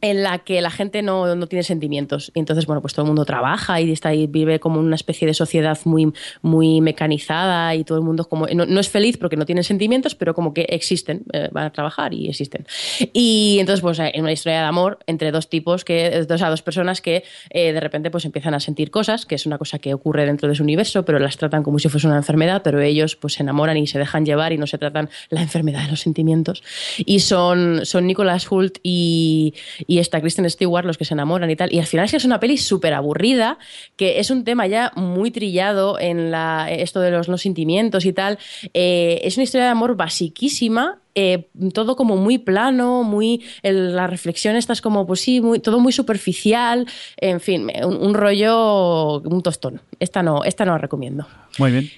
en 0.02 0.23
la 0.23 0.40
que 0.40 0.61
la 0.61 0.72
gente 0.72 1.02
no, 1.02 1.36
no 1.36 1.48
tiene 1.48 1.64
sentimientos. 1.64 2.32
Y 2.36 2.40
entonces, 2.40 2.65
bueno, 2.65 2.82
pues 2.82 2.94
todo 2.94 3.06
el 3.06 3.07
mundo 3.07 3.26
trabaja 3.26 3.80
y 3.80 3.91
está 3.91 4.10
ahí, 4.10 4.28
vive 4.28 4.60
como 4.60 4.80
una 4.80 4.95
especie 4.95 5.28
de 5.28 5.34
sociedad 5.34 5.78
muy, 5.86 6.11
muy 6.41 6.82
mecanizada 6.82 7.76
y 7.76 7.84
todo 7.84 7.98
el 7.98 8.03
mundo 8.03 8.26
como. 8.26 8.48
No, 8.48 8.65
no 8.65 8.80
es 8.80 8.90
feliz 8.90 9.18
porque 9.18 9.38
no 9.38 9.45
tienen 9.45 9.64
sentimientos, 9.64 10.15
pero 10.15 10.34
como 10.34 10.53
que 10.53 10.64
existen, 10.69 11.23
eh, 11.34 11.49
van 11.52 11.65
a 11.65 11.72
trabajar 11.72 12.14
y 12.14 12.28
existen. 12.28 12.65
Y 13.14 13.57
entonces, 13.60 13.82
pues 13.82 13.99
en 13.99 14.22
una 14.22 14.32
historia 14.32 14.60
de 14.60 14.65
amor 14.65 14.99
entre 15.07 15.32
dos 15.32 15.49
tipos, 15.49 15.86
que, 15.86 16.26
dos, 16.28 16.41
a 16.41 16.49
dos 16.49 16.61
personas 16.61 17.02
que 17.02 17.23
eh, 17.49 17.73
de 17.73 17.80
repente 17.80 18.11
pues 18.11 18.26
empiezan 18.26 18.53
a 18.53 18.60
sentir 18.60 18.91
cosas, 18.91 19.26
que 19.26 19.36
es 19.36 19.45
una 19.45 19.57
cosa 19.57 19.80
que 19.80 19.94
ocurre 19.94 20.26
dentro 20.26 20.49
de 20.49 20.56
su 20.56 20.64
universo, 20.64 21.06
pero 21.06 21.19
las 21.19 21.38
tratan 21.38 21.64
como 21.64 21.80
si 21.80 21.90
fuese 21.90 22.07
una 22.07 22.18
enfermedad, 22.18 22.61
pero 22.64 22.82
ellos 22.82 23.15
pues 23.15 23.34
se 23.34 23.44
enamoran 23.44 23.78
y 23.78 23.88
se 23.88 23.99
dejan 23.99 24.26
llevar 24.26 24.53
y 24.53 24.57
no 24.57 24.68
se 24.68 24.78
tratan 24.78 25.10
la 25.30 25.41
enfermedad 25.41 25.84
de 25.84 25.91
los 25.91 26.02
sentimientos. 26.02 26.64
Y 26.98 27.19
son, 27.19 27.86
son 27.86 28.07
Nicholas 28.07 28.52
Hult 28.52 28.78
y, 28.84 29.53
y 29.91 29.99
esta 29.99 30.22
Kristen 30.22 30.49
Stewart 30.49 30.85
los 30.85 30.97
que 30.97 31.03
se 31.03 31.13
enamoran 31.15 31.49
y 31.51 31.55
tal. 31.57 31.73
Y 31.73 31.80
al 31.80 31.85
final 31.85 32.05
es 32.05 32.11
que 32.11 32.18
es 32.18 32.23
una 32.26 32.39
peli 32.39 32.55
súper 32.57 32.93
aburrida, 32.93 33.57
que 33.97 34.19
es 34.19 34.30
un 34.31 34.45
tema 34.45 34.65
ya 34.68 34.93
muy 34.95 35.31
trillado 35.31 35.99
en 35.99 36.31
la, 36.31 36.68
esto 36.72 37.01
de 37.01 37.11
los 37.11 37.27
no 37.27 37.38
sentimientos 37.38 38.05
y 38.05 38.13
tal. 38.13 38.38
Eh, 38.73 39.19
es 39.23 39.35
una 39.35 39.43
historia 39.43 39.65
de 39.65 39.72
amor 39.72 39.95
basiquísima. 39.97 40.99
eh, 41.13 41.49
todo 41.73 41.97
como 41.97 42.15
muy 42.15 42.38
plano, 42.38 43.03
muy 43.03 43.43
el- 43.63 43.93
la 43.97 44.07
reflexión 44.07 44.55
esta 44.55 44.72
es 44.72 44.80
como 44.80 45.05
pues 45.05 45.19
sí, 45.19 45.41
muy, 45.41 45.59
todo 45.59 45.81
muy 45.81 45.91
superficial, 45.91 46.88
en 47.18 47.41
fin, 47.41 47.69
un, 47.84 47.97
un 47.97 48.13
rollo, 48.13 49.19
un 49.19 49.41
tostón. 49.43 49.81
Esta 49.99 50.23
no, 50.23 50.45
esta 50.45 50.63
no 50.63 50.72
la 50.72 50.77
recomiendo. 50.77 51.27
Muy 51.59 51.72
bien. 51.72 51.89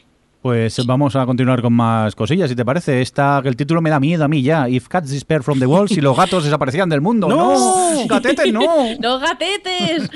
Pues 0.43 0.85
vamos 0.85 1.15
a 1.15 1.25
continuar 1.25 1.61
con 1.61 1.71
más 1.71 2.15
cosillas, 2.15 2.49
si 2.49 2.55
te 2.57 2.65
parece. 2.65 3.01
Esta, 3.01 3.41
el 3.45 3.55
título 3.55 3.81
me 3.81 3.89
da 3.89 3.97
miedo 4.01 4.25
a 4.25 4.27
mí 4.27 4.41
ya. 4.43 4.67
If 4.67 4.89
cats 4.89 5.09
disappear 5.09 5.41
from 5.41 5.57
the 5.57 5.65
walls, 5.65 5.91
si 5.91 6.01
los 6.01 6.17
gatos 6.17 6.43
desaparecían 6.43 6.89
del 6.89 6.99
mundo. 6.99 7.29
¡No! 7.29 8.05
¡Gatetes, 8.09 8.51
no! 8.51 8.61
¡Los 8.99 9.21
gatetes! 9.21 10.09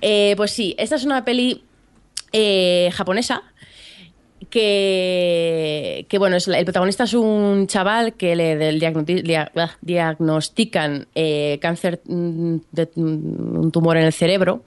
Eh, 0.00 0.34
pues 0.36 0.52
sí, 0.52 0.76
esta 0.78 0.94
es 0.94 1.04
una 1.04 1.24
peli 1.24 1.64
eh, 2.30 2.90
japonesa 2.94 3.42
que, 4.48 6.06
bueno, 6.18 6.36
el 6.36 6.64
protagonista 6.64 7.04
es 7.04 7.14
un 7.14 7.66
chaval 7.66 8.14
que 8.14 8.34
le 8.36 8.56
del 8.56 8.80
diagnoti- 8.80 9.22
dia- 9.22 9.50
ah, 9.56 9.76
diagnostican 9.80 11.06
eh, 11.14 11.58
cáncer, 11.60 12.00
mm, 12.06 12.56
de 12.72 12.88
mm, 12.94 13.58
un 13.58 13.70
tumor 13.72 13.96
en 13.96 14.04
el 14.04 14.12
cerebro 14.12 14.64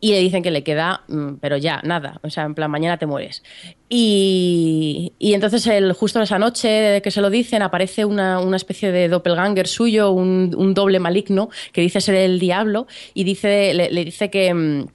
y 0.00 0.12
le 0.12 0.18
dicen 0.20 0.42
que 0.42 0.50
le 0.50 0.62
queda, 0.62 1.02
mm, 1.08 1.34
pero 1.40 1.56
ya, 1.56 1.80
nada, 1.84 2.20
o 2.22 2.30
sea, 2.30 2.44
en 2.44 2.54
plan, 2.54 2.70
mañana 2.70 2.98
te 2.98 3.06
mueres. 3.06 3.42
Y, 3.88 5.12
y 5.18 5.34
entonces 5.34 5.66
el, 5.66 5.92
justo 5.92 6.20
esa 6.20 6.38
noche 6.38 7.00
que 7.02 7.10
se 7.10 7.20
lo 7.20 7.28
dicen 7.30 7.62
aparece 7.62 8.04
una, 8.04 8.38
una 8.40 8.56
especie 8.56 8.90
de 8.90 9.08
doppelganger 9.08 9.66
suyo, 9.68 10.10
un, 10.12 10.72
doble 10.74 10.98
maligno 10.98 11.50
que 11.72 11.82
dice 11.82 12.00
ser 12.00 12.14
el 12.14 12.38
diablo 12.38 12.86
y 13.14 13.24
dice, 13.24 13.74
le, 13.74 13.90
le 13.90 14.04
dice 14.04 14.30
que... 14.30 14.86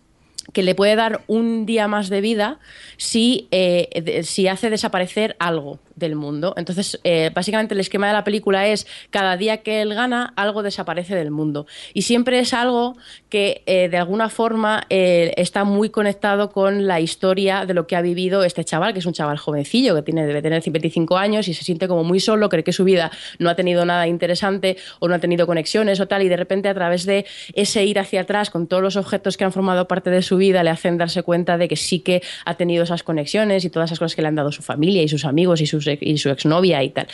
que 0.53 0.63
le 0.63 0.75
puede 0.75 0.95
dar 0.95 1.23
un 1.27 1.65
día 1.65 1.87
más 1.87 2.09
de 2.09 2.21
vida 2.21 2.59
si, 2.97 3.47
eh, 3.51 4.21
si 4.23 4.47
hace 4.47 4.69
desaparecer 4.69 5.35
algo 5.39 5.79
del 5.97 6.15
mundo. 6.15 6.53
Entonces, 6.55 6.99
eh, 7.03 7.31
básicamente 7.33 7.73
el 7.73 7.79
esquema 7.79 8.07
de 8.07 8.13
la 8.13 8.23
película 8.23 8.67
es 8.67 8.87
cada 9.09 9.35
día 9.35 9.57
que 9.57 9.81
él 9.81 9.93
gana, 9.93 10.31
algo 10.35 10.63
desaparece 10.63 11.15
del 11.15 11.31
mundo. 11.31 11.67
Y 11.93 12.03
siempre 12.03 12.39
es 12.39 12.53
algo 12.53 12.95
que 13.29 13.63
eh, 13.65 13.89
de 13.89 13.97
alguna 13.97 14.29
forma 14.29 14.85
eh, 14.89 15.33
está 15.37 15.63
muy 15.63 15.89
conectado 15.89 16.51
con 16.51 16.87
la 16.87 16.99
historia 16.99 17.65
de 17.65 17.73
lo 17.73 17.87
que 17.87 17.95
ha 17.95 18.01
vivido 18.01 18.43
este 18.43 18.63
chaval, 18.63 18.93
que 18.93 18.99
es 18.99 19.05
un 19.05 19.13
chaval 19.13 19.37
jovencillo, 19.37 19.95
que 19.95 20.03
tiene, 20.03 20.25
debe 20.25 20.41
tener 20.41 20.61
25 20.65 21.17
años 21.17 21.47
y 21.47 21.53
se 21.53 21.63
siente 21.63 21.87
como 21.87 22.03
muy 22.03 22.19
solo, 22.19 22.49
cree 22.49 22.63
que 22.63 22.73
su 22.73 22.83
vida 22.83 23.11
no 23.39 23.49
ha 23.49 23.55
tenido 23.55 23.85
nada 23.85 24.07
interesante 24.07 24.77
o 24.99 25.07
no 25.07 25.15
ha 25.15 25.19
tenido 25.19 25.47
conexiones 25.47 25.99
o 25.99 26.07
tal, 26.07 26.23
y 26.23 26.29
de 26.29 26.37
repente 26.37 26.69
a 26.69 26.73
través 26.73 27.05
de 27.05 27.25
ese 27.53 27.85
ir 27.85 27.99
hacia 27.99 28.21
atrás 28.21 28.49
con 28.49 28.67
todos 28.67 28.83
los 28.83 28.95
objetos 28.95 29.37
que 29.37 29.43
han 29.43 29.51
formado 29.51 29.87
parte 29.87 30.09
de 30.09 30.21
su 30.21 30.37
vida 30.37 30.63
le 30.63 30.69
hacen 30.69 30.97
darse 30.97 31.23
cuenta 31.23 31.57
de 31.57 31.67
que 31.67 31.75
sí 31.75 31.99
que 31.99 32.21
ha 32.45 32.55
tenido 32.55 32.83
esas 32.83 33.03
conexiones 33.03 33.65
y 33.65 33.69
todas 33.69 33.89
esas 33.89 33.99
cosas 33.99 34.15
que 34.15 34.21
le 34.21 34.27
han 34.27 34.35
dado 34.35 34.51
su 34.51 34.61
familia 34.61 35.01
y 35.01 35.07
sus 35.07 35.25
amigos 35.25 35.61
y, 35.61 35.65
sus, 35.65 35.86
y 36.01 36.17
su 36.17 36.29
exnovia 36.29 36.83
y 36.83 36.89
tal. 36.89 37.07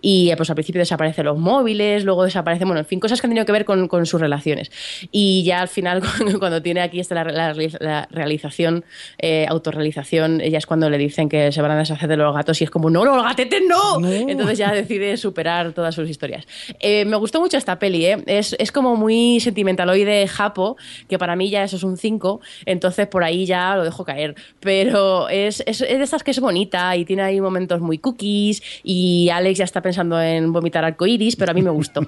Y 0.00 0.30
eh, 0.30 0.36
pues 0.36 0.48
al 0.50 0.56
principio 0.56 0.80
desaparecen 0.80 1.24
los 1.24 1.38
móviles, 1.38 2.04
luego 2.04 2.24
desaparecen, 2.24 2.68
bueno, 2.68 2.80
en 2.80 2.86
fin, 2.86 3.00
cosas 3.00 3.20
que 3.20 3.26
han 3.26 3.30
tenido 3.30 3.46
que 3.46 3.52
ver 3.52 3.64
con, 3.64 3.88
con 3.88 4.06
sus 4.06 4.20
relaciones. 4.20 4.70
Y 5.12 5.44
ya 5.44 5.60
al 5.60 5.68
final, 5.68 6.02
cuando, 6.38 6.62
tiene 6.62 6.80
aquí 6.80 7.00
esta 7.00 7.14
la, 7.14 7.24
la- 7.24 7.54
la 7.80 8.08
realización, 8.10 8.84
eh, 9.18 9.46
autorrealización, 9.48 10.40
ella 10.40 10.58
es 10.58 10.66
cuando 10.66 10.88
le 10.90 10.98
dicen 10.98 11.28
que 11.28 11.52
se 11.52 11.62
van 11.62 11.70
a 11.70 11.78
deshacer 11.78 12.08
de 12.08 12.16
los 12.16 12.34
gatos 12.34 12.60
y 12.60 12.64
es 12.64 12.70
como, 12.70 12.90
no, 12.90 13.04
los 13.04 13.22
gatetes 13.22 13.62
no. 13.68 13.98
Entonces 14.28 14.58
ya 14.58 14.72
decide 14.72 15.16
superar 15.16 15.72
todas 15.72 15.94
sus 15.94 16.08
historias. 16.08 16.46
Eh, 16.80 17.04
me 17.04 17.16
gustó 17.16 17.40
mucho 17.40 17.56
esta 17.56 17.78
peli, 17.78 18.06
¿eh? 18.06 18.22
es, 18.26 18.54
es 18.58 18.72
como 18.72 18.96
muy 18.96 19.40
sentimentaloide 19.40 20.26
japo, 20.28 20.76
que 21.08 21.18
para 21.18 21.36
mí 21.36 21.50
ya 21.50 21.62
eso 21.64 21.76
es 21.76 21.82
un 21.82 21.96
5, 21.96 22.40
entonces 22.66 23.06
por 23.06 23.24
ahí 23.24 23.46
ya 23.46 23.76
lo 23.76 23.84
dejo 23.84 24.04
caer. 24.04 24.34
Pero 24.60 25.28
es, 25.28 25.62
es, 25.66 25.80
es 25.80 25.98
de 25.98 26.02
estas 26.04 26.22
que 26.22 26.30
es 26.30 26.40
bonita 26.40 26.96
y 26.96 27.04
tiene 27.04 27.22
ahí 27.22 27.40
momentos 27.40 27.80
muy 27.80 27.98
cookies 27.98 28.17
y 28.20 29.28
Alex 29.30 29.58
ya 29.58 29.64
está 29.64 29.80
pensando 29.80 30.20
en 30.20 30.52
vomitar 30.52 30.84
arcoiris, 30.84 31.36
pero 31.36 31.52
a 31.52 31.54
mí 31.54 31.62
me 31.62 31.70
gustó. 31.70 32.06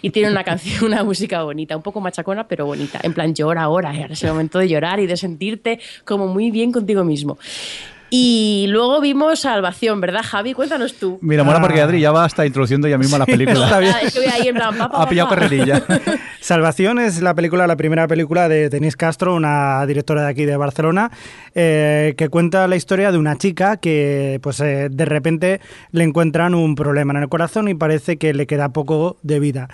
Y 0.00 0.10
tiene 0.10 0.30
una 0.30 0.44
canción, 0.44 0.84
una 0.84 1.04
música 1.04 1.42
bonita, 1.42 1.76
un 1.76 1.82
poco 1.82 2.00
machacona, 2.00 2.46
pero 2.48 2.66
bonita. 2.66 3.00
En 3.02 3.12
plan, 3.12 3.34
llora 3.34 3.62
ahora, 3.62 3.90
ahora 3.90 4.12
es 4.12 4.22
el 4.22 4.30
momento 4.30 4.58
de 4.58 4.68
llorar 4.68 5.00
y 5.00 5.06
de 5.06 5.16
sentirte 5.16 5.80
como 6.04 6.26
muy 6.26 6.50
bien 6.50 6.72
contigo 6.72 7.04
mismo. 7.04 7.38
Y 8.14 8.66
luego 8.68 9.00
vimos 9.00 9.40
Salvación, 9.40 10.02
¿verdad, 10.02 10.20
Javi? 10.22 10.52
Cuéntanos 10.52 10.96
tú. 10.96 11.18
Mira, 11.22 11.44
mola 11.44 11.62
porque 11.62 11.80
Adri 11.80 11.98
ya 11.98 12.12
va 12.12 12.26
hasta 12.26 12.44
introduciendo 12.44 12.86
ya 12.86 12.98
mismo 12.98 13.16
las 13.16 13.26
películas. 13.26 13.72
Ah, 13.72 14.00
es 14.02 14.12
que 14.12 14.20
voy 14.20 14.28
ahí 14.28 14.48
en 14.48 14.54
plan, 14.54 14.76
pa, 14.76 14.90
pa, 14.90 15.02
Ha 15.02 15.08
pillado 15.08 15.30
carrerilla. 15.30 15.82
Salvación 16.40 16.98
es 16.98 17.22
la 17.22 17.34
película, 17.34 17.66
la 17.66 17.76
primera 17.76 18.06
película 18.06 18.50
de 18.50 18.68
Denise 18.68 18.98
Castro, 18.98 19.34
una 19.34 19.86
directora 19.86 20.24
de 20.24 20.28
aquí 20.28 20.44
de 20.44 20.58
Barcelona, 20.58 21.10
eh, 21.54 22.12
que 22.18 22.28
cuenta 22.28 22.68
la 22.68 22.76
historia 22.76 23.12
de 23.12 23.16
una 23.16 23.38
chica 23.38 23.78
que, 23.78 24.40
pues, 24.42 24.60
eh, 24.60 24.88
de 24.90 25.04
repente 25.06 25.62
le 25.90 26.04
encuentran 26.04 26.54
un 26.54 26.74
problema 26.74 27.14
en 27.14 27.22
el 27.22 27.30
corazón 27.30 27.68
y 27.68 27.74
parece 27.74 28.18
que 28.18 28.34
le 28.34 28.46
queda 28.46 28.74
poco 28.74 29.16
de 29.22 29.40
vida. 29.40 29.68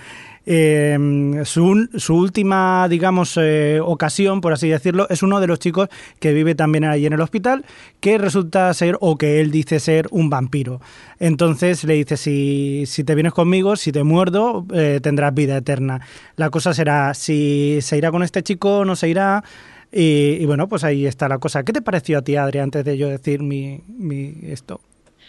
Eh, 0.51 1.43
su, 1.45 1.91
su 1.99 2.17
última, 2.17 2.89
digamos, 2.89 3.37
eh, 3.37 3.81
ocasión, 3.85 4.41
por 4.41 4.55
así 4.55 4.67
decirlo, 4.67 5.07
es 5.11 5.23
uno 5.23 5.41
de 5.41 5.47
los 5.47 5.59
chicos 5.59 5.91
que 6.21 6.33
vive 6.33 6.55
también 6.55 6.85
ahí 6.85 7.05
en 7.05 7.13
el 7.13 7.21
hospital, 7.21 7.67
que 8.01 8.17
resulta 8.17 8.73
ser, 8.73 8.97
o 9.03 9.19
que 9.19 9.43
él 9.43 9.51
dice 9.51 9.79
ser, 9.79 10.07
un 10.11 10.31
vampiro. 10.31 10.81
Entonces 11.21 11.85
le 11.85 11.95
dice, 11.95 12.17
si, 12.17 12.85
si 12.87 13.05
te 13.05 13.15
vienes 13.15 13.35
conmigo, 13.35 13.77
si 13.77 13.93
te 13.93 14.05
muerdo, 14.05 14.65
eh, 14.73 15.01
tendrás 15.03 15.35
vida 15.35 15.59
eterna. 15.59 16.01
La 16.37 16.49
cosa 16.49 16.73
será 16.73 17.13
si 17.13 17.81
se 17.83 17.99
irá 17.99 18.11
con 18.11 18.23
este 18.23 18.43
chico 18.43 18.87
no 18.87 18.97
se 18.97 19.11
irá. 19.11 19.45
Y, 19.93 20.39
y 20.41 20.47
bueno, 20.47 20.67
pues 20.67 20.83
ahí 20.83 21.05
está 21.05 21.29
la 21.29 21.37
cosa. 21.37 21.63
¿Qué 21.63 21.75
te 21.75 21.83
pareció 21.83 22.17
a 22.17 22.23
ti, 22.23 22.37
Adri, 22.37 22.61
antes 22.61 22.87
de 22.87 22.97
yo 22.97 23.09
decir 23.11 23.43
mi, 23.43 23.83
mi 23.87 24.35
esto? 24.45 24.81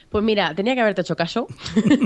Pues 0.10 0.24
mira, 0.24 0.56
tenía 0.56 0.74
que 0.74 0.82
haberte 0.82 1.02
hecho 1.02 1.16
caso, 1.16 1.48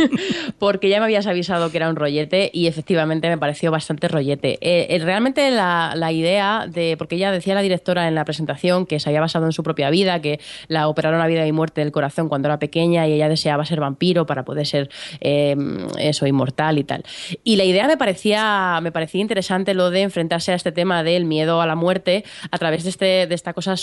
porque 0.59 0.89
ya 0.89 0.99
me 0.99 1.05
habías 1.05 1.25
avisado 1.25 1.71
que 1.71 1.77
era 1.77 1.89
un 1.89 1.95
rollete 1.95 2.51
y 2.53 2.67
efectivamente 2.67 3.29
me 3.29 3.37
pareció 3.37 3.71
bastante 3.71 4.09
rollete. 4.09 4.57
Eh, 4.59 4.87
eh, 4.89 4.99
realmente 4.99 5.49
la, 5.51 6.11
idea 6.11 6.65
de, 6.67 6.97
porque 6.97 7.17
ya 7.17 7.31
decía 7.31 7.55
la 7.55 7.61
directora 7.61 8.09
en 8.09 8.15
la 8.15 8.25
presentación 8.25 8.85
que 8.85 8.99
se 8.99 9.07
había 9.07 9.21
basado 9.21 9.45
en 9.45 9.53
su 9.53 9.63
propia 9.63 9.89
vida, 9.89 10.19
que 10.21 10.41
la 10.67 10.89
operaron 10.89 11.21
a 11.21 11.27
vida 11.27 11.47
y 11.47 11.53
muerte 11.53 11.79
del 11.79 11.93
corazón 11.93 12.27
cuando 12.27 12.49
era 12.49 12.59
pequeña 12.59 13.07
y 13.07 13.13
ella 13.13 13.29
deseaba 13.29 13.63
ser 13.65 13.79
vampiro 13.79 14.25
para 14.25 14.43
poder 14.43 14.67
ser 14.67 14.89
eh, 15.21 15.55
eso, 15.97 16.27
inmortal 16.27 16.79
y 16.79 16.83
tal. 16.83 17.05
Y 17.45 17.55
la 17.55 17.63
idea 17.63 17.87
me 17.87 17.95
parecía, 17.95 18.79
me 18.83 18.91
parecía 18.91 19.21
interesante 19.21 19.73
lo 19.73 19.91
de 19.91 20.01
enfrentarse 20.01 20.51
a 20.51 20.55
este 20.55 20.73
tema 20.73 21.03
del 21.03 21.23
miedo 21.23 21.61
a 21.61 21.65
la 21.65 21.75
muerte 21.75 22.25
a 22.51 22.57
través 22.57 22.83
de, 22.83 22.89
este, 22.89 23.27
de 23.27 23.35
esta 23.35 23.53
cosa 23.53 23.75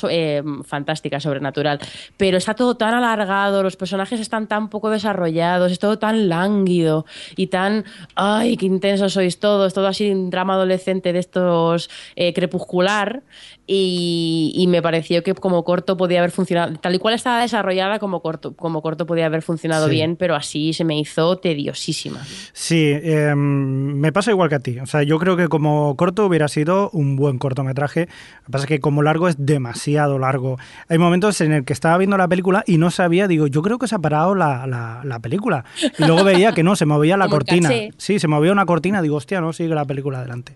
fantástica, 0.64 1.20
sobrenatural. 1.20 1.80
Pero 2.18 2.36
está 2.36 2.52
todo 2.52 2.76
tan 2.76 2.92
alargado, 2.92 3.62
los 3.62 3.76
personajes 3.76 4.09
están 4.18 4.48
tan 4.48 4.68
poco 4.70 4.90
desarrollados, 4.90 5.70
es 5.70 5.78
todo 5.78 5.98
tan 5.98 6.28
lánguido 6.28 7.06
y 7.36 7.46
tan, 7.46 7.84
ay, 8.16 8.56
qué 8.56 8.66
intensos 8.66 9.12
sois 9.12 9.38
todos, 9.38 9.72
todo 9.74 9.86
así 9.86 10.10
un 10.10 10.30
drama 10.30 10.54
adolescente 10.54 11.12
de 11.12 11.18
estos 11.20 11.90
eh, 12.16 12.32
crepuscular 12.32 13.22
y, 13.66 14.52
y, 14.56 14.66
me 14.66 14.82
pareció 14.82 15.22
que 15.22 15.32
como 15.34 15.62
corto 15.62 15.96
podía 15.96 16.18
haber 16.18 16.32
funcionado, 16.32 16.74
tal 16.80 16.92
y 16.96 16.98
cual 16.98 17.14
estaba 17.14 17.40
desarrollada 17.40 18.00
como 18.00 18.20
corto, 18.20 18.56
como 18.56 18.82
corto 18.82 19.06
podía 19.06 19.26
haber 19.26 19.42
funcionado 19.42 19.86
Sí. 19.86 19.92
bien, 19.92 20.16
pero 20.16 20.34
así 20.34 20.72
se 20.72 20.82
me 20.84 20.98
hizo 20.98 21.36
tediosísima. 21.38 22.20
Sí, 22.52 22.90
eh, 22.92 23.32
me 23.36 24.10
pasa 24.12 24.32
igual 24.32 24.48
que 24.48 24.56
a 24.56 24.58
ti. 24.58 24.80
O 24.80 24.86
sea, 24.86 25.04
yo 25.04 25.20
creo 25.20 25.36
que 25.36 25.46
como 25.46 25.94
corto 25.96 26.26
hubiera 26.26 26.48
sido 26.48 26.90
un 26.90 27.14
buen 27.14 27.38
cortometraje. 27.38 28.08
Lo 28.40 28.46
que 28.46 28.50
pasa 28.50 28.64
es 28.64 28.68
que 28.68 28.80
como 28.80 29.02
largo 29.02 29.28
es 29.28 29.36
demasiado 29.38 30.18
largo. 30.18 30.58
Hay 30.88 30.98
momentos 30.98 31.40
en 31.40 31.52
el 31.52 31.64
que 31.64 31.72
estaba 31.72 31.96
viendo 31.96 32.16
la 32.16 32.26
película 32.26 32.64
y 32.66 32.76
no 32.78 32.90
sabía, 32.90 33.28
digo, 33.28 33.46
yo 33.46 33.62
creo 33.62 33.78
que 33.78 33.86
se 33.86 33.94
ha 33.94 33.99
parado 34.00 34.34
la, 34.34 34.66
la- 34.66 35.00
la 35.04 35.18
película. 35.20 35.64
Y 35.98 36.04
luego 36.04 36.24
veía 36.24 36.52
que 36.52 36.62
no, 36.62 36.76
se 36.76 36.86
movía 36.86 37.16
la 37.16 37.28
cortina. 37.28 37.68
caché. 37.68 37.90
Sí, 37.96 38.18
se 38.18 38.28
movía 38.28 38.52
una 38.52 38.66
cortina, 38.66 39.02
digo, 39.02 39.16
hostia, 39.16 39.40
no, 39.40 39.52
sigue 39.52 39.74
la 39.74 39.84
película 39.84 40.18
adelante. 40.18 40.52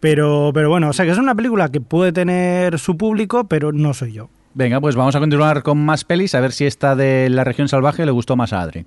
Pero, 0.00 0.50
pero 0.54 0.68
bueno, 0.68 0.88
o 0.88 0.92
sea, 0.92 1.04
que 1.04 1.10
es 1.12 1.18
una 1.18 1.34
película 1.34 1.68
que 1.70 1.80
puede 1.80 2.12
tener 2.12 2.78
su 2.78 2.96
público, 2.96 3.44
pero 3.48 3.72
no 3.72 3.94
soy 3.94 4.12
yo. 4.12 4.28
Venga, 4.54 4.80
pues 4.80 4.94
vamos 4.94 5.16
a 5.16 5.20
continuar 5.20 5.62
con 5.62 5.84
más 5.84 6.04
pelis, 6.04 6.34
a 6.34 6.40
ver 6.40 6.52
si 6.52 6.64
esta 6.64 6.94
de 6.94 7.28
la 7.28 7.42
región 7.44 7.68
salvaje 7.68 8.06
le 8.06 8.12
gustó 8.12 8.36
más 8.36 8.52
a 8.52 8.60
Adri. 8.62 8.86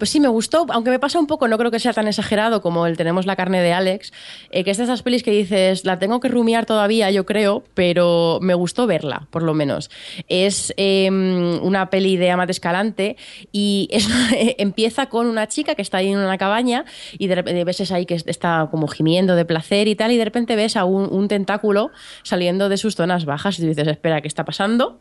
Pues 0.00 0.08
sí, 0.08 0.18
me 0.18 0.28
gustó, 0.28 0.64
aunque 0.70 0.88
me 0.88 0.98
pasa 0.98 1.18
un 1.18 1.26
poco, 1.26 1.46
no 1.46 1.58
creo 1.58 1.70
que 1.70 1.78
sea 1.78 1.92
tan 1.92 2.08
exagerado 2.08 2.62
como 2.62 2.86
el 2.86 2.96
Tenemos 2.96 3.26
la 3.26 3.36
carne 3.36 3.60
de 3.60 3.74
Alex, 3.74 4.14
eh, 4.50 4.64
que 4.64 4.70
es 4.70 4.78
de 4.78 4.84
esas 4.84 5.02
pelis 5.02 5.22
que 5.22 5.30
dices, 5.30 5.84
la 5.84 5.98
tengo 5.98 6.20
que 6.20 6.28
rumiar 6.28 6.64
todavía, 6.64 7.10
yo 7.10 7.26
creo, 7.26 7.64
pero 7.74 8.38
me 8.40 8.54
gustó 8.54 8.86
verla, 8.86 9.28
por 9.28 9.42
lo 9.42 9.52
menos. 9.52 9.90
Es 10.26 10.72
eh, 10.78 11.10
una 11.10 11.90
peli 11.90 12.16
de 12.16 12.30
Amat 12.30 12.48
Escalante 12.48 13.18
y 13.52 13.88
es- 13.90 14.08
empieza 14.56 15.10
con 15.10 15.26
una 15.26 15.48
chica 15.48 15.74
que 15.74 15.82
está 15.82 15.98
ahí 15.98 16.08
en 16.08 16.16
una 16.16 16.38
cabaña 16.38 16.86
y 17.18 17.26
de 17.26 17.34
repente 17.34 17.62
ves 17.64 17.92
ahí 17.92 18.06
que 18.06 18.14
está 18.14 18.68
como 18.70 18.88
gimiendo 18.88 19.36
de 19.36 19.44
placer 19.44 19.86
y 19.86 19.96
tal, 19.96 20.12
y 20.12 20.16
de 20.16 20.24
repente 20.24 20.56
ves 20.56 20.78
a 20.78 20.86
un, 20.86 21.28
tentáculo 21.28 21.90
saliendo 22.22 22.70
de 22.70 22.78
sus 22.78 22.94
zonas 22.94 23.26
bajas 23.26 23.58
y 23.58 23.66
dices, 23.66 23.86
espera, 23.86 24.22
¿qué 24.22 24.28
está 24.28 24.46
pasando? 24.46 24.98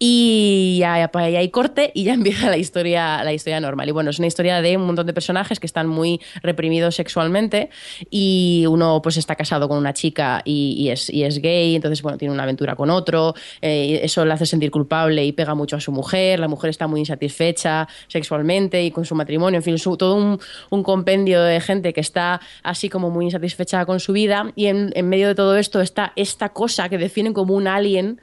Y 0.00 0.78
ya, 0.80 0.98
ya 0.98 1.38
hay 1.38 1.50
corte 1.50 1.92
y 1.94 2.02
ya 2.02 2.14
empieza 2.14 2.50
la 2.50 2.56
historia, 2.56 3.22
la 3.22 3.32
historia 3.32 3.60
normal. 3.60 3.88
Y 3.88 3.92
bueno, 3.92 4.10
es 4.10 4.18
una 4.18 4.31
historia 4.32 4.60
de 4.62 4.76
un 4.76 4.86
montón 4.86 5.06
de 5.06 5.12
personajes 5.12 5.60
que 5.60 5.66
están 5.66 5.86
muy 5.86 6.20
reprimidos 6.42 6.96
sexualmente 6.96 7.70
y 8.10 8.64
uno 8.68 9.00
pues 9.02 9.16
está 9.16 9.36
casado 9.36 9.68
con 9.68 9.78
una 9.78 9.92
chica 9.92 10.42
y, 10.44 10.88
es, 10.88 11.08
y 11.10 11.24
es 11.24 11.38
gay, 11.40 11.76
entonces 11.76 12.02
bueno, 12.02 12.18
tiene 12.18 12.32
una 12.34 12.42
aventura 12.42 12.74
con 12.74 12.90
otro, 12.90 13.34
eh, 13.60 14.00
eso 14.02 14.24
le 14.24 14.32
hace 14.32 14.46
sentir 14.46 14.70
culpable 14.70 15.24
y 15.24 15.32
pega 15.32 15.54
mucho 15.54 15.76
a 15.76 15.80
su 15.80 15.92
mujer, 15.92 16.40
la 16.40 16.48
mujer 16.48 16.70
está 16.70 16.86
muy 16.86 17.00
insatisfecha 17.00 17.88
sexualmente 18.08 18.82
y 18.82 18.90
con 18.90 19.04
su 19.04 19.14
matrimonio, 19.14 19.58
en 19.58 19.62
fin, 19.62 19.78
su- 19.78 19.96
todo 19.96 20.14
un, 20.16 20.38
un 20.70 20.82
compendio 20.82 21.42
de 21.42 21.60
gente 21.60 21.92
que 21.92 22.00
está 22.00 22.40
así 22.62 22.88
como 22.88 23.10
muy 23.10 23.26
insatisfecha 23.26 23.84
con 23.86 24.00
su 24.00 24.12
vida 24.12 24.52
y 24.56 24.66
en, 24.66 24.90
en 24.94 25.08
medio 25.08 25.28
de 25.28 25.34
todo 25.34 25.56
esto 25.56 25.80
está 25.80 26.12
esta 26.16 26.48
cosa 26.50 26.88
que 26.88 26.98
definen 26.98 27.32
como 27.32 27.54
un 27.54 27.66
alien 27.66 28.20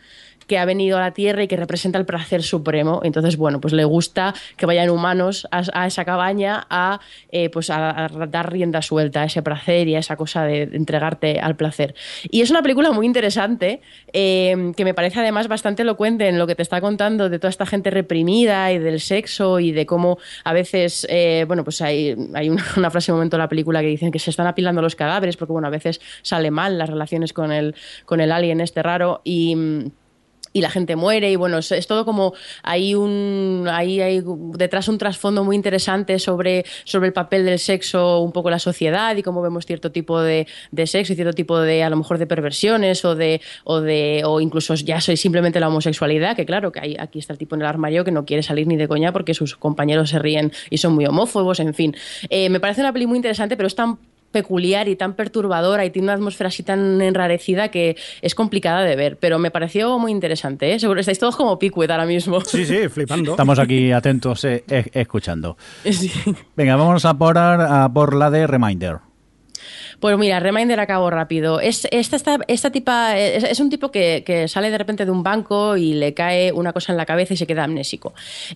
que 0.50 0.58
ha 0.58 0.66
venido 0.66 0.98
a 0.98 1.00
la 1.00 1.12
Tierra 1.12 1.44
y 1.44 1.48
que 1.48 1.56
representa 1.56 2.00
el 2.00 2.06
placer 2.06 2.42
supremo. 2.42 3.02
Entonces, 3.04 3.38
bueno, 3.38 3.62
pues 3.62 3.72
le 3.72 3.86
gusta 3.86 4.34
que 4.58 4.66
vayan 4.66 4.90
humanos 4.90 5.48
a, 5.52 5.86
esa 5.86 6.04
cabaña 6.04 6.66
a, 6.70 7.00
eh, 7.32 7.50
pues 7.50 7.70
a, 7.70 8.10
dar 8.28 8.52
rienda 8.52 8.82
suelta 8.82 9.22
a 9.22 9.26
ese 9.26 9.44
placer 9.44 9.88
y 9.88 9.96
a 9.96 10.00
esa 10.00 10.18
cosa 10.18 10.44
de 10.44 10.64
entregarte 10.64 11.40
al 11.40 11.56
placer. 11.56 11.94
Y 12.32 12.42
es 12.42 12.50
una 12.50 12.64
película 12.64 12.92
muy 12.92 13.06
interesante, 13.06 13.82
eh, 14.12 14.74
que 14.76 14.84
me 14.84 14.96
parece 14.96 15.20
además 15.20 15.48
bastante 15.48 15.84
elocuente 15.84 16.28
en 16.28 16.40
lo 16.40 16.48
que 16.48 16.56
te 16.56 16.64
está 16.64 16.82
contando 16.82 17.30
de 17.30 17.38
toda 17.38 17.50
esta 17.50 17.68
gente 17.68 17.92
reprimida 17.92 18.72
y 18.74 18.80
del 18.80 19.00
sexo 19.00 19.60
y 19.60 19.72
de 19.72 19.86
cómo 19.86 20.18
a 20.44 20.54
veces, 20.54 21.06
eh, 21.12 21.46
bueno, 21.48 21.64
pues 21.64 21.80
hay, 21.82 22.16
hay 22.34 22.50
una, 22.50 22.66
una 22.76 22.90
frase 22.90 23.12
en 23.12 23.14
un 23.14 23.20
momento 23.20 23.38
de 23.38 23.44
la 23.44 23.50
película 23.50 23.82
que 23.82 23.88
dicen 23.88 24.12
que 24.12 24.20
se 24.20 24.32
están 24.32 24.48
apilando 24.48 24.82
los 24.82 24.96
cadáveres 24.96 25.38
porque, 25.38 25.54
bueno, 25.54 25.68
a 25.68 25.72
veces 25.72 26.02
sale 26.24 26.50
mal 26.50 26.80
las 26.80 26.90
relaciones 26.90 27.34
con 27.34 27.52
el, 27.52 27.76
con 28.06 28.20
el 28.20 28.32
alien 28.32 28.62
este 28.62 28.82
raro 28.82 29.22
y 29.24 29.56
mm, 29.56 29.92
y 30.54 30.62
la 30.62 30.70
gente 30.70 30.96
muere 30.96 31.32
y 31.32 31.36
bueno, 31.36 31.60
es, 31.60 31.88
todo 31.88 32.06
como 32.06 32.34
hay 32.64 32.96
un 32.96 33.68
hay, 33.72 34.02
hay 34.02 34.24
detrás 34.26 34.88
un 34.88 34.98
trasfondo 34.98 35.44
muy 35.44 35.56
interesante 35.56 36.20
sobre, 36.20 36.66
sobre 36.84 37.08
el 37.08 37.14
papel 37.14 37.46
del 37.46 37.60
sexo 37.60 38.20
un 38.20 38.32
poco 38.32 38.50
la 38.50 38.60
sociedad 38.60 39.16
y 39.16 39.24
cómo 39.24 39.42
vemos 39.42 39.66
cierto 39.66 39.92
tipo 39.92 40.22
de, 40.22 40.48
de 40.72 40.88
sexo 40.88 41.14
y 41.14 41.16
cierto 41.16 41.34
tipo 41.34 41.60
de 41.60 41.84
a 41.84 41.90
lo 41.90 41.98
mejor 41.98 42.18
de 42.18 42.28
perversiones 42.28 43.06
o 43.06 43.16
de 43.16 43.42
o 43.64 43.82
de 43.82 44.22
o 44.26 44.42
incluso 44.42 44.74
ya 44.76 45.02
soy 45.02 45.18
simplemente 45.18 45.60
la 45.60 45.68
homosexualidad 45.68 46.36
que 46.36 46.46
claro 46.46 46.72
que 46.72 46.80
hay, 46.80 46.96
aquí 47.00 47.20
está 47.20 47.34
el 47.34 47.40
tipo 47.40 47.56
en 47.56 47.62
el 47.62 47.68
armario 47.68 48.04
que 48.04 48.12
no 48.12 48.26
quiere 48.26 48.44
salir 48.44 48.68
ni 48.68 48.78
de 48.78 48.88
coña 48.88 49.12
porque 49.12 49.34
sus 49.34 49.56
compañeros 49.56 50.10
se 50.10 50.20
ríen 50.20 50.52
y 50.70 50.78
son 50.78 50.94
muy 50.94 51.06
homófobos 51.06 51.60
en 51.60 51.74
fin. 51.74 51.96
Eh, 52.30 52.50
me 52.50 52.60
parece 52.60 52.82
una 52.82 52.94
peli 52.94 53.06
muy 53.06 53.18
interesante 53.18 53.56
pero 53.56 53.68
es 53.68 53.76
tan 53.76 53.98
peculiar 54.32 54.88
y 54.88 54.96
tan 54.96 55.14
perturbadora 55.14 55.86
y 55.86 55.90
tiene 55.90 56.08
una 56.08 56.14
atmósfera 56.14 56.50
así 56.50 56.64
tan 56.64 57.02
enrarecida 57.02 57.70
que 57.70 57.98
es 58.22 58.36
complicada 58.36 58.84
de 58.84 58.96
ver, 58.96 59.18
pero 59.18 59.40
me 59.40 59.52
pareció 59.52 59.98
muy 60.00 60.12
interesante. 60.12 60.74
¿eh? 60.74 60.80
Seguro 60.80 61.00
estáis 61.00 61.20
todos 61.20 61.36
como 61.36 61.58
Pickwick 61.58 61.90
ahora 61.90 62.06
mismo. 62.06 62.42
Sí, 62.42 62.66
sí, 62.66 62.88
flipando. 62.90 63.32
Estamos 63.32 63.60
aquí 63.60 63.92
atentos 63.92 64.44
eh, 64.46 64.64
eh, 64.70 64.86
escuchando. 64.94 65.58
Sí. 66.00 66.12
Venga, 66.56 66.76
vamos 66.78 67.04
a 67.04 67.14
por, 67.18 67.38
a 67.38 67.90
por 67.92 68.16
la 68.16 68.30
de 68.30 68.48
Reminder. 68.48 69.00
Pues 70.00 70.18
mira, 70.18 70.40
Reminder 70.40 70.80
acabo 70.80 71.10
rápido. 71.10 71.60
Es, 71.60 71.88
esta, 71.92 72.16
esta, 72.16 72.40
esta 72.48 72.72
tipa 72.72 73.18
es, 73.18 73.44
es 73.44 73.60
un 73.60 73.70
tipo 73.70 73.92
que, 73.92 74.24
que 74.26 74.48
sale 74.48 74.72
de 74.72 74.78
repente 74.78 75.04
de 75.04 75.12
un 75.12 75.24
banco 75.24 75.76
y 75.76 75.94
le 75.94 76.14
cae 76.14 76.54
una 76.54 76.72
cosa 76.72 76.94
en 76.94 76.98
la 76.98 77.06
cabeza 77.06 77.34
y 77.34 77.38
se 77.38 77.46
queda 77.46 77.66
amnésico. 77.66 78.14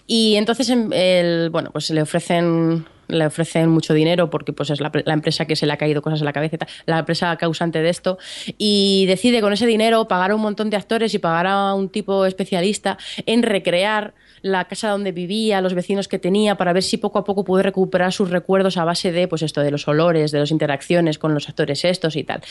Y 0.08 0.36
entonces 0.36 0.70
el, 0.70 1.50
bueno, 1.50 1.72
pues 1.72 1.90
le 1.90 2.02
ofrecen 2.02 2.86
le 3.08 3.26
ofrecen 3.26 3.70
mucho 3.70 3.94
dinero 3.94 4.30
porque 4.30 4.54
pues 4.54 4.70
es 4.70 4.80
la, 4.80 4.92
empresa 5.06 5.46
que 5.46 5.56
se 5.56 5.66
le 5.66 5.74
ha 5.74 5.78
caído 5.78 6.02
cosas 6.02 6.20
en 6.20 6.26
la 6.26 6.34
cabeza, 6.34 6.58
la 6.86 7.00
empresa 7.00 7.36
causante 7.38 7.82
de 7.82 7.90
esto, 7.90 8.18
y 8.58 9.06
decide 9.08 9.42
con 9.42 9.54
ese 9.54 9.66
dinero 9.66 10.08
pagar 10.08 10.32
a 10.32 10.36
un 10.36 10.42
montón 10.42 10.70
de 10.70 10.78
actores 10.78 11.14
y 11.14 11.20
pagar 11.20 11.48
a 11.48 11.74
un 11.74 11.90
tipo 11.90 12.26
especialista 12.26 12.98
en 13.26 13.44
recrear 13.44 14.14
la 14.44 14.66
casa 14.66 14.90
donde 14.90 15.14
vivía, 15.14 15.62
los 15.62 15.74
vecinos 15.74 16.10
que 16.10 16.20
tenía, 16.20 16.56
para 16.56 16.74
ver 16.74 16.84
si 16.84 16.98
poco 16.98 17.18
a 17.18 17.24
poco 17.24 17.46
puede 17.46 17.64
recuperar 17.64 18.12
sus 18.12 18.30
recuerdos 18.30 18.76
a 18.78 18.84
base 18.84 19.14
de, 19.14 19.28
pues 19.30 19.42
esto, 19.42 19.62
de 19.62 19.72
los 19.72 19.88
olores, 19.88 20.32
de 20.32 20.40
las 20.40 20.52
interacciones 20.52 21.18
con 21.18 21.34
los 21.34 21.48
actores 21.48 21.86
estos 21.86 22.18
y 22.18 22.26
tal. 22.26 22.42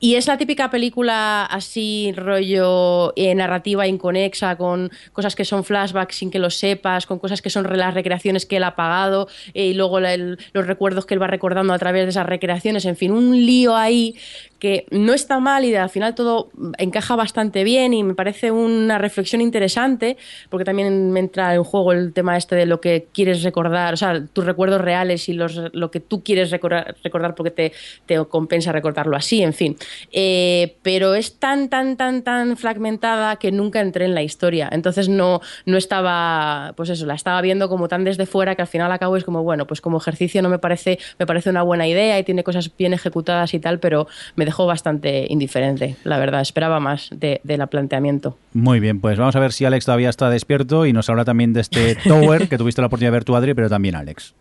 Y 0.00 0.16
es 0.16 0.26
la 0.26 0.36
típica 0.36 0.68
película 0.68 1.46
así, 1.46 2.12
rollo 2.16 3.12
eh, 3.14 3.34
narrativa 3.36 3.86
inconexa, 3.86 4.56
con 4.56 4.90
cosas 5.12 5.36
que 5.36 5.44
son 5.44 5.62
flashbacks 5.62 6.16
sin 6.16 6.32
que 6.32 6.40
lo 6.40 6.50
sepas, 6.50 7.06
con 7.06 7.20
cosas 7.20 7.40
que 7.40 7.50
son 7.50 7.68
las 7.78 7.94
recreaciones 7.94 8.44
que 8.44 8.56
él 8.56 8.64
ha 8.64 8.74
pagado 8.74 9.28
eh, 9.54 9.66
y 9.66 9.74
luego 9.74 10.00
los 10.00 10.66
recuerdos 10.66 11.06
que 11.06 11.14
él 11.14 11.22
va 11.22 11.28
recordando 11.28 11.72
a 11.72 11.78
través 11.78 12.04
de 12.04 12.10
esas 12.10 12.26
recreaciones, 12.26 12.84
en 12.84 12.96
fin, 12.96 13.12
un 13.12 13.36
lío 13.46 13.76
ahí 13.76 14.16
que 14.58 14.86
no 14.90 15.14
está 15.14 15.38
mal 15.38 15.64
y 15.64 15.74
al 15.74 15.90
final 15.90 16.14
todo 16.14 16.50
encaja 16.78 17.16
bastante 17.16 17.64
bien 17.64 17.94
y 17.94 18.02
me 18.02 18.14
parece 18.14 18.50
una 18.50 18.98
reflexión 18.98 19.40
interesante 19.40 20.16
porque 20.48 20.64
también 20.64 21.12
me 21.12 21.20
entra 21.20 21.54
en 21.54 21.62
juego 21.62 21.92
el 21.92 22.12
tema 22.12 22.36
este 22.36 22.56
de 22.56 22.66
lo 22.66 22.80
que 22.80 23.06
quieres 23.12 23.42
recordar, 23.42 23.94
o 23.94 23.96
sea, 23.96 24.24
tus 24.32 24.44
recuerdos 24.44 24.80
reales 24.80 25.28
y 25.28 25.32
los, 25.32 25.60
lo 25.72 25.90
que 25.90 26.00
tú 26.00 26.22
quieres 26.24 26.50
recordar, 26.50 26.96
recordar 27.04 27.34
porque 27.34 27.50
te, 27.50 27.72
te, 28.06 28.24
compensa 28.26 28.72
recordarlo 28.72 29.16
así, 29.16 29.42
en 29.42 29.52
fin. 29.52 29.76
Eh, 30.12 30.76
pero 30.82 31.14
es 31.14 31.38
tan, 31.38 31.68
tan, 31.68 31.96
tan, 31.96 32.22
tan 32.22 32.56
fragmentada 32.56 33.36
que 33.36 33.52
nunca 33.52 33.80
entré 33.80 34.04
en 34.04 34.14
la 34.14 34.22
historia. 34.22 34.68
Entonces 34.72 35.08
no, 35.08 35.40
no 35.66 35.76
estaba, 35.76 36.72
pues 36.76 36.90
eso, 36.90 37.06
la 37.06 37.14
estaba 37.14 37.40
viendo 37.40 37.68
como 37.68 37.88
tan 37.88 38.04
desde 38.04 38.26
fuera 38.26 38.54
que 38.54 38.62
al 38.62 38.68
final 38.68 38.90
acabo 38.90 39.16
es 39.16 39.24
como, 39.24 39.42
bueno, 39.42 39.66
pues 39.66 39.80
como 39.80 39.98
ejercicio 39.98 40.42
no 40.42 40.48
me 40.48 40.58
parece, 40.58 40.98
me 41.18 41.26
parece 41.26 41.50
una 41.50 41.62
buena 41.62 41.86
idea 41.86 42.18
y 42.18 42.24
tiene 42.24 42.42
cosas 42.42 42.70
bien 42.76 42.92
ejecutadas 42.92 43.54
y 43.54 43.60
tal, 43.60 43.78
pero 43.78 44.08
me 44.34 44.47
dejó 44.48 44.64
bastante 44.64 45.26
indiferente, 45.28 45.96
la 46.04 46.16
verdad. 46.16 46.40
Esperaba 46.40 46.80
más 46.80 47.10
de, 47.14 47.42
de 47.44 47.58
la 47.58 47.66
planteamiento. 47.66 48.38
Muy 48.54 48.80
bien, 48.80 48.98
pues 48.98 49.18
vamos 49.18 49.36
a 49.36 49.40
ver 49.40 49.52
si 49.52 49.66
Alex 49.66 49.84
todavía 49.84 50.08
está 50.08 50.30
despierto 50.30 50.86
y 50.86 50.94
nos 50.94 51.10
habla 51.10 51.26
también 51.26 51.52
de 51.52 51.60
este 51.60 51.94
Tower 52.08 52.48
que 52.48 52.56
tuviste 52.56 52.80
la 52.80 52.86
oportunidad 52.86 53.12
de 53.12 53.16
ver 53.16 53.24
tú, 53.24 53.36
Adri, 53.36 53.52
pero 53.52 53.68
también 53.68 53.94
Alex. 53.94 54.34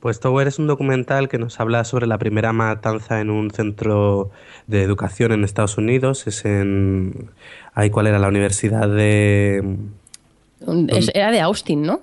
Pues 0.00 0.20
Tower 0.20 0.46
es 0.46 0.58
un 0.58 0.66
documental 0.66 1.30
que 1.30 1.38
nos 1.38 1.58
habla 1.58 1.84
sobre 1.84 2.06
la 2.06 2.18
primera 2.18 2.52
matanza 2.52 3.22
en 3.22 3.30
un 3.30 3.50
centro 3.50 4.30
de 4.66 4.82
educación 4.82 5.32
en 5.32 5.42
Estados 5.42 5.78
Unidos. 5.78 6.26
Es 6.26 6.44
en. 6.44 7.30
Ahí, 7.72 7.88
¿cuál 7.88 8.08
era? 8.08 8.18
La 8.18 8.28
Universidad 8.28 8.86
de. 8.86 9.78
era 11.14 11.30
de 11.30 11.40
Austin, 11.40 11.80
¿no? 11.80 12.02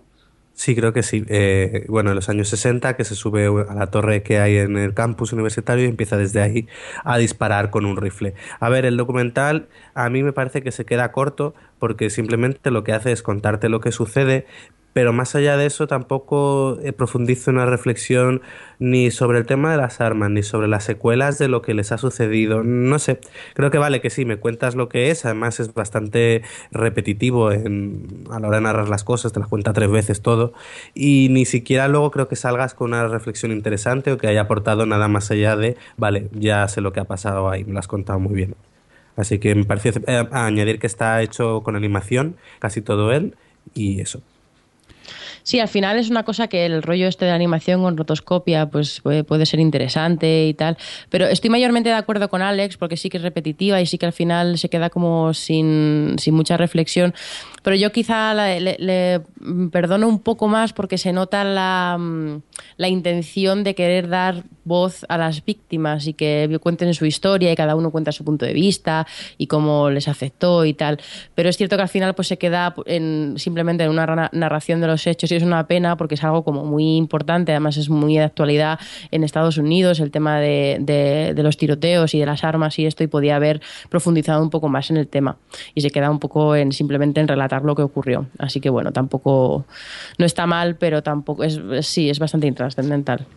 Sí, 0.61 0.75
creo 0.75 0.93
que 0.93 1.01
sí. 1.01 1.25
Eh, 1.27 1.85
bueno, 1.89 2.11
en 2.11 2.15
los 2.15 2.29
años 2.29 2.47
60, 2.49 2.95
que 2.95 3.03
se 3.03 3.15
sube 3.15 3.47
a 3.47 3.73
la 3.73 3.87
torre 3.87 4.21
que 4.21 4.37
hay 4.37 4.57
en 4.57 4.77
el 4.77 4.93
campus 4.93 5.33
universitario 5.33 5.85
y 5.85 5.87
empieza 5.87 6.17
desde 6.17 6.39
ahí 6.39 6.67
a 7.03 7.17
disparar 7.17 7.71
con 7.71 7.83
un 7.87 7.97
rifle. 7.97 8.35
A 8.59 8.69
ver, 8.69 8.85
el 8.85 8.95
documental 8.95 9.69
a 9.95 10.07
mí 10.11 10.21
me 10.21 10.33
parece 10.33 10.61
que 10.61 10.71
se 10.71 10.85
queda 10.85 11.11
corto 11.11 11.55
porque 11.79 12.11
simplemente 12.11 12.69
lo 12.69 12.83
que 12.83 12.93
hace 12.93 13.11
es 13.11 13.23
contarte 13.23 13.69
lo 13.69 13.79
que 13.81 13.91
sucede, 13.91 14.45
pero 14.93 15.13
más 15.13 15.35
allá 15.35 15.57
de 15.57 15.65
eso 15.65 15.87
tampoco 15.87 16.77
eh, 16.83 16.93
profundizo 16.93 17.51
una 17.51 17.65
reflexión 17.65 18.41
ni 18.79 19.11
sobre 19.11 19.37
el 19.37 19.45
tema 19.45 19.71
de 19.71 19.77
las 19.77 20.01
armas, 20.01 20.31
ni 20.31 20.43
sobre 20.43 20.67
las 20.67 20.83
secuelas 20.83 21.37
de 21.37 21.47
lo 21.47 21.61
que 21.61 21.73
les 21.73 21.91
ha 21.91 21.97
sucedido. 21.97 22.63
No 22.63 22.99
sé, 22.99 23.19
creo 23.53 23.71
que 23.71 23.77
vale 23.77 24.01
que 24.01 24.09
sí, 24.09 24.25
me 24.25 24.37
cuentas 24.37 24.75
lo 24.75 24.89
que 24.89 25.11
es, 25.11 25.25
además 25.25 25.59
es 25.59 25.73
bastante 25.73 26.41
repetitivo 26.71 27.51
en, 27.51 28.25
a 28.31 28.39
la 28.39 28.47
hora 28.47 28.57
de 28.57 28.63
narrar 28.63 28.89
las 28.89 29.03
cosas, 29.03 29.33
te 29.33 29.39
las 29.39 29.47
cuenta 29.47 29.73
tres 29.73 29.91
veces 29.91 30.21
todo, 30.21 30.53
y 30.93 31.27
ni 31.29 31.45
siquiera 31.45 31.87
luego 31.87 32.11
creo 32.11 32.27
que 32.27 32.35
salgas 32.35 32.73
con 32.73 32.91
una 32.91 33.07
reflexión 33.07 33.51
interesante 33.51 34.11
o 34.11 34.17
que 34.17 34.27
haya 34.27 34.41
aportado 34.41 34.85
nada 34.85 35.07
más 35.07 35.31
allá 35.31 35.55
de, 35.55 35.77
vale, 35.97 36.29
ya 36.33 36.67
sé 36.67 36.81
lo 36.81 36.91
que 36.93 36.99
ha 36.99 37.05
pasado 37.05 37.49
ahí, 37.49 37.63
me 37.63 37.73
lo 37.73 37.79
has 37.79 37.87
contado 37.87 38.19
muy 38.19 38.33
bien. 38.33 38.55
Así 39.15 39.39
que 39.39 39.55
me 39.55 39.65
parece 39.65 39.91
eh, 40.07 40.27
añadir 40.31 40.79
que 40.79 40.87
está 40.87 41.21
hecho 41.21 41.61
con 41.63 41.75
animación, 41.75 42.37
casi 42.59 42.81
todo 42.81 43.11
él, 43.11 43.35
y 43.73 44.01
eso. 44.01 44.21
Sí, 45.43 45.59
al 45.59 45.67
final 45.67 45.97
es 45.97 46.09
una 46.09 46.23
cosa 46.23 46.47
que 46.47 46.65
el 46.65 46.83
rollo 46.83 47.07
este 47.07 47.25
de 47.25 47.31
animación 47.31 47.81
con 47.81 47.97
rotoscopia 47.97 48.69
pues 48.69 49.01
puede, 49.01 49.45
ser 49.45 49.59
interesante 49.59 50.47
y 50.47 50.53
tal, 50.53 50.77
pero 51.09 51.25
estoy 51.25 51.49
mayormente 51.49 51.89
de 51.89 51.95
acuerdo 51.95 52.29
con 52.29 52.41
Alex 52.41 52.77
porque 52.77 52.97
sí 52.97 53.09
que 53.09 53.17
es 53.17 53.23
repetitiva 53.23 53.81
y 53.81 53.85
sí 53.85 53.97
que 53.97 54.05
al 54.05 54.13
final 54.13 54.57
se 54.57 54.69
queda 54.69 54.89
como 54.89 55.33
sin, 55.33 56.15
sin 56.17 56.33
mucha 56.33 56.57
reflexión, 56.57 57.13
pero 57.61 57.75
yo 57.75 57.91
quizá 57.91 58.33
le, 58.33 59.21
perdono 59.71 60.07
un 60.07 60.19
poco 60.19 60.47
más 60.47 60.73
porque 60.73 60.97
se 60.97 61.13
nota 61.13 61.43
la, 61.43 61.99
la 62.77 62.87
intención 62.87 63.63
de 63.63 63.75
querer 63.75 64.07
dar 64.07 64.43
voz 64.63 65.05
a 65.09 65.17
las 65.17 65.43
víctimas 65.43 66.07
y 66.07 66.13
que 66.13 66.59
cuenten 66.61 66.93
su 66.93 67.05
historia 67.05 67.51
y 67.51 67.55
cada 67.55 67.75
uno 67.75 67.91
cuenta 67.91 68.11
su 68.11 68.23
punto 68.23 68.45
de 68.45 68.53
vista 68.53 69.07
y 69.37 69.47
cómo 69.47 69.89
les 69.89 70.07
afectó 70.07 70.65
y 70.65 70.73
tal. 70.73 70.99
Pero 71.35 71.49
es 71.49 71.57
cierto 71.57 71.75
que 71.75 71.81
al 71.83 71.89
final 71.89 72.15
pues 72.15 72.27
se 72.27 72.37
queda 72.37 72.73
en, 72.85 73.35
simplemente 73.37 73.83
en 73.83 73.89
una 73.89 74.29
narración 74.31 74.81
de 74.81 74.87
los 74.87 75.05
hechos 75.07 75.31
y 75.31 75.35
es 75.35 75.43
una 75.43 75.67
pena 75.67 75.97
porque 75.97 76.15
es 76.15 76.23
algo 76.23 76.43
como 76.43 76.65
muy 76.65 76.95
importante, 76.95 77.51
además 77.51 77.77
es 77.77 77.89
muy 77.89 78.15
de 78.15 78.23
actualidad 78.23 78.79
en 79.11 79.23
Estados 79.23 79.57
Unidos 79.57 79.99
el 79.99 80.11
tema 80.11 80.39
de, 80.39 80.77
de, 80.79 81.41
los 81.41 81.57
tiroteos 81.57 82.13
y 82.13 82.19
de 82.19 82.25
las 82.25 82.43
armas 82.43 82.77
y 82.77 82.85
esto 82.85 83.03
y 83.03 83.07
podía 83.07 83.35
haber 83.35 83.61
profundizado 83.89 84.43
un 84.43 84.51
poco 84.51 84.69
más 84.69 84.91
en 84.91 84.97
el 84.97 85.07
tema 85.07 85.37
y 85.73 85.81
se 85.81 85.89
queda 85.89 86.11
un 86.11 86.19
poco 86.19 86.55
en 86.55 86.71
simplemente 86.71 87.19
en 87.19 87.27
relatar 87.27 87.50
lo 87.59 87.75
que 87.75 87.81
ocurrió. 87.81 88.27
Así 88.39 88.59
que 88.61 88.69
bueno, 88.69 88.91
tampoco 88.91 89.65
no 90.17 90.25
está 90.25 90.47
mal, 90.47 90.75
pero 90.75 91.03
tampoco 91.03 91.43
es 91.43 91.59
sí, 91.81 92.09
es 92.09 92.19
bastante 92.19 92.47
intrascendental. 92.47 93.27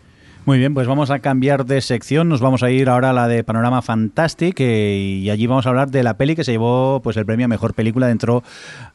Muy 0.45 0.59
bien, 0.59 0.75
pues 0.75 0.85
vamos 0.85 1.09
a 1.09 1.17
cambiar 1.17 1.65
de 1.65 1.81
sección. 1.81 2.29
Nos 2.29 2.39
vamos 2.39 2.61
a 2.61 2.69
ir 2.69 2.87
ahora 2.87 3.09
a 3.09 3.13
la 3.13 3.27
de 3.27 3.43
Panorama 3.43 3.81
Fantastic 3.81 4.59
eh, 4.59 5.19
y 5.23 5.29
allí 5.31 5.47
vamos 5.47 5.65
a 5.65 5.69
hablar 5.69 5.89
de 5.89 6.03
la 6.03 6.17
peli 6.17 6.35
que 6.35 6.43
se 6.43 6.51
llevó 6.51 7.01
pues 7.01 7.17
el 7.17 7.25
premio 7.25 7.45
a 7.45 7.47
mejor 7.47 7.73
película 7.73 8.05
dentro 8.05 8.43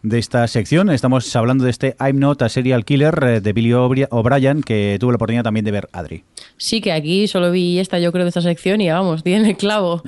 de 0.04 0.20
esta 0.20 0.46
sección. 0.46 0.90
Estamos 0.90 1.34
hablando 1.34 1.64
de 1.64 1.70
este 1.70 1.96
I'm 1.98 2.20
Not 2.20 2.42
a 2.42 2.48
Serial 2.48 2.84
Killer 2.84 3.18
eh, 3.24 3.40
de 3.40 3.52
Billy 3.52 3.72
O'Brien 3.72 4.62
que 4.62 4.96
tuve 5.00 5.10
la 5.10 5.16
oportunidad 5.16 5.42
también 5.42 5.64
de 5.64 5.72
ver 5.72 5.88
Adri. 5.90 6.22
Sí, 6.56 6.80
que 6.80 6.92
aquí 6.92 7.26
solo 7.26 7.50
vi 7.50 7.80
esta, 7.80 7.98
yo 7.98 8.12
creo, 8.12 8.24
de 8.24 8.28
esta 8.28 8.42
sección 8.42 8.80
y 8.80 8.88
vamos, 8.88 9.22
tiene 9.24 9.50
el 9.50 9.56
clavo. 9.56 10.04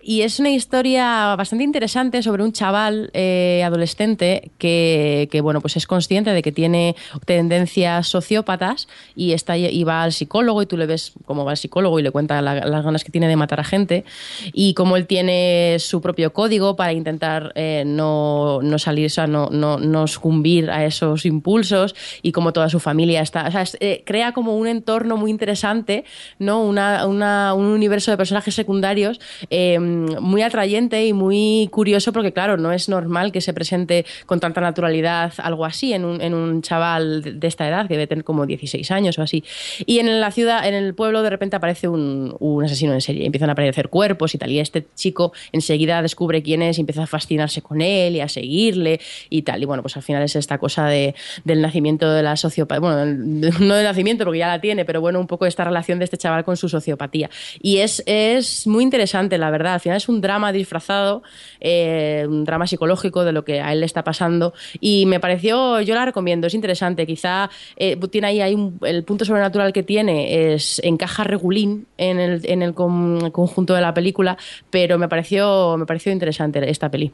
Y 0.00 0.22
es 0.22 0.40
una 0.40 0.48
historia 0.48 1.36
bastante 1.36 1.64
interesante 1.64 2.22
sobre 2.22 2.42
un 2.42 2.52
chaval 2.52 3.10
eh, 3.12 3.62
adolescente 3.62 4.52
que, 4.56 5.28
que, 5.30 5.42
bueno, 5.42 5.60
pues 5.60 5.76
es 5.76 5.86
consciente 5.86 6.30
de 6.30 6.40
que 6.40 6.50
tiene 6.50 6.96
tendencias 7.26 8.08
sociópatas 8.08 8.88
y, 9.14 9.32
está, 9.32 9.58
y 9.58 9.84
va 9.84 10.02
al 10.02 10.14
psicólogo 10.14 10.62
y 10.62 10.66
tú 10.66 10.77
le 10.78 10.86
ves 10.86 11.12
cómo 11.24 11.44
va 11.44 11.52
el 11.52 11.58
psicólogo 11.58 11.98
y 11.98 12.02
le 12.02 12.10
cuenta 12.10 12.40
las 12.40 12.84
ganas 12.84 13.04
que 13.04 13.10
tiene 13.10 13.28
de 13.28 13.36
matar 13.36 13.60
a 13.60 13.64
gente 13.64 14.04
y 14.52 14.74
cómo 14.74 14.96
él 14.96 15.06
tiene 15.06 15.76
su 15.78 16.00
propio 16.00 16.32
código 16.32 16.76
para 16.76 16.92
intentar 16.92 17.52
eh, 17.54 17.84
no, 17.86 18.60
no, 18.62 18.78
salir, 18.78 19.06
o 19.06 19.10
sea, 19.10 19.26
no, 19.26 19.48
no, 19.50 19.78
no, 19.78 20.06
sucumbir 20.06 20.70
a 20.70 20.84
esos 20.84 21.26
impulsos 21.26 21.94
y 22.22 22.32
cómo 22.32 22.52
toda 22.52 22.68
su 22.68 22.80
familia 22.80 23.20
está. 23.20 23.46
O 23.46 23.50
sea, 23.50 23.64
eh, 23.80 24.02
crea 24.04 24.32
como 24.32 24.56
un 24.56 24.66
entorno 24.66 25.16
muy 25.16 25.30
interesante, 25.30 26.04
¿no? 26.38 26.62
Una, 26.62 27.06
una, 27.06 27.54
un 27.54 27.66
universo 27.66 28.10
de 28.10 28.16
personajes 28.16 28.54
secundarios. 28.54 29.20
Eh, 29.50 29.78
muy 29.78 30.42
atrayente 30.42 31.06
y 31.06 31.12
muy 31.12 31.68
curioso 31.70 32.12
porque, 32.12 32.32
claro, 32.32 32.56
no 32.56 32.72
es 32.72 32.88
normal 32.88 33.32
que 33.32 33.40
se 33.40 33.52
presente 33.52 34.04
con 34.26 34.40
tanta 34.40 34.60
naturalidad 34.60 35.32
algo 35.38 35.64
así 35.64 35.92
en 35.92 36.04
un, 36.04 36.20
en 36.20 36.34
un 36.34 36.62
chaval 36.62 37.40
de 37.40 37.46
esta 37.46 37.68
edad, 37.68 37.88
que 37.88 37.94
debe 37.94 38.06
tener 38.06 38.24
como 38.24 38.46
16 38.46 38.90
años 38.90 39.18
o 39.18 39.22
así. 39.22 39.44
Y 39.86 39.98
en 39.98 40.20
la 40.20 40.30
ciudad, 40.30 40.66
en 40.68 40.84
el 40.84 40.94
pueblo, 40.94 41.22
de 41.22 41.30
repente 41.30 41.56
aparece 41.56 41.88
un, 41.88 42.34
un 42.38 42.64
asesino 42.64 42.92
en 42.92 43.00
serie. 43.00 43.26
Empiezan 43.26 43.48
a 43.48 43.52
aparecer 43.52 43.88
cuerpos 43.88 44.34
y 44.34 44.38
tal. 44.38 44.50
Y 44.50 44.60
este 44.60 44.86
chico 44.94 45.32
enseguida 45.52 46.02
descubre 46.02 46.42
quién 46.42 46.62
es 46.62 46.78
y 46.78 46.80
empieza 46.80 47.02
a 47.02 47.06
fascinarse 47.06 47.62
con 47.62 47.80
él 47.80 48.16
y 48.16 48.20
a 48.20 48.28
seguirle 48.28 49.00
y 49.30 49.42
tal. 49.42 49.62
Y 49.62 49.66
bueno, 49.66 49.82
pues 49.82 49.96
al 49.96 50.02
final 50.02 50.22
es 50.22 50.36
esta 50.36 50.58
cosa 50.58 50.86
de, 50.86 51.14
del 51.44 51.60
nacimiento 51.62 52.10
de 52.10 52.22
la 52.22 52.36
sociopatía. 52.36 52.80
Bueno, 52.80 53.04
no 53.60 53.74
del 53.74 53.84
nacimiento 53.84 54.24
porque 54.24 54.38
ya 54.38 54.48
la 54.48 54.60
tiene, 54.60 54.84
pero 54.84 55.00
bueno, 55.00 55.20
un 55.20 55.26
poco 55.26 55.46
esta 55.46 55.64
relación 55.64 55.98
de 55.98 56.04
este 56.04 56.16
chaval 56.16 56.44
con 56.44 56.56
su 56.56 56.68
sociopatía. 56.68 57.30
Y 57.60 57.78
es, 57.78 58.02
es 58.06 58.66
muy 58.66 58.84
interesante, 58.84 59.38
la 59.38 59.50
verdad. 59.50 59.80
Al 59.84 59.96
es 59.96 60.08
un 60.08 60.20
drama 60.20 60.52
disfrazado, 60.52 61.22
eh, 61.60 62.26
un 62.28 62.44
drama 62.44 62.66
psicológico 62.66 63.24
de 63.24 63.32
lo 63.32 63.44
que 63.44 63.60
a 63.60 63.72
él 63.72 63.80
le 63.80 63.86
está 63.86 64.04
pasando. 64.04 64.54
Y 64.80 65.06
me 65.06 65.20
pareció, 65.20 65.80
yo 65.80 65.94
la 65.94 66.04
recomiendo, 66.04 66.46
es 66.46 66.54
interesante. 66.54 67.06
Quizá 67.06 67.50
eh, 67.76 67.96
tiene 68.10 68.26
ahí, 68.28 68.56
el 68.82 69.04
punto 69.04 69.24
sobrenatural 69.24 69.72
que 69.72 69.82
tiene 69.82 70.54
es 70.58 70.80
encaja 70.84 71.24
regulín 71.24 71.86
en 71.96 72.18
el, 72.18 72.40
en 72.44 72.62
el 72.62 72.74
conjunto 72.74 73.74
de 73.74 73.80
la 73.80 73.94
película, 73.94 74.36
pero 74.70 74.98
me 74.98 75.08
pareció, 75.08 75.76
me 75.78 75.86
pareció 75.86 76.12
interesante 76.12 76.68
esta 76.70 76.90
peli. 76.90 77.12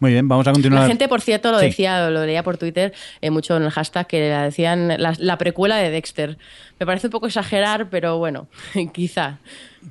Muy 0.00 0.12
bien, 0.12 0.26
vamos 0.28 0.46
a 0.48 0.52
continuar. 0.52 0.82
La 0.82 0.88
gente, 0.88 1.08
por 1.08 1.20
cierto, 1.20 1.52
lo 1.52 1.58
decía, 1.58 2.08
lo 2.08 2.24
leía 2.24 2.42
por 2.42 2.56
Twitter 2.56 2.94
eh, 3.20 3.30
mucho 3.30 3.54
en 3.58 3.64
el 3.64 3.70
hashtag, 3.70 4.06
que 4.06 4.30
la 4.30 4.44
decían 4.44 4.88
la, 4.98 5.38
precuela 5.38 5.76
de 5.76 5.90
Dexter. 5.90 6.38
Me 6.78 6.86
parece 6.86 7.08
un 7.08 7.10
poco 7.10 7.26
exagerar, 7.26 7.90
pero 7.90 8.16
bueno, 8.16 8.48
quizá. 8.94 9.38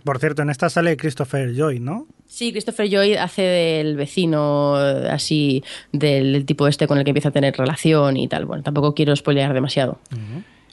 Por 0.03 0.19
cierto, 0.19 0.41
en 0.41 0.49
esta 0.49 0.67
sale 0.69 0.97
Christopher 0.97 1.53
Joy, 1.55 1.79
¿no? 1.79 2.07
Sí, 2.25 2.51
Christopher 2.51 2.89
Joy 2.89 3.15
hace 3.15 3.43
del 3.43 3.95
vecino, 3.95 4.75
así, 4.75 5.63
del 5.91 6.43
tipo 6.45 6.67
este 6.67 6.87
con 6.87 6.97
el 6.97 7.03
que 7.03 7.11
empieza 7.11 7.29
a 7.29 7.31
tener 7.31 7.55
relación 7.55 8.17
y 8.17 8.27
tal. 8.27 8.45
Bueno, 8.45 8.63
tampoco 8.63 8.95
quiero 8.95 9.15
spoilear 9.15 9.53
demasiado. 9.53 9.99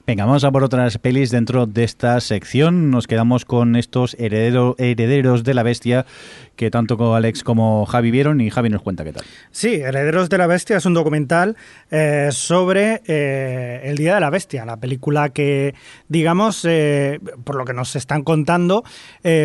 Venga, 0.06 0.24
vamos 0.24 0.44
a 0.44 0.52
por 0.52 0.62
otras 0.62 0.98
pelis 0.98 1.32
dentro 1.32 1.66
de 1.66 1.82
esta 1.82 2.20
sección. 2.20 2.92
Nos 2.92 3.08
quedamos 3.08 3.44
con 3.44 3.74
estos 3.74 4.14
herederos 4.20 5.42
de 5.42 5.52
la 5.52 5.64
bestia 5.64 6.06
que 6.56 6.70
tanto 6.70 7.14
Alex 7.14 7.44
como 7.44 7.86
Javi 7.86 8.10
vieron 8.10 8.40
y 8.40 8.50
Javi 8.50 8.70
nos 8.70 8.82
cuenta 8.82 9.04
qué 9.04 9.12
tal. 9.12 9.24
Sí, 9.50 9.74
Herederos 9.74 10.28
de 10.28 10.38
la 10.38 10.46
Bestia 10.46 10.78
es 10.78 10.86
un 10.86 10.94
documental 10.94 11.56
eh, 11.90 12.28
sobre 12.32 13.02
eh, 13.06 13.82
el 13.84 13.96
Día 13.96 14.14
de 14.14 14.20
la 14.20 14.30
Bestia, 14.30 14.64
la 14.64 14.78
película 14.78 15.28
que, 15.28 15.74
digamos, 16.08 16.64
eh, 16.64 17.20
por 17.44 17.56
lo 17.56 17.64
que 17.64 17.74
nos 17.74 17.94
están 17.94 18.22
contando, 18.22 18.84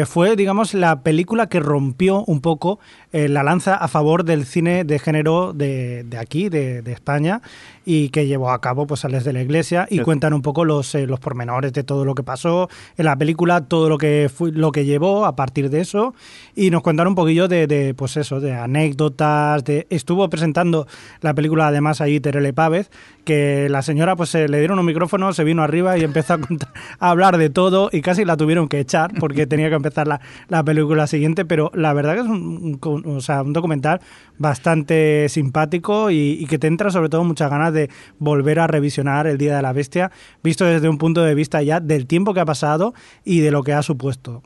fue, 0.06 0.36
digamos, 0.36 0.74
la 0.74 1.02
película 1.02 1.48
que 1.48 1.60
rompió 1.60 2.24
un 2.26 2.40
poco 2.40 2.80
la 3.12 3.44
lanza 3.44 3.76
a 3.76 3.88
favor 3.88 4.24
del 4.24 4.46
cine 4.46 4.84
de 4.86 5.00
género 5.00 5.54
de, 5.54 6.06
aquí, 6.18 6.50
de, 6.50 6.84
España, 6.86 7.42
y 7.84 8.10
que 8.10 8.28
llevó 8.28 8.52
a 8.52 8.62
cabo 8.62 8.88
pues 8.88 9.04
Alex 9.04 9.26
de 9.26 9.34
la 9.34 9.42
Iglesia 9.42 9.88
y 9.90 10.00
cuentan 10.00 10.34
un 10.34 10.44
poco 10.44 10.51
los, 10.66 10.94
los 10.94 11.20
pormenores 11.20 11.74
de 11.74 11.84
todo 11.84 12.06
lo 12.06 12.16
que 12.16 12.24
pasó 12.24 12.70
en 12.98 13.06
la 13.06 13.16
película, 13.16 13.62
todo 13.62 13.90
lo 13.90 13.98
que, 13.98 14.30
lo 14.54 14.72
que 14.72 14.86
llevó 14.86 15.26
a 15.26 15.36
partir 15.36 15.70
de 15.70 15.82
eso, 15.82 16.14
y 16.56 16.70
nos 16.70 16.82
cuentan 16.82 17.08
un 17.08 17.16
poquillo 17.16 17.48
de, 17.48 17.94
pues 17.98 18.18
eso, 18.18 18.40
de 18.40 18.54
anécdotas, 18.54 19.64
de 19.64 19.88
estuvo 19.90 20.30
presentando 20.30 20.88
la 21.22 21.34
película 21.34 21.68
además 21.68 22.02
ahí 22.02 22.20
Terele 22.20 22.54
Pávez, 22.54 22.90
que 23.24 23.68
la 23.70 23.82
señora 23.82 24.16
pues 24.16 24.34
le 24.34 24.60
dieron 24.60 24.80
un 24.80 24.86
micrófono, 24.86 25.34
se 25.34 25.44
vino 25.44 25.64
arriba 25.64 25.98
y 25.98 26.04
empezó 26.04 26.34
a, 26.34 27.10
hablar 27.10 27.38
de 27.38 27.50
todo 27.50 27.90
y 27.92 28.02
casi 28.02 28.26
la 28.26 28.38
tuvieron 28.38 28.68
que 28.68 28.80
echar 28.80 29.12
porque 29.20 29.48
tenía 29.48 29.70
que 29.70 29.76
empezar 29.76 30.08
la, 30.08 30.64
película 30.64 31.08
siguiente, 31.08 31.44
pero 31.44 31.72
la 31.74 31.94
verdad 31.94 32.14
que 32.14 32.20
es 32.22 32.28
un, 32.28 32.80
o 32.82 33.22
sea, 33.22 33.42
un 33.42 33.54
documental 33.54 34.00
bastante 34.38 35.28
simpático 35.30 36.12
y, 36.12 36.46
que 36.48 36.60
te 36.60 36.68
entra 36.68 36.92
sobre 36.92 37.10
todo 37.10 37.24
muchas 37.24 37.50
ganas 37.50 37.74
de 37.74 37.90
volver 38.20 38.60
a 38.60 38.68
revisionar 38.68 39.28
el 39.28 39.38
Día 39.38 39.56
de 39.56 39.62
la 39.62 39.72
Bestia, 39.72 40.12
visto 40.44 40.66
desde 40.66 40.90
un 40.90 40.98
punto 40.98 41.24
de 41.24 41.36
vista 41.36 41.62
ya 41.62 41.80
del 41.80 42.08
tiempo 42.08 42.34
que 42.34 42.40
ha 42.40 42.46
pasado 42.46 42.94
y 43.24 43.40
de 43.40 43.52
lo 43.52 43.64
que 43.64 43.74
ha 43.74 43.84
supuesto. 43.84 44.44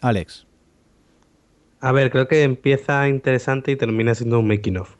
Alex. 0.00 0.46
A 1.80 1.92
ver, 1.92 2.10
creo 2.10 2.26
que 2.26 2.42
empieza 2.42 3.08
interesante 3.08 3.70
y 3.70 3.76
termina 3.76 4.14
siendo 4.14 4.40
un 4.40 4.48
making 4.48 4.78
of. 4.78 4.96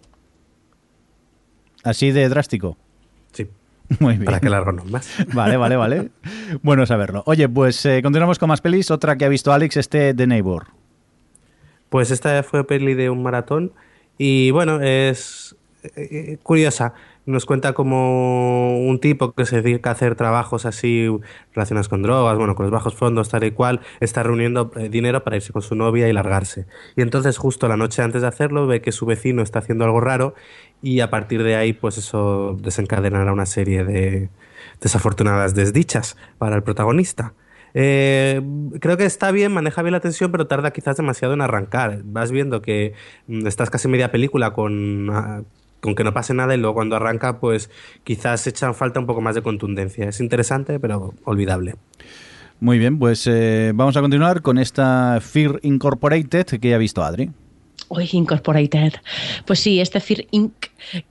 ¿Así 1.82 2.12
de 2.12 2.28
drástico? 2.28 2.76
Sí. 3.32 3.48
Muy 4.00 4.14
bien. 4.14 4.24
Para 4.24 4.40
que 4.40 4.50
largo 4.50 4.72
no 4.72 4.84
más. 4.84 5.08
Vale, 5.34 5.56
vale, 5.56 5.76
vale. 5.76 6.10
Bueno 6.62 6.84
saberlo. 6.86 7.22
Oye, 7.26 7.48
pues 7.48 7.84
eh, 7.86 8.00
continuamos 8.02 8.38
con 8.38 8.48
más 8.48 8.60
pelis. 8.60 8.90
Otra 8.90 9.16
que 9.16 9.24
ha 9.24 9.28
visto 9.28 9.52
Alex, 9.52 9.76
este 9.78 10.14
The 10.14 10.26
Neighbor. 10.26 10.66
Pues 11.88 12.10
esta 12.10 12.42
fue 12.42 12.66
peli 12.66 12.94
de 12.94 13.08
un 13.08 13.22
maratón 13.22 13.72
y 14.18 14.50
bueno, 14.50 14.80
es 14.82 15.56
eh, 15.82 15.90
eh, 15.96 16.38
curiosa. 16.42 16.92
Nos 17.28 17.44
cuenta 17.44 17.74
como 17.74 18.78
un 18.78 19.00
tipo 19.00 19.32
que 19.32 19.44
se 19.44 19.60
dedica 19.60 19.90
a 19.90 19.92
hacer 19.92 20.14
trabajos 20.14 20.64
así 20.64 21.06
relacionados 21.52 21.90
con 21.90 22.00
drogas, 22.00 22.38
bueno, 22.38 22.54
con 22.54 22.64
los 22.64 22.72
bajos 22.72 22.94
fondos, 22.94 23.28
tal 23.28 23.44
y 23.44 23.50
cual, 23.50 23.80
está 24.00 24.22
reuniendo 24.22 24.72
eh, 24.76 24.88
dinero 24.88 25.22
para 25.22 25.36
irse 25.36 25.52
con 25.52 25.60
su 25.60 25.74
novia 25.74 26.08
y 26.08 26.12
largarse. 26.14 26.64
Y 26.96 27.02
entonces 27.02 27.36
justo 27.36 27.68
la 27.68 27.76
noche 27.76 28.00
antes 28.00 28.22
de 28.22 28.28
hacerlo 28.28 28.66
ve 28.66 28.80
que 28.80 28.92
su 28.92 29.04
vecino 29.04 29.42
está 29.42 29.58
haciendo 29.58 29.84
algo 29.84 30.00
raro 30.00 30.34
y 30.80 31.00
a 31.00 31.10
partir 31.10 31.42
de 31.42 31.54
ahí 31.54 31.74
pues 31.74 31.98
eso 31.98 32.56
desencadenará 32.62 33.30
una 33.30 33.44
serie 33.44 33.84
de 33.84 34.30
desafortunadas 34.80 35.54
desdichas 35.54 36.16
para 36.38 36.56
el 36.56 36.62
protagonista. 36.62 37.34
Eh, 37.74 38.40
creo 38.80 38.96
que 38.96 39.04
está 39.04 39.30
bien, 39.32 39.52
maneja 39.52 39.82
bien 39.82 39.92
la 39.92 40.00
tensión, 40.00 40.32
pero 40.32 40.46
tarda 40.46 40.70
quizás 40.72 40.96
demasiado 40.96 41.34
en 41.34 41.42
arrancar. 41.42 42.00
Vas 42.04 42.30
viendo 42.30 42.62
que 42.62 42.94
mm, 43.26 43.46
estás 43.46 43.68
casi 43.68 43.86
media 43.86 44.10
película 44.10 44.54
con, 44.54 45.10
ah, 45.10 45.42
con 45.80 45.94
que 45.94 46.04
no 46.04 46.12
pase 46.12 46.34
nada 46.34 46.54
y 46.54 46.58
luego 46.58 46.74
cuando 46.74 46.96
arranca, 46.96 47.38
pues 47.40 47.70
quizás 48.04 48.46
echan 48.46 48.74
falta 48.74 49.00
un 49.00 49.06
poco 49.06 49.20
más 49.20 49.34
de 49.34 49.42
contundencia. 49.42 50.08
Es 50.08 50.20
interesante, 50.20 50.80
pero 50.80 51.14
olvidable. 51.24 51.74
Muy 52.60 52.78
bien, 52.78 52.98
pues 52.98 53.26
eh, 53.26 53.72
vamos 53.74 53.96
a 53.96 54.00
continuar 54.00 54.42
con 54.42 54.58
esta 54.58 55.18
Fear 55.20 55.60
Incorporated 55.62 56.46
que 56.60 56.74
ha 56.74 56.78
visto 56.78 57.04
Adri. 57.04 57.30
Uy, 57.88 58.08
Incorporated. 58.12 58.94
Pues 59.46 59.60
sí, 59.60 59.80
este 59.80 60.00
Fear 60.00 60.26
Inc., 60.32 60.52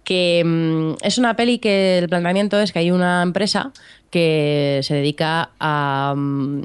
que 0.03 0.43
mm, 0.45 1.03
es 1.05 1.17
una 1.17 1.35
peli 1.35 1.59
que 1.59 1.99
el 1.99 2.09
planteamiento 2.09 2.59
es 2.59 2.71
que 2.71 2.79
hay 2.79 2.91
una 2.91 3.23
empresa 3.23 3.71
que 4.11 4.81
se 4.83 4.93
dedica 4.93 5.51
a, 5.59 6.13
mm, 6.15 6.61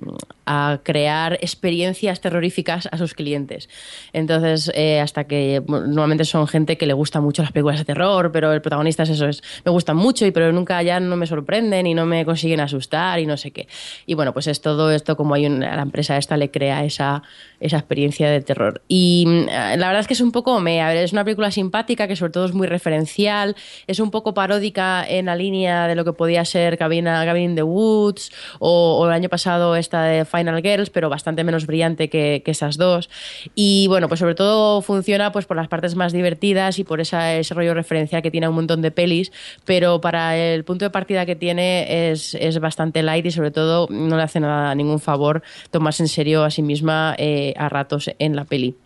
a 0.47 0.81
crear 0.83 1.35
experiencias 1.35 2.21
terroríficas 2.21 2.89
a 2.91 2.99
sus 2.99 3.15
clientes. 3.15 3.69
Entonces, 4.13 4.71
eh, 4.75 5.01
hasta 5.01 5.25
que 5.25 5.63
normalmente 5.67 6.25
son 6.25 6.47
gente 6.49 6.77
que 6.77 6.87
le 6.87 6.93
gusta 6.93 7.21
mucho 7.21 7.43
las 7.43 7.53
películas 7.53 7.79
de 7.79 7.85
terror, 7.85 8.33
pero 8.33 8.53
el 8.53 8.61
protagonista 8.61 9.03
es 9.05 9.11
eso, 9.11 9.29
es, 9.29 9.43
me 9.65 9.71
gustan 9.71 9.97
mucho, 9.97 10.27
y 10.27 10.31
pero 10.31 10.53
nunca 10.53 10.83
ya 10.83 11.01
no 11.01 11.17
me 11.17 11.27
sorprenden 11.27 11.87
y 11.87 11.95
no 11.95 12.07
me 12.07 12.25
consiguen 12.25 12.61
asustar 12.61 13.19
y 13.21 13.27
no 13.27 13.37
sé 13.37 13.51
qué. 13.51 13.69
Y 14.07 14.15
bueno, 14.15 14.33
pues 14.33 14.47
es 14.47 14.61
todo 14.61 14.91
esto 14.91 15.17
como 15.17 15.35
hay 15.35 15.47
una, 15.47 15.77
la 15.77 15.83
empresa 15.83 16.17
esta 16.17 16.37
le 16.37 16.51
crea 16.51 16.85
esa, 16.85 17.23
esa 17.61 17.79
experiencia 17.79 18.31
de 18.31 18.41
terror. 18.41 18.83
Y 18.89 19.25
mm, 19.27 19.47
la 19.47 19.87
verdad 19.87 20.01
es 20.01 20.07
que 20.07 20.15
es 20.15 20.21
un 20.21 20.33
poco, 20.33 20.61
me, 20.61 21.03
es 21.03 21.13
una 21.13 21.25
película 21.25 21.51
simpática 21.51 22.09
que 22.09 22.17
sobre 22.17 22.33
todo 22.33 22.47
es 22.47 22.55
muy 22.55 22.67
referencial, 22.67 23.57
es 23.87 24.01
un 24.01 24.11
poco 24.11 24.35
paródica 24.35 25.05
en 25.07 25.27
la 25.27 25.37
línea 25.37 25.87
de 25.87 25.95
lo 25.95 26.05
que 26.05 26.13
podía 26.13 26.45
ser 26.45 26.79
Cabina 26.79 27.25
Cabin 27.25 27.51
in 27.51 27.57
the 27.57 27.63
Woods 27.63 28.33
o, 28.59 28.99
o, 28.99 29.07
el 29.07 29.13
año 29.13 29.29
pasado 29.29 29.77
esta 29.77 30.03
de 30.03 30.25
Final 30.33 30.63
Girls, 30.63 30.91
pero 30.91 31.09
bastante 31.09 31.45
menos 31.45 31.67
brillante 31.67 32.09
que, 32.09 32.43
esas 32.47 32.77
dos. 32.77 33.09
Y 33.55 33.87
bueno, 33.89 34.09
pues 34.09 34.21
sobre 34.21 34.35
todo 34.35 34.83
funciona 34.83 35.33
pues 35.33 35.47
por 35.47 35.57
las 35.57 35.69
partes 35.69 35.95
más 35.95 36.13
divertidas 36.13 36.79
y 36.79 36.85
por 36.85 37.01
esa, 37.01 37.35
ese 37.35 37.55
rollo 37.55 37.73
referencial 37.73 38.21
que 38.21 38.31
tiene 38.31 38.49
un 38.49 38.55
montón 38.55 38.83
de 38.83 38.91
pelis, 38.91 39.33
pero 39.65 40.01
para 40.01 40.37
el 40.37 40.65
punto 40.65 40.85
de 40.85 40.91
partida 40.91 41.25
que 41.25 41.35
tiene 41.37 42.11
es, 42.11 42.35
es 42.35 42.59
bastante 42.59 43.03
light 43.03 43.25
y 43.25 43.31
sobre 43.31 43.51
todo 43.51 43.87
no 43.91 44.17
le 44.17 44.23
hace 44.23 44.41
nada, 44.41 44.75
ningún 44.75 45.01
favor 45.01 45.43
tomarse 45.71 46.03
en 46.03 46.09
serio 46.09 46.45
a 46.45 46.51
sí 46.51 46.63
misma 46.63 47.15
eh, 47.17 47.55
a 47.57 47.69
ratos 47.69 48.11
en 48.19 48.37
la 48.37 48.45
peli. 48.45 48.77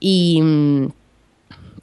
Y 0.00 0.42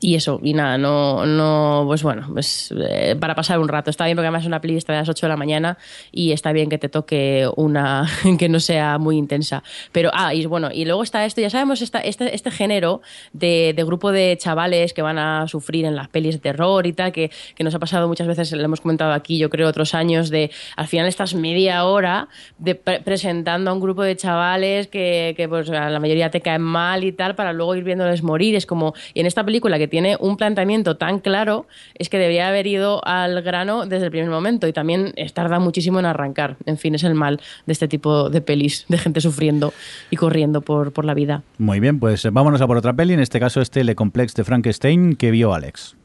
y 0.04 0.16
eso, 0.16 0.40
y 0.42 0.54
nada, 0.54 0.80
no, 0.80 1.28
no 1.28 1.84
pues 1.86 2.02
bueno, 2.02 2.28
pues 2.34 2.74
eh, 2.76 3.16
para 3.20 3.36
pasar 3.36 3.60
un 3.60 3.68
rato. 3.68 3.92
Está 3.92 4.06
bien 4.06 4.18
porque 4.18 4.26
además 4.26 4.42
es 4.42 4.48
una 4.48 4.60
playlist 4.60 4.88
de 4.88 4.96
las 4.96 5.08
8 5.08 5.28
de 5.28 5.30
la 5.30 5.38
mañana 5.38 5.78
y 6.12 6.32
está 6.32 6.52
bien 6.52 6.70
que 6.70 6.80
te 6.80 6.90
toque 6.90 7.48
una 7.56 8.10
que 8.40 8.50
no 8.50 8.60
sea 8.60 8.98
muy 8.98 9.18
intensa. 9.18 9.62
Pero, 9.92 10.10
ah, 10.14 10.34
y 10.34 10.44
bueno, 10.48 10.70
y 10.74 10.86
luego 10.86 11.04
está 11.04 11.24
esto, 11.24 11.40
ya 11.40 11.52
sabemos, 11.52 11.84
esta, 11.84 12.00
este, 12.00 12.34
este 12.34 12.50
género 12.50 13.02
de, 13.34 13.74
de, 13.76 13.84
grupo 13.84 14.12
de 14.12 14.36
chavales 14.40 14.94
que 14.94 15.04
van 15.04 15.20
a 15.20 15.48
sufrir 15.48 15.86
en 15.86 15.96
las 15.96 16.08
pelis 16.08 16.34
de 16.34 16.42
terror 16.42 16.88
y 16.88 16.94
tal, 16.94 17.12
que, 17.12 17.30
que 17.54 17.64
nos 17.64 17.76
ha 17.76 17.80
pasado 17.80 18.08
muchas 18.08 18.28
veces, 18.28 18.52
lo 18.54 18.64
hemos 18.64 18.82
comentado 18.82 19.14
aquí, 19.14 19.38
yo 19.38 19.52
creo, 19.52 19.68
otros 19.68 19.94
años, 19.94 20.32
de 20.32 20.50
al 20.78 20.88
final 20.88 21.08
estás 21.08 21.36
media 21.36 21.86
hora 21.86 22.28
de 22.58 22.74
pre 22.74 23.02
presentando 23.02 23.70
a 23.70 23.74
un 23.74 23.80
grupo 23.80 24.02
de 24.02 24.16
chavales 24.16 24.88
que, 24.88 25.36
que 25.38 25.48
pues 25.48 25.70
a 25.70 25.92
la 25.92 26.00
mayoría 26.00 26.32
te 26.32 26.42
caen 26.42 26.64
mal 26.64 27.04
y 27.04 27.12
tal, 27.12 27.36
para 27.36 27.54
luego 27.54 27.76
ir 27.76 27.84
viéndoles 27.84 28.24
morir. 28.24 28.56
Es 28.56 28.66
como, 28.66 28.96
y 29.14 29.20
en 29.20 29.28
esta 29.28 29.44
película 29.44 29.78
que 29.78 29.91
tiene 29.92 30.18
un 30.20 30.38
planteamiento 30.38 30.98
tan 30.98 31.20
claro, 31.20 31.68
es 31.94 32.10
que 32.10 32.18
debería 32.18 32.48
haber 32.48 32.66
ido 32.66 33.06
al 33.06 33.44
grano 33.44 33.86
desde 33.86 34.06
el 34.06 34.12
primer 34.12 34.32
momento 34.32 34.68
y 34.68 34.74
también 34.74 35.14
tarda 35.36 35.60
muchísimo 35.60 36.00
en 36.00 36.06
arrancar. 36.08 36.58
En 36.66 36.80
fin, 36.80 36.96
es 36.96 37.04
el 37.04 37.14
mal 37.14 37.40
de 37.68 37.74
este 37.74 37.88
tipo 37.88 38.32
de 38.32 38.42
pelis, 38.42 38.86
de 38.90 38.98
gente 38.98 39.22
sufriendo 39.22 39.74
y 40.10 40.16
corriendo 40.16 40.62
por, 40.62 40.92
por 40.92 41.06
la 41.06 41.14
vida. 41.14 41.44
Muy 41.60 41.80
bien, 41.80 42.00
pues 42.00 42.28
vámonos 42.32 42.62
a 42.62 42.68
por 42.68 42.78
otra 42.78 42.94
peli, 42.94 43.14
en 43.14 43.20
este 43.20 43.40
caso 43.40 43.62
este 43.62 43.84
Le 43.84 43.94
Complex 43.94 44.34
de 44.34 44.44
Frankenstein 44.44 45.16
que 45.16 45.30
vio 45.30 45.54
Alex. 45.54 45.96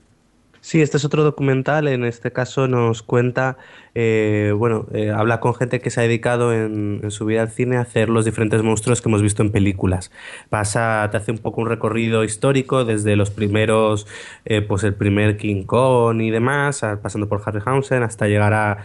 Sí, 0.66 0.82
este 0.82 0.96
es 0.96 1.04
otro 1.04 1.22
documental. 1.22 1.86
En 1.86 2.04
este 2.04 2.32
caso 2.32 2.66
nos 2.66 3.04
cuenta, 3.04 3.56
eh, 3.94 4.52
bueno, 4.58 4.88
eh, 4.92 5.12
habla 5.12 5.38
con 5.38 5.54
gente 5.54 5.80
que 5.80 5.90
se 5.90 6.00
ha 6.00 6.02
dedicado 6.02 6.52
en, 6.52 7.08
su 7.12 7.24
vida 7.24 7.42
al 7.42 7.50
cine 7.50 7.76
a 7.76 7.82
hacer 7.82 8.08
los 8.08 8.24
diferentes 8.24 8.64
monstruos 8.64 9.00
que 9.00 9.08
hemos 9.08 9.22
visto 9.22 9.44
en 9.44 9.52
películas. 9.52 10.10
Pasa, 10.50 11.08
te 11.12 11.18
hace 11.18 11.30
un 11.30 11.38
poco 11.38 11.60
un 11.60 11.68
recorrido 11.68 12.24
histórico 12.24 12.84
desde 12.84 13.14
los 13.14 13.30
primeros, 13.30 14.08
eh, 14.44 14.60
pues 14.60 14.82
el 14.82 14.94
primer 14.94 15.36
King 15.36 15.62
Kong 15.62 16.20
y 16.20 16.30
demás, 16.30 16.84
pasando 17.00 17.28
por 17.28 17.42
Harryhausen 17.46 18.02
hasta 18.02 18.26
llegar 18.26 18.52
a 18.52 18.78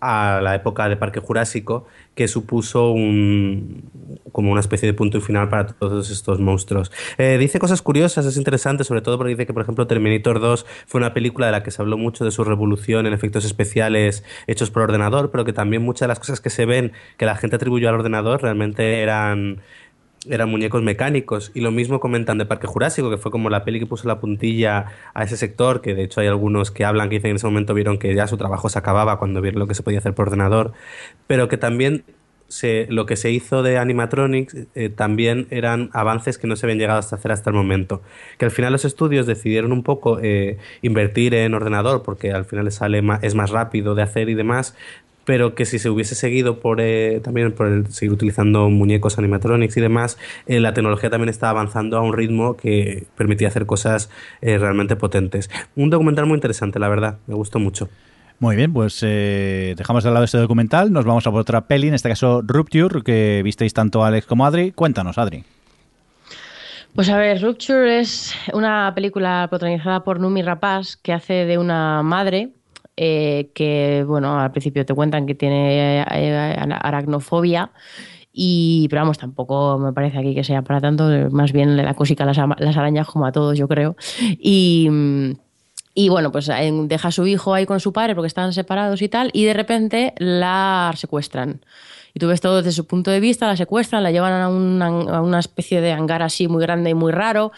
a 0.00 0.40
la 0.42 0.54
época 0.54 0.88
de 0.88 0.96
Parque 0.96 1.20
Jurásico, 1.20 1.86
que 2.14 2.28
supuso 2.28 2.90
un, 2.90 3.82
como 4.32 4.50
una 4.52 4.60
especie 4.60 4.86
de 4.86 4.94
punto 4.94 5.20
final 5.20 5.48
para 5.48 5.66
todos 5.66 6.10
estos 6.10 6.40
monstruos. 6.40 6.92
Eh, 7.16 7.36
dice 7.38 7.58
cosas 7.58 7.82
curiosas, 7.82 8.26
es 8.26 8.36
interesante, 8.36 8.84
sobre 8.84 9.00
todo 9.00 9.18
porque 9.18 9.30
dice 9.30 9.46
que, 9.46 9.52
por 9.52 9.62
ejemplo, 9.62 9.86
Terminator 9.86 10.40
2 10.40 10.66
fue 10.86 10.98
una 10.98 11.14
película 11.14 11.46
de 11.46 11.52
la 11.52 11.62
que 11.62 11.70
se 11.70 11.82
habló 11.82 11.96
mucho 11.98 12.24
de 12.24 12.30
su 12.30 12.44
revolución 12.44 13.06
en 13.06 13.12
efectos 13.12 13.44
especiales 13.44 14.24
hechos 14.46 14.70
por 14.70 14.82
ordenador, 14.82 15.30
pero 15.30 15.44
que 15.44 15.52
también 15.52 15.82
muchas 15.82 16.00
de 16.00 16.08
las 16.08 16.18
cosas 16.18 16.40
que 16.40 16.50
se 16.50 16.66
ven 16.66 16.92
que 17.16 17.26
la 17.26 17.36
gente 17.36 17.56
atribuyó 17.56 17.88
al 17.88 17.96
ordenador 17.96 18.42
realmente 18.42 19.00
eran 19.02 19.62
eran 20.30 20.50
muñecos 20.50 20.82
mecánicos. 20.82 21.50
Y 21.54 21.60
lo 21.60 21.70
mismo 21.70 22.00
comentan 22.00 22.38
de 22.38 22.46
Parque 22.46 22.66
Jurásico, 22.66 23.10
que 23.10 23.18
fue 23.18 23.30
como 23.30 23.50
la 23.50 23.64
peli 23.64 23.80
que 23.80 23.86
puso 23.86 24.08
la 24.08 24.20
puntilla 24.20 24.86
a 25.14 25.24
ese 25.24 25.36
sector, 25.36 25.80
que 25.80 25.94
de 25.94 26.04
hecho 26.04 26.20
hay 26.20 26.26
algunos 26.26 26.70
que 26.70 26.84
hablan 26.84 27.08
que 27.08 27.16
dicen 27.16 27.28
que 27.28 27.30
en 27.30 27.36
ese 27.36 27.46
momento 27.46 27.74
vieron 27.74 27.98
que 27.98 28.14
ya 28.14 28.26
su 28.26 28.36
trabajo 28.36 28.68
se 28.68 28.78
acababa 28.78 29.18
cuando 29.18 29.40
vieron 29.40 29.60
lo 29.60 29.66
que 29.66 29.74
se 29.74 29.82
podía 29.82 29.98
hacer 29.98 30.14
por 30.14 30.28
ordenador, 30.28 30.72
pero 31.26 31.48
que 31.48 31.56
también 31.56 32.04
se, 32.48 32.86
lo 32.88 33.06
que 33.06 33.16
se 33.16 33.30
hizo 33.30 33.62
de 33.62 33.78
animatronics 33.78 34.56
eh, 34.74 34.88
también 34.88 35.46
eran 35.50 35.90
avances 35.92 36.38
que 36.38 36.46
no 36.46 36.56
se 36.56 36.66
habían 36.66 36.78
llegado 36.78 36.98
hasta 36.98 37.16
hacer 37.16 37.30
hasta 37.30 37.50
el 37.50 37.56
momento. 37.56 38.02
Que 38.38 38.46
al 38.46 38.50
final 38.50 38.72
los 38.72 38.84
estudios 38.84 39.26
decidieron 39.26 39.72
un 39.72 39.82
poco 39.82 40.18
eh, 40.20 40.58
invertir 40.82 41.34
en 41.34 41.54
ordenador 41.54 42.02
porque 42.02 42.32
al 42.32 42.44
final 42.44 42.70
sale 42.72 43.02
más, 43.02 43.22
es 43.22 43.34
más 43.34 43.50
rápido 43.50 43.94
de 43.94 44.02
hacer 44.02 44.28
y 44.30 44.34
demás, 44.34 44.74
pero 45.28 45.54
que 45.54 45.66
si 45.66 45.78
se 45.78 45.90
hubiese 45.90 46.14
seguido 46.14 46.58
por 46.58 46.80
eh, 46.80 47.20
también 47.22 47.52
por 47.52 47.66
el, 47.66 47.86
seguir 47.88 48.14
utilizando 48.14 48.70
muñecos 48.70 49.18
animatronics 49.18 49.76
y 49.76 49.82
demás, 49.82 50.16
eh, 50.46 50.58
la 50.58 50.72
tecnología 50.72 51.10
también 51.10 51.28
está 51.28 51.50
avanzando 51.50 51.98
a 51.98 52.00
un 52.00 52.14
ritmo 52.14 52.56
que 52.56 53.06
permitía 53.14 53.48
hacer 53.48 53.66
cosas 53.66 54.08
eh, 54.40 54.56
realmente 54.56 54.96
potentes. 54.96 55.50
Un 55.76 55.90
documental 55.90 56.24
muy 56.24 56.36
interesante, 56.36 56.78
la 56.78 56.88
verdad, 56.88 57.18
me 57.26 57.34
gustó 57.34 57.58
mucho. 57.58 57.90
Muy 58.38 58.56
bien, 58.56 58.72
pues 58.72 59.00
eh, 59.02 59.74
dejamos 59.76 60.02
de 60.02 60.12
lado 60.12 60.24
este 60.24 60.38
documental, 60.38 60.90
nos 60.94 61.04
vamos 61.04 61.26
a 61.26 61.30
por 61.30 61.40
otra 61.40 61.66
peli, 61.66 61.88
en 61.88 61.94
este 61.94 62.08
caso 62.08 62.40
Rupture, 62.42 63.02
que 63.02 63.42
visteis 63.44 63.74
tanto 63.74 64.02
Alex 64.02 64.26
como 64.26 64.46
Adri. 64.46 64.72
Cuéntanos, 64.72 65.18
Adri. 65.18 65.44
Pues 66.94 67.10
a 67.10 67.18
ver, 67.18 67.42
Rupture 67.42 68.00
es 68.00 68.34
una 68.54 68.90
película 68.94 69.46
protagonizada 69.50 70.04
por 70.04 70.20
Numi 70.20 70.40
Rapaz 70.40 70.96
que 70.96 71.12
hace 71.12 71.44
de 71.44 71.58
una 71.58 72.02
madre 72.02 72.54
eh, 73.00 73.52
que, 73.54 74.04
bueno, 74.04 74.40
al 74.40 74.50
principio 74.50 74.84
te 74.84 74.92
cuentan 74.92 75.24
que 75.24 75.36
tiene 75.36 76.00
eh, 76.00 76.56
aracnofobia. 76.80 77.70
Y, 78.32 78.88
pero 78.90 79.02
vamos, 79.02 79.18
tampoco 79.18 79.78
me 79.78 79.92
parece 79.92 80.18
aquí 80.18 80.34
que 80.34 80.42
sea 80.42 80.62
para 80.62 80.80
tanto, 80.80 81.08
más 81.30 81.52
bien 81.52 81.76
la 81.76 81.94
cosica 81.94 82.24
las, 82.24 82.36
las 82.36 82.76
arañas 82.76 83.06
como 83.06 83.24
a 83.24 83.30
todos, 83.32 83.56
yo 83.56 83.68
creo. 83.68 83.96
Y, 84.20 84.88
y 85.94 86.08
bueno, 86.08 86.32
pues 86.32 86.48
deja 86.48 87.08
a 87.08 87.12
su 87.12 87.26
hijo 87.26 87.54
ahí 87.54 87.66
con 87.66 87.78
su 87.78 87.92
padre 87.92 88.16
porque 88.16 88.26
están 88.26 88.52
separados 88.52 89.00
y 89.00 89.08
tal, 89.08 89.30
y 89.32 89.44
de 89.44 89.54
repente 89.54 90.14
la 90.18 90.92
secuestran. 90.96 91.60
Tú 92.18 92.28
ves 92.28 92.40
todo 92.40 92.58
desde 92.58 92.72
su 92.72 92.86
punto 92.86 93.10
de 93.10 93.20
vista, 93.20 93.46
la 93.46 93.56
secuestran, 93.56 94.02
la 94.02 94.10
llevan 94.10 94.32
a 94.32 94.48
una, 94.48 94.86
a 94.86 95.22
una 95.22 95.38
especie 95.38 95.80
de 95.80 95.92
hangar 95.92 96.22
así 96.22 96.48
muy 96.48 96.62
grande 96.62 96.90
y 96.90 96.94
muy 96.94 97.12
raro, 97.12 97.52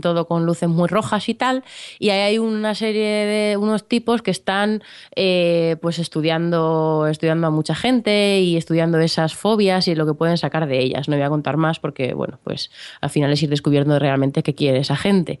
todo 0.00 0.26
con 0.26 0.46
luces 0.46 0.68
muy 0.68 0.88
rojas 0.88 1.28
y 1.28 1.34
tal. 1.34 1.64
Y 1.98 2.10
ahí 2.10 2.20
hay 2.20 2.38
una 2.38 2.74
serie 2.74 3.26
de 3.26 3.56
unos 3.56 3.88
tipos 3.88 4.22
que 4.22 4.30
están 4.30 4.82
eh, 5.16 5.76
pues 5.80 5.98
estudiando, 5.98 7.06
estudiando 7.10 7.46
a 7.46 7.50
mucha 7.50 7.74
gente 7.74 8.40
y 8.40 8.56
estudiando 8.56 8.98
esas 8.98 9.34
fobias 9.34 9.88
y 9.88 9.94
lo 9.94 10.06
que 10.06 10.14
pueden 10.14 10.36
sacar 10.36 10.66
de 10.66 10.80
ellas. 10.80 11.08
No 11.08 11.16
voy 11.16 11.24
a 11.24 11.28
contar 11.28 11.56
más 11.56 11.78
porque, 11.78 12.14
bueno, 12.14 12.38
pues 12.44 12.70
al 13.00 13.10
final 13.10 13.32
es 13.32 13.42
ir 13.42 13.50
descubriendo 13.50 13.98
realmente 13.98 14.42
qué 14.42 14.54
quiere 14.54 14.78
esa 14.78 14.96
gente. 14.96 15.38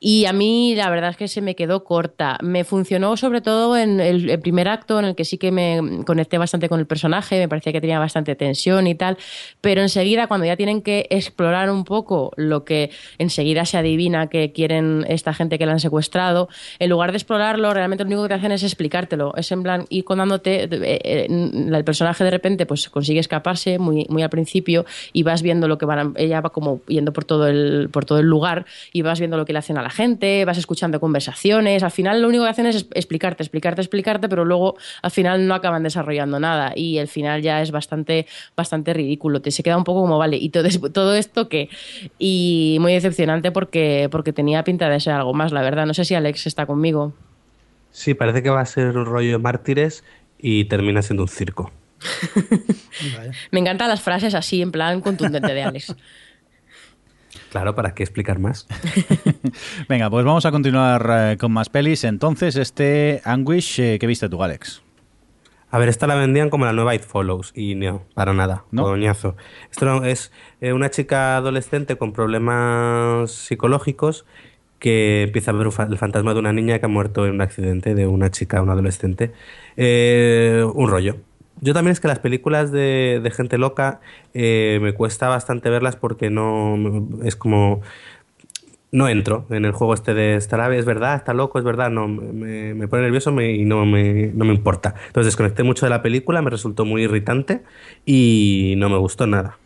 Y 0.00 0.24
a 0.26 0.32
mí 0.32 0.74
la 0.74 0.90
verdad 0.90 1.10
es 1.10 1.16
que 1.16 1.28
se 1.28 1.40
me 1.40 1.54
quedó 1.54 1.84
corta. 1.84 2.38
Me 2.42 2.64
funcionó 2.64 3.16
sobre 3.16 3.40
todo 3.40 3.76
en 3.76 4.00
el, 4.00 4.30
el 4.30 4.40
primer 4.40 4.68
acto 4.68 4.98
en 4.98 5.04
el 5.04 5.14
que 5.14 5.24
sí 5.24 5.38
que 5.38 5.50
me 5.50 6.04
conecté 6.06 6.38
bastante 6.38 6.68
con 6.68 6.80
el 6.80 6.86
personaje, 6.86 7.38
me 7.38 7.48
parecía 7.48 7.72
que 7.72 7.80
tenía 7.80 7.98
bastante 7.98 8.13
tensión 8.22 8.86
y 8.86 8.94
tal, 8.94 9.18
pero 9.60 9.82
enseguida 9.82 10.26
cuando 10.26 10.46
ya 10.46 10.56
tienen 10.56 10.82
que 10.82 11.06
explorar 11.10 11.70
un 11.70 11.84
poco 11.84 12.32
lo 12.36 12.64
que 12.64 12.90
enseguida 13.18 13.64
se 13.64 13.78
adivina 13.78 14.28
que 14.28 14.52
quieren 14.52 15.04
esta 15.08 15.34
gente 15.34 15.58
que 15.58 15.66
la 15.66 15.72
han 15.72 15.80
secuestrado, 15.80 16.48
en 16.78 16.90
lugar 16.90 17.10
de 17.10 17.18
explorarlo, 17.18 17.72
realmente 17.74 18.04
lo 18.04 18.08
único 18.08 18.28
que 18.28 18.34
hacen 18.34 18.52
es 18.52 18.62
explicártelo. 18.62 19.34
Es 19.36 19.50
en 19.52 19.62
plan 19.62 19.86
ir 19.88 20.04
contándote, 20.04 20.64
eh, 20.64 20.68
eh, 20.72 21.26
el 21.28 21.84
personaje 21.84 22.24
de 22.24 22.30
repente 22.30 22.66
pues 22.66 22.88
consigue 22.88 23.20
escaparse 23.20 23.78
muy, 23.78 24.06
muy 24.08 24.22
al 24.22 24.30
principio 24.30 24.84
y 25.12 25.22
vas 25.22 25.42
viendo 25.42 25.68
lo 25.68 25.78
que 25.78 25.86
van, 25.86 26.14
ella 26.16 26.40
va 26.40 26.50
como 26.50 26.80
yendo 26.86 27.12
por 27.12 27.24
todo, 27.24 27.48
el, 27.48 27.88
por 27.90 28.04
todo 28.04 28.18
el 28.18 28.26
lugar 28.26 28.66
y 28.92 29.02
vas 29.02 29.18
viendo 29.18 29.36
lo 29.36 29.44
que 29.44 29.52
le 29.52 29.58
hacen 29.58 29.78
a 29.78 29.82
la 29.82 29.90
gente, 29.90 30.44
vas 30.44 30.58
escuchando 30.58 31.00
conversaciones, 31.00 31.82
al 31.82 31.90
final 31.90 32.22
lo 32.22 32.28
único 32.28 32.44
que 32.44 32.50
hacen 32.50 32.66
es 32.66 32.86
explicarte, 32.94 33.42
explicarte, 33.42 33.80
explicarte, 33.80 34.28
pero 34.28 34.44
luego 34.44 34.76
al 35.02 35.10
final 35.10 35.46
no 35.46 35.54
acaban 35.54 35.82
desarrollando 35.82 36.38
nada 36.40 36.72
y 36.74 36.98
el 36.98 37.08
final 37.08 37.42
ya 37.42 37.62
es 37.62 37.70
bastante, 37.70 37.93
bastante 38.56 38.94
ridículo, 38.94 39.40
te 39.42 39.50
se 39.50 39.62
queda 39.62 39.76
un 39.76 39.84
poco 39.84 40.02
como, 40.02 40.18
vale, 40.18 40.36
¿y 40.36 40.50
todo, 40.50 40.68
todo 40.92 41.14
esto 41.14 41.48
qué? 41.48 41.68
Y 42.18 42.78
muy 42.80 42.92
decepcionante 42.92 43.52
porque, 43.52 44.08
porque 44.10 44.32
tenía 44.32 44.64
pinta 44.64 44.88
de 44.88 45.00
ser 45.00 45.14
algo 45.14 45.34
más, 45.34 45.52
la 45.52 45.62
verdad. 45.62 45.86
No 45.86 45.94
sé 45.94 46.04
si 46.04 46.14
Alex 46.14 46.46
está 46.46 46.66
conmigo. 46.66 47.12
Sí, 47.90 48.14
parece 48.14 48.42
que 48.42 48.50
va 48.50 48.60
a 48.60 48.66
ser 48.66 48.96
un 48.96 49.06
rollo 49.06 49.32
de 49.32 49.38
mártires 49.38 50.02
y 50.38 50.64
termina 50.64 51.00
siendo 51.02 51.22
un 51.22 51.28
circo. 51.28 51.70
Me 53.50 53.60
encantan 53.60 53.88
las 53.88 54.02
frases 54.02 54.34
así, 54.34 54.60
en 54.60 54.72
plan 54.72 55.00
contundente 55.00 55.54
de 55.54 55.62
Alex. 55.62 55.94
Claro, 57.50 57.76
¿para 57.76 57.94
qué 57.94 58.02
explicar 58.02 58.40
más? 58.40 58.66
Venga, 59.88 60.10
pues 60.10 60.24
vamos 60.24 60.44
a 60.44 60.50
continuar 60.50 61.08
eh, 61.08 61.36
con 61.38 61.52
más 61.52 61.68
pelis. 61.68 62.02
Entonces, 62.02 62.56
este 62.56 63.22
Anguish, 63.24 63.78
eh, 63.78 63.98
¿qué 64.00 64.08
viste 64.08 64.28
tú, 64.28 64.42
Alex? 64.42 64.82
A 65.74 65.78
ver, 65.78 65.88
esta 65.88 66.06
la 66.06 66.14
vendían 66.14 66.50
como 66.50 66.66
la 66.66 66.72
nueva 66.72 66.94
It 66.94 67.02
Follows 67.02 67.50
y 67.52 67.74
no, 67.74 68.04
para 68.14 68.32
nada, 68.32 68.64
¿No? 68.70 68.84
coñazo. 68.84 69.34
Esto 69.72 70.04
es 70.04 70.30
eh, 70.60 70.72
una 70.72 70.88
chica 70.88 71.36
adolescente 71.36 71.96
con 71.96 72.12
problemas 72.12 73.32
psicológicos 73.32 74.24
que 74.78 75.22
empieza 75.24 75.50
a 75.50 75.54
ver 75.54 75.66
un 75.66 75.74
el 75.90 75.98
fantasma 75.98 76.32
de 76.32 76.38
una 76.38 76.52
niña 76.52 76.78
que 76.78 76.86
ha 76.86 76.88
muerto 76.88 77.26
en 77.26 77.32
un 77.32 77.40
accidente 77.40 77.96
de 77.96 78.06
una 78.06 78.30
chica, 78.30 78.62
una 78.62 78.74
adolescente. 78.74 79.32
Eh, 79.76 80.64
un 80.74 80.88
rollo. 80.88 81.16
Yo 81.60 81.74
también 81.74 81.90
es 81.90 81.98
que 81.98 82.06
las 82.06 82.20
películas 82.20 82.70
de, 82.70 83.20
de 83.20 83.30
gente 83.32 83.58
loca 83.58 84.00
eh, 84.32 84.78
me 84.80 84.92
cuesta 84.92 85.28
bastante 85.28 85.70
verlas 85.70 85.96
porque 85.96 86.30
no 86.30 86.76
es 87.24 87.34
como 87.34 87.80
no 88.94 89.08
entro 89.08 89.44
en 89.50 89.64
el 89.64 89.72
juego 89.72 89.92
este 89.92 90.14
de 90.14 90.36
estará 90.36 90.72
es 90.76 90.84
verdad, 90.84 91.16
está 91.16 91.34
loco, 91.34 91.58
es 91.58 91.64
verdad, 91.64 91.90
no 91.90 92.06
me, 92.06 92.74
me 92.74 92.86
pone 92.86 93.02
nervioso 93.02 93.32
me- 93.32 93.50
y 93.52 93.64
no 93.64 93.84
me, 93.84 94.30
no 94.34 94.44
me 94.44 94.54
importa. 94.54 94.94
Entonces 95.08 95.26
desconecté 95.32 95.64
mucho 95.64 95.84
de 95.84 95.90
la 95.90 96.00
película, 96.00 96.40
me 96.42 96.50
resultó 96.50 96.84
muy 96.84 97.02
irritante 97.02 97.62
y 98.06 98.74
no 98.76 98.88
me 98.88 98.96
gustó 98.96 99.26
nada. 99.26 99.58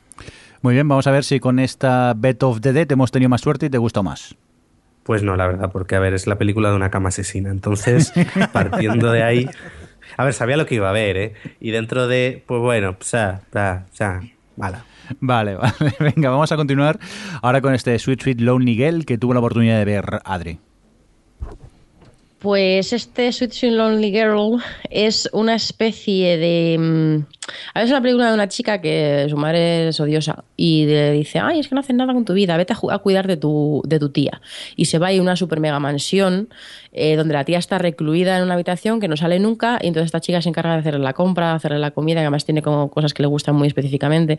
Muy 0.63 0.73
bien, 0.75 0.89
vamos 0.89 1.07
a 1.07 1.11
ver 1.11 1.25
si 1.25 1.41
con 1.41 1.59
esta 1.59 2.15
Bet 2.17 2.43
of 2.43 2.61
the 2.63 2.73
Dead 2.73 2.91
hemos 2.91 3.11
tenido 3.13 3.29
más 3.29 3.43
suerte 3.43 3.67
y 3.67 3.71
te 3.71 3.79
gustó 3.79 4.03
más. 4.03 4.35
Pues 5.05 5.23
no, 5.23 5.37
la 5.37 5.47
verdad, 5.47 5.71
porque 5.73 5.95
a 5.95 6.01
ver, 6.01 6.15
es 6.15 6.27
la 6.27 6.37
película 6.37 6.71
de 6.71 6.77
una 6.77 6.91
cama 6.91 7.11
asesina. 7.11 7.51
Entonces, 7.51 8.13
partiendo 8.53 9.13
de 9.13 9.23
ahí. 9.23 9.47
A 10.17 10.25
ver, 10.25 10.33
sabía 10.33 10.57
lo 10.57 10.67
que 10.67 10.75
iba 10.77 10.89
a 10.89 10.93
ver, 10.93 11.17
¿eh? 11.17 11.35
Y 11.61 11.71
dentro 11.71 12.09
de. 12.09 12.43
Pues 12.47 12.61
bueno, 12.61 12.97
o 12.99 13.05
sea, 13.05 13.41
o 13.51 13.95
sea, 13.95 14.21
mala. 14.57 14.85
Vale, 15.21 15.55
vale. 15.57 15.95
Venga, 15.99 16.31
vamos 16.31 16.53
a 16.53 16.57
continuar 16.57 16.99
ahora 17.43 17.61
con 17.61 17.75
este 17.75 17.99
Sweet 17.99 18.23
Sweet 18.23 18.41
Lonely 18.41 18.75
Girl 18.75 19.05
que 19.05 19.19
tuvo 19.19 19.35
la 19.35 19.41
oportunidad 19.41 19.79
de 19.79 19.85
ver 19.85 20.21
Adri. 20.25 20.59
Pues 22.39 22.93
este 22.93 23.33
Sweet 23.33 23.53
Sweet 23.53 23.73
Lonely 23.73 24.11
Girl 24.11 24.63
es 24.91 25.29
una 25.33 25.55
especie 25.57 26.37
de... 26.37 27.25
A 27.75 27.79
ver, 27.81 27.85
es 27.87 27.91
una 27.91 28.01
película 28.03 28.29
de 28.29 28.35
una 28.35 28.49
chica 28.49 28.81
que 28.81 29.27
su 29.29 29.37
madre 29.37 29.89
es 29.89 30.01
odiosa 30.01 30.45
y 30.57 30.87
le 30.87 31.13
dice, 31.13 31.39
ay, 31.39 31.61
es 31.61 31.69
que 31.69 31.75
no 31.75 31.81
haces 31.81 31.97
nada 31.97 32.13
con 32.15 32.25
tu 32.25 32.33
vida, 32.35 32.57
vete 32.57 32.73
a, 32.75 32.95
a 32.95 32.99
cuidar 32.99 33.27
de 33.27 33.37
tu, 33.37 33.83
de 33.87 33.99
tu 33.99 34.11
tía. 34.11 34.41
Y 34.77 34.87
se 34.87 34.99
va 34.99 35.09
a 35.09 35.21
una 35.21 35.37
super 35.37 35.59
mega 35.61 35.79
mansión 35.81 36.49
eh, 36.93 37.17
donde 37.17 37.35
la 37.35 37.45
tía 37.45 37.59
está 37.59 37.79
recluida 37.79 38.37
en 38.39 38.45
una 38.45 38.55
habitación 38.55 39.01
que 39.01 39.09
no 39.09 39.17
sale 39.17 39.39
nunca 39.39 39.79
y 39.83 39.89
entonces 39.89 40.07
esta 40.07 40.21
chica 40.21 40.41
se 40.43 40.49
encarga 40.49 40.73
de 40.75 40.81
hacerle 40.81 41.01
la 41.01 41.13
compra, 41.13 41.55
hacerle 41.55 41.79
la 41.79 41.91
comida, 41.93 42.17
que 42.17 42.27
además 42.27 42.45
tiene 42.45 42.63
como 42.63 42.91
cosas 42.91 43.15
que 43.15 43.23
le 43.23 43.29
gustan 43.29 43.55
muy 43.55 43.69
específicamente. 43.69 44.39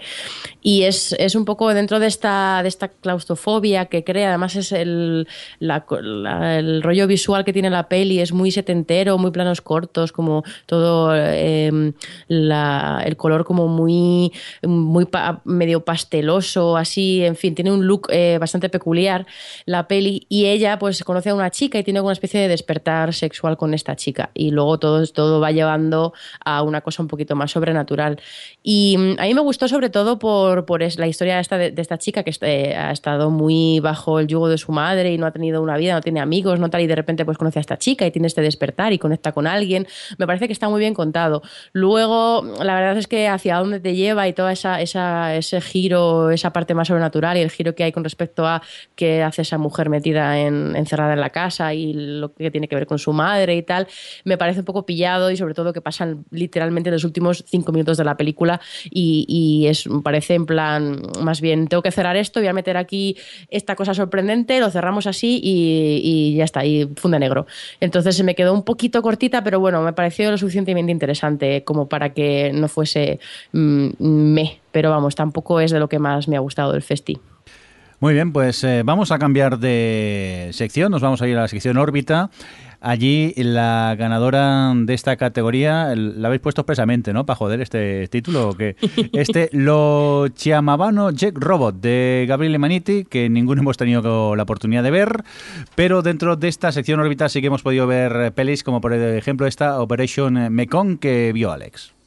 Y 0.62 0.84
es, 0.84 1.14
es 1.14 1.36
un 1.36 1.46
poco 1.46 1.74
dentro 1.74 2.00
de 2.00 2.08
esta, 2.08 2.62
de 2.64 2.70
esta 2.70 2.88
claustrofobia 2.90 3.86
que 3.86 4.04
crea, 4.04 4.30
además 4.30 4.56
es 4.56 4.72
el, 4.72 5.28
la- 5.60 5.86
la- 6.02 6.60
el 6.60 6.82
rollo 6.82 7.08
visual 7.08 7.44
que 7.46 7.54
tiene 7.54 7.70
la 7.70 7.88
peli, 7.90 8.20
es 8.20 8.32
muy 8.34 8.52
setentero, 8.52 9.18
muy 9.18 9.32
planos 9.32 9.62
cortos, 9.62 10.12
como 10.12 10.44
todo 10.66 11.12
eh, 11.16 11.94
la- 12.28 12.99
el 13.04 13.18
color 13.18 13.46
como 13.46 13.68
muy, 13.68 14.32
muy 14.64 15.08
medio 15.46 15.84
pasteloso, 15.84 16.78
así, 16.78 17.24
en 17.24 17.36
fin, 17.36 17.56
tiene 17.56 17.72
un 17.72 17.86
look 17.86 18.08
eh, 18.10 18.38
bastante 18.40 18.70
peculiar 18.70 19.26
la 19.66 19.88
peli. 19.88 20.26
Y 20.30 20.46
ella 20.46 20.80
pues 20.80 21.04
conoce 21.04 21.30
a 21.30 21.36
una 21.36 21.50
chica 21.50 21.80
y 21.80 21.84
tiene 21.84 22.02
una 22.02 22.14
especie 22.14 22.40
de 22.40 22.48
despertar 22.48 23.14
sexual 23.14 23.58
con 23.58 23.74
esta 23.74 23.96
chica. 23.96 24.32
Y 24.34 24.52
luego 24.52 24.80
todo, 24.80 25.06
todo 25.08 25.40
va 25.40 25.52
llevando 25.52 26.14
a 26.44 26.64
una 26.64 26.82
cosa 26.82 27.02
un 27.04 27.08
poquito 27.08 27.36
más 27.36 27.52
sobrenatural. 27.52 28.20
Y 28.64 28.96
mm, 28.98 29.20
a 29.20 29.24
mí 29.24 29.34
me 29.34 29.42
gustó 29.42 29.68
sobre 29.68 29.90
todo 29.90 30.20
por, 30.20 30.66
por 30.66 30.80
la 30.80 31.08
historia 31.08 31.40
esta 31.40 31.58
de, 31.58 31.72
de 31.72 31.82
esta 31.82 31.98
chica 31.98 32.24
que 32.24 32.34
eh, 32.42 32.76
ha 32.76 32.92
estado 32.92 33.30
muy 33.30 33.80
bajo 33.80 34.20
el 34.20 34.28
yugo 34.28 34.48
de 34.50 34.58
su 34.58 34.72
madre 34.72 35.14
y 35.14 35.18
no 35.18 35.26
ha 35.26 35.32
tenido 35.32 35.62
una 35.62 35.78
vida, 35.78 35.94
no 35.94 36.02
tiene 36.02 36.20
amigos, 36.20 36.60
no 36.60 36.70
tal 36.70 36.82
y 36.82 36.88
de 36.88 36.96
repente 36.96 37.26
pues 37.26 37.38
conoce 37.38 37.60
a 37.60 37.62
esta 37.62 37.78
chica 37.78 38.06
y 38.06 38.12
tiene 38.12 38.28
este 38.28 38.42
despertar 38.42 38.94
y 38.94 39.00
conecta 39.00 39.32
con 39.32 39.48
alguien, 39.48 39.88
me 40.18 40.28
parece 40.28 40.48
que 40.48 40.54
está 40.54 40.70
muy 40.70 40.80
bien 40.80 40.94
contado. 40.94 41.42
Luego 41.74 42.44
la 42.64 42.76
verdad 42.76 42.89
es 42.98 43.08
que 43.08 43.28
hacia 43.28 43.58
dónde 43.58 43.80
te 43.80 43.96
lleva 43.96 44.28
y 44.28 44.34
toda 44.34 44.52
esa, 44.52 44.82
esa, 44.82 45.36
ese 45.36 45.62
giro, 45.62 46.32
esa 46.32 46.52
parte 46.54 46.74
más 46.74 46.88
sobrenatural 46.88 47.38
y 47.38 47.42
el 47.42 47.52
giro 47.52 47.76
que 47.76 47.84
hay 47.84 47.92
con 47.92 48.04
respecto 48.04 48.48
a 48.48 48.62
qué 48.96 49.24
hace 49.24 49.42
esa 49.42 49.58
mujer 49.58 49.90
metida 49.90 50.40
en, 50.40 50.76
encerrada 50.76 51.14
en 51.14 51.22
la 51.22 51.30
casa 51.30 51.74
y 51.74 51.94
lo 51.94 52.34
que 52.34 52.52
tiene 52.52 52.68
que 52.68 52.76
ver 52.76 52.86
con 52.86 53.00
su 53.00 53.14
madre 53.14 53.56
y 53.56 53.64
tal, 53.64 53.88
me 54.24 54.38
parece 54.38 54.60
un 54.60 54.66
poco 54.66 54.86
pillado 54.86 55.32
y 55.32 55.38
sobre 55.38 55.54
todo 55.54 55.74
que 55.74 55.82
pasan 55.82 56.26
literalmente 56.32 56.92
los 56.92 57.04
últimos 57.04 57.44
cinco 57.48 57.72
minutos 57.72 57.98
de 57.98 58.04
la 58.04 58.18
película 58.18 58.62
y, 58.90 59.66
es, 59.68 59.86
parece 60.04 60.36
en 60.36 60.46
plan, 60.46 61.02
más 61.22 61.42
bien, 61.42 61.68
tengo 61.68 61.84
que 61.84 61.92
cerrar 61.92 62.16
esto, 62.16 62.40
voy 62.40 62.48
a 62.48 62.54
meter 62.54 62.78
aquí 62.78 63.18
esta 63.50 63.76
cosa 63.76 63.94
sorprendente, 63.94 64.60
lo 64.60 64.70
cerramos 64.70 65.08
así 65.08 65.40
y, 65.44 66.02
y 66.04 66.36
ya 66.36 66.44
está, 66.44 66.66
y 66.66 66.90
funde 66.96 67.20
negro. 67.20 67.46
Entonces 67.80 68.16
se 68.16 68.24
me 68.24 68.36
quedó 68.36 68.54
un 68.54 68.64
poquito 68.64 69.02
cortita, 69.02 69.44
pero 69.44 69.60
bueno, 69.60 69.82
me 69.82 69.94
pareció 69.94 70.32
lo 70.32 70.38
suficientemente 70.38 70.92
interesante 70.92 71.64
como 71.64 71.90
para 71.90 72.14
que 72.14 72.52
no 72.54 72.68
fuese 72.80 73.20
mm, 73.52 73.90
me, 74.00 74.60
pero 74.72 74.90
vamos, 74.90 75.16
tampoco 75.16 75.60
es 75.60 75.72
de 75.72 75.80
lo 75.80 75.90
que 75.90 76.00
más 76.00 76.30
me 76.30 76.38
ha 76.38 76.40
gustado 76.40 76.72
del 76.72 76.82
festi. 76.82 77.20
Muy 78.00 78.14
bien, 78.14 78.32
pues 78.32 78.64
eh, 78.64 78.84
vamos 78.86 79.12
a 79.12 79.20
cambiar 79.20 79.60
de 79.60 80.52
sección, 80.54 80.90
nos 80.90 81.02
vamos 81.02 81.22
a 81.22 81.28
ir 81.28 81.38
a 81.38 81.42
la 81.42 81.48
sección 81.50 81.76
órbita. 81.76 82.30
Allí 82.80 83.34
la 83.36 83.94
ganadora 84.00 84.72
de 84.74 84.94
esta 84.94 85.18
categoría 85.18 85.94
la 85.98 86.30
habéis 86.30 86.42
puesto 86.42 86.62
expresamente, 86.62 87.12
¿no? 87.12 87.26
Para 87.26 87.36
joder 87.36 87.60
este 87.60 88.08
título. 88.08 88.56
que 88.56 88.78
Este 89.12 89.50
Lo 89.52 90.30
Chiamavano 90.30 91.12
Jack 91.12 91.38
Robot 91.38 91.76
de 91.82 92.26
Gabriele 92.26 92.58
Maniti, 92.58 93.04
que 93.04 93.30
ninguno 93.30 93.64
hemos 93.64 93.76
tenido 93.76 94.34
la 94.38 94.44
oportunidad 94.44 94.84
de 94.84 94.92
ver, 94.92 95.26
pero 95.76 96.02
dentro 96.02 96.38
de 96.38 96.48
esta 96.48 96.72
sección 96.72 97.02
órbita 97.02 97.28
sí 97.28 97.42
que 97.42 97.48
hemos 97.48 97.64
podido 97.64 97.86
ver 97.86 98.32
pelis 98.32 98.64
como 98.64 98.80
por 98.80 98.94
ejemplo 98.94 99.46
esta 99.46 99.82
Operation 99.82 100.54
Mekong 100.54 101.00
que 101.00 101.34
vio 101.34 101.52
Alex. 101.52 101.99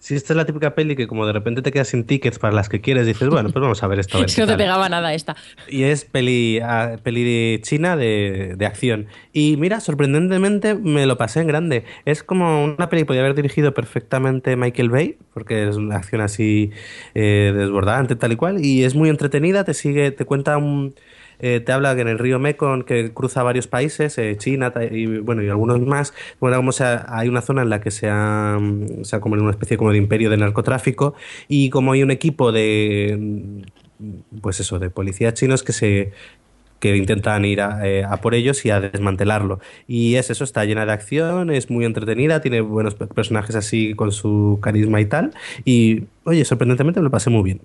Si 0.00 0.14
esta 0.14 0.32
es 0.32 0.36
la 0.36 0.46
típica 0.46 0.74
peli 0.74 0.96
que 0.96 1.06
como 1.06 1.26
de 1.26 1.32
repente 1.32 1.60
te 1.60 1.70
quedas 1.70 1.88
sin 1.88 2.04
tickets 2.04 2.38
para 2.38 2.54
las 2.54 2.70
que 2.70 2.80
quieres, 2.80 3.06
dices, 3.06 3.28
bueno, 3.28 3.50
pues 3.50 3.62
vamos 3.62 3.82
a 3.82 3.86
ver 3.86 4.00
esto. 4.00 4.16
A 4.16 4.20
ver 4.22 4.30
Es 4.30 4.34
que 4.34 4.40
no 4.40 4.46
te 4.46 4.56
pegaba 4.56 4.88
nada 4.88 5.12
esta. 5.12 5.36
Y 5.68 5.82
es 5.82 6.06
peli, 6.06 6.58
ah, 6.62 6.96
peli 7.02 7.60
china 7.62 7.96
de, 7.96 8.54
de 8.56 8.66
acción. 8.66 9.06
Y 9.32 9.56
mira, 9.58 9.78
sorprendentemente 9.80 10.74
me 10.74 11.04
lo 11.06 11.18
pasé 11.18 11.40
en 11.40 11.48
grande. 11.48 11.84
Es 12.06 12.22
como 12.22 12.64
una 12.64 12.88
peli 12.88 13.02
que 13.02 13.06
podía 13.06 13.20
haber 13.20 13.34
dirigido 13.34 13.74
perfectamente 13.74 14.56
Michael 14.56 14.88
Bay, 14.88 15.16
porque 15.34 15.68
es 15.68 15.76
una 15.76 15.96
acción 15.96 16.22
así 16.22 16.70
eh, 17.14 17.52
desbordante, 17.54 18.16
tal 18.16 18.32
y 18.32 18.36
cual. 18.36 18.64
Y 18.64 18.84
es 18.84 18.94
muy 18.94 19.10
entretenida, 19.10 19.64
te 19.64 19.74
sigue, 19.74 20.10
te 20.12 20.24
cuenta 20.24 20.56
un, 20.56 20.94
eh, 21.40 21.60
te 21.60 21.72
habla 21.72 21.94
que 21.94 22.02
en 22.02 22.08
el 22.08 22.18
río 22.18 22.38
Mekong, 22.38 22.84
que 22.84 23.12
cruza 23.12 23.42
varios 23.42 23.66
países, 23.66 24.16
eh, 24.18 24.36
China 24.38 24.72
y, 24.90 25.18
bueno, 25.18 25.42
y 25.42 25.48
algunos 25.48 25.80
más, 25.80 26.14
bueno, 26.40 26.56
como 26.56 26.72
sea, 26.72 27.06
hay 27.08 27.28
una 27.28 27.42
zona 27.42 27.62
en 27.62 27.70
la 27.70 27.80
que 27.80 27.90
se 27.90 28.08
ha, 28.08 28.58
se 29.02 29.16
ha 29.16 29.20
como 29.20 29.34
una 29.36 29.50
especie 29.50 29.76
como 29.76 29.92
de 29.92 29.98
imperio 29.98 30.30
de 30.30 30.36
narcotráfico 30.36 31.14
y 31.48 31.70
como 31.70 31.92
hay 31.92 32.02
un 32.02 32.10
equipo 32.10 32.52
de 32.52 33.64
pues 34.40 34.60
eso, 34.60 34.78
de 34.78 34.90
policías 34.90 35.34
chinos 35.34 35.62
que 35.62 35.72
se 35.72 36.12
que 36.80 36.96
intentan 36.96 37.44
ir 37.44 37.60
eh, 37.84 38.04
a, 38.08 38.16
por 38.22 38.34
ellos 38.34 38.64
y 38.64 38.70
a 38.70 38.80
desmantelarlo. 38.80 39.60
Y 39.86 40.16
es 40.16 40.30
eso, 40.30 40.44
está 40.44 40.64
llena 40.64 40.86
de 40.86 40.92
acción, 40.92 41.50
es 41.50 41.70
muy 41.70 41.84
entretenida, 41.84 42.40
tiene 42.40 42.62
buenos 42.62 42.94
personajes 42.94 43.54
así 43.54 43.94
con 43.94 44.12
su 44.12 44.58
carisma 44.62 45.00
y 45.00 45.04
tal. 45.04 45.32
Y, 45.64 46.04
oye, 46.24 46.44
sorprendentemente 46.44 47.00
me 47.00 47.04
lo 47.04 47.10
pasé 47.10 47.30
muy 47.30 47.42
bien. 47.42 47.60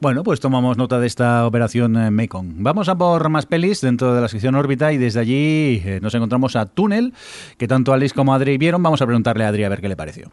Bueno, 0.00 0.22
pues 0.22 0.40
tomamos 0.40 0.78
nota 0.78 0.98
de 0.98 1.06
esta 1.06 1.46
operación 1.46 1.94
eh, 1.98 2.10
Mekong. 2.10 2.62
Vamos 2.62 2.88
a 2.88 2.96
por 2.96 3.28
más 3.28 3.44
pelis 3.44 3.82
dentro 3.82 4.14
de 4.14 4.22
la 4.22 4.28
sección 4.28 4.54
órbita 4.54 4.94
y 4.94 4.96
desde 4.96 5.20
allí 5.20 5.82
eh, 5.84 5.98
nos 6.00 6.14
encontramos 6.14 6.56
a 6.56 6.64
Túnel, 6.64 7.12
que 7.58 7.68
tanto 7.68 7.92
Alice 7.92 8.14
como 8.14 8.32
Adri 8.32 8.56
vieron. 8.56 8.82
Vamos 8.82 9.02
a 9.02 9.06
preguntarle 9.06 9.44
a 9.44 9.48
Adri 9.48 9.64
a 9.64 9.68
ver 9.68 9.82
qué 9.82 9.90
le 9.90 9.96
pareció. 9.96 10.32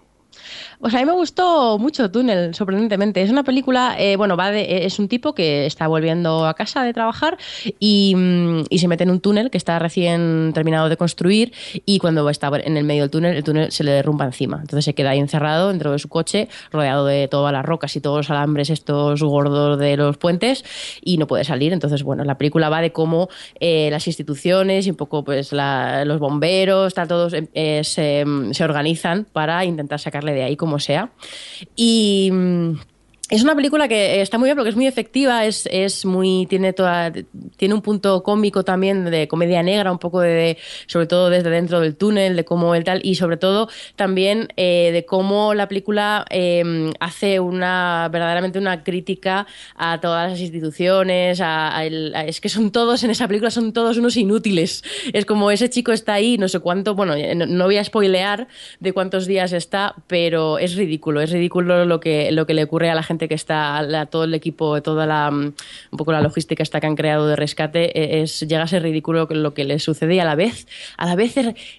Pues 0.79 0.93
a 0.93 0.99
mí 0.99 1.05
me 1.05 1.11
gustó 1.13 1.79
mucho 1.79 2.11
Túnel, 2.11 2.53
sorprendentemente. 2.53 3.21
Es 3.21 3.31
una 3.31 3.43
película, 3.43 3.95
eh, 3.97 4.15
bueno, 4.15 4.37
va 4.37 4.51
de, 4.51 4.85
es 4.85 4.99
un 4.99 5.07
tipo 5.07 5.33
que 5.33 5.65
está 5.65 5.87
volviendo 5.87 6.45
a 6.45 6.53
casa 6.53 6.83
de 6.83 6.93
trabajar 6.93 7.37
y, 7.79 8.13
mm, 8.15 8.65
y, 8.69 8.77
se 8.77 8.87
mete 8.87 9.03
en 9.03 9.09
un 9.09 9.19
túnel 9.19 9.49
que 9.49 9.57
está 9.57 9.79
recién 9.79 10.51
terminado 10.53 10.89
de 10.89 10.97
construir 10.97 11.53
y 11.85 11.99
cuando 11.99 12.29
está 12.29 12.51
en 12.63 12.77
el 12.77 12.83
medio 12.83 13.03
del 13.03 13.09
túnel, 13.09 13.35
el 13.35 13.43
túnel 13.43 13.71
se 13.71 13.83
le 13.83 13.91
derrumba 13.91 14.25
encima. 14.25 14.57
Entonces 14.61 14.85
se 14.85 14.93
queda 14.93 15.11
ahí 15.11 15.19
encerrado 15.19 15.69
dentro 15.69 15.91
de 15.91 15.99
su 15.99 16.09
coche, 16.09 16.47
rodeado 16.71 17.05
de 17.05 17.27
todas 17.27 17.51
las 17.51 17.65
rocas 17.65 17.95
y 17.95 18.01
todos 18.01 18.17
los 18.17 18.29
alambres 18.29 18.69
estos 18.69 19.21
gordos 19.23 19.79
de 19.79 19.97
los 19.97 20.17
puentes 20.17 20.63
y 21.01 21.17
no 21.17 21.27
puede 21.27 21.43
salir. 21.43 21.73
Entonces, 21.73 22.03
bueno, 22.03 22.23
la 22.23 22.37
película 22.37 22.69
va 22.69 22.81
de 22.81 22.91
cómo 22.91 23.29
eh, 23.59 23.89
las 23.91 24.07
instituciones 24.07 24.87
y 24.87 24.91
un 24.91 24.95
poco 24.95 25.23
pues 25.23 25.51
los 25.51 26.19
bomberos, 26.19 26.93
tal, 26.93 27.07
todos 27.07 27.33
eh, 27.33 27.81
se, 27.83 28.63
organizan 28.63 29.25
para 29.31 29.63
intentar 29.65 29.99
sacarle 30.18 30.34
de 30.34 30.44
ahí 30.44 30.56
como 30.56 30.80
sea. 30.80 31.11
Y 31.76 32.30
mm, 32.31 32.80
es 33.29 33.43
una 33.43 33.55
película 33.55 33.89
que 33.89 34.21
está 34.21 34.37
muy 34.37 34.47
bien 34.47 34.55
porque 34.55 34.69
es 34.69 34.75
muy 34.75 34.87
efectiva, 34.87 35.45
es, 35.45 35.67
es 35.69 36.05
muy 36.05 36.45
tiene 36.49 36.71
toda 36.71 37.11
tiene 37.57 37.73
un 37.73 37.81
punto 37.81 38.23
cómico 38.23 38.63
también 38.63 39.03
de 39.05 39.27
comedia 39.27 39.61
negra, 39.63 39.91
un 39.91 39.99
poco 39.99 40.21
de, 40.21 40.57
sobre 40.85 41.07
todo 41.07 41.29
desde 41.29 41.49
dentro 41.49 41.81
del 41.81 41.97
túnel, 41.97 42.37
de 42.37 42.45
cómo 42.45 42.73
el 42.73 42.85
tal 42.85 43.01
y 43.03 43.15
sobre 43.15 43.35
todo 43.35 43.67
también 43.97 44.47
eh, 44.55 44.91
de 44.93 45.05
cómo 45.05 45.53
la 45.53 45.67
película 45.67 46.25
eh, 46.29 46.91
hace 47.01 47.41
una 47.41 48.07
verdaderamente 48.11 48.59
una 48.59 48.83
crítica 48.83 49.45
a 49.75 49.99
todas 49.99 50.31
las 50.31 50.39
instituciones, 50.39 51.41
a, 51.41 51.83
es 51.83 52.39
que 52.39 52.47
son 52.47 52.71
todos 52.71 53.03
en 53.03 53.11
esa 53.11 53.27
película 53.27 53.51
son 53.51 53.73
todos 53.73 53.97
unos 53.97 54.15
inútiles. 54.15 54.83
Es 55.11 55.25
como 55.25 55.51
ese 55.51 55.69
chico 55.69 55.91
está 55.91 56.13
ahí, 56.13 56.37
no 56.37 56.47
sé 56.47 56.59
cuánto, 56.59 56.95
bueno, 56.95 57.15
no, 57.35 57.45
no 57.45 57.65
voy 57.65 57.77
a 57.77 57.83
spoilear 57.83 58.47
de 58.79 58.93
cuántos 58.93 59.27
días 59.27 59.51
está, 59.51 59.95
pero 60.07 60.59
es 60.59 60.75
ridículo, 60.75 61.19
es 61.19 61.31
ridículo 61.31 61.83
lo 61.85 61.99
que 61.99 62.31
lo 62.31 62.45
que 62.45 62.53
le 62.53 62.63
ocurre 62.63 62.89
a 62.89 62.95
la 62.95 63.03
gente 63.03 63.16
que 63.18 63.35
está, 63.35 63.77
a 63.77 64.06
todo 64.06 64.26
el 64.26 64.34
equipo, 64.34 64.81
toda 64.81 65.06
la, 65.06 65.31
mm, 65.31 65.53
un 65.91 65.98
poco 65.98 66.11
la 66.11 66.22
logística 66.22 66.61
está 66.61 66.80
que 66.80 66.88
han 66.88 66.95
creado 66.95 67.27
de 67.27 67.35
rescate, 67.35 67.98
e, 67.98 68.22
es, 68.22 68.41
llega 68.41 68.64
a 68.64 68.68
ser 68.68 68.84
ridículo 68.84 69.27
lo 69.30 69.53
que 69.53 69.64
le 69.64 69.80
sucede 69.80 70.15
y 70.15 70.19
a 70.19 70.26
la 70.26 70.35
vez, 70.35 70.68
a 70.98 71.06
la 71.06 71.15
vez 71.15 71.35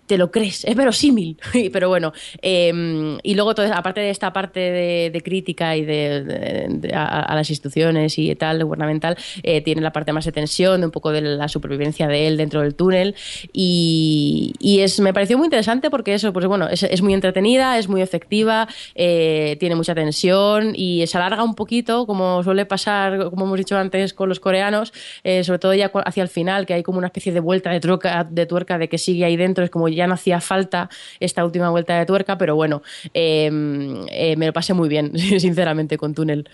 te 0.06 0.18
lo 0.18 0.30
crees, 0.30 0.64
es 0.64 0.74
verosímil. 0.74 1.38
Pero 1.72 1.88
bueno, 1.88 2.12
em, 2.42 3.18
y 3.22 3.34
luego, 3.34 3.54
aparte 3.72 4.00
de 4.00 4.10
esta 4.10 4.32
parte 4.32 4.60
de, 4.60 5.22
crítica 5.24 5.76
y 5.76 5.84
de, 5.84 6.92
a, 6.94 7.34
las 7.34 7.50
instituciones 7.50 8.18
y 8.18 8.34
tal, 8.36 8.64
gubernamental, 8.64 9.16
eh, 9.42 9.60
tiene 9.60 9.80
la 9.80 9.92
parte 9.92 10.12
más 10.12 10.24
de 10.24 10.32
tensión, 10.32 10.80
de 10.80 10.86
un 10.86 10.92
poco 10.92 11.10
de 11.12 11.20
la 11.20 11.48
supervivencia 11.48 12.06
de 12.06 12.26
él 12.26 12.36
dentro 12.36 12.62
del 12.62 12.74
túnel. 12.74 13.14
Y, 13.52 14.54
es, 14.80 15.00
me 15.00 15.12
pareció 15.12 15.36
muy 15.36 15.46
interesante 15.46 15.90
porque 15.90 16.14
eso, 16.14 16.32
pues 16.32 16.46
bueno, 16.46 16.68
es, 16.68 16.82
es 16.84 17.02
muy 17.02 17.14
entretenida, 17.14 17.78
es 17.78 17.88
muy 17.88 18.00
efectiva, 18.00 18.68
eh, 18.94 19.56
tiene 19.58 19.74
mucha 19.74 19.94
tensión 19.94 20.72
y 20.74 21.02
es 21.02 21.14
larga 21.28 21.44
un 21.44 21.54
poquito, 21.54 22.06
como 22.06 22.42
suele 22.42 22.66
pasar, 22.66 23.30
como 23.30 23.44
hemos 23.44 23.58
dicho 23.58 23.76
antes, 23.76 24.14
con 24.14 24.28
los 24.28 24.40
coreanos, 24.40 24.92
eh, 25.24 25.44
sobre 25.44 25.58
todo 25.58 25.74
ya 25.74 25.90
hacia 26.04 26.22
el 26.22 26.28
final, 26.28 26.66
que 26.66 26.74
hay 26.74 26.82
como 26.82 26.98
una 26.98 27.08
especie 27.08 27.32
de 27.32 27.40
vuelta 27.40 27.70
de, 27.70 27.80
tuerca, 27.80 28.24
de 28.24 28.46
tuerca 28.46 28.78
de 28.78 28.88
que 28.88 28.98
sigue 28.98 29.24
ahí 29.24 29.36
dentro, 29.36 29.64
es 29.64 29.70
como 29.70 29.88
ya 29.88 30.06
no 30.06 30.14
hacía 30.14 30.40
falta 30.40 30.88
esta 31.20 31.44
última 31.44 31.70
vuelta 31.70 31.98
de 31.98 32.06
tuerca, 32.06 32.38
pero 32.38 32.54
bueno, 32.56 32.82
em, 33.12 34.06
eh, 34.10 34.36
me 34.36 34.46
lo 34.46 34.52
pasé 34.52 34.74
muy 34.74 34.88
bien, 34.88 35.12
sinceramente, 35.38 35.98
con 35.98 36.14
Túnel. 36.14 36.48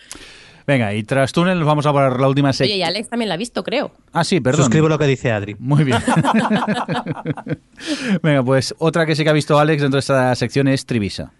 Venga, 0.66 0.94
y 0.94 1.02
tras 1.02 1.32
Túnel 1.32 1.62
vamos 1.62 1.84
a 1.84 1.92
por 1.92 2.20
la 2.20 2.26
última 2.26 2.52
sección. 2.52 2.74
Oye, 2.74 2.78
y 2.78 2.82
Alex 2.82 3.10
también 3.10 3.28
la 3.28 3.34
ha 3.34 3.38
visto, 3.38 3.62
creo. 3.62 3.92
Ah, 4.12 4.24
sí, 4.24 4.40
perdón. 4.40 4.62
Suscribo 4.62 4.88
lo 4.88 4.98
que 4.98 5.06
dice 5.06 5.30
Adri. 5.30 5.56
Muy 5.58 5.84
bien. 5.84 5.98
Venga, 8.22 8.42
pues 8.42 8.74
otra 8.78 9.04
que 9.04 9.14
sí 9.14 9.24
que 9.24 9.30
ha 9.30 9.34
visto 9.34 9.58
Alex 9.58 9.82
dentro 9.82 9.96
de 9.96 10.00
esta 10.00 10.34
sección 10.34 10.68
es 10.68 10.86
Trivisa. 10.86 11.32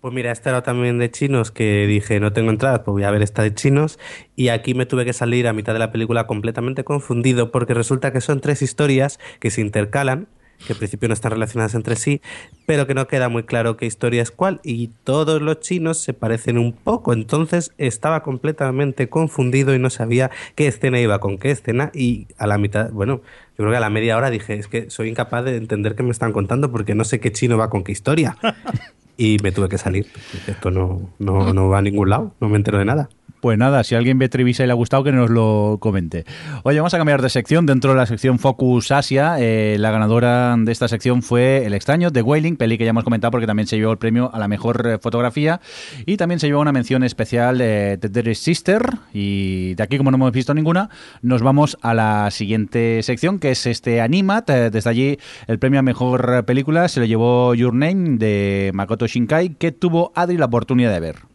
Pues 0.00 0.14
mira, 0.14 0.32
esta 0.32 0.48
era 0.48 0.62
también 0.62 0.98
de 0.98 1.10
chinos 1.10 1.50
que 1.50 1.86
dije 1.86 2.20
no 2.20 2.32
tengo 2.32 2.50
entradas, 2.50 2.80
pues 2.80 2.92
voy 2.92 3.04
a 3.04 3.10
ver 3.10 3.20
esta 3.20 3.42
de 3.42 3.54
chinos 3.54 3.98
y 4.34 4.48
aquí 4.48 4.72
me 4.72 4.86
tuve 4.86 5.04
que 5.04 5.12
salir 5.12 5.46
a 5.46 5.52
mitad 5.52 5.74
de 5.74 5.78
la 5.78 5.92
película 5.92 6.26
completamente 6.26 6.84
confundido 6.84 7.50
porque 7.50 7.74
resulta 7.74 8.10
que 8.10 8.22
son 8.22 8.40
tres 8.40 8.62
historias 8.62 9.20
que 9.40 9.50
se 9.50 9.60
intercalan, 9.60 10.26
que 10.66 10.72
en 10.72 10.78
principio 10.78 11.08
no 11.08 11.12
están 11.12 11.32
relacionadas 11.32 11.74
entre 11.74 11.96
sí, 11.96 12.22
pero 12.64 12.86
que 12.86 12.94
no 12.94 13.08
queda 13.08 13.28
muy 13.28 13.42
claro 13.42 13.76
qué 13.76 13.84
historia 13.84 14.22
es 14.22 14.30
cuál 14.30 14.60
y 14.64 14.88
todos 15.04 15.42
los 15.42 15.60
chinos 15.60 15.98
se 15.98 16.14
parecen 16.14 16.56
un 16.56 16.72
poco, 16.72 17.12
entonces 17.12 17.74
estaba 17.76 18.22
completamente 18.22 19.10
confundido 19.10 19.74
y 19.74 19.78
no 19.78 19.90
sabía 19.90 20.30
qué 20.54 20.66
escena 20.66 20.98
iba 20.98 21.20
con 21.20 21.36
qué 21.36 21.50
escena 21.50 21.90
y 21.92 22.26
a 22.38 22.46
la 22.46 22.56
mitad, 22.56 22.90
bueno, 22.90 23.20
yo 23.50 23.56
creo 23.56 23.70
que 23.70 23.76
a 23.76 23.80
la 23.80 23.90
media 23.90 24.16
hora 24.16 24.30
dije, 24.30 24.54
es 24.54 24.66
que 24.66 24.88
soy 24.88 25.10
incapaz 25.10 25.44
de 25.44 25.58
entender 25.58 25.94
qué 25.94 26.02
me 26.02 26.10
están 26.10 26.32
contando 26.32 26.72
porque 26.72 26.94
no 26.94 27.04
sé 27.04 27.20
qué 27.20 27.32
chino 27.32 27.58
va 27.58 27.68
con 27.68 27.84
qué 27.84 27.92
historia. 27.92 28.38
y 29.20 29.36
me 29.42 29.52
tuve 29.52 29.68
que 29.68 29.76
salir. 29.76 30.06
Esto 30.46 30.70
no, 30.70 31.10
no, 31.18 31.52
no 31.52 31.68
va 31.68 31.78
a 31.78 31.82
ningún 31.82 32.08
lado, 32.08 32.34
no 32.40 32.48
me 32.48 32.56
entero 32.56 32.78
de 32.78 32.86
nada. 32.86 33.10
Pues 33.40 33.56
nada, 33.56 33.84
si 33.84 33.94
alguien 33.94 34.18
ve 34.18 34.28
Trevisa 34.28 34.64
y 34.64 34.66
le 34.66 34.72
ha 34.72 34.74
gustado, 34.74 35.02
que 35.02 35.12
nos 35.12 35.30
lo 35.30 35.78
comente. 35.80 36.26
Oye, 36.62 36.78
vamos 36.78 36.92
a 36.92 36.98
cambiar 36.98 37.22
de 37.22 37.30
sección. 37.30 37.64
Dentro 37.64 37.92
de 37.92 37.96
la 37.96 38.04
sección 38.04 38.38
Focus 38.38 38.90
Asia, 38.90 39.36
eh, 39.38 39.76
la 39.78 39.90
ganadora 39.90 40.54
de 40.58 40.70
esta 40.70 40.88
sección 40.88 41.22
fue 41.22 41.64
El 41.64 41.72
extraño 41.72 42.10
de 42.10 42.20
Wailing, 42.20 42.56
peli 42.56 42.76
que 42.76 42.84
ya 42.84 42.90
hemos 42.90 43.04
comentado 43.04 43.30
porque 43.30 43.46
también 43.46 43.66
se 43.66 43.78
llevó 43.78 43.92
el 43.92 43.98
premio 43.98 44.30
a 44.34 44.38
la 44.38 44.46
mejor 44.46 44.86
eh, 44.86 44.98
fotografía 44.98 45.62
y 46.04 46.18
también 46.18 46.38
se 46.38 46.48
llevó 46.48 46.60
una 46.60 46.72
mención 46.72 47.02
especial 47.02 47.56
de 47.56 47.96
The 47.96 48.34
Sister. 48.34 48.82
Y 49.14 49.74
de 49.74 49.82
aquí, 49.82 49.96
como 49.96 50.10
no 50.10 50.16
hemos 50.16 50.32
visto 50.32 50.52
ninguna, 50.52 50.90
nos 51.22 51.42
vamos 51.42 51.78
a 51.80 51.94
la 51.94 52.30
siguiente 52.30 53.02
sección, 53.02 53.38
que 53.38 53.52
es 53.52 53.64
este 53.64 54.02
Animat. 54.02 54.50
Eh, 54.50 54.70
desde 54.70 54.90
allí, 54.90 55.18
el 55.46 55.58
premio 55.58 55.80
a 55.80 55.82
mejor 55.82 56.44
película 56.44 56.88
se 56.88 57.00
lo 57.00 57.06
llevó 57.06 57.54
Your 57.54 57.72
Name 57.72 58.18
de 58.18 58.70
Makoto 58.74 59.06
Shinkai, 59.06 59.54
que 59.54 59.72
tuvo 59.72 60.12
Adri 60.14 60.36
la 60.36 60.44
oportunidad 60.44 60.92
de 60.92 61.00
ver. 61.00 61.29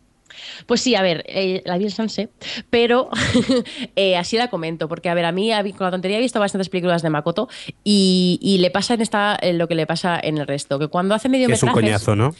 Pues 0.65 0.82
sí, 0.82 0.95
a 0.95 1.02
ver, 1.02 1.23
eh, 1.27 1.61
la 1.65 1.77
vi 1.77 1.86
en 1.86 1.91
Sanse, 1.91 2.30
pero 2.69 3.10
eh, 3.95 4.18
así 4.18 4.38
la 4.38 4.49
comento, 4.49 4.88
porque 4.88 5.10
a 5.10 5.14
ver, 5.14 5.26
a 5.26 5.32
mí 5.32 5.52
con 5.77 5.86
la 5.86 5.91
tontería 5.91 6.18
he 6.18 6.22
visto 6.22 6.40
bastantes 6.40 6.69
películas 6.69 7.02
de 7.02 7.10
Makoto 7.10 7.49
y, 7.84 8.57
le 8.60 8.72
pasa 8.72 8.94
en 8.94 9.02
esta 9.02 9.38
lo 9.53 9.68
que 9.68 9.76
le 9.76 9.86
pasa 9.86 10.19
en 10.22 10.38
el 10.38 10.48
resto, 10.48 10.80
que 10.80 10.88
cuando 10.88 11.14
hace 11.14 11.30
mediometrajes... 11.30 11.64
Es 11.64 11.76
un 11.76 11.82
coñazo, 11.82 12.15
¿no? 12.15 12.34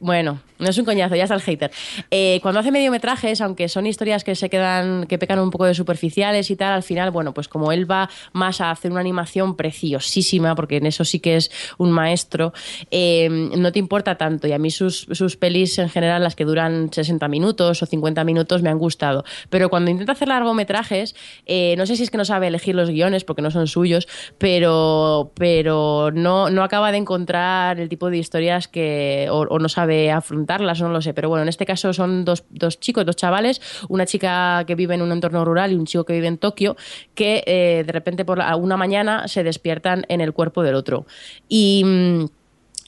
Bueno, 0.00 0.40
no 0.58 0.68
es 0.68 0.78
un 0.78 0.84
coñazo, 0.84 1.16
ya 1.16 1.24
está 1.24 1.34
el 1.34 1.40
hater. 1.40 1.70
Eh, 2.10 2.38
cuando 2.42 2.60
hace 2.60 2.70
mediometrajes, 2.70 3.40
aunque 3.40 3.68
son 3.68 3.86
historias 3.86 4.24
que 4.24 4.34
se 4.34 4.50
quedan, 4.50 5.06
que 5.06 5.18
pecan 5.18 5.38
un 5.38 5.50
poco 5.50 5.64
de 5.64 5.74
superficiales 5.74 6.50
y 6.50 6.56
tal, 6.56 6.72
al 6.72 6.82
final, 6.82 7.10
bueno, 7.10 7.34
pues 7.34 7.48
como 7.48 7.72
él 7.72 7.90
va 7.90 8.08
más 8.32 8.60
a 8.60 8.70
hacer 8.70 8.90
una 8.90 9.00
animación 9.00 9.56
preciosísima, 9.56 10.54
porque 10.54 10.76
en 10.76 10.86
eso 10.86 11.04
sí 11.04 11.18
que 11.18 11.36
es 11.36 11.50
un 11.78 11.90
maestro, 11.90 12.52
no 12.92 13.72
te 13.72 13.78
importa 13.78 14.16
tanto. 14.16 14.46
Y 14.46 14.52
a 14.52 14.58
mí 14.58 14.70
sus, 14.70 15.06
sus 15.10 15.36
pelis 15.36 15.78
en 15.78 15.88
general, 15.88 16.22
las 16.22 16.36
que 16.36 16.44
duran 16.44 16.92
60 16.92 17.26
minutos, 17.28 17.53
o 17.60 17.86
50 17.86 18.24
minutos 18.24 18.62
me 18.62 18.70
han 18.70 18.78
gustado. 18.78 19.24
Pero 19.50 19.70
cuando 19.70 19.90
intenta 19.90 20.12
hacer 20.12 20.28
largometrajes, 20.28 21.14
eh, 21.46 21.74
no 21.76 21.86
sé 21.86 21.96
si 21.96 22.02
es 22.02 22.10
que 22.10 22.18
no 22.18 22.24
sabe 22.24 22.48
elegir 22.48 22.74
los 22.74 22.90
guiones 22.90 23.24
porque 23.24 23.42
no 23.42 23.50
son 23.50 23.66
suyos, 23.66 24.08
pero, 24.38 25.32
pero 25.34 26.10
no, 26.12 26.50
no 26.50 26.62
acaba 26.62 26.92
de 26.92 26.98
encontrar 26.98 27.80
el 27.80 27.88
tipo 27.88 28.10
de 28.10 28.18
historias 28.18 28.68
que 28.68 29.28
o, 29.30 29.58
no 29.58 29.68
sabe 29.68 30.10
afrontarlas, 30.10 30.80
no 30.80 30.88
lo 30.88 31.00
sé. 31.00 31.14
Pero 31.14 31.28
bueno, 31.28 31.42
en 31.42 31.48
este 31.48 31.66
caso 31.66 31.92
son 31.92 32.24
dos, 32.24 32.44
dos, 32.50 32.80
chicos, 32.80 33.06
dos 33.06 33.16
chavales, 33.16 33.60
una 33.88 34.06
chica 34.06 34.64
que 34.66 34.74
vive 34.74 34.94
en 34.94 35.02
un 35.02 35.12
entorno 35.12 35.44
rural 35.44 35.72
y 35.72 35.76
un 35.76 35.86
chico 35.86 36.04
que 36.04 36.12
vive 36.12 36.26
en 36.26 36.38
Tokio, 36.38 36.76
que 37.14 37.42
eh, 37.46 37.84
de 37.86 37.92
repente 37.92 38.24
por 38.24 38.40
una 38.58 38.76
mañana 38.76 39.28
se 39.28 39.42
despiertan 39.42 40.04
en 40.08 40.20
el 40.20 40.32
cuerpo 40.32 40.62
del 40.62 40.74
otro. 40.74 41.06
Y 41.48 41.82
mm, 41.84 42.24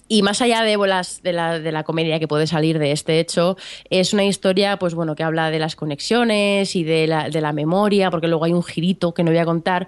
y 0.09 0.23
más 0.23 0.41
allá 0.41 0.63
de, 0.63 0.77
las, 0.77 1.23
de, 1.23 1.33
la, 1.33 1.59
de 1.59 1.73
la 1.73 1.83
comedia 1.83 2.19
que 2.19 2.29
puede 2.29 2.47
salir 2.47 2.79
de 2.79 2.93
este 2.93 3.19
hecho, 3.19 3.57
es 3.91 4.13
una 4.13 4.25
historia 4.25 4.79
pues 4.79 4.95
bueno, 4.95 5.15
que 5.15 5.23
habla 5.23 5.51
de 5.51 5.59
las 5.59 5.77
conexiones 5.77 6.77
y 6.77 6.85
de 6.85 7.07
la, 7.07 7.29
de 7.29 7.41
la 7.41 7.53
memoria, 7.53 8.11
porque 8.11 8.29
luego 8.29 8.45
hay 8.45 8.53
un 8.53 8.63
girito 8.63 9.13
que 9.13 9.23
no 9.23 9.31
voy 9.31 9.39
a 9.39 9.45
contar, 9.45 9.87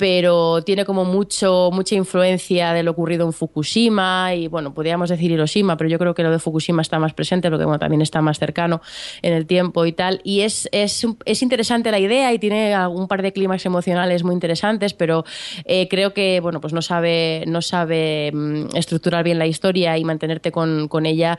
pero 0.00 0.62
tiene 0.62 0.86
como 0.86 1.04
mucho, 1.04 1.68
mucha 1.74 1.94
influencia 1.94 2.72
de 2.72 2.82
lo 2.82 2.92
ocurrido 2.92 3.26
en 3.26 3.34
Fukushima 3.34 4.34
y 4.34 4.48
bueno, 4.48 4.72
podríamos 4.72 5.10
decir 5.10 5.30
Hiroshima, 5.30 5.76
pero 5.76 5.90
yo 5.90 5.98
creo 5.98 6.14
que 6.14 6.22
lo 6.22 6.30
de 6.30 6.38
Fukushima 6.38 6.80
está 6.80 6.98
más 6.98 7.12
presente 7.12 7.50
porque 7.50 7.66
bueno, 7.66 7.78
también 7.78 8.00
está 8.00 8.22
más 8.22 8.38
cercano 8.38 8.80
en 9.20 9.34
el 9.34 9.46
tiempo 9.46 9.84
y 9.84 9.92
tal. 9.92 10.22
Y 10.24 10.40
es, 10.40 10.70
es, 10.72 11.06
es 11.26 11.42
interesante 11.42 11.90
la 11.90 11.98
idea 11.98 12.32
y 12.32 12.38
tiene 12.38 12.72
algún 12.72 13.08
par 13.08 13.20
de 13.20 13.34
climas 13.34 13.66
emocionales 13.66 14.24
muy 14.24 14.32
interesantes, 14.32 14.94
pero 14.94 15.26
eh, 15.66 15.86
creo 15.90 16.14
que 16.14 16.40
bueno, 16.40 16.62
pues 16.62 16.72
no 16.72 16.80
sabe, 16.80 17.44
no 17.46 17.60
sabe 17.60 18.32
mm, 18.32 18.76
estructurar 18.76 19.22
bien 19.22 19.38
la 19.38 19.46
historia 19.46 19.98
y 19.98 20.04
mantenerte 20.04 20.50
con, 20.50 20.88
con 20.88 21.04
ella 21.04 21.38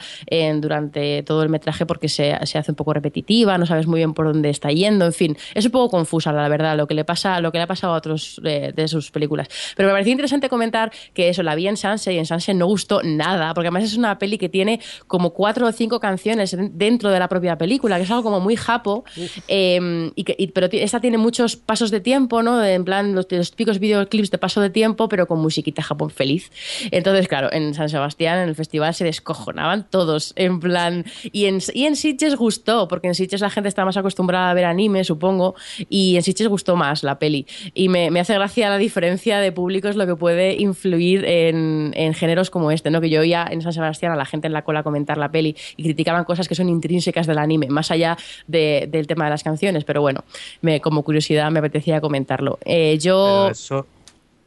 durante 0.61 1.23
todo 1.23 1.41
el 1.41 1.49
metraje 1.49 1.88
porque 1.88 2.09
se, 2.09 2.38
se, 2.45 2.59
hace 2.59 2.71
un 2.71 2.75
poco 2.75 2.93
repetitiva, 2.93 3.57
no 3.57 3.65
sabes 3.65 3.88
muy 3.88 4.01
bien 4.01 4.13
por 4.13 4.27
dónde 4.27 4.51
está 4.51 4.69
yendo, 4.69 5.05
en 5.05 5.13
fin, 5.13 5.38
es 5.55 5.65
un 5.65 5.71
poco 5.71 5.89
confusa 5.89 6.31
la 6.31 6.47
verdad 6.47 6.77
lo 6.77 6.85
que 6.85 6.93
le 6.93 7.03
pasa, 7.03 7.41
lo 7.41 7.51
que 7.51 7.57
le 7.57 7.63
ha 7.63 7.67
pasado 7.67 7.95
a 7.95 7.97
otros 7.97 8.39
de, 8.52 8.72
de 8.73 8.88
sus 8.88 9.11
películas. 9.11 9.48
Pero 9.76 9.88
me 9.88 9.94
pareció 9.94 10.11
interesante 10.11 10.49
comentar 10.49 10.91
que 11.14 11.30
eso 11.30 11.44
la 11.44 11.56
vi 11.56 11.68
en 11.68 11.78
Sanse 11.78 12.14
y 12.14 12.18
en 12.18 12.26
Sanse 12.26 12.53
no 12.53 12.65
gustó 12.65 13.02
nada, 13.03 13.53
porque 13.53 13.68
además 13.68 13.84
es 13.84 13.98
una 13.98 14.18
peli 14.19 14.38
que 14.38 14.49
tiene 14.49 14.80
como 15.07 15.32
cuatro 15.32 15.68
o 15.68 15.72
cinco 15.72 15.99
canciones 15.99 16.56
dentro 16.72 17.10
de 17.10 17.19
la 17.19 17.28
propia 17.28 17.57
película, 17.57 17.98
que 17.98 18.03
es 18.03 18.11
algo 18.11 18.23
como 18.23 18.40
muy 18.40 18.56
japo, 18.56 19.03
eh, 19.48 20.11
y 20.15 20.23
que, 20.23 20.52
pero 20.53 20.68
esta 20.72 20.99
tiene 20.99 21.18
muchos 21.18 21.56
pasos 21.56 21.91
de 21.91 21.99
tiempo, 21.99 22.44
¿no? 22.44 22.64
En 22.64 22.84
plan, 22.84 23.15
los, 23.15 23.28
los 23.30 23.52
típicos 23.52 23.80
videoclips 23.80 24.32
de 24.32 24.38
paso 24.38 24.61
de 24.61 24.69
tiempo, 24.69 25.07
pero 25.07 25.28
con 25.28 25.40
musiquita 25.40 25.82
Japón 25.82 26.10
feliz. 26.10 26.52
Entonces, 26.91 27.28
claro, 27.28 27.52
en 27.52 27.73
San 27.73 27.90
Sebastián, 27.90 28.40
en 28.40 28.49
el 28.49 28.56
festival, 28.56 28.94
se 28.94 29.03
descojonaban 29.03 29.88
todos, 29.90 30.34
en 30.36 30.60
plan, 30.60 31.06
y 31.32 31.45
en, 31.45 31.60
y 31.73 31.86
en 31.86 31.95
Sitges 31.95 32.36
gustó, 32.36 32.88
porque 32.88 33.07
en 33.07 33.15
Sitges 33.15 33.41
la 33.41 33.49
gente 33.49 33.69
está 33.69 33.86
más 33.86 33.98
acostumbrada 33.98 34.49
a 34.49 34.53
ver 34.53 34.65
anime, 34.65 35.03
supongo, 35.03 35.56
y 35.90 36.15
en 36.15 36.23
Sitges 36.23 36.48
gustó 36.48 36.76
más 36.76 37.03
la 37.03 37.19
peli. 37.19 37.45
Y 37.73 37.90
me, 37.90 38.11
me 38.11 38.19
hace 38.19 38.34
gracia 38.41 38.69
la 38.69 38.77
diferencia 38.77 39.39
de 39.39 39.51
públicos, 39.51 39.95
lo 39.95 40.07
que 40.07 40.15
puede 40.15 40.55
influir 40.55 41.23
en, 41.26 41.91
en, 41.95 42.13
géneros 42.13 42.49
como 42.49 42.72
este, 42.72 42.89
¿no? 42.89 42.99
Que 42.99 43.09
yo 43.09 43.22
oía 43.22 43.47
en 43.49 43.61
San 43.61 43.72
Sebastián 43.72 44.11
a 44.11 44.15
la 44.15 44.26
gente 44.26 44.47
en 44.47 44.53
la 44.53 44.63
cola 44.63 44.81
comentar 44.81 45.18
la 45.18 45.31
peli 45.31 45.55
y 45.77 45.84
criticaban 45.84 46.26
cosas 46.26 46.47
que 46.47 46.55
son 46.55 46.68
intrínsecas 46.68 47.27
del 47.27 47.38
anime, 47.38 47.68
más 47.68 47.91
allá 47.91 48.18
de, 48.47 48.88
del 48.91 49.05
tema 49.05 49.26
de 49.26 49.31
las 49.31 49.43
canciones, 49.43 49.84
pero 49.84 50.01
bueno, 50.01 50.23
me, 50.61 50.81
como 50.81 51.03
curiosidad 51.03 51.51
me 51.51 51.59
apetecía 51.59 52.01
comentarlo. 52.01 52.57
Eh, 52.65 52.97
yo... 52.99 53.51
Pero 53.51 53.51
eso, 53.51 53.88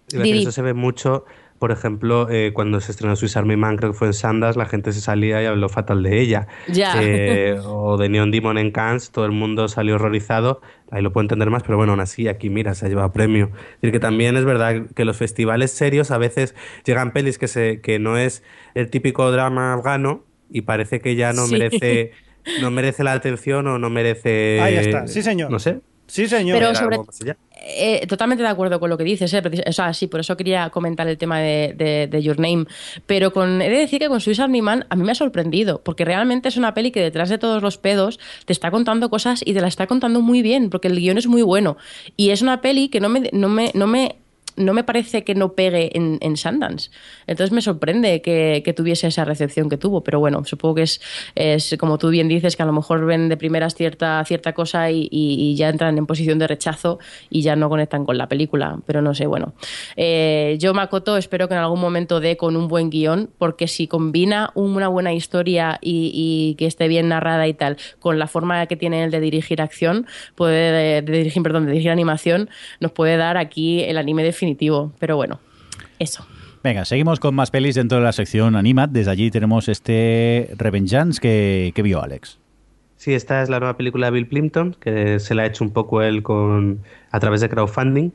eso 0.08 0.52
se 0.52 0.62
ve 0.62 0.74
mucho 0.74 1.24
por 1.64 1.72
ejemplo, 1.72 2.28
eh, 2.30 2.50
cuando 2.52 2.78
se 2.82 2.92
estrenó 2.92 3.16
Swiss 3.16 3.38
Army 3.38 3.56
Man, 3.56 3.78
creo 3.78 3.92
que 3.92 3.96
fue 3.96 4.08
en 4.08 4.12
Sandas, 4.12 4.54
la 4.54 4.66
gente 4.66 4.92
se 4.92 5.00
salía 5.00 5.42
y 5.42 5.46
habló 5.46 5.70
fatal 5.70 6.02
de 6.02 6.20
ella. 6.20 6.46
Ya. 6.68 7.02
Eh, 7.02 7.58
o 7.64 7.96
de 7.96 8.10
Neon 8.10 8.30
Demon 8.30 8.58
en 8.58 8.70
Cannes, 8.70 9.10
todo 9.10 9.24
el 9.24 9.32
mundo 9.32 9.66
salió 9.68 9.94
horrorizado. 9.94 10.60
Ahí 10.90 11.00
lo 11.00 11.10
puedo 11.10 11.22
entender 11.22 11.48
más, 11.48 11.62
pero 11.62 11.78
bueno, 11.78 11.92
aún 11.92 12.00
así, 12.00 12.28
aquí 12.28 12.50
mira, 12.50 12.74
se 12.74 12.84
ha 12.84 12.90
llevado 12.90 13.12
premio. 13.12 13.46
Es 13.46 13.80
decir, 13.80 13.92
que 13.92 13.98
también 13.98 14.36
es 14.36 14.44
verdad 14.44 14.88
que 14.94 15.06
los 15.06 15.16
festivales 15.16 15.70
serios 15.70 16.10
a 16.10 16.18
veces 16.18 16.54
llegan 16.84 17.14
pelis 17.14 17.38
que, 17.38 17.48
se, 17.48 17.80
que 17.80 17.98
no 17.98 18.18
es 18.18 18.42
el 18.74 18.90
típico 18.90 19.32
drama 19.32 19.72
afgano 19.72 20.22
y 20.50 20.60
parece 20.60 21.00
que 21.00 21.16
ya 21.16 21.32
no 21.32 21.46
Sí. 21.46 21.52
merece 21.52 22.12
no 22.60 22.70
merece 22.70 23.04
la 23.04 23.12
atención 23.14 23.66
o 23.68 23.78
no 23.78 23.88
merece 23.88 24.60
Ahí 24.60 24.74
está, 24.76 25.06
sí, 25.06 25.22
señor. 25.22 25.50
no 25.50 25.58
sé 25.58 25.80
Sí, 26.06 26.28
señor. 26.28 26.58
Pero 26.58 26.74
sobre-. 26.74 26.98
Eh, 27.66 28.06
totalmente 28.06 28.42
de 28.42 28.48
acuerdo 28.48 28.78
con 28.78 28.90
lo 28.90 28.98
que 28.98 29.04
dices, 29.04 29.32
¿eh? 29.32 29.42
O 29.66 29.72
sea, 29.72 29.94
sí, 29.94 30.06
por 30.06 30.20
eso 30.20 30.36
quería 30.36 30.68
comentar 30.70 31.08
el 31.08 31.16
tema 31.16 31.40
de, 31.40 32.20
Your 32.22 32.38
Name. 32.38 32.66
Pero 33.06 33.32
con, 33.32 33.62
he 33.62 33.70
de 33.70 33.78
decir 33.78 34.00
que 34.00 34.08
con 34.08 34.20
Army 34.38 34.60
Man 34.60 34.86
a 34.90 34.96
mí 34.96 35.04
me 35.04 35.12
ha 35.12 35.14
sorprendido, 35.14 35.80
porque 35.82 36.04
realmente 36.04 36.48
es 36.48 36.56
una 36.56 36.74
peli 36.74 36.90
que 36.90 37.00
detrás 37.00 37.30
de 37.30 37.38
todos 37.38 37.62
los 37.62 37.78
pedos 37.78 38.20
te 38.44 38.52
está 38.52 38.70
contando 38.70 39.08
cosas 39.08 39.42
y 39.44 39.54
te 39.54 39.60
la 39.60 39.68
está 39.68 39.86
contando 39.86 40.20
muy 40.20 40.42
bien, 40.42 40.68
porque 40.68 40.88
el 40.88 40.98
guion 40.98 41.16
es 41.16 41.26
muy 41.26 41.42
bueno. 41.42 41.76
Y 42.16 42.30
es 42.30 42.42
una 42.42 42.60
peli 42.60 42.88
que 42.88 43.00
no 43.00 43.08
me, 43.08 43.30
no 43.32 43.48
me, 43.48 43.70
no 43.74 43.86
me, 43.86 44.16
no 44.56 44.72
me 44.74 44.84
parece 44.84 45.24
que 45.24 45.34
no 45.34 45.52
pegue 45.52 45.96
en, 45.96 46.18
en 46.20 46.36
Sundance. 46.36 46.90
Entonces 47.26 47.52
me 47.52 47.60
sorprende 47.62 48.22
que, 48.22 48.62
que 48.64 48.72
tuviese 48.72 49.06
esa 49.08 49.24
recepción 49.24 49.68
que 49.68 49.76
tuvo. 49.76 50.02
Pero 50.02 50.20
bueno, 50.20 50.44
supongo 50.44 50.76
que 50.76 50.82
es, 50.82 51.00
es, 51.34 51.76
como 51.78 51.98
tú 51.98 52.10
bien 52.10 52.28
dices, 52.28 52.56
que 52.56 52.62
a 52.62 52.66
lo 52.66 52.72
mejor 52.72 53.04
ven 53.06 53.28
de 53.28 53.36
primeras 53.36 53.74
cierta, 53.74 54.24
cierta 54.24 54.52
cosa 54.52 54.90
y, 54.90 55.08
y- 55.10 55.54
ya 55.54 55.68
entran 55.68 55.96
en 55.98 56.06
posición 56.06 56.38
de 56.38 56.48
rechazo 56.48 56.98
y 57.30 57.42
ya 57.42 57.54
no 57.54 57.68
conectan 57.68 58.04
con 58.04 58.18
la 58.18 58.28
película. 58.28 58.78
Pero 58.86 59.02
no 59.02 59.14
sé, 59.14 59.26
bueno. 59.26 59.54
Eh, 59.96 60.56
yo, 60.58 60.74
Makoto, 60.74 61.16
espero 61.16 61.48
que 61.48 61.54
en 61.54 61.60
algún 61.60 61.80
momento 61.80 62.20
dé 62.20 62.36
con 62.36 62.56
un 62.56 62.66
buen 62.68 62.90
guion, 62.90 63.30
porque 63.38 63.68
si 63.68 63.86
combina 63.86 64.50
una 64.54 64.88
buena 64.88 65.12
historia 65.12 65.78
y, 65.80 66.54
que 66.58 66.66
esté 66.66 66.88
bien 66.88 67.08
narrada 67.08 67.46
y 67.46 67.54
tal, 67.54 67.76
con 68.00 68.18
la 68.18 68.26
forma 68.26 68.66
que 68.66 68.76
tiene 68.76 69.04
él 69.04 69.10
de 69.10 69.20
dirigir 69.20 69.60
acción, 69.62 70.06
puede, 70.34 70.72
de, 70.72 71.02
de 71.02 71.18
dirigir, 71.18 71.42
perdón, 71.42 71.66
de 71.66 71.72
dirigir 71.72 71.90
animación, 71.90 72.50
nos 72.80 72.92
puede 72.92 73.16
dar 73.16 73.36
aquí 73.36 73.82
el 73.82 73.98
anime 73.98 74.22
definitivo. 74.44 74.92
Pero 74.98 75.16
bueno, 75.16 75.40
eso. 75.98 76.26
Venga, 76.62 76.84
seguimos 76.84 77.20
con 77.20 77.34
más 77.34 77.50
pelis 77.50 77.74
dentro 77.74 77.98
de 77.98 78.04
la 78.04 78.12
sección 78.12 78.56
Animat. 78.56 78.90
Desde 78.90 79.10
allí 79.10 79.30
tenemos 79.30 79.68
este 79.68 80.50
Revengeance 80.56 81.20
que, 81.20 81.72
que 81.74 81.82
vio 81.82 82.02
Alex. 82.02 82.38
Sí, 82.96 83.12
esta 83.12 83.42
es 83.42 83.50
la 83.50 83.58
nueva 83.58 83.76
película 83.76 84.06
de 84.06 84.12
Bill 84.12 84.26
Plimpton, 84.26 84.76
que 84.80 85.18
se 85.18 85.34
la 85.34 85.42
ha 85.42 85.46
hecho 85.46 85.62
un 85.62 85.72
poco 85.72 86.00
él 86.00 86.22
con, 86.22 86.80
a 87.10 87.20
través 87.20 87.42
de 87.42 87.50
crowdfunding. 87.50 88.12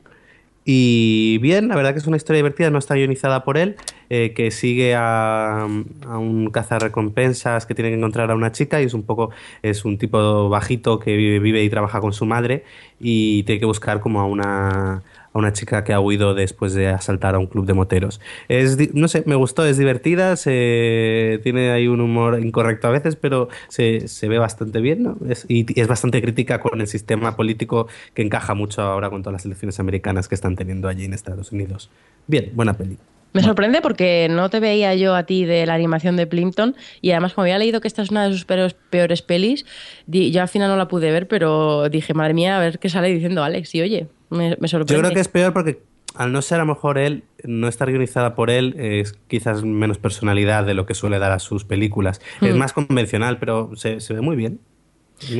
Y 0.64 1.38
bien, 1.38 1.68
la 1.68 1.76
verdad 1.76 1.92
que 1.92 2.00
es 2.00 2.06
una 2.06 2.16
historia 2.16 2.38
divertida, 2.38 2.70
no 2.70 2.78
está 2.78 2.94
guionizada 2.94 3.44
por 3.44 3.56
él, 3.56 3.76
eh, 4.10 4.32
que 4.34 4.50
sigue 4.50 4.94
a, 4.96 5.62
a 5.62 6.18
un 6.18 6.50
cazarrecompensas 6.50 7.66
que 7.66 7.74
tiene 7.74 7.90
que 7.90 7.96
encontrar 7.96 8.30
a 8.30 8.34
una 8.34 8.52
chica 8.52 8.82
y 8.82 8.86
es 8.86 8.94
un 8.94 9.04
poco, 9.04 9.30
es 9.62 9.84
un 9.84 9.96
tipo 9.96 10.48
bajito 10.48 10.98
que 10.98 11.16
vive, 11.16 11.38
vive 11.38 11.62
y 11.62 11.70
trabaja 11.70 12.00
con 12.00 12.12
su 12.12 12.26
madre 12.26 12.64
y 12.98 13.44
tiene 13.44 13.60
que 13.60 13.66
buscar 13.66 14.00
como 14.00 14.20
a 14.20 14.26
una, 14.26 15.02
a 15.32 15.38
una 15.38 15.52
chica 15.52 15.84
que 15.84 15.92
ha 15.92 16.00
huido 16.00 16.34
después 16.34 16.74
de 16.74 16.88
asaltar 16.88 17.34
a 17.34 17.38
un 17.38 17.46
club 17.46 17.66
de 17.66 17.74
moteros. 17.74 18.20
Es, 18.48 18.76
no 18.94 19.08
sé, 19.08 19.22
me 19.26 19.34
gustó, 19.34 19.64
es 19.64 19.78
divertida, 19.78 20.36
se, 20.36 21.40
tiene 21.42 21.70
ahí 21.70 21.88
un 21.88 22.00
humor 22.00 22.40
incorrecto 22.40 22.88
a 22.88 22.90
veces, 22.90 23.16
pero 23.16 23.48
se, 23.68 24.08
se 24.08 24.28
ve 24.28 24.38
bastante 24.38 24.80
bien, 24.80 25.02
¿no? 25.02 25.16
Es- 25.28 25.46
y, 25.48 25.66
es 25.80 25.86
bastante 25.88 26.20
crítica 26.22 26.60
con 26.60 26.80
el 26.80 26.86
sistema 26.86 27.36
político 27.36 27.88
que 28.14 28.22
encaja 28.22 28.54
mucho 28.54 28.82
ahora 28.82 29.10
con 29.10 29.22
todas 29.22 29.34
las 29.34 29.44
elecciones 29.46 29.78
americanas 29.80 30.28
que 30.28 30.34
están 30.34 30.56
teniendo 30.56 30.88
allí 30.88 31.04
en 31.04 31.14
Estados 31.14 31.52
Unidos. 31.52 31.90
Bien, 32.26 32.50
buena 32.54 32.74
peli. 32.76 32.98
Me 33.32 33.42
sorprende 33.42 33.80
porque 33.80 34.26
no 34.28 34.50
te 34.50 34.58
veía 34.58 34.94
yo 34.96 35.14
a 35.14 35.24
ti 35.24 35.44
de 35.44 35.64
la 35.64 35.74
animación 35.74 36.16
de 36.16 36.26
Plimpton 36.26 36.74
y 37.00 37.12
además 37.12 37.32
como 37.34 37.44
había 37.44 37.58
leído 37.58 37.80
que 37.80 37.86
esta 37.86 38.02
es 38.02 38.10
una 38.10 38.24
de 38.26 38.32
sus 38.32 38.44
peores, 38.44 38.74
peores 38.74 39.22
pelis, 39.22 39.64
yo 40.08 40.42
al 40.42 40.48
final 40.48 40.68
no 40.68 40.76
la 40.76 40.88
pude 40.88 41.12
ver, 41.12 41.28
pero 41.28 41.88
dije, 41.88 42.12
madre 42.12 42.34
mía, 42.34 42.56
a 42.56 42.60
ver 42.60 42.80
qué 42.80 42.88
sale 42.88 43.08
diciendo 43.08 43.44
Alex. 43.44 43.72
Y 43.76 43.82
oye, 43.82 44.08
me, 44.30 44.56
me 44.60 44.68
sorprende. 44.68 44.94
Yo 44.94 45.00
creo 45.00 45.12
que 45.12 45.20
es 45.20 45.28
peor 45.28 45.52
porque 45.52 45.82
al 46.14 46.32
no 46.32 46.42
ser 46.42 46.56
a 46.56 46.64
lo 46.64 46.66
mejor 46.74 46.98
él, 46.98 47.22
no 47.44 47.68
estar 47.68 47.88
guionizada 47.88 48.34
por 48.34 48.50
él, 48.50 48.74
es 48.78 49.12
quizás 49.28 49.62
menos 49.62 49.98
personalidad 49.98 50.64
de 50.64 50.74
lo 50.74 50.86
que 50.86 50.94
suele 50.94 51.18
dar 51.18 51.30
a 51.32 51.38
sus 51.38 51.64
películas. 51.64 52.20
Es 52.40 52.54
Hmm. 52.54 52.58
más 52.58 52.72
convencional, 52.72 53.38
pero 53.38 53.70
se, 53.76 54.00
se 54.00 54.14
ve 54.14 54.20
muy 54.20 54.34
bien. 54.36 54.60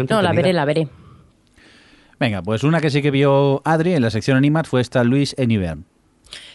No, 0.08 0.22
la 0.22 0.32
veré, 0.32 0.52
la 0.52 0.64
veré. 0.64 0.88
Venga, 2.18 2.42
pues 2.42 2.62
una 2.64 2.80
que 2.80 2.90
sí 2.90 3.00
que 3.00 3.10
vio 3.10 3.62
Adri 3.64 3.94
en 3.94 4.02
la 4.02 4.10
sección 4.10 4.36
Animat 4.36 4.66
fue 4.66 4.80
esta 4.82 5.02
Luis 5.04 5.34
Anywhere. 5.38 5.78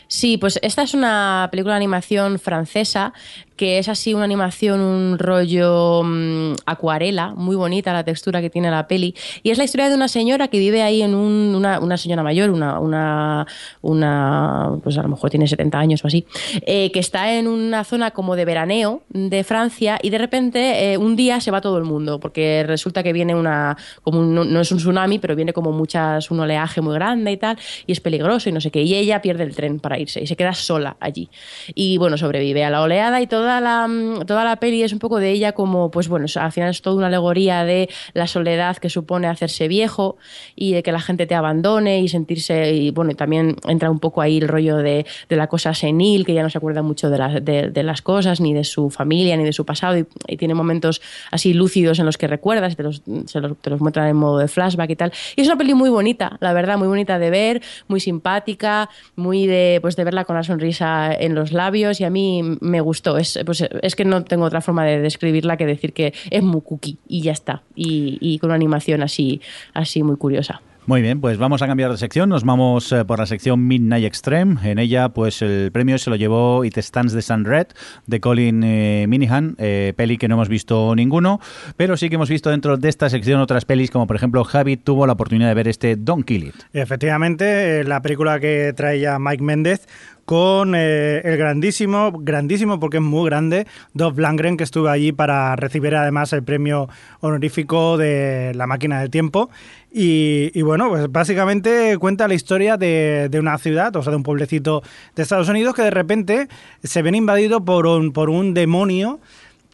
Sí, 0.08 0.38
pues 0.38 0.60
esta 0.62 0.84
es 0.84 0.94
una 0.94 1.48
película 1.52 1.74
de 1.74 1.78
animación 1.78 2.38
francesa 2.38 3.14
que 3.56 3.78
es 3.80 3.88
así 3.90 4.14
una 4.14 4.26
animación, 4.26 4.80
un 4.82 5.18
rollo 5.20 6.02
mm, 6.04 6.54
acuarela, 6.66 7.34
muy 7.36 7.56
bonita 7.56 7.94
la 7.94 8.04
textura 8.04 8.42
que 8.42 8.50
tiene 8.50 8.70
la 8.72 8.88
peli. 8.88 9.16
Y 9.44 9.52
es 9.52 9.58
la 9.58 9.64
historia 9.64 9.90
de 9.90 9.96
una 9.96 10.08
señora 10.08 10.48
que 10.48 10.60
vive 10.60 10.82
ahí 10.82 11.02
en 11.02 11.16
un, 11.16 11.54
una, 11.56 11.80
una 11.80 11.98
señora 11.98 12.24
mayor, 12.24 12.50
una, 12.50 12.80
una, 12.80 13.46
una, 13.82 14.72
pues 14.84 14.98
a 14.98 15.04
lo 15.04 15.10
mejor 15.10 15.30
tiene 15.30 15.48
70 15.48 15.80
años 15.80 16.04
o 16.04 16.08
así, 16.08 16.26
eh, 16.66 16.92
que 16.92 17.00
está 17.00 17.34
en 17.34 17.48
una 17.48 17.84
zona 17.84 18.12
como 18.12 18.36
de 18.36 18.46
veraneo 18.46 19.04
de 19.10 19.44
Francia 19.44 20.00
y 20.02 20.10
de 20.10 20.18
repente 20.18 20.92
eh, 20.94 20.98
un 20.98 21.16
día 21.16 21.40
se 21.40 21.52
va 21.52 21.62
todo 21.62 21.78
el 21.78 21.84
mundo 21.86 22.20
porque 22.20 22.64
resulta 22.68 23.04
que 23.04 23.14
viene 23.14 23.36
una, 23.36 23.78
como 24.04 24.20
un- 24.20 24.36
no, 24.36 24.44
no 24.44 24.60
es 24.62 24.72
un 24.72 24.78
tsunami, 24.80 25.20
pero 25.20 25.36
viene 25.36 25.54
como 25.54 25.72
muchas, 25.72 26.30
un 26.32 26.40
oleaje 26.40 26.82
muy 26.82 26.94
grande 26.96 27.32
y 27.32 27.38
tal, 27.38 27.58
y 27.88 27.92
es 27.92 28.02
peligroso 28.02 28.50
y 28.50 28.52
no 28.52 28.60
sé 28.62 28.72
qué. 28.72 28.82
Y 28.82 28.96
ella 28.96 29.22
pierde 29.22 29.44
el 29.44 29.56
tren 29.56 29.80
para 29.80 29.98
irse 30.00 30.22
y 30.22 30.28
se 30.28 30.36
queda 30.36 30.54
sola 30.54 30.98
allí. 31.00 31.30
Y 31.74 31.98
bueno, 31.98 32.18
sobrevive 32.18 32.64
a 32.66 32.70
la 32.70 32.82
oleada 32.82 33.22
y 33.22 33.28
toda 33.46 33.62
la, 33.62 33.88
mm, 33.88 34.26
toda 34.26 34.44
la 34.44 34.56
peli 34.56 34.82
es 34.82 34.92
un 34.92 34.98
poco 34.98 35.20
de 35.20 35.30
ella 35.30 35.52
como, 35.52 35.92
pues 35.92 36.08
bueno, 36.08 36.26
al 36.36 36.52
final 36.52 36.72
es 36.72 36.82
toda 36.82 36.96
una 36.96 37.08
alegoría 37.08 37.64
de 37.64 37.88
la 38.16 38.26
soledad 38.26 38.78
que 38.78 38.90
supone 38.90 39.28
hacerse 39.28 39.68
viejo 39.68 40.18
y 40.56 40.74
de 40.74 40.82
que 40.82 40.92
la 40.92 41.00
gente 41.00 41.28
te 41.28 41.36
abandone 41.36 42.00
y 42.00 42.08
sentirse, 42.08 42.90
bueno, 42.96 43.14
también 43.14 43.56
entra 43.68 43.92
un 43.92 44.00
poco 44.00 44.22
ahí 44.22 44.40
el 44.40 44.48
rollo 44.48 44.78
de, 44.78 45.06
de 45.30 45.36
la 45.36 45.46
cosa 45.46 45.76
senil, 45.76 46.26
que 46.26 46.34
ya 46.34 46.42
no 46.42 46.50
se 46.50 46.58
acuerda 46.58 46.82
mucho 46.82 47.12
de, 47.12 47.20
las 47.20 47.46
de, 47.46 47.84
las 47.84 48.02
cosas, 48.02 48.42
ni 48.42 48.52
de 48.52 48.64
su 48.64 48.90
familia, 48.90 49.38
ni 49.38 49.44
de 49.44 49.54
su 49.54 49.64
pasado, 49.64 49.96
y, 49.96 50.08
y 50.28 50.38
tiene 50.38 50.56
momentos 50.56 51.04
así 51.30 51.54
lúcidos 51.54 52.00
en 52.00 52.08
los 52.08 52.18
que 52.18 52.26
recuerdas, 52.26 52.74
y 52.74 52.76
te 52.78 52.82
los, 52.82 53.04
te 53.04 53.70
los 53.70 53.80
muestran 53.80 54.08
en 54.08 54.16
modo 54.16 54.40
de 54.40 54.48
flashback 54.48 54.90
y 54.90 54.96
tal. 54.96 55.14
Y 55.36 55.42
es 55.42 55.48
una 55.48 55.58
peli 55.58 55.76
muy 55.76 55.92
bonita, 55.92 56.38
la 56.40 56.52
verdad, 56.52 56.80
muy 56.80 56.88
bonita 56.88 57.20
de 57.20 57.30
ver, 57.30 57.62
muy 57.88 58.00
simpática, 58.00 58.90
muy 59.16 59.46
de, 59.46 59.78
pues 59.84 59.96
de 59.96 60.04
verla 60.04 60.26
con 60.26 60.36
la 60.36 60.42
sonrisa 60.42 61.14
en 61.14 61.36
los 61.36 61.52
labios, 61.52 62.02
y 62.02 62.06
a 62.06 62.10
mí 62.10 62.42
me 62.60 62.82
gustó. 62.82 63.20
Es, 63.20 63.35
pues, 63.46 63.64
es 63.82 63.96
que 63.96 64.06
no 64.06 64.24
tengo 64.24 64.46
otra 64.46 64.62
forma 64.62 64.86
de 64.86 65.00
describirla 65.00 65.58
que 65.58 65.66
decir 65.66 65.94
que 65.94 66.14
es 66.30 66.44
muy 66.44 66.62
cookie, 66.62 66.98
y 67.08 67.22
ya 67.22 67.32
está. 67.32 67.64
Y, 67.76 68.18
y 68.22 68.40
con 68.40 68.50
una 68.50 68.56
animación 68.56 69.02
así, 69.02 69.42
así 69.74 70.04
muy 70.04 70.18
curiosa. 70.18 70.62
Muy 70.88 71.02
bien, 71.02 71.20
pues 71.20 71.40
vamos 71.40 71.64
a 71.64 71.68
cambiar 71.68 71.90
de 71.90 71.98
sección. 71.98 72.30
Nos 72.30 72.44
vamos 72.44 72.92
eh, 72.92 73.04
por 73.06 73.18
la 73.18 73.26
sección 73.26 73.66
Midnight 73.66 74.06
Extreme. 74.06 74.58
En 74.70 74.78
ella, 74.78 75.10
pues 75.10 75.42
el 75.42 75.72
premio 75.72 75.98
se 75.98 76.12
lo 76.12 76.16
llevó 76.16 76.64
It 76.64 76.78
Stands 76.78 77.12
the 77.12 77.24
Sun 77.24 77.44
Red 77.44 77.70
de 78.06 78.20
Colin 78.20 78.64
eh, 78.64 79.06
Minihan, 79.08 79.56
eh, 79.58 79.94
peli 79.98 80.20
que 80.20 80.28
no 80.28 80.36
hemos 80.36 80.48
visto 80.48 80.94
ninguno, 80.96 81.40
pero 81.76 81.98
sí 81.98 82.08
que 82.10 82.16
hemos 82.16 82.30
visto 82.30 82.52
dentro 82.52 82.78
de 82.78 82.88
esta 82.88 83.10
sección 83.10 83.42
otras 83.42 83.66
pelis, 83.66 83.90
como 83.90 84.06
por 84.06 84.16
ejemplo 84.16 84.44
Javi 84.44 84.78
tuvo 84.78 85.08
la 85.08 85.14
oportunidad 85.14 85.48
de 85.48 85.56
ver 85.56 85.68
este 85.68 85.96
Don't 85.96 86.24
Kill 86.24 86.50
It. 86.50 86.56
Efectivamente, 86.74 87.84
la 87.84 88.04
película 88.04 88.40
que 88.40 88.72
traía 88.76 89.18
Mike 89.18 89.42
Méndez 89.42 89.88
con 90.26 90.74
eh, 90.76 91.22
el 91.24 91.38
grandísimo, 91.38 92.12
grandísimo 92.12 92.80
porque 92.80 92.98
es 92.98 93.04
muy 93.04 93.30
grande, 93.30 93.68
Dov 93.94 94.20
Langren, 94.20 94.58
que 94.58 94.64
estuvo 94.64 94.90
allí 94.90 95.12
para 95.12 95.56
recibir 95.56 95.96
además 95.96 96.34
el 96.34 96.44
premio 96.44 96.90
honorífico 97.22 97.98
de 97.98 98.52
la 98.56 98.68
máquina 98.68 99.00
del 99.00 99.12
tiempo. 99.12 99.50
Y, 99.98 100.62
bueno, 100.62 100.90
pues 100.90 101.10
básicamente 101.10 101.98
cuenta 102.00 102.28
la 102.28 102.34
historia 102.34 102.76
de, 102.76 103.30
de, 103.32 103.40
una 103.40 103.58
ciudad, 103.58 103.96
o 103.96 104.04
sea, 104.04 104.12
de 104.12 104.18
un 104.18 104.24
pueblecito 104.24 104.84
de 105.16 105.24
Estados 105.24 105.48
Unidos 105.48 105.74
que 105.74 105.84
de 105.84 105.92
repente 105.92 106.50
se 106.84 107.02
ven 107.02 107.16
invadido 107.16 107.64
por 107.64 107.88
un, 107.88 108.12
por 108.12 108.30
un 108.30 108.54
demonio 108.54 109.22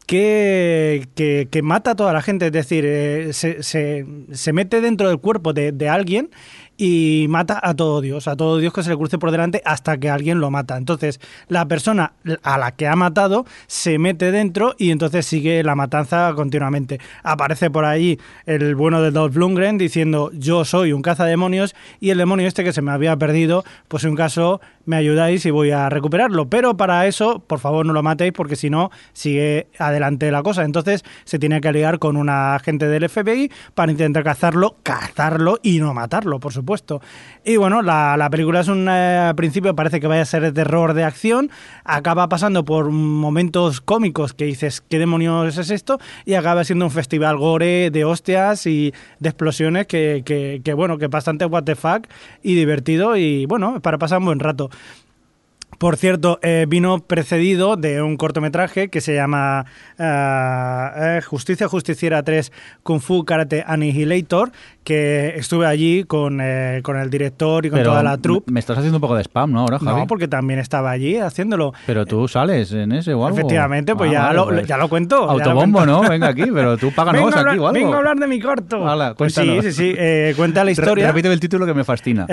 que, 0.05 1.07
que, 1.49 1.61
mata 1.61 1.91
a 1.91 1.95
toda 1.95 2.13
la 2.13 2.21
gente, 2.21 2.47
es 2.47 2.51
decir, 2.51 2.83
eh, 2.85 3.33
se, 3.33 3.63
se, 3.63 4.05
se, 4.31 4.53
mete 4.53 4.81
dentro 4.81 5.07
del 5.07 5.19
cuerpo 5.19 5.53
de, 5.53 5.71
de 5.71 5.87
alguien 5.87 6.29
y 6.83 7.27
mata 7.29 7.59
a 7.61 7.75
todo 7.75 8.01
Dios, 8.01 8.27
a 8.27 8.35
todo 8.35 8.57
Dios 8.57 8.73
que 8.73 8.81
se 8.81 8.89
le 8.89 8.97
cruce 8.97 9.19
por 9.19 9.29
delante 9.29 9.61
hasta 9.65 9.99
que 9.99 10.09
alguien 10.09 10.39
lo 10.39 10.49
mata. 10.49 10.77
Entonces, 10.77 11.19
la 11.47 11.67
persona 11.67 12.13
a 12.41 12.57
la 12.57 12.71
que 12.71 12.87
ha 12.87 12.95
matado 12.95 13.45
se 13.67 13.99
mete 13.99 14.31
dentro 14.31 14.73
y 14.79 14.89
entonces 14.89 15.27
sigue 15.27 15.61
la 15.63 15.75
matanza 15.75 16.33
continuamente. 16.35 16.99
Aparece 17.21 17.69
por 17.69 17.85
ahí 17.85 18.19
el 18.47 18.73
bueno 18.73 18.99
de 19.03 19.11
Dolph 19.11 19.35
Lundgren 19.35 19.77
diciendo 19.77 20.31
yo 20.33 20.65
soy 20.65 20.91
un 20.91 21.03
cazademonios 21.03 21.75
y 21.99 22.09
el 22.09 22.17
demonio 22.17 22.47
este 22.47 22.63
que 22.63 22.73
se 22.73 22.81
me 22.81 22.89
había 22.89 23.15
perdido, 23.15 23.63
pues 23.87 24.03
en 24.03 24.09
un 24.09 24.15
caso 24.15 24.59
me 24.83 24.95
ayudáis 24.95 25.45
y 25.45 25.51
voy 25.51 25.69
a 25.69 25.87
recuperarlo. 25.87 26.49
Pero 26.49 26.77
para 26.77 27.05
eso, 27.05 27.41
por 27.41 27.59
favor, 27.59 27.85
no 27.85 27.93
lo 27.93 28.01
matéis 28.01 28.33
porque 28.33 28.55
si 28.55 28.71
no, 28.71 28.89
sigue 29.13 29.67
adelante 29.77 30.31
la 30.31 30.41
cosa. 30.41 30.63
Entonces 30.63 31.05
se 31.25 31.37
tiene 31.37 31.61
que 31.61 31.67
aliar 31.67 31.99
con 31.99 32.17
un 32.17 32.29
agente 32.29 32.87
del 32.87 33.07
FBI 33.07 33.51
para 33.75 33.91
intentar 33.91 34.23
cazarlo, 34.23 34.77
cazarlo 34.81 35.59
y 35.61 35.77
no 35.77 35.93
matarlo, 35.93 36.39
por 36.39 36.51
supuesto. 36.51 36.70
Y 37.43 37.57
bueno, 37.57 37.81
la, 37.81 38.27
película 38.31 38.61
es 38.61 38.68
un 38.68 38.88
eh, 38.89 39.34
principio 39.35 39.76
parece 39.76 39.99
que 39.99 40.07
vaya 40.07 40.22
a 40.22 40.26
ser 40.26 40.41
de 40.43 40.52
terror 40.52 40.93
de 40.93 41.03
acción, 41.03 41.49
acaba 41.84 42.30
pasando 42.30 42.64
por 42.64 42.89
momentos 42.91 43.81
cómicos 43.81 44.34
que 44.34 44.45
dices, 44.45 44.81
¿qué 44.81 44.99
demonios 44.99 45.57
es 45.57 45.69
esto? 45.69 45.99
Y 46.26 46.35
acaba 46.35 46.64
siendo 46.64 46.85
un 46.85 46.91
festival 46.91 47.38
gore 47.38 47.89
de 47.91 48.06
hostias 48.06 48.65
y 48.68 48.93
de 49.19 49.30
explosiones 49.30 49.88
que, 49.88 50.23
que, 50.64 50.73
bueno, 50.73 50.98
que 50.98 51.07
bastante 51.07 51.45
what 51.45 51.64
the 51.64 51.76
fuck 51.76 52.07
y 52.43 52.56
divertido 52.56 53.18
y 53.18 53.45
bueno, 53.45 53.81
para 53.81 53.98
pasar 53.98 54.19
un 54.19 54.26
buen 54.26 54.39
rato. 54.39 54.69
Por 55.81 55.98
cierto, 55.98 56.38
eh, 56.43 56.68
vino 56.69 56.99
precedido 56.99 57.76
de 57.76 58.03
un 58.03 58.15
cortometraje 58.15 58.89
que 58.89 59.02
se 59.02 59.15
llama 59.15 59.65
uh, 59.98 61.26
Justicia 61.26 61.68
Justiciera 61.68 62.22
3 62.22 62.52
Kung 62.84 63.02
Fu 63.02 63.26
Karate 63.26 63.64
Annihilator, 63.65 64.52
que 64.83 65.33
estuve 65.35 65.67
allí 65.67 66.03
con, 66.03 66.39
eh, 66.41 66.81
con 66.83 66.97
el 66.97 67.09
director 67.09 67.65
y 67.65 67.69
con 67.69 67.83
toda 67.83 68.03
la 68.03 68.17
troupe. 68.17 68.51
Me 68.51 68.59
estás 68.59 68.77
haciendo 68.77 68.97
un 68.97 69.01
poco 69.01 69.15
de 69.15 69.23
spam, 69.23 69.51
¿no? 69.51 69.61
Ahora, 69.61 69.79
Javi? 69.79 70.01
No, 70.01 70.07
porque 70.07 70.27
también 70.27 70.59
estaba 70.59 70.91
allí 70.91 71.17
haciéndolo. 71.17 71.73
Pero 71.85 72.05
tú 72.05 72.27
sales 72.27 72.71
en 72.71 72.91
ese 72.91 73.13
o 73.13 73.25
algo. 73.25 73.37
Efectivamente, 73.37 73.95
pues, 73.95 74.09
ah, 74.11 74.13
ya, 74.13 74.33
lo, 74.33 74.47
pues 74.47 74.67
ya 74.67 74.77
lo 74.77 74.89
cuento. 74.89 75.29
Autobombo, 75.29 75.85
¿no? 75.85 76.01
Venga 76.01 76.29
aquí, 76.29 76.45
pero 76.53 76.77
tú 76.77 76.91
páganos 76.91 77.35
aquí 77.35 77.57
o 77.59 77.67
algo. 77.67 77.71
Vengo 77.71 77.93
a 77.93 77.97
hablar 77.97 78.17
de 78.17 78.27
mi 78.27 78.39
corto. 78.39 78.87
Hala, 78.87 79.13
pues 79.15 79.33
sí, 79.33 79.59
sí, 79.61 79.71
sí. 79.71 79.93
Eh, 79.97 80.33
cuenta 80.35 80.63
la 80.63 80.71
historia. 80.71 81.07
repite 81.07 81.31
el 81.31 81.39
título 81.39 81.65
que 81.65 81.73
me 81.73 81.83
fascina. 81.83 82.27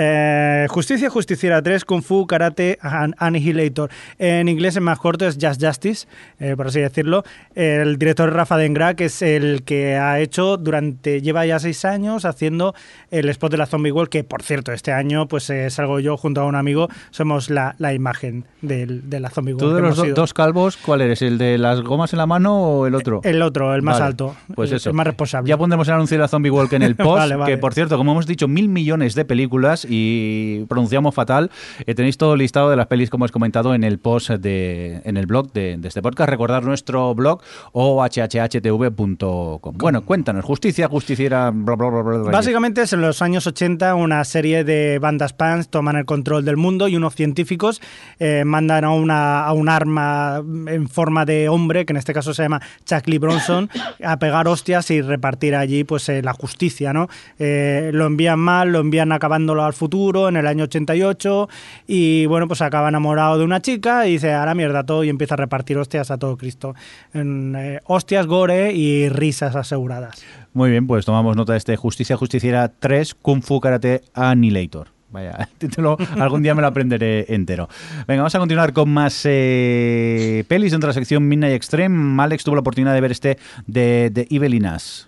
Justicia 0.69 1.09
Justiciera 1.09 1.61
3 1.61 1.85
Kung 1.85 2.01
Fu 2.01 2.25
Karate 2.27 2.77
Annihilator 2.81 3.89
en 4.17 4.47
inglés 4.49 4.75
es 4.75 4.81
más 4.81 4.99
corto, 4.99 5.27
es 5.27 5.37
Just 5.39 5.63
Justice, 5.63 6.07
eh, 6.39 6.55
por 6.55 6.67
así 6.67 6.79
decirlo. 6.79 7.23
El 7.55 7.97
director 7.97 8.31
Rafa 8.33 8.57
Dengra, 8.57 8.95
que 8.95 9.05
es 9.05 9.21
el 9.21 9.63
que 9.63 9.95
ha 9.95 10.19
hecho 10.19 10.57
durante, 10.57 11.21
lleva 11.21 11.45
ya 11.45 11.59
seis 11.59 11.85
años 11.85 12.25
haciendo 12.39 12.73
el 13.11 13.27
spot 13.27 13.51
de 13.51 13.57
la 13.57 13.65
Zombie 13.65 13.91
World, 13.91 14.09
que 14.09 14.23
por 14.23 14.43
cierto, 14.43 14.71
este 14.71 14.93
año 14.93 15.27
pues 15.27 15.49
eh, 15.49 15.69
salgo 15.69 15.99
yo 15.99 16.15
junto 16.15 16.39
a 16.39 16.45
un 16.45 16.55
amigo, 16.55 16.87
somos 17.11 17.49
la, 17.49 17.75
imagen 17.93 18.45
de, 18.61 18.85
la 19.19 19.29
Zombie 19.29 19.53
World. 19.53 19.69
¿Tú 19.69 19.75
de 19.75 19.81
los 19.81 20.15
dos 20.15 20.33
calvos, 20.33 20.77
cuál 20.77 21.01
eres? 21.01 21.21
¿El 21.21 21.37
de 21.37 21.57
las 21.57 21.81
gomas 21.81 22.13
en 22.13 22.19
la 22.19 22.25
mano 22.25 22.61
o 22.61 22.87
el 22.87 22.95
otro? 22.95 23.19
El 23.23 23.41
otro, 23.41 23.75
el 23.75 23.81
más 23.81 23.99
alto. 23.99 24.35
Pues 24.55 24.71
eso. 24.71 24.89
El 24.89 24.95
más 24.95 25.05
responsable. 25.05 25.49
Ya 25.49 25.57
pondremos 25.57 25.87
el 25.89 25.95
anuncio 25.95 26.15
de 26.15 26.21
la 26.21 26.29
Zombie 26.29 26.49
Walk 26.49 26.71
en 26.71 26.83
el 26.83 26.95
post, 26.95 27.29
que 27.45 27.57
por 27.57 27.73
cierto, 27.73 27.97
como 27.97 28.13
hemos 28.13 28.25
dicho, 28.25 28.47
mil 28.47 28.69
millones 28.69 29.15
de 29.15 29.25
películas 29.25 29.85
y 29.89 30.63
pronunciamos 30.69 31.13
fatal. 31.13 31.51
Eh, 31.85 31.93
tenéis 31.93 32.17
todo 32.17 32.37
listado 32.37 32.69
de 32.69 32.77
las 32.77 32.87
pelis, 32.87 33.09
como 33.09 33.25
os 33.25 33.31
comentado, 33.31 33.73
en 33.73 33.83
el 33.83 33.99
post 33.99 34.29
de, 34.29 35.01
en 35.03 35.17
el 35.17 35.25
blog 35.25 35.51
de, 35.51 35.77
este 35.83 36.01
podcast. 36.01 36.29
Recordar 36.29 36.63
nuestro 36.63 37.13
blog 37.15 37.41
o 37.73 38.01
hhhtv.com. 38.01 39.77
Bueno, 39.77 40.05
cuéntanos, 40.05 40.45
justicia, 40.45 40.87
justiciera, 40.87 41.51
bla, 41.51 41.75
bla, 41.75 41.89
bla, 41.89 42.01
bla, 42.01 42.28
Básicamente 42.31 42.81
es 42.81 42.93
en 42.93 43.01
los 43.01 43.21
años 43.21 43.47
80 43.47 43.95
una 43.95 44.23
serie 44.23 44.63
de 44.63 44.99
bandas 44.99 45.33
pants 45.33 45.69
toman 45.69 45.95
el 45.95 46.05
control 46.05 46.45
del 46.45 46.57
mundo 46.57 46.87
y 46.87 46.95
unos 46.95 47.15
científicos 47.15 47.81
eh, 48.19 48.43
mandan 48.45 48.85
a, 48.85 48.91
una, 48.91 49.45
a 49.45 49.53
un 49.53 49.69
arma 49.69 50.37
en 50.67 50.87
forma 50.87 51.25
de 51.25 51.49
hombre, 51.49 51.85
que 51.85 51.93
en 51.93 51.97
este 51.97 52.13
caso 52.13 52.33
se 52.33 52.43
llama 52.43 52.61
Chuck 52.85 53.07
Lee 53.07 53.17
Bronson, 53.17 53.69
a 54.03 54.17
pegar 54.19 54.47
hostias 54.47 54.91
y 54.91 55.01
repartir 55.01 55.55
allí 55.55 55.83
pues 55.83 56.07
eh, 56.09 56.21
la 56.21 56.33
justicia, 56.33 56.93
¿no? 56.93 57.07
Eh, 57.37 57.91
lo 57.93 58.05
envían 58.05 58.39
mal, 58.39 58.71
lo 58.71 58.79
envían 58.79 59.11
acabándolo 59.11 59.63
al 59.63 59.73
futuro 59.73 60.29
en 60.29 60.37
el 60.37 60.47
año 60.47 60.65
88 60.65 61.49
y 61.87 62.25
bueno, 62.27 62.47
pues 62.47 62.61
acaba 62.61 62.89
enamorado 62.89 63.37
de 63.37 63.43
una 63.43 63.61
chica 63.61 64.07
y 64.07 64.13
dice, 64.13 64.33
a 64.33 64.45
la 64.45 64.55
mierda 64.55 64.85
todo 64.85 65.03
y 65.03 65.09
empieza 65.09 65.35
a 65.35 65.37
repartir 65.37 65.77
hostias 65.77 66.11
a 66.11 66.17
todo 66.17 66.37
Cristo. 66.37 66.75
En, 67.13 67.79
hostias, 67.85 68.27
gore 68.27 68.73
y 68.73 69.09
risas 69.09 69.55
aseguradas. 69.55 70.23
Muy 70.53 70.71
bien, 70.71 70.87
pues 70.87 71.05
tomamos 71.05 71.35
nota 71.35 71.53
de 71.53 71.57
este 71.57 71.75
Justicia 71.75 72.17
Justiciera 72.17 72.67
3 72.69 73.15
Kung 73.15 73.41
Fu 73.43 73.59
Karate 73.59 74.01
Annihilator. 74.13 74.87
Vaya, 75.11 75.49
algún 76.19 76.43
día 76.43 76.53
me 76.53 76.61
lo 76.61 76.67
aprenderé 76.67 77.25
entero. 77.29 77.67
Venga, 78.07 78.21
vamos 78.21 78.35
a 78.35 78.39
continuar 78.39 78.73
con 78.73 78.89
más 78.89 79.21
eh, 79.25 80.43
pelis 80.47 80.71
dentro 80.71 80.87
de 80.87 80.91
la 80.91 80.93
sección 80.93 81.27
Midnight 81.27 81.55
Extreme. 81.55 82.21
Alex 82.21 82.43
tuvo 82.43 82.55
la 82.55 82.61
oportunidad 82.61 82.93
de 82.93 83.01
ver 83.01 83.11
este 83.11 83.37
de, 83.65 84.09
de 84.11 84.27
Evelinas. 84.29 85.07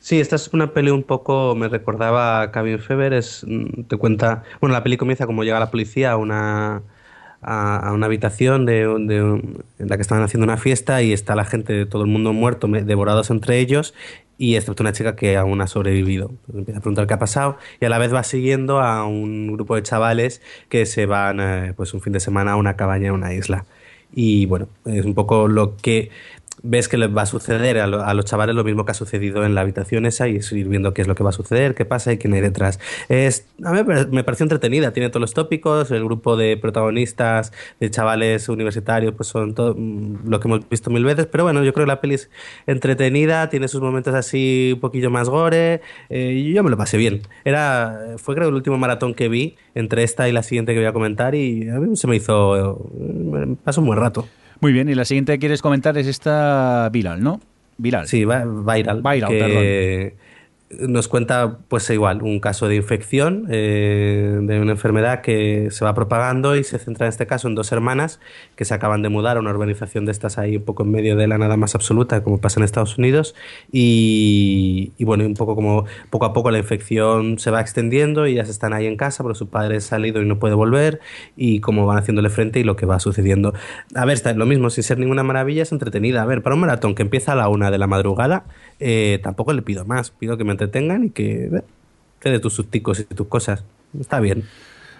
Sí, 0.00 0.18
esta 0.18 0.34
es 0.34 0.48
una 0.52 0.72
peli 0.72 0.90
un 0.90 1.04
poco, 1.04 1.54
me 1.54 1.68
recordaba 1.68 2.42
a 2.42 2.50
Cabin 2.50 2.80
Fever, 2.80 3.12
es, 3.12 3.44
mm, 3.46 3.84
te 3.84 3.96
cuenta, 3.96 4.42
bueno, 4.60 4.72
la 4.74 4.82
peli 4.82 4.96
comienza 4.96 5.26
como 5.26 5.44
llega 5.44 5.60
la 5.60 5.70
policía 5.70 6.10
a 6.10 6.16
una, 6.16 6.82
a, 7.42 7.92
una 7.92 8.06
habitación 8.06 8.64
de, 8.66 8.82
en 8.82 9.64
la 9.78 9.96
que 9.96 10.02
estaban 10.02 10.22
haciendo 10.22 10.44
una 10.44 10.56
fiesta 10.56 11.02
y 11.02 11.12
está 11.12 11.34
la 11.34 11.44
gente, 11.44 11.86
todo 11.86 12.02
el 12.02 12.08
mundo 12.08 12.32
muerto, 12.32 12.68
devorados 12.68 13.30
entre 13.30 13.58
ellos 13.58 13.94
y 14.38 14.56
excepto 14.56 14.82
una 14.82 14.92
chica 14.92 15.16
que 15.16 15.36
aún 15.36 15.60
ha 15.60 15.66
sobrevivido. 15.66 16.30
empieza 16.54 16.78
a 16.78 16.82
preguntar 16.82 17.06
qué 17.06 17.14
ha 17.14 17.18
pasado 17.18 17.58
y 17.80 17.84
a 17.84 17.88
la 17.88 17.98
vez 17.98 18.14
va 18.14 18.22
siguiendo 18.22 18.80
a 18.80 19.06
un 19.06 19.52
grupo 19.52 19.74
de 19.76 19.82
chavales 19.82 20.40
que 20.68 20.86
se 20.86 21.06
van 21.06 21.40
eh, 21.40 21.74
pues 21.76 21.94
un 21.94 22.00
fin 22.00 22.12
de 22.12 22.20
semana 22.20 22.52
a 22.52 22.56
una 22.56 22.76
cabaña 22.76 23.08
en 23.08 23.14
una 23.14 23.34
isla. 23.34 23.66
Y 24.14 24.46
bueno, 24.46 24.68
es 24.84 25.04
un 25.04 25.14
poco 25.14 25.48
lo 25.48 25.76
que 25.76 26.10
ves 26.62 26.88
que 26.88 26.96
les 26.96 27.14
va 27.14 27.22
a 27.22 27.26
suceder 27.26 27.78
a, 27.78 27.86
los 27.86 28.24
chavales 28.24 28.54
lo 28.54 28.64
mismo 28.64 28.84
que 28.84 28.92
ha 28.92 28.94
sucedido 28.94 29.44
en 29.44 29.54
la 29.54 29.62
habitación 29.62 30.06
esa 30.06 30.28
y 30.28 30.38
ir 30.52 30.68
viendo 30.68 30.94
qué 30.94 31.02
es 31.02 31.08
lo 31.08 31.14
que 31.14 31.24
va 31.24 31.30
a 31.30 31.32
suceder, 31.32 31.74
qué 31.74 31.84
pasa 31.84 32.12
y 32.12 32.18
quién 32.18 32.34
hay 32.34 32.40
detrás. 32.40 32.78
Es, 33.08 33.46
a 33.64 33.72
mí 33.72 33.80
me 34.10 34.24
pareció 34.24 34.44
entretenida, 34.44 34.92
tiene 34.92 35.08
todos 35.08 35.20
los 35.20 35.34
tópicos, 35.34 35.90
el 35.90 36.04
grupo 36.04 36.36
de 36.36 36.56
protagonistas, 36.56 37.52
de 37.80 37.90
chavales 37.90 38.48
universitarios, 38.48 39.14
pues 39.14 39.28
son 39.28 39.54
todo 39.54 39.74
mm, 39.76 40.28
lo 40.28 40.40
que 40.40 40.48
hemos 40.48 40.68
visto 40.68 40.90
mil 40.90 41.04
veces, 41.04 41.26
pero 41.26 41.44
bueno, 41.44 41.64
yo 41.64 41.72
creo 41.72 41.86
que 41.86 41.88
la 41.88 42.00
peli 42.00 42.14
es 42.14 42.30
entretenida, 42.66 43.48
tiene 43.50 43.68
sus 43.68 43.80
momentos 43.80 44.14
así 44.14 44.72
un 44.74 44.80
poquillo 44.80 45.10
más 45.10 45.28
gore, 45.28 45.80
eh, 46.10 46.52
yo 46.54 46.62
me 46.62 46.70
lo 46.70 46.76
pasé 46.76 46.96
bien. 46.96 47.22
Era, 47.44 48.16
fue 48.18 48.34
creo 48.34 48.48
el 48.48 48.54
último 48.54 48.78
maratón 48.78 49.14
que 49.14 49.28
vi 49.28 49.56
entre 49.74 50.04
esta 50.04 50.28
y 50.28 50.32
la 50.32 50.42
siguiente 50.42 50.72
que 50.74 50.78
voy 50.78 50.88
a 50.88 50.92
comentar 50.92 51.34
y 51.34 51.68
a 51.68 51.78
mí 51.80 51.96
se 51.96 52.06
me 52.06 52.16
hizo, 52.16 52.90
me 52.94 53.56
pasó 53.56 53.80
un 53.80 53.88
buen 53.88 53.98
rato. 53.98 54.26
Muy 54.62 54.72
bien, 54.72 54.88
y 54.88 54.94
la 54.94 55.04
siguiente 55.04 55.32
que 55.32 55.40
quieres 55.40 55.60
comentar 55.60 55.98
es 55.98 56.06
esta 56.06 56.88
Viral, 56.90 57.20
¿no? 57.20 57.40
Viral. 57.78 58.06
Sí, 58.06 58.24
Viral. 58.24 59.02
Viral, 59.02 59.28
perdón 59.28 60.12
nos 60.80 61.08
cuenta, 61.08 61.58
pues 61.68 61.88
igual, 61.90 62.22
un 62.22 62.40
caso 62.40 62.68
de 62.68 62.76
infección 62.76 63.46
eh, 63.50 64.38
de 64.42 64.60
una 64.60 64.72
enfermedad 64.72 65.20
que 65.20 65.68
se 65.70 65.84
va 65.84 65.94
propagando 65.94 66.56
y 66.56 66.64
se 66.64 66.78
centra 66.78 67.06
en 67.06 67.10
este 67.10 67.26
caso 67.26 67.48
en 67.48 67.54
dos 67.54 67.72
hermanas 67.72 68.20
que 68.56 68.64
se 68.64 68.74
acaban 68.74 69.02
de 69.02 69.08
mudar 69.08 69.36
a 69.36 69.40
una 69.40 69.50
urbanización 69.50 70.04
de 70.04 70.12
estas 70.12 70.38
ahí 70.38 70.56
un 70.56 70.64
poco 70.64 70.82
en 70.84 70.90
medio 70.90 71.16
de 71.16 71.26
la 71.26 71.38
nada 71.38 71.56
más 71.56 71.74
absoluta, 71.74 72.22
como 72.22 72.38
pasa 72.38 72.60
en 72.60 72.64
Estados 72.64 72.98
Unidos. 72.98 73.34
Y, 73.70 74.92
bueno, 75.00 75.24
un 75.24 75.34
poco 75.34 75.54
como 75.54 75.84
poco 76.10 76.24
a 76.26 76.32
poco 76.32 76.50
la 76.50 76.58
infección 76.58 77.38
se 77.38 77.50
va 77.50 77.60
extendiendo 77.60 78.26
y 78.26 78.34
ya 78.34 78.44
se 78.44 78.50
están 78.50 78.72
ahí 78.72 78.86
en 78.86 78.96
casa, 78.96 79.22
pero 79.22 79.34
su 79.34 79.48
padre 79.48 79.76
ha 79.76 79.80
salido 79.80 80.22
y 80.22 80.26
no 80.26 80.38
puede 80.38 80.54
volver. 80.54 81.00
Y 81.36 81.60
cómo 81.60 81.86
van 81.86 81.98
haciéndole 81.98 82.30
frente 82.30 82.60
y 82.60 82.64
lo 82.64 82.76
que 82.76 82.86
va 82.86 82.98
sucediendo. 82.98 83.54
A 83.94 84.04
ver, 84.04 84.14
está 84.14 84.32
lo 84.32 84.46
mismo, 84.46 84.70
sin 84.70 84.84
ser 84.84 84.98
ninguna 84.98 85.22
maravilla, 85.22 85.62
es 85.62 85.72
entretenida. 85.72 86.22
A 86.22 86.26
ver, 86.26 86.42
para 86.42 86.54
un 86.54 86.60
maratón 86.60 86.94
que 86.94 87.02
empieza 87.02 87.32
a 87.32 87.36
la 87.36 87.48
una 87.48 87.70
de 87.70 87.78
la 87.78 87.86
madrugada, 87.86 88.44
eh, 88.82 89.20
tampoco 89.22 89.52
le 89.52 89.62
pido 89.62 89.84
más, 89.84 90.10
pido 90.10 90.36
que 90.36 90.44
me 90.44 90.52
entretengan 90.52 91.04
y 91.04 91.10
que 91.10 91.50
de 92.20 92.40
tus 92.40 92.54
susticos 92.54 93.00
y 93.00 93.04
tus 93.04 93.26
cosas. 93.28 93.64
Está 93.98 94.20
bien. 94.20 94.44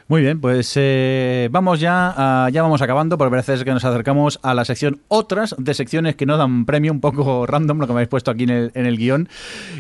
Muy 0.09 0.21
bien, 0.21 0.41
pues 0.41 0.73
eh, 0.77 1.49
vamos 1.51 1.81
ya, 1.81 2.49
ya 2.53 2.63
vamos 2.63 2.83
acabando, 2.83 3.17
porque 3.17 3.31
parece 3.31 3.65
que 3.65 3.71
nos 3.71 3.85
acercamos 3.85 4.41
a 4.43 4.53
la 4.53 4.65
sección 4.65 5.01
otras 5.09 5.55
de 5.59 5.75
secciones 5.75 6.17
que 6.17 6.27
no 6.27 6.37
dan 6.37 6.67
premio, 6.67 6.93
un 6.93 7.01
poco 7.01 7.47
random 7.49 7.79
lo 7.79 7.87
que 7.87 7.93
me 7.93 7.99
habéis 7.99 8.09
puesto 8.09 8.31
aquí 8.31 8.45
en 8.45 8.51
el, 8.51 8.73
en 8.75 8.87
el 8.87 8.99
guion. 8.99 9.29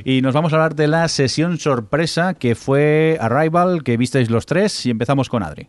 Y 0.04 0.22
nos 0.22 0.34
vamos 0.34 0.52
a 0.52 0.56
hablar 0.56 0.74
de 0.74 0.86
la 0.86 1.08
sesión 1.08 1.58
sorpresa 1.58 2.34
que 2.34 2.54
fue 2.54 3.18
Arrival, 3.20 3.82
que 3.82 3.96
visteis 3.96 4.30
los 4.30 4.46
tres, 4.46 4.86
y 4.86 4.90
empezamos 4.90 5.28
con 5.28 5.42
Adri. 5.42 5.68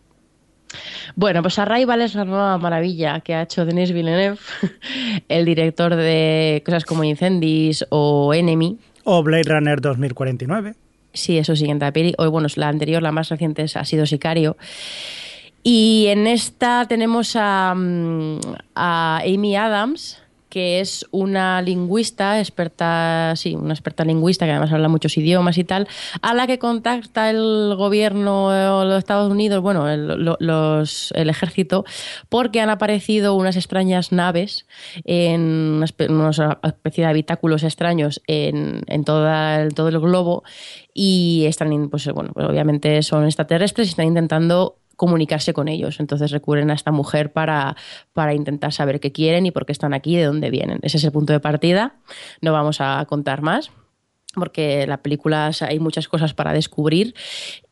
Bueno, 1.16 1.42
pues 1.42 1.58
Arrival 1.58 2.00
es 2.00 2.14
la 2.14 2.24
nueva 2.24 2.58
maravilla 2.58 3.20
que 3.20 3.34
ha 3.34 3.42
hecho 3.42 3.64
Denis 3.64 3.92
Villeneuve, 3.92 4.38
el 5.28 5.44
director 5.44 5.94
de 5.94 6.62
cosas 6.64 6.84
como 6.84 7.04
Incendies 7.04 7.86
o 7.90 8.34
Enemy. 8.34 8.78
O 9.04 9.22
Blade 9.22 9.44
Runner 9.44 9.80
2049. 9.80 10.74
Sí, 11.12 11.38
eso 11.38 11.54
siguiente 11.54 11.90
peli. 11.92 12.14
Hoy, 12.18 12.28
bueno, 12.28 12.48
la 12.56 12.68
anterior, 12.68 13.02
la 13.02 13.12
más 13.12 13.28
reciente, 13.28 13.66
ha 13.74 13.84
sido 13.84 14.04
Sicario. 14.04 14.56
Y 15.62 16.06
en 16.08 16.26
esta 16.26 16.86
tenemos 16.88 17.36
a, 17.36 17.74
mm, 17.74 18.40
a 18.74 19.20
Amy 19.24 19.56
Adams, 19.56 20.20
que 20.54 20.78
es 20.78 21.04
una 21.10 21.60
lingüista, 21.62 22.38
experta, 22.38 23.34
sí, 23.34 23.56
una 23.56 23.74
experta 23.74 24.04
lingüista 24.04 24.44
que 24.44 24.52
además 24.52 24.70
habla 24.70 24.86
muchos 24.86 25.18
idiomas 25.18 25.58
y 25.58 25.64
tal, 25.64 25.88
a 26.22 26.32
la 26.32 26.46
que 26.46 26.60
contacta 26.60 27.28
el 27.28 27.74
gobierno 27.76 28.52
de 28.52 28.88
los 28.88 28.98
Estados 28.98 29.32
Unidos, 29.32 29.60
bueno, 29.62 29.90
el, 29.90 30.36
el 30.38 31.28
ejército, 31.28 31.84
porque 32.28 32.60
han 32.60 32.70
aparecido 32.70 33.34
unas 33.34 33.56
extrañas 33.56 34.12
naves 34.12 34.64
en 35.04 35.82
una 36.08 36.46
especie 36.62 37.02
de 37.02 37.10
habitáculos 37.10 37.64
extraños 37.64 38.22
en, 38.28 38.84
en, 38.86 39.04
en 39.04 39.04
todo 39.74 39.88
el 39.88 39.98
globo 39.98 40.44
y 40.94 41.46
están, 41.48 41.88
pues 41.88 42.06
bueno, 42.12 42.30
pues 42.32 42.46
obviamente 42.46 43.02
son 43.02 43.24
extraterrestres 43.24 43.88
y 43.88 43.90
están 43.90 44.06
intentando 44.06 44.76
comunicarse 44.96 45.52
con 45.52 45.68
ellos. 45.68 46.00
Entonces 46.00 46.30
recurren 46.30 46.70
a 46.70 46.74
esta 46.74 46.92
mujer 46.92 47.32
para, 47.32 47.76
para 48.12 48.34
intentar 48.34 48.72
saber 48.72 49.00
qué 49.00 49.12
quieren 49.12 49.46
y 49.46 49.50
por 49.50 49.66
qué 49.66 49.72
están 49.72 49.94
aquí 49.94 50.14
y 50.14 50.18
de 50.18 50.24
dónde 50.24 50.50
vienen. 50.50 50.78
Ese 50.82 50.96
es 50.96 51.04
el 51.04 51.12
punto 51.12 51.32
de 51.32 51.40
partida. 51.40 51.96
No 52.40 52.52
vamos 52.52 52.80
a 52.80 53.04
contar 53.08 53.42
más 53.42 53.70
porque 54.34 54.86
la 54.86 54.98
película 54.98 55.50
hay 55.60 55.78
muchas 55.78 56.08
cosas 56.08 56.34
para 56.34 56.52
descubrir. 56.52 57.14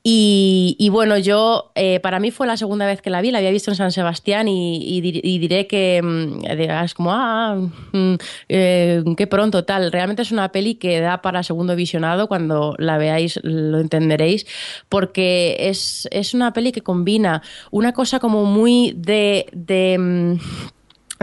Y, 0.04 0.88
bueno, 0.90 1.16
yo, 1.16 1.70
eh, 1.76 2.00
para 2.00 2.18
mí 2.18 2.32
fue 2.32 2.48
la 2.48 2.56
segunda 2.56 2.86
vez 2.86 3.00
que 3.00 3.08
la 3.08 3.20
vi, 3.20 3.30
la 3.30 3.38
había 3.38 3.52
visto 3.52 3.70
en 3.70 3.76
San 3.76 3.92
Sebastián 3.92 4.48
y, 4.48 5.00
diré 5.00 5.68
que 5.68 6.00
mm, 6.02 6.44
es 6.44 6.94
como, 6.94 7.12
ah, 7.12 7.56
mm, 7.92 8.14
eh, 8.48 9.04
qué 9.16 9.26
pronto, 9.28 9.64
tal. 9.64 9.92
Realmente 9.92 10.22
es 10.22 10.32
una 10.32 10.50
peli 10.50 10.74
que 10.74 11.00
da 11.00 11.22
para 11.22 11.44
segundo 11.44 11.76
visionado, 11.76 12.26
cuando 12.26 12.74
la 12.78 12.98
veáis 12.98 13.38
lo 13.44 13.78
entenderéis, 13.78 14.44
porque 14.88 15.56
es, 15.60 16.08
es 16.10 16.34
una 16.34 16.52
peli 16.52 16.72
que 16.72 16.80
combina 16.80 17.42
una 17.70 17.92
cosa 17.92 18.18
como 18.18 18.44
muy 18.44 18.94
de... 18.96 19.46
de 19.52 19.98
mm, 19.98 20.38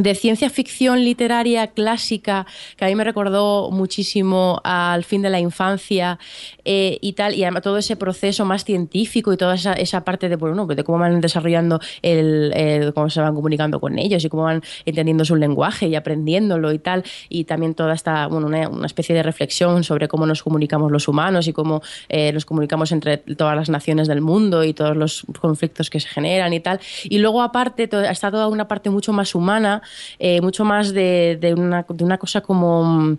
de 0.01 0.15
ciencia 0.15 0.49
ficción 0.49 1.03
literaria 1.03 1.67
clásica 1.67 2.45
que 2.77 2.85
a 2.85 2.87
mí 2.87 2.95
me 2.95 3.03
recordó 3.03 3.71
muchísimo 3.71 4.61
al 4.63 5.03
fin 5.03 5.21
de 5.21 5.29
la 5.29 5.39
infancia 5.39 6.19
eh, 6.65 6.97
y 7.01 7.13
tal, 7.13 7.35
y 7.35 7.43
todo 7.61 7.77
ese 7.77 7.95
proceso 7.95 8.45
más 8.45 8.63
científico 8.63 9.33
y 9.33 9.37
toda 9.37 9.55
esa, 9.55 9.73
esa 9.73 10.03
parte 10.03 10.29
de, 10.29 10.35
bueno, 10.35 10.65
de 10.65 10.83
cómo 10.83 10.99
van 10.99 11.19
desarrollando 11.19 11.79
el, 12.01 12.91
cómo 12.93 13.09
se 13.09 13.21
van 13.21 13.35
comunicando 13.35 13.79
con 13.79 13.97
ellos 13.97 14.23
y 14.23 14.29
cómo 14.29 14.43
van 14.43 14.61
entendiendo 14.85 15.25
su 15.25 15.35
lenguaje 15.35 15.87
y 15.87 15.95
aprendiéndolo 15.95 16.71
y 16.71 16.79
tal, 16.79 17.03
y 17.27 17.45
también 17.45 17.73
toda 17.73 17.93
esta, 17.93 18.27
bueno, 18.27 18.47
una, 18.47 18.85
especie 18.85 19.15
de 19.15 19.23
reflexión 19.23 19.83
sobre 19.83 20.07
cómo 20.07 20.25
nos 20.25 20.43
comunicamos 20.43 20.91
los 20.91 21.07
humanos 21.07 21.47
y 21.47 21.53
cómo 21.53 21.81
eh, 22.07 22.31
nos 22.31 22.45
comunicamos 22.45 22.91
entre 22.91 23.17
todas 23.17 23.55
las 23.55 23.69
naciones 23.69 24.07
del 24.07 24.21
mundo 24.21 24.63
y 24.63 24.73
todos 24.73 24.95
los 24.95 25.25
conflictos 25.39 25.89
que 25.89 25.99
se 25.99 26.07
generan 26.07 26.53
y 26.53 26.59
tal. 26.59 26.79
Y 27.03 27.19
luego 27.19 27.41
aparte 27.41 27.89
está 28.09 28.31
toda 28.31 28.47
una 28.47 28.67
parte 28.67 28.89
mucho 28.89 29.13
más 29.13 29.35
humana 29.35 29.81
eh, 30.19 30.41
mucho 30.41 30.65
más 30.65 30.93
de, 30.93 31.37
una, 31.57 31.85
de, 31.87 32.03
una, 32.03 32.17
cosa 32.17 32.41
como, 32.41 33.17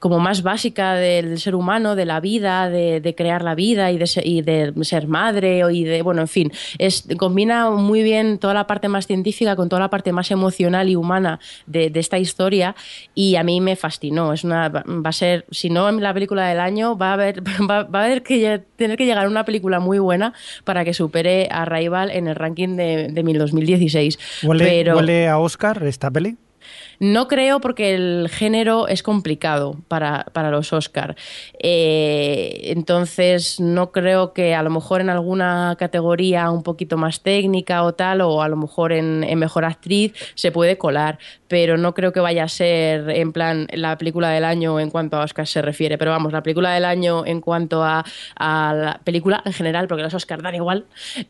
como 0.00 0.18
más 0.18 0.42
básica 0.42 0.94
del 0.94 1.38
ser 1.38 1.54
humano, 1.54 1.94
de 1.94 2.06
la 2.06 2.20
vida, 2.20 2.68
de, 2.68 3.14
crear 3.16 3.42
la 3.42 3.54
vida 3.54 3.92
y 3.92 3.98
de, 3.98 4.06
ser, 4.06 4.26
y 4.26 4.42
de 4.42 4.72
ser 4.82 5.06
madre 5.06 5.62
y 5.70 5.84
de, 5.84 6.02
bueno, 6.02 6.22
en 6.22 6.28
fin, 6.28 6.52
es, 6.78 7.04
combina 7.18 7.70
muy 7.70 8.02
bien 8.02 8.38
toda 8.38 8.54
la 8.54 8.66
parte 8.66 8.88
más 8.88 9.06
científica 9.06 9.56
con 9.56 9.68
toda 9.68 9.80
la 9.80 9.90
parte 9.90 10.12
más 10.12 10.30
emocional 10.30 10.88
y 10.88 10.96
humana 10.96 11.38
de, 11.66 11.92
esta 12.00 12.18
historia 12.18 12.74
y 13.14 13.36
a 13.36 13.42
mí 13.42 13.60
me 13.60 13.76
fascinó. 13.76 14.32
Es 14.32 14.42
una, 14.42 14.68
va 14.68 14.82
a 15.04 15.12
ser, 15.12 15.44
si 15.50 15.68
no 15.68 15.90
la 15.92 16.14
película 16.14 16.48
del 16.48 16.60
año, 16.60 16.96
va 16.96 17.10
a 17.10 17.12
haber, 17.12 17.42
va, 17.70 17.86
a 17.92 18.04
haber 18.04 18.22
que 18.22 18.62
tener 18.76 18.96
que 18.96 19.04
llegar 19.04 19.26
a 19.26 19.28
una 19.28 19.44
película 19.44 19.80
muy 19.80 19.98
buena 19.98 20.32
para 20.64 20.84
que 20.84 20.94
supere 20.94 21.48
a 21.50 21.66
Rival 21.66 22.10
en 22.10 22.26
el 22.26 22.36
ranking 22.36 22.76
de, 22.76 23.08
de 23.08 23.22
2016. 23.22 24.18
¿Huele, 24.42 24.64
Pero, 24.64 24.96
¿Huele 24.96 25.28
a 25.28 25.38
Oscar 25.38 25.82
esta 25.84 26.10
peli? 26.10 26.36
No 27.00 27.28
creo 27.28 27.62
porque 27.62 27.94
el 27.94 28.28
género 28.28 28.86
es 28.86 29.02
complicado 29.02 29.78
para, 29.88 30.26
para 30.34 30.50
los 30.50 30.70
Oscar. 30.74 31.16
Eh, 31.58 32.64
entonces, 32.64 33.58
no 33.58 33.90
creo 33.90 34.34
que 34.34 34.54
a 34.54 34.62
lo 34.62 34.68
mejor 34.68 35.00
en 35.00 35.08
alguna 35.08 35.76
categoría 35.78 36.50
un 36.50 36.62
poquito 36.62 36.98
más 36.98 37.22
técnica 37.22 37.84
o 37.84 37.94
tal, 37.94 38.20
o 38.20 38.42
a 38.42 38.48
lo 38.48 38.56
mejor 38.56 38.92
en, 38.92 39.20
mejor 39.38 39.64
actriz 39.64 40.12
se 40.34 40.52
puede 40.52 40.76
colar, 40.76 41.18
pero 41.48 41.78
no 41.78 41.94
creo 41.94 42.12
que 42.12 42.20
vaya 42.20 42.44
a 42.44 42.48
ser 42.48 43.08
en 43.08 43.32
plan 43.32 43.66
la 43.72 43.96
película 43.96 44.28
del 44.28 44.44
año 44.44 44.78
en 44.78 44.90
cuanto 44.90 45.16
a 45.16 45.24
Oscar 45.24 45.46
se 45.46 45.62
refiere. 45.62 45.96
Pero 45.96 46.10
vamos, 46.10 46.34
la 46.34 46.42
película 46.42 46.72
del 46.72 46.84
año 46.84 47.24
en 47.24 47.40
cuanto 47.40 47.82
a, 47.82 48.04
la 48.38 49.00
película 49.04 49.42
en 49.46 49.54
general, 49.54 49.88
porque 49.88 50.02
los 50.02 50.12
Oscar 50.12 50.42
dan 50.42 50.54
igual. 50.54 50.84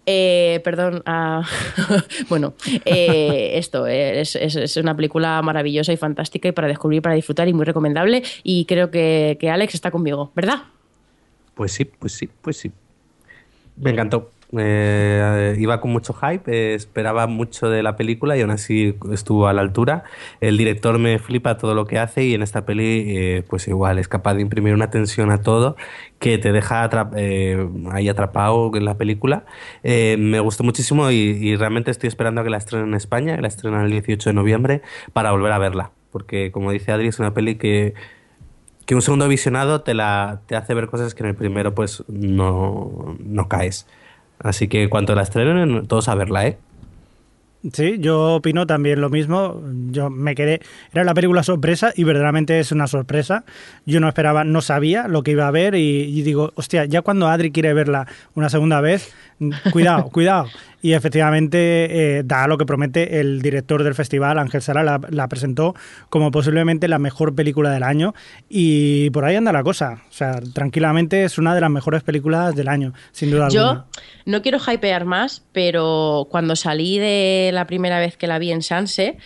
Eh, 0.04 0.60
perdón, 0.64 1.04
bueno, 2.28 2.54
eh, 2.84 3.52
esto 3.54 3.86
es, 3.86 4.34
es, 4.34 4.56
es 4.56 4.76
una 4.76 4.96
película 4.96 5.40
maravillosa 5.42 5.59
maravillosa 5.60 5.92
y 5.92 5.96
fantástica 5.96 6.48
y 6.48 6.52
para 6.52 6.68
descubrir, 6.68 7.02
para 7.02 7.14
disfrutar 7.14 7.48
y 7.48 7.52
muy 7.52 7.64
recomendable. 7.64 8.22
Y 8.42 8.64
creo 8.64 8.90
que, 8.90 9.36
que 9.38 9.50
Alex 9.50 9.74
está 9.74 9.90
conmigo, 9.90 10.32
¿verdad? 10.34 10.62
Pues 11.54 11.72
sí, 11.72 11.84
pues 11.84 12.14
sí, 12.14 12.28
pues 12.40 12.56
sí. 12.56 12.72
Me 13.76 13.90
encantó. 13.90 14.30
Eh, 14.58 15.54
iba 15.58 15.80
con 15.80 15.92
mucho 15.92 16.12
hype, 16.12 16.74
esperaba 16.74 17.26
mucho 17.28 17.70
de 17.70 17.82
la 17.84 17.96
película 17.96 18.36
y 18.36 18.40
aún 18.40 18.50
así 18.50 18.96
estuvo 19.12 19.46
a 19.46 19.52
la 19.52 19.60
altura. 19.62 20.04
El 20.40 20.56
director 20.56 20.98
me 20.98 21.18
flipa 21.18 21.56
todo 21.56 21.74
lo 21.74 21.86
que 21.86 21.98
hace 21.98 22.24
y 22.24 22.34
en 22.34 22.42
esta 22.42 22.64
peli, 22.64 23.04
eh, 23.08 23.44
pues 23.48 23.68
igual, 23.68 23.98
es 23.98 24.08
capaz 24.08 24.34
de 24.34 24.42
imprimir 24.42 24.74
una 24.74 24.90
tensión 24.90 25.30
a 25.30 25.42
todo 25.42 25.76
que 26.18 26.38
te 26.38 26.52
deja 26.52 26.88
eh, 27.16 27.68
ahí 27.92 28.08
atrapado 28.08 28.70
en 28.74 28.84
la 28.84 28.96
película. 28.96 29.44
me 29.84 30.40
gustó 30.40 30.64
muchísimo 30.64 31.10
y, 31.10 31.56
realmente 31.56 31.90
estoy 31.90 32.08
esperando 32.08 32.40
a 32.40 32.44
que 32.44 32.50
la 32.50 32.58
estrenen 32.58 32.88
en 32.88 32.94
España, 32.94 33.36
que 33.36 33.42
la 33.42 33.48
estrenen 33.48 33.82
el 33.82 33.90
18 33.90 34.30
de 34.30 34.34
noviembre, 34.34 34.82
para 35.12 35.32
volver 35.32 35.52
a 35.52 35.58
verla. 35.58 35.92
Porque, 36.10 36.50
como 36.52 36.72
dice 36.72 36.92
Adri, 36.92 37.08
es 37.08 37.18
una 37.18 37.34
peli 37.34 37.56
que 37.56 37.94
que 38.86 38.96
un 38.96 39.02
segundo 39.02 39.28
visionado 39.28 39.82
te, 39.82 39.94
la, 39.94 40.40
te 40.46 40.56
hace 40.56 40.74
ver 40.74 40.88
cosas 40.88 41.14
que 41.14 41.22
en 41.22 41.28
el 41.28 41.36
primero 41.36 41.76
pues 41.76 42.02
no, 42.08 43.16
no 43.20 43.48
caes. 43.48 43.86
Así 44.42 44.68
que 44.68 44.88
cuanto 44.88 45.14
la 45.14 45.22
estrenen, 45.22 45.86
todos 45.86 46.08
a 46.08 46.14
verla, 46.14 46.46
¿eh? 46.46 46.58
Sí, 47.74 47.98
yo 47.98 48.36
opino 48.36 48.66
también 48.66 49.02
lo 49.02 49.10
mismo. 49.10 49.62
Yo 49.90 50.08
me 50.08 50.34
quedé. 50.34 50.60
Era 50.92 51.04
la 51.04 51.12
película 51.12 51.42
sorpresa 51.42 51.92
y 51.94 52.04
verdaderamente 52.04 52.58
es 52.58 52.72
una 52.72 52.86
sorpresa. 52.86 53.44
Yo 53.84 54.00
no 54.00 54.08
esperaba, 54.08 54.44
no 54.44 54.62
sabía 54.62 55.08
lo 55.08 55.22
que 55.22 55.32
iba 55.32 55.46
a 55.46 55.50
ver 55.50 55.74
y, 55.74 56.04
y 56.04 56.22
digo, 56.22 56.52
hostia, 56.54 56.86
ya 56.86 57.02
cuando 57.02 57.28
Adri 57.28 57.50
quiere 57.50 57.74
verla 57.74 58.06
una 58.34 58.48
segunda 58.48 58.80
vez, 58.80 59.12
cuidado, 59.72 60.08
cuidado. 60.10 60.46
Y 60.82 60.94
efectivamente 60.94 62.18
eh, 62.18 62.22
da 62.24 62.46
lo 62.46 62.56
que 62.56 62.64
promete 62.64 63.20
el 63.20 63.42
director 63.42 63.82
del 63.82 63.94
festival, 63.94 64.38
Ángel 64.38 64.62
Sara, 64.62 64.82
la, 64.82 65.28
presentó 65.28 65.74
como 66.08 66.30
posiblemente 66.30 66.88
la 66.88 66.98
mejor 66.98 67.34
película 67.34 67.70
del 67.70 67.82
año. 67.82 68.14
Y 68.48 69.10
por 69.10 69.24
ahí 69.24 69.36
anda 69.36 69.52
la 69.52 69.62
cosa. 69.62 70.02
O 70.08 70.12
sea, 70.12 70.40
tranquilamente 70.54 71.24
es 71.24 71.36
una 71.36 71.54
de 71.54 71.60
las 71.60 71.70
mejores 71.70 72.02
películas 72.02 72.54
del 72.54 72.68
año, 72.68 72.94
sin 73.12 73.30
duda 73.30 73.48
Yo 73.50 73.68
alguna. 73.68 73.86
Yo 73.92 74.02
no 74.26 74.42
quiero 74.42 74.58
hypear 74.58 75.04
más, 75.04 75.42
pero 75.52 76.26
cuando 76.30 76.56
salí 76.56 76.98
de 76.98 77.50
la 77.52 77.66
primera 77.66 77.98
vez 77.98 78.16
que 78.16 78.26
la 78.26 78.38
vi 78.38 78.50
en 78.52 78.62
Sanse, 78.62 79.18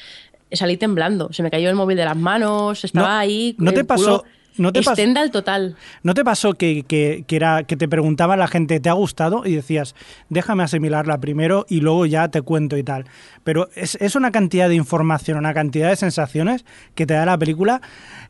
salí 0.50 0.76
temblando. 0.76 1.32
Se 1.32 1.42
me 1.42 1.50
cayó 1.50 1.68
el 1.70 1.76
móvil 1.76 1.96
de 1.96 2.04
las 2.04 2.16
manos, 2.16 2.84
estaba 2.84 3.18
ahí. 3.18 3.54
¿No 3.58 3.72
te 3.72 3.84
pasó? 3.84 4.24
¿No 4.56 4.72
te 4.72 4.80
al 4.80 5.30
total. 5.30 5.76
¿No 6.02 6.14
te 6.14 6.24
pasó 6.24 6.54
que, 6.54 6.84
que, 6.86 7.24
era, 7.28 7.64
que 7.64 7.76
te 7.76 7.88
preguntaba 7.88 8.36
la 8.36 8.46
gente, 8.46 8.78
¿te 8.78 8.88
ha 8.88 8.92
gustado? 8.92 9.44
Y 9.44 9.54
decías, 9.54 9.94
déjame 10.28 10.62
asimilarla 10.62 11.18
primero 11.18 11.66
y 11.68 11.80
luego 11.80 12.06
ya 12.06 12.28
te 12.28 12.42
cuento 12.42 12.76
y 12.76 12.84
tal. 12.84 13.06
Pero 13.42 13.68
es, 13.74 13.96
es 13.96 14.14
una 14.14 14.30
cantidad 14.30 14.68
de 14.68 14.76
información, 14.76 15.38
una 15.38 15.54
cantidad 15.54 15.88
de 15.88 15.96
sensaciones 15.96 16.64
que 16.94 17.06
te 17.06 17.14
da 17.14 17.26
la 17.26 17.38
película 17.38 17.80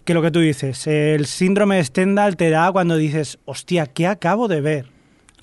que 0.05 0.15
lo 0.15 0.23
que 0.23 0.31
tú 0.31 0.41
dices, 0.41 0.87
el 0.87 1.27
síndrome 1.27 1.77
de 1.77 1.85
Stendhal 1.85 2.37
te 2.37 2.51
da 2.51 2.71
cuando 2.73 2.97
dices, 2.97 3.39
hostia, 3.45 3.87
¿qué 3.87 4.07
acabo 4.07 4.49
de 4.49 4.61
ver? 4.61 4.94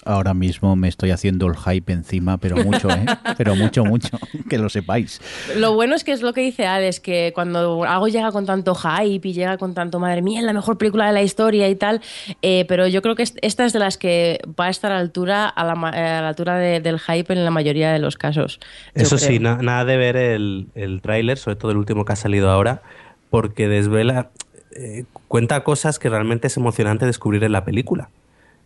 Ahora 0.04 0.34
mismo 0.34 0.76
me 0.76 0.88
estoy 0.88 1.12
haciendo 1.12 1.46
el 1.48 1.56
hype 1.56 1.94
encima, 1.94 2.38
pero 2.38 2.58
mucho, 2.64 2.90
¿eh? 2.90 3.06
Pero 3.38 3.56
mucho, 3.56 3.86
mucho, 3.86 4.18
que 4.50 4.58
lo 4.58 4.70
sepáis. 4.70 5.22
Lo 5.56 5.74
bueno 5.74 5.96
es 5.96 6.04
que 6.04 6.12
es 6.12 6.22
lo 6.22 6.34
que 6.34 6.42
dice 6.42 6.66
Alex, 6.66 7.00
que 7.00 7.32
cuando 7.36 7.84
algo 7.84 8.08
llega 8.08 8.32
con 8.32 8.46
tanto 8.46 8.74
hype 8.76 9.28
y 9.28 9.34
llega 9.34 9.58
con 9.58 9.74
tanto, 9.74 10.00
madre 10.00 10.22
mía, 10.22 10.42
la 10.42 10.54
mejor 10.54 10.78
película 10.78 11.06
de 11.08 11.14
la 11.14 11.22
historia 11.22 11.70
y 11.70 11.76
tal, 11.76 12.02
eh, 12.42 12.66
pero 12.68 12.88
yo 12.88 13.02
creo 13.02 13.16
que 13.16 13.24
esta 13.24 13.66
es 13.66 13.74
de 13.74 13.80
las 13.80 13.98
que 13.98 14.40
va 14.60 14.66
a 14.66 14.70
estar 14.70 14.92
a 14.92 14.96
la 14.96 15.02
altura, 15.02 15.48
a 15.48 15.64
la, 15.64 15.74
a 15.74 16.22
la 16.22 16.28
altura 16.28 16.58
de, 16.58 16.80
del 16.80 17.00
hype 17.00 17.32
en 17.34 17.46
la 17.46 17.52
mayoría 17.52 17.92
de 17.92 18.00
los 18.00 18.18
casos. 18.18 18.60
Eso 18.96 19.18
sí, 19.18 19.40
na, 19.40 19.58
nada 19.58 19.86
de 19.86 19.98
ver 19.98 20.16
el, 20.18 20.68
el 20.76 21.02
tráiler, 21.02 21.38
sobre 21.38 21.58
todo 21.58 21.72
el 21.72 21.78
último 21.78 22.06
que 22.06 22.14
ha 22.14 22.18
salido 22.18 22.50
ahora, 22.50 22.82
porque 23.30 23.68
desvela, 23.68 24.30
eh, 24.76 25.06
cuenta 25.28 25.64
cosas 25.64 26.00
que 26.00 26.10
realmente 26.10 26.48
es 26.48 26.58
emocionante 26.58 27.06
descubrir 27.06 27.44
en 27.44 27.52
la 27.52 27.66
película. 27.66 28.10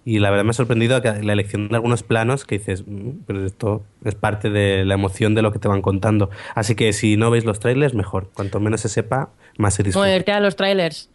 Y 0.07 0.19
la 0.19 0.29
verdad 0.29 0.43
me 0.43 0.51
ha 0.51 0.53
sorprendido 0.53 1.01
la 1.01 1.33
elección 1.33 1.67
de 1.67 1.75
algunos 1.75 2.03
planos 2.03 2.45
que 2.45 2.59
dices, 2.59 2.83
mm, 2.85 3.09
pero 3.25 3.43
esto 3.45 3.83
es 4.03 4.13
parte 4.13 4.51
de 4.51 4.85
la 4.85 4.93
emoción 4.93 5.33
de 5.33 5.41
lo 5.41 5.51
que 5.51 5.57
te 5.57 5.67
van 5.67 5.81
contando. 5.81 6.29
Así 6.53 6.75
que 6.75 6.93
si 6.93 7.17
no 7.17 7.31
veis 7.31 7.43
los 7.43 7.59
trailers, 7.59 7.95
mejor. 7.95 8.29
Cuanto 8.35 8.59
menos 8.59 8.81
se 8.81 8.89
sepa, 8.89 9.29
más 9.57 9.73
se 9.73 9.81
disfruta. 9.83 10.05
Ponerte 10.05 10.31
a 10.31 10.39
los 10.39 10.55
trailers. 10.55 11.09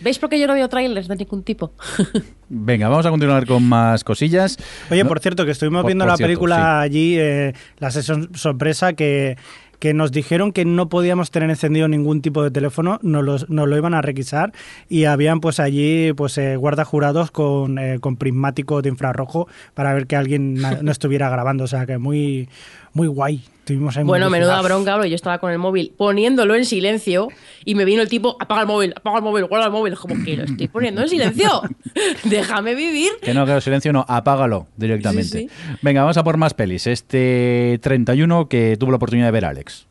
¿Veis 0.00 0.18
por 0.18 0.28
qué 0.28 0.40
yo 0.40 0.46
no 0.48 0.54
veo 0.54 0.68
trailers 0.68 1.06
de 1.08 1.16
ningún 1.16 1.42
tipo? 1.44 1.72
Venga, 2.48 2.88
vamos 2.88 3.06
a 3.06 3.10
continuar 3.10 3.46
con 3.46 3.62
más 3.68 4.02
cosillas. 4.02 4.56
Oye, 4.90 5.02
No- 5.04 5.08
por 5.08 5.20
cierto, 5.20 5.44
que 5.44 5.52
estuvimos 5.52 5.82
Por- 5.82 5.88
viendo 5.88 6.04
por 6.04 6.12
la 6.12 6.16
cierto, 6.16 6.28
película 6.30 6.80
allí, 6.80 7.16
eh, 7.18 7.54
la 7.78 7.90
sesión 7.92 8.30
sorpresa, 8.34 8.92
que, 8.94 9.36
que 9.84 9.92
nos 9.92 10.12
dijeron 10.12 10.50
que 10.50 10.64
no 10.64 10.88
podíamos 10.88 11.30
tener 11.30 11.50
encendido 11.50 11.88
ningún 11.88 12.22
tipo 12.22 12.42
de 12.42 12.50
teléfono, 12.50 12.98
nos, 13.02 13.22
los- 13.22 13.50
nos 13.50 13.68
lo 13.68 13.76
iban 13.76 13.92
a 13.92 14.00
requisar 14.00 14.50
y 14.88 15.04
habían 15.04 15.40
pues 15.40 15.60
allí 15.60 16.14
pues 16.14 16.38
eh, 16.38 16.56
guardas 16.56 16.88
jurados 16.88 17.30
con, 17.30 17.78
eh, 17.78 17.98
con 18.00 18.16
prismático 18.16 18.80
de 18.80 18.88
infrarrojo 18.88 19.46
para 19.74 19.92
ver 19.92 20.06
que 20.06 20.16
alguien 20.16 20.54
no 20.54 20.90
estuviera 20.90 21.28
grabando, 21.28 21.64
o 21.64 21.66
sea 21.66 21.84
que 21.84 21.98
muy, 21.98 22.48
muy 22.94 23.08
guay. 23.08 23.42
Ahí 23.66 24.04
Bueno, 24.04 24.30
menuda 24.30 24.60
bronca, 24.62 24.96
bro. 24.96 25.06
Yo 25.06 25.14
estaba 25.14 25.38
con 25.38 25.50
el 25.50 25.58
móvil 25.58 25.92
poniéndolo 25.96 26.54
en 26.54 26.64
silencio 26.64 27.28
y 27.64 27.74
me 27.74 27.84
vino 27.84 28.02
el 28.02 28.08
tipo, 28.08 28.36
apaga 28.40 28.62
el 28.62 28.66
móvil, 28.66 28.92
apaga 28.96 29.18
el 29.18 29.24
móvil, 29.24 29.44
guarda 29.46 29.66
el 29.66 29.72
móvil. 29.72 29.94
Como 29.96 30.22
que 30.24 30.36
lo 30.36 30.44
estoy 30.44 30.68
poniendo 30.68 31.02
en 31.02 31.08
silencio. 31.08 31.62
Déjame 32.24 32.74
vivir. 32.74 33.12
Que 33.22 33.34
no, 33.34 33.46
que 33.46 33.60
silencio 33.60 33.92
no, 33.92 34.04
apágalo 34.08 34.66
directamente. 34.76 35.38
Sí, 35.38 35.50
Venga, 35.82 36.02
vamos 36.02 36.16
a 36.16 36.24
por 36.24 36.36
más 36.36 36.54
pelis. 36.54 36.86
Este 36.86 37.78
31 37.82 38.48
que 38.48 38.76
tuvo 38.76 38.90
la 38.90 38.96
oportunidad 38.96 39.28
de 39.28 39.32
ver 39.32 39.44
Alex. 39.44 39.86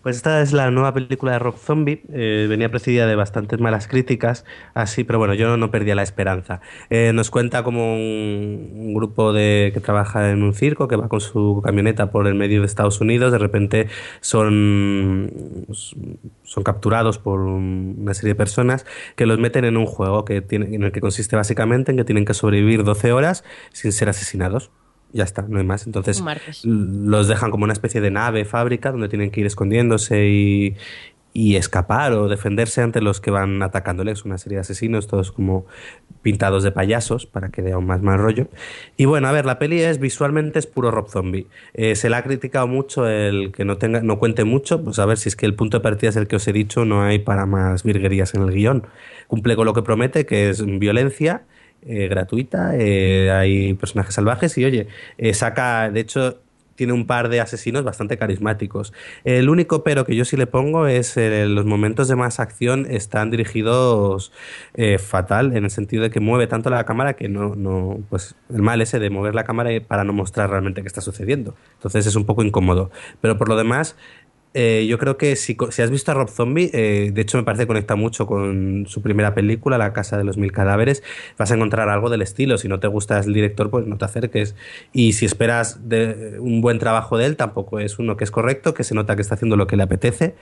Pues 0.00 0.16
esta 0.16 0.40
es 0.40 0.52
la 0.52 0.70
nueva 0.70 0.94
película 0.94 1.32
de 1.32 1.38
Rock 1.40 1.58
Zombie. 1.58 2.02
eh, 2.12 2.46
venía 2.48 2.70
precedida 2.70 3.06
de 3.06 3.16
bastantes 3.16 3.60
malas 3.60 3.88
críticas, 3.88 4.44
así, 4.72 5.04
pero 5.04 5.18
bueno, 5.18 5.34
yo 5.34 5.56
no 5.56 5.70
perdía 5.70 5.94
la 5.96 6.02
esperanza. 6.04 6.60
Eh, 6.88 7.12
nos 7.14 7.30
cuenta 7.30 7.62
como 7.64 7.94
un, 7.94 8.70
un 8.74 8.94
grupo 8.94 9.32
de 9.32 9.70
que 9.74 9.80
trabaja 9.80 10.30
en 10.30 10.42
un 10.44 10.54
circo 10.54 10.86
que 10.88 10.96
va 10.96 11.08
con 11.08 11.20
su 11.20 11.60
camioneta 11.64 12.10
por 12.10 12.26
el 12.28 12.34
medio 12.36 12.60
de 12.60 12.66
Estados 12.66 13.00
Unidos. 13.00 13.32
De 13.32 13.38
repente 13.38 13.88
son 14.20 15.30
son 16.44 16.62
capturados 16.64 17.18
por 17.18 17.40
un- 17.40 17.96
una 18.00 18.14
serie 18.14 18.30
de 18.30 18.36
personas 18.36 18.86
que 19.16 19.26
los 19.26 19.38
meten 19.38 19.64
en 19.64 19.76
un 19.76 19.86
juego 19.86 20.24
que 20.24 20.40
tiene, 20.42 20.74
en 20.74 20.82
el 20.84 20.92
que 20.92 21.00
consiste 21.00 21.36
básicamente 21.36 21.90
en 21.92 21.98
que 21.98 22.04
tienen 22.04 22.24
que 22.24 22.34
sobrevivir 22.34 22.84
12 22.84 23.12
horas 23.12 23.44
sin 23.72 23.92
ser 23.92 24.08
asesinados. 24.08 24.70
Ya 25.12 25.24
está, 25.24 25.42
no 25.42 25.58
hay 25.58 25.64
más. 25.64 25.86
Entonces 25.86 26.22
los 26.64 27.28
dejan 27.28 27.50
como 27.50 27.64
una 27.64 27.72
especie 27.72 28.00
de 28.00 28.10
nave, 28.10 28.44
fábrica, 28.44 28.92
donde 28.92 29.08
tienen 29.08 29.30
que 29.30 29.40
ir 29.40 29.46
escondiéndose 29.46 30.28
y, 30.28 30.76
y 31.32 31.56
escapar 31.56 32.12
o 32.12 32.28
defenderse 32.28 32.82
ante 32.82 33.00
los 33.00 33.20
que 33.20 33.30
van 33.30 33.62
atacándoles. 33.62 34.24
Una 34.24 34.38
serie 34.38 34.56
de 34.56 34.60
asesinos, 34.60 35.06
todos 35.06 35.32
como 35.32 35.66
pintados 36.20 36.62
de 36.62 36.72
payasos, 36.72 37.26
para 37.26 37.48
que 37.50 37.62
dé 37.62 37.72
aún 37.72 37.86
más 37.86 38.02
mal 38.02 38.18
rollo. 38.18 38.48
Y 38.96 39.04
bueno, 39.04 39.28
a 39.28 39.32
ver, 39.32 39.46
la 39.46 39.58
peli 39.58 39.80
es 39.80 39.98
visualmente 39.98 40.58
es 40.58 40.66
puro 40.66 40.90
Rob 40.90 41.08
Zombie. 41.08 41.46
Eh, 41.74 41.94
se 41.94 42.10
le 42.10 42.16
ha 42.16 42.22
criticado 42.22 42.66
mucho 42.66 43.08
el 43.08 43.52
que 43.52 43.64
no 43.64 43.78
tenga, 43.78 44.02
no 44.02 44.18
cuente 44.18 44.44
mucho, 44.44 44.82
pues 44.82 44.98
a 44.98 45.06
ver 45.06 45.16
si 45.16 45.28
es 45.28 45.36
que 45.36 45.46
el 45.46 45.54
punto 45.54 45.78
de 45.78 45.82
partida 45.82 46.10
es 46.10 46.16
el 46.16 46.26
que 46.26 46.36
os 46.36 46.48
he 46.48 46.52
dicho, 46.52 46.84
no 46.84 47.02
hay 47.02 47.18
para 47.18 47.46
más 47.46 47.82
virguerías 47.82 48.34
en 48.34 48.42
el 48.42 48.50
guion. 48.50 48.86
Cumple 49.26 49.56
con 49.56 49.64
lo 49.64 49.74
que 49.74 49.82
promete, 49.82 50.26
que 50.26 50.50
es 50.50 50.64
violencia 50.64 51.44
eh, 51.82 52.08
gratuita, 52.08 52.76
eh, 52.76 53.30
hay 53.30 53.74
personajes 53.74 54.14
salvajes 54.14 54.58
y 54.58 54.64
oye, 54.64 54.88
eh, 55.16 55.32
saca, 55.32 55.90
de 55.90 56.00
hecho, 56.00 56.40
tiene 56.74 56.92
un 56.92 57.06
par 57.06 57.28
de 57.28 57.40
asesinos 57.40 57.82
bastante 57.82 58.18
carismáticos. 58.18 58.92
El 59.24 59.48
único 59.48 59.82
pero 59.82 60.04
que 60.04 60.14
yo 60.14 60.24
sí 60.24 60.36
le 60.36 60.46
pongo 60.46 60.86
es 60.86 61.16
los 61.16 61.64
momentos 61.64 62.06
de 62.06 62.14
más 62.14 62.38
acción 62.38 62.86
están 62.88 63.32
dirigidos 63.32 64.30
fatal, 65.00 65.56
en 65.56 65.64
el 65.64 65.70
sentido 65.70 66.04
de 66.04 66.10
que 66.10 66.20
mueve 66.20 66.46
tanto 66.46 66.70
la 66.70 66.84
cámara 66.84 67.14
que 67.14 67.28
no, 67.28 67.56
no, 67.56 67.98
pues 68.10 68.36
el 68.54 68.62
mal 68.62 68.80
ese 68.80 69.00
de 69.00 69.10
mover 69.10 69.34
la 69.34 69.42
cámara 69.42 69.70
para 69.88 70.04
no 70.04 70.12
mostrar 70.12 70.50
realmente 70.50 70.82
qué 70.82 70.86
está 70.86 71.00
sucediendo. 71.00 71.56
Entonces 71.74 72.06
es 72.06 72.14
un 72.14 72.26
poco 72.26 72.44
incómodo. 72.44 72.92
Pero 73.20 73.36
por 73.38 73.48
lo 73.48 73.56
demás, 73.56 73.96
eh, 74.54 74.86
yo 74.88 74.98
creo 74.98 75.18
que 75.18 75.36
si, 75.36 75.56
si 75.70 75.82
has 75.82 75.90
visto 75.90 76.10
a 76.10 76.14
Rob 76.14 76.28
Zombie, 76.28 76.70
eh, 76.72 77.10
de 77.12 77.20
hecho 77.20 77.36
me 77.36 77.44
parece 77.44 77.64
que 77.64 77.68
conecta 77.68 77.96
mucho 77.96 78.26
con 78.26 78.86
su 78.88 79.02
primera 79.02 79.34
película, 79.34 79.78
La 79.78 79.92
Casa 79.92 80.16
de 80.16 80.24
los 80.24 80.38
Mil 80.38 80.52
Cadáveres, 80.52 81.02
vas 81.36 81.50
a 81.50 81.54
encontrar 81.54 81.88
algo 81.88 82.10
del 82.10 82.22
estilo. 82.22 82.58
Si 82.58 82.68
no 82.68 82.80
te 82.80 82.88
gusta 82.88 83.18
el 83.18 83.32
director, 83.32 83.70
pues 83.70 83.86
no 83.86 83.98
te 83.98 84.04
acerques. 84.04 84.54
Y 84.92 85.12
si 85.12 85.26
esperas 85.26 85.88
de 85.88 86.36
un 86.40 86.60
buen 86.60 86.78
trabajo 86.78 87.18
de 87.18 87.26
él, 87.26 87.36
tampoco 87.36 87.78
es 87.78 87.98
uno 87.98 88.16
que 88.16 88.24
es 88.24 88.30
correcto, 88.30 88.74
que 88.74 88.84
se 88.84 88.94
nota 88.94 89.16
que 89.16 89.22
está 89.22 89.34
haciendo 89.34 89.56
lo 89.56 89.66
que 89.66 89.76
le 89.76 89.82
apetece. 89.82 90.34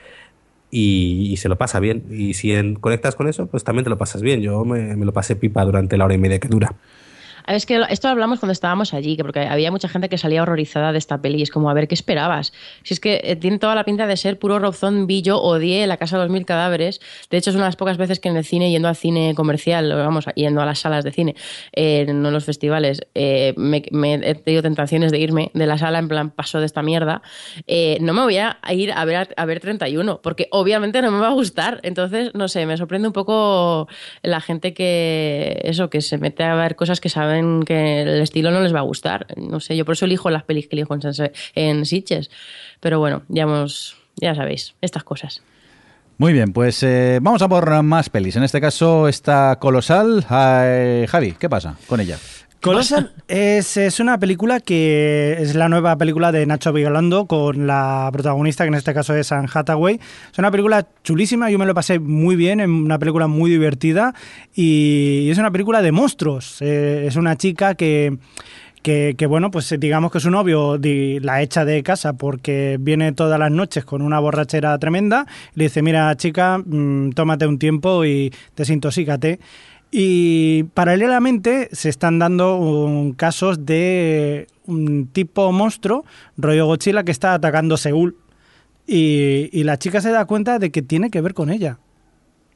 Y, 0.69 1.35
se 1.37 1.49
lo 1.49 1.57
pasa 1.57 1.79
bien. 1.79 2.05
Y 2.11 2.33
si 2.33 2.53
conectas 2.81 3.15
con 3.15 3.27
eso, 3.27 3.47
pues 3.47 3.63
también 3.63 3.83
te 3.85 3.89
lo 3.89 3.97
pasas 3.97 4.21
bien. 4.21 4.41
Yo 4.41 4.65
me 4.65 4.95
lo 4.95 5.13
pasé 5.13 5.35
pipa 5.35 5.63
durante 5.63 5.97
la 5.97 6.05
hora 6.05 6.13
y 6.13 6.17
media 6.17 6.39
que 6.39 6.49
dura. 6.49 6.75
Es 7.47 7.65
que 7.65 7.81
esto 7.89 8.09
hablamos 8.09 8.39
cuando 8.39 8.51
estábamos 8.51 8.93
allí, 8.93 9.15
que 9.15 9.23
porque 9.23 9.39
había 9.39 9.71
mucha 9.71 9.87
gente 9.87 10.09
que 10.09 10.17
salía 10.17 10.41
horrorizada 10.41 10.91
de 10.91 10.97
esta 10.97 11.21
peli. 11.21 11.39
y 11.39 11.43
Es 11.43 11.49
como, 11.49 11.69
a 11.69 11.73
ver, 11.73 11.87
¿qué 11.87 11.95
esperabas? 11.95 12.51
Si 12.83 12.93
es 12.93 12.99
que 12.99 13.21
eh, 13.23 13.37
tiene 13.37 13.57
toda 13.57 13.73
la 13.73 13.85
pinta 13.85 14.05
de 14.05 14.17
ser 14.17 14.37
puro 14.37 14.59
Rob 14.59 14.73
Zombie. 14.73 15.21
Yo 15.21 15.39
odié 15.39 15.87
La 15.87 15.95
Casa 15.95 16.17
de 16.17 16.23
los 16.23 16.31
Mil 16.31 16.45
Cadáveres. 16.45 16.99
De 17.29 17.37
hecho, 17.37 17.51
es 17.51 17.55
una 17.55 17.65
de 17.65 17.69
las 17.69 17.77
pocas 17.77 17.97
veces 17.97 18.19
que 18.19 18.27
en 18.27 18.35
el 18.35 18.43
cine, 18.43 18.69
yendo 18.69 18.89
al 18.89 18.97
cine 18.97 19.33
comercial, 19.33 19.93
vamos, 19.95 20.25
yendo 20.35 20.61
a 20.61 20.65
las 20.65 20.79
salas 20.79 21.05
de 21.05 21.11
cine, 21.11 21.35
eh, 21.71 22.05
no 22.13 22.31
los 22.31 22.43
festivales, 22.43 22.99
eh, 23.15 23.53
he 23.57 24.35
tenido 24.35 24.61
tentaciones 24.61 25.11
de 25.11 25.19
irme 25.19 25.51
de 25.53 25.67
la 25.67 25.77
sala 25.77 25.99
en 25.99 26.09
plan, 26.09 26.31
paso 26.31 26.59
de 26.59 26.65
esta 26.65 26.81
mierda. 26.81 27.21
No 28.01 28.13
me 28.13 28.21
voy 28.23 28.37
a 28.37 28.57
ir 28.71 28.91
a 28.91 29.05
ver, 29.05 29.33
a 29.35 29.45
ver 29.45 29.59
31, 29.61 30.19
porque 30.21 30.47
obviamente 30.51 31.01
no 31.01 31.11
me 31.11 31.19
va 31.19 31.27
a 31.27 31.33
gustar. 31.33 31.79
Entonces, 31.83 32.31
no 32.33 32.49
sé, 32.49 32.65
me 32.65 32.75
sorprende 32.75 33.07
un 33.07 33.13
poco 33.13 33.87
la 34.21 34.41
gente 34.41 34.73
que, 34.73 35.61
eso, 35.63 35.89
que 35.89 36.01
se 36.01 36.17
mete 36.17 36.43
a 36.43 36.55
ver 36.55 36.75
cosas 36.75 36.99
que 36.99 37.09
saben 37.09 37.36
que 37.65 38.01
el 38.01 38.21
estilo 38.21 38.51
no 38.51 38.61
les 38.61 38.73
va 38.73 38.79
a 38.79 38.83
gustar. 38.83 39.27
No 39.35 39.59
sé, 39.59 39.75
yo 39.75 39.85
por 39.85 39.93
eso 39.93 40.05
elijo 40.05 40.29
las 40.29 40.43
pelis 40.43 40.67
que 40.67 40.75
elijo 40.75 40.95
en, 40.95 41.01
en. 41.55 41.83
Pero 42.79 42.99
bueno, 42.99 43.23
ya 43.27 43.43
hemos, 43.43 43.97
ya 44.15 44.35
sabéis, 44.35 44.75
estas 44.81 45.03
cosas. 45.03 45.41
Muy 46.19 46.33
bien, 46.33 46.51
pues 46.51 46.81
eh, 46.81 47.19
vamos 47.21 47.43
a 47.43 47.47
por 47.47 47.83
más 47.83 48.09
pelis. 48.09 48.35
En 48.35 48.43
este 48.43 48.59
caso 48.59 49.07
está 49.07 49.57
Colosal. 49.59 50.25
Ay, 50.29 51.05
Javi, 51.07 51.33
¿qué 51.33 51.47
pasa 51.47 51.77
con 51.87 51.99
ella? 51.99 52.17
Colossal 52.61 53.13
es, 53.27 53.77
es 53.77 53.99
una 53.99 54.17
película 54.17 54.59
que 54.59 55.37
es 55.39 55.53
la 55.53 55.69
nueva 55.69 55.95
película 55.95 56.31
de 56.31 56.45
Nacho 56.45 56.73
Vigalondo 56.73 57.25
con 57.27 57.67
la 57.67 58.09
protagonista, 58.11 58.63
que 58.63 58.69
en 58.69 58.73
este 58.73 58.93
caso 58.95 59.15
es 59.15 59.31
Anne 59.31 59.47
Hathaway. 59.53 59.99
Es 60.31 60.39
una 60.39 60.49
película 60.49 60.87
chulísima, 61.03 61.51
yo 61.51 61.59
me 61.59 61.67
lo 61.67 61.75
pasé 61.75 61.99
muy 61.99 62.35
bien, 62.35 62.59
es 62.59 62.67
una 62.67 62.97
película 62.97 63.27
muy 63.27 63.51
divertida 63.51 64.15
y 64.55 65.29
es 65.29 65.37
una 65.37 65.51
película 65.51 65.81
de 65.83 65.91
monstruos. 65.91 66.57
Eh, 66.61 67.05
es 67.07 67.15
una 67.15 67.37
chica 67.37 67.75
que, 67.75 68.17
que, 68.81 69.13
que, 69.15 69.25
bueno, 69.27 69.51
pues 69.51 69.73
digamos 69.79 70.11
que 70.11 70.19
su 70.19 70.31
novio 70.31 70.79
la 70.81 71.43
echa 71.43 71.63
de 71.63 71.83
casa 71.83 72.13
porque 72.13 72.77
viene 72.79 73.11
todas 73.11 73.39
las 73.39 73.51
noches 73.51 73.85
con 73.85 74.01
una 74.01 74.19
borrachera 74.19 74.77
tremenda. 74.79 75.27
Le 75.53 75.65
dice, 75.65 75.83
mira 75.83 76.15
chica, 76.17 76.57
mm, 76.57 77.11
tómate 77.11 77.45
un 77.45 77.59
tiempo 77.59 78.03
y 78.03 78.33
desintoxícate. 78.55 79.39
Y 79.91 80.63
paralelamente 80.73 81.69
se 81.71 81.89
están 81.89 82.19
dando 82.19 82.57
um, 82.57 83.13
casos 83.13 83.65
de 83.65 84.47
un 84.65 85.07
tipo 85.07 85.51
monstruo, 85.51 86.03
rollo 86.37 86.65
Godzilla, 86.65 87.03
que 87.03 87.11
está 87.11 87.33
atacando 87.33 87.77
Seúl. 87.77 88.17
Y, 88.85 89.49
y 89.51 89.63
la 89.63 89.77
chica 89.77 90.01
se 90.01 90.11
da 90.11 90.25
cuenta 90.25 90.59
de 90.59 90.71
que 90.71 90.81
tiene 90.81 91.09
que 91.09 91.21
ver 91.21 91.33
con 91.33 91.49
ella. 91.49 91.79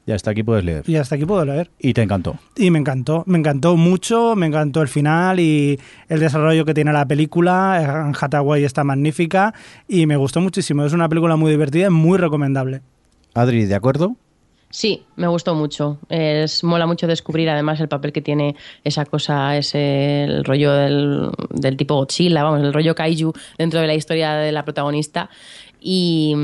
Ya 0.04 0.16
hasta 0.16 0.32
aquí 0.32 0.42
puedes 0.42 0.64
leer. 0.64 0.82
Y 0.88 0.96
hasta 0.96 1.14
aquí 1.14 1.24
puedo 1.24 1.44
leer. 1.44 1.70
Y 1.78 1.94
te 1.94 2.02
encantó. 2.02 2.36
Y 2.56 2.70
me 2.72 2.78
encantó, 2.80 3.22
me 3.26 3.38
encantó 3.38 3.76
mucho, 3.76 4.34
me 4.34 4.46
encantó 4.46 4.82
el 4.82 4.88
final 4.88 5.38
y 5.38 5.78
el 6.08 6.18
desarrollo 6.18 6.64
que 6.64 6.74
tiene 6.74 6.92
la 6.92 7.06
película. 7.06 8.06
Anne 8.06 8.16
Hathaway 8.20 8.64
está 8.64 8.82
magnífica 8.82 9.54
y 9.86 10.06
me 10.06 10.16
gustó 10.16 10.40
muchísimo. 10.40 10.84
Es 10.84 10.92
una 10.92 11.08
película 11.08 11.36
muy 11.36 11.52
divertida 11.52 11.86
y 11.86 11.90
muy 11.90 12.18
recomendable. 12.18 12.82
Adri, 13.34 13.64
¿de 13.64 13.76
acuerdo? 13.76 14.16
Sí, 14.72 15.04
me 15.16 15.28
gustó 15.28 15.54
mucho. 15.54 15.98
Es, 16.08 16.64
mola 16.64 16.86
mucho 16.86 17.06
descubrir 17.06 17.50
además 17.50 17.78
el 17.80 17.88
papel 17.88 18.10
que 18.10 18.22
tiene 18.22 18.56
esa 18.84 19.04
cosa, 19.04 19.54
ese 19.58 20.24
el 20.24 20.44
rollo 20.46 20.72
del, 20.72 21.30
del 21.50 21.76
tipo 21.76 21.94
Godzilla, 21.96 22.42
vamos, 22.42 22.62
el 22.62 22.72
rollo 22.72 22.94
kaiju 22.94 23.34
dentro 23.58 23.80
de 23.80 23.86
la 23.86 23.94
historia 23.94 24.32
de 24.32 24.50
la 24.50 24.64
protagonista. 24.64 25.28
Y, 25.78 26.34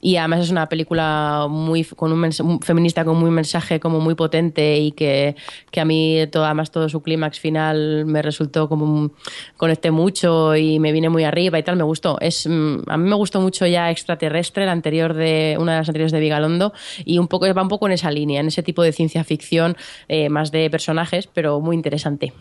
y 0.00 0.16
además 0.16 0.40
es 0.40 0.50
una 0.50 0.68
película 0.68 1.46
muy 1.48 1.84
con 1.84 2.12
un, 2.12 2.30
un 2.42 2.60
feminista 2.60 3.04
con 3.04 3.16
muy 3.18 3.30
mensaje 3.30 3.80
como 3.80 4.00
muy 4.00 4.14
potente 4.14 4.78
y 4.78 4.92
que, 4.92 5.36
que 5.70 5.80
a 5.80 5.84
mí 5.84 6.18
todo, 6.32 6.44
además 6.44 6.70
todo 6.70 6.88
su 6.88 7.02
clímax 7.02 7.38
final 7.38 8.06
me 8.06 8.22
resultó 8.22 8.68
como 8.68 8.84
un- 8.84 9.12
conecté 9.56 9.90
mucho 9.90 10.56
y 10.56 10.78
me 10.78 10.92
vine 10.92 11.08
muy 11.08 11.24
arriba 11.24 11.58
y 11.58 11.62
tal 11.62 11.76
me 11.76 11.82
gustó 11.84 12.18
es 12.20 12.46
mm, 12.46 12.78
a 12.86 12.96
mí 12.96 13.08
me 13.08 13.14
gustó 13.16 13.40
mucho 13.40 13.66
ya 13.66 13.90
extraterrestre 13.90 14.66
la 14.66 14.72
anterior 14.72 15.14
de 15.14 15.56
una 15.60 15.72
de 15.72 15.78
las 15.78 15.88
anteriores 15.88 16.12
de 16.12 16.20
Vigalondo 16.20 16.72
y 17.04 17.18
un 17.18 17.28
poco 17.28 17.52
va 17.54 17.62
un 17.62 17.68
poco 17.68 17.86
en 17.86 17.92
esa 17.92 18.10
línea 18.10 18.40
en 18.40 18.46
ese 18.48 18.62
tipo 18.62 18.82
de 18.82 18.92
ciencia 18.92 19.22
ficción 19.24 19.76
eh, 20.08 20.28
más 20.28 20.50
de 20.50 20.70
personajes 20.70 21.26
pero 21.26 21.60
muy 21.60 21.76
interesante 21.76 22.32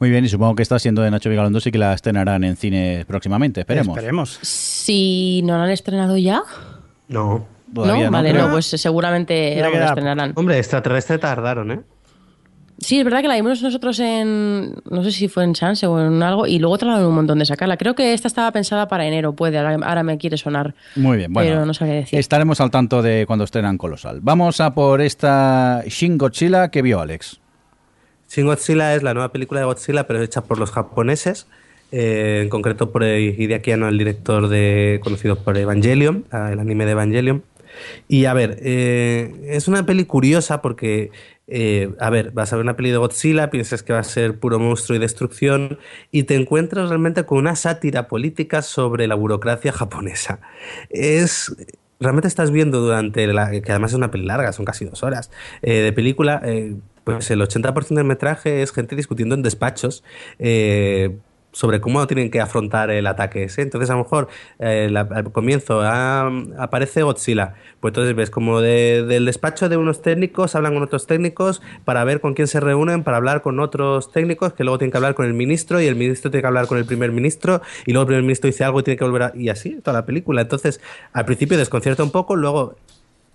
Muy 0.00 0.10
bien, 0.10 0.24
y 0.24 0.28
supongo 0.28 0.54
que 0.54 0.62
esta 0.62 0.78
siendo 0.78 1.02
de 1.02 1.10
Nacho 1.10 1.30
Vigalondo 1.30 1.60
sí 1.60 1.70
que 1.70 1.78
la 1.78 1.92
estrenarán 1.94 2.44
en 2.44 2.56
cine 2.56 3.04
próximamente, 3.06 3.60
esperemos. 3.60 3.96
Esperemos. 3.96 4.38
si 4.42 5.42
no 5.44 5.56
la 5.58 5.64
han 5.64 5.70
estrenado 5.70 6.16
ya 6.16 6.42
No. 7.08 7.46
Todavía 7.74 8.06
no 8.06 8.10
vale 8.12 8.32
no 8.32 8.50
pues 8.50 8.66
seguramente 8.66 9.56
la 9.56 9.86
estrenarán 9.86 10.32
Hombre, 10.36 10.58
extraterrestre 10.58 11.18
tardaron, 11.18 11.70
¿eh? 11.72 11.80
Sí, 12.78 12.98
es 12.98 13.04
verdad 13.04 13.22
que 13.22 13.28
la 13.28 13.36
vimos 13.36 13.62
nosotros 13.62 13.98
en. 14.00 14.74
No 14.90 15.04
sé 15.04 15.12
si 15.12 15.28
fue 15.28 15.44
en 15.44 15.54
Sanse 15.54 15.86
o 15.86 15.98
en 16.04 16.22
algo. 16.22 16.46
Y 16.46 16.58
luego 16.58 16.76
tardaron 16.76 17.06
un 17.06 17.14
montón 17.14 17.38
de 17.38 17.46
sacarla. 17.46 17.76
Creo 17.76 17.94
que 17.94 18.12
esta 18.12 18.26
estaba 18.28 18.50
pensada 18.50 18.88
para 18.88 19.06
enero, 19.06 19.32
puede. 19.32 19.58
Ahora, 19.58 19.78
ahora 19.86 20.02
me 20.02 20.18
quiere 20.18 20.36
sonar. 20.36 20.74
Muy 20.96 21.16
bien, 21.16 21.32
bueno. 21.32 21.48
Pero 21.48 21.66
no 21.66 21.72
sabría 21.72 21.96
decir. 21.96 22.18
Estaremos 22.18 22.60
al 22.60 22.70
tanto 22.70 23.00
de 23.00 23.26
cuando 23.26 23.44
estrenan 23.44 23.78
Colosal. 23.78 24.20
Vamos 24.22 24.60
a 24.60 24.74
por 24.74 25.00
esta 25.00 25.82
Shin 25.86 26.18
Godzilla 26.18 26.70
que 26.70 26.82
vio 26.82 27.00
Alex. 27.00 27.40
Shin 28.28 28.46
Godzilla 28.46 28.94
es 28.94 29.02
la 29.02 29.14
nueva 29.14 29.30
película 29.30 29.60
de 29.60 29.66
Godzilla, 29.66 30.06
pero 30.06 30.20
hecha 30.20 30.42
por 30.42 30.58
los 30.58 30.72
japoneses, 30.72 31.46
eh, 31.96 32.40
en 32.42 32.48
concreto 32.48 32.90
por 32.90 33.04
Hideaki 33.04 33.70
Anno, 33.70 33.86
el 33.86 33.96
director 33.96 34.48
de, 34.48 34.98
conocido 35.04 35.36
por 35.36 35.56
Evangelion, 35.56 36.24
el 36.32 36.58
anime 36.58 36.86
de 36.86 36.90
Evangelion. 36.90 37.44
Y 38.08 38.24
a 38.24 38.34
ver, 38.34 38.58
eh, 38.62 39.32
es 39.46 39.68
una 39.68 39.86
peli 39.86 40.04
curiosa 40.04 40.60
porque, 40.60 41.12
eh, 41.46 41.94
a 42.00 42.10
ver, 42.10 42.32
vas 42.32 42.52
a 42.52 42.56
ver 42.56 42.64
una 42.64 42.74
peli 42.74 42.90
de 42.90 42.96
Godzilla, 42.96 43.48
piensas 43.48 43.84
que 43.84 43.92
va 43.92 44.00
a 44.00 44.04
ser 44.04 44.40
puro 44.40 44.58
monstruo 44.58 44.96
y 44.96 44.98
destrucción, 44.98 45.78
y 46.10 46.24
te 46.24 46.34
encuentras 46.34 46.88
realmente 46.88 47.26
con 47.26 47.38
una 47.38 47.54
sátira 47.54 48.08
política 48.08 48.62
sobre 48.62 49.06
la 49.06 49.14
burocracia 49.14 49.70
japonesa. 49.70 50.40
Es 50.90 51.54
realmente 52.00 52.26
estás 52.26 52.50
viendo 52.50 52.80
durante 52.80 53.28
la. 53.28 53.52
que 53.52 53.70
además 53.70 53.92
es 53.92 53.96
una 53.96 54.10
peli 54.10 54.26
larga, 54.26 54.52
son 54.52 54.64
casi 54.64 54.84
dos 54.84 55.04
horas 55.04 55.30
de 55.62 55.92
película. 55.92 56.42
pues 57.04 57.30
el 57.30 57.40
80% 57.40 57.94
del 57.94 58.04
metraje 58.04 58.62
es 58.62 58.72
gente 58.72 58.96
discutiendo 58.96 59.36
en 59.36 59.42
despachos. 59.42 60.02
eh, 60.40 61.16
sobre 61.54 61.80
cómo 61.80 62.06
tienen 62.06 62.30
que 62.30 62.40
afrontar 62.40 62.90
el 62.90 63.06
ataque 63.06 63.44
ese. 63.44 63.62
Entonces, 63.62 63.88
a 63.88 63.94
lo 63.94 64.00
mejor 64.00 64.28
eh, 64.58 64.92
al 64.94 65.32
comienzo 65.32 65.80
ah, 65.82 66.30
aparece 66.58 67.02
Godzilla. 67.02 67.54
Pues 67.80 67.92
entonces 67.92 68.14
ves 68.16 68.28
como 68.30 68.60
de- 68.60 69.04
del 69.06 69.24
despacho 69.24 69.68
de 69.68 69.76
unos 69.76 70.02
técnicos 70.02 70.54
hablan 70.54 70.74
con 70.74 70.82
otros 70.82 71.06
técnicos 71.06 71.62
para 71.84 72.02
ver 72.04 72.20
con 72.20 72.34
quién 72.34 72.48
se 72.48 72.58
reúnen, 72.60 73.04
para 73.04 73.18
hablar 73.18 73.40
con 73.40 73.60
otros 73.60 74.10
técnicos 74.10 74.52
que 74.52 74.64
luego 74.64 74.78
tienen 74.78 74.90
que 74.90 74.98
hablar 74.98 75.14
con 75.14 75.26
el 75.26 75.34
ministro 75.34 75.80
y 75.80 75.86
el 75.86 75.94
ministro 75.94 76.30
tiene 76.30 76.42
que 76.42 76.48
hablar 76.48 76.66
con 76.66 76.76
el 76.76 76.84
primer 76.86 77.12
ministro 77.12 77.62
y 77.86 77.92
luego 77.92 78.02
el 78.02 78.06
primer 78.08 78.22
ministro 78.24 78.48
dice 78.48 78.64
algo 78.64 78.80
y 78.80 78.82
tiene 78.82 78.98
que 78.98 79.04
volver 79.04 79.22
a... 79.22 79.32
y 79.36 79.48
así 79.48 79.80
toda 79.82 79.98
la 80.00 80.06
película. 80.06 80.42
Entonces, 80.42 80.80
al 81.12 81.24
principio 81.24 81.56
desconcierta 81.56 82.02
un 82.02 82.10
poco, 82.10 82.34
luego 82.36 82.74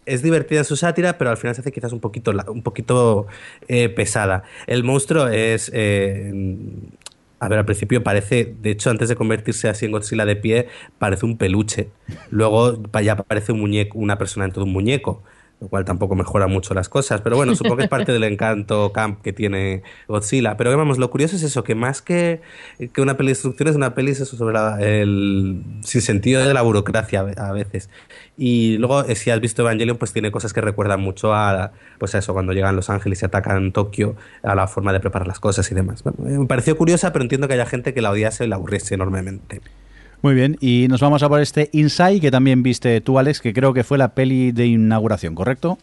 es 0.05 0.23
divertida 0.23 0.63
su 0.63 0.75
sátira, 0.75 1.19
pero 1.19 1.29
al 1.29 1.37
final 1.37 1.53
se 1.53 1.61
hace 1.61 1.71
quizás 1.71 1.93
un 1.93 1.99
poquito, 1.99 2.31
un 2.47 2.63
poquito 2.63 3.27
eh, 3.67 3.89
pesada. 3.89 4.43
El 4.65 4.83
monstruo 4.83 5.27
es... 5.27 5.69
eh, 5.73 6.33
a 7.39 7.47
ver, 7.47 7.59
al 7.59 7.65
principio 7.65 8.03
parece, 8.03 8.53
de 8.61 8.71
hecho, 8.71 8.89
antes 8.89 9.09
de 9.09 9.15
convertirse 9.15 9.69
así 9.69 9.85
en 9.85 9.91
Godzilla 9.91 10.25
de 10.25 10.35
pie, 10.35 10.67
parece 10.97 11.25
un 11.25 11.37
peluche. 11.37 11.89
Luego 12.29 12.81
ya 13.01 13.15
parece 13.15 13.51
un 13.53 13.59
muñeco, 13.61 13.97
una 13.97 14.17
persona 14.17 14.45
dentro 14.45 14.63
de 14.63 14.67
un 14.67 14.73
muñeco, 14.73 15.23
lo 15.61 15.67
cual 15.67 15.83
tampoco 15.83 16.15
mejora 16.15 16.47
mucho 16.47 16.73
las 16.73 16.87
cosas. 16.87 17.19
Pero 17.21 17.35
bueno, 17.35 17.53
supongo 17.55 17.77
que 17.77 17.83
es 17.83 17.89
parte 17.89 18.11
del 18.13 18.23
encanto 18.23 18.91
camp 18.93 19.21
que 19.21 19.33
tiene 19.33 19.83
Godzilla. 20.07 20.55
Pero 20.55 20.75
vamos, 20.77 20.97
lo 20.97 21.09
curioso 21.09 21.35
es 21.35 21.43
eso, 21.43 21.63
que 21.63 21.75
más 21.75 22.01
que, 22.01 22.39
que 22.93 23.01
una 23.01 23.17
peli 23.17 23.27
de 23.27 23.31
destrucción 23.33 23.67
es 23.69 23.75
una 23.75 23.93
peli 23.93 24.11
eso 24.11 24.25
sobre 24.25 24.53
la- 24.53 24.77
el 24.81 25.61
sin 25.83 26.01
sentido 26.01 26.45
de 26.45 26.53
la 26.53 26.61
burocracia 26.61 27.21
a 27.21 27.51
veces. 27.51 27.89
Y 28.41 28.77
luego, 28.77 29.03
eh, 29.03 29.15
si 29.15 29.31
has 29.31 29.41
visto 29.41 29.63
Evangelion, 29.63 29.97
pues 29.97 30.13
tiene 30.13 30.31
cosas 30.31 30.53
que 30.53 30.61
recuerdan 30.61 31.01
mucho 31.01 31.33
a, 31.33 31.73
pues 31.97 32.15
a 32.15 32.19
eso, 32.19 32.31
cuando 32.31 32.53
llegan 32.53 32.73
Los 32.73 32.89
Ángeles 32.89 33.21
y 33.21 33.25
atacan 33.25 33.73
Tokio, 33.73 34.15
a 34.43 34.55
la 34.55 34.65
forma 34.67 34.93
de 34.93 35.01
preparar 35.01 35.27
las 35.27 35.41
cosas 35.41 35.69
y 35.69 35.75
demás. 35.75 36.03
Bueno, 36.03 36.17
eh, 36.25 36.39
me 36.39 36.45
pareció 36.45 36.77
curiosa, 36.77 37.11
pero 37.11 37.23
entiendo 37.23 37.49
que 37.49 37.55
haya 37.55 37.65
gente 37.65 37.93
que 37.93 38.01
la 38.01 38.11
odiase 38.11 38.45
y 38.45 38.47
la 38.47 38.55
aburriese 38.55 38.95
enormemente. 38.95 39.59
Muy 40.21 40.35
bien, 40.35 40.55
y 40.61 40.87
nos 40.89 41.01
vamos 41.01 41.21
a 41.21 41.27
por 41.27 41.41
este 41.41 41.69
Inside 41.73 42.21
que 42.21 42.31
también 42.31 42.63
viste 42.63 43.01
tú, 43.01 43.19
Alex, 43.19 43.41
que 43.41 43.51
creo 43.51 43.73
que 43.73 43.83
fue 43.83 43.97
la 43.97 44.15
peli 44.15 44.53
de 44.53 44.67
inauguración, 44.67 45.35
¿correcto? 45.35 45.77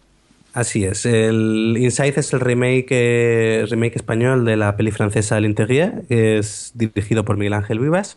Así 0.54 0.84
es, 0.84 1.04
el 1.04 1.76
Inside 1.78 2.14
es 2.16 2.32
el 2.32 2.40
remake, 2.40 2.86
eh, 2.88 3.66
remake 3.68 3.96
español 3.96 4.46
de 4.46 4.56
la 4.56 4.74
peli 4.78 4.90
francesa 4.90 5.36
El 5.36 5.54
que 5.54 5.92
es 6.08 6.72
dirigido 6.74 7.26
por 7.26 7.36
Miguel 7.36 7.52
Ángel 7.52 7.78
Vivas. 7.80 8.16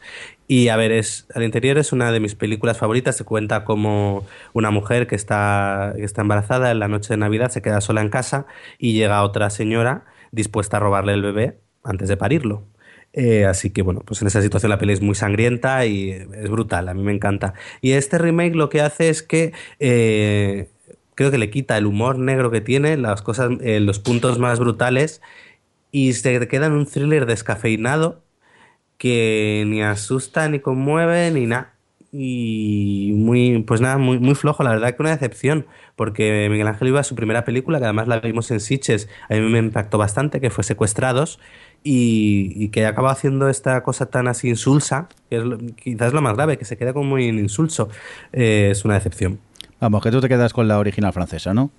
Y 0.51 0.69
a 0.69 0.77
ver, 0.77 0.91
es, 0.91 1.27
El 1.35 1.43
Interior 1.43 1.77
es 1.77 1.93
una 1.93 2.11
de 2.11 2.19
mis 2.19 2.33
películas 2.33 2.79
favoritas. 2.79 3.15
Se 3.15 3.23
cuenta 3.23 3.63
como 3.63 4.25
una 4.53 4.71
mujer 4.71 5.05
que 5.05 5.13
está, 5.13 5.93
que 5.95 6.03
está 6.03 6.23
embarazada 6.23 6.71
en 6.71 6.79
la 6.79 6.87
noche 6.87 7.09
de 7.13 7.17
Navidad, 7.17 7.51
se 7.51 7.61
queda 7.61 7.81
sola 7.81 8.01
en 8.01 8.09
casa 8.09 8.47
y 8.79 8.93
llega 8.93 9.21
otra 9.21 9.51
señora 9.51 10.05
dispuesta 10.31 10.77
a 10.77 10.79
robarle 10.79 11.13
el 11.13 11.21
bebé 11.21 11.59
antes 11.83 12.09
de 12.09 12.17
parirlo. 12.17 12.63
Eh, 13.13 13.45
así 13.45 13.69
que 13.69 13.83
bueno, 13.83 14.01
pues 14.03 14.23
en 14.23 14.27
esa 14.27 14.41
situación 14.41 14.71
la 14.71 14.79
peli 14.79 14.93
es 14.93 15.01
muy 15.01 15.13
sangrienta 15.13 15.85
y 15.85 16.09
es 16.09 16.49
brutal, 16.49 16.89
a 16.89 16.95
mí 16.95 17.03
me 17.03 17.13
encanta. 17.13 17.53
Y 17.79 17.91
este 17.91 18.17
remake 18.17 18.55
lo 18.55 18.69
que 18.69 18.81
hace 18.81 19.09
es 19.09 19.21
que 19.21 19.53
eh, 19.79 20.71
creo 21.13 21.29
que 21.29 21.37
le 21.37 21.51
quita 21.51 21.77
el 21.77 21.85
humor 21.85 22.17
negro 22.17 22.49
que 22.49 22.61
tiene, 22.61 22.97
las 22.97 23.21
cosas, 23.21 23.51
eh, 23.61 23.79
los 23.81 23.99
puntos 23.99 24.39
más 24.39 24.59
brutales 24.59 25.21
y 25.91 26.13
se 26.13 26.47
queda 26.47 26.65
en 26.65 26.73
un 26.73 26.87
thriller 26.87 27.27
descafeinado 27.27 28.23
que 28.99 29.65
ni 29.67 29.83
asusta, 29.83 30.49
ni 30.49 30.61
conmueve, 30.61 31.31
ni 31.31 31.47
nada. 31.47 31.75
Y 32.11 33.13
muy, 33.15 33.63
pues 33.63 33.81
nada, 33.81 33.99
muy, 33.99 34.19
muy 34.19 34.35
flojo, 34.35 34.63
la 34.63 34.71
verdad 34.71 34.95
que 34.95 35.03
una 35.03 35.11
decepción, 35.11 35.67
porque 35.95 36.47
Miguel 36.51 36.67
Ángel 36.67 36.89
iba 36.89 36.99
a 37.01 37.05
su 37.05 37.15
primera 37.15 37.45
película, 37.45 37.79
que 37.79 37.85
además 37.85 38.07
la 38.09 38.19
vimos 38.19 38.51
en 38.51 38.59
Sitges, 38.61 39.09
a 39.29 39.35
mí 39.35 39.41
me 39.41 39.59
impactó 39.59 39.99
bastante, 39.99 40.41
que 40.41 40.51
fue 40.51 40.63
Secuestrados, 40.63 41.39
y, 41.83 42.53
y 42.55 42.69
que 42.69 42.85
acaba 42.87 43.11
haciendo 43.11 43.49
esta 43.49 43.83
cosa 43.83 44.07
tan 44.07 44.27
así 44.27 44.49
insulsa, 44.49 45.07
que 45.29 45.37
es 45.37 45.43
lo- 45.45 45.57
quizás 45.59 46.13
lo 46.13 46.21
más 46.23 46.35
grave, 46.35 46.57
que 46.57 46.65
se 46.65 46.77
queda 46.77 46.93
como 46.93 47.09
muy 47.11 47.25
insulso, 47.27 47.89
eh, 48.33 48.69
es 48.71 48.85
una 48.85 48.95
decepción. 48.95 49.39
Vamos, 49.79 50.03
que 50.03 50.11
tú 50.11 50.21
te 50.21 50.29
quedas 50.29 50.53
con 50.53 50.67
la 50.67 50.79
original 50.79 51.13
francesa, 51.13 51.53
¿no? 51.53 51.71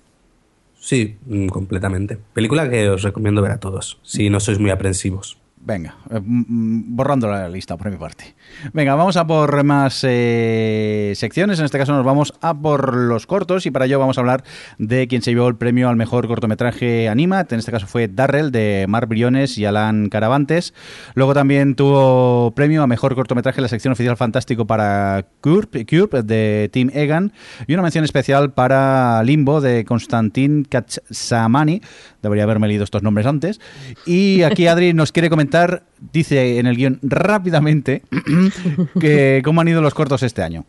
Sí, 0.79 1.17
mm, 1.27 1.47
completamente. 1.47 2.17
Película 2.33 2.69
que 2.69 2.89
os 2.89 3.03
recomiendo 3.03 3.41
ver 3.41 3.51
a 3.51 3.59
todos, 3.59 3.99
si 4.03 4.29
no 4.29 4.39
sois 4.39 4.59
muy 4.59 4.71
aprensivos. 4.71 5.40
Venga, 5.63 5.95
eh, 6.09 6.19
mm, 6.19 6.45
mm, 6.47 6.95
borrando 6.95 7.27
la 7.27 7.47
lista 7.47 7.77
por 7.77 7.91
mi 7.91 7.97
parte. 7.97 8.35
Venga, 8.73 8.95
vamos 8.95 9.17
a 9.17 9.25
por 9.25 9.63
más 9.63 10.05
eh, 10.07 11.13
secciones. 11.15 11.59
En 11.59 11.65
este 11.65 11.77
caso 11.77 11.93
nos 11.93 12.05
vamos 12.05 12.33
a 12.41 12.53
por 12.53 12.95
los 12.95 13.27
cortos 13.27 13.65
y 13.65 13.71
para 13.71 13.85
ello 13.85 13.99
vamos 13.99 14.17
a 14.17 14.21
hablar 14.21 14.43
de 14.77 15.07
quien 15.07 15.21
se 15.21 15.31
llevó 15.31 15.47
el 15.47 15.55
premio 15.55 15.89
al 15.89 15.95
mejor 15.95 16.27
cortometraje 16.27 17.09
Animat. 17.09 17.51
En 17.53 17.59
este 17.59 17.71
caso 17.71 17.87
fue 17.87 18.07
Darrell 18.07 18.51
de 18.51 18.85
Mar 18.87 19.07
Briones 19.07 19.57
y 19.57 19.65
Alan 19.65 20.09
Caravantes. 20.09 20.73
Luego 21.15 21.33
también 21.33 21.75
tuvo 21.75 22.51
premio 22.55 22.83
a 22.83 22.87
mejor 22.87 23.15
cortometraje 23.15 23.61
la 23.61 23.67
sección 23.67 23.93
oficial 23.93 24.17
fantástico 24.17 24.65
para 24.65 25.25
Curb, 25.41 25.85
Curb 25.85 26.23
de 26.23 26.69
Tim 26.71 26.89
Egan 26.93 27.33
y 27.67 27.73
una 27.73 27.83
mención 27.83 28.03
especial 28.03 28.53
para 28.53 29.23
Limbo 29.23 29.61
de 29.61 29.85
Konstantin 29.85 30.65
Katsamani. 30.65 31.81
Debería 32.21 32.43
haberme 32.43 32.67
leído 32.67 32.83
estos 32.83 33.03
nombres 33.03 33.25
antes. 33.25 33.59
Y 34.05 34.43
aquí 34.43 34.67
Adri 34.67 34.93
nos 34.93 35.11
quiere 35.11 35.29
comentar, 35.29 35.83
dice 36.13 36.59
en 36.59 36.65
el 36.65 36.75
guion 36.75 36.99
rápidamente, 37.01 38.03
que 38.99 39.41
cómo 39.43 39.61
han 39.61 39.67
ido 39.67 39.81
los 39.81 39.93
cortos 39.93 40.23
este 40.23 40.43
año. 40.43 40.65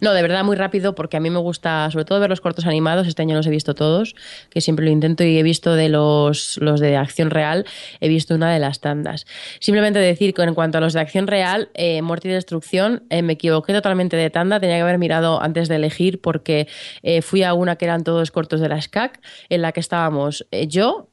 No, 0.00 0.12
de 0.12 0.22
verdad 0.22 0.44
muy 0.44 0.56
rápido 0.56 0.94
porque 0.94 1.16
a 1.16 1.20
mí 1.20 1.30
me 1.30 1.38
gusta 1.38 1.90
sobre 1.90 2.04
todo 2.04 2.20
ver 2.20 2.30
los 2.30 2.40
cortos 2.40 2.66
animados, 2.66 3.06
este 3.06 3.22
año 3.22 3.36
los 3.36 3.46
he 3.46 3.50
visto 3.50 3.74
todos, 3.74 4.14
que 4.50 4.60
siempre 4.60 4.84
lo 4.84 4.90
intento 4.90 5.24
y 5.24 5.38
he 5.38 5.42
visto 5.42 5.74
de 5.74 5.88
los, 5.88 6.58
los 6.58 6.80
de 6.80 6.96
acción 6.96 7.30
real, 7.30 7.64
he 8.00 8.08
visto 8.08 8.34
una 8.34 8.52
de 8.52 8.58
las 8.58 8.80
tandas. 8.80 9.26
Simplemente 9.60 9.98
decir 9.98 10.34
que 10.34 10.42
en 10.42 10.54
cuanto 10.54 10.78
a 10.78 10.80
los 10.80 10.92
de 10.92 11.00
acción 11.00 11.26
real, 11.26 11.70
eh, 11.74 12.02
Muerte 12.02 12.28
y 12.28 12.32
Destrucción, 12.32 13.04
eh, 13.10 13.22
me 13.22 13.34
equivoqué 13.34 13.72
totalmente 13.72 14.16
de 14.16 14.30
tanda, 14.30 14.60
tenía 14.60 14.76
que 14.76 14.82
haber 14.82 14.98
mirado 14.98 15.42
antes 15.42 15.68
de 15.68 15.76
elegir 15.76 16.20
porque 16.20 16.68
eh, 17.02 17.22
fui 17.22 17.42
a 17.42 17.54
una 17.54 17.76
que 17.76 17.86
eran 17.86 18.04
todos 18.04 18.30
cortos 18.30 18.60
de 18.60 18.68
la 18.68 18.80
SCAC, 18.80 19.20
en 19.48 19.62
la 19.62 19.72
que 19.72 19.80
estábamos 19.80 20.46
yo, 20.68 21.08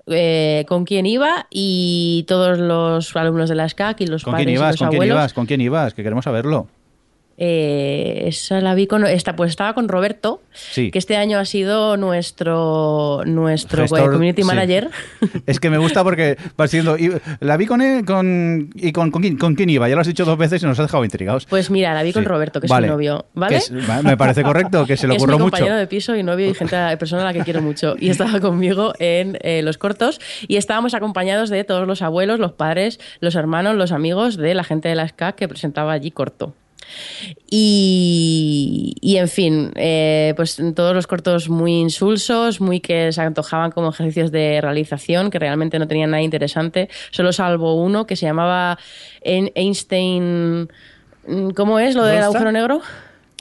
con 0.67 0.85
quién 0.85 1.05
iba 1.05 1.47
y 1.49 2.25
todos 2.27 2.57
los 2.57 3.15
alumnos 3.15 3.49
de 3.49 3.55
la 3.55 3.69
SCAC 3.69 4.01
y 4.01 4.07
los 4.07 4.23
¿Con 4.23 4.31
padres 4.31 4.45
quién 4.45 4.55
y 4.55 4.57
ibas? 4.57 4.71
los 4.71 4.79
¿Con 4.79 4.89
quién 4.89 5.03
ibas? 5.03 5.33
¿Con 5.33 5.45
quién 5.45 5.61
ibas? 5.61 5.93
Que 5.93 6.03
queremos 6.03 6.25
saberlo. 6.25 6.67
Eh, 7.41 8.25
esa 8.27 8.59
la 8.59 8.75
vi 8.75 8.85
con. 8.85 9.05
Esta, 9.05 9.35
pues 9.35 9.49
estaba 9.51 9.73
con 9.73 9.87
Roberto, 9.87 10.41
Sí. 10.51 10.91
que 10.91 10.99
este 10.99 11.15
año 11.15 11.39
ha 11.39 11.45
sido 11.45 11.95
nuestro, 11.95 13.21
nuestro 13.25 13.83
Gestor, 13.83 14.11
community 14.11 14.41
sí. 14.41 14.47
manager. 14.47 14.89
Es 15.45 15.59
que 15.61 15.69
me 15.69 15.77
gusta 15.77 16.03
porque 16.03 16.37
va 16.59 16.67
siendo. 16.67 16.97
y 16.97 17.11
la 17.39 17.55
vi 17.55 17.65
con 17.65 17.81
él 17.81 18.03
con, 18.05 18.69
y 18.75 18.91
con, 18.91 19.09
con, 19.09 19.21
quién, 19.21 19.37
con 19.37 19.55
quién 19.55 19.69
iba. 19.69 19.87
Ya 19.87 19.95
lo 19.95 20.01
has 20.01 20.07
dicho 20.07 20.25
dos 20.25 20.37
veces 20.37 20.61
y 20.61 20.65
nos 20.65 20.77
has 20.79 20.87
dejado 20.87 21.05
intrigados. 21.05 21.45
Pues 21.45 21.69
mira, 21.71 21.93
la 21.93 22.03
vi 22.03 22.11
con 22.13 22.23
Sí. 22.23 22.27
Roberto, 22.29 22.59
que 22.59 22.67
es 22.67 22.71
su 22.73 22.81
novio. 22.81 23.25
¿Vale? 23.33 23.55
es- 23.57 23.71
me 23.71 24.17
parece 24.17 24.43
correcto, 24.43 24.85
que 24.85 24.97
se 24.97 25.07
le 25.07 25.13
es 25.15 25.19
ocurrió 25.21 25.37
mi 25.37 25.43
mucho. 25.45 25.51
compañero 25.51 25.77
de 25.77 25.87
piso 25.87 26.15
y 26.17 26.23
novio 26.23 26.45
y 26.49 26.53
gente, 26.53 26.75
persona 26.97 27.21
a 27.21 27.25
la 27.25 27.33
que 27.33 27.41
quiero 27.43 27.61
mucho. 27.61 27.95
Y 27.97 28.09
estaba 28.09 28.39
conmigo 28.41 28.93
en 28.99 29.37
eh, 29.41 29.61
los 29.61 29.77
cortos 29.77 30.19
y 30.47 30.57
estábamos 30.57 30.93
acompañados 30.93 31.49
de 31.49 31.63
todos 31.63 31.87
los 31.87 32.01
abuelos, 32.01 32.39
los 32.39 32.51
padres, 32.51 32.99
los 33.21 33.35
hermanos, 33.35 33.75
los 33.75 33.91
amigos 33.93 34.35
de 34.35 34.53
la 34.53 34.63
gente 34.65 34.89
de 34.89 34.95
la 34.95 35.07
SCAC 35.07 35.35
que 35.35 35.47
presentaba 35.47 35.93
allí 35.93 36.11
corto. 36.11 36.53
Y, 37.49 38.95
y, 39.01 39.17
en 39.17 39.27
fin, 39.27 39.71
eh, 39.75 40.33
pues 40.35 40.61
todos 40.75 40.93
los 40.95 41.07
cortos 41.07 41.49
muy 41.49 41.73
insulsos, 41.79 42.61
muy 42.61 42.79
que 42.79 43.11
se 43.11 43.21
antojaban 43.21 43.71
como 43.71 43.89
ejercicios 43.89 44.31
de 44.31 44.59
realización, 44.61 45.29
que 45.29 45.39
realmente 45.39 45.79
no 45.79 45.87
tenían 45.87 46.11
nada 46.11 46.21
interesante, 46.23 46.89
solo 47.11 47.31
salvo 47.33 47.75
uno 47.81 48.05
que 48.05 48.15
se 48.15 48.25
llamaba 48.25 48.77
Ein- 49.23 49.51
Einstein... 49.55 50.69
¿Cómo 51.55 51.79
es 51.79 51.93
lo 51.95 52.03
del 52.05 52.15
¿Rosa? 52.17 52.25
agujero 52.27 52.51
negro? 52.51 52.81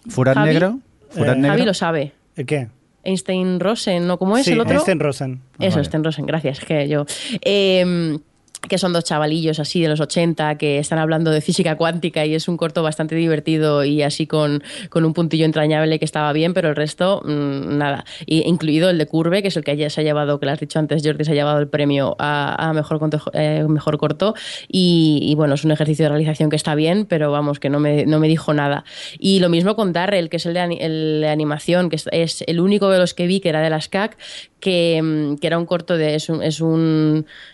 Furat 0.09 0.35
Javi. 0.35 0.49
negro. 0.51 0.79
Furat 1.11 1.37
Eh, 1.37 1.41
negro. 1.41 1.53
Javi 1.57 1.65
lo 1.65 1.75
sabe. 1.75 2.13
¿El 2.37 2.45
qué? 2.45 2.69
Einstein 3.05 3.61
Rosen, 3.61 4.07
¿no? 4.07 4.19
¿Cómo 4.19 4.37
es 4.37 4.45
sí, 4.45 4.53
el 4.53 4.61
otro? 4.61 4.75
Einstein 4.75 5.01
Rosen. 5.01 5.41
Ah, 5.53 5.55
Eso, 5.61 5.77
vale. 5.77 5.81
Einstein 5.81 6.05
Rosen, 6.05 6.27
gracias. 6.27 6.61
Que 6.61 6.87
yo. 6.89 7.07
Eh, 7.41 8.19
que 8.67 8.79
son 8.79 8.93
dos 8.93 9.05
chavalillos 9.05 9.61
así 9.61 9.81
de 9.81 9.89
los 9.89 10.01
80 10.01 10.59
que 10.59 10.79
están 10.79 10.99
hablando 10.99 11.31
de 11.31 11.41
física 11.41 11.77
cuántica 11.77 12.27
y 12.27 12.35
es 12.35 12.49
un 12.49 12.57
corto 12.57 12.83
bastante 12.83 13.15
divertido 13.15 13.85
y 13.85 14.03
así 14.03 14.27
con, 14.27 14.63
con 14.91 15.05
un 15.05 15.15
puntillo 15.15 15.45
entrañable 15.45 15.99
que 15.99 16.05
estaba 16.05 16.33
bien, 16.33 16.55
pero 16.55 16.69
el 16.69 16.77
resto, 16.77 17.23
mmm, 17.25 17.79
nada. 17.79 18.05
Y, 18.27 18.47
incluido 18.49 18.91
el 18.91 18.99
de 18.99 19.07
Curve, 19.07 19.43
que 19.43 19.49
es 19.49 19.57
el 19.57 19.65
que 19.65 19.77
ya 19.77 19.91
se 19.91 20.01
ha 20.01 20.05
llevado, 20.05 20.41
que 20.41 20.47
lo 20.47 20.53
has 20.53 20.61
dicho 20.61 20.79
antes, 20.79 21.03
Jordi, 21.05 21.25
se 21.25 21.33
ha 21.33 21.35
llevado 21.35 21.59
el 21.61 21.69
premio 21.69 22.17
a, 22.19 22.73
mejor, 22.75 22.99
eh, 23.35 23.65
mejor 23.69 23.99
corto. 23.99 24.35
Y, 24.67 25.35
bueno, 25.37 25.55
es 25.55 25.65
un 25.65 25.71
ejercicio 25.71 26.05
de 26.05 26.09
realización 26.11 26.51
que 26.51 26.57
está 26.57 26.75
bien, 26.75 27.07
pero 27.07 27.31
vamos, 27.31 27.61
que 27.61 27.71
no 27.71 27.79
me, 27.79 28.07
no 28.07 28.19
me 28.19 28.29
dijo 28.29 28.53
nada. 28.55 28.85
Y 29.19 29.41
lo 29.41 29.49
mismo 29.49 29.77
con 29.77 29.93
Darrell, 29.93 30.29
que 30.29 30.37
es 30.37 30.47
el 30.47 30.55
de, 30.55 31.29
animación, 31.29 31.91
que 31.91 31.97
es, 31.97 32.45
el 32.47 32.61
único 32.61 32.91
de 32.91 32.99
los 32.99 33.15
que 33.15 33.27
vi 33.27 33.41
que 33.41 33.49
era 33.49 33.61
de 33.61 33.71
las 33.71 33.89
CAC, 33.89 34.17
que, 34.61 35.01
mm, 35.03 35.37
que 35.37 35.47
era 35.47 35.59
un 35.59 35.67
corto 35.67 35.97
de. 35.97 36.15
Es 36.15 36.29
un, 36.29 36.43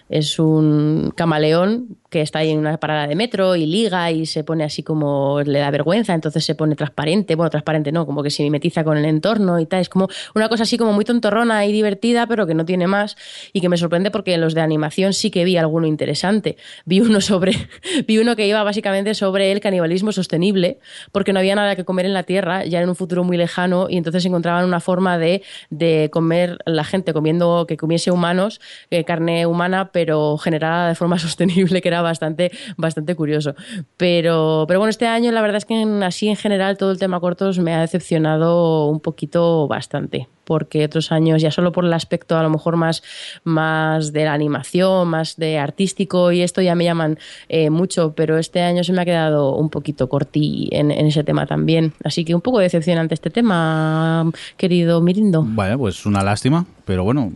es 0.09 0.39
un 0.39 0.94
camaleón 1.17 1.99
que 2.15 2.21
está 2.21 2.39
ahí 2.39 2.51
en 2.51 2.61
una 2.61 2.77
parada 2.77 3.09
de 3.09 3.17
metro 3.17 3.57
y 3.57 3.67
liga 3.67 4.09
y 4.13 4.25
se 4.27 4.45
pone 4.45 4.63
así 4.63 4.85
como 4.85 5.41
le 5.43 5.59
da 5.59 5.69
vergüenza, 5.73 6.15
entonces 6.15 6.45
se 6.45 6.55
pone 6.55 6.77
transparente, 6.77 7.35
bueno, 7.35 7.51
transparente 7.51 7.91
no, 7.91 8.07
como 8.07 8.23
que 8.23 8.31
se 8.31 8.45
mimetiza 8.45 8.85
con 8.85 8.97
el 8.97 9.05
entorno 9.05 9.59
y 9.59 9.67
tal, 9.67 9.81
es 9.81 9.89
como 9.89 10.07
una 10.37 10.49
cosa 10.49 10.63
así 10.63 10.79
como 10.79 10.93
muy 10.93 11.05
tontorrona 11.05 11.67
y 11.67 11.73
divertida, 11.73 12.29
pero 12.29 12.47
que 12.47 12.55
no 12.55 12.65
tiene 12.65 12.87
más 12.87 13.17
y 13.53 13.61
que 13.61 13.69
me 13.69 13.77
sorprende 13.77 14.13
porque 14.13 14.33
en 14.33 14.43
los 14.43 14.55
de 14.55 14.61
animación 14.61 15.13
sí 15.13 15.33
que 15.33 15.43
vi 15.43 15.57
alguno 15.57 15.89
interesante. 15.89 16.57
Vi 16.85 17.01
uno 17.01 17.21
sobre 17.21 17.53
vi 18.07 18.19
uno 18.19 18.37
que 18.37 18.47
iba 18.47 18.63
básicamente 18.63 19.15
sobre 19.15 19.51
el 19.51 19.59
canibalismo 19.59 20.13
sostenible, 20.13 20.79
porque 21.11 21.33
no 21.33 21.41
había 21.41 21.57
nada 21.57 21.75
que 21.75 21.85
comer 21.85 22.07
en 22.07 22.15
la 22.15 22.23
Tierra, 22.23 22.65
ya 22.65 22.81
en 22.81 22.89
un 22.89 22.95
futuro 22.95 23.25
muy 23.25 23.37
lejano 23.37 23.89
y 23.91 23.97
entonces 23.97 24.25
encontraban 24.25 24.65
una 24.65 24.79
forma 24.79 25.19
de, 25.19 25.43
de 25.71 26.11
comer 26.13 26.59
la 26.65 26.85
gente 26.85 27.13
comiendo 27.13 27.67
que 27.67 27.77
comiese 27.77 28.13
humanos, 28.13 28.61
eh, 28.93 29.03
carne 29.03 29.47
humana, 29.47 29.91
pero 29.93 30.39
generada 30.39 30.91
de 30.91 30.95
forma 30.95 31.19
sostenible, 31.25 31.83
que 31.83 31.89
era 31.89 32.03
bastante, 32.05 32.53
bastante 32.77 33.17
curioso. 33.17 33.55
Pero, 33.97 34.65
pero 34.69 34.79
bueno, 34.79 34.91
este 34.91 35.07
año 35.09 35.33
la 35.33 35.43
verdad 35.43 35.57
es 35.57 35.65
que 35.65 35.81
en- 35.81 36.03
así 36.05 36.29
en 36.29 36.37
general 36.37 36.77
todo 36.79 36.93
el 36.93 36.99
tema 36.99 37.19
cortos 37.19 37.59
me 37.59 37.75
ha 37.75 37.81
decepcionado 37.81 38.87
un 38.87 39.01
poquito 39.01 39.67
bastante. 39.67 40.29
Porque 40.45 40.85
otros 40.85 41.11
años, 41.13 41.41
ya 41.43 41.51
solo 41.51 41.73
por 41.73 41.85
el 41.85 41.93
aspecto 41.93 42.37
a 42.37 42.43
lo 42.43 42.51
mejor 42.51 42.77
más, 42.77 43.03
más 43.45 44.13
de 44.13 44.25
la 44.25 44.33
animación, 44.35 45.09
más 45.09 45.37
de 45.37 45.59
artístico 45.59 46.33
y 46.33 46.43
esto 46.43 46.61
ya 46.63 46.75
me 46.75 46.85
llaman 46.85 47.19
eh, 47.49 47.71
mucho, 47.71 48.13
pero 48.15 48.39
este 48.39 48.61
año 48.63 48.85
se 48.85 48.93
me 48.93 49.03
ha 49.03 49.05
quedado 49.05 49.55
un 49.57 49.71
poquito 49.71 50.09
corti 50.09 50.69
en, 50.73 50.91
en 50.91 51.07
ese 51.07 51.25
tema 51.25 51.47
también. 51.47 51.93
Así 52.05 52.25
que 52.25 52.35
un 52.35 52.41
poco 52.41 52.59
decepcionante 52.59 53.15
este 53.15 53.31
tema, 53.31 54.31
querido 54.57 55.01
Mirindo. 55.01 55.43
Bueno, 55.43 55.79
pues 55.79 56.05
una 56.07 56.23
lástima, 56.23 56.67
pero 56.85 57.05
bueno. 57.05 57.33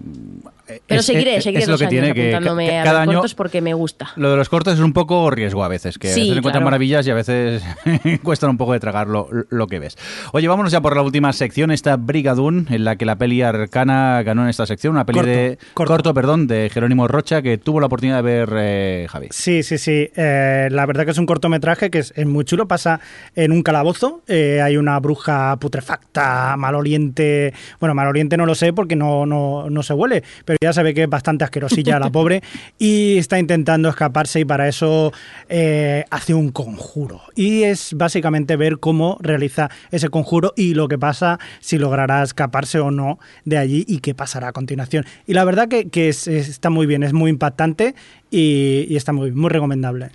Pero 0.87 1.01
es- 1.01 1.07
seguiré, 1.07 1.37
es- 1.37 1.45
seguiré 1.45 1.63
es 1.63 1.69
lo 1.71 1.79
que 1.79 1.87
tiene 1.87 2.13
que 2.13 2.35
apuntándome 2.35 2.69
ca- 2.69 2.81
a 2.83 2.85
cada 2.85 3.01
ver 3.01 3.09
año 3.09 3.19
cortos 3.21 3.35
porque 3.35 3.63
me 3.63 3.73
gusta. 3.73 4.11
Lo 4.17 4.31
de 4.31 4.37
los 4.37 4.51
cortos 4.51 4.75
es 4.75 4.81
un 4.81 4.93
poco 4.93 5.31
riesgo 5.31 5.65
a 5.65 5.69
veces, 5.69 5.97
que 5.99 6.11
a 6.11 6.13
Sí, 6.13 6.21
veces 6.21 6.37
encuentran 6.37 6.61
claro. 6.61 6.65
maravillas 6.67 7.07
y 7.07 7.11
a 7.11 7.15
veces 7.15 7.63
cuestan 8.23 8.51
un 8.51 8.59
poco 8.59 8.75
de 8.75 8.81
tragar 8.81 9.07
lo, 9.09 9.31
lo 9.49 9.67
que 9.67 9.79
ves. 9.79 9.97
Oye, 10.33 10.47
vámonos 10.47 10.71
ya 10.71 10.83
por 10.83 10.95
la 10.95 11.01
última 11.01 11.33
sección, 11.33 11.71
esta 11.71 11.97
Brigadoon, 11.97 12.67
en 12.69 12.85
la 12.85 12.97
que 12.99 13.07
la 13.07 13.17
peli 13.17 13.43
arcana 13.43 14.23
ganó 14.23 14.43
en 14.43 14.49
esta 14.49 14.67
sección, 14.67 14.93
una 14.95 15.07
peli 15.07 15.19
Corto, 15.19 15.31
de 15.31 15.59
corto. 15.75 16.15
perdón, 16.15 16.47
de 16.47 16.71
Jerónimo 16.73 17.09
Rocha, 17.09 17.41
que 17.43 17.57
tuvo 17.59 17.81
la 17.81 17.87
oportunidad 17.87 18.17
de 18.17 18.23
ver 18.23 18.49
eh, 18.57 19.07
Javi. 19.09 19.29
Sí, 19.31 19.63
sí, 19.63 19.79
sí. 19.79 20.11
Eh, 20.15 20.69
la 20.71 20.85
verdad 20.87 21.05
que 21.05 21.13
es 21.13 21.19
un 21.19 21.27
cortometraje 21.27 21.91
que 21.91 22.01
es, 22.01 22.13
es 22.17 22.27
muy 22.27 22.45
chulo. 22.45 22.69
Pasa 22.69 23.01
en 23.35 23.53
un 23.53 23.63
calabozo. 23.63 24.23
Eh, 24.27 24.61
hay 24.63 24.77
una 24.77 24.99
bruja 25.01 25.57
putrefacta, 25.57 26.57
maloliente. 26.57 27.55
Bueno, 27.81 27.95
maloliente 27.95 28.37
no 28.37 28.47
lo 28.47 28.55
sé 28.55 28.73
porque 28.73 28.97
no, 28.97 29.27
no, 29.27 29.71
no 29.71 29.83
se 29.83 29.95
huele, 29.95 30.23
pero 30.45 30.59
ya 30.61 30.73
se 30.73 30.83
ve 30.83 30.95
que 30.95 31.05
es 31.05 31.09
bastante 31.09 31.45
asquerosilla 31.45 31.99
la 31.99 32.11
pobre. 32.11 32.43
Y 32.79 33.19
está 33.19 33.39
intentando 33.39 33.89
escaparse 33.89 34.41
y 34.41 34.45
para 34.45 34.69
eso 34.69 35.13
eh, 35.49 36.05
hace 36.11 36.35
un 36.35 36.51
conjuro. 36.51 37.23
Y 37.35 37.63
es 37.63 37.95
básicamente 37.95 38.57
ver 38.57 38.79
cómo 38.79 39.19
realiza 39.21 39.71
ese 39.91 40.09
conjuro 40.09 40.53
y 40.57 40.75
lo 40.75 40.89
que 40.89 40.99
pasa 40.99 41.39
si 41.61 41.79
logrará 41.79 42.23
escaparse 42.23 42.79
o 42.81 42.88
no 42.91 43.19
de 43.45 43.59
allí 43.59 43.85
y 43.89 43.99
qué 43.99 44.15
pasará 44.15 44.49
a 44.49 44.53
continuación. 44.53 45.05
Y 45.27 45.35
la 45.35 45.45
verdad 45.45 45.69
que, 45.69 45.89
que 45.89 46.09
es- 46.09 46.27
es- 46.29 46.49
está 46.49 46.71
muy 46.71 46.87
bien, 46.87 47.03
es 47.03 47.13
muy 47.13 47.31
impactante 47.31 47.95
y, 48.31 48.87
y 48.89 48.97
está 48.97 49.13
muy, 49.13 49.33
muy 49.33 49.51
recomendable. 49.51 50.11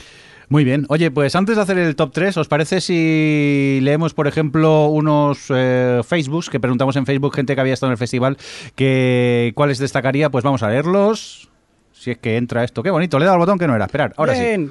Muy 0.49 0.65
bien. 0.65 0.85
Oye, 0.89 1.09
pues 1.09 1.35
antes 1.35 1.55
de 1.55 1.61
hacer 1.63 1.77
el 1.79 1.95
top 1.95 2.11
3, 2.13 2.37
¿os 2.37 2.47
parece 2.47 2.79
si 2.81 3.79
leemos, 3.81 4.13
por 4.13 4.27
ejemplo, 4.27 4.87
unos 4.87 5.45
eh, 5.49 6.01
Facebooks 6.05 6.49
que 6.49 6.59
preguntamos 6.59 6.95
en 6.95 7.05
Facebook, 7.07 7.33
gente 7.33 7.55
que 7.55 7.61
había 7.61 7.73
estado 7.73 7.89
en 7.89 7.93
el 7.93 7.97
festival, 7.97 8.37
que 8.75 9.51
cuáles 9.55 9.79
destacaría? 9.79 10.29
Pues 10.29 10.43
vamos 10.43 10.61
a 10.61 10.69
leerlos. 10.69 11.49
Si 11.93 12.11
es 12.11 12.17
que 12.17 12.35
entra 12.37 12.63
esto. 12.63 12.83
Qué 12.83 12.91
bonito, 12.91 13.17
le 13.17 13.23
he 13.23 13.25
dado 13.25 13.35
al 13.35 13.39
botón 13.39 13.57
que 13.57 13.65
no 13.65 13.75
era. 13.75 13.85
Esperar, 13.85 14.13
ahora 14.17 14.35
sí. 14.35 14.69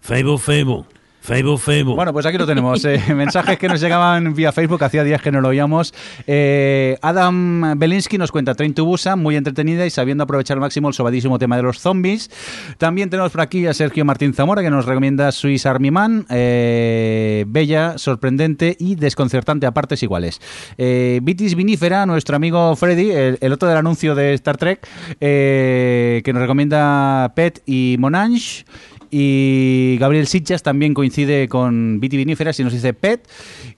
Facebook, 0.00 0.40
Facebook. 0.40 0.86
Facebook, 1.24 1.58
Facebook. 1.60 1.96
Bueno, 1.96 2.12
pues 2.12 2.26
aquí 2.26 2.36
lo 2.36 2.44
tenemos. 2.44 2.84
eh, 2.84 3.00
mensajes 3.14 3.56
que 3.58 3.66
nos 3.66 3.80
llegaban 3.80 4.34
vía 4.34 4.52
Facebook, 4.52 4.84
hacía 4.84 5.02
días 5.04 5.22
que 5.22 5.32
no 5.32 5.40
lo 5.40 5.48
oíamos. 5.48 5.94
Eh, 6.26 6.98
Adam 7.00 7.78
Belinsky 7.78 8.18
nos 8.18 8.30
cuenta 8.30 8.54
Train 8.54 8.74
to 8.74 8.84
Busan, 8.84 9.20
muy 9.20 9.34
entretenida 9.34 9.86
y 9.86 9.90
sabiendo 9.90 10.24
aprovechar 10.24 10.58
al 10.58 10.60
máximo 10.60 10.88
el 10.88 10.94
sobadísimo 10.94 11.38
tema 11.38 11.56
de 11.56 11.62
los 11.62 11.80
zombies. 11.80 12.30
También 12.76 13.08
tenemos 13.08 13.32
por 13.32 13.40
aquí 13.40 13.66
a 13.66 13.72
Sergio 13.72 14.04
Martín 14.04 14.34
Zamora, 14.34 14.60
que 14.60 14.68
nos 14.68 14.84
recomienda 14.84 15.32
Swiss 15.32 15.64
Army 15.64 15.90
Man, 15.90 16.26
eh, 16.28 17.46
bella, 17.48 17.96
sorprendente 17.96 18.76
y 18.78 18.96
desconcertante 18.96 19.64
a 19.64 19.72
partes 19.72 20.02
iguales. 20.02 20.42
Vitis 20.76 21.54
Vinífera, 21.54 22.04
nuestro 22.04 22.36
amigo 22.36 22.76
Freddy, 22.76 23.12
el, 23.12 23.38
el 23.40 23.52
otro 23.54 23.66
del 23.66 23.78
anuncio 23.78 24.14
de 24.14 24.34
Star 24.34 24.58
Trek, 24.58 24.86
que 25.18 26.30
nos 26.34 26.42
recomienda 26.42 27.32
Pet 27.34 27.62
y 27.64 27.96
Monange. 27.98 28.66
Y 29.16 29.96
Gabriel 30.00 30.26
Sitchas 30.26 30.64
también 30.64 30.92
coincide 30.92 31.48
con 31.48 32.00
Viti 32.00 32.16
Viníferas 32.16 32.58
y 32.58 32.64
nos 32.64 32.72
dice 32.72 32.94
Pet. 32.94 33.24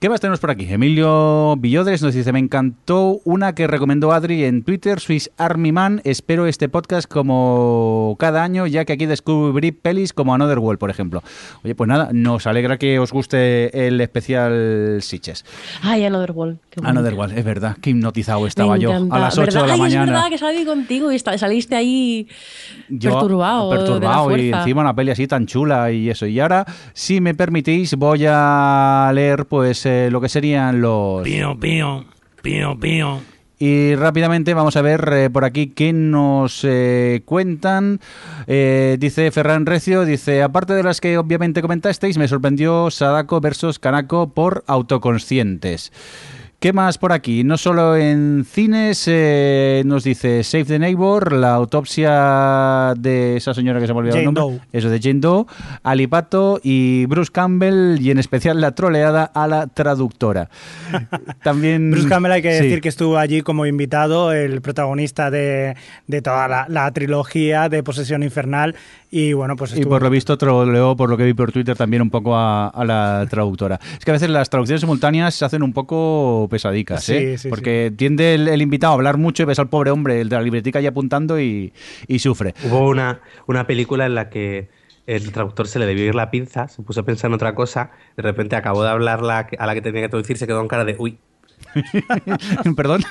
¿Qué 0.00 0.08
más 0.08 0.18
tenemos 0.18 0.40
por 0.40 0.50
aquí? 0.50 0.66
Emilio 0.66 1.56
Villodres 1.58 2.00
nos 2.00 2.14
dice, 2.14 2.32
me 2.32 2.38
encantó 2.38 3.20
una 3.22 3.54
que 3.54 3.66
recomendó 3.66 4.12
Adri 4.12 4.44
en 4.44 4.62
Twitter, 4.62 4.98
Swiss 4.98 5.30
Army 5.36 5.72
Man. 5.72 6.00
Espero 6.04 6.46
este 6.46 6.70
podcast 6.70 7.06
como 7.06 8.16
cada 8.18 8.44
año, 8.44 8.66
ya 8.66 8.86
que 8.86 8.94
aquí 8.94 9.04
descubrí 9.04 9.72
pelis 9.72 10.14
como 10.14 10.32
Another 10.34 10.58
World, 10.58 10.78
por 10.78 10.88
ejemplo. 10.88 11.22
Oye, 11.62 11.74
pues 11.74 11.86
nada, 11.86 12.08
nos 12.14 12.46
alegra 12.46 12.78
que 12.78 12.98
os 12.98 13.12
guste 13.12 13.86
el 13.86 14.00
especial 14.00 15.00
Sitches. 15.02 15.44
Ay, 15.82 16.06
Another 16.06 16.32
World. 16.32 16.60
Another 16.82 17.12
World, 17.12 17.36
es 17.36 17.44
verdad, 17.44 17.76
qué 17.82 17.90
hipnotizado 17.90 18.46
estaba 18.46 18.78
yo 18.78 18.90
a 19.10 19.18
las 19.18 19.36
8 19.36 19.60
de 19.60 19.66
la 19.66 19.74
Ay, 19.74 19.80
mañana. 19.80 20.04
Es 20.04 20.10
verdad 20.12 20.28
que 20.30 20.38
salí 20.38 20.64
contigo 20.64 21.12
y 21.12 21.18
saliste 21.18 21.76
ahí 21.76 22.26
Yo, 22.88 23.10
perturbado. 23.10 23.70
de 23.70 23.76
la 23.76 23.84
perturbado 23.84 24.36
y 24.38 24.50
encima 24.50 24.80
una 24.80 24.96
peli 24.96 25.10
así 25.10 25.25
tan 25.26 25.46
chula 25.46 25.90
y 25.92 26.10
eso. 26.10 26.26
Y 26.26 26.40
ahora, 26.40 26.64
si 26.92 27.20
me 27.20 27.34
permitís, 27.34 27.94
voy 27.96 28.24
a 28.28 29.10
leer 29.14 29.46
pues 29.46 29.84
eh, 29.86 30.08
lo 30.10 30.20
que 30.20 30.28
serían 30.28 30.80
los... 30.80 31.22
Pío, 31.22 31.58
pío. 31.58 32.04
Pío, 32.42 32.78
pío. 32.78 33.20
Y 33.58 33.94
rápidamente 33.94 34.52
vamos 34.52 34.76
a 34.76 34.82
ver 34.82 35.08
eh, 35.12 35.30
por 35.30 35.44
aquí 35.44 35.68
qué 35.68 35.92
nos 35.92 36.60
eh, 36.62 37.22
cuentan. 37.24 38.00
Eh, 38.46 38.98
dice 39.00 39.30
Ferran 39.30 39.64
Recio, 39.64 40.04
dice, 40.04 40.42
aparte 40.42 40.74
de 40.74 40.82
las 40.82 41.00
que 41.00 41.16
obviamente 41.16 41.62
comentasteis, 41.62 42.18
me 42.18 42.28
sorprendió 42.28 42.90
Sadako 42.90 43.40
versus 43.40 43.78
Kanako 43.78 44.34
por 44.34 44.62
autoconscientes. 44.66 45.90
¿Qué 46.58 46.72
más 46.72 46.96
por 46.96 47.12
aquí? 47.12 47.44
No 47.44 47.58
solo 47.58 47.96
en 47.96 48.44
cines, 48.50 49.04
eh, 49.08 49.82
nos 49.84 50.04
dice 50.04 50.42
Save 50.42 50.64
the 50.64 50.78
Neighbor, 50.78 51.32
la 51.34 51.54
autopsia 51.54 52.94
de 52.96 53.36
esa 53.36 53.52
señora 53.52 53.78
que 53.78 53.86
se 53.86 53.92
me 53.92 53.98
olvidó 53.98 54.16
el 54.16 54.24
nombre. 54.24 54.42
Doe. 54.42 54.60
Eso 54.72 54.88
de 54.88 54.98
Jane 54.98 55.20
Doe, 55.20 55.44
Alipato 55.82 56.58
y 56.62 57.04
Bruce 57.06 57.30
Campbell, 57.30 58.00
y 58.00 58.10
en 58.10 58.18
especial 58.18 58.58
la 58.62 58.74
troleada 58.74 59.24
a 59.24 59.46
la 59.46 59.66
traductora. 59.66 60.48
También. 61.44 61.90
Bruce 61.90 62.08
Campbell 62.08 62.32
hay 62.32 62.42
que 62.42 62.56
Sí. 62.56 62.64
decir 62.64 62.80
que 62.80 62.88
estuvo 62.88 63.18
allí 63.18 63.42
como 63.42 63.66
invitado, 63.66 64.32
el 64.32 64.62
protagonista 64.62 65.30
de, 65.30 65.76
de 66.06 66.22
toda 66.22 66.48
la, 66.48 66.66
la 66.70 66.90
trilogía 66.90 67.68
de 67.68 67.82
Posesión 67.82 68.22
Infernal. 68.22 68.74
Y 69.10 69.34
bueno, 69.34 69.56
pues 69.56 69.70
Y 69.72 69.74
estuvo. 69.74 69.90
por 69.92 70.02
lo 70.02 70.10
visto 70.10 70.36
troleó, 70.36 70.96
por 70.96 71.08
lo 71.10 71.16
que 71.16 71.24
vi 71.24 71.32
por 71.34 71.52
Twitter, 71.52 71.76
también 71.76 72.02
un 72.02 72.10
poco 72.10 72.34
a, 72.34 72.68
a 72.68 72.84
la 72.84 73.26
traductora. 73.30 73.78
Es 73.98 74.04
que 74.04 74.10
a 74.10 74.14
veces 74.14 74.30
las 74.30 74.50
traducciones 74.50 74.80
simultáneas 74.80 75.34
se 75.34 75.44
hacen 75.44 75.62
un 75.62 75.72
poco 75.72 76.45
pesadicas, 76.48 77.04
Sí, 77.04 77.14
¿eh? 77.14 77.38
sí, 77.38 77.48
Porque 77.48 77.92
tiende 77.96 78.34
el, 78.34 78.48
el 78.48 78.62
invitado 78.62 78.92
a 78.92 78.94
hablar 78.96 79.16
mucho 79.18 79.42
y 79.42 79.46
ves 79.46 79.58
al 79.58 79.68
pobre 79.68 79.90
hombre, 79.90 80.20
el 80.20 80.28
de 80.28 80.36
la 80.36 80.42
libretica 80.42 80.78
ahí 80.78 80.86
apuntando 80.86 81.40
y, 81.40 81.72
y 82.06 82.18
sufre. 82.18 82.54
Hubo 82.64 82.88
una, 82.88 83.20
una 83.46 83.66
película 83.66 84.06
en 84.06 84.14
la 84.14 84.28
que 84.30 84.68
el 85.06 85.30
traductor 85.32 85.68
se 85.68 85.78
le 85.78 85.86
debió 85.86 86.04
ir 86.06 86.14
la 86.14 86.30
pinza, 86.30 86.66
se 86.68 86.82
puso 86.82 87.00
a 87.00 87.04
pensar 87.04 87.28
en 87.30 87.34
otra 87.34 87.54
cosa, 87.54 87.90
de 88.16 88.22
repente 88.22 88.56
acabó 88.56 88.82
de 88.82 88.90
hablar 88.90 89.22
la 89.22 89.46
que- 89.46 89.56
a 89.58 89.66
la 89.66 89.74
que 89.74 89.80
tenía 89.82 90.02
que 90.02 90.08
traducir, 90.08 90.36
se 90.36 90.46
quedó 90.46 90.58
con 90.58 90.68
cara 90.68 90.84
de 90.84 90.96
uy. 90.98 91.18
Perdón. 92.76 93.02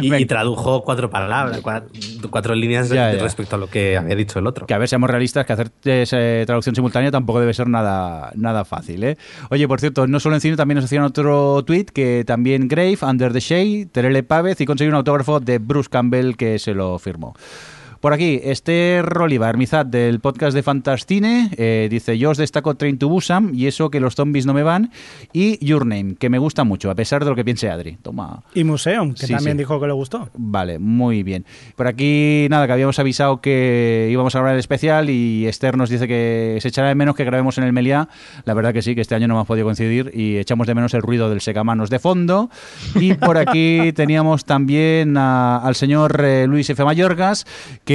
Y, 0.00 0.24
tradujo 0.26 0.82
cuatro 0.82 1.10
palabras, 1.10 1.62
cua- 1.62 1.84
cuatro, 2.30 2.54
líneas 2.54 2.88
Ya, 2.88 3.12
ya. 3.12 3.22
respecto 3.22 3.56
a 3.56 3.58
lo 3.58 3.68
que 3.68 3.96
había 3.96 4.14
dicho 4.14 4.38
el 4.38 4.46
otro. 4.46 4.66
Que 4.66 4.74
a 4.74 4.78
ver, 4.78 4.88
seamos 4.88 5.10
realistas, 5.10 5.46
que 5.46 5.52
hacer 5.52 5.70
eh, 5.84 6.44
traducción 6.46 6.74
simultánea 6.74 7.10
tampoco 7.10 7.40
debe 7.40 7.54
ser 7.54 7.68
nada, 7.68 8.30
nada 8.34 8.64
fácil. 8.64 9.02
¿eh? 9.04 9.16
Oye, 9.50 9.66
por 9.66 9.80
cierto, 9.80 10.06
no 10.06 10.20
solo 10.20 10.36
en 10.36 10.40
cine, 10.40 10.56
también 10.56 10.76
nos 10.76 10.84
hacían 10.84 11.02
otro 11.04 11.62
tweet 11.64 11.86
que 11.86 12.24
también 12.26 12.68
Grave, 12.68 12.98
Under 13.02 13.32
the 13.32 13.40
Shade, 13.40 13.88
Terele 13.92 14.22
Pávez 14.22 14.60
y 14.60 14.66
conseguir 14.66 14.92
un 14.92 14.96
autógrafo 14.98 15.40
de 15.40 15.58
Bruce 15.58 15.88
Campbell 15.90 16.36
que 16.36 16.58
se 16.58 16.74
lo 16.74 16.98
firmó. 16.98 17.34
Por 18.00 18.14
aquí, 18.14 18.40
Esther 18.42 19.04
Oliva, 19.18 19.50
Hermizad 19.50 19.84
del 19.84 20.20
podcast 20.20 20.54
de 20.54 20.62
Fantastine, 20.62 21.50
eh, 21.58 21.86
dice: 21.90 22.16
Yo 22.16 22.30
os 22.30 22.38
destaco 22.38 22.74
Train 22.74 22.96
to 22.98 23.10
Busan 23.10 23.50
y 23.54 23.66
eso 23.66 23.90
que 23.90 24.00
los 24.00 24.14
zombies 24.14 24.46
no 24.46 24.54
me 24.54 24.62
van, 24.62 24.90
y 25.34 25.62
Your 25.62 25.84
Name, 25.84 26.14
que 26.18 26.30
me 26.30 26.38
gusta 26.38 26.64
mucho, 26.64 26.90
a 26.90 26.94
pesar 26.94 27.22
de 27.24 27.28
lo 27.30 27.36
que 27.36 27.44
piense 27.44 27.68
Adri. 27.68 27.98
Toma. 28.00 28.42
Y 28.54 28.64
Museum, 28.64 29.12
que 29.12 29.26
Sí, 29.26 29.34
también 29.34 29.56
sí. 29.56 29.58
dijo 29.58 29.78
que 29.78 29.86
le 29.86 29.92
gustó. 29.92 30.30
Vale, 30.34 30.78
muy 30.78 31.22
bien. 31.22 31.44
Por 31.76 31.86
aquí, 31.88 32.46
nada, 32.48 32.66
que 32.66 32.72
habíamos 32.72 32.98
avisado 32.98 33.42
que 33.42 34.08
íbamos 34.10 34.34
a 34.34 34.38
grabar 34.38 34.54
el 34.54 34.60
especial 34.60 35.10
y 35.10 35.46
Esther 35.46 35.76
nos 35.76 35.90
dice 35.90 36.08
que 36.08 36.56
se 36.62 36.68
echará 36.68 36.88
de 36.88 36.94
menos 36.94 37.14
que 37.14 37.24
grabemos 37.24 37.58
en 37.58 37.64
el 37.64 37.74
Meliá. 37.74 38.08
La 38.46 38.54
verdad 38.54 38.72
que 38.72 38.80
sí, 38.80 38.94
que 38.94 39.02
este 39.02 39.14
año 39.14 39.28
no 39.28 39.34
hemos 39.34 39.46
podido 39.46 39.66
coincidir 39.66 40.10
y 40.14 40.38
echamos 40.38 40.66
de 40.66 40.74
menos 40.74 40.94
el 40.94 41.02
ruido 41.02 41.28
del 41.28 41.42
secamanos 41.42 41.90
de 41.90 41.98
fondo. 41.98 42.48
Y 42.94 43.12
por 43.12 43.36
aquí 43.36 43.92
teníamos 43.94 44.46
también 44.46 45.18
a- 45.18 45.58
al 45.58 45.74
señor 45.74 46.18
eh, 46.24 46.46
Luis 46.48 46.70
F. 46.70 46.82
Mayorgas, 46.82 47.44
que 47.84 47.89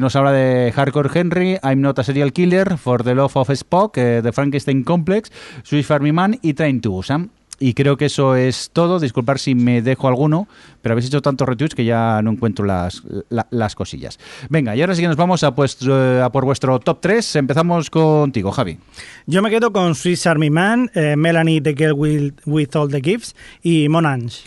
nos 0.00 0.14
habla 0.16 0.32
de 0.32 0.72
Hardcore 0.72 1.10
Henry, 1.14 1.58
I'm 1.62 1.80
Not 1.80 1.98
a 1.98 2.04
Serial 2.04 2.32
Killer, 2.32 2.76
For 2.76 3.02
the 3.02 3.14
Love 3.14 3.36
of 3.36 3.50
Spock, 3.50 3.96
eh, 3.96 4.20
The 4.22 4.32
Frankenstein 4.32 4.84
Complex, 4.84 5.30
Swiss 5.62 5.90
Army 5.90 6.12
Man 6.12 6.38
y 6.42 6.54
Train 6.54 6.80
to 6.80 6.90
Busan. 6.90 7.30
Y 7.60 7.74
creo 7.74 7.96
que 7.96 8.04
eso 8.04 8.36
es 8.36 8.70
todo. 8.72 9.00
Disculpar 9.00 9.40
si 9.40 9.56
me 9.56 9.82
dejo 9.82 10.06
alguno, 10.06 10.46
pero 10.80 10.92
habéis 10.92 11.08
hecho 11.08 11.20
tantos 11.22 11.48
retweets 11.48 11.74
que 11.74 11.84
ya 11.84 12.20
no 12.22 12.30
encuentro 12.30 12.64
las, 12.64 13.02
la- 13.30 13.48
las 13.50 13.74
cosillas. 13.74 14.20
Venga, 14.48 14.76
y 14.76 14.80
ahora 14.80 14.94
sí 14.94 15.02
que 15.02 15.08
nos 15.08 15.16
vamos 15.16 15.42
a, 15.42 15.52
pues, 15.56 15.76
eh, 15.82 16.20
a 16.22 16.30
por 16.30 16.44
vuestro 16.44 16.78
top 16.78 17.00
3. 17.00 17.34
Empezamos 17.34 17.90
contigo, 17.90 18.52
Javi. 18.52 18.78
Yo 19.26 19.42
me 19.42 19.50
quedo 19.50 19.72
con 19.72 19.96
Swiss 19.96 20.26
Army 20.28 20.50
Man, 20.50 20.88
eh, 20.94 21.16
Melanie 21.16 21.60
the 21.60 21.74
Girl 21.76 21.94
with, 21.94 22.34
with 22.46 22.76
All 22.76 22.88
the 22.88 23.00
Gifts 23.00 23.34
y 23.60 23.88
Monange. 23.88 24.44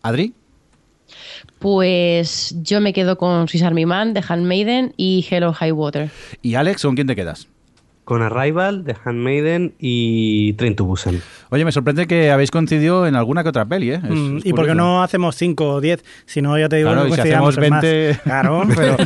Adri. 0.00 0.32
Pues 1.58 2.54
yo 2.62 2.80
me 2.80 2.92
quedo 2.92 3.18
con 3.18 3.48
Swiss 3.48 3.62
Army 3.62 3.86
Man, 3.86 4.14
The 4.14 4.22
Handmaiden 4.26 4.94
y 4.96 5.26
Hello 5.28 5.52
High 5.52 5.72
Water. 5.72 6.10
Y 6.42 6.54
Alex, 6.54 6.82
¿con 6.82 6.94
quién 6.94 7.06
te 7.06 7.16
quedas? 7.16 7.48
Con 8.08 8.22
Arrival, 8.22 8.84
The 8.86 8.96
Handmaiden 9.04 9.74
y 9.78 10.54
Train 10.54 10.74
to 10.76 10.86
Busan. 10.86 11.20
Oye, 11.50 11.66
me 11.66 11.72
sorprende 11.72 12.06
que 12.06 12.30
habéis 12.30 12.50
coincidido 12.50 13.06
en 13.06 13.16
alguna 13.16 13.42
que 13.42 13.50
otra 13.50 13.66
peli, 13.66 13.90
¿eh? 13.90 14.00
Es- 14.02 14.10
Mm, 14.10 14.36
es 14.38 14.46
¿Y 14.46 14.52
por 14.54 14.64
qué 14.66 14.74
no 14.74 15.02
hacemos 15.02 15.36
5 15.36 15.74
o 15.74 15.80
10? 15.82 16.02
Si 16.24 16.40
no, 16.40 16.58
ya 16.58 16.70
te 16.70 16.76
digo, 16.76 16.88
Claro, 16.88 17.02
no 17.06 17.08
y 17.10 17.12
si 17.12 17.20
hacemos 17.20 17.58
en 17.58 17.68
más. 17.68 17.82
20... 17.82 18.18
Claro, 18.24 18.62
pero 18.74 18.96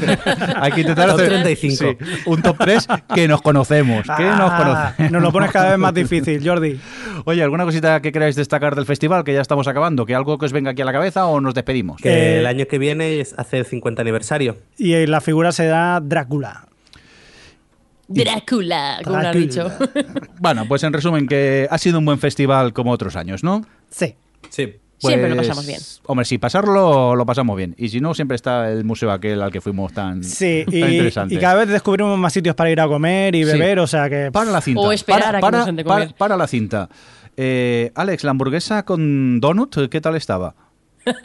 hay 0.61 0.71
que 0.71 0.83
intentar 0.83 1.11
hacer 1.11 1.29
35. 1.31 1.75
sí, 1.77 1.97
un 2.27 2.43
top 2.43 2.57
3 2.61 2.87
que 3.13 3.27
nos 3.27 3.43
conocemos, 3.43 4.03
que 4.17 4.23
nos 4.23 4.51
Ah, 4.53 4.93
conocemos. 4.95 5.11
nos 5.13 5.23
lo 5.23 5.33
pones 5.33 5.51
cada 5.51 5.71
vez 5.71 5.79
más 5.79 5.95
difícil, 5.95 6.41
Jordi. 6.49 6.79
Oye, 7.25 7.43
¿alguna 7.43 7.65
cosita 7.65 8.01
que 8.03 8.13
queráis 8.13 8.37
destacar 8.37 8.77
del 8.77 8.87
festival? 8.87 9.25
Que 9.25 9.33
ya 9.35 9.41
estamos 9.41 9.67
acabando. 9.67 10.07
¿Que 10.07 10.15
algo 10.15 10.39
que 10.39 10.47
os 10.47 10.53
venga 10.53 10.71
aquí 10.71 10.83
a 10.83 10.85
la 10.85 10.93
cabeza 10.93 11.27
o 11.27 11.41
nos 11.41 11.55
despedimos? 11.55 12.01
Que 12.01 12.09
Eh, 12.09 12.39
el 12.39 12.47
año 12.47 12.67
que 12.67 12.79
viene 12.79 13.19
es- 13.19 13.35
hace 13.37 13.59
el 13.59 13.65
50 13.67 14.01
aniversario. 14.01 14.59
Y 14.79 14.93
eh, 14.93 15.09
la 15.09 15.21
figura 15.21 15.51
será 15.51 15.99
Drácula. 16.01 16.67
Drácula, 18.15 19.01
como 19.05 19.19
lo 19.19 19.29
has 19.29 19.37
dicho. 19.37 19.71
Bueno, 20.39 20.67
pues 20.69 20.83
en 20.85 20.93
resumen, 20.93 21.27
que 21.27 21.67
ha 21.71 21.79
sido 21.79 21.99
un 21.99 22.05
buen 22.05 22.19
festival 22.19 22.73
como 22.73 22.91
otros 22.91 23.17
años, 23.17 23.43
¿no? 23.45 23.65
Sí. 23.91 24.15
Sí. 24.51 24.75
Siempre 24.99 25.29
lo 25.31 25.35
Pues, 25.35 25.49
pasamos 25.49 25.67
bien. 25.67 25.81
Hombre, 26.07 26.25
si 26.25 26.39
pasarlo, 26.39 27.17
lo 27.17 27.27
pasamos 27.27 27.57
bien. 27.57 27.75
Y 27.77 27.89
si 27.89 28.01
no, 28.01 28.15
siempre 28.15 28.37
está 28.37 28.71
el 28.71 28.85
museo 28.85 29.11
aquel 29.11 29.43
al 29.43 29.51
que 29.51 29.61
fuimos 29.61 29.93
tan, 29.93 30.23
Sí, 30.23 30.63
tan 30.65 30.75
y, 30.75 30.79
interesante. 30.79 31.35
y 31.35 31.39
cada 31.39 31.55
vez 31.55 31.69
descubrimos 31.69 32.17
más 32.17 32.33
sitios 32.33 32.55
para 32.55 32.71
ir 32.71 32.81
a 32.81 32.87
comer 32.87 33.35
y 33.35 33.45
Sí. 33.45 33.51
beber, 33.53 33.81
o 33.81 33.87
sea 33.89 34.09
que... 34.09 34.31
Para 34.31 34.53
la 34.53 34.61
cinta. 34.61 34.81
O 34.81 34.93
esperar 34.93 35.21
para, 35.23 35.31
a 35.31 35.35
que 35.39 35.41
para, 35.41 35.59
nos 35.59 35.67
den 35.67 35.77
de 35.77 35.85
para- 35.85 36.05
comer. 36.05 36.15
para 36.17 36.37
la 36.37 36.47
cinta. 36.47 36.89
Eh, 37.37 37.91
Alex, 37.97 38.23
la 38.23 38.31
hamburguesa 38.31 38.85
con 38.85 39.41
donut, 39.41 39.89
¿qué 39.91 40.01
tal 40.01 40.15
estaba? 40.15 40.55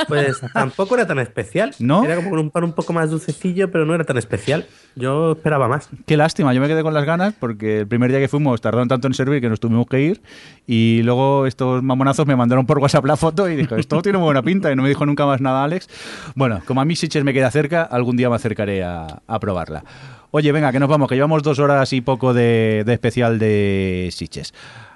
Pues 0.07 0.41
tampoco 0.53 0.95
era 0.95 1.05
tan 1.05 1.19
especial. 1.19 1.73
¿No? 1.79 2.03
Era 2.03 2.15
como 2.15 2.29
con 2.31 2.39
un 2.39 2.49
pan 2.49 2.63
un 2.63 2.73
poco 2.73 2.93
más 2.93 3.09
dulcecillo, 3.09 3.71
pero 3.71 3.85
no 3.85 3.93
era 3.93 4.03
tan 4.03 4.17
especial. 4.17 4.65
Yo 4.95 5.33
esperaba 5.33 5.67
más. 5.67 5.89
Qué 6.05 6.17
lástima, 6.17 6.53
yo 6.53 6.61
me 6.61 6.67
quedé 6.67 6.83
con 6.83 6.93
las 6.93 7.05
ganas 7.05 7.33
porque 7.39 7.79
el 7.81 7.87
primer 7.87 8.09
día 8.09 8.19
que 8.19 8.27
fuimos 8.27 8.61
tardaron 8.61 8.87
tanto 8.87 9.07
en 9.07 9.13
servir 9.13 9.41
que 9.41 9.49
nos 9.49 9.59
tuvimos 9.59 9.85
que 9.87 10.01
ir 10.01 10.21
y 10.65 11.01
luego 11.03 11.45
estos 11.45 11.83
mamonazos 11.83 12.25
me 12.25 12.35
mandaron 12.35 12.65
por 12.65 12.79
WhatsApp 12.79 13.05
la 13.05 13.17
foto 13.17 13.49
y 13.49 13.55
dijo, 13.55 13.75
esto 13.75 14.01
tiene 14.01 14.17
muy 14.17 14.25
buena 14.25 14.41
pinta 14.41 14.71
y 14.71 14.75
no 14.75 14.83
me 14.83 14.89
dijo 14.89 15.05
nunca 15.05 15.25
más 15.25 15.41
nada 15.41 15.63
Alex. 15.63 15.87
Bueno, 16.35 16.61
como 16.65 16.81
a 16.81 16.85
mí 16.85 16.95
Sitges 16.95 17.23
me 17.23 17.33
queda 17.33 17.51
cerca, 17.51 17.83
algún 17.83 18.17
día 18.17 18.29
me 18.29 18.35
acercaré 18.35 18.83
a, 18.83 19.21
a 19.27 19.39
probarla. 19.39 19.83
Oye, 20.31 20.51
venga, 20.51 20.71
que 20.71 20.79
nos 20.79 20.89
vamos, 20.89 21.07
que 21.07 21.15
llevamos 21.15 21.41
dos 21.43 21.59
horas 21.59 21.93
y 21.93 22.01
poco 22.01 22.33
de, 22.33 22.83
de 22.85 22.93
especial 22.93 23.39
de 23.39 24.09
Sitges. 24.11 24.53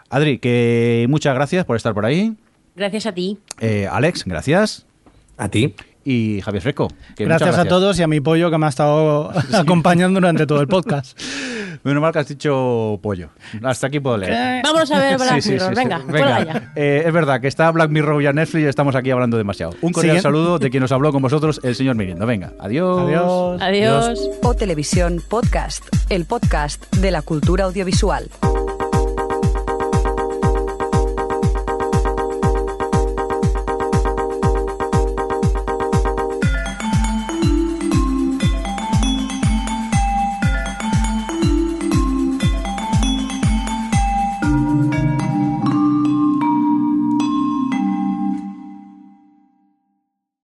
Adri, 0.10 0.40
que 0.40 1.06
muchas 1.10 1.34
gracias 1.34 1.64
por 1.66 1.78
estar 1.78 1.94
por 1.94 2.06
ahí. 2.06 2.36
Gracias 2.76 3.06
a 3.06 3.12
ti. 3.14 3.38
Eh, 3.60 3.88
Alex, 3.92 4.24
gracias. 4.26 4.86
¿A 5.38 5.50
ti? 5.50 5.76
Y 6.04 6.42
Javier 6.42 6.64
Fresco. 6.64 6.88
que 7.16 7.26
Gracias, 7.26 7.58
a 7.58 7.66
todos 7.66 8.00
y 8.00 8.04
a 8.04 8.08
mi 8.08 8.22
pollo 8.22 8.50
que 8.50 8.58
me 8.58 8.66
ha 8.66 8.70
estado 8.70 9.32
acompañando 9.54 10.20
durante 10.20 10.48
todo 10.48 10.62
el 10.62 10.68
podcast. 10.68 11.20
Menos 11.84 12.00
mal 12.02 12.12
que 12.14 12.20
has 12.20 12.28
dicho 12.28 13.00
pollo. 13.02 13.30
Hasta 13.64 13.88
aquí 13.88 14.00
puedo 14.00 14.18
leer. 14.18 14.62
Vámonos 14.64 14.92
a 14.92 15.00
ver 15.00 15.18
Black 15.18 15.36
Sí, 15.36 15.42
sí, 15.42 15.50
Mirror. 15.52 15.70
sí, 15.70 15.76
sí. 15.76 15.82
Venga, 15.84 16.02
Venga. 16.08 16.44
ya. 16.44 16.72
Eh, 16.76 17.04
es 17.08 17.14
verdad 17.14 17.42
que 17.42 17.48
está 17.48 17.72
Black 17.72 17.90
Mirror 17.90 18.22
y 18.22 18.28
a 18.28 18.34
Netflix 18.34 18.64
y 18.64 18.68
estamos 18.68 18.96
aquí 18.96 19.10
hablando 19.10 19.36
demasiado. 19.38 19.74
Un 19.82 19.92
cordial 19.92 20.22
saludo 20.22 20.60
de 20.60 20.70
quien 20.70 20.82
nos 20.82 20.92
habló 20.92 21.12
con 21.12 21.22
vosotros, 21.24 21.60
el 21.64 21.76
señor 21.76 21.96
Mirindo. 21.96 22.26
Venga, 22.28 22.54
adiós. 22.60 23.02
Adiós. 23.02 23.62
Adiós. 23.62 24.30
O 24.44 24.54
Televisión 24.56 25.24
Podcast, 25.28 25.84
el 26.10 26.26
podcast 26.26 26.84
de 26.98 27.10
la 27.12 27.24
cultura 27.24 27.64
audiovisual. 27.66 28.30